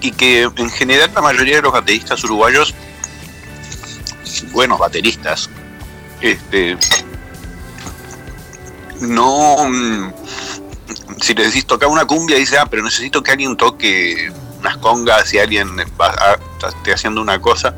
y 0.00 0.10
que 0.12 0.42
en 0.56 0.70
general 0.70 1.10
la 1.14 1.20
mayoría 1.20 1.56
de 1.56 1.62
los 1.62 1.72
bateristas 1.72 2.24
uruguayos 2.24 2.74
buenos 4.52 4.78
bateristas 4.78 5.48
este 6.20 6.76
no 9.00 9.56
mm, 9.68 10.12
si 11.20 11.34
le 11.34 11.44
decís 11.46 11.66
tocar 11.66 11.88
una 11.88 12.04
cumbia 12.04 12.36
dice 12.36 12.58
ah 12.58 12.66
pero 12.70 12.82
necesito 12.82 13.22
que 13.22 13.32
alguien 13.32 13.56
toque 13.56 14.30
unas 14.60 14.76
congas 14.78 15.32
y 15.34 15.38
alguien 15.38 15.68
va 16.00 16.08
a- 16.08 16.38
esté 16.68 16.94
haciendo 16.94 17.20
una 17.20 17.38
cosa 17.40 17.76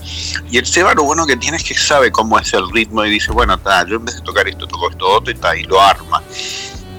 y 0.51 0.59
el 0.59 0.67
Seba 0.67 0.95
lo 0.95 1.03
bueno 1.03 1.27
que 1.27 1.37
tiene 1.37 1.57
es 1.57 1.65
que 1.65 1.75
sabe 1.75 2.13
cómo 2.13 2.39
es 2.39 2.53
el 2.53 2.71
ritmo 2.71 3.05
y 3.05 3.11
dice 3.11 3.33
bueno 3.33 3.59
ta, 3.59 3.85
yo 3.87 3.97
en 3.97 4.05
vez 4.05 4.15
de 4.17 4.21
tocar 4.23 4.47
esto 4.47 4.67
toco 4.69 4.89
esto 4.91 5.07
otro 5.09 5.33
y, 5.33 5.37
ta, 5.37 5.57
y 5.57 5.65
lo 5.65 5.81
arma 5.81 6.23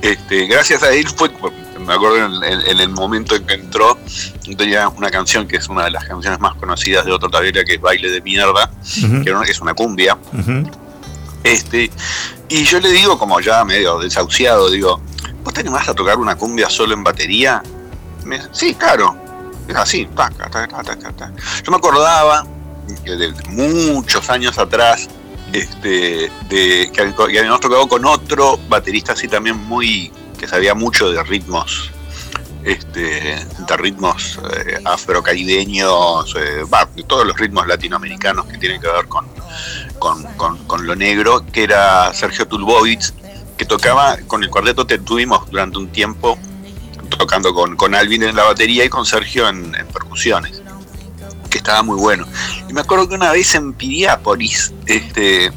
este, 0.01 0.45
gracias 0.45 0.83
a 0.83 0.91
él 0.91 1.07
fue 1.07 1.31
me 1.79 1.93
acuerdo 1.93 2.17
en, 2.17 2.43
en- 2.43 2.67
en 2.67 2.79
el 2.79 2.89
momento 2.89 3.35
en 3.35 3.45
que 3.45 3.53
entró 3.53 3.97
tenía 4.57 4.89
una 4.89 5.09
canción 5.09 5.47
que 5.47 5.55
es 5.57 5.69
una 5.69 5.85
de 5.85 5.91
las 5.91 6.03
canciones 6.05 6.39
más 6.41 6.55
conocidas 6.55 7.05
de 7.05 7.11
Otro 7.13 7.29
Tavera 7.29 7.63
que 7.63 7.75
es 7.75 7.81
Baile 7.81 8.09
de 8.11 8.21
Mierda 8.21 8.69
que 9.23 9.51
es 9.51 9.61
una 9.61 9.73
cumbia. 9.73 10.17
Este, 11.51 11.89
y 12.49 12.63
yo 12.63 12.79
le 12.79 12.91
digo, 12.91 13.17
como 13.17 13.39
ya 13.39 13.63
medio 13.63 13.99
desahuciado, 13.99 14.69
digo, 14.69 15.01
¿vos 15.43 15.53
te 15.53 15.61
animás 15.61 15.87
a 15.87 15.93
tocar 15.93 16.17
una 16.17 16.35
cumbia 16.35 16.69
solo 16.69 16.93
en 16.93 17.03
batería? 17.03 17.61
Sí, 18.51 18.73
claro. 18.73 19.15
Es 19.67 19.75
así, 19.75 20.05
taca, 20.15 20.49
taca, 20.49 20.83
taca, 20.83 21.11
taca. 21.11 21.33
Yo 21.63 21.71
me 21.71 21.77
acordaba 21.77 22.45
de 23.03 23.33
muchos 23.49 24.29
años 24.29 24.57
atrás, 24.57 25.09
este, 25.51 26.31
de 26.49 26.91
que, 26.93 27.13
que 27.13 27.39
habíamos 27.39 27.59
con 27.87 28.05
otro 28.05 28.57
baterista 28.69 29.13
así 29.13 29.27
también 29.27 29.57
muy, 29.57 30.11
que 30.37 30.47
sabía 30.47 30.73
mucho 30.73 31.11
de 31.11 31.21
ritmos, 31.23 31.91
este, 32.63 33.45
de 33.67 33.77
ritmos 33.77 34.39
eh, 34.53 34.79
afrocaribeños, 34.85 36.35
eh, 36.35 36.63
de 36.95 37.03
todos 37.03 37.25
los 37.27 37.37
ritmos 37.37 37.67
latinoamericanos 37.67 38.45
que 38.45 38.57
tienen 38.57 38.81
que 38.81 38.87
ver 38.87 39.07
con, 39.07 39.25
con, 39.99 40.23
con- 40.35 40.57
con 40.65 40.85
lo 40.87 40.95
negro, 40.95 41.45
que 41.51 41.63
era 41.63 42.13
Sergio 42.13 42.47
Tulbovitz, 42.47 43.13
que 43.57 43.65
tocaba 43.65 44.17
con 44.27 44.43
el 44.43 44.49
cuarteto 44.49 44.85
que 44.85 44.97
tuvimos 44.99 45.49
durante 45.49 45.77
un 45.77 45.87
tiempo, 45.89 46.37
tocando 47.17 47.53
con, 47.53 47.75
con 47.75 47.95
Alvin 47.95 48.23
en 48.23 48.35
la 48.35 48.43
batería 48.43 48.85
y 48.85 48.89
con 48.89 49.05
Sergio 49.05 49.47
en, 49.49 49.73
en 49.75 49.87
percusiones, 49.87 50.61
que 51.49 51.57
estaba 51.57 51.81
muy 51.83 51.97
bueno. 51.97 52.27
Y 52.69 52.73
me 52.73 52.81
acuerdo 52.81 53.07
que 53.09 53.15
una 53.15 53.31
vez 53.31 53.55
en 53.55 53.73
Piriápolis, 53.73 54.73
este, 54.85 55.51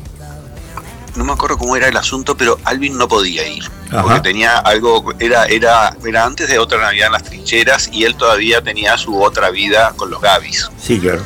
no 1.17 1.25
me 1.25 1.33
acuerdo 1.33 1.59
cómo 1.59 1.77
era 1.77 1.89
el 1.89 1.97
asunto, 1.97 2.36
pero 2.36 2.59
Alvin 2.65 2.97
no 2.97 3.09
podía 3.09 3.47
ir. 3.47 3.65
Ajá. 3.91 4.02
Porque 4.05 4.20
tenía 4.20 4.57
algo, 4.59 5.12
era, 5.19 5.47
era, 5.47 5.94
era 6.07 6.25
antes 6.25 6.49
de 6.49 6.59
otra 6.60 6.81
Navidad 6.81 7.07
en 7.09 7.12
las 7.12 7.25
trincheras 7.25 7.91
y 7.93 8.05
él 8.05 8.15
todavía 8.15 8.62
tenía 8.62 8.97
su 8.97 9.20
otra 9.20 9.51
vida 9.51 9.93
con 9.97 10.10
los 10.10 10.20
Gavis. 10.23 10.70
Sí, 10.81 11.01
claro. 11.01 11.23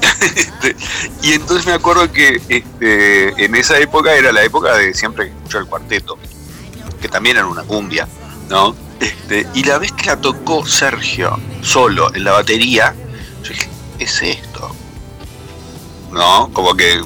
Este, 0.36 0.76
y 1.22 1.32
entonces 1.32 1.66
me 1.66 1.72
acuerdo 1.72 2.12
que 2.12 2.40
este, 2.48 3.44
en 3.44 3.54
esa 3.54 3.78
época 3.78 4.14
era 4.14 4.32
la 4.32 4.42
época 4.42 4.76
de 4.76 4.94
siempre 4.94 5.26
que 5.26 5.32
escucho 5.32 5.58
el 5.58 5.66
cuarteto, 5.66 6.18
que 7.00 7.08
también 7.08 7.36
era 7.36 7.46
una 7.46 7.62
cumbia, 7.62 8.06
¿no? 8.48 8.76
Este, 9.00 9.46
y 9.54 9.64
la 9.64 9.78
vez 9.78 9.92
que 9.92 10.06
la 10.06 10.16
tocó 10.16 10.66
Sergio 10.66 11.38
solo 11.62 12.14
en 12.14 12.24
la 12.24 12.32
batería, 12.32 12.94
yo 13.42 13.48
dije, 13.48 13.68
¿qué 13.98 14.04
es 14.04 14.22
esto? 14.22 14.76
¿No? 16.12 16.50
Como 16.52 16.74
que, 16.74 17.00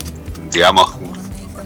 digamos, 0.50 0.90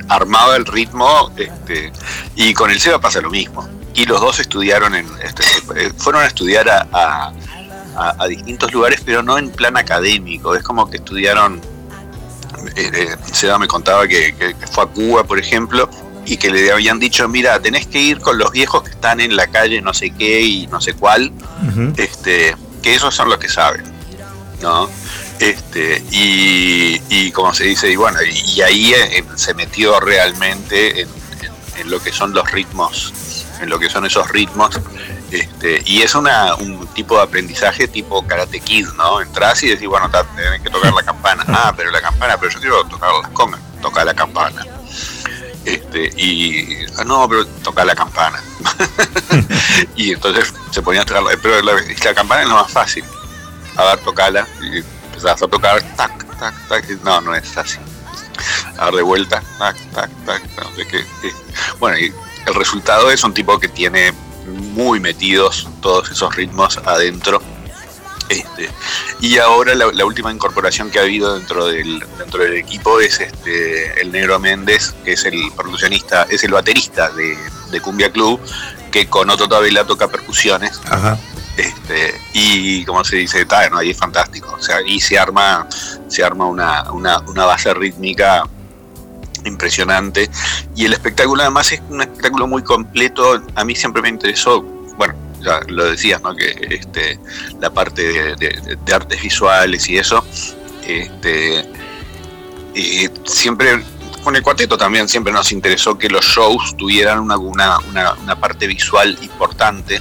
armaba 0.08 0.57
el 0.57 0.66
ritmo, 0.66 1.32
este, 1.36 1.92
y 2.36 2.52
con 2.55 2.70
el 2.70 2.81
Seba 2.81 3.00
pasa 3.00 3.20
lo 3.20 3.31
mismo. 3.31 3.66
Y 3.94 4.05
los 4.05 4.20
dos 4.20 4.39
estudiaron 4.39 4.94
en, 4.94 5.07
este, 5.23 5.42
eh, 5.76 5.92
fueron 5.97 6.23
a 6.23 6.26
estudiar 6.26 6.68
a, 6.68 7.32
a, 7.98 8.14
a 8.18 8.26
distintos 8.28 8.72
lugares, 8.72 9.00
pero 9.04 9.22
no 9.22 9.36
en 9.38 9.50
plan 9.50 9.76
académico. 9.76 10.54
Es 10.54 10.62
como 10.62 10.88
que 10.90 10.96
estudiaron. 10.98 11.60
eh, 12.76 12.90
eh, 12.94 13.16
Seba 13.32 13.58
me 13.58 13.68
contaba 13.68 14.06
que, 14.08 14.34
que- 14.34 14.54
que 14.54 14.66
fue 14.66 14.84
a 14.84 14.86
Cuba, 14.86 15.24
por 15.24 15.38
ejemplo, 15.38 15.88
y 16.26 16.36
que 16.36 16.50
le 16.50 16.70
habían 16.72 16.98
dicho: 16.98 17.28
Mira, 17.28 17.60
tenés 17.60 17.86
que 17.86 18.00
ir 18.00 18.20
con 18.20 18.38
los 18.38 18.50
viejos 18.52 18.82
que 18.82 18.90
están 18.90 19.20
en 19.20 19.36
la 19.36 19.46
calle, 19.46 19.80
no 19.82 19.92
sé 19.94 20.10
qué 20.10 20.42
y 20.42 20.66
no 20.68 20.80
sé 20.80 20.94
cuál, 20.94 21.32
este, 21.96 22.56
que 22.82 22.94
esos 22.94 23.14
son 23.14 23.28
los 23.28 23.38
que 23.38 23.48
saben, 23.48 23.84
¿no? 24.62 24.88
Este, 25.40 26.02
y, 26.10 27.00
y 27.08 27.30
como 27.32 27.54
se 27.54 27.64
dice, 27.64 27.90
y 27.90 27.96
bueno, 27.96 28.18
y, 28.22 28.30
y 28.56 28.60
ahí 28.62 28.92
eh, 28.92 29.24
se 29.36 29.54
metió 29.54 30.00
realmente 30.00 31.02
en, 31.02 31.08
en- 31.08 31.80
en 31.82 31.90
lo 31.90 32.00
que 32.02 32.12
son 32.12 32.32
los 32.34 32.50
ritmos, 32.50 33.12
en 33.62 33.68
lo 33.70 33.78
que 33.78 33.88
son 33.88 34.04
esos 34.04 34.28
ritmos, 34.30 34.80
este, 35.31 35.82
y 35.84 36.02
es 36.02 36.15
una, 36.15 36.55
un 36.55 36.86
tipo 36.89 37.16
de 37.16 37.23
aprendizaje 37.23 37.86
tipo 37.89 38.26
Karate 38.26 38.60
Kid, 38.60 38.89
¿no? 38.97 39.20
Entrás 39.20 39.62
y 39.62 39.68
decís, 39.68 39.86
bueno, 39.86 40.10
ta, 40.10 40.24
tenés 40.24 40.60
que 40.62 40.70
tocar 40.70 40.92
la 40.92 41.02
campana, 41.02 41.44
ah, 41.48 41.73
pero 41.76 41.90
la 41.90 42.00
campana, 42.00 42.36
pero 42.39 42.52
yo 42.52 42.60
quiero 42.60 42.84
tocar 42.84 43.10
las 43.23 43.31
congas, 43.32 43.60
toca 43.82 44.05
la 44.05 44.15
campana. 44.15 44.66
Este, 45.65 46.10
y 46.16 46.86
ah, 46.98 47.05
no, 47.05 47.28
pero 47.28 47.47
toca 47.47 47.84
la 47.84 47.94
campana. 47.94 48.42
y 49.97 50.12
entonces 50.12 50.55
se 50.70 50.81
ponía 50.82 51.02
a 51.02 51.05
tocar, 51.05 51.23
la- 51.23 51.36
pero 51.42 51.60
la, 51.62 51.73
la 51.74 52.15
campana 52.15 52.42
es 52.42 52.48
lo 52.48 52.55
más 52.55 52.70
fácil. 52.70 53.05
A 53.76 53.84
ver, 53.84 53.98
tocala, 53.98 54.47
y 54.62 54.78
empezás 54.78 55.42
a 55.42 55.47
tocar, 55.47 55.81
tac, 55.97 56.39
tac, 56.39 56.68
tac, 56.68 56.89
no, 57.02 57.20
no 57.20 57.34
es 57.34 57.57
así. 57.57 57.78
A 58.78 58.86
dar 58.86 58.94
de 58.94 59.02
vuelta, 59.02 59.42
tac, 59.58 59.76
tac, 59.92 60.10
tac, 60.24 60.42
no 60.65 60.74
sé 60.74 60.86
qué. 60.86 61.05
Bueno, 61.78 61.98
y 61.98 62.12
el 62.47 62.55
resultado 62.55 63.10
es 63.10 63.23
un 63.23 63.34
tipo 63.34 63.58
que 63.58 63.68
tiene 63.68 64.15
muy 64.48 65.00
metidos 65.00 65.68
todos 65.80 66.10
esos 66.10 66.34
ritmos 66.34 66.78
adentro. 66.78 67.42
Este, 68.28 68.68
y 69.20 69.38
ahora 69.38 69.74
la, 69.74 69.86
la 69.92 70.04
última 70.04 70.30
incorporación 70.30 70.90
que 70.90 70.98
ha 70.98 71.02
habido 71.02 71.38
dentro 71.38 71.66
del, 71.66 72.04
dentro 72.18 72.42
del 72.42 72.56
equipo 72.56 73.00
es 73.00 73.20
este 73.20 74.00
el 74.02 74.12
Negro 74.12 74.38
Méndez, 74.38 74.94
que 75.02 75.12
es 75.12 75.24
el 75.24 75.50
percusionista, 75.56 76.26
es 76.28 76.44
el 76.44 76.52
baterista 76.52 77.08
de, 77.10 77.38
de 77.70 77.80
Cumbia 77.80 78.10
Club, 78.10 78.38
que 78.90 79.06
con 79.06 79.30
Otto 79.30 79.48
Tabela 79.48 79.84
toca 79.86 80.08
percusiones. 80.08 80.78
Ajá. 80.90 81.18
Este, 81.56 82.20
y 82.34 82.84
como 82.84 83.02
se 83.02 83.16
dice, 83.16 83.40
está, 83.40 83.68
no, 83.70 83.78
ahí 83.78 83.90
es 83.90 83.96
fantástico. 83.96 84.54
O 84.58 84.62
sea, 84.62 84.80
y 84.86 85.00
se 85.00 85.18
arma, 85.18 85.66
se 86.06 86.22
arma 86.22 86.46
una, 86.46 86.92
una, 86.92 87.18
una 87.20 87.46
base 87.46 87.72
rítmica 87.74 88.44
impresionante. 89.44 90.28
Y 90.76 90.84
el 90.86 90.92
espectáculo 90.92 91.42
además 91.42 91.73
es 91.73 91.81
un 91.89 92.00
espectáculo 92.00 92.47
muy 92.47 92.62
completo. 92.62 93.42
A 93.55 93.65
mí 93.65 93.75
siempre 93.75 94.02
me 94.02 94.08
interesó, 94.08 94.62
bueno, 94.97 95.15
ya 95.41 95.60
lo 95.68 95.84
decías, 95.86 96.20
¿no? 96.23 96.34
Que 96.34 96.50
este, 96.70 97.18
la 97.60 97.70
parte 97.70 98.02
de, 98.36 98.36
de- 98.36 98.94
artes 98.94 99.23
visuales 99.23 99.89
y 99.89 99.99
eso. 99.99 100.25
Este, 100.86 101.65
y 102.75 103.08
siempre 103.25 103.83
con 104.25 104.34
el 104.36 104.42
cuarteto 104.42 104.76
también 104.76 105.08
siempre 105.08 105.33
nos 105.33 105.52
interesó 105.52 105.97
que 105.97 106.08
los 106.08 106.25
shows 106.25 106.76
tuvieran 106.76 107.20
una, 107.20 107.36
una 107.39 108.41
parte 108.41 108.67
visual 108.67 109.17
importante. 109.23 110.00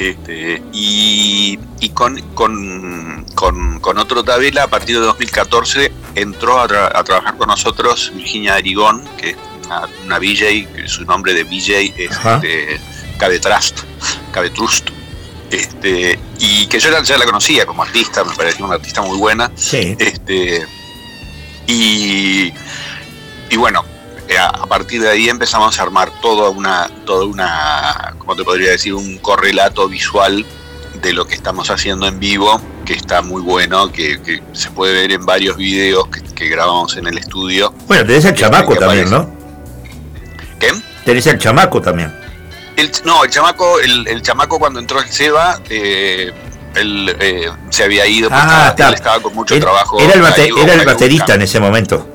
Este, 0.00 0.62
y, 0.72 1.58
y 1.80 1.88
con, 1.90 2.18
con, 2.34 3.26
con, 3.34 3.80
con 3.80 3.98
otro 3.98 4.24
tabela, 4.24 4.64
a 4.64 4.66
partir 4.68 4.98
de 4.98 5.02
2014, 5.04 5.92
entró 6.14 6.58
a, 6.60 6.66
tra- 6.66 6.90
a 6.94 7.04
trabajar 7.04 7.36
con 7.36 7.48
nosotros 7.48 8.10
Virginia 8.14 8.54
Arigón, 8.54 9.04
que 9.18 9.30
es 9.30 9.36
una, 9.66 9.88
una 10.06 10.18
VJ, 10.18 10.72
que 10.74 10.84
su 10.88 11.04
nombre 11.04 11.34
de 11.34 11.44
VJ 11.44 11.92
es 11.96 12.10
este, 12.10 12.80
Cabe 13.18 13.38
Trust, 13.38 13.80
Cabe 14.32 14.50
Trust. 14.50 14.88
Este, 15.50 16.18
y 16.38 16.66
que 16.68 16.78
yo 16.78 16.90
ya, 17.02 17.18
la 17.18 17.24
conocía 17.26 17.66
como 17.66 17.82
artista, 17.82 18.24
me 18.24 18.34
parecía 18.34 18.64
una 18.64 18.76
artista 18.76 19.02
muy 19.02 19.18
buena. 19.18 19.50
Sí. 19.56 19.96
Este, 19.98 20.64
y, 21.66 22.52
y 23.50 23.56
bueno, 23.56 23.84
a, 24.38 24.46
a 24.48 24.66
partir 24.66 25.00
de 25.02 25.08
ahí 25.10 25.28
empezamos 25.28 25.78
a 25.78 25.82
armar 25.82 26.10
toda 26.20 26.50
una, 26.50 26.88
toda 27.06 27.24
una, 27.26 28.14
¿cómo 28.18 28.36
te 28.36 28.44
podría 28.44 28.70
decir? 28.72 28.94
Un 28.94 29.18
correlato 29.18 29.88
visual 29.88 30.44
de 31.02 31.12
lo 31.12 31.26
que 31.26 31.34
estamos 31.34 31.70
haciendo 31.70 32.06
en 32.06 32.18
vivo, 32.18 32.60
que 32.84 32.92
está 32.94 33.22
muy 33.22 33.40
bueno, 33.42 33.90
que, 33.90 34.20
que 34.22 34.42
se 34.52 34.70
puede 34.70 34.92
ver 34.92 35.12
en 35.12 35.24
varios 35.24 35.56
videos 35.56 36.08
que, 36.08 36.22
que 36.22 36.48
grabamos 36.48 36.96
en 36.96 37.06
el 37.06 37.16
estudio. 37.18 37.72
Bueno, 37.86 38.04
tenés 38.06 38.24
el 38.26 38.34
chamaco 38.34 38.76
también, 38.76 39.06
aparece. 39.08 39.32
¿no? 39.32 40.58
¿Qué? 40.58 40.68
Tenés 41.04 41.26
el 41.26 41.38
chamaco 41.38 41.80
también. 41.80 42.14
El, 42.76 42.90
no, 43.04 43.24
el 43.24 43.30
chamaco, 43.30 43.78
el, 43.80 44.06
el 44.08 44.22
chamaco 44.22 44.58
cuando 44.58 44.78
entró 44.80 45.00
el 45.00 45.08
Seba, 45.08 45.60
eh, 45.68 46.32
él 46.74 47.16
eh, 47.20 47.50
se 47.70 47.84
había 47.84 48.06
ido, 48.06 48.28
porque 48.28 48.42
Ah, 48.42 48.48
estaba, 48.48 48.68
está. 48.70 48.88
él 48.88 48.94
estaba 48.94 49.20
con 49.22 49.34
mucho 49.34 49.54
Era, 49.54 49.64
trabajo. 49.64 49.98
era 50.00 50.12
el, 50.14 50.22
bate- 50.22 50.62
era 50.62 50.74
el 50.74 50.84
baterista 50.86 51.34
en 51.34 51.42
ese 51.42 51.60
momento. 51.60 52.09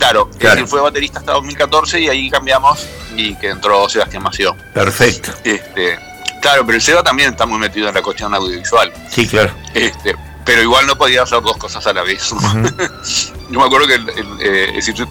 Claro, 0.00 0.30
Claro. 0.38 0.60
él 0.60 0.66
fue 0.66 0.80
baterista 0.80 1.18
hasta 1.20 1.32
2014 1.32 2.00
y 2.00 2.08
ahí 2.08 2.30
cambiamos 2.30 2.86
y 3.16 3.34
que 3.36 3.50
entró 3.50 3.86
Sebastián 3.88 4.22
Mació. 4.22 4.56
Perfecto. 4.74 5.30
Este, 5.44 5.98
claro, 6.40 6.64
pero 6.64 6.76
el 6.76 6.82
Seba 6.82 7.02
también 7.02 7.30
está 7.30 7.44
muy 7.44 7.58
metido 7.58 7.86
en 7.88 7.94
la 7.94 8.00
cuestión 8.02 8.34
audiovisual. 8.34 8.90
Sí, 9.10 9.26
claro. 9.26 9.52
Este, 9.74 10.16
pero 10.44 10.62
igual 10.62 10.86
no 10.86 10.96
podía 10.96 11.22
hacer 11.22 11.42
dos 11.42 11.56
cosas 11.58 11.86
a 11.86 11.92
la 11.92 12.02
vez. 12.02 12.30
Yo 13.50 13.60
me 13.60 13.64
acuerdo 13.66 13.86
que 13.86 13.94
el- 13.96 14.08
el, 14.08 14.26
eh, 14.40 14.72
decir, 14.74 15.06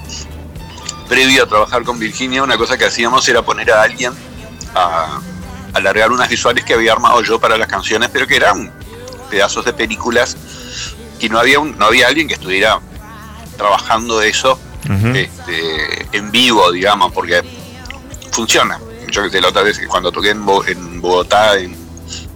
previo 1.08 1.44
a 1.44 1.48
trabajar 1.48 1.84
con 1.84 2.00
Virginia, 2.00 2.42
una 2.44 2.58
cosa 2.58 2.78
que 2.78 2.86
hacíamos 2.86 3.28
era 3.30 3.42
poner 3.44 3.72
a 3.72 3.84
alguien 3.84 4.12
a 4.76 5.20
alargar 5.74 6.12
unas 6.12 6.30
visuales 6.30 6.64
que 6.66 6.74
había 6.74 6.94
armado 6.94 7.22
yo 7.22 7.40
para 7.40 7.58
las 7.58 7.68
canciones, 7.68 8.10
pero 8.12 8.26
que 8.26 8.36
eran 8.38 8.72
pedazos 9.30 9.66
de 9.66 9.74
películas 9.74 10.36
y 11.20 11.30
no 11.30 11.38
había 11.40 11.60
un, 11.60 11.78
no 11.78 11.86
había 11.86 12.08
alguien 12.08 12.28
que 12.28 12.34
estuviera 12.34 12.80
trabajando 13.58 14.22
eso 14.22 14.60
Este, 14.84 16.08
en 16.14 16.32
vivo, 16.32 16.72
digamos, 16.72 17.12
porque 17.12 17.44
funciona. 18.32 18.80
Yo 19.12 19.24
que 19.24 19.30
sé, 19.30 19.42
la 19.42 19.50
otra 19.50 19.64
vez 19.64 19.80
que 19.80 19.88
cuando 19.88 20.12
toqué 20.12 20.30
en 20.32 20.46
Bogotá 21.02 21.58
en, 21.58 21.76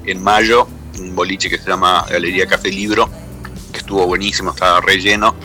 en 0.05 0.23
mayo, 0.23 0.67
un 0.99 1.15
boliche 1.15 1.49
que 1.49 1.57
se 1.57 1.69
llama 1.69 2.05
Galería 2.09 2.45
Café 2.47 2.69
Libro, 2.69 3.09
que 3.71 3.79
estuvo 3.79 4.05
buenísimo, 4.05 4.51
estaba 4.51 4.81
relleno. 4.81 5.35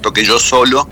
Toqué 0.00 0.24
yo 0.24 0.38
solo, 0.38 0.88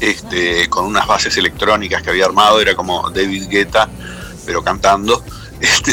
este, 0.00 0.68
con 0.68 0.86
unas 0.86 1.06
bases 1.06 1.36
electrónicas 1.36 2.02
que 2.02 2.10
había 2.10 2.26
armado, 2.26 2.60
era 2.60 2.74
como 2.74 3.10
David 3.10 3.48
Guetta, 3.48 3.88
pero 4.46 4.62
cantando. 4.62 5.22
Este, 5.60 5.92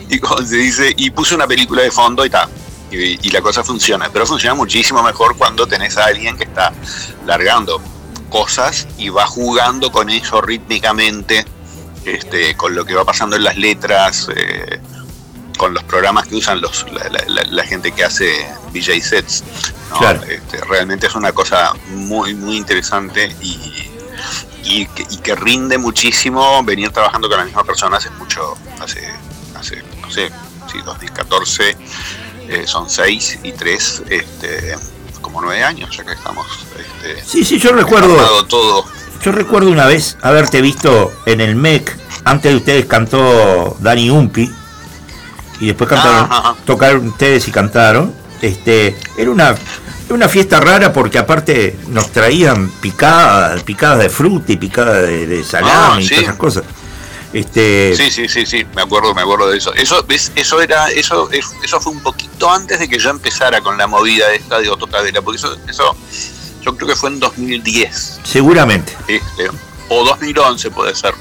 y 0.08 0.18
como 0.18 0.40
se 0.40 0.56
dice, 0.56 0.94
y 0.96 1.10
puse 1.10 1.34
una 1.34 1.46
película 1.46 1.82
de 1.82 1.90
fondo 1.90 2.24
y 2.24 2.30
tal. 2.30 2.48
Y, 2.90 3.26
y 3.26 3.30
la 3.30 3.40
cosa 3.42 3.62
funciona, 3.62 4.08
pero 4.10 4.26
funciona 4.26 4.54
muchísimo 4.54 5.02
mejor 5.02 5.36
cuando 5.36 5.66
tenés 5.66 5.96
a 5.98 6.06
alguien 6.06 6.36
que 6.36 6.44
está 6.44 6.72
largando 7.26 7.80
cosas 8.30 8.86
y 8.98 9.08
va 9.10 9.26
jugando 9.26 9.90
con 9.92 10.08
eso 10.10 10.40
rítmicamente, 10.40 11.44
este, 12.04 12.56
con 12.56 12.74
lo 12.74 12.84
que 12.84 12.94
va 12.94 13.04
pasando 13.04 13.36
en 13.36 13.44
las 13.44 13.56
letras, 13.56 14.28
eh, 14.34 14.80
con 15.58 15.74
los 15.74 15.82
programas 15.84 16.26
que 16.28 16.36
usan 16.36 16.60
los, 16.60 16.86
la, 16.92 17.08
la- 17.08 17.24
la- 17.26 17.42
la 17.50 17.64
gente 17.64 17.92
que 17.92 18.04
hace 18.04 18.46
DJ 18.72 19.00
sets. 19.02 19.44
¿no? 19.90 19.98
Claro. 19.98 20.22
Este, 20.22 20.58
realmente 20.64 21.06
es 21.08 21.14
una 21.14 21.32
cosa 21.32 21.72
muy, 21.88 22.34
muy 22.34 22.56
interesante 22.56 23.34
y, 23.42 23.58
y 24.64 24.86
que, 24.86 25.06
y 25.10 25.16
que 25.18 25.34
rinde 25.34 25.76
muchísimo 25.78 26.62
venir 26.64 26.90
trabajando 26.90 27.28
con 27.28 27.38
la 27.38 27.44
misma 27.44 27.64
persona 27.64 27.96
hace 27.96 28.10
mucho, 28.10 28.56
hace, 28.80 29.12
hace 29.58 29.82
no 30.00 30.10
sé, 30.10 30.30
sí, 30.70 30.78
2014, 30.84 31.76
eh, 32.48 32.66
son 32.66 32.88
seis 32.88 33.38
y 33.42 33.52
tres, 33.52 34.02
este, 34.08 34.74
como 35.20 35.40
nueve 35.42 35.62
años 35.62 35.94
ya 35.96 36.04
que 36.04 36.12
estamos. 36.12 36.46
Este, 36.78 37.22
Sí, 37.24 37.44
sí, 37.44 37.58
yo 37.58 37.72
recuerdo. 37.72 38.44
todo. 38.46 38.84
Yo 39.22 39.32
recuerdo 39.32 39.70
una 39.70 39.86
vez 39.86 40.16
haberte 40.22 40.60
visto 40.62 41.12
en 41.26 41.40
el 41.40 41.56
MEC. 41.56 41.96
Antes 42.24 42.52
de 42.52 42.56
ustedes 42.56 42.86
cantó 42.86 43.76
Dani 43.80 44.10
Umpi. 44.10 44.50
Y 45.60 45.66
después 45.66 45.90
cantaron, 45.90 46.28
Ah, 46.30 46.38
Ajá. 46.38 46.56
tocaron 46.64 47.08
ustedes 47.08 47.48
y 47.48 47.50
cantaron. 47.50 48.14
Este, 48.40 48.96
era 49.16 49.30
una, 49.32 49.48
era 49.50 50.14
una 50.14 50.28
fiesta 50.28 50.60
rara 50.60 50.92
porque 50.92 51.18
aparte 51.18 51.76
nos 51.88 52.12
traían 52.12 52.70
picadas, 52.80 53.64
picadas 53.64 53.98
de 53.98 54.08
fruta 54.08 54.52
y 54.52 54.56
picadas 54.56 55.02
de, 55.02 55.26
de 55.26 55.42
salami 55.42 55.70
Ah, 55.74 55.96
y 56.00 56.04
sí. 56.04 56.10
todas 56.10 56.22
esas 56.24 56.36
cosas. 56.36 56.64
Este, 57.32 57.94
Sí, 57.96 58.10
sí, 58.10 58.28
sí, 58.28 58.46
sí, 58.46 58.66
me 58.74 58.82
acuerdo, 58.82 59.14
me 59.14 59.22
acuerdo 59.22 59.50
de 59.50 59.58
eso. 59.58 59.72
Eso, 59.74 60.04
eso 60.34 60.60
era, 60.62 60.88
eso, 60.90 61.30
es- 61.30 61.50
eso 61.62 61.80
fue 61.80 61.92
un 61.92 62.00
poquito 62.00 62.50
antes 62.50 62.78
de 62.78 62.88
que 62.88 62.98
yo 62.98 63.10
empezara 63.10 63.60
con 63.60 63.76
la 63.76 63.86
movida 63.86 64.32
esta 64.32 64.58
de 64.60 64.70
Ototadera, 64.70 65.20
porque 65.20 65.36
eso, 65.38 65.56
eso, 65.68 65.94
yo 66.62 66.74
creo 66.76 66.88
que 66.88 66.96
fue 66.96 67.10
en 67.10 67.20
2010, 67.20 68.20
seguramente. 68.24 68.96
este, 69.08 69.50
o 69.90 70.04
2011 70.04 70.70
puede 70.70 70.94
ser, 70.94 71.14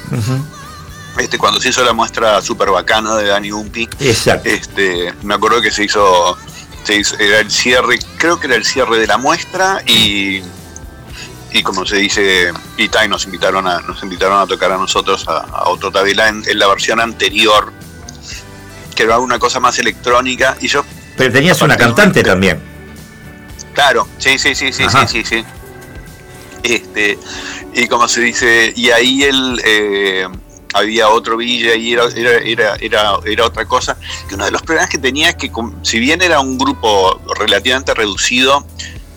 este, 1.20 1.38
cuando 1.38 1.60
se 1.60 1.70
hizo 1.70 1.84
la 1.84 1.94
muestra 1.94 2.42
super 2.42 2.70
bacana 2.70 3.16
de 3.16 3.26
Dani 3.28 3.52
Umpi, 3.52 3.90
Exacto. 4.00 4.48
este, 4.50 5.14
me 5.24 5.34
acuerdo 5.36 5.62
que 5.62 5.72
se 5.72 5.84
hizo, 5.86 6.38
se 6.84 6.96
hizo- 6.98 7.18
era 7.20 7.40
el 7.40 7.52
cierre, 7.52 8.00
creo 8.18 8.40
que 8.40 8.48
era 8.48 8.56
el 8.56 8.66
cierre 8.66 8.98
de 9.00 9.08
la 9.08 9.18
muestra 9.18 9.82
y 9.86 10.42
y 11.52 11.64
como 11.64 11.86
se 11.86 11.98
dice, 11.98 12.52
y 12.78 12.90
ta, 12.90 13.06
y 13.06 13.08
nos 13.08 13.26
invitaron 13.26 13.68
a, 13.68 13.80
nos 13.82 14.02
invitaron 14.04 14.40
a 14.40 14.48
tocar 14.48 14.72
a 14.72 14.78
nosotros 14.78 15.28
a, 15.28 15.38
a 15.40 15.70
otro 15.70 15.92
tabela 15.92 16.28
en, 16.28 16.44
en 16.48 16.60
la 16.60 16.68
versión 16.68 17.00
anterior, 17.00 17.72
que 18.96 19.04
era 19.04 19.20
una 19.20 19.40
cosa 19.40 19.60
más 19.60 19.80
electrónica, 19.80 20.58
y 20.60 20.68
yo, 20.68 20.84
Pero 21.16 21.32
tenías 21.32 21.62
una 21.62 21.78
cantante 21.78 22.24
también. 22.24 22.60
claro, 23.74 24.08
sí, 24.18 24.38
sí, 24.38 24.56
sí, 24.56 24.74
sí, 24.74 24.84
Ajá. 24.84 25.08
sí, 25.08 25.24
sí, 25.24 25.38
sí. 25.44 25.46
Este, 26.64 27.18
y 27.74 27.88
como 27.88 28.08
se 28.08 28.22
dice, 28.22 28.74
y 28.76 28.90
ahí 28.90 29.24
él 29.24 29.62
eh, 29.64 30.28
había 30.74 31.08
otro 31.10 31.38
villa 31.38 31.76
y 31.76 31.94
era, 31.94 32.06
era, 32.14 32.32
era, 32.40 32.76
era, 32.82 33.12
era 33.26 33.46
otra 33.46 33.66
cosa, 33.66 33.98
que 34.28 34.36
uno 34.36 34.46
de 34.46 34.52
los 34.52 34.62
problemas 34.64 34.90
que 34.90 34.98
tenía 34.98 35.30
es 35.30 35.36
que 35.36 35.52
si 35.84 36.00
bien 36.00 36.22
era 36.22 36.40
un 36.40 36.58
grupo 36.58 37.22
relativamente 37.40 37.94
reducido, 37.94 38.66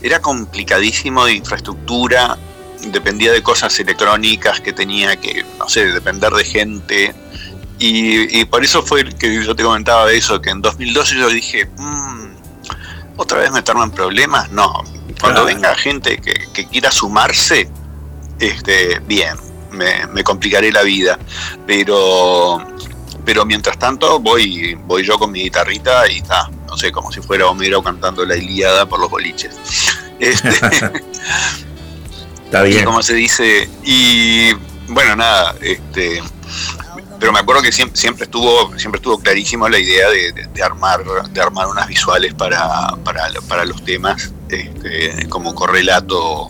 era 0.02 0.20
complicadísimo 0.20 1.24
de 1.26 1.34
infraestructura, 1.34 2.38
dependía 2.86 3.32
de 3.32 3.42
cosas 3.42 3.78
electrónicas 3.78 4.60
que 4.60 4.72
tenía 4.72 5.16
que, 5.16 5.44
no 5.58 5.68
sé, 5.68 5.86
depender 5.86 6.32
de 6.32 6.44
gente. 6.44 7.14
Y, 7.78 8.40
y 8.40 8.44
por 8.44 8.64
eso 8.64 8.82
fue 8.82 9.04
que 9.04 9.42
yo 9.44 9.54
te 9.54 9.62
comentaba 9.62 10.06
de 10.06 10.16
eso, 10.16 10.40
que 10.40 10.50
en 10.50 10.60
2012 10.62 11.14
yo 11.16 11.28
dije, 11.28 11.66
"Mm, 11.76 12.26
¿otra 13.16 13.38
vez 13.38 13.50
meterme 13.52 13.84
en 13.84 13.90
problemas? 13.90 14.50
No, 14.50 14.72
cuando 15.20 15.42
Claro. 15.42 15.44
venga 15.46 15.74
gente 15.74 16.18
que, 16.18 16.48
que 16.52 16.66
quiera 16.66 16.90
sumarse, 16.90 17.68
este, 18.38 19.00
bien, 19.00 19.36
me, 19.70 20.06
me 20.08 20.22
complicaré 20.24 20.72
la 20.72 20.82
vida. 20.82 21.18
Pero 21.66 22.62
pero 23.24 23.44
mientras 23.44 23.78
tanto 23.78 24.18
voy 24.18 24.74
voy 24.86 25.04
yo 25.04 25.18
con 25.18 25.30
mi 25.30 25.42
guitarrita 25.42 26.10
y 26.10 26.18
está, 26.18 26.50
no 26.70 26.76
sé, 26.78 26.90
como 26.92 27.10
si 27.12 27.20
fuera 27.20 27.46
Homero 27.48 27.82
cantando 27.82 28.24
la 28.24 28.36
Ilíada 28.36 28.86
por 28.88 29.00
los 29.00 29.10
boliches. 29.10 29.54
Este, 30.20 30.50
Está 32.44 32.66
y 32.66 32.72
bien. 32.72 32.84
como 32.84 33.02
se 33.02 33.14
dice, 33.14 33.70
y 33.84 34.52
bueno, 34.88 35.16
nada, 35.16 35.54
este 35.62 36.22
pero 37.18 37.32
me 37.32 37.38
acuerdo 37.38 37.60
que 37.62 37.70
siempre, 37.72 37.96
siempre 37.98 38.24
estuvo 38.24 38.76
siempre 38.78 38.98
estuvo 38.98 39.18
clarísimo 39.18 39.68
la 39.68 39.78
idea 39.78 40.08
de, 40.10 40.32
de- 40.32 40.46
de 40.46 40.62
armar 40.62 41.02
de 41.30 41.40
armar 41.40 41.66
unas 41.68 41.86
visuales 41.86 42.32
para, 42.34 42.88
para, 43.04 43.28
para 43.48 43.64
los 43.66 43.84
temas 43.84 44.32
este, 44.48 45.26
como 45.28 45.54
correlato 45.54 46.48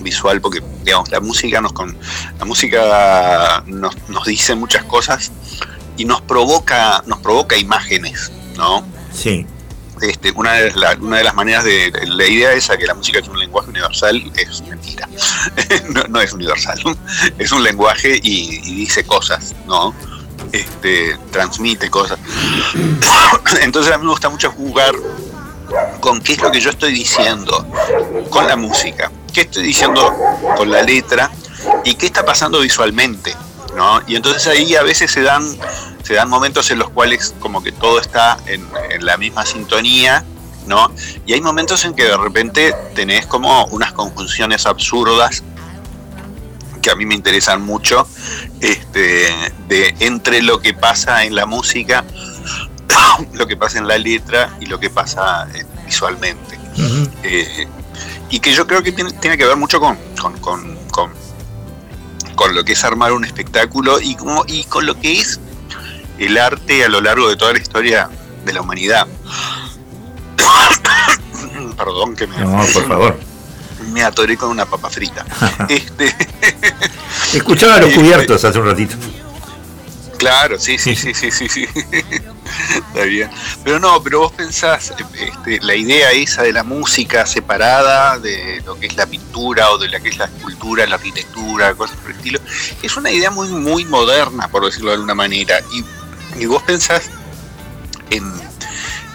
visual 0.00 0.40
porque 0.40 0.62
digamos 0.82 1.10
la 1.10 1.20
música 1.20 1.60
nos 1.60 1.72
con 1.74 1.96
la 2.38 2.44
música 2.46 3.62
nos, 3.66 3.94
nos 4.08 4.24
dice 4.26 4.54
muchas 4.54 4.84
cosas 4.84 5.30
y 5.98 6.04
nos 6.06 6.20
provoca 6.22 7.02
nos 7.06 7.18
provoca 7.20 7.56
imágenes 7.58 8.32
no 8.56 8.84
Sí. 9.18 9.46
este, 10.00 10.30
una, 10.32 10.52
de 10.54 10.70
la- 10.76 10.96
una 11.00 11.16
de 11.18 11.24
las 11.24 11.34
maneras 11.34 11.64
de 11.64 11.90
la 12.06 12.24
idea 12.26 12.52
esa 12.52 12.76
que 12.76 12.86
la 12.86 12.94
música 12.94 13.18
es 13.18 13.26
un 13.28 13.38
lenguaje 13.38 13.70
universal 13.70 14.30
es 14.36 14.62
mentira. 14.62 15.08
No, 15.92 16.04
no 16.08 16.20
es 16.20 16.32
universal. 16.32 16.78
Es 17.38 17.50
un 17.50 17.62
lenguaje 17.64 18.20
y, 18.22 18.60
y 18.62 18.74
dice 18.76 19.04
cosas 19.04 19.54
no 19.66 19.92
este, 20.52 21.16
transmite 21.32 21.90
cosas. 21.90 22.18
Entonces 23.62 23.92
a 23.92 23.98
mí 23.98 24.04
me 24.04 24.10
gusta 24.10 24.28
mucho 24.28 24.50
jugar 24.52 24.94
con 26.00 26.20
qué 26.20 26.34
es 26.34 26.40
lo 26.40 26.50
que 26.52 26.60
yo 26.60 26.70
estoy 26.70 26.92
diciendo 26.92 27.66
con 28.30 28.46
la 28.46 28.56
música 28.56 29.10
qué 29.26 29.32
qué 29.34 29.40
estoy 29.42 29.64
diciendo 29.64 30.14
con 30.56 30.70
la 30.70 30.82
letra 30.82 31.30
y 31.84 31.94
qué 31.94 32.06
está 32.06 32.24
pasando 32.24 32.60
visualmente, 32.60 33.34
¿no? 33.76 34.00
Y 34.06 34.16
entonces 34.16 34.46
ahí 34.46 34.74
a 34.74 34.82
veces 34.82 35.10
se 35.10 35.22
dan, 35.22 35.44
se 36.02 36.14
dan 36.14 36.28
momentos 36.28 36.70
en 36.70 36.78
los 36.78 36.90
cuales 36.90 37.34
como 37.40 37.62
que 37.62 37.72
todo 37.72 38.00
está 38.00 38.38
en, 38.46 38.66
en 38.90 39.04
la 39.04 39.16
misma 39.16 39.44
sintonía, 39.46 40.24
¿no? 40.66 40.92
Y 41.26 41.32
hay 41.32 41.40
momentos 41.40 41.84
en 41.84 41.94
que 41.94 42.04
de 42.04 42.16
repente 42.16 42.74
tenés 42.94 43.26
como 43.26 43.64
unas 43.66 43.92
conjunciones 43.92 44.66
absurdas 44.66 45.42
que 46.80 46.90
a 46.90 46.94
mí 46.94 47.06
me 47.06 47.14
interesan 47.14 47.62
mucho, 47.62 48.06
este, 48.60 49.28
de 49.68 49.94
entre 50.00 50.42
lo 50.42 50.60
que 50.60 50.74
pasa 50.74 51.24
en 51.24 51.34
la 51.34 51.46
música, 51.46 52.04
lo 53.32 53.46
que 53.46 53.56
pasa 53.56 53.78
en 53.78 53.88
la 53.88 53.98
letra 53.98 54.56
y 54.60 54.66
lo 54.66 54.78
que 54.78 54.90
pasa 54.90 55.48
eh, 55.54 55.64
visualmente. 55.84 56.58
Eh, 57.24 57.66
y 58.30 58.40
que 58.40 58.52
yo 58.52 58.66
creo 58.66 58.82
que 58.82 58.92
tiene, 58.92 59.12
tiene 59.14 59.36
que 59.36 59.46
ver 59.46 59.56
mucho 59.56 59.80
con, 59.80 59.98
con, 60.20 60.38
con, 60.38 60.78
con, 60.90 61.10
con 62.38 62.54
lo 62.54 62.64
que 62.64 62.74
es 62.74 62.84
armar 62.84 63.12
un 63.12 63.24
espectáculo 63.24 64.00
y, 64.00 64.14
como, 64.14 64.44
y 64.46 64.62
con 64.64 64.86
lo 64.86 64.98
que 64.98 65.18
es 65.18 65.40
el 66.20 66.38
arte 66.38 66.84
a 66.84 66.88
lo 66.88 67.00
largo 67.00 67.28
de 67.28 67.36
toda 67.36 67.52
la 67.52 67.58
historia 67.58 68.08
de 68.44 68.52
la 68.52 68.60
humanidad. 68.60 69.08
Perdón 71.76 72.14
que 72.14 72.28
me, 72.28 72.38
No, 72.38 72.64
por 72.72 72.86
favor. 72.86 73.18
me 73.92 74.04
atoré 74.04 74.36
con 74.36 74.50
una 74.50 74.66
papa 74.66 74.88
frita. 74.88 75.26
este, 75.68 76.14
Escuchaba 77.34 77.78
los 77.78 77.92
cubiertos 77.92 78.44
hace 78.44 78.58
un 78.60 78.66
ratito. 78.66 78.94
Claro, 80.18 80.58
sí, 80.58 80.78
sí, 80.78 80.96
sí, 80.96 81.14
sí, 81.14 81.30
sí, 81.30 81.48
sí. 81.48 81.66
Está 82.74 83.04
bien. 83.04 83.30
Pero 83.62 83.78
no, 83.78 84.02
pero 84.02 84.20
vos 84.20 84.32
pensás, 84.32 84.92
este, 85.14 85.60
la 85.60 85.76
idea 85.76 86.10
esa 86.10 86.42
de 86.42 86.52
la 86.52 86.64
música 86.64 87.24
separada 87.24 88.18
de 88.18 88.60
lo 88.66 88.78
que 88.78 88.86
es 88.86 88.96
la 88.96 89.06
pintura 89.06 89.70
o 89.70 89.78
de 89.78 89.88
lo 89.88 90.02
que 90.02 90.08
es 90.08 90.18
la 90.18 90.24
escultura, 90.24 90.86
la 90.86 90.96
arquitectura, 90.96 91.74
cosas 91.74 91.96
por 91.98 92.10
el 92.10 92.16
estilo, 92.16 92.40
es 92.82 92.96
una 92.96 93.10
idea 93.12 93.30
muy, 93.30 93.48
muy 93.48 93.84
moderna, 93.84 94.48
por 94.48 94.64
decirlo 94.64 94.88
de 94.90 94.94
alguna 94.94 95.14
manera. 95.14 95.60
Y, 95.72 95.84
y 96.42 96.46
vos 96.46 96.62
pensás 96.64 97.10
en, 98.10 98.47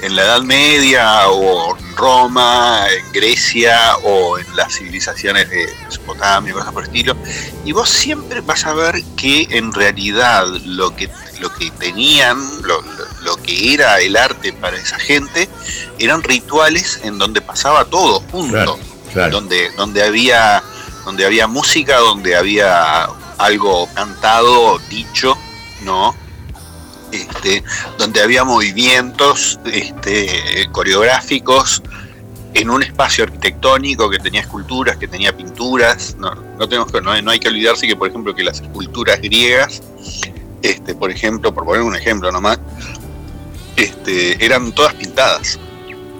en 0.04 0.16
la 0.16 0.24
Edad 0.24 0.42
Media 0.42 1.30
o 1.30 1.78
en 1.78 1.96
Roma, 1.96 2.86
en 2.90 3.12
Grecia 3.14 3.96
o 4.04 4.38
en 4.38 4.56
las 4.56 4.76
civilizaciones 4.76 5.50
de 5.50 5.68
Mesopotamia, 5.86 6.54
cosas 6.54 6.74
por 6.74 6.84
el 6.84 6.90
estilo, 6.90 7.16
y 7.64 7.72
vos 7.72 7.90
siempre 7.90 8.42
vas 8.42 8.66
a 8.66 8.74
ver 8.74 9.02
que 9.16 9.48
en 9.52 9.72
realidad 9.74 10.46
lo 10.66 10.94
que, 10.96 11.10
lo 11.40 11.54
que 11.54 11.72
tenían, 11.72 12.38
lo, 12.64 13.38
que 13.38 13.74
era 13.74 14.00
el 14.00 14.18
arte 14.18 14.52
para 14.54 14.78
esa 14.78 15.00
gente, 15.00 15.48
eran 16.00 16.22
rituales 16.22 17.00
en 17.04 17.18
donde 17.18 17.42
pasaba 17.42 17.86
todo 17.86 18.20
junto, 18.32 18.52
Claro, 18.52 18.80
claro. 19.12 19.32
donde, 19.32 19.72
donde 19.72 20.04
había 20.04 20.62
donde 21.06 21.26
había 21.26 21.48
música, 21.48 21.98
donde 21.98 22.36
había 22.36 23.08
algo 23.38 23.90
cantado, 23.94 24.80
dicho, 24.90 25.38
¿no? 25.82 26.16
Este, 27.14 27.64
donde 28.00 28.22
había 28.22 28.44
movimientos 28.44 29.60
este, 29.72 30.68
coreográficos 30.72 31.84
en 32.56 32.72
un 32.72 32.82
espacio 32.82 33.26
arquitectónico 33.26 34.10
que 34.10 34.18
tenía 34.18 34.42
esculturas, 34.42 34.98
que 34.98 35.08
tenía 35.08 35.36
pinturas. 35.38 36.16
No, 36.18 36.34
no, 36.34 36.68
tenemos 36.68 36.92
que, 36.92 37.02
no, 37.02 37.12
hay, 37.12 37.22
no 37.22 37.30
hay 37.30 37.40
que 37.40 37.50
olvidarse 37.50 37.88
que, 37.88 37.96
por 37.96 38.10
ejemplo, 38.10 38.34
que 38.34 38.44
las 38.44 38.62
esculturas 38.62 39.22
griegas, 39.22 39.84
este, 40.64 40.96
por 40.96 41.12
ejemplo, 41.12 41.54
por 41.54 41.66
poner 41.66 41.84
un 41.84 41.96
ejemplo 41.96 42.32
nomás, 42.32 42.60
este, 43.76 44.44
eran 44.44 44.72
todas 44.72 44.96
pintadas. 44.96 45.60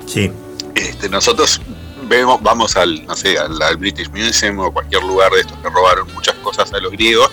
Sí. 0.06 0.32
Este, 0.76 1.10
nosotros 1.10 1.60
vemos, 2.08 2.42
vamos 2.42 2.76
al, 2.76 3.06
no 3.06 3.16
sé, 3.16 3.38
al, 3.38 3.62
al 3.62 3.78
British 3.78 4.10
Museum 4.10 4.60
o 4.60 4.72
cualquier 4.72 5.04
lugar 5.04 5.32
de 5.32 5.42
estos 5.42 5.58
que 5.58 5.70
robaron 5.70 6.12
muchas 6.14 6.36
cosas 6.36 6.72
a 6.74 6.80
los 6.80 6.92
griegos, 6.92 7.32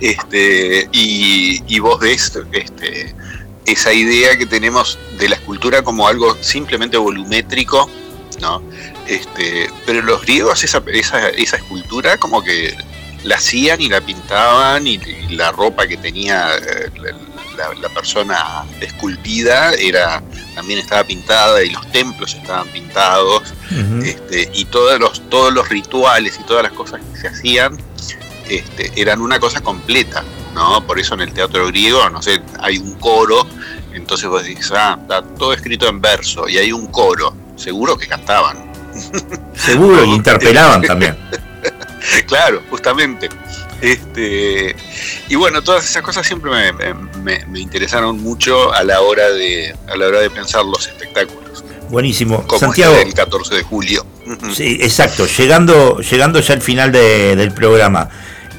este, 0.00 0.88
y, 0.92 1.62
y 1.66 1.78
vos 1.78 1.98
ves 2.00 2.32
este, 2.52 3.14
esa 3.66 3.92
idea 3.92 4.36
que 4.36 4.46
tenemos 4.46 4.98
de 5.18 5.28
la 5.28 5.36
escultura 5.36 5.82
como 5.82 6.06
algo 6.08 6.36
simplemente 6.42 6.96
volumétrico, 6.96 7.88
¿no? 8.40 8.62
Este, 9.06 9.70
pero 9.86 10.02
los 10.02 10.22
griegos 10.22 10.64
esa, 10.64 10.82
esa, 10.92 11.28
esa 11.30 11.56
escultura 11.56 12.16
como 12.18 12.42
que 12.42 12.76
la 13.22 13.36
hacían 13.36 13.80
y 13.80 13.88
la 13.88 14.00
pintaban 14.00 14.86
y, 14.86 14.94
y 14.94 15.34
la 15.36 15.50
ropa 15.52 15.86
que 15.86 15.96
tenía 15.96 16.56
eh, 16.56 16.90
la, 16.96 17.12
la- 17.12 17.74
la 17.80 17.88
persona 17.90 18.64
esculpida 18.80 19.72
era 19.74 20.20
también 20.56 20.80
estaba 20.80 21.04
pintada 21.04 21.62
y 21.62 21.70
los 21.70 21.90
templos 21.92 22.34
estaban 22.34 22.66
pintados 22.68 23.54
este, 24.04 24.50
y 24.52 24.64
todos 24.66 24.98
los, 24.98 25.30
todos 25.30 25.52
los 25.54 25.68
rituales 25.68 26.36
y 26.40 26.44
todas 26.44 26.64
las 26.64 26.72
cosas 26.72 27.00
que 27.12 27.20
se 27.20 27.28
hacían 27.28 27.78
este, 28.48 28.92
eran 28.96 29.20
una 29.20 29.38
cosa 29.40 29.60
completa, 29.60 30.22
¿no? 30.54 30.86
Por 30.86 30.98
eso 30.98 31.14
en 31.14 31.20
el 31.22 31.32
teatro 31.32 31.66
griego, 31.68 32.08
no 32.10 32.22
sé, 32.22 32.40
hay 32.60 32.78
un 32.78 32.94
coro, 32.94 33.46
entonces 33.92 34.28
vos 34.28 34.44
dices, 34.44 34.72
ah, 34.74 34.98
está 35.00 35.22
todo 35.22 35.52
escrito 35.52 35.88
en 35.88 36.00
verso 36.00 36.48
y 36.48 36.58
hay 36.58 36.72
un 36.72 36.86
coro, 36.88 37.34
seguro 37.56 37.96
que 37.96 38.06
cantaban. 38.06 38.72
Seguro, 39.54 40.04
y 40.04 40.10
interpelaban 40.14 40.80
también. 40.86 41.16
claro, 42.26 42.62
justamente. 42.70 43.28
Este, 43.80 44.74
y 45.28 45.34
bueno, 45.34 45.62
todas 45.62 45.84
esas 45.84 46.02
cosas 46.02 46.26
siempre 46.26 46.50
me, 46.72 46.94
me- 47.46 47.60
interesaron 47.60 48.22
mucho 48.22 48.72
a 48.72 48.82
la 48.84 49.00
hora 49.00 49.30
de 49.30 49.74
a 49.88 49.96
la 49.96 50.06
hora 50.06 50.20
de 50.20 50.30
pensar 50.30 50.64
los 50.64 50.86
espectáculos. 50.86 51.64
Buenísimo. 51.90 52.46
Como 52.46 52.60
Santiago. 52.60 52.92
este 52.94 53.04
del 53.04 53.14
14 53.14 53.54
de 53.56 53.62
julio. 53.62 54.06
Sí, 54.54 54.78
exacto. 54.80 55.26
Llegando, 55.26 55.98
llegando 56.00 56.40
ya 56.40 56.54
al 56.54 56.62
final 56.62 56.92
de- 56.92 57.36
del 57.36 57.52
programa, 57.52 58.08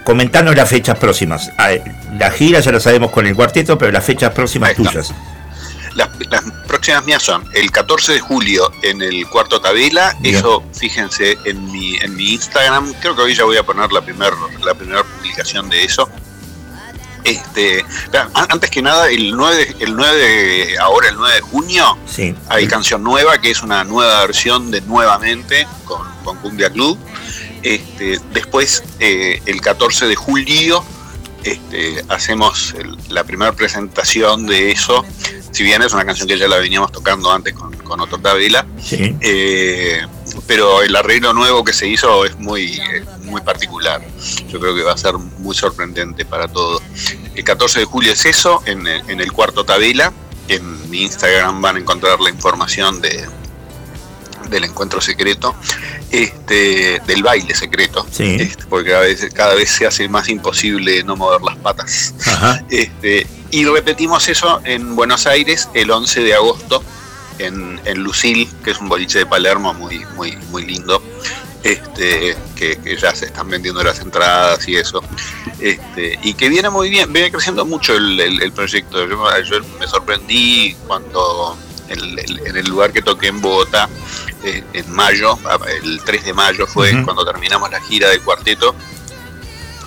comentanos 0.06 0.56
las 0.56 0.70
fechas 0.70 0.98
próximas. 0.98 1.52
Ah, 1.58 1.72
La 2.18 2.32
gira 2.32 2.62
ya 2.62 2.72
la 2.72 2.80
sabemos 2.80 3.12
con 3.12 3.26
el 3.28 3.36
cuarteto, 3.36 3.78
pero 3.78 3.92
las 3.92 4.06
fechas 4.06 4.32
próximas 4.32 4.74
tuyas. 4.76 5.14
Las, 5.96 6.10
las 6.30 6.44
próximas 6.68 7.06
mías 7.06 7.24
son 7.24 7.44
el 7.54 7.72
14 7.72 8.14
de 8.14 8.20
julio 8.20 8.70
en 8.84 9.02
el 9.02 9.26
Cuarto 9.28 9.60
Tabela. 9.62 10.14
Bien. 10.20 10.36
Eso, 10.36 10.64
fíjense 10.74 11.38
en 11.46 11.72
mi, 11.72 11.96
en 11.98 12.16
mi 12.16 12.34
Instagram. 12.34 12.94
Creo 13.02 13.16
que 13.16 13.22
hoy 13.22 13.34
ya 13.36 13.44
voy 13.46 13.58
a 13.58 13.64
poner 13.64 13.92
la 13.92 14.02
primera 14.02 14.32
la 14.66 14.74
primer 14.74 15.04
publicación 15.06 15.70
de 15.70 15.84
eso. 15.84 16.10
Este, 17.24 17.84
antes 18.36 18.70
que 18.70 18.82
nada, 18.84 19.10
el 19.10 19.32
9, 19.36 19.56
de- 19.56 19.84
el 19.86 19.96
9 19.96 20.16
de, 20.18 20.78
ahora 20.80 21.10
el 21.10 21.16
9 21.16 21.34
de 21.36 21.42
junio, 21.42 21.98
Sí. 22.06 22.36
hay 22.50 22.68
canción 22.68 23.02
nueva, 23.04 23.40
que 23.40 23.50
es 23.50 23.64
una 23.64 23.84
nueva 23.84 24.20
versión 24.22 24.70
de 24.70 24.82
Nuevamente 24.82 25.68
con, 25.86 26.08
con 26.24 26.38
Cumbia 26.38 26.70
Club. 26.70 27.00
Este, 27.66 28.20
después, 28.32 28.84
eh, 29.00 29.42
el 29.48 29.60
14 29.60 30.06
de 30.06 30.16
julio, 30.16 30.84
este, 31.44 32.04
hacemos 32.10 32.76
el- 32.78 32.96
la 33.10 33.24
primera 33.24 33.52
presentación 33.54 34.46
de 34.46 34.72
eso. 34.72 35.04
Si 35.52 35.64
bien 35.64 35.82
es 35.82 35.94
una 35.94 36.06
canción 36.06 36.28
que 36.28 36.38
ya 36.38 36.48
la 36.48 36.58
veníamos 36.58 36.92
tocando 36.92 37.32
antes 37.32 37.54
con, 37.54 37.74
con 37.78 38.00
otro 38.02 38.20
tabela, 38.20 38.68
Sí. 38.84 39.16
eh, 39.22 40.02
pero 40.46 40.84
el 40.84 40.96
arreglo 40.96 41.34
nuevo 41.34 41.64
que 41.64 41.74
se 41.74 41.88
hizo 41.88 42.24
es 42.26 42.38
muy, 42.38 42.74
eh, 42.74 43.04
muy 43.24 43.42
particular. 43.42 44.00
Yo 44.48 44.60
creo 44.60 44.76
que 44.76 44.84
va 44.84 44.94
a 44.94 44.98
ser 44.98 45.14
muy 45.16 45.56
sorprendente 45.56 46.24
para 46.24 46.48
todos. 46.48 46.84
El 47.34 47.44
14 47.44 47.80
de 47.80 47.86
julio 47.86 48.12
es 48.14 48.26
eso, 48.26 48.62
en, 48.68 48.86
el- 48.86 49.10
en 49.10 49.22
el 49.22 49.32
cuarto 49.32 49.64
tabela. 49.66 50.14
En 50.50 50.90
mi 50.92 51.02
Instagram 51.02 51.62
van 51.62 51.78
a 51.78 51.80
encontrar 51.80 52.20
la 52.22 52.30
información 52.30 53.02
de, 53.02 53.26
del 54.50 54.64
encuentro 54.66 55.02
secreto, 55.02 55.56
este, 56.12 57.02
del 57.08 57.24
baile 57.24 57.56
secreto, 57.56 58.06
Sí. 58.12 58.38
este, 58.40 58.66
porque 58.66 58.92
cada 58.92 59.02
vez, 59.02 59.28
cada 59.34 59.56
vez 59.56 59.70
se 59.70 59.86
hace 59.86 60.08
más 60.08 60.30
imposible 60.30 61.04
no 61.04 61.16
mover 61.16 61.42
las 61.42 61.58
patas. 61.58 62.14
Ajá. 62.26 62.64
Este, 62.70 63.28
y 63.52 63.66
repetimos 63.66 64.28
eso 64.30 64.62
en 64.64 64.96
Buenos 64.96 65.28
Aires 65.28 65.70
el 65.74 65.92
11 65.92 66.22
de 66.22 66.34
agosto 66.36 66.84
en, 67.40 67.80
en 67.86 68.00
Lucil, 68.04 68.50
que 68.64 68.72
es 68.72 68.80
un 68.80 68.88
boliche 68.90 69.20
de 69.20 69.26
Palermo 69.26 69.74
muy, 69.74 70.06
muy, 70.16 70.36
muy 70.52 70.66
lindo. 70.66 71.02
Este, 71.64 72.38
que, 72.56 72.78
que 72.78 72.96
ya 72.96 73.16
se 73.16 73.26
están 73.26 73.50
vendiendo 73.50 73.84
las 73.84 74.00
entradas 74.00 74.68
y 74.68 74.76
eso. 74.76 75.04
Este, 75.60 76.20
y 76.22 76.36
que 76.36 76.48
viene 76.48 76.70
muy 76.70 76.92
bien, 76.92 77.12
viene 77.12 77.32
creciendo 77.32 77.66
mucho 77.66 77.96
el, 77.96 78.20
el- 78.20 78.42
el 78.44 78.52
proyecto. 78.52 79.04
Yo, 79.08 79.42
yo 79.42 79.60
me 79.80 79.88
sorprendí 79.88 80.76
cuando 80.86 81.58
el- 81.90 82.20
en 82.46 82.56
el 82.58 82.68
lugar 82.68 82.94
que 82.94 83.02
toqué 83.02 83.28
en 83.28 83.42
Bogotá, 83.42 83.90
en 84.46 84.92
mayo, 84.92 85.38
el 85.84 86.02
3 86.04 86.26
de 86.26 86.34
mayo 86.34 86.68
fue 86.68 87.04
cuando 87.04 87.26
terminamos 87.26 87.70
la 87.72 87.80
gira 87.82 88.10
del 88.10 88.22
cuarteto. 88.22 88.76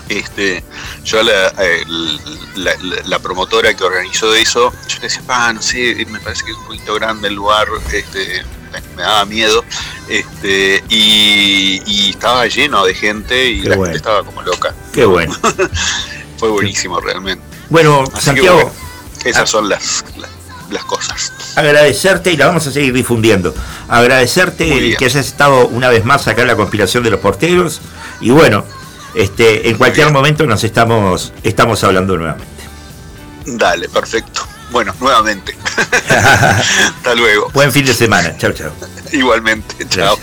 Este, 0.09 0.65
yo 1.05 1.23
la, 1.23 1.49
el- 1.49 2.17
la, 2.65 2.75
la- 2.81 3.03
la 3.05 3.19
promotora 3.19 3.75
que 3.75 3.85
organizó 3.85 4.35
eso, 4.35 4.73
yo 4.89 4.97
le 4.97 5.03
decía, 5.03 5.21
ah, 5.29 5.53
no 5.53 5.61
sé, 5.61 6.07
me 6.09 6.19
parece 6.21 6.45
que 6.45 6.53
es 6.53 6.57
un 6.57 6.65
poquito 6.65 6.95
grande 6.95 7.29
el 7.29 7.35
lugar, 7.35 7.69
este, 7.93 8.43
me 8.97 9.03
daba 9.03 9.27
miedo, 9.27 9.63
este, 10.09 10.83
y, 10.89 11.83
y 11.87 12.11
estaba 12.11 12.47
lleno 12.47 12.87
de 12.87 12.95
gente 12.95 13.51
y 13.51 13.61
Qué 13.63 13.69
la 13.69 13.77
bueno. 13.77 13.93
gente 13.93 13.99
estaba 13.99 14.25
como 14.25 14.41
loca. 14.43 14.75
Qué 14.95 15.05
bueno. 15.05 15.37
Fue 16.39 16.49
buenísimo 16.49 17.01
realmente. 17.01 17.45
Bueno, 17.69 18.03
Así 18.05 18.15
que 18.15 18.21
Santiago, 18.23 18.57
bueno, 18.57 18.73
esas 19.27 19.51
son 19.51 19.69
las, 19.69 20.05
las- 20.17 20.31
las 20.71 20.85
cosas. 20.85 21.33
agradecerte 21.57 22.33
y 22.33 22.37
la 22.37 22.47
vamos 22.47 22.67
a 22.67 22.73
seguir 22.73 22.93
difundiendo. 22.93 23.55
Agradecerte 23.89 24.97
que 24.97 25.05
hayas 25.05 25.27
estado 25.27 25.69
una 25.69 25.89
vez 25.89 26.05
más 26.05 26.27
acá 26.29 26.43
en 26.43 26.49
la 26.49 26.57
conspiración 26.57 27.03
de 27.05 27.11
los 27.11 27.21
porteros. 27.21 27.81
Y 28.21 28.31
bueno, 28.31 28.65
este, 29.15 29.69
en 29.69 29.77
cualquier 29.77 30.13
momento 30.13 30.47
nos 30.47 30.65
estamos, 30.65 31.33
estamos 31.43 31.83
hablando 31.85 32.17
nuevamente. 32.17 32.65
Dale, 33.47 33.89
perfecto. 33.89 34.47
Bueno, 34.71 34.95
nuevamente. 35.01 35.57
Hasta 36.09 37.15
luego. 37.15 37.51
Buen 37.55 37.73
fin 37.73 37.87
de 37.87 37.95
semana. 37.95 38.37
Chao, 38.37 38.53
chao. 38.53 38.71
Igualmente. 39.13 39.89
Chao. 39.89 40.19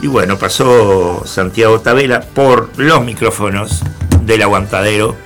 Y 0.00 0.06
bueno, 0.06 0.38
pasó 0.38 1.24
Santiago 1.26 1.80
Tabela 1.80 2.20
por 2.20 2.70
los 2.78 3.04
micrófonos 3.04 3.80
del 4.22 4.42
aguantadero, 4.42 5.16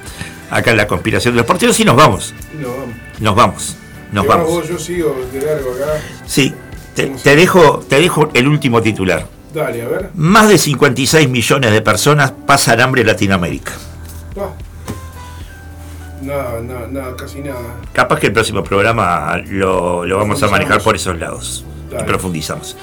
acá 0.53 0.71
en 0.71 0.77
la 0.77 0.87
conspiración 0.87 1.35
de 1.35 1.39
los 1.39 1.47
porteros, 1.47 1.79
y 1.81 1.85
nos 1.85 1.97
vamos, 1.97 2.33
No, 2.61 2.69
vamos. 2.69 2.95
nos 3.21 3.35
vamos, 3.35 3.77
nos 4.13 4.27
vamos. 4.27 4.47
vos, 4.49 4.69
yo 4.69 4.79
sigo 4.79 5.17
de 5.33 5.41
largo 5.45 5.73
acá. 5.73 6.01
Sí, 6.27 6.55
te, 6.95 7.07
te 7.07 7.35
dejo, 7.37 7.85
te 7.89 7.99
dejo 8.01 8.29
el 8.35 8.47
último 8.47 8.81
titular. 8.83 9.27
Dale, 9.53 9.83
a 9.83 9.89
ver. 9.89 10.11
Más 10.15 10.49
de 10.49 10.57
56 10.59 11.29
millones 11.29 11.73
de 11.73 11.83
personas 11.83 12.33
pasan 12.47 12.81
hambre 12.81 13.01
en 13.03 13.09
Latinoamérica. 13.09 13.73
Nada, 16.23 16.61
nada, 16.63 16.87
nada, 16.89 17.17
casi 17.17 17.41
nada. 17.41 17.59
Capaz 17.93 18.21
que 18.21 18.29
el 18.29 18.33
próximo 18.33 18.63
programa 18.63 19.37
lo, 19.47 20.05
lo 20.07 20.19
vamos 20.19 20.41
a 20.43 20.49
manejar 20.49 20.81
por 20.81 20.95
esos 20.95 21.19
lados 21.19 21.65
y 21.99 22.03
profundizamos. 22.05 22.77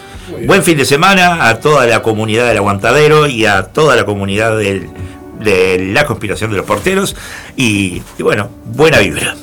Buen 0.46 0.62
fin 0.62 0.78
de 0.78 0.86
semana 0.86 1.48
a 1.48 1.60
toda 1.60 1.88
la 1.88 2.02
comunidad 2.02 2.48
del 2.48 2.58
aguantadero 2.58 3.28
y 3.28 3.46
a 3.46 3.64
toda 3.64 3.96
la 3.96 4.06
comunidad 4.06 4.58
del- 4.58 4.90
de 5.40 5.92
la 5.93 6.06
conspiración 6.06 6.51
de 6.51 6.58
los 6.58 6.66
porteros. 6.66 7.16
Y, 7.56 8.01
y 8.18 8.24
bueno, 8.24 8.50
buena 8.66 9.00
vibra. 9.00 9.35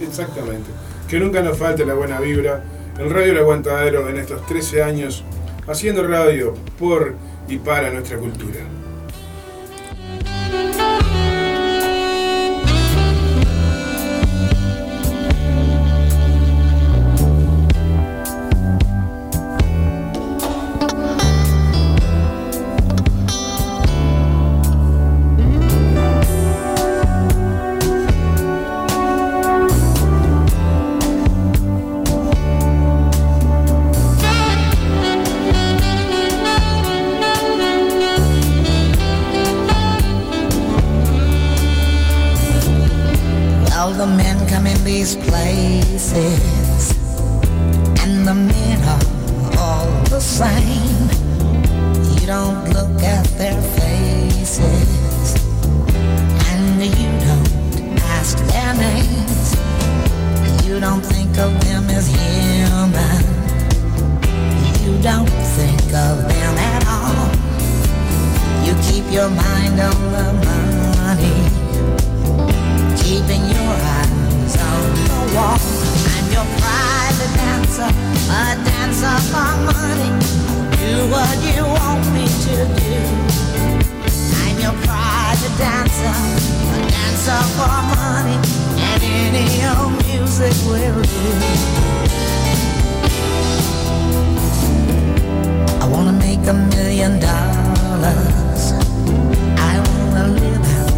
Exactamente. 0.00 0.70
Que 1.08 1.18
nunca 1.18 1.42
nos 1.42 1.58
falte 1.58 1.84
la 1.84 1.94
buena 1.94 2.20
vibra. 2.20 2.64
El 2.98 3.10
Radio 3.10 3.32
El 3.32 3.38
Aguantadero 3.38 4.08
en 4.08 4.18
estos 4.18 4.46
13 4.46 4.82
años, 4.82 5.24
haciendo 5.66 6.06
radio 6.06 6.54
por 6.78 7.14
y 7.48 7.58
para 7.58 7.90
nuestra 7.90 8.18
cultura. 8.18 8.60